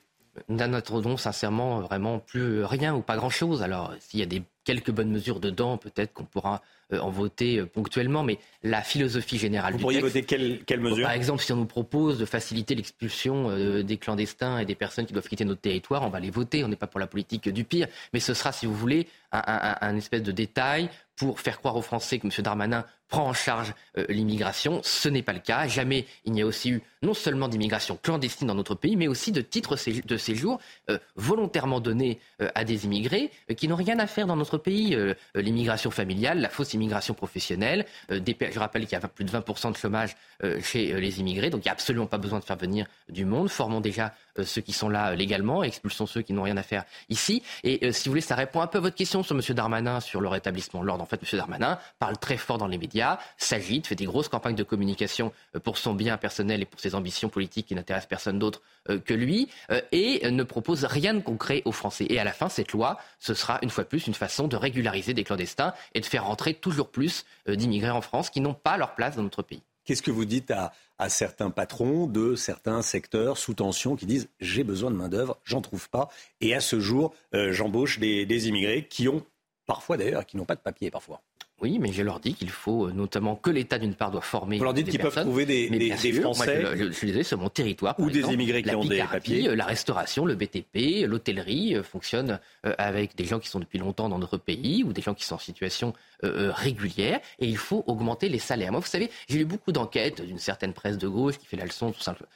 Nous 0.48 0.56
n'attendons 0.56 1.16
sincèrement 1.16 1.80
vraiment 1.80 2.20
plus 2.20 2.64
rien 2.64 2.94
ou 2.94 3.02
pas 3.02 3.16
grand-chose. 3.16 3.62
Alors 3.62 3.92
s'il 3.98 4.20
y 4.20 4.22
a 4.22 4.26
des 4.26 4.42
quelques 4.64 4.90
bonnes 4.90 5.10
mesures 5.10 5.40
dedans, 5.40 5.76
peut-être 5.76 6.12
qu'on 6.12 6.24
pourra 6.24 6.62
euh, 6.92 6.98
en 6.98 7.10
voter 7.10 7.58
euh, 7.58 7.66
ponctuellement, 7.66 8.22
mais 8.22 8.38
la 8.62 8.82
philosophie 8.82 9.38
générale 9.38 9.72
Vous 9.72 9.78
du 9.78 9.82
pourriez 9.82 10.00
voter 10.00 10.22
quelle, 10.22 10.80
mesure? 10.80 11.04
Par 11.06 11.14
exemple, 11.14 11.42
si 11.42 11.52
on 11.52 11.56
nous 11.56 11.66
propose 11.66 12.18
de 12.18 12.24
faciliter 12.24 12.74
l'expulsion 12.74 13.50
euh, 13.50 13.82
des 13.82 13.96
clandestins 13.96 14.58
et 14.58 14.64
des 14.64 14.74
personnes 14.74 15.06
qui 15.06 15.12
doivent 15.12 15.28
quitter 15.28 15.44
notre 15.44 15.60
territoire, 15.60 16.02
on 16.02 16.08
va 16.08 16.20
les 16.20 16.30
voter. 16.30 16.64
On 16.64 16.68
n'est 16.68 16.76
pas 16.76 16.86
pour 16.86 17.00
la 17.00 17.06
politique 17.06 17.48
du 17.48 17.64
pire, 17.64 17.86
mais 18.12 18.20
ce 18.20 18.34
sera, 18.34 18.52
si 18.52 18.66
vous 18.66 18.74
voulez, 18.74 19.06
un 19.32 19.96
espèce 19.96 20.22
de 20.22 20.30
détail 20.30 20.88
pour 21.16 21.40
faire 21.40 21.58
croire 21.58 21.76
aux 21.76 21.82
Français 21.82 22.18
que 22.18 22.26
M. 22.26 22.32
Darmanin 22.42 22.84
prend 23.08 23.28
en 23.28 23.32
charge 23.32 23.74
euh, 23.98 24.04
l'immigration. 24.08 24.80
Ce 24.82 25.08
n'est 25.08 25.22
pas 25.22 25.32
le 25.32 25.38
cas. 25.38 25.68
Jamais 25.68 26.06
il 26.24 26.32
n'y 26.32 26.42
a 26.42 26.46
aussi 26.46 26.70
eu 26.70 26.82
non 27.02 27.14
seulement 27.14 27.48
d'immigration 27.48 27.98
clandestine 28.02 28.48
dans 28.48 28.54
notre 28.54 28.74
pays, 28.74 28.96
mais 28.96 29.08
aussi 29.08 29.30
de 29.30 29.42
titres 29.42 29.76
de 30.04 30.16
séjour 30.16 30.58
euh, 30.90 30.98
volontairement 31.16 31.80
donnés 31.80 32.18
euh, 32.40 32.48
à 32.54 32.64
des 32.64 32.86
immigrés 32.86 33.30
qui 33.56 33.68
n'ont 33.68 33.76
rien 33.76 33.98
à 33.98 34.06
faire 34.06 34.26
dans 34.26 34.36
notre 34.36 34.58
pays. 34.58 34.96
L'immigration 35.34 35.90
familiale, 35.90 36.40
la 36.40 36.48
fausse 36.48 36.74
immigration 36.74 37.14
professionnelle. 37.14 37.86
je 38.08 38.58
rappelle 38.58 38.86
qu'il 38.86 38.98
y 38.98 39.02
a 39.02 39.08
plus 39.08 39.24
de 39.24 39.30
20% 39.30 39.72
de 39.72 39.76
chômage 39.76 40.16
chez 40.62 40.98
les 41.00 41.20
immigrés, 41.20 41.50
donc 41.50 41.62
il 41.64 41.66
n'y 41.66 41.70
a 41.70 41.72
absolument 41.72 42.06
pas 42.06 42.18
besoin 42.18 42.38
de 42.38 42.44
faire 42.44 42.56
venir 42.56 42.86
du 43.08 43.24
monde. 43.24 43.48
Formons 43.48 43.80
déjà 43.80 44.14
ceux 44.42 44.60
qui 44.60 44.72
sont 44.72 44.88
là 44.88 45.14
légalement, 45.14 45.62
expulsons 45.62 46.06
ceux 46.06 46.22
qui 46.22 46.32
n'ont 46.32 46.42
rien 46.42 46.56
à 46.56 46.62
faire 46.62 46.84
ici. 47.08 47.42
Et 47.62 47.92
si 47.92 48.08
vous 48.08 48.12
voulez, 48.12 48.20
ça 48.20 48.34
répond 48.34 48.60
un 48.60 48.66
peu 48.66 48.78
à 48.78 48.80
votre 48.80 48.96
question 48.96 49.22
sur 49.22 49.36
M. 49.36 49.42
Darmanin, 49.54 50.00
sur 50.00 50.20
le 50.20 50.28
rétablissement 50.28 50.80
de 50.80 50.86
l'ordre. 50.86 51.02
En 51.02 51.06
fait, 51.06 51.20
M. 51.22 51.38
Darmanin 51.38 51.78
parle 51.98 52.18
très 52.18 52.36
fort 52.36 52.58
dans 52.58 52.68
les 52.68 52.78
médias 52.78 53.03
s'agite, 53.36 53.86
fait 53.86 53.94
des 53.94 54.04
grosses 54.04 54.28
campagnes 54.28 54.54
de 54.54 54.62
communication 54.62 55.32
euh, 55.54 55.60
pour 55.60 55.78
son 55.78 55.94
bien 55.94 56.16
personnel 56.16 56.62
et 56.62 56.64
pour 56.64 56.80
ses 56.80 56.94
ambitions 56.94 57.28
politiques 57.28 57.66
qui 57.66 57.74
n'intéressent 57.74 58.08
personne 58.08 58.38
d'autre 58.38 58.62
euh, 58.88 58.98
que 58.98 59.14
lui, 59.14 59.48
euh, 59.70 59.80
et 59.92 60.30
ne 60.30 60.42
propose 60.42 60.84
rien 60.84 61.14
de 61.14 61.20
concret 61.20 61.62
aux 61.64 61.72
Français. 61.72 62.06
Et 62.08 62.18
à 62.18 62.24
la 62.24 62.32
fin, 62.32 62.48
cette 62.48 62.72
loi, 62.72 62.98
ce 63.18 63.34
sera 63.34 63.58
une 63.62 63.70
fois 63.70 63.84
plus 63.84 64.06
une 64.06 64.14
façon 64.14 64.48
de 64.48 64.56
régulariser 64.56 65.14
des 65.14 65.24
clandestins 65.24 65.74
et 65.94 66.00
de 66.00 66.06
faire 66.06 66.26
rentrer 66.26 66.54
toujours 66.54 66.88
plus 66.88 67.24
d'immigrés 67.46 67.90
en 67.90 68.00
France 68.00 68.30
qui 68.30 68.40
n'ont 68.40 68.54
pas 68.54 68.76
leur 68.76 68.94
place 68.94 69.16
dans 69.16 69.22
notre 69.22 69.42
pays. 69.42 69.62
Qu'est-ce 69.84 70.02
que 70.02 70.10
vous 70.10 70.24
dites 70.24 70.50
à, 70.50 70.72
certains 71.08 71.50
patrons 71.50 72.06
de 72.06 72.34
certains 72.34 72.80
secteurs 72.82 73.36
sous 73.36 73.54
tension 73.54 73.96
qui 73.96 74.06
disent 74.06 74.28
j'ai 74.40 74.64
besoin 74.64 74.90
de 74.90 74.96
main-d'œuvre, 74.96 75.38
j'en 75.44 75.60
trouve 75.60 75.90
pas, 75.90 76.08
et 76.40 76.54
à 76.54 76.60
ce 76.60 76.80
jour, 76.80 77.14
j'embauche 77.32 77.98
des 77.98 78.48
immigrés 78.48 78.86
qui 78.88 79.08
ont 79.08 79.24
parfois 79.66 79.96
d'ailleurs, 79.96 80.26
qui 80.26 80.36
n'ont 80.36 80.44
pas 80.44 80.56
de 80.56 80.60
papier 80.60 80.90
parfois. 80.90 81.22
Oui, 81.60 81.78
mais 81.78 81.92
je 81.92 82.02
leur 82.02 82.20
dis 82.20 82.34
qu'il 82.34 82.50
faut 82.50 82.88
euh, 82.88 82.92
notamment 82.92 83.36
que 83.36 83.48
l'État, 83.48 83.78
d'une 83.78 83.94
part, 83.94 84.10
doit 84.10 84.20
former. 84.20 84.58
Vous 84.58 84.64
leur 84.64 84.74
dites 84.74 84.88
qu'ils 84.88 85.00
peuvent 85.00 85.14
trouver 85.14 85.46
des, 85.46 85.70
des, 85.70 86.12
Français. 86.20 86.62
je, 86.76 86.90
je, 86.90 87.06
disais, 87.06 87.22
sur 87.22 87.38
mon 87.38 87.48
territoire. 87.48 87.94
Ou 87.98 88.10
des 88.10 88.20
immigrés 88.20 88.62
qui 88.62 88.74
ont 88.74 88.84
des 88.84 88.98
papiers. 88.98 89.48
Euh, 89.48 89.54
la 89.54 89.64
restauration, 89.64 90.26
le 90.26 90.34
BTP, 90.34 91.06
l'hôtellerie 91.06 91.76
euh, 91.76 91.82
fonctionnent 91.82 92.40
avec 92.62 93.14
des 93.16 93.24
gens 93.24 93.38
qui 93.38 93.48
sont 93.48 93.60
depuis 93.60 93.78
longtemps 93.78 94.08
dans 94.08 94.18
notre 94.18 94.38
pays 94.38 94.84
ou 94.84 94.92
des 94.92 95.02
gens 95.02 95.14
qui 95.14 95.24
sont 95.24 95.36
en 95.36 95.38
situation 95.38 95.92
régulière. 96.22 97.20
Et 97.38 97.46
il 97.46 97.56
faut 97.56 97.84
augmenter 97.86 98.28
les 98.28 98.38
salaires. 98.38 98.72
Moi, 98.72 98.80
vous 98.80 98.86
savez, 98.86 99.10
j'ai 99.28 99.38
lu 99.38 99.44
beaucoup 99.44 99.72
d'enquêtes 99.72 100.22
d'une 100.22 100.38
certaine 100.38 100.72
presse 100.72 100.98
de 100.98 101.08
gauche 101.08 101.38
qui 101.38 101.46
fait 101.46 101.56
la 101.56 101.64
leçon 101.64 101.92
tout 101.92 102.00
simplement 102.00 102.28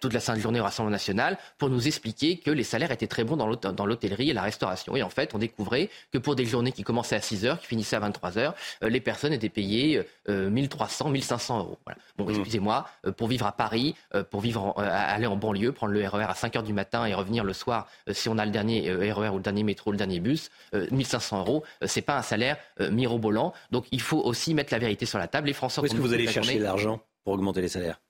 toute 0.00 0.12
la 0.12 0.20
sainte 0.20 0.38
journée 0.38 0.60
au 0.60 0.64
Rassemblement 0.64 0.92
national 0.92 1.38
pour 1.58 1.68
nous 1.68 1.86
expliquer 1.86 2.38
que 2.38 2.50
les 2.50 2.64
salaires 2.64 2.90
étaient 2.90 3.06
très 3.06 3.24
bons 3.24 3.36
dans 3.36 3.86
l'hôtellerie 3.86 4.30
et 4.30 4.32
la 4.32 4.42
restauration. 4.42 4.96
Et 4.96 5.02
en 5.02 5.10
fait, 5.10 5.34
on 5.34 5.38
découvrait 5.38 5.90
que 6.12 6.18
pour 6.18 6.36
des 6.36 6.46
journées 6.46 6.72
qui 6.72 6.82
commençaient 6.82 7.16
à 7.16 7.20
6 7.20 7.44
heures, 7.44 7.60
qui 7.60 7.66
finissaient 7.66 7.96
à 7.96 8.00
23 8.00 8.38
heures, 8.38 8.54
euh, 8.82 8.88
les 8.88 9.00
personnes 9.00 9.32
étaient 9.32 9.48
payées 9.48 10.02
1300, 10.28 11.08
euh, 11.08 11.12
1500 11.12 11.58
euros. 11.58 11.78
Bon, 12.16 12.26
mmh. 12.26 12.30
excusez-moi, 12.30 12.88
pour 13.16 13.28
vivre 13.28 13.46
à 13.46 13.52
Paris, 13.52 13.94
pour 14.30 14.40
vivre 14.40 14.74
aller 14.78 15.26
en 15.26 15.36
banlieue, 15.36 15.72
prendre 15.72 15.92
le 15.92 16.06
RER 16.06 16.24
e 16.24 16.28
à 16.28 16.34
5 16.34 16.56
heures 16.56 16.62
du 16.62 16.72
matin 16.72 17.06
et 17.06 17.14
revenir 17.14 17.44
le 17.44 17.52
soir, 17.52 17.88
si 18.10 18.28
on 18.28 18.38
a 18.38 18.44
le 18.44 18.50
dernier 18.50 18.90
RER 18.90 19.28
e 19.28 19.30
ou 19.30 19.36
le 19.36 19.42
dernier 19.42 19.62
métro, 19.62 19.90
ou 19.90 19.92
le 19.92 19.98
dernier 19.98 20.20
bus, 20.20 20.50
1500 20.72 21.40
euros, 21.40 21.64
c'est 21.84 22.02
pas 22.02 22.16
un 22.16 22.22
salaire 22.22 22.56
mirobolant. 22.90 23.52
Donc 23.70 23.86
il 23.92 24.00
faut 24.00 24.20
aussi 24.20 24.54
mettre 24.54 24.72
la 24.72 24.78
vérité 24.78 25.06
sur 25.06 25.18
la 25.18 25.28
table. 25.28 25.48
Les 25.48 25.52
Français. 25.52 25.80
Où 25.80 25.86
est-ce 25.86 25.94
que 25.94 26.00
vous 26.00 26.12
allez 26.12 26.26
chercher 26.26 26.58
l'argent 26.58 27.00
pour 27.24 27.34
augmenter 27.34 27.60
les 27.60 27.68
salaires? 27.68 28.00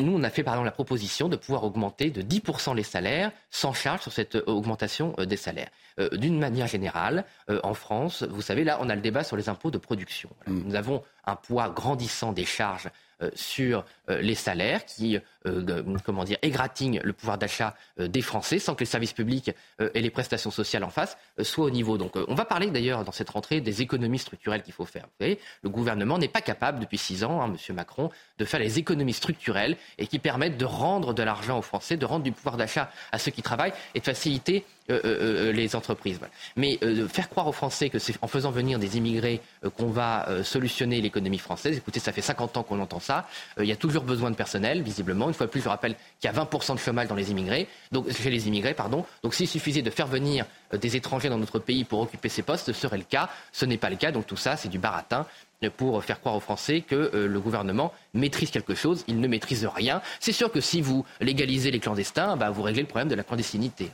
Nous, 0.00 0.16
on 0.16 0.22
a 0.22 0.30
fait 0.30 0.42
par 0.42 0.54
exemple 0.54 0.66
la 0.66 0.72
proposition 0.72 1.28
de 1.28 1.36
pouvoir 1.36 1.64
augmenter 1.64 2.10
de 2.10 2.22
10% 2.22 2.74
les 2.74 2.82
salaires 2.82 3.32
sans 3.50 3.72
charge 3.72 4.02
sur 4.02 4.12
cette 4.12 4.36
euh, 4.36 4.44
augmentation 4.46 5.14
euh, 5.18 5.26
des 5.26 5.36
salaires. 5.36 5.70
Euh, 5.98 6.08
d'une 6.10 6.38
manière 6.38 6.66
générale, 6.66 7.24
en 7.62 7.74
France, 7.74 8.22
vous 8.22 8.42
savez, 8.42 8.64
là, 8.64 8.78
on 8.80 8.88
a 8.88 8.94
le 8.94 9.00
débat 9.00 9.24
sur 9.24 9.36
les 9.36 9.48
impôts 9.48 9.70
de 9.70 9.78
production. 9.78 10.30
Mm. 10.46 10.62
Nous 10.66 10.74
avons 10.74 11.02
un 11.26 11.36
poids 11.36 11.68
grandissant 11.68 12.32
des 12.32 12.44
charges 12.44 12.88
sur 13.34 13.84
euh, 14.08 14.20
les 14.20 14.34
salaires 14.34 14.84
qui 14.84 15.18
euh, 15.46 15.82
comment 16.04 16.24
dire, 16.24 16.38
égratignent 16.42 17.00
le 17.02 17.12
pouvoir 17.12 17.38
d'achat 17.38 17.74
des 17.98 18.22
Français 18.22 18.58
sans 18.58 18.74
que 18.74 18.80
les 18.80 18.86
services 18.86 19.12
publics 19.12 19.52
et 19.94 20.00
les 20.00 20.10
prestations 20.10 20.50
sociales 20.50 20.84
en 20.84 20.90
face 20.90 21.16
soient 21.42 21.64
au 21.64 21.70
niveau. 21.70 21.96
Donc 21.96 22.12
on 22.28 22.34
va 22.34 22.44
parler 22.44 22.70
d'ailleurs 22.70 23.04
dans 23.04 23.12
cette 23.12 23.30
rentrée 23.30 23.60
des 23.60 23.80
économies 23.80 24.18
structurelles 24.18 24.62
qu'il 24.62 24.74
faut 24.74 24.84
faire. 24.84 25.06
Le 25.20 25.68
gouvernement 25.68 26.18
n'est 26.18 26.28
pas 26.28 26.42
capable 26.42 26.80
depuis 26.80 26.98
six 26.98 27.24
ans, 27.24 27.40
hein, 27.40 27.54
M. 27.68 27.76
Macron, 27.76 28.10
de 28.38 28.44
faire 28.44 28.60
les 28.60 28.78
économies 28.78 29.14
structurelles 29.14 29.76
et 29.98 30.06
qui 30.06 30.18
permettent 30.18 30.58
de 30.58 30.64
rendre 30.64 31.14
de 31.14 31.22
l'argent 31.22 31.58
aux 31.58 31.62
Français, 31.62 31.96
de 31.96 32.06
rendre 32.06 32.24
du 32.24 32.32
pouvoir 32.32 32.56
d'achat 32.56 32.90
à 33.12 33.18
ceux 33.18 33.30
qui 33.30 33.42
travaillent 33.42 33.72
et 33.94 34.00
de 34.00 34.04
faciliter 34.04 34.64
les 34.90 35.76
entreprises. 35.76 36.20
Mais 36.56 36.78
faire 37.08 37.28
croire 37.28 37.46
aux 37.46 37.52
Français 37.52 37.90
que 37.90 37.98
c'est 37.98 38.14
en 38.22 38.26
faisant 38.26 38.50
venir 38.50 38.78
des 38.78 38.96
immigrés 38.96 39.40
qu'on 39.76 39.88
va 39.88 40.26
solutionner 40.42 41.00
l'économie 41.00 41.38
française, 41.38 41.76
écoutez, 41.76 42.00
ça 42.00 42.12
fait 42.12 42.20
50 42.20 42.56
ans 42.56 42.62
qu'on 42.62 42.80
entend 42.80 43.00
ça. 43.00 43.26
Euh, 43.58 43.64
il 43.64 43.68
y 43.68 43.72
a 43.72 43.76
toujours 43.76 44.04
besoin 44.04 44.30
de 44.30 44.36
personnel, 44.36 44.82
visiblement. 44.82 45.28
Une 45.28 45.34
fois 45.34 45.46
de 45.46 45.50
plus, 45.50 45.60
je 45.60 45.68
rappelle 45.68 45.94
qu'il 46.20 46.30
y 46.30 46.34
a 46.34 46.44
20% 46.44 46.74
de 46.74 46.78
chômage 46.78 47.08
dans 47.08 47.14
les 47.14 47.30
immigrés, 47.30 47.68
donc, 47.92 48.10
chez 48.10 48.30
les 48.30 48.48
immigrés. 48.48 48.74
Pardon. 48.74 49.04
Donc 49.22 49.34
s'il 49.34 49.48
suffisait 49.48 49.82
de 49.82 49.90
faire 49.90 50.06
venir 50.06 50.44
euh, 50.72 50.78
des 50.78 50.96
étrangers 50.96 51.28
dans 51.28 51.38
notre 51.38 51.58
pays 51.58 51.84
pour 51.84 52.00
occuper 52.00 52.28
ces 52.28 52.42
postes, 52.42 52.66
ce 52.66 52.72
serait 52.72 52.98
le 52.98 53.04
cas. 53.04 53.28
Ce 53.52 53.64
n'est 53.64 53.78
pas 53.78 53.90
le 53.90 53.96
cas. 53.96 54.12
Donc 54.12 54.26
tout 54.26 54.36
ça, 54.36 54.56
c'est 54.56 54.68
du 54.68 54.78
baratin 54.78 55.26
euh, 55.64 55.70
pour 55.74 56.02
faire 56.04 56.20
croire 56.20 56.36
aux 56.36 56.40
Français 56.40 56.82
que 56.82 57.10
le 57.12 57.40
gouvernement 57.40 57.92
maîtrise 58.14 58.50
quelque 58.50 58.74
chose. 58.74 59.04
Il 59.08 59.20
ne 59.20 59.28
maîtrise 59.28 59.66
rien. 59.66 60.02
C'est 60.20 60.32
sûr 60.32 60.50
que 60.50 60.60
si 60.60 60.80
vous 60.80 61.04
légalisez 61.20 61.70
les 61.70 61.80
clandestins, 61.80 62.36
bah, 62.36 62.50
vous 62.50 62.62
réglez 62.62 62.82
le 62.82 62.88
problème 62.88 63.08
de 63.08 63.14
la 63.14 63.22
clandestinité. 63.22 63.90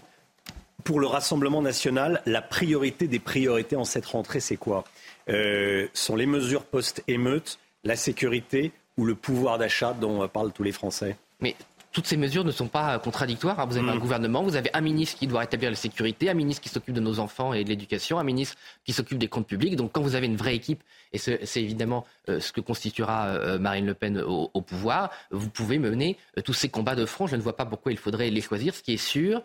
Pour 0.86 1.00
le 1.00 1.08
Rassemblement 1.08 1.62
national, 1.62 2.22
la 2.26 2.40
priorité 2.40 3.08
des 3.08 3.18
priorités 3.18 3.74
en 3.74 3.84
cette 3.84 4.06
rentrée, 4.06 4.38
c'est 4.38 4.56
quoi? 4.56 4.84
Sont 5.92 6.14
les 6.14 6.26
mesures 6.26 6.62
post-émeute, 6.62 7.58
la 7.82 7.96
sécurité 7.96 8.70
ou 8.96 9.04
le 9.04 9.16
pouvoir 9.16 9.58
d'achat 9.58 9.94
dont 10.00 10.28
parlent 10.28 10.52
tous 10.52 10.62
les 10.62 10.70
Français? 10.70 11.16
Mais 11.40 11.56
toutes 11.96 12.06
ces 12.06 12.18
mesures 12.18 12.44
ne 12.44 12.50
sont 12.50 12.68
pas 12.68 12.98
contradictoires. 12.98 13.58
Hein. 13.58 13.64
Vous 13.64 13.78
avez 13.78 13.88
un 13.88 13.94
mm. 13.94 14.00
gouvernement, 14.00 14.42
vous 14.42 14.56
avez 14.56 14.68
un 14.74 14.82
ministre 14.82 15.18
qui 15.18 15.26
doit 15.26 15.40
rétablir 15.40 15.70
la 15.70 15.76
sécurité, 15.76 16.28
un 16.28 16.34
ministre 16.34 16.62
qui 16.62 16.68
s'occupe 16.68 16.94
de 16.94 17.00
nos 17.00 17.20
enfants 17.20 17.54
et 17.54 17.64
de 17.64 17.70
l'éducation, 17.70 18.18
un 18.18 18.22
ministre 18.22 18.58
qui 18.84 18.92
s'occupe 18.92 19.16
des 19.16 19.28
comptes 19.28 19.46
publics. 19.46 19.76
Donc 19.76 19.92
quand 19.92 20.02
vous 20.02 20.14
avez 20.14 20.26
une 20.26 20.36
vraie 20.36 20.54
équipe, 20.54 20.82
et 21.14 21.18
c'est 21.18 21.62
évidemment 21.62 22.04
euh, 22.28 22.38
ce 22.38 22.52
que 22.52 22.60
constituera 22.60 23.28
euh, 23.28 23.58
Marine 23.58 23.86
Le 23.86 23.94
Pen 23.94 24.20
au, 24.20 24.60
pouvoir, 24.60 25.10
vous 25.30 25.48
pouvez 25.48 25.78
mener 25.78 26.18
euh, 26.36 26.42
tous 26.42 26.52
ces 26.52 26.68
combats 26.68 26.96
de 26.96 27.06
front. 27.06 27.26
Je 27.26 27.36
ne 27.36 27.40
vois 27.40 27.56
pas 27.56 27.64
pourquoi 27.64 27.92
il 27.92 27.98
faudrait 27.98 28.28
les 28.28 28.42
choisir. 28.42 28.74
Ce 28.74 28.82
qui 28.82 28.92
est 28.92 28.98
sûr, 28.98 29.42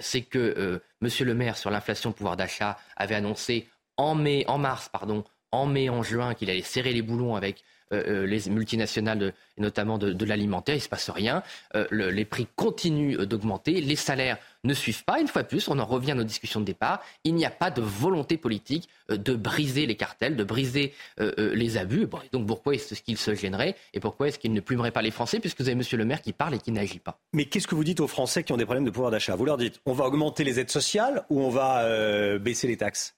c'est 0.00 0.22
que 0.22 0.82
Monsieur 1.00 1.24
le 1.24 1.34
maire, 1.34 1.56
sur 1.56 1.70
l'inflation 1.70 2.12
pouvoir 2.12 2.36
d'achat, 2.36 2.78
avait 2.96 3.14
annoncé 3.14 3.66
en 3.96 4.14
mai, 4.14 4.44
en 4.46 4.58
mars, 4.58 4.90
pardon, 4.90 5.24
en 5.52 5.64
mai, 5.64 5.88
en 5.88 6.02
juin, 6.02 6.34
qu'il 6.34 6.50
allait 6.50 6.60
serrer 6.60 6.92
les 6.92 7.02
boulons 7.02 7.34
avec 7.34 7.64
euh, 7.94 8.24
euh, 8.24 8.26
les 8.26 8.50
multinationales, 8.50 9.32
notamment 9.58 9.98
de, 9.98 10.24
l'alimentaire, 10.24 10.74
il 10.74 10.78
ne 10.78 10.82
se 10.82 10.88
passe 10.88 11.10
rien. 11.10 11.42
Euh, 11.74 11.86
les 11.90 12.24
prix 12.24 12.46
continuent 12.56 13.18
d'augmenter, 13.18 13.80
les 13.80 13.96
salaires 13.96 14.38
ne 14.64 14.74
suivent 14.74 15.04
pas. 15.04 15.20
Une 15.20 15.28
fois 15.28 15.42
de 15.42 15.48
plus, 15.48 15.68
on 15.68 15.78
en 15.78 15.84
revient 15.84 16.12
à 16.12 16.14
nos 16.14 16.24
discussions 16.24 16.60
de 16.60 16.64
départ. 16.64 17.00
Il 17.24 17.34
n'y 17.34 17.44
a 17.44 17.50
pas 17.50 17.70
de 17.70 17.82
volonté 17.82 18.36
politique 18.36 18.88
de 19.08 19.34
briser 19.34 19.86
les 19.86 19.94
cartels, 19.94 20.36
de 20.36 20.44
briser 20.44 20.94
les 21.18 21.76
abus. 21.76 22.06
donc 22.32 22.46
pourquoi 22.46 22.74
est-ce 22.74 23.02
qu'il 23.02 23.18
se 23.18 23.34
gênerait 23.34 23.76
et 23.92 24.00
pourquoi 24.00 24.28
est-ce 24.28 24.38
qu'il 24.38 24.52
ne 24.52 24.60
plumerait 24.60 24.90
pas 24.90 25.02
les 25.02 25.10
Français 25.10 25.38
puisque 25.38 25.60
vous 25.60 25.68
avez 25.68 25.74
Monsieur 25.74 25.98
le 25.98 26.06
maire 26.06 26.22
qui 26.22 26.32
parle 26.32 26.54
et 26.54 26.58
qui 26.58 26.72
n'agit 26.72 26.98
pas? 26.98 27.18
Mais 27.34 27.44
qu'est-ce 27.44 27.66
que 27.66 27.74
vous 27.74 27.84
dites 27.84 28.00
aux 28.00 28.08
Français 28.08 28.42
qui 28.42 28.52
ont 28.52 28.56
des 28.56 28.64
problèmes 28.64 28.84
de 28.84 28.90
pouvoir 28.90 29.10
d'achat? 29.10 29.36
Vous 29.36 29.44
leur 29.44 29.58
dites 29.58 29.80
on 29.84 29.92
va 29.92 30.06
augmenter 30.06 30.44
les 30.44 30.58
aides 30.58 30.70
sociales 30.70 31.24
ou 31.28 31.42
on 31.42 31.50
va 31.50 32.38
baisser 32.38 32.66
les 32.66 32.78
taxes? 32.78 33.14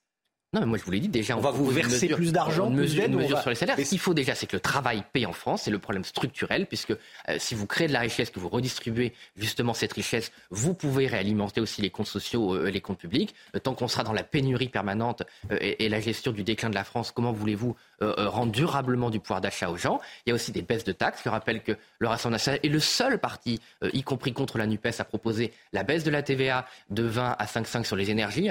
Non, 0.53 0.61
mais 0.61 0.67
moi 0.67 0.79
je 0.79 0.85
vous 0.85 0.93
l'ai 0.93 1.01
dit 1.01 1.09
déjà. 1.09 1.37
On, 1.37 1.41
va 1.41 1.51
vous 1.51 1.67
verser 1.67 2.09
plus 2.09 2.33
d'argent, 2.33 2.69
une 2.69 2.77
mesure, 2.77 3.05
une 3.05 3.17
mesure 3.17 3.41
sur 3.41 3.51
les 3.51 3.57
salaires. 3.57 3.77
Ce 3.77 3.83
qu'il 3.83 3.99
faut 3.99 4.15
déjà, 4.15 4.35
c'est 4.35 4.47
que 4.47 4.57
le 4.57 4.61
travail 4.61 5.03
paye 5.13 5.27
en 5.27 5.33
France. 5.33 5.63
C'est 5.65 5.73
le 5.73 5.81
problème 5.81 6.05
structurel, 6.05 6.67
puisque 6.67 6.93
euh, 6.93 7.37
si 7.39 7.57
vous 7.57 7.67
créez 7.67 7.89
de 7.89 7.93
la 7.93 8.01
richesse, 8.01 8.31
que 8.31 8.39
vous 8.39 8.49
redistribuez 8.49 9.13
justement 9.37 9.75
cette 9.75 9.93
richesse, 9.93 10.31
vous 10.51 10.73
pouvez 10.73 11.09
réalimenter 11.09 11.61
aussi 11.61 11.83
les 11.83 11.91
comptes 11.91 12.07
sociaux 12.07 12.55
euh, 12.55 12.69
et 12.69 12.71
les 12.71 12.81
comptes 12.81 12.99
publics. 12.99 13.35
Euh, 13.55 13.59
tant 13.59 13.75
qu'on 13.75 13.89
sera 13.89 14.05
dans 14.05 14.13
la 14.13 14.23
pénurie 14.23 14.69
permanente 14.69 15.25
et, 15.51 15.89
la 15.89 16.01
gestion 16.01 16.33
du 16.33 16.43
déclin 16.43 16.71
de 16.71 16.75
la 16.75 16.85
France, 16.85 17.13
comment 17.13 17.33
voulez-vous 17.33 17.77
rendre 18.01 18.53
durablement 18.53 19.09
du 19.09 19.21
pouvoir 19.21 19.41
d'achat 19.41 19.71
aux 19.71 19.77
gens? 19.77 20.01
Il 20.27 20.31
y 20.31 20.33
a 20.33 20.35
aussi 20.35 20.53
des 20.53 20.63
baisses 20.63 20.85
de 20.85 20.93
taxes. 20.93 21.23
Je 21.25 21.31
rappelle 21.31 21.63
que 21.63 21.73
le 21.99 22.09
Rassemblement 22.09 22.35
national 22.35 22.61
est 22.63 22.69
le 22.69 22.81
seul 22.81 23.19
parti, 23.19 23.61
y 23.93 24.03
compris 24.03 24.33
contre 24.33 24.59
la 24.59 24.67
NUPES, 24.67 24.99
à 24.99 25.05
proposer 25.05 25.53
la 25.73 25.85
baisse 25.85 26.05
de 26.05 26.11
la 26.11 26.23
TVA 26.23 26.67
de 26.91 27.05
20 27.05 27.37
à 27.39 27.45
5,5 27.47 27.85
sur 27.85 27.97
les 27.97 28.11
énergies. 28.11 28.51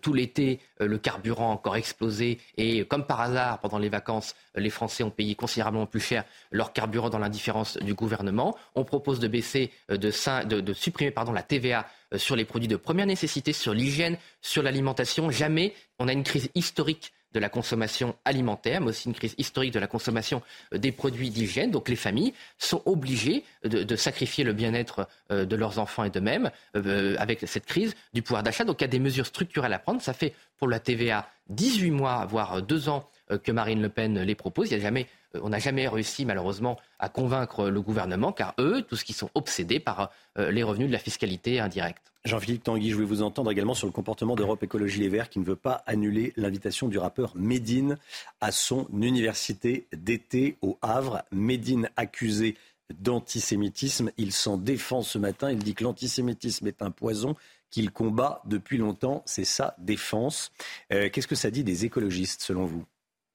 tout 0.00 0.14
l'été, 0.14 0.60
le 0.80 0.96
carburant 0.96 1.35
encore 1.44 1.76
explosé 1.76 2.38
et 2.56 2.84
comme 2.84 3.06
par 3.06 3.20
hasard, 3.20 3.60
pendant 3.60 3.78
les 3.78 3.88
vacances, 3.88 4.34
les 4.54 4.70
Français 4.70 5.04
ont 5.04 5.10
payé 5.10 5.34
considérablement 5.34 5.86
plus 5.86 6.00
cher 6.00 6.24
leur 6.50 6.72
carburant 6.72 7.10
dans 7.10 7.18
l'indifférence 7.18 7.76
du 7.78 7.94
gouvernement. 7.94 8.56
On 8.74 8.84
propose 8.84 9.18
de 9.18 9.28
baisser, 9.28 9.70
euh, 9.90 9.96
de, 9.96 10.60
de, 10.60 10.72
supprimer 10.72 11.10
pardon, 11.10 11.32
la 11.32 11.42
TVA 11.42 11.86
euh, 12.14 12.18
sur 12.18 12.36
les 12.36 12.44
produits 12.44 12.68
de 12.68 12.76
première 12.76 13.06
nécessité, 13.06 13.52
sur 13.52 13.74
l'hygiène, 13.74 14.16
sur 14.40 14.62
l'alimentation. 14.62 15.30
Jamais 15.30 15.74
on 15.98 16.08
a 16.08 16.12
une 16.12 16.24
crise 16.24 16.50
historique 16.54 17.12
de 17.36 17.40
la 17.40 17.50
consommation 17.50 18.16
alimentaire, 18.24 18.80
mais 18.80 18.88
aussi 18.88 19.08
une 19.08 19.14
crise 19.14 19.34
historique 19.36 19.74
de 19.74 19.78
la 19.78 19.86
consommation 19.86 20.42
euh, 20.72 20.78
des 20.78 20.90
produits 20.90 21.28
d'hygiène. 21.28 21.70
Donc 21.70 21.90
les 21.90 21.96
familles 21.96 22.32
sont 22.58 22.80
obligées 22.86 23.44
de, 23.62 23.96
sacrifier 23.96 24.42
le 24.42 24.54
bien-être 24.54 25.06
euh, 25.30 25.44
de 25.44 25.54
leurs 25.54 25.78
enfants 25.78 26.04
et 26.04 26.10
d'eux-mêmes 26.10 26.50
euh, 26.76 27.14
avec 27.18 27.40
cette 27.46 27.66
crise 27.66 27.94
du 28.14 28.22
pouvoir 28.22 28.42
d'achat. 28.42 28.64
Donc 28.64 28.80
il 28.80 28.84
y 28.84 28.86
a 28.86 28.88
des 28.88 28.98
mesures 28.98 29.26
structurelles 29.26 29.74
à 29.74 29.78
prendre. 29.78 30.00
Ça 30.00 30.14
fait 30.14 30.32
pour 30.56 30.68
la 30.68 30.80
TVA 30.80 31.28
18 31.50 31.90
mois, 31.90 32.24
voire 32.24 32.62
2 32.62 32.88
ans 32.88 33.08
que 33.42 33.52
Marine 33.52 33.82
Le 33.82 33.88
Pen 33.90 34.22
les 34.22 34.34
propose. 34.34 34.70
Il 34.70 34.78
y 34.78 34.80
a 34.80 34.82
jamais 34.82 35.06
on 35.42 35.50
n'a 35.50 35.58
jamais 35.58 35.88
réussi 35.88 36.24
malheureusement 36.24 36.78
à 36.98 37.08
convaincre 37.08 37.68
le 37.68 37.80
gouvernement, 37.80 38.32
car 38.32 38.54
eux, 38.58 38.82
tous 38.82 39.02
qui 39.02 39.12
sont 39.12 39.30
obsédés 39.34 39.80
par 39.80 40.10
euh, 40.38 40.50
les 40.50 40.62
revenus 40.62 40.88
de 40.88 40.92
la 40.92 40.98
fiscalité 40.98 41.60
indirecte. 41.60 42.12
Jean-Philippe 42.26 42.64
Tanguy, 42.64 42.90
je 42.90 42.94
voulais 42.94 43.06
vous 43.06 43.22
entendre 43.22 43.52
également 43.52 43.74
sur 43.74 43.86
le 43.86 43.92
comportement 43.92 44.34
d'Europe 44.34 44.62
Écologie 44.62 45.00
Les 45.00 45.08
Verts 45.08 45.30
qui 45.30 45.38
ne 45.38 45.44
veut 45.44 45.54
pas 45.54 45.84
annuler 45.86 46.32
l'invitation 46.36 46.88
du 46.88 46.98
rappeur 46.98 47.32
Médine 47.36 47.98
à 48.40 48.50
son 48.50 48.88
université 48.92 49.86
d'été 49.92 50.56
au 50.60 50.76
Havre. 50.82 51.22
Médine 51.30 51.88
accusé 51.96 52.56
d'antisémitisme. 52.92 54.10
Il 54.18 54.32
s'en 54.32 54.56
défend 54.56 55.02
ce 55.02 55.18
matin. 55.18 55.52
Il 55.52 55.58
dit 55.58 55.74
que 55.74 55.84
l'antisémitisme 55.84 56.66
est 56.66 56.82
un 56.82 56.90
poison 56.90 57.36
qu'il 57.70 57.92
combat 57.92 58.42
depuis 58.44 58.78
longtemps. 58.78 59.22
C'est 59.24 59.44
sa 59.44 59.76
défense. 59.78 60.50
Euh, 60.92 61.08
qu'est-ce 61.10 61.28
que 61.28 61.34
ça 61.36 61.50
dit 61.50 61.62
des 61.62 61.84
écologistes 61.84 62.42
selon 62.42 62.64
vous? 62.64 62.84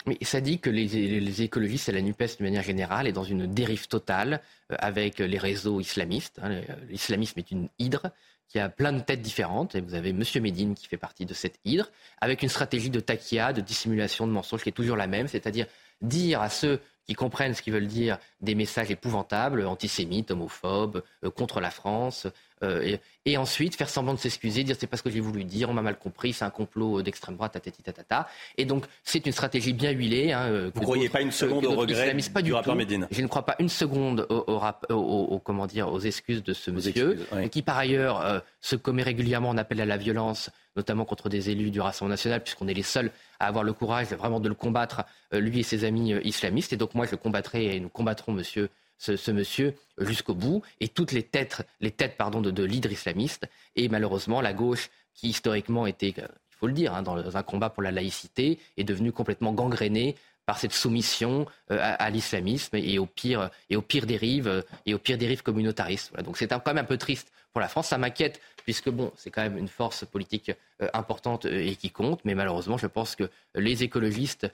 Mais 0.06 0.18
ça 0.22 0.42
dit 0.42 0.60
que 0.60 0.70
les, 0.70 1.42
écologistes 1.42 1.90
et 1.90 1.92
la 1.92 2.02
NUPES, 2.02 2.38
de 2.40 2.44
manière 2.44 2.64
générale, 2.64 3.08
est 3.08 3.12
dans 3.12 3.24
une 3.24 3.48
dérive 3.48 3.88
totale 3.88 4.42
euh, 4.72 4.76
avec 4.80 5.20
les 5.20 5.38
réseaux 5.38 5.80
islamistes. 5.80 6.40
Hein. 6.42 6.62
L'islamisme 6.90 7.40
est 7.40 7.52
une 7.52 7.70
hydre 7.80 8.12
qui 8.52 8.60
a 8.60 8.68
plein 8.68 8.92
de 8.92 9.00
têtes 9.00 9.22
différentes. 9.22 9.76
Et 9.76 9.82
vous 9.82 9.94
avez 9.94 10.10
M. 10.10 10.24
Médine 10.42 10.76
qui 10.76 10.88
fait 10.88 10.98
partie 10.98 11.26
de 11.26 11.34
cette 11.34 11.60
hydre, 11.64 11.90
avec 12.20 12.44
une 12.44 12.50
stratégie 12.50 12.90
de 12.90 13.00
taquia, 13.00 13.54
de 13.54 13.62
dissimulation, 13.62 14.28
de 14.28 14.32
mensonge 14.32 14.64
qui 14.64 14.70
est 14.70 14.74
toujours 14.74 14.98
la 14.98 15.08
même, 15.08 15.28
c'est-à-dire 15.28 15.68
dire 16.02 16.42
à 16.42 16.50
ceux 16.50 16.82
qui 17.06 17.14
comprennent 17.14 17.54
ce 17.54 17.62
qu'ils 17.62 17.74
veulent 17.74 17.88
dire 17.88 18.18
des 18.42 18.56
messages 18.56 18.92
épouvantables, 18.92 19.66
antisémites, 19.66 20.32
homophobes, 20.32 21.04
euh, 21.24 21.30
contre 21.30 21.62
la 21.62 21.72
France, 21.72 22.28
euh, 22.64 22.98
et, 23.26 23.38
ensuite 23.38 23.76
faire 23.76 23.90
semblant 23.90 24.14
de 24.14 24.20
s'excuser, 24.20 24.64
dire 24.64 24.76
c'est 24.80 24.88
pas 24.88 24.98
ce 24.98 25.04
que 25.04 25.10
j'ai 25.10 25.20
voulu 25.20 25.44
dire, 25.44 25.70
on 25.70 25.74
m'a 25.74 25.82
mal 25.82 25.98
compris, 25.98 26.34
c'est 26.34 26.46
un 26.46 26.50
complot 26.50 27.02
d'extrême 27.02 27.36
droite, 27.36 27.58
tatata. 27.84 28.28
Et 28.58 28.66
donc 28.66 28.86
c'est 29.04 29.26
une 29.26 29.32
stratégie 29.32 29.74
bien 29.74 29.92
huilée. 29.92 30.32
Hein, 30.32 30.46
euh, 30.48 30.72
Vous 30.74 30.82
ne 30.82 30.86
croyez 30.86 31.10
pas 31.10 31.22
une 31.22 31.32
seconde 31.32 31.66
au 31.66 31.72
regret 31.72 32.16
pas 32.34 32.42
du, 32.42 32.54
rappeur 32.54 32.76
Médine? 32.76 33.08
Je 33.12 33.22
ne 33.22 33.28
crois 33.28 33.46
pas 33.46 33.56
une 33.60 33.70
seconde 33.70 34.28
au, 34.30 35.40
comment 35.40 35.66
dire, 35.66 35.92
aux 35.92 36.00
excuses 36.00 36.44
de 36.44 36.54
ce 36.54 36.72
monsieur, 36.72 37.26
qui 37.52 37.62
par 37.62 37.78
ailleurs 37.78 38.44
se 38.60 38.76
commet 38.76 39.04
régulièrement 39.04 39.50
en 39.50 39.58
appel 39.58 39.82
à 39.82 39.86
la 39.86 39.98
violence, 39.98 40.50
notamment 40.76 41.06
contre 41.06 41.30
des 41.30 41.50
élus 41.50 41.72
du 41.72 41.82
Rassemblement 41.82 42.14
national, 42.14 42.42
puisqu'on 42.42 42.68
est 42.68 42.74
les 42.74 42.84
seuls 42.84 43.12
à 43.40 43.48
avoir 43.48 43.64
le 43.64 43.74
courage 43.74 44.08
vraiment 44.08 44.40
de 44.40 44.50
le 44.50 44.56
combattre, 44.56 45.04
lui 45.32 45.60
et 45.60 45.64
ses 45.64 45.84
amis 45.84 46.14
islamistes. 46.24 46.74
Et 46.74 46.78
donc 46.78 46.96
moi 46.96 47.06
je 47.06 47.12
le 47.12 47.18
combattrai 47.18 47.76
et 47.76 47.80
nous 47.80 47.90
combattrons 47.90 48.34
monsieur 48.34 48.70
ce, 49.02 49.32
monsieur 49.32 49.74
jusqu'au 49.98 50.36
bout 50.36 50.62
et 50.80 50.88
toutes 50.88 51.12
les 51.12 51.24
têtes, 51.24 51.62
les 51.80 51.92
têtes 51.92 52.18
pardon, 52.18 52.42
de, 52.42 52.52
de 52.52 52.64
l'hydre 52.64 52.92
islamiste. 52.92 53.48
Et 53.76 53.90
malheureusement, 53.90 54.42
la 54.42 54.54
gauche, 54.54 54.90
qui 55.14 55.30
historiquement 55.30 55.88
était, 55.88 56.10
il 56.10 56.28
faut 56.58 56.68
le 56.68 56.74
dire, 56.74 56.94
hein, 56.94 57.02
dans 57.02 57.38
un 57.38 57.44
combat 57.44 57.70
pour 57.70 57.84
la 57.84 57.92
laïcité, 57.92 58.60
est 58.78 58.84
devenue 58.84 59.12
complètement 59.12 59.54
gangrénée 59.54 60.16
par 60.46 60.58
cette 60.58 60.74
soumission 60.74 61.46
euh, 61.72 61.78
à, 61.80 62.10
l'islamisme 62.10 62.76
et 62.76 62.98
aux 63.00 63.06
pires 63.06 63.50
et 63.70 63.78
dérives 64.02 64.48
euh, 64.48 64.62
et 64.86 64.94
aux 64.94 64.98
pires 64.98 65.18
dérives 65.18 65.44
communautaristes. 65.44 66.14
donc 66.24 66.38
c'est 66.38 66.48
quand 66.48 66.66
même 66.68 66.80
un 66.80 66.84
peu 66.84 66.98
triste 66.98 67.32
pour 67.52 67.62
la 67.62 67.68
France. 67.68 67.88
Ça 67.88 67.98
m'inquiète 67.98 68.42
puisque 68.64 68.90
bon, 68.90 69.12
c'est 69.16 69.32
quand 69.32 69.42
même 69.42 69.58
une 69.58 69.68
force 69.68 70.06
politique 70.06 70.52
euh, 70.82 70.88
importante 70.94 71.46
et 71.46 71.76
qui 71.76 71.90
compte. 71.90 72.22
Mais 72.26 72.36
malheureusement, 72.36 72.78
je 72.78 72.88
pense 72.88 73.16
que 73.16 73.30
les 73.56 73.84
écologistes 73.84 74.48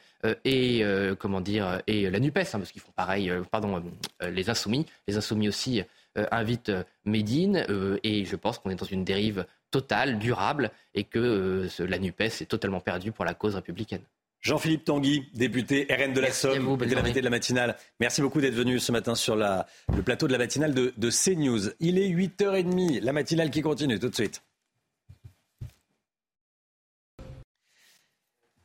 et 0.46 0.84
comment 1.20 1.42
dire 1.42 1.82
et 1.88 2.10
la 2.10 2.20
Nupes, 2.20 2.38
hein, 2.38 2.44
parce 2.52 2.72
qu'ils 2.72 2.82
font 2.82 2.92
pareil, 2.96 3.32
pardon, 3.52 3.84
les 4.22 4.50
insoumis, 4.50 4.86
les 5.08 5.18
insoumis 5.18 5.48
aussi 5.48 5.84
invitent 6.32 6.72
Médine 7.06 7.66
et 8.04 8.26
je 8.26 8.36
pense 8.36 8.58
qu'on 8.58 8.70
est 8.70 8.76
dans 8.76 8.86
une 8.86 9.04
dérive 9.04 9.46
totale, 9.72 10.18
durable, 10.18 10.72
et 10.94 11.04
que 11.04 11.68
la 11.80 12.00
Nupes 12.00 12.22
est 12.22 12.50
totalement 12.50 12.80
perdue 12.80 13.12
pour 13.12 13.26
la 13.26 13.34
cause 13.34 13.56
républicaine. 13.56 14.02
Jean-Philippe 14.42 14.86
Tanguy, 14.86 15.30
député 15.34 15.88
RN 15.90 16.14
de 16.14 16.22
la 16.22 16.32
Somme, 16.32 16.78
de 16.78 16.96
l'invité 16.96 17.20
de 17.20 17.26
la 17.26 17.30
matinale. 17.30 17.76
Merci 18.00 18.22
beaucoup 18.22 18.40
d'être 18.40 18.54
venu 18.54 18.80
ce 18.80 18.92
matin 18.92 19.16
sur 19.16 19.36
le 19.36 20.02
plateau 20.04 20.28
de 20.28 20.32
la 20.32 20.38
matinale 20.38 20.74
de, 20.74 20.94
de 20.96 21.10
CNews. 21.10 21.72
Il 21.80 21.98
est 21.98 22.10
8h30, 22.10 23.02
la 23.02 23.14
matinale 23.14 23.50
qui 23.50 23.62
continue 23.62 24.00
tout 24.00 24.10
de 24.10 24.16
suite. 24.16 24.44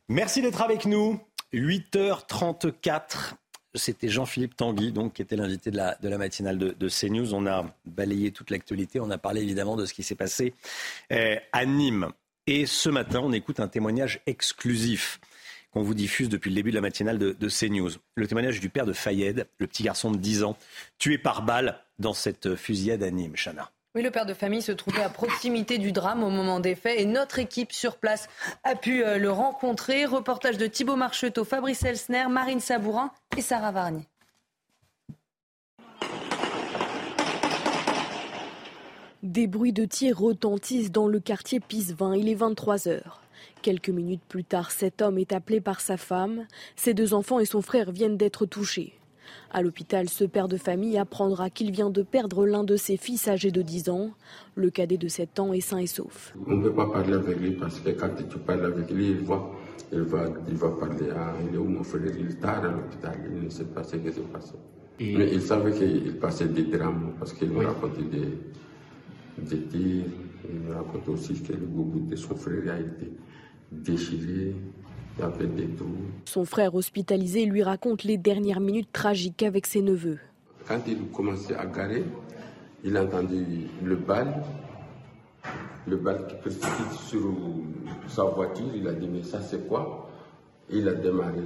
Merci 0.09 0.41
d'être 0.41 0.61
avec 0.61 0.85
nous. 0.85 1.19
8h34. 1.53 3.33
C'était 3.75 4.09
Jean-Philippe 4.09 4.55
Tanguy, 4.55 4.91
donc, 4.91 5.13
qui 5.13 5.21
était 5.23 5.35
l'invité 5.35 5.71
de 5.71 5.77
la, 5.77 5.95
de 5.95 6.07
la 6.07 6.19
matinale 6.19 6.59
de, 6.59 6.75
de, 6.77 6.89
CNews. 6.89 7.33
On 7.33 7.47
a 7.47 7.65
balayé 7.85 8.31
toute 8.31 8.51
l'actualité. 8.51 8.99
On 8.99 9.09
a 9.09 9.17
parlé 9.17 9.41
évidemment 9.41 9.75
de 9.75 9.85
ce 9.85 9.93
qui 9.93 10.03
s'est 10.03 10.15
passé 10.15 10.53
euh, 11.11 11.35
à 11.51 11.65
Nîmes. 11.65 12.09
Et 12.45 12.65
ce 12.65 12.89
matin, 12.89 13.21
on 13.23 13.31
écoute 13.31 13.59
un 13.59 13.67
témoignage 13.67 14.21
exclusif 14.27 15.19
qu'on 15.73 15.81
vous 15.81 15.95
diffuse 15.95 16.29
depuis 16.29 16.49
le 16.49 16.55
début 16.55 16.69
de 16.69 16.75
la 16.75 16.81
matinale 16.81 17.17
de, 17.17 17.35
de 17.37 17.49
CNews. 17.49 17.91
Le 18.15 18.27
témoignage 18.27 18.59
du 18.59 18.69
père 18.69 18.85
de 18.85 18.93
Fayed, 18.93 19.47
le 19.57 19.67
petit 19.67 19.83
garçon 19.83 20.11
de 20.11 20.17
10 20.17 20.43
ans, 20.43 20.55
tué 20.99 21.17
par 21.17 21.41
balle 21.41 21.79
dans 21.99 22.13
cette 22.13 22.55
fusillade 22.55 23.01
à 23.03 23.09
Nîmes. 23.09 23.35
Chana. 23.35 23.71
Oui, 23.95 24.01
le 24.01 24.09
père 24.09 24.25
de 24.25 24.33
famille 24.33 24.63
se 24.63 24.71
trouvait 24.71 25.03
à 25.03 25.09
proximité 25.09 25.77
du 25.77 25.91
drame 25.91 26.23
au 26.23 26.31
moment 26.31 26.59
des 26.59 26.73
faits 26.73 26.99
et 26.99 27.05
notre 27.05 27.37
équipe 27.37 27.71
sur 27.71 27.97
place 27.97 28.27
a 28.63 28.75
pu 28.75 29.03
euh, 29.03 29.17
le 29.17 29.31
rencontrer. 29.31 30.05
Reportage 30.05 30.57
de 30.57 30.65
Thibault 30.65 30.95
Marcheteau, 30.95 31.43
Fabrice 31.43 31.83
Elsner, 31.83 32.25
Marine 32.27 32.59
Sabourin 32.59 33.11
et 33.37 33.41
Sarah 33.41 33.71
Varnier. 33.71 34.07
Des 39.21 39.47
bruits 39.47 39.73
de 39.73 39.85
tir 39.85 40.17
retentissent 40.17 40.91
dans 40.91 41.07
le 41.07 41.19
quartier 41.19 41.59
Pisevin. 41.59 42.15
Il 42.15 42.29
est 42.29 42.35
23 42.35 42.87
heures. 42.87 43.22
Quelques 43.63 43.91
minutes 43.91 44.23
plus 44.27 44.43
tard, 44.43 44.71
cet 44.71 45.01
homme 45.01 45.17
est 45.17 45.31
appelé 45.31 45.61
par 45.61 45.79
sa 45.79 45.95
femme. 45.95 46.47
Ses 46.75 46.93
deux 46.93 47.13
enfants 47.13 47.39
et 47.39 47.45
son 47.45 47.61
frère 47.61 47.93
viennent 47.93 48.17
d'être 48.17 48.45
touchés. 48.45 48.91
À 49.51 49.61
l'hôpital, 49.61 50.09
ce 50.09 50.25
père 50.25 50.49
de 50.49 50.57
famille 50.57 50.97
apprendra 50.97 51.49
qu'il 51.49 51.71
vient 51.71 51.89
de 51.89 52.01
perdre 52.01 52.45
l'un 52.45 52.65
de 52.65 52.75
ses 52.75 52.97
fils 52.97 53.25
âgé 53.29 53.51
de 53.51 53.61
10 53.61 53.87
ans. 53.87 54.11
Le 54.55 54.69
cadet 54.69 54.97
de 54.97 55.07
7 55.07 55.39
ans 55.39 55.53
est 55.53 55.61
sain 55.61 55.77
et 55.77 55.87
sauf. 55.87 56.35
On 56.45 56.57
ne 56.57 56.63
peut 56.63 56.73
pas 56.73 56.87
parler 56.87 57.13
avec 57.13 57.39
lui 57.39 57.51
parce 57.51 57.79
que 57.79 57.91
quand 57.91 58.09
tu 58.29 58.37
parles 58.39 58.65
avec 58.65 58.91
lui, 58.91 59.11
il 59.11 59.21
voit, 59.21 59.55
il 59.93 60.01
va, 60.01 60.25
il 60.49 60.55
va 60.55 60.69
parler 60.71 61.09
à 61.11 61.33
il 61.47 61.55
est 61.55 61.57
où 61.57 61.63
mon 61.63 61.83
frère, 61.83 62.01
il 62.19 62.31
est 62.31 62.41
tard 62.41 62.65
à 62.65 62.67
l'hôpital, 62.67 63.17
il 63.33 63.45
ne 63.45 63.49
sait 63.49 63.63
pas 63.63 63.83
ce 63.85 63.95
qui 63.95 64.11
s'est 64.11 64.19
passé. 64.23 64.55
Mais 64.99 65.31
il 65.31 65.41
savait 65.41 65.71
qu'il 65.71 66.17
passait 66.17 66.49
des 66.49 66.63
drames 66.63 67.13
parce 67.17 67.31
qu'il 67.31 67.49
me 67.49 67.65
racontait 67.65 68.03
des, 68.03 68.37
des 69.37 69.61
tirs. 69.67 70.03
Il 70.49 70.59
me 70.59 70.73
racontait 70.73 71.11
aussi 71.11 71.41
que 71.41 71.53
le 71.53 71.59
bout 71.59 72.01
de 72.09 72.17
son 72.17 72.35
frère 72.35 72.75
a 72.75 72.79
été 72.81 73.09
déchiré. 73.81 74.55
Avait 75.21 75.45
des 75.45 75.67
trous. 75.67 75.89
Son 76.25 76.43
frère 76.43 76.73
hospitalisé 76.73 77.45
lui 77.45 77.61
raconte 77.61 78.03
les 78.03 78.17
dernières 78.17 78.59
minutes 78.59 78.89
tragiques 78.91 79.43
avec 79.43 79.67
ses 79.67 79.81
neveux. 79.81 80.17
Quand 80.67 80.79
il 80.87 80.97
commençait 81.13 81.55
à 81.55 81.67
garer, 81.67 82.03
il 82.83 82.97
a 82.97 83.03
entendu 83.03 83.45
le 83.83 83.95
bal, 83.95 84.43
le 85.87 85.97
bal 85.97 86.25
qui 86.27 86.35
précipite 86.35 86.91
sur 87.07 87.31
sa 88.07 88.23
voiture. 88.23 88.65
Il 88.75 88.87
a 88.87 88.93
dit 88.93 89.07
Mais 89.07 89.21
ça, 89.21 89.39
c'est 89.39 89.67
quoi? 89.67 90.09
Il 90.71 90.87
a 90.87 90.93
démarré. 90.93 91.41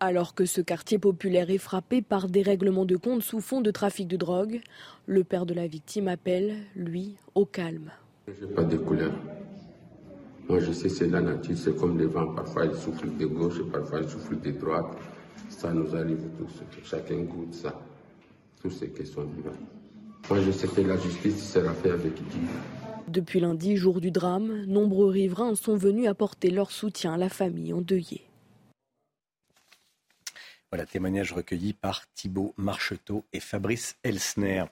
Alors 0.00 0.34
que 0.34 0.44
ce 0.44 0.60
quartier 0.60 0.98
populaire 0.98 1.50
est 1.50 1.58
frappé 1.58 2.02
par 2.02 2.26
des 2.28 2.42
règlements 2.42 2.86
de 2.86 2.96
compte 2.96 3.22
sous 3.22 3.40
fond 3.40 3.60
de 3.60 3.70
trafic 3.70 4.08
de 4.08 4.16
drogue, 4.16 4.60
le 5.06 5.22
père 5.22 5.46
de 5.46 5.54
la 5.54 5.66
victime 5.68 6.08
appelle, 6.08 6.56
lui, 6.74 7.16
au 7.34 7.44
calme. 7.44 7.90
Je 8.26 8.46
n'ai 8.46 8.52
pas 8.52 8.64
de 8.64 8.76
couleur. 8.76 9.12
Moi, 10.48 10.60
je 10.60 10.72
sais, 10.72 10.88
c'est 10.88 11.08
la 11.08 11.20
nature, 11.20 11.56
c'est 11.56 11.76
comme 11.76 11.98
les 11.98 12.06
vents. 12.06 12.32
Parfois, 12.34 12.64
il 12.64 12.74
souffle 12.74 13.08
de 13.18 13.26
gauche, 13.26 13.62
parfois, 13.70 14.00
il 14.00 14.08
souffle 14.08 14.40
de 14.40 14.50
droite. 14.52 14.96
Ça 15.50 15.72
nous 15.72 15.94
arrive 15.94 16.22
tous. 16.38 16.62
Chacun 16.84 17.18
goûte 17.18 17.52
ça. 17.52 17.78
Toutes 18.62 18.72
ces 18.72 18.88
questions 18.88 19.24
divines. 19.24 19.66
Moi, 20.30 20.40
je 20.40 20.50
sais 20.50 20.66
que 20.66 20.80
la 20.80 20.96
justice 20.96 21.52
sera 21.52 21.72
faite 21.74 21.92
avec 21.92 22.14
Dieu. 22.14 22.48
Depuis 23.08 23.40
lundi, 23.40 23.76
jour 23.76 24.00
du 24.00 24.10
drame, 24.10 24.64
nombreux 24.66 25.08
riverains 25.10 25.54
sont 25.54 25.76
venus 25.76 26.08
apporter 26.08 26.50
leur 26.50 26.70
soutien 26.70 27.14
à 27.14 27.16
la 27.16 27.28
famille 27.28 27.72
endeuillée. 27.72 28.27
Voilà, 30.70 30.84
témoignage 30.84 31.32
recueilli 31.32 31.72
par 31.72 32.02
Thibault 32.14 32.52
Marcheteau 32.58 33.24
et 33.32 33.40
Fabrice 33.40 33.96
Elsner. 34.04 34.64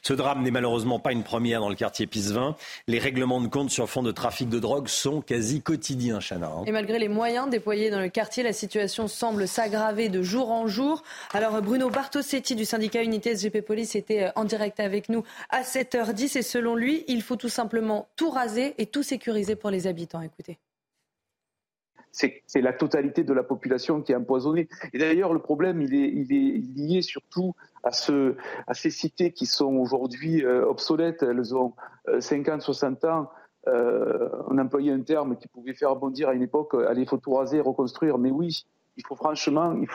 Ce 0.00 0.14
drame 0.14 0.42
n'est 0.42 0.50
malheureusement 0.50 0.98
pas 0.98 1.12
une 1.12 1.24
première 1.24 1.60
dans 1.60 1.68
le 1.68 1.74
quartier 1.74 2.06
Pisevin. 2.06 2.56
Les 2.86 2.98
règlements 2.98 3.40
de 3.40 3.48
compte 3.48 3.68
sur 3.70 3.86
fond 3.90 4.02
de 4.02 4.12
trafic 4.12 4.48
de 4.48 4.58
drogue 4.58 4.88
sont 4.88 5.20
quasi 5.20 5.60
quotidiens, 5.60 6.20
Chana. 6.20 6.46
hein. 6.46 6.64
Et 6.66 6.72
malgré 6.72 6.98
les 6.98 7.08
moyens 7.08 7.50
déployés 7.50 7.90
dans 7.90 8.00
le 8.00 8.08
quartier, 8.08 8.42
la 8.42 8.54
situation 8.54 9.08
semble 9.08 9.46
s'aggraver 9.46 10.08
de 10.08 10.22
jour 10.22 10.50
en 10.50 10.66
jour. 10.68 11.02
Alors 11.34 11.60
Bruno 11.60 11.90
Bartosetti 11.90 12.54
du 12.54 12.64
syndicat 12.64 13.02
Unité 13.02 13.36
SGP 13.36 13.60
Police 13.60 13.94
était 13.94 14.22
euh, 14.24 14.30
en 14.36 14.44
direct 14.44 14.80
avec 14.80 15.10
nous 15.10 15.22
à 15.50 15.62
7h10 15.62 16.38
et 16.38 16.42
selon 16.42 16.76
lui, 16.76 17.04
il 17.08 17.20
faut 17.20 17.36
tout 17.36 17.50
simplement 17.50 18.08
tout 18.16 18.30
raser 18.30 18.74
et 18.78 18.86
tout 18.86 19.02
sécuriser 19.02 19.54
pour 19.54 19.68
les 19.68 19.86
habitants. 19.86 20.22
Écoutez. 20.22 20.58
C'est 22.12 22.60
la 22.60 22.72
totalité 22.72 23.24
de 23.24 23.32
la 23.32 23.42
population 23.42 24.02
qui 24.02 24.12
est 24.12 24.16
empoisonnée. 24.16 24.68
Et 24.92 24.98
d'ailleurs, 24.98 25.32
le 25.32 25.40
problème, 25.40 25.80
il 25.80 25.94
est, 25.94 26.58
lié 26.76 27.02
surtout 27.02 27.54
à, 27.82 27.92
ce, 27.92 28.36
à 28.66 28.74
ces 28.74 28.90
cités 28.90 29.32
qui 29.32 29.46
sont 29.46 29.74
aujourd'hui 29.76 30.44
euh, 30.44 30.66
obsolètes. 30.66 31.22
Elles 31.22 31.54
ont 31.54 31.72
euh, 32.08 32.20
50, 32.20 32.60
60 32.60 33.04
ans. 33.06 33.30
Euh, 33.68 34.28
on 34.48 34.58
employait 34.58 34.92
un 34.92 35.00
terme 35.00 35.36
qui 35.36 35.48
pouvait 35.48 35.74
faire 35.74 35.96
bondir 35.96 36.28
à 36.28 36.34
une 36.34 36.42
époque, 36.42 36.74
allez, 36.74 37.02
il 37.02 37.08
faut 37.08 37.18
tout 37.18 37.32
raser, 37.32 37.60
reconstruire. 37.60 38.18
Mais 38.18 38.30
oui, 38.30 38.66
il 38.96 39.06
faut 39.06 39.16
franchement, 39.16 39.74
il 39.80 39.88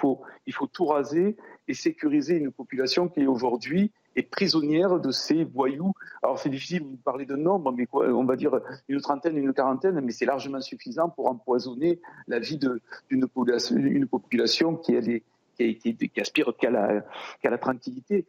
faut 0.53 0.67
tout 0.67 0.85
raser 0.85 1.35
et 1.67 1.73
sécuriser 1.73 2.37
une 2.37 2.51
population 2.51 3.09
qui 3.09 3.21
est 3.21 3.27
aujourd'hui 3.27 3.91
est 4.17 4.23
prisonnière 4.23 4.99
de 4.99 5.11
ces 5.11 5.43
voyous. 5.43 5.93
Alors 6.23 6.39
c'est 6.39 6.49
difficile 6.49 6.91
de 6.91 6.97
parler 6.97 7.25
de 7.25 7.35
nombre, 7.35 7.71
mais 7.71 7.85
quoi, 7.85 8.07
on 8.07 8.25
va 8.25 8.35
dire 8.35 8.59
une 8.89 8.99
trentaine, 8.99 9.37
une 9.37 9.53
quarantaine, 9.53 10.01
mais 10.01 10.11
c'est 10.11 10.25
largement 10.25 10.59
suffisant 10.59 11.09
pour 11.09 11.27
empoisonner 11.29 11.99
la 12.27 12.39
vie 12.39 12.57
d'une 12.57 13.27
population, 13.27 13.77
une 13.77 14.07
population 14.07 14.75
qui, 14.75 14.95
aspire 16.19 16.53
qu'à 16.59 16.71
la, 16.71 17.03
la 17.43 17.57
tranquillité. 17.57 18.25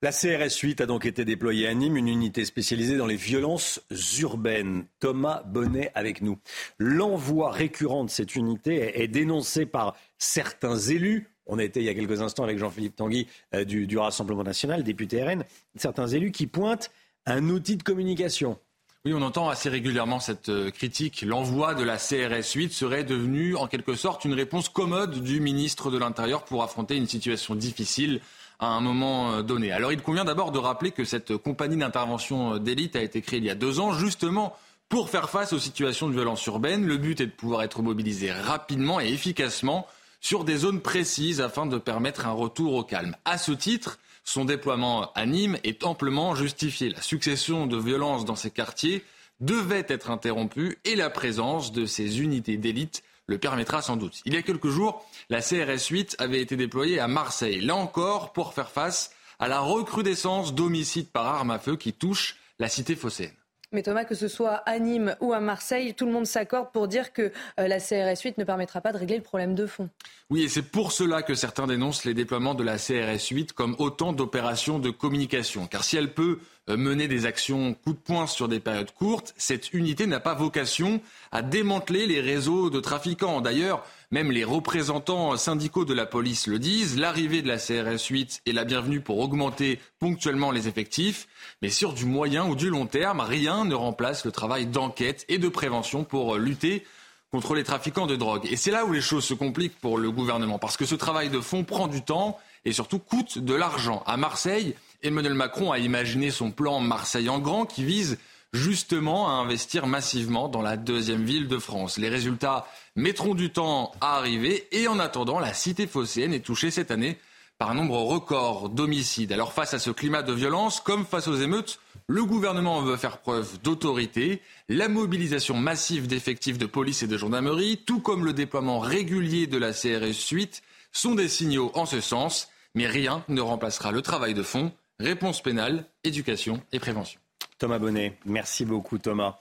La 0.00 0.12
CRS 0.12 0.56
8 0.62 0.82
a 0.82 0.86
donc 0.86 1.06
été 1.06 1.24
déployée 1.24 1.66
à 1.66 1.74
Nîmes, 1.74 1.96
une 1.96 2.06
unité 2.06 2.44
spécialisée 2.44 2.96
dans 2.96 3.06
les 3.06 3.16
violences 3.16 3.82
urbaines. 4.20 4.86
Thomas 5.00 5.42
Bonnet 5.42 5.90
avec 5.96 6.22
nous. 6.22 6.38
L'envoi 6.78 7.50
récurrent 7.50 8.04
de 8.04 8.10
cette 8.10 8.36
unité 8.36 9.02
est 9.02 9.08
dénoncé 9.08 9.66
par 9.66 9.96
certains 10.16 10.78
élus. 10.78 11.26
On 11.48 11.58
a 11.58 11.64
été 11.64 11.80
il 11.80 11.86
y 11.86 11.88
a 11.88 11.94
quelques 11.94 12.20
instants 12.20 12.44
avec 12.44 12.58
Jean-Philippe 12.58 12.96
Tanguy 12.96 13.26
euh, 13.54 13.64
du, 13.64 13.86
du 13.86 13.98
Rassemblement 13.98 14.44
national, 14.44 14.84
député 14.84 15.24
RN. 15.24 15.44
Certains 15.76 16.06
élus 16.06 16.30
qui 16.30 16.46
pointent 16.46 16.90
un 17.26 17.48
outil 17.48 17.76
de 17.76 17.82
communication. 17.82 18.58
Oui, 19.04 19.14
on 19.14 19.22
entend 19.22 19.48
assez 19.48 19.68
régulièrement 19.68 20.20
cette 20.20 20.50
euh, 20.50 20.70
critique. 20.70 21.22
L'envoi 21.22 21.74
de 21.74 21.84
la 21.84 21.96
CRS 21.96 22.52
8 22.54 22.72
serait 22.72 23.04
devenu 23.04 23.56
en 23.56 23.66
quelque 23.66 23.94
sorte 23.94 24.24
une 24.24 24.34
réponse 24.34 24.68
commode 24.68 25.22
du 25.22 25.40
ministre 25.40 25.90
de 25.90 25.98
l'Intérieur 25.98 26.44
pour 26.44 26.62
affronter 26.62 26.96
une 26.96 27.06
situation 27.06 27.54
difficile 27.54 28.20
à 28.58 28.66
un 28.66 28.80
moment 28.80 29.32
euh, 29.32 29.42
donné. 29.42 29.72
Alors 29.72 29.92
il 29.92 30.02
convient 30.02 30.24
d'abord 30.24 30.52
de 30.52 30.58
rappeler 30.58 30.90
que 30.90 31.04
cette 31.04 31.36
compagnie 31.36 31.76
d'intervention 31.76 32.58
d'élite 32.58 32.96
a 32.96 33.02
été 33.02 33.22
créée 33.22 33.38
il 33.38 33.44
y 33.46 33.50
a 33.50 33.54
deux 33.54 33.80
ans 33.80 33.92
justement 33.92 34.54
pour 34.88 35.10
faire 35.10 35.30
face 35.30 35.52
aux 35.52 35.58
situations 35.58 36.08
de 36.08 36.12
violence 36.12 36.44
urbaine. 36.46 36.84
Le 36.84 36.96
but 36.96 37.20
est 37.20 37.26
de 37.26 37.32
pouvoir 37.32 37.62
être 37.62 37.82
mobilisé 37.82 38.32
rapidement 38.32 39.00
et 39.00 39.08
efficacement 39.08 39.86
sur 40.20 40.44
des 40.44 40.58
zones 40.58 40.80
précises 40.80 41.40
afin 41.40 41.66
de 41.66 41.78
permettre 41.78 42.26
un 42.26 42.32
retour 42.32 42.74
au 42.74 42.84
calme. 42.84 43.16
À 43.24 43.38
ce 43.38 43.52
titre, 43.52 43.98
son 44.24 44.44
déploiement 44.44 45.12
à 45.14 45.26
Nîmes 45.26 45.58
est 45.64 45.84
amplement 45.84 46.34
justifié. 46.34 46.90
La 46.90 47.00
succession 47.02 47.66
de 47.66 47.78
violences 47.78 48.24
dans 48.24 48.36
ces 48.36 48.50
quartiers 48.50 49.04
devait 49.40 49.86
être 49.88 50.10
interrompue 50.10 50.78
et 50.84 50.96
la 50.96 51.10
présence 51.10 51.72
de 51.72 51.86
ces 51.86 52.20
unités 52.20 52.56
d'élite 52.56 53.02
le 53.26 53.38
permettra 53.38 53.82
sans 53.82 53.96
doute. 53.96 54.20
Il 54.24 54.34
y 54.34 54.36
a 54.36 54.42
quelques 54.42 54.68
jours, 54.68 55.06
la 55.28 55.40
CRS 55.40 55.88
8 55.90 56.16
avait 56.18 56.40
été 56.40 56.56
déployée 56.56 56.98
à 56.98 57.08
Marseille, 57.08 57.60
là 57.60 57.76
encore 57.76 58.32
pour 58.32 58.54
faire 58.54 58.70
face 58.70 59.12
à 59.38 59.48
la 59.48 59.60
recrudescence 59.60 60.54
d'homicides 60.54 61.10
par 61.10 61.26
arme 61.26 61.50
à 61.50 61.58
feu 61.58 61.76
qui 61.76 61.92
touche 61.92 62.36
la 62.58 62.68
cité 62.68 62.96
phocéenne. 62.96 63.32
Mais 63.70 63.82
Thomas, 63.82 64.04
que 64.04 64.14
ce 64.14 64.28
soit 64.28 64.62
à 64.64 64.78
Nîmes 64.78 65.14
ou 65.20 65.34
à 65.34 65.40
Marseille, 65.40 65.92
tout 65.92 66.06
le 66.06 66.12
monde 66.12 66.26
s'accorde 66.26 66.72
pour 66.72 66.88
dire 66.88 67.12
que 67.12 67.32
euh, 67.60 67.68
la 67.68 67.80
CRS 67.80 68.22
8 68.24 68.38
ne 68.38 68.44
permettra 68.44 68.80
pas 68.80 68.92
de 68.92 68.98
régler 68.98 69.16
le 69.16 69.22
problème 69.22 69.54
de 69.54 69.66
fond. 69.66 69.90
Oui, 70.30 70.44
et 70.44 70.48
c'est 70.48 70.62
pour 70.62 70.90
cela 70.90 71.22
que 71.22 71.34
certains 71.34 71.66
dénoncent 71.66 72.06
les 72.06 72.14
déploiements 72.14 72.54
de 72.54 72.64
la 72.64 72.78
CRS 72.78 73.28
8 73.30 73.52
comme 73.52 73.76
autant 73.78 74.14
d'opérations 74.14 74.78
de 74.78 74.88
communication. 74.88 75.66
Car 75.66 75.84
si 75.84 75.98
elle 75.98 76.14
peut 76.14 76.38
mener 76.76 77.08
des 77.08 77.26
actions 77.26 77.74
coup 77.74 77.92
de 77.92 77.98
poing 77.98 78.26
sur 78.26 78.48
des 78.48 78.60
périodes 78.60 78.92
courtes, 78.92 79.34
cette 79.36 79.72
unité 79.72 80.06
n'a 80.06 80.20
pas 80.20 80.34
vocation 80.34 81.00
à 81.32 81.42
démanteler 81.42 82.06
les 82.06 82.20
réseaux 82.20 82.70
de 82.70 82.80
trafiquants. 82.80 83.40
D'ailleurs, 83.40 83.84
même 84.10 84.30
les 84.30 84.44
représentants 84.44 85.36
syndicaux 85.36 85.84
de 85.84 85.94
la 85.94 86.06
police 86.06 86.46
le 86.46 86.58
disent, 86.58 86.98
l'arrivée 86.98 87.42
de 87.42 87.48
la 87.48 87.58
CRS 87.58 88.06
8 88.08 88.42
est 88.46 88.52
la 88.52 88.64
bienvenue 88.64 89.00
pour 89.00 89.18
augmenter 89.18 89.80
ponctuellement 89.98 90.50
les 90.50 90.68
effectifs, 90.68 91.28
mais 91.62 91.70
sur 91.70 91.92
du 91.92 92.04
moyen 92.04 92.46
ou 92.46 92.54
du 92.54 92.70
long 92.70 92.86
terme, 92.86 93.20
rien 93.20 93.64
ne 93.64 93.74
remplace 93.74 94.24
le 94.24 94.32
travail 94.32 94.66
d'enquête 94.66 95.24
et 95.28 95.38
de 95.38 95.48
prévention 95.48 96.04
pour 96.04 96.34
euh, 96.36 96.38
lutter 96.38 96.84
contre 97.30 97.54
les 97.54 97.64
trafiquants 97.64 98.06
de 98.06 98.16
drogue. 98.16 98.46
Et 98.50 98.56
c'est 98.56 98.70
là 98.70 98.86
où 98.86 98.92
les 98.92 99.02
choses 99.02 99.24
se 99.24 99.34
compliquent 99.34 99.78
pour 99.80 99.98
le 99.98 100.10
gouvernement, 100.10 100.58
parce 100.58 100.76
que 100.76 100.86
ce 100.86 100.94
travail 100.94 101.28
de 101.28 101.40
fond 101.40 101.64
prend 101.64 101.86
du 101.86 102.02
temps 102.02 102.38
et 102.64 102.72
surtout 102.72 102.98
coûte 102.98 103.38
de 103.38 103.54
l'argent. 103.54 104.02
À 104.06 104.16
Marseille, 104.16 104.74
Emmanuel 105.02 105.34
Macron 105.34 105.70
a 105.70 105.78
imaginé 105.78 106.30
son 106.30 106.50
plan 106.50 106.80
Marseille 106.80 107.28
en 107.28 107.38
grand 107.38 107.66
qui 107.66 107.84
vise 107.84 108.18
justement 108.52 109.28
à 109.28 109.32
investir 109.32 109.86
massivement 109.86 110.48
dans 110.48 110.62
la 110.62 110.76
deuxième 110.76 111.24
ville 111.24 111.46
de 111.46 111.58
France. 111.58 111.98
Les 111.98 112.08
résultats 112.08 112.66
mettront 112.96 113.34
du 113.34 113.50
temps 113.50 113.92
à 114.00 114.16
arriver 114.16 114.66
et 114.72 114.88
en 114.88 114.98
attendant, 114.98 115.38
la 115.38 115.54
cité 115.54 115.86
phocéenne 115.86 116.32
est 116.32 116.44
touchée 116.44 116.70
cette 116.72 116.90
année 116.90 117.18
par 117.58 117.70
un 117.70 117.74
nombre 117.74 117.98
record 117.98 118.70
d'homicides. 118.70 119.32
Alors 119.32 119.52
face 119.52 119.74
à 119.74 119.78
ce 119.78 119.90
climat 119.90 120.22
de 120.22 120.32
violence, 120.32 120.80
comme 120.80 121.04
face 121.04 121.28
aux 121.28 121.36
émeutes, 121.36 121.78
le 122.08 122.24
gouvernement 122.24 122.80
veut 122.82 122.96
faire 122.96 123.18
preuve 123.18 123.60
d'autorité. 123.62 124.40
La 124.68 124.88
mobilisation 124.88 125.56
massive 125.56 126.06
d'effectifs 126.08 126.58
de 126.58 126.66
police 126.66 127.02
et 127.02 127.08
de 127.08 127.18
gendarmerie, 127.18 127.82
tout 127.84 128.00
comme 128.00 128.24
le 128.24 128.32
déploiement 128.32 128.80
régulier 128.80 129.46
de 129.46 129.58
la 129.58 129.72
CRS 129.72 130.28
8, 130.30 130.62
sont 130.90 131.14
des 131.14 131.28
signaux 131.28 131.70
en 131.74 131.86
ce 131.86 132.00
sens, 132.00 132.48
mais 132.74 132.86
rien 132.86 133.24
ne 133.28 133.40
remplacera 133.40 133.92
le 133.92 134.02
travail 134.02 134.34
de 134.34 134.42
fond, 134.42 134.72
réponse 135.00 135.42
pénale, 135.42 135.84
éducation 136.04 136.60
et 136.72 136.78
prévention. 136.80 137.20
Thomas 137.58 137.78
Bonnet, 137.78 138.18
merci 138.24 138.64
beaucoup 138.64 138.98
Thomas. 138.98 139.38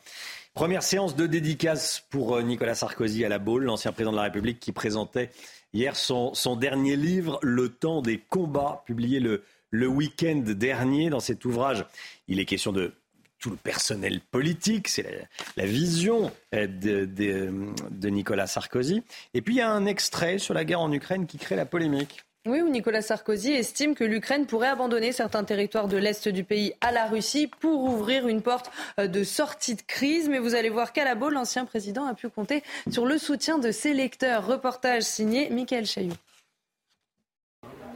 Première 0.53 0.81
séance 0.83 1.15
de 1.15 1.27
dédicace 1.27 2.03
pour 2.09 2.35
euh, 2.35 2.41
Nicolas 2.41 2.73
Sarkozy 2.75 3.23
à 3.25 3.29
la 3.29 3.37
Baule, 3.39 3.65
l'ancien 3.65 3.91
président 3.91 4.11
de 4.11 4.17
la 4.17 4.23
République 4.23 4.59
qui 4.59 4.71
présentait 4.71 5.29
hier 5.73 5.95
son, 5.95 6.33
dernier 6.59 6.95
livre, 6.95 7.39
Le 7.43 7.69
temps 7.69 8.01
des 8.01 8.17
combats, 8.17 8.81
publié 8.87 9.19
le, 9.19 9.43
le 9.69 9.87
week-end 9.87 10.41
dernier. 10.45 11.09
Dans 11.11 11.19
cet 11.19 11.45
ouvrage, 11.45 11.85
il 12.27 12.39
est 12.39 12.45
question 12.45 12.71
de 12.71 12.93
tout 13.39 13.51
le 13.51 13.55
personnel 13.55 14.19
politique, 14.31 14.87
c'est 14.87 15.27
la, 15.57 15.65
vision 15.67 16.31
euh, 16.55 16.65
de- 16.65 17.05
de 17.05 18.09
Nicolas 18.09 18.47
Sarkozy. 18.47 19.03
Et 19.35 19.43
puis 19.43 19.55
il 19.55 19.57
y 19.57 19.61
a 19.61 19.69
un 19.71 19.85
extrait 19.85 20.39
sur 20.39 20.55
la 20.55 20.65
guerre 20.65 20.81
en 20.81 20.91
Ukraine 20.91 21.27
qui 21.27 21.37
crée 21.37 21.55
la 21.55 21.67
polémique. 21.67 22.23
Oui, 22.47 22.61
où 22.61 22.69
Nicolas 22.69 23.01
Sarkozy 23.01 23.51
estime 23.51 23.93
que 23.93 24.05
l'Ukraine 24.05 24.45
pourrait 24.45 24.69
abandonner 24.69 25.11
certains 25.11 25.43
territoires 25.43 25.89
de 25.89 25.97
l'Est 25.97 26.29
du 26.29 26.45
pays 26.45 26.73
à 26.79 26.93
la 26.93 27.05
Russie 27.05 27.47
pour 27.59 27.83
ouvrir 27.83 28.25
une 28.29 28.41
porte 28.41 28.71
euh, 28.99 29.07
de 29.07 29.25
sortie 29.25 29.75
de 29.75 29.81
crise. 29.81 30.29
Mais 30.29 30.39
vous 30.39 30.55
allez 30.55 30.69
voir 30.69 30.93
qu'à 30.93 31.03
la 31.03 31.15
l'ancien 31.15 31.65
président 31.65 32.05
a 32.05 32.13
pu 32.13 32.29
compter 32.29 32.63
sur 32.89 33.05
le 33.05 33.17
soutien 33.17 33.57
de 33.57 33.71
ses 33.71 33.93
lecteurs. 33.93 34.47
Reportage 34.47 35.03
signé 35.03 35.49
Michael 35.49 35.85
Chailloux. 35.85 36.13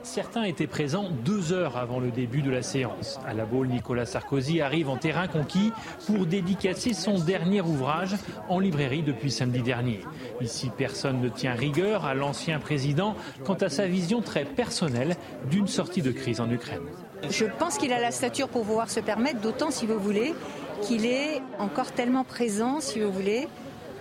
Certains 0.03 0.43
étaient 0.43 0.67
présents 0.67 1.09
deux 1.23 1.53
heures 1.53 1.77
avant 1.77 1.99
le 1.99 2.09
début 2.09 2.41
de 2.41 2.49
la 2.49 2.63
séance. 2.63 3.19
À 3.27 3.33
la 3.33 3.45
Baule, 3.45 3.67
Nicolas 3.67 4.05
Sarkozy 4.05 4.59
arrive 4.59 4.89
en 4.89 4.97
terrain 4.97 5.27
conquis 5.27 5.71
pour 6.07 6.25
dédicacer 6.25 6.93
son 6.93 7.19
dernier 7.19 7.61
ouvrage 7.61 8.15
en 8.49 8.59
librairie 8.59 9.03
depuis 9.03 9.31
samedi 9.31 9.61
dernier. 9.61 10.01
Ici, 10.41 10.71
personne 10.75 11.21
ne 11.21 11.29
tient 11.29 11.53
rigueur 11.53 12.05
à 12.05 12.15
l'ancien 12.15 12.59
président 12.59 13.15
quant 13.45 13.53
à 13.55 13.69
sa 13.69 13.85
vision 13.85 14.21
très 14.21 14.43
personnelle 14.43 15.15
d'une 15.49 15.67
sortie 15.67 16.01
de 16.01 16.11
crise 16.11 16.41
en 16.41 16.49
Ukraine. 16.49 16.83
Je 17.29 17.45
pense 17.45 17.77
qu'il 17.77 17.93
a 17.93 17.99
la 17.99 18.11
stature 18.11 18.49
pour 18.49 18.63
pouvoir 18.63 18.89
se 18.89 18.99
permettre, 18.99 19.39
d'autant 19.39 19.69
si 19.69 19.85
vous 19.85 19.99
voulez, 19.99 20.33
qu'il 20.81 21.05
est 21.05 21.41
encore 21.59 21.91
tellement 21.91 22.23
présent, 22.23 22.79
si 22.81 22.99
vous 22.99 23.11
voulez, 23.11 23.47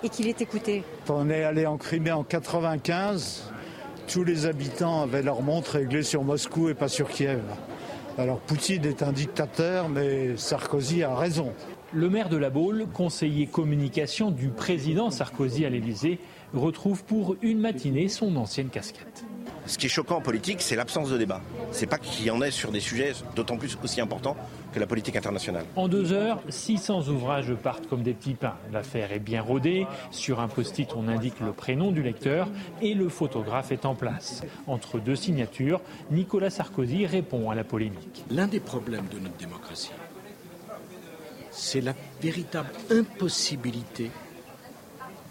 et 0.02 0.08
qu'il 0.08 0.28
est 0.28 0.40
écouté. 0.40 0.82
On 1.10 1.28
est 1.28 1.44
allé 1.44 1.66
en 1.66 1.76
Crimée 1.76 2.12
en 2.12 2.24
95 2.24 3.52
tous 4.10 4.24
les 4.24 4.46
habitants 4.46 5.02
avaient 5.02 5.22
leur 5.22 5.40
montre 5.40 5.72
réglée 5.72 6.02
sur 6.02 6.24
Moscou 6.24 6.68
et 6.68 6.74
pas 6.74 6.88
sur 6.88 7.08
Kiev. 7.08 7.40
Alors 8.18 8.40
Poutine 8.40 8.84
est 8.84 9.04
un 9.04 9.12
dictateur, 9.12 9.88
mais 9.88 10.36
Sarkozy 10.36 11.04
a 11.04 11.14
raison. 11.14 11.52
Le 11.92 12.10
maire 12.10 12.28
de 12.28 12.36
la 12.36 12.50
Baule, 12.50 12.86
conseiller 12.92 13.46
communication 13.46 14.32
du 14.32 14.48
président 14.48 15.12
Sarkozy 15.12 15.64
à 15.64 15.70
l'Élysée, 15.70 16.18
retrouve 16.54 17.04
pour 17.04 17.36
une 17.40 17.60
matinée 17.60 18.08
son 18.08 18.34
ancienne 18.34 18.68
casquette. 18.68 19.24
Ce 19.66 19.78
qui 19.78 19.86
est 19.86 19.90
choquant 19.90 20.16
en 20.16 20.20
politique, 20.20 20.60
c'est 20.60 20.74
l'absence 20.74 21.10
de 21.10 21.16
débat. 21.16 21.40
C'est 21.70 21.86
pas 21.86 21.98
qu'il 21.98 22.26
y 22.26 22.30
en 22.32 22.42
ait 22.42 22.50
sur 22.50 22.72
des 22.72 22.80
sujets 22.80 23.12
d'autant 23.36 23.58
plus 23.58 23.78
aussi 23.84 24.00
importants 24.00 24.36
que 24.72 24.78
la 24.78 24.86
politique 24.86 25.16
internationale. 25.16 25.64
En 25.76 25.88
deux 25.88 26.12
heures, 26.12 26.40
600 26.48 27.08
ouvrages 27.08 27.54
partent 27.54 27.88
comme 27.88 28.02
des 28.02 28.14
petits 28.14 28.34
pains. 28.34 28.56
L'affaire 28.72 29.12
est 29.12 29.18
bien 29.18 29.42
rodée. 29.42 29.86
Sur 30.10 30.40
un 30.40 30.48
post-it, 30.48 30.92
on 30.96 31.08
indique 31.08 31.40
le 31.40 31.52
prénom 31.52 31.90
du 31.90 32.02
lecteur 32.02 32.48
et 32.80 32.94
le 32.94 33.08
photographe 33.08 33.72
est 33.72 33.84
en 33.84 33.94
place. 33.94 34.42
Entre 34.66 34.98
deux 34.98 35.16
signatures, 35.16 35.80
Nicolas 36.10 36.50
Sarkozy 36.50 37.06
répond 37.06 37.50
à 37.50 37.54
la 37.54 37.64
polémique. 37.64 38.24
L'un 38.30 38.46
des 38.46 38.60
problèmes 38.60 39.06
de 39.12 39.18
notre 39.18 39.36
démocratie, 39.36 39.92
c'est 41.50 41.80
la 41.80 41.94
véritable 42.22 42.70
impossibilité 42.90 44.10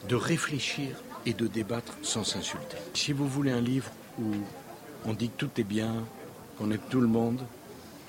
de 0.08 0.16
réfléchir 0.16 0.90
et 1.26 1.34
de 1.34 1.48
débattre 1.48 1.93
sans 2.01 2.24
s'insulter. 2.24 2.77
Si 2.93 3.14
vous 3.14 3.27
voulez 3.27 3.51
un 3.51 3.61
livre 3.61 3.92
où 4.19 4.32
on 5.06 5.14
dit 5.14 5.30
que 5.30 5.45
tout 5.45 5.61
est 5.61 5.64
bien, 5.64 6.03
qu'on 6.58 6.72
aide 6.72 6.82
tout 6.90 7.01
le 7.01 7.08
monde 7.08 7.42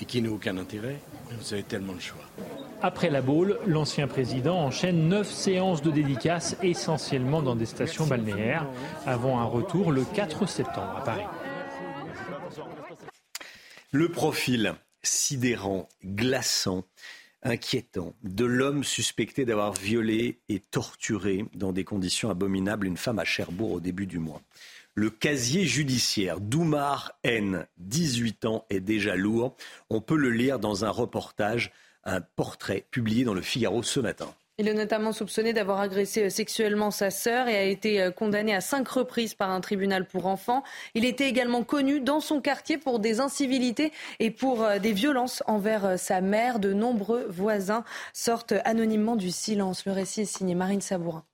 et 0.01 0.05
qu'il 0.05 0.25
n'a 0.25 0.31
aucun 0.31 0.57
intérêt, 0.57 1.01
vous 1.39 1.55
avez 1.55 1.63
tellement 1.63 1.95
de 1.95 2.01
choix. 2.01 2.25
Après 2.83 3.11
la 3.11 3.21
boule, 3.21 3.59
l'ancien 3.67 4.09
président 4.09 4.59
enchaîne 4.59 5.09
neuf 5.09 5.31
séances 5.31 5.83
de 5.83 5.91
dédicaces, 5.91 6.57
essentiellement 6.63 7.43
dans 7.43 7.57
des 7.57 7.67
stations 7.67 8.07
balnéaires, 8.07 8.67
avant 9.07 9.39
un 9.39 9.45
retour 9.45 9.93
le 9.93 10.05
4 10.05 10.47
septembre 10.47 10.97
à 10.97 11.05
Paris. 11.05 11.27
Le 13.93 14.09
profil 14.09 14.75
sidérant, 15.03 15.89
glaçant, 16.05 16.85
inquiétant 17.43 18.15
de 18.23 18.45
l'homme 18.45 18.85
suspecté 18.85 19.45
d'avoir 19.45 19.73
violé 19.73 20.41
et 20.49 20.61
torturé 20.61 21.45
dans 21.55 21.73
des 21.73 21.85
conditions 21.85 22.31
abominables 22.31 22.87
une 22.87 22.97
femme 22.97 23.19
à 23.19 23.25
Cherbourg 23.25 23.73
au 23.73 23.81
début 23.81 24.07
du 24.07 24.19
mois. 24.19 24.43
Le 25.01 25.09
casier 25.09 25.65
judiciaire 25.65 26.41
d'Oumar 26.41 27.13
N, 27.25 27.67
18 27.79 28.45
ans, 28.45 28.67
est 28.69 28.81
déjà 28.81 29.17
lourd. 29.17 29.57
On 29.89 30.03
peut 30.03 30.15
le 30.15 30.29
lire 30.29 30.59
dans 30.59 30.85
un 30.85 30.91
reportage, 30.91 31.73
un 32.05 32.21
portrait 32.21 32.85
publié 32.91 33.25
dans 33.25 33.33
le 33.33 33.41
Figaro 33.41 33.83
ce 33.83 33.99
matin. 33.99 34.29
Il 34.59 34.69
est 34.69 34.75
notamment 34.75 35.13
soupçonné 35.13 35.55
d'avoir 35.55 35.81
agressé 35.81 36.29
sexuellement 36.29 36.91
sa 36.91 37.11
sœur 37.11 37.49
et 37.49 37.57
a 37.57 37.65
été 37.65 38.03
euh, 38.03 38.11
condamné 38.11 38.55
à 38.55 38.61
cinq 38.61 38.87
reprises 38.89 39.33
par 39.33 39.49
un 39.49 39.63
tribunal 39.63 40.05
pour 40.05 40.27
enfants. 40.27 40.63
Il 40.95 41.07
était 41.07 41.31
également 41.31 41.65
connu 41.65 42.01
dans 42.01 42.21
son 42.21 42.43
quartier 42.43 42.77
pour 42.77 42.99
des 42.99 43.21
incivilités 43.21 43.93
et 44.19 44.31
pour 44.31 44.63
euh, 44.63 44.79
des 44.79 44.93
violences 44.93 45.43
envers 45.47 45.87
euh, 45.87 45.97
sa 45.97 46.21
mère. 46.21 46.59
De 46.59 46.75
nombreux 46.75 47.25
voisins 47.31 47.85
sortent 48.13 48.53
anonymement 48.67 49.17
du 49.17 49.31
silence. 49.31 49.87
Le 49.87 49.93
récit 49.93 50.21
est 50.21 50.25
signé 50.27 50.55
Marine 50.55 50.83
Sabourin. 50.83 51.25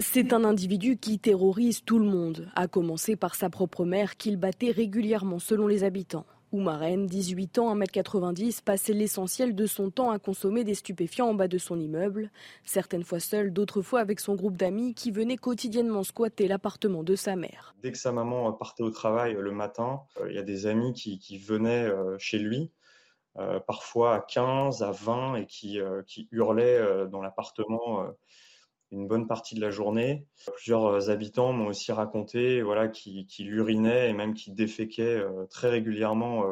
C'est 0.00 0.32
un 0.32 0.44
individu 0.44 0.96
qui 0.96 1.18
terrorise 1.18 1.82
tout 1.84 1.98
le 1.98 2.04
monde, 2.04 2.48
à 2.54 2.68
commencer 2.68 3.16
par 3.16 3.34
sa 3.34 3.50
propre 3.50 3.84
mère 3.84 4.16
qu'il 4.16 4.36
battait 4.36 4.70
régulièrement 4.70 5.40
selon 5.40 5.66
les 5.66 5.82
habitants. 5.82 6.24
Oumarène, 6.52 7.06
18 7.06 7.58
ans, 7.58 7.76
1m90, 7.76 8.62
passait 8.62 8.92
l'essentiel 8.92 9.56
de 9.56 9.66
son 9.66 9.90
temps 9.90 10.12
à 10.12 10.20
consommer 10.20 10.62
des 10.62 10.74
stupéfiants 10.74 11.30
en 11.30 11.34
bas 11.34 11.48
de 11.48 11.58
son 11.58 11.80
immeuble, 11.80 12.30
certaines 12.64 13.02
fois 13.02 13.18
seul, 13.18 13.52
d'autres 13.52 13.82
fois 13.82 13.98
avec 13.98 14.20
son 14.20 14.36
groupe 14.36 14.56
d'amis 14.56 14.94
qui 14.94 15.10
venaient 15.10 15.36
quotidiennement 15.36 16.04
squatter 16.04 16.46
l'appartement 16.46 17.02
de 17.02 17.16
sa 17.16 17.34
mère. 17.34 17.74
Dès 17.82 17.90
que 17.90 17.98
sa 17.98 18.12
maman 18.12 18.52
partait 18.52 18.84
au 18.84 18.90
travail 18.90 19.36
le 19.36 19.50
matin, 19.50 20.02
euh, 20.20 20.30
il 20.30 20.36
y 20.36 20.38
a 20.38 20.44
des 20.44 20.66
amis 20.66 20.92
qui, 20.92 21.38
venaient 21.38 21.86
euh, 21.86 22.16
chez 22.18 22.38
lui, 22.38 22.70
euh, 23.36 23.58
parfois 23.58 24.14
à 24.14 24.20
15, 24.20 24.80
à 24.84 24.92
20, 24.92 25.34
et 25.34 25.46
qui 25.46 25.80
hurlaient 26.30 27.08
dans 27.08 27.20
l'appartement 27.20 28.06
une 28.90 29.06
bonne 29.06 29.26
partie 29.26 29.54
de 29.54 29.60
la 29.60 29.70
journée. 29.70 30.24
Plusieurs 30.54 30.86
euh, 30.86 31.10
habitants 31.10 31.52
m'ont 31.52 31.66
aussi 31.66 31.92
raconté 31.92 32.62
voilà, 32.62 32.88
qu'il 32.88 33.50
urinait 33.50 34.10
et 34.10 34.12
même 34.12 34.34
qu'il 34.34 34.54
déféquait 34.54 35.02
euh, 35.02 35.46
très 35.50 35.68
régulièrement 35.68 36.44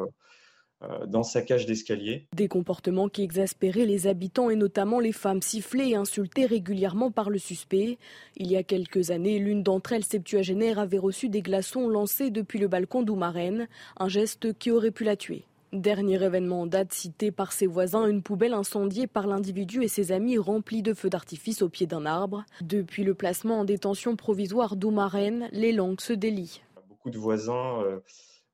euh, 0.83 1.05
dans 1.07 1.23
sa 1.23 1.41
cage 1.41 1.65
d'escalier. 1.65 2.27
Des 2.35 2.47
comportements 2.47 3.09
qui 3.09 3.23
exaspéraient 3.23 3.87
les 3.87 4.05
habitants 4.05 4.51
et 4.51 4.55
notamment 4.55 4.99
les 4.99 5.11
femmes 5.11 5.41
sifflées 5.41 5.89
et 5.89 5.95
insultées 5.95 6.45
régulièrement 6.45 7.09
par 7.09 7.31
le 7.31 7.39
suspect. 7.39 7.97
Il 8.35 8.51
y 8.51 8.57
a 8.57 8.63
quelques 8.63 9.09
années, 9.09 9.39
l'une 9.39 9.63
d'entre 9.63 9.93
elles, 9.93 10.03
septuagénaire, 10.03 10.77
avait 10.77 10.99
reçu 10.99 11.29
des 11.29 11.41
glaçons 11.41 11.87
lancés 11.87 12.29
depuis 12.29 12.59
le 12.59 12.67
balcon 12.67 13.01
d'Oumarène, 13.01 13.67
un 13.97 14.07
geste 14.07 14.53
qui 14.59 14.69
aurait 14.69 14.91
pu 14.91 15.03
la 15.03 15.15
tuer. 15.15 15.45
Dernier 15.77 16.23
événement 16.23 16.61
en 16.61 16.65
date 16.65 16.91
cité 16.91 17.31
par 17.31 17.51
ses 17.51 17.67
voisins, 17.67 18.07
une 18.07 18.23
poubelle 18.23 18.53
incendiée 18.53 19.05
par 19.05 19.27
l'individu 19.27 19.83
et 19.83 19.87
ses 19.87 20.11
amis 20.11 20.39
remplie 20.39 20.81
de 20.81 20.95
feux 20.95 21.09
d'artifice 21.09 21.61
au 21.61 21.69
pied 21.69 21.85
d'un 21.85 22.07
arbre. 22.07 22.45
Depuis 22.61 23.03
le 23.03 23.13
placement 23.13 23.59
en 23.59 23.63
détention 23.63 24.15
provisoire 24.15 24.75
d'Oumarène, 24.75 25.49
les 25.51 25.71
langues 25.71 26.01
se 26.01 26.13
délient. 26.13 26.63
Beaucoup 26.89 27.11
de 27.11 27.19
voisins 27.19 27.83
euh, 27.83 27.99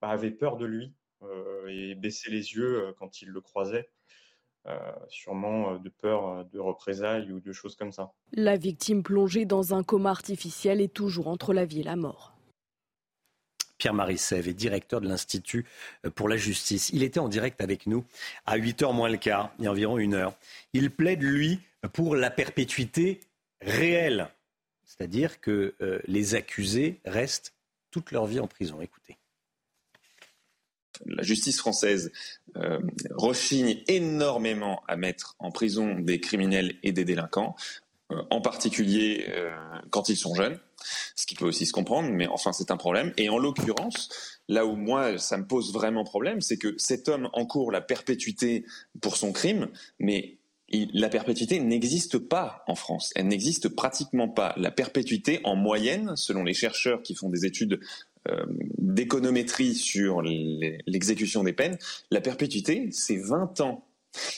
bah, 0.02 0.10
avaient 0.10 0.32
peur 0.32 0.58
de 0.58 0.66
lui 0.66 0.94
euh, 1.22 1.68
et 1.70 1.96
baissaient 1.96 2.30
les 2.30 2.56
yeux 2.56 2.88
euh, 2.88 2.92
quand 3.00 3.22
ils 3.22 3.30
le 3.30 3.40
croisaient. 3.40 3.90
sûrement 5.08 5.78
de 5.78 5.90
peur 5.90 6.44
de 6.46 6.60
représailles 6.60 7.32
ou 7.32 7.40
de 7.40 7.54
choses 7.54 7.78
comme 7.78 7.94
ça. 7.94 8.12
La 8.34 8.58
victime 8.58 9.02
plongée 9.02 9.46
dans 9.46 9.74
un 9.74 9.84
coma 9.84 10.10
artificiel 10.10 10.82
est 10.82 10.94
toujours 10.94 11.30
entre 11.30 11.54
la 11.54 11.64
vie 11.64 11.80
et 11.80 11.84
la 11.84 11.96
mort. 11.96 12.33
Pierre-Marie 13.78 14.18
Sève 14.18 14.48
est 14.48 14.54
directeur 14.54 15.02
de 15.02 15.08
l'Institut 15.08 15.66
euh, 16.06 16.10
pour 16.10 16.30
la 16.30 16.38
justice. 16.38 16.90
Il 16.94 17.04
était 17.04 17.20
en 17.20 17.30
direct 17.30 17.62
avec 17.62 17.88
nous 17.88 18.06
à 18.46 18.58
8h 18.58 18.94
moins 18.94 19.10
le 19.10 19.18
quart, 19.18 19.52
il 19.60 19.66
y 19.66 19.68
a 19.68 19.72
environ 19.72 19.98
une 19.98 20.14
heure. 20.14 20.36
Il 20.74 20.92
plaide, 20.92 21.22
lui, 21.22 21.60
pour 21.94 22.16
la 22.16 22.32
perpétuité 22.32 23.20
réelle, 23.62 24.30
c'est-à-dire 24.86 25.40
que 25.40 25.76
euh, 25.82 26.00
les 26.08 26.36
accusés 26.36 27.00
restent 27.06 27.54
toute 27.92 28.12
leur 28.12 28.26
vie 28.26 28.40
en 28.40 28.48
prison. 28.48 28.82
Écoutez 28.82 29.18
la 31.06 31.24
justice 31.24 31.58
française 31.58 32.12
euh, 32.58 32.80
rechigne 33.12 33.82
énormément 33.88 34.84
à 34.88 34.96
mettre 34.96 35.36
en 35.40 35.52
prison 35.52 36.00
des 36.00 36.20
criminels 36.20 36.76
et 36.84 36.92
des 36.92 37.06
délinquants, 37.06 37.56
en 38.30 38.42
particulier 38.42 39.26
quand 39.90 40.10
ils 40.10 40.18
sont 40.18 40.36
jeunes 40.36 40.60
ce 41.16 41.26
qui 41.26 41.36
peut 41.36 41.46
aussi 41.46 41.66
se 41.66 41.72
comprendre, 41.72 42.10
mais 42.12 42.28
enfin 42.28 42.54
c'est 42.54 42.72
un 42.72 42.78
problème. 42.78 43.14
Et 43.18 43.30
en 43.30 43.38
l'occurrence, 43.38 44.10
là 44.48 44.66
où 44.66 44.76
moi 44.76 45.18
ça 45.18 45.38
me 45.38 45.46
pose 45.46 45.74
vraiment 45.74 46.04
problème, 46.04 46.42
c'est 46.42 46.58
que 46.58 46.76
cet 46.78 47.10
homme 47.10 47.30
encourt 47.34 47.72
la 47.72 47.82
perpétuité 47.82 48.66
pour 49.02 49.18
son 49.18 49.32
crime, 49.32 49.70
mais 50.00 50.38
la 50.72 51.10
perpétuité 51.10 51.60
n'existe 51.60 52.18
pas 52.18 52.64
en 52.68 52.76
France. 52.76 53.12
Elle 53.16 53.28
n'existe 53.28 53.70
pratiquement 53.70 54.28
pas. 54.28 54.54
La 54.58 54.72
perpétuité, 54.72 55.40
en 55.44 55.56
moyenne, 55.56 56.14
selon 56.16 56.44
les 56.44 56.56
chercheurs 56.56 57.04
qui 57.04 57.14
font 57.14 57.30
des 57.30 57.46
études 57.46 57.80
euh, 58.28 58.46
d'économétrie 58.80 59.76
sur 59.76 60.24
l'exécution 60.24 61.44
des 61.44 61.54
peines, 61.54 61.78
la 62.10 62.22
perpétuité, 62.22 62.90
c'est 62.92 63.18
20 63.18 63.62
ans 63.62 63.86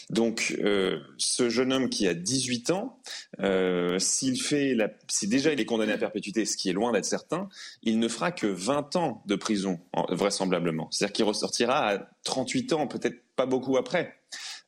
donc, 0.10 0.56
euh, 0.64 1.00
ce 1.18 1.50
jeune 1.50 1.74
homme 1.74 1.90
qui 1.90 2.08
a 2.08 2.14
18 2.14 2.72
ans, 2.72 3.00
euh, 3.40 4.00
s'il 4.00 4.42
fait, 4.42 4.74
la, 4.74 4.90
si 5.08 5.28
déjà 5.28 5.52
il 5.52 5.60
est 5.60 5.66
condamné 5.66 5.94
à 5.94 5.98
perpétuité, 5.98 6.46
ce 6.46 6.58
qui 6.58 6.70
est 6.70 6.74
loin 6.74 6.92
d'être 6.92 7.06
certain, 7.06 7.50
il 7.84 8.00
ne 8.00 8.08
fera 8.08 8.32
que 8.32 8.48
20 8.48 8.96
ans 8.96 9.24
de 9.26 9.36
prison, 9.36 9.80
vraisemblablement. 10.10 10.88
C'est-à-dire 10.92 11.14
qu'il 11.14 11.26
ressortira 11.26 11.90
à 11.90 12.10
38 12.24 12.74
ans, 12.74 12.88
peut-être 12.88 13.22
pas 13.36 13.46
beaucoup 13.46 13.78
après. 13.78 14.16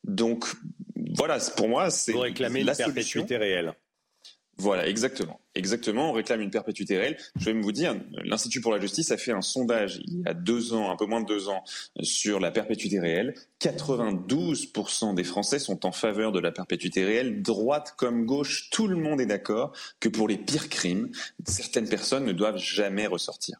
Donc, 0.04 0.46
voilà, 1.14 1.38
pour 1.56 1.68
moi, 1.68 1.90
c'est 1.90 2.14
la 2.38 2.74
perpétuité 2.74 3.36
réelle. 3.36 3.74
Voilà, 4.60 4.88
exactement. 4.88 5.40
Exactement, 5.54 6.10
on 6.10 6.12
réclame 6.12 6.40
une 6.40 6.50
perpétuité 6.50 6.98
réelle. 6.98 7.16
Je 7.38 7.50
vais 7.50 7.60
vous 7.60 7.72
dire, 7.72 7.94
l'Institut 8.24 8.60
pour 8.60 8.72
la 8.72 8.80
justice 8.80 9.10
a 9.12 9.16
fait 9.16 9.32
un 9.32 9.40
sondage 9.40 10.00
il 10.04 10.20
y 10.20 10.28
a 10.28 10.34
deux 10.34 10.74
ans, 10.74 10.90
un 10.90 10.96
peu 10.96 11.06
moins 11.06 11.20
de 11.20 11.26
deux 11.26 11.48
ans, 11.48 11.62
sur 12.00 12.40
la 12.40 12.50
perpétuité 12.50 12.98
réelle. 12.98 13.34
92% 13.60 15.14
des 15.14 15.24
Français 15.24 15.58
sont 15.58 15.86
en 15.86 15.92
faveur 15.92 16.32
de 16.32 16.40
la 16.40 16.50
perpétuité 16.50 17.04
réelle, 17.04 17.42
droite 17.42 17.94
comme 17.96 18.26
gauche, 18.26 18.68
tout 18.70 18.88
le 18.88 18.96
monde 18.96 19.20
est 19.20 19.26
d'accord 19.26 19.72
que 20.00 20.08
pour 20.08 20.26
les 20.26 20.38
pires 20.38 20.68
crimes, 20.68 21.10
certaines 21.46 21.88
personnes 21.88 22.24
ne 22.24 22.32
doivent 22.32 22.58
jamais 22.58 23.06
ressortir. 23.06 23.58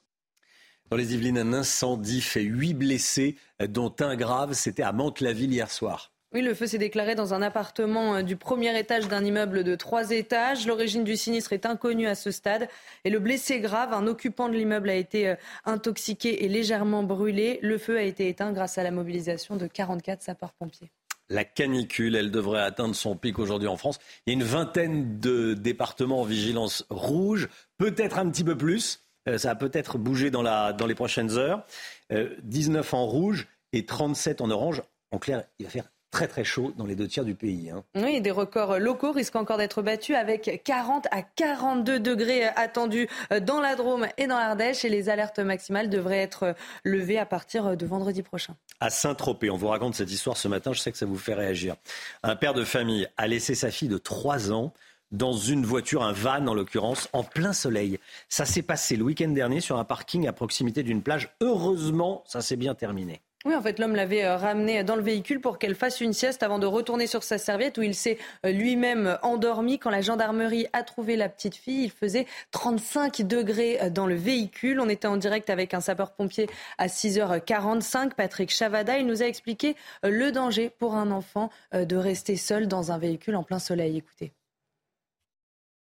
Dans 0.90 0.96
les 0.96 1.14
Yvelines, 1.14 1.38
un 1.38 1.52
incendie 1.52 2.22
fait 2.22 2.42
huit 2.42 2.74
blessés, 2.74 3.36
dont 3.68 3.94
un 4.00 4.16
grave. 4.16 4.54
C'était 4.54 4.82
à 4.82 4.92
Mantes-la-Ville 4.92 5.52
hier 5.52 5.70
soir. 5.70 6.12
Oui, 6.34 6.42
le 6.42 6.52
feu 6.52 6.66
s'est 6.66 6.76
déclaré 6.76 7.14
dans 7.14 7.32
un 7.32 7.40
appartement 7.40 8.16
euh, 8.16 8.22
du 8.22 8.36
premier 8.36 8.78
étage 8.78 9.08
d'un 9.08 9.24
immeuble 9.24 9.64
de 9.64 9.74
trois 9.74 10.10
étages. 10.10 10.66
L'origine 10.66 11.02
du 11.02 11.16
sinistre 11.16 11.54
est 11.54 11.64
inconnue 11.64 12.06
à 12.06 12.14
ce 12.14 12.30
stade. 12.30 12.68
Et 13.04 13.10
le 13.10 13.18
blessé 13.18 13.60
grave, 13.60 13.94
un 13.94 14.06
occupant 14.06 14.50
de 14.50 14.54
l'immeuble, 14.54 14.90
a 14.90 14.94
été 14.94 15.28
euh, 15.28 15.36
intoxiqué 15.64 16.44
et 16.44 16.48
légèrement 16.48 17.02
brûlé. 17.02 17.58
Le 17.62 17.78
feu 17.78 17.96
a 17.96 18.02
été 18.02 18.28
éteint 18.28 18.52
grâce 18.52 18.76
à 18.76 18.82
la 18.82 18.90
mobilisation 18.90 19.56
de 19.56 19.66
44 19.66 20.22
sapeurs-pompiers. 20.22 20.90
La 21.30 21.44
canicule, 21.44 22.14
elle 22.14 22.30
devrait 22.30 22.60
atteindre 22.60 22.94
son 22.94 23.16
pic 23.16 23.38
aujourd'hui 23.38 23.68
en 23.68 23.78
France. 23.78 23.98
Il 24.26 24.34
y 24.34 24.36
a 24.36 24.38
une 24.38 24.46
vingtaine 24.46 25.18
de 25.18 25.54
départements 25.54 26.20
en 26.20 26.24
vigilance 26.24 26.84
rouge, 26.90 27.48
peut-être 27.78 28.18
un 28.18 28.28
petit 28.28 28.44
peu 28.44 28.56
plus. 28.56 29.02
Euh, 29.30 29.38
ça 29.38 29.48
va 29.48 29.54
peut-être 29.54 29.96
bouger 29.96 30.30
dans, 30.30 30.42
dans 30.42 30.86
les 30.86 30.94
prochaines 30.94 31.38
heures. 31.38 31.64
19 32.10 32.92
en 32.92 33.06
rouge 33.06 33.48
et 33.72 33.86
37 33.86 34.42
en 34.42 34.50
orange. 34.50 34.82
En 35.10 35.18
clair, 35.18 35.44
il 35.58 35.64
va 35.64 35.70
faire 35.70 35.88
très 36.10 36.28
très 36.28 36.44
chaud 36.44 36.72
dans 36.76 36.86
les 36.86 36.94
deux 36.94 37.06
tiers 37.06 37.24
du 37.24 37.34
pays. 37.34 37.70
Hein. 37.70 37.84
Oui, 37.94 38.20
des 38.20 38.30
records 38.30 38.78
locaux 38.78 39.12
risquent 39.12 39.36
encore 39.36 39.58
d'être 39.58 39.82
battus 39.82 40.16
avec 40.16 40.62
40 40.64 41.06
à 41.10 41.22
42 41.22 42.00
degrés 42.00 42.44
attendus 42.44 43.08
dans 43.42 43.60
la 43.60 43.76
Drôme 43.76 44.06
et 44.16 44.26
dans 44.26 44.38
l'Ardèche 44.38 44.84
et 44.84 44.88
les 44.88 45.08
alertes 45.08 45.38
maximales 45.38 45.90
devraient 45.90 46.18
être 46.18 46.54
levées 46.84 47.18
à 47.18 47.26
partir 47.26 47.76
de 47.76 47.86
vendredi 47.86 48.22
prochain. 48.22 48.56
À 48.80 48.90
Saint-Tropez, 48.90 49.50
on 49.50 49.56
vous 49.56 49.68
raconte 49.68 49.94
cette 49.94 50.10
histoire 50.10 50.36
ce 50.36 50.48
matin, 50.48 50.72
je 50.72 50.80
sais 50.80 50.92
que 50.92 50.98
ça 50.98 51.06
vous 51.06 51.18
fait 51.18 51.34
réagir. 51.34 51.76
Un 52.22 52.36
père 52.36 52.54
de 52.54 52.64
famille 52.64 53.08
a 53.16 53.26
laissé 53.26 53.54
sa 53.54 53.70
fille 53.70 53.88
de 53.88 53.98
3 53.98 54.52
ans 54.52 54.72
dans 55.10 55.32
une 55.32 55.64
voiture, 55.64 56.02
un 56.02 56.12
van 56.12 56.46
en 56.46 56.54
l'occurrence, 56.54 57.08
en 57.12 57.24
plein 57.24 57.52
soleil. 57.52 57.98
Ça 58.28 58.44
s'est 58.44 58.62
passé 58.62 58.96
le 58.96 59.04
week-end 59.04 59.28
dernier 59.28 59.60
sur 59.60 59.78
un 59.78 59.84
parking 59.84 60.26
à 60.28 60.32
proximité 60.32 60.82
d'une 60.82 61.02
plage. 61.02 61.30
Heureusement, 61.40 62.22
ça 62.26 62.40
s'est 62.42 62.56
bien 62.56 62.74
terminé. 62.74 63.22
Oui, 63.44 63.54
en 63.54 63.62
fait, 63.62 63.78
l'homme 63.78 63.94
l'avait 63.94 64.24
euh, 64.24 64.36
ramenée 64.36 64.82
dans 64.82 64.96
le 64.96 65.02
véhicule 65.02 65.40
pour 65.40 65.58
qu'elle 65.60 65.76
fasse 65.76 66.00
une 66.00 66.12
sieste 66.12 66.42
avant 66.42 66.58
de 66.58 66.66
retourner 66.66 67.06
sur 67.06 67.22
sa 67.22 67.38
serviette 67.38 67.78
où 67.78 67.82
il 67.82 67.94
s'est 67.94 68.18
euh, 68.44 68.50
lui-même 68.50 69.16
endormi. 69.22 69.78
Quand 69.78 69.90
la 69.90 70.00
gendarmerie 70.00 70.66
a 70.72 70.82
trouvé 70.82 71.14
la 71.14 71.28
petite 71.28 71.54
fille, 71.54 71.84
il 71.84 71.92
faisait 71.92 72.26
35 72.50 73.22
degrés 73.22 73.78
euh, 73.80 73.90
dans 73.90 74.06
le 74.06 74.16
véhicule. 74.16 74.80
On 74.80 74.88
était 74.88 75.06
en 75.06 75.16
direct 75.16 75.50
avec 75.50 75.72
un 75.72 75.80
sapeur-pompier 75.80 76.48
à 76.78 76.88
6h45, 76.88 78.14
Patrick 78.14 78.50
Chavada. 78.50 78.98
Il 78.98 79.06
nous 79.06 79.22
a 79.22 79.26
expliqué 79.26 79.76
le 80.02 80.32
danger 80.32 80.68
pour 80.68 80.96
un 80.96 81.12
enfant 81.12 81.50
de 81.72 81.96
rester 81.96 82.36
seul 82.36 82.66
dans 82.66 82.90
un 82.90 82.98
véhicule 82.98 83.36
en 83.36 83.44
plein 83.44 83.60
soleil. 83.60 83.96
Écoutez. 83.96 84.32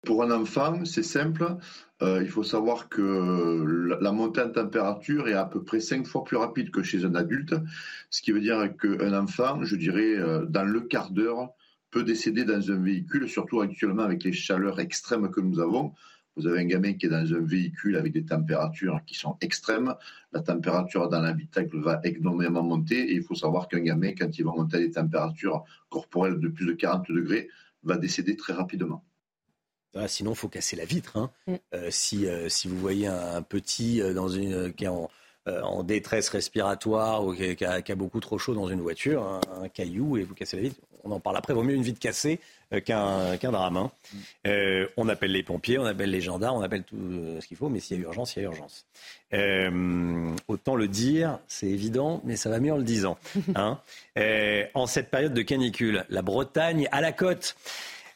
Pour 0.04 0.24
un 0.24 0.32
enfant, 0.32 0.84
c'est 0.84 1.04
simple. 1.04 1.56
Euh, 2.02 2.22
il 2.22 2.28
faut 2.28 2.42
savoir 2.42 2.88
que 2.88 3.96
la 4.00 4.10
montée 4.10 4.40
en 4.40 4.50
température 4.50 5.28
est 5.28 5.34
à 5.34 5.44
peu 5.44 5.62
près 5.62 5.78
cinq 5.78 6.08
fois 6.08 6.24
plus 6.24 6.36
rapide 6.36 6.72
que 6.72 6.82
chez 6.82 7.04
un 7.04 7.14
adulte, 7.14 7.54
ce 8.10 8.20
qui 8.20 8.32
veut 8.32 8.40
dire 8.40 8.76
qu'un 8.76 9.16
enfant, 9.16 9.62
je 9.62 9.76
dirais, 9.76 10.16
euh, 10.16 10.44
dans 10.44 10.64
le 10.64 10.80
quart 10.80 11.12
d'heure, 11.12 11.50
peut 11.92 12.02
décéder 12.02 12.44
dans 12.44 12.72
un 12.72 12.82
véhicule, 12.82 13.28
surtout 13.28 13.60
actuellement 13.60 14.02
avec 14.02 14.24
les 14.24 14.32
chaleurs 14.32 14.80
extrêmes 14.80 15.30
que 15.30 15.40
nous 15.40 15.60
avons. 15.60 15.92
Vous 16.34 16.48
avez 16.48 16.60
un 16.60 16.64
gamin 16.64 16.94
qui 16.94 17.06
est 17.06 17.10
dans 17.10 17.34
un 17.34 17.40
véhicule 17.40 17.96
avec 17.96 18.12
des 18.12 18.24
températures 18.24 19.00
qui 19.06 19.14
sont 19.14 19.36
extrêmes. 19.40 19.94
La 20.32 20.40
température 20.40 21.08
dans 21.10 21.20
l'habitacle 21.20 21.78
va 21.78 22.00
énormément 22.02 22.64
monter 22.64 22.98
et 22.98 23.14
il 23.14 23.22
faut 23.22 23.36
savoir 23.36 23.68
qu'un 23.68 23.80
gamin, 23.80 24.14
quand 24.18 24.36
il 24.36 24.44
va 24.44 24.50
monter 24.50 24.78
à 24.78 24.80
des 24.80 24.90
températures 24.90 25.62
corporelles 25.90 26.40
de 26.40 26.48
plus 26.48 26.66
de 26.66 26.72
40 26.72 27.08
degrés, 27.12 27.48
va 27.84 27.96
décéder 27.98 28.34
très 28.34 28.54
rapidement 28.54 29.04
sinon, 30.06 30.32
il 30.32 30.36
faut 30.36 30.48
casser 30.48 30.76
la 30.76 30.84
vitre. 30.84 31.16
Hein. 31.16 31.30
Mm. 31.46 31.54
Euh, 31.74 31.88
si, 31.90 32.26
euh, 32.26 32.48
si 32.48 32.68
vous 32.68 32.78
voyez 32.78 33.06
un, 33.06 33.42
petit 33.42 34.00
euh, 34.00 34.14
dans 34.14 34.28
une, 34.28 34.72
qui 34.72 34.84
est 34.84 34.88
en, 34.88 35.10
en 35.46 35.82
détresse 35.82 36.28
respiratoire 36.28 37.24
ou 37.24 37.34
qui 37.34 37.64
a, 37.64 37.82
qui, 37.82 37.92
a, 37.92 37.94
beaucoup 37.94 38.20
trop 38.20 38.38
chaud 38.38 38.54
dans 38.54 38.68
une 38.68 38.80
voiture, 38.80 39.40
un, 39.60 39.68
caillou, 39.68 40.16
et 40.16 40.22
vous 40.22 40.34
cassez 40.34 40.56
la 40.56 40.62
vitre, 40.62 40.76
on 41.04 41.10
en 41.10 41.18
parle 41.18 41.36
après. 41.36 41.52
Vaut 41.52 41.64
mieux 41.64 41.74
une 41.74 41.82
vitre 41.82 41.98
cassée 41.98 42.38
qu'un 42.84 43.36
qu'un 43.36 43.50
drame. 43.50 43.76
Hein. 43.76 43.90
Mm. 44.44 44.86
on 44.96 45.08
appelle 45.08 45.32
les 45.32 45.42
pompiers, 45.42 45.78
on 45.78 45.84
appelle 45.84 46.10
les 46.10 46.20
gendarmes, 46.20 46.58
on 46.58 46.62
appelle 46.62 46.84
tout 46.84 46.96
ce 47.40 47.46
qu'il 47.46 47.56
faut, 47.56 47.68
mais 47.68 47.80
s'il 47.80 47.98
y 47.98 48.00
a 48.00 48.04
urgence, 48.04 48.36
il 48.36 48.44
y 48.44 48.46
a 48.46 48.48
urgence. 48.48 48.86
autant 50.46 50.76
le 50.76 50.86
dire, 50.86 51.40
c'est 51.48 51.66
évident, 51.66 52.20
mais 52.24 52.36
ça 52.36 52.48
va 52.48 52.60
mieux 52.60 52.72
en 52.72 52.78
le 52.78 52.84
disant. 52.84 53.18
Hein. 53.56 53.80
en 54.74 54.86
cette 54.86 55.10
période 55.10 55.34
de 55.34 55.42
canicule, 55.42 56.04
la 56.08 56.22
Bretagne 56.22 56.88
à 56.92 57.00
la 57.00 57.10
côte. 57.10 57.56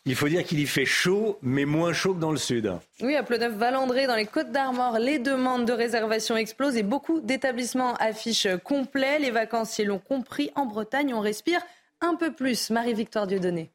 Il 0.08 0.14
faut 0.14 0.28
dire 0.28 0.44
qu'il 0.44 0.60
y 0.60 0.66
fait 0.66 0.84
chaud, 0.84 1.36
mais 1.42 1.64
moins 1.64 1.92
chaud 1.92 2.14
que 2.14 2.20
dans 2.20 2.30
le 2.30 2.36
sud. 2.36 2.72
Oui, 3.00 3.16
à 3.16 3.24
Ploneuf-Valandré, 3.24 4.06
dans 4.06 4.14
les 4.14 4.24
Côtes 4.24 4.52
d'Armor, 4.52 5.00
les 5.00 5.18
demandes 5.18 5.64
de 5.64 5.72
réservation 5.72 6.36
explosent 6.36 6.76
et 6.76 6.84
beaucoup 6.84 7.20
d'établissements 7.20 7.94
affichent 7.94 8.46
complet. 8.62 9.18
Les 9.18 9.32
vacanciers 9.32 9.84
l'ont 9.84 9.98
compris. 9.98 10.52
En 10.54 10.64
Bretagne, 10.64 11.12
on 11.12 11.18
respire 11.18 11.60
un 12.00 12.14
peu 12.14 12.32
plus. 12.32 12.70
Marie-Victoire 12.70 13.26
Dieudonné. 13.26 13.72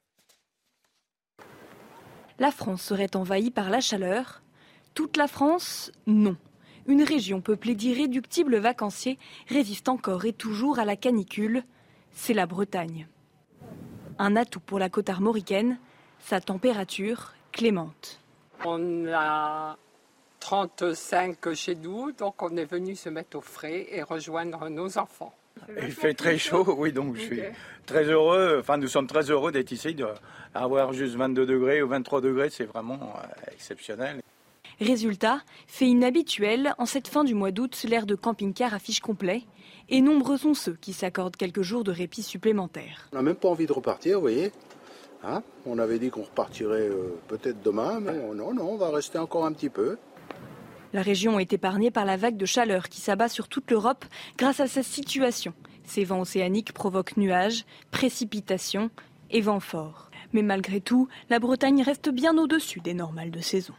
La 2.40 2.52
France 2.52 2.82
serait 2.82 3.14
envahie 3.18 3.52
par 3.52 3.70
la 3.70 3.82
chaleur. 3.82 4.42
Toute 4.94 5.18
la 5.18 5.28
France, 5.28 5.92
non. 6.08 6.38
Une 6.88 7.04
région 7.04 7.42
peuplée 7.42 7.76
d'irréductibles 7.76 8.56
vacanciers 8.56 9.20
résiste 9.50 9.90
encore 9.90 10.24
et 10.24 10.32
toujours 10.32 10.80
à 10.80 10.86
la 10.86 10.96
canicule. 10.96 11.66
C'est 12.14 12.34
la 12.34 12.46
Bretagne. 12.46 13.10
Un 14.18 14.38
atout 14.38 14.62
pour 14.62 14.80
la 14.80 14.88
côte 14.88 15.10
armoricaine 15.10 15.78
sa 16.24 16.42
température 16.42 17.34
clémente. 17.52 18.20
On 18.66 19.08
a 19.08 19.78
35 20.40 21.54
chez 21.54 21.76
nous, 21.76 22.12
donc 22.12 22.42
on 22.42 22.56
est 22.58 22.66
venu 22.66 22.96
se 22.96 23.10
mettre 23.10 23.38
au 23.38 23.42
frais 23.42 23.88
et 23.92 24.04
rejoindre 24.04 24.70
nos 24.70 24.98
enfants. 24.98 25.34
Il 25.82 25.92
fait 25.92 26.14
très 26.14 26.38
chaud, 26.38 26.66
oui, 26.78 26.92
donc 26.92 27.16
je 27.16 27.22
suis 27.22 27.42
très 27.86 28.04
heureux, 28.06 28.58
enfin 28.60 28.78
nous 28.78 28.88
sommes 28.88 29.08
très 29.08 29.30
heureux 29.30 29.52
d'être 29.52 29.72
ici, 29.72 29.96
d'avoir 30.54 30.94
juste 30.94 31.16
22 31.16 31.46
degrés 31.46 31.82
ou 31.82 31.88
23 31.88 32.22
degrés, 32.22 32.50
c'est 32.50 32.66
vraiment 32.66 33.00
euh, 33.02 33.52
exceptionnel. 33.52 34.22
Résultat, 34.80 35.42
fait 35.68 35.86
inhabituel, 35.86 36.74
en 36.80 36.86
cette 36.86 37.08
fin 37.08 37.24
du 37.24 37.36
mois 37.36 37.52
d'août, 37.52 37.86
l'air 37.88 38.06
de 38.06 38.16
camping-car 38.16 38.74
affiche 38.74 39.00
complet, 39.00 39.44
et 39.90 40.02
nombreux 40.02 40.38
sont 40.38 40.54
ceux 40.54 40.78
qui 40.80 40.94
s'accordent 40.94 41.36
quelques 41.36 41.62
jours 41.62 41.84
de 41.84 41.92
répit 41.92 42.24
supplémentaires. 42.24 43.10
On 43.12 43.18
n'a 43.18 43.22
même 43.22 43.36
pas 43.36 43.50
envie 43.50 43.68
de 43.68 43.74
repartir, 43.74 44.16
vous 44.16 44.22
voyez 44.22 44.52
Hein? 45.24 45.44
On 45.66 45.78
avait 45.78 46.00
dit 46.00 46.10
qu'on 46.10 46.24
repartirait 46.24 46.90
euh, 46.90 47.20
peut-être 47.28 47.62
demain, 47.62 48.00
mais 48.00 48.14
non, 48.34 48.54
non, 48.54 48.72
on 48.72 48.78
va 48.78 48.90
rester 48.90 49.18
encore 49.18 49.46
un 49.46 49.54
petit 49.54 49.70
peu. 49.70 49.98
La 50.94 51.02
région 51.02 51.40
est 51.40 51.54
épargnée 51.54 51.92
par 51.92 52.06
la 52.06 52.18
vague 52.18 52.38
de 52.38 52.46
chaleur 52.46 52.90
qui 52.90 53.00
s'abat 53.00 53.30
sur 53.30 53.48
toute 53.48 53.72
l'Europe 53.72 54.04
grâce 54.38 54.60
à 54.60 54.68
sa 54.68 54.84
situation. 54.84 55.54
Ces 55.86 56.04
vents 56.04 56.22
océaniques 56.22 56.74
provoquent 56.74 57.18
nuages, 57.18 57.66
précipitations 57.92 58.90
et 59.30 59.42
vents 59.42 59.60
forts. 59.60 60.10
Mais 60.34 60.42
malgré 60.42 60.82
tout, 60.82 61.08
la 61.30 61.40
Bretagne 61.40 61.82
reste 61.82 62.10
bien 62.10 62.38
au-dessus 62.38 62.82
des 62.82 62.94
normales 62.94 63.32
de 63.32 63.40
saison. 63.40 63.74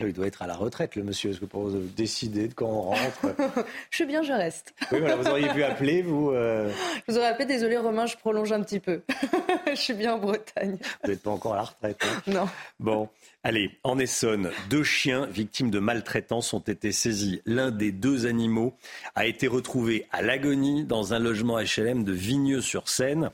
Il 0.00 0.12
doit 0.12 0.26
être 0.26 0.42
à 0.42 0.46
la 0.46 0.54
retraite, 0.54 0.94
le 0.94 1.02
monsieur. 1.02 1.30
Est-ce 1.30 1.40
que 1.40 1.46
pour 1.46 1.70
décider 1.70 2.48
de 2.48 2.54
quand 2.54 2.66
on 2.66 2.82
rentre 2.82 3.34
Je 3.90 3.96
suis 3.96 4.04
bien, 4.04 4.22
je 4.22 4.32
reste. 4.32 4.74
Oui, 4.92 4.98
voilà, 4.98 5.16
vous 5.16 5.26
auriez 5.26 5.48
pu 5.48 5.62
appeler, 5.62 6.02
vous. 6.02 6.32
Euh... 6.32 6.70
Je 7.06 7.12
vous 7.12 7.18
aurais 7.18 7.28
appelé, 7.28 7.46
désolé 7.46 7.78
Romain, 7.78 8.04
je 8.04 8.16
prolonge 8.18 8.52
un 8.52 8.62
petit 8.62 8.78
peu. 8.78 9.00
je 9.66 9.74
suis 9.74 9.94
bien 9.94 10.14
en 10.14 10.18
Bretagne. 10.18 10.76
Vous 11.02 11.10
n'êtes 11.10 11.22
pas 11.22 11.30
encore 11.30 11.54
à 11.54 11.56
la 11.56 11.62
retraite. 11.62 12.04
Hein 12.04 12.22
non. 12.26 12.48
Bon, 12.78 13.08
allez, 13.42 13.70
en 13.84 13.98
Essonne, 13.98 14.50
deux 14.68 14.84
chiens 14.84 15.24
victimes 15.26 15.70
de 15.70 15.78
maltraitance 15.78 16.52
ont 16.52 16.60
été 16.60 16.92
saisis. 16.92 17.40
L'un 17.46 17.70
des 17.70 17.90
deux 17.90 18.26
animaux 18.26 18.76
a 19.14 19.24
été 19.24 19.46
retrouvé 19.46 20.06
à 20.12 20.20
l'agonie 20.20 20.84
dans 20.84 21.14
un 21.14 21.18
logement 21.18 21.58
HLM 21.58 22.04
de 22.04 22.12
Vigneux-sur-Seine. 22.12 23.30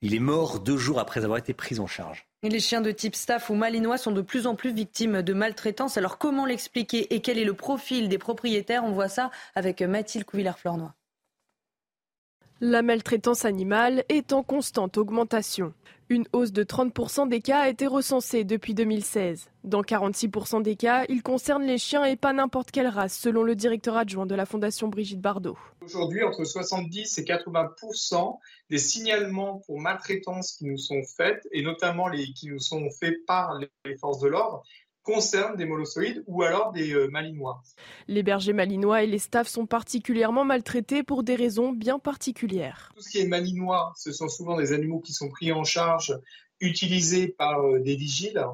Il 0.00 0.14
est 0.14 0.20
mort 0.20 0.60
deux 0.60 0.78
jours 0.78 1.00
après 1.00 1.22
avoir 1.22 1.38
été 1.38 1.52
pris 1.52 1.80
en 1.80 1.86
charge. 1.86 2.25
Les 2.42 2.60
chiens 2.60 2.80
de 2.80 2.90
type 2.90 3.16
staff 3.16 3.50
ou 3.50 3.54
malinois 3.54 3.98
sont 3.98 4.12
de 4.12 4.20
plus 4.20 4.46
en 4.46 4.54
plus 4.54 4.72
victimes 4.72 5.22
de 5.22 5.32
maltraitance. 5.32 5.96
Alors 5.96 6.18
comment 6.18 6.46
l'expliquer 6.46 7.14
et 7.14 7.20
quel 7.20 7.38
est 7.38 7.44
le 7.44 7.54
profil 7.54 8.08
des 8.08 8.18
propriétaires? 8.18 8.84
On 8.84 8.92
voit 8.92 9.08
ça 9.08 9.30
avec 9.54 9.82
Mathilde 9.82 10.24
Couvillard-Flornois. 10.24 10.94
La 12.62 12.80
maltraitance 12.80 13.44
animale 13.44 14.02
est 14.08 14.32
en 14.32 14.42
constante 14.42 14.96
augmentation. 14.96 15.74
Une 16.08 16.24
hausse 16.32 16.52
de 16.52 16.64
30% 16.64 17.28
des 17.28 17.42
cas 17.42 17.58
a 17.58 17.68
été 17.68 17.86
recensée 17.86 18.44
depuis 18.44 18.72
2016. 18.72 19.50
Dans 19.64 19.82
46% 19.82 20.62
des 20.62 20.74
cas, 20.74 21.04
il 21.10 21.22
concerne 21.22 21.64
les 21.64 21.76
chiens 21.76 22.06
et 22.06 22.16
pas 22.16 22.32
n'importe 22.32 22.70
quelle 22.70 22.86
race, 22.86 23.14
selon 23.14 23.42
le 23.42 23.56
directeur 23.56 23.98
adjoint 23.98 24.24
de 24.24 24.34
la 24.34 24.46
Fondation 24.46 24.88
Brigitte 24.88 25.20
Bardot. 25.20 25.58
Aujourd'hui, 25.82 26.24
entre 26.24 26.44
70 26.44 27.18
et 27.18 27.24
80% 27.24 28.38
des 28.70 28.78
signalements 28.78 29.60
pour 29.66 29.78
maltraitance 29.78 30.52
qui 30.52 30.64
nous 30.64 30.78
sont 30.78 31.02
faits, 31.14 31.46
et 31.52 31.60
notamment 31.60 32.08
les 32.08 32.32
qui 32.32 32.48
nous 32.48 32.60
sont 32.60 32.88
faits 32.88 33.18
par 33.26 33.60
les 33.84 33.98
forces 33.98 34.20
de 34.20 34.28
l'ordre, 34.28 34.62
concernent 35.06 35.56
des 35.56 35.64
molossoïdes 35.64 36.24
ou 36.26 36.42
alors 36.42 36.72
des 36.72 36.92
euh, 36.92 37.08
malinois. 37.08 37.62
Les 38.08 38.24
bergers 38.24 38.52
malinois 38.52 39.04
et 39.04 39.06
les 39.06 39.20
staffs 39.20 39.46
sont 39.46 39.64
particulièrement 39.64 40.44
maltraités 40.44 41.04
pour 41.04 41.22
des 41.22 41.36
raisons 41.36 41.70
bien 41.70 42.00
particulières. 42.00 42.92
Tout 42.96 43.02
ce 43.02 43.10
qui 43.10 43.18
est 43.20 43.28
malinois, 43.28 43.92
ce 43.96 44.10
sont 44.10 44.28
souvent 44.28 44.58
des 44.58 44.72
animaux 44.72 45.00
qui 45.00 45.12
sont 45.12 45.28
pris 45.28 45.52
en 45.52 45.62
charge, 45.62 46.18
utilisés 46.60 47.28
par 47.28 47.60
euh, 47.60 47.78
des 47.78 47.94
vigiles. 47.94 48.44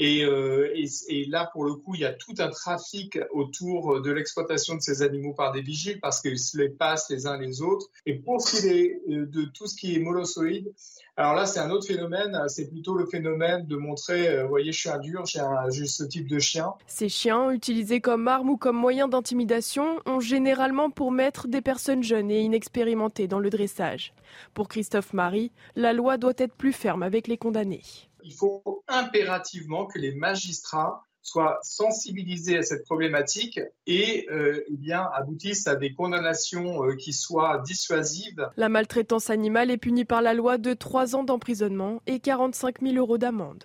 Euh, 0.00 0.74
et, 1.08 1.24
là, 1.26 1.48
pour 1.52 1.64
le 1.64 1.74
coup, 1.74 1.94
il 1.94 2.00
y 2.00 2.04
a 2.04 2.12
tout 2.12 2.34
un 2.38 2.48
trafic 2.48 3.18
autour 3.32 4.00
de 4.00 4.10
l'exploitation 4.10 4.74
de 4.74 4.80
ces 4.80 5.02
animaux 5.02 5.34
par 5.34 5.52
des 5.52 5.62
vigiles 5.62 6.00
parce 6.00 6.20
qu'ils 6.20 6.38
se 6.38 6.58
les 6.58 6.68
passent 6.68 7.08
les 7.10 7.26
uns 7.26 7.38
les 7.38 7.62
autres. 7.62 7.86
Et 8.06 8.14
pour 8.14 8.40
ce 8.40 8.60
qui 8.60 8.68
est 8.68 9.00
de 9.06 9.44
tout 9.44 9.66
ce 9.66 9.76
qui 9.76 9.94
est 9.94 9.98
molossoïde, 10.00 10.72
alors 11.16 11.34
là, 11.34 11.46
c'est 11.46 11.60
un 11.60 11.70
autre 11.70 11.86
phénomène. 11.86 12.36
C'est 12.48 12.68
plutôt 12.68 12.96
le 12.96 13.06
phénomène 13.06 13.66
de 13.66 13.76
montrer, 13.76 14.28
euh, 14.28 14.42
vous 14.42 14.48
voyez, 14.48 14.72
je 14.72 14.80
suis 14.80 14.88
un 14.88 14.98
dur, 14.98 15.24
j'ai 15.26 15.86
ce 15.86 16.04
type 16.04 16.28
de 16.28 16.40
chien. 16.40 16.74
Ces 16.86 17.08
chiens, 17.08 17.50
utilisés 17.50 18.00
comme 18.00 18.26
arme 18.26 18.50
ou 18.50 18.56
comme 18.56 18.76
moyen 18.76 19.06
d'intimidation, 19.06 20.00
ont 20.06 20.18
généralement 20.18 20.90
pour 20.90 21.12
maître 21.12 21.46
des 21.46 21.60
personnes 21.60 22.02
jeunes 22.02 22.30
et 22.30 22.40
inexpérimentées 22.40 23.28
dans 23.28 23.38
le 23.38 23.50
dressage. 23.50 24.12
Pour 24.54 24.68
Christophe 24.68 25.12
Marie, 25.12 25.52
la 25.76 25.92
loi 25.92 26.16
doit 26.16 26.32
être 26.36 26.54
plus 26.54 26.72
ferme 26.72 27.04
avec 27.04 27.28
les 27.28 27.38
condamnés. 27.38 27.82
Il 28.24 28.32
faut 28.32 28.82
impérativement 28.88 29.84
que 29.84 29.98
les 29.98 30.14
magistrats 30.14 31.02
soient 31.20 31.58
sensibilisés 31.62 32.58
à 32.58 32.62
cette 32.62 32.84
problématique 32.84 33.60
et 33.86 34.26
euh, 34.30 34.64
eh 34.66 34.76
bien, 34.76 35.08
aboutissent 35.12 35.66
à 35.66 35.76
des 35.76 35.92
condamnations 35.92 36.84
euh, 36.84 36.96
qui 36.96 37.12
soient 37.12 37.62
dissuasives. 37.66 38.48
La 38.56 38.70
maltraitance 38.70 39.28
animale 39.28 39.70
est 39.70 39.76
punie 39.76 40.06
par 40.06 40.22
la 40.22 40.32
loi 40.32 40.56
de 40.56 40.72
3 40.72 41.16
ans 41.16 41.24
d'emprisonnement 41.24 42.00
et 42.06 42.18
45 42.18 42.80
000 42.80 42.94
euros 42.96 43.18
d'amende. 43.18 43.64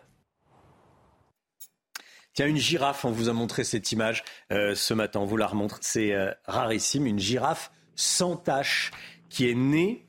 Tiens, 2.33 2.47
une 2.47 2.57
girafe, 2.57 3.05
on 3.05 3.11
vous 3.11 3.29
a 3.29 3.33
montré 3.33 3.63
cette 3.63 3.91
image 3.93 4.23
euh, 4.51 4.75
ce 4.75 4.93
matin, 4.93 5.21
on 5.21 5.25
vous 5.25 5.37
la 5.37 5.47
remontre, 5.47 5.79
c'est 5.81 6.13
rarissime, 6.45 7.05
une 7.05 7.19
girafe 7.19 7.71
sans 7.95 8.35
tache 8.35 8.91
qui 9.29 9.49
est 9.49 9.55
née 9.55 10.08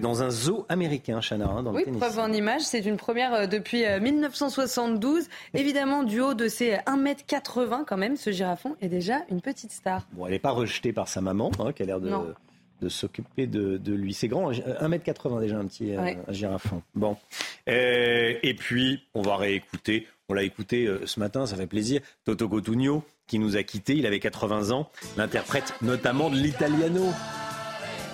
dans 0.00 0.22
un 0.22 0.30
zoo 0.30 0.64
américain, 0.68 1.20
Chana, 1.20 1.46
hein, 1.46 1.62
dans 1.62 1.72
oui, 1.72 1.80
le 1.80 1.84
tennis. 1.84 2.00
preuve 2.00 2.18
en 2.18 2.32
image, 2.32 2.62
c'est 2.62 2.80
une 2.80 2.96
première 2.96 3.34
euh, 3.34 3.46
depuis 3.46 3.84
1972. 4.00 5.24
Euh, 5.24 5.58
Évidemment, 5.58 6.02
du 6.02 6.20
haut 6.20 6.34
de 6.34 6.48
ses 6.48 6.76
1m80 6.86 7.84
quand 7.86 7.96
même, 7.96 8.16
ce 8.16 8.30
girafon 8.30 8.76
est 8.80 8.88
déjà 8.88 9.20
une 9.30 9.40
petite 9.40 9.72
star. 9.72 10.06
Bon, 10.12 10.26
elle 10.26 10.32
n'est 10.32 10.38
pas 10.38 10.50
rejetée 10.50 10.92
par 10.92 11.08
sa 11.08 11.20
maman, 11.20 11.50
hein, 11.58 11.72
qui 11.72 11.82
a 11.82 11.86
l'air 11.86 12.00
de... 12.00 12.10
de 12.80 12.88
s'occuper 12.88 13.46
de, 13.46 13.78
lui. 13.92 14.14
C'est 14.14 14.28
grand, 14.28 14.50
1m80 14.52 15.40
déjà, 15.40 15.58
un 15.58 15.66
petit 15.66 15.94
girafon. 16.30 16.82
Bon. 16.94 17.16
et 17.66 18.56
puis, 18.58 19.02
on 19.14 19.22
va 19.22 19.36
réécouter, 19.36 20.06
on 20.28 20.34
l'a 20.34 20.42
écouté 20.42 20.88
ce 21.04 21.20
matin, 21.20 21.46
ça 21.46 21.56
fait 21.56 21.66
plaisir, 21.66 22.00
Toto 22.24 22.48
Cotugno, 22.48 23.04
qui 23.26 23.38
nous 23.38 23.56
a 23.56 23.62
quittés, 23.62 23.94
il 23.94 24.06
avait 24.06 24.20
80 24.20 24.70
ans, 24.70 24.90
l'interprète 25.16 25.74
notamment 25.82 26.30
de 26.30 26.36
l'italiano. 26.36 27.06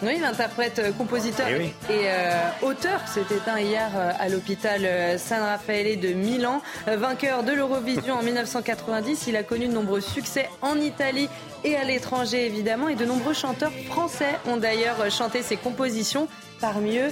Oui, 0.03 0.19
l'interprète, 0.19 0.79
euh, 0.79 0.93
compositeur 0.93 1.47
eh 1.51 1.67
et, 1.67 1.73
euh, 1.91 2.33
auteur 2.62 3.07
s'est 3.07 3.35
éteint 3.35 3.61
hier 3.61 3.91
euh, 3.95 4.12
à 4.19 4.31
l'hôpital 4.31 5.19
San 5.19 5.43
Raffaele 5.43 6.01
de 6.01 6.15
Milan. 6.15 6.62
vainqueur 6.87 7.43
de 7.43 7.53
l'Eurovision 7.53 8.15
en 8.15 8.23
1990, 8.23 9.27
il 9.27 9.37
a 9.37 9.43
connu 9.43 9.69
de 9.69 9.73
nombreux 9.73 10.01
succès 10.01 10.49
en 10.62 10.77
Italie 10.77 11.29
et 11.65 11.77
à 11.77 11.85
l'étranger 11.85 12.47
évidemment. 12.47 12.89
Et 12.89 12.95
de 12.95 13.05
nombreux 13.05 13.35
chanteurs 13.35 13.73
français 13.89 14.39
ont 14.47 14.57
d'ailleurs 14.57 15.11
chanté 15.11 15.43
ses 15.43 15.57
compositions, 15.57 16.29
parmi 16.61 16.99
eux 16.99 17.11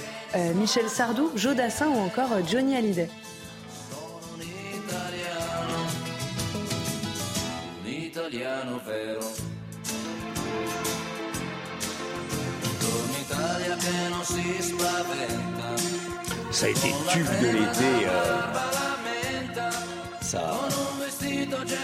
Michel 0.55 0.89
Sardou, 0.89 1.31
Joe 1.35 1.55
Dassin 1.55 1.87
ou 1.87 1.99
encore 1.99 2.29
Johnny 2.47 2.75
Hallyday. 2.75 3.09
Ça 16.51 16.65
a 16.65 16.69
été 16.69 16.93
tube 17.11 17.25
de 17.41 17.47
l'été. 17.47 18.07
Euh, 18.07 18.41
ça, 20.21 20.67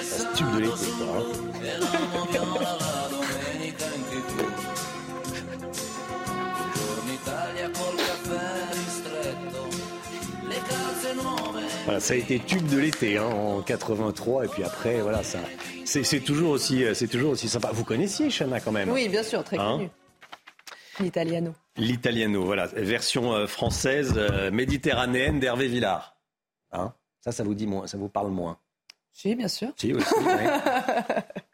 ça 0.03 0.25
tube 0.35 0.51
de 0.55 0.59
l'été, 0.59 0.91
quoi. 0.97 1.07
Hein. 1.19 2.35
Voilà, 11.85 11.99
ça 11.99 12.13
a 12.13 12.17
été 12.17 12.39
tube 12.39 12.67
de 12.67 12.77
l'été 12.77 13.17
hein, 13.17 13.25
en 13.25 13.61
83 13.61 14.45
et 14.45 14.47
puis 14.47 14.63
après 14.63 15.01
voilà 15.01 15.23
ça 15.23 15.39
c'est 15.85 16.19
toujours 16.19 16.49
aussi 16.51 16.83
c'est 16.93 17.07
toujours 17.07 17.31
aussi 17.31 17.47
sympa. 17.47 17.69
Vous 17.71 17.83
connaissiez 17.83 18.29
Chana 18.29 18.59
quand 18.59 18.71
même? 18.71 18.89
Oui, 18.89 19.07
bien 19.07 19.23
sûr, 19.23 19.43
très 19.43 19.57
hein? 19.57 19.77
connu. 19.77 19.89
L'italiano. 20.99 21.53
L'italiano, 21.77 22.45
voilà, 22.45 22.67
version 22.67 23.33
euh, 23.33 23.47
française 23.47 24.13
euh, 24.15 24.49
méditerranéenne 24.51 25.39
d'Hervé 25.39 25.67
Villard. 25.67 26.17
Hein? 26.71 26.93
Ça, 27.19 27.31
ça 27.31 27.43
vous 27.43 27.53
dit 27.53 27.67
moins, 27.67 27.87
ça 27.87 27.97
vous 27.97 28.07
parle 28.09 28.31
moins. 28.31 28.57
Si, 29.11 29.35
bien 29.35 29.47
sûr. 29.47 29.69
Si, 29.77 29.93
aussi. 29.93 30.13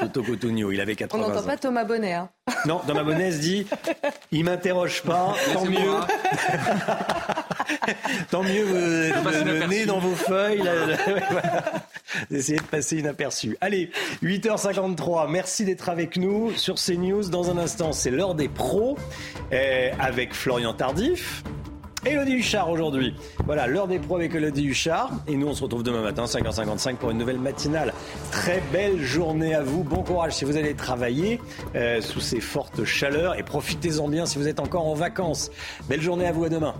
Toto 0.00 0.22
Cotugno, 0.22 0.70
il 0.70 0.80
avait 0.80 0.94
80 0.94 1.22
ans. 1.22 1.26
On 1.26 1.28
n'entend 1.28 1.46
pas 1.46 1.56
Thomas 1.56 1.84
Bonnet. 1.84 2.14
Hein. 2.14 2.28
Non, 2.66 2.80
Thomas 2.86 3.02
Bonnet 3.02 3.32
se 3.32 3.38
dit, 3.38 3.66
il 4.32 4.44
m'interroge 4.44 5.02
pas, 5.02 5.34
tant 5.52 5.64
mieux. 5.64 5.78
tant 8.30 8.42
mieux, 8.42 8.64
vous 8.64 8.74
le 8.74 9.66
nez 9.66 9.86
dans 9.86 9.98
vos 9.98 10.14
feuilles. 10.14 10.62
Essayez 12.30 12.58
de 12.58 12.64
passer 12.64 12.98
inaperçu. 12.98 13.56
Allez, 13.60 13.90
8h53, 14.22 15.30
merci 15.30 15.64
d'être 15.64 15.88
avec 15.88 16.16
nous 16.16 16.52
sur 16.56 16.76
CNews. 16.76 17.28
Dans 17.28 17.50
un 17.50 17.58
instant, 17.58 17.92
c'est 17.92 18.10
l'heure 18.10 18.34
des 18.34 18.48
pros 18.48 18.96
euh, 19.52 19.90
avec 19.98 20.34
Florian 20.34 20.74
Tardif. 20.74 21.42
Elodie 22.06 22.34
Huchard 22.34 22.70
aujourd'hui. 22.70 23.14
Voilà, 23.44 23.66
l'heure 23.66 23.88
des 23.88 23.98
pros 23.98 24.16
avec 24.16 24.34
Elodie 24.34 24.66
Huchard. 24.66 25.10
Et 25.26 25.36
nous, 25.36 25.48
on 25.48 25.54
se 25.54 25.62
retrouve 25.62 25.82
demain 25.82 26.02
matin, 26.02 26.24
5h55, 26.24 26.96
pour 26.96 27.10
une 27.10 27.18
nouvelle 27.18 27.38
matinale. 27.38 27.92
Très 28.30 28.62
belle 28.72 29.00
journée 29.00 29.54
à 29.54 29.62
vous. 29.62 29.82
Bon 29.82 30.02
courage 30.02 30.32
si 30.32 30.44
vous 30.44 30.56
allez 30.56 30.74
travailler 30.74 31.40
euh, 31.74 32.00
sous 32.00 32.20
ces 32.20 32.40
fortes 32.40 32.84
chaleurs. 32.84 33.38
Et 33.38 33.42
profitez-en 33.42 34.08
bien 34.08 34.26
si 34.26 34.38
vous 34.38 34.48
êtes 34.48 34.60
encore 34.60 34.86
en 34.86 34.94
vacances. 34.94 35.50
Belle 35.88 36.02
journée 36.02 36.26
à 36.26 36.32
vous, 36.32 36.44
à 36.44 36.48
demain. 36.48 36.74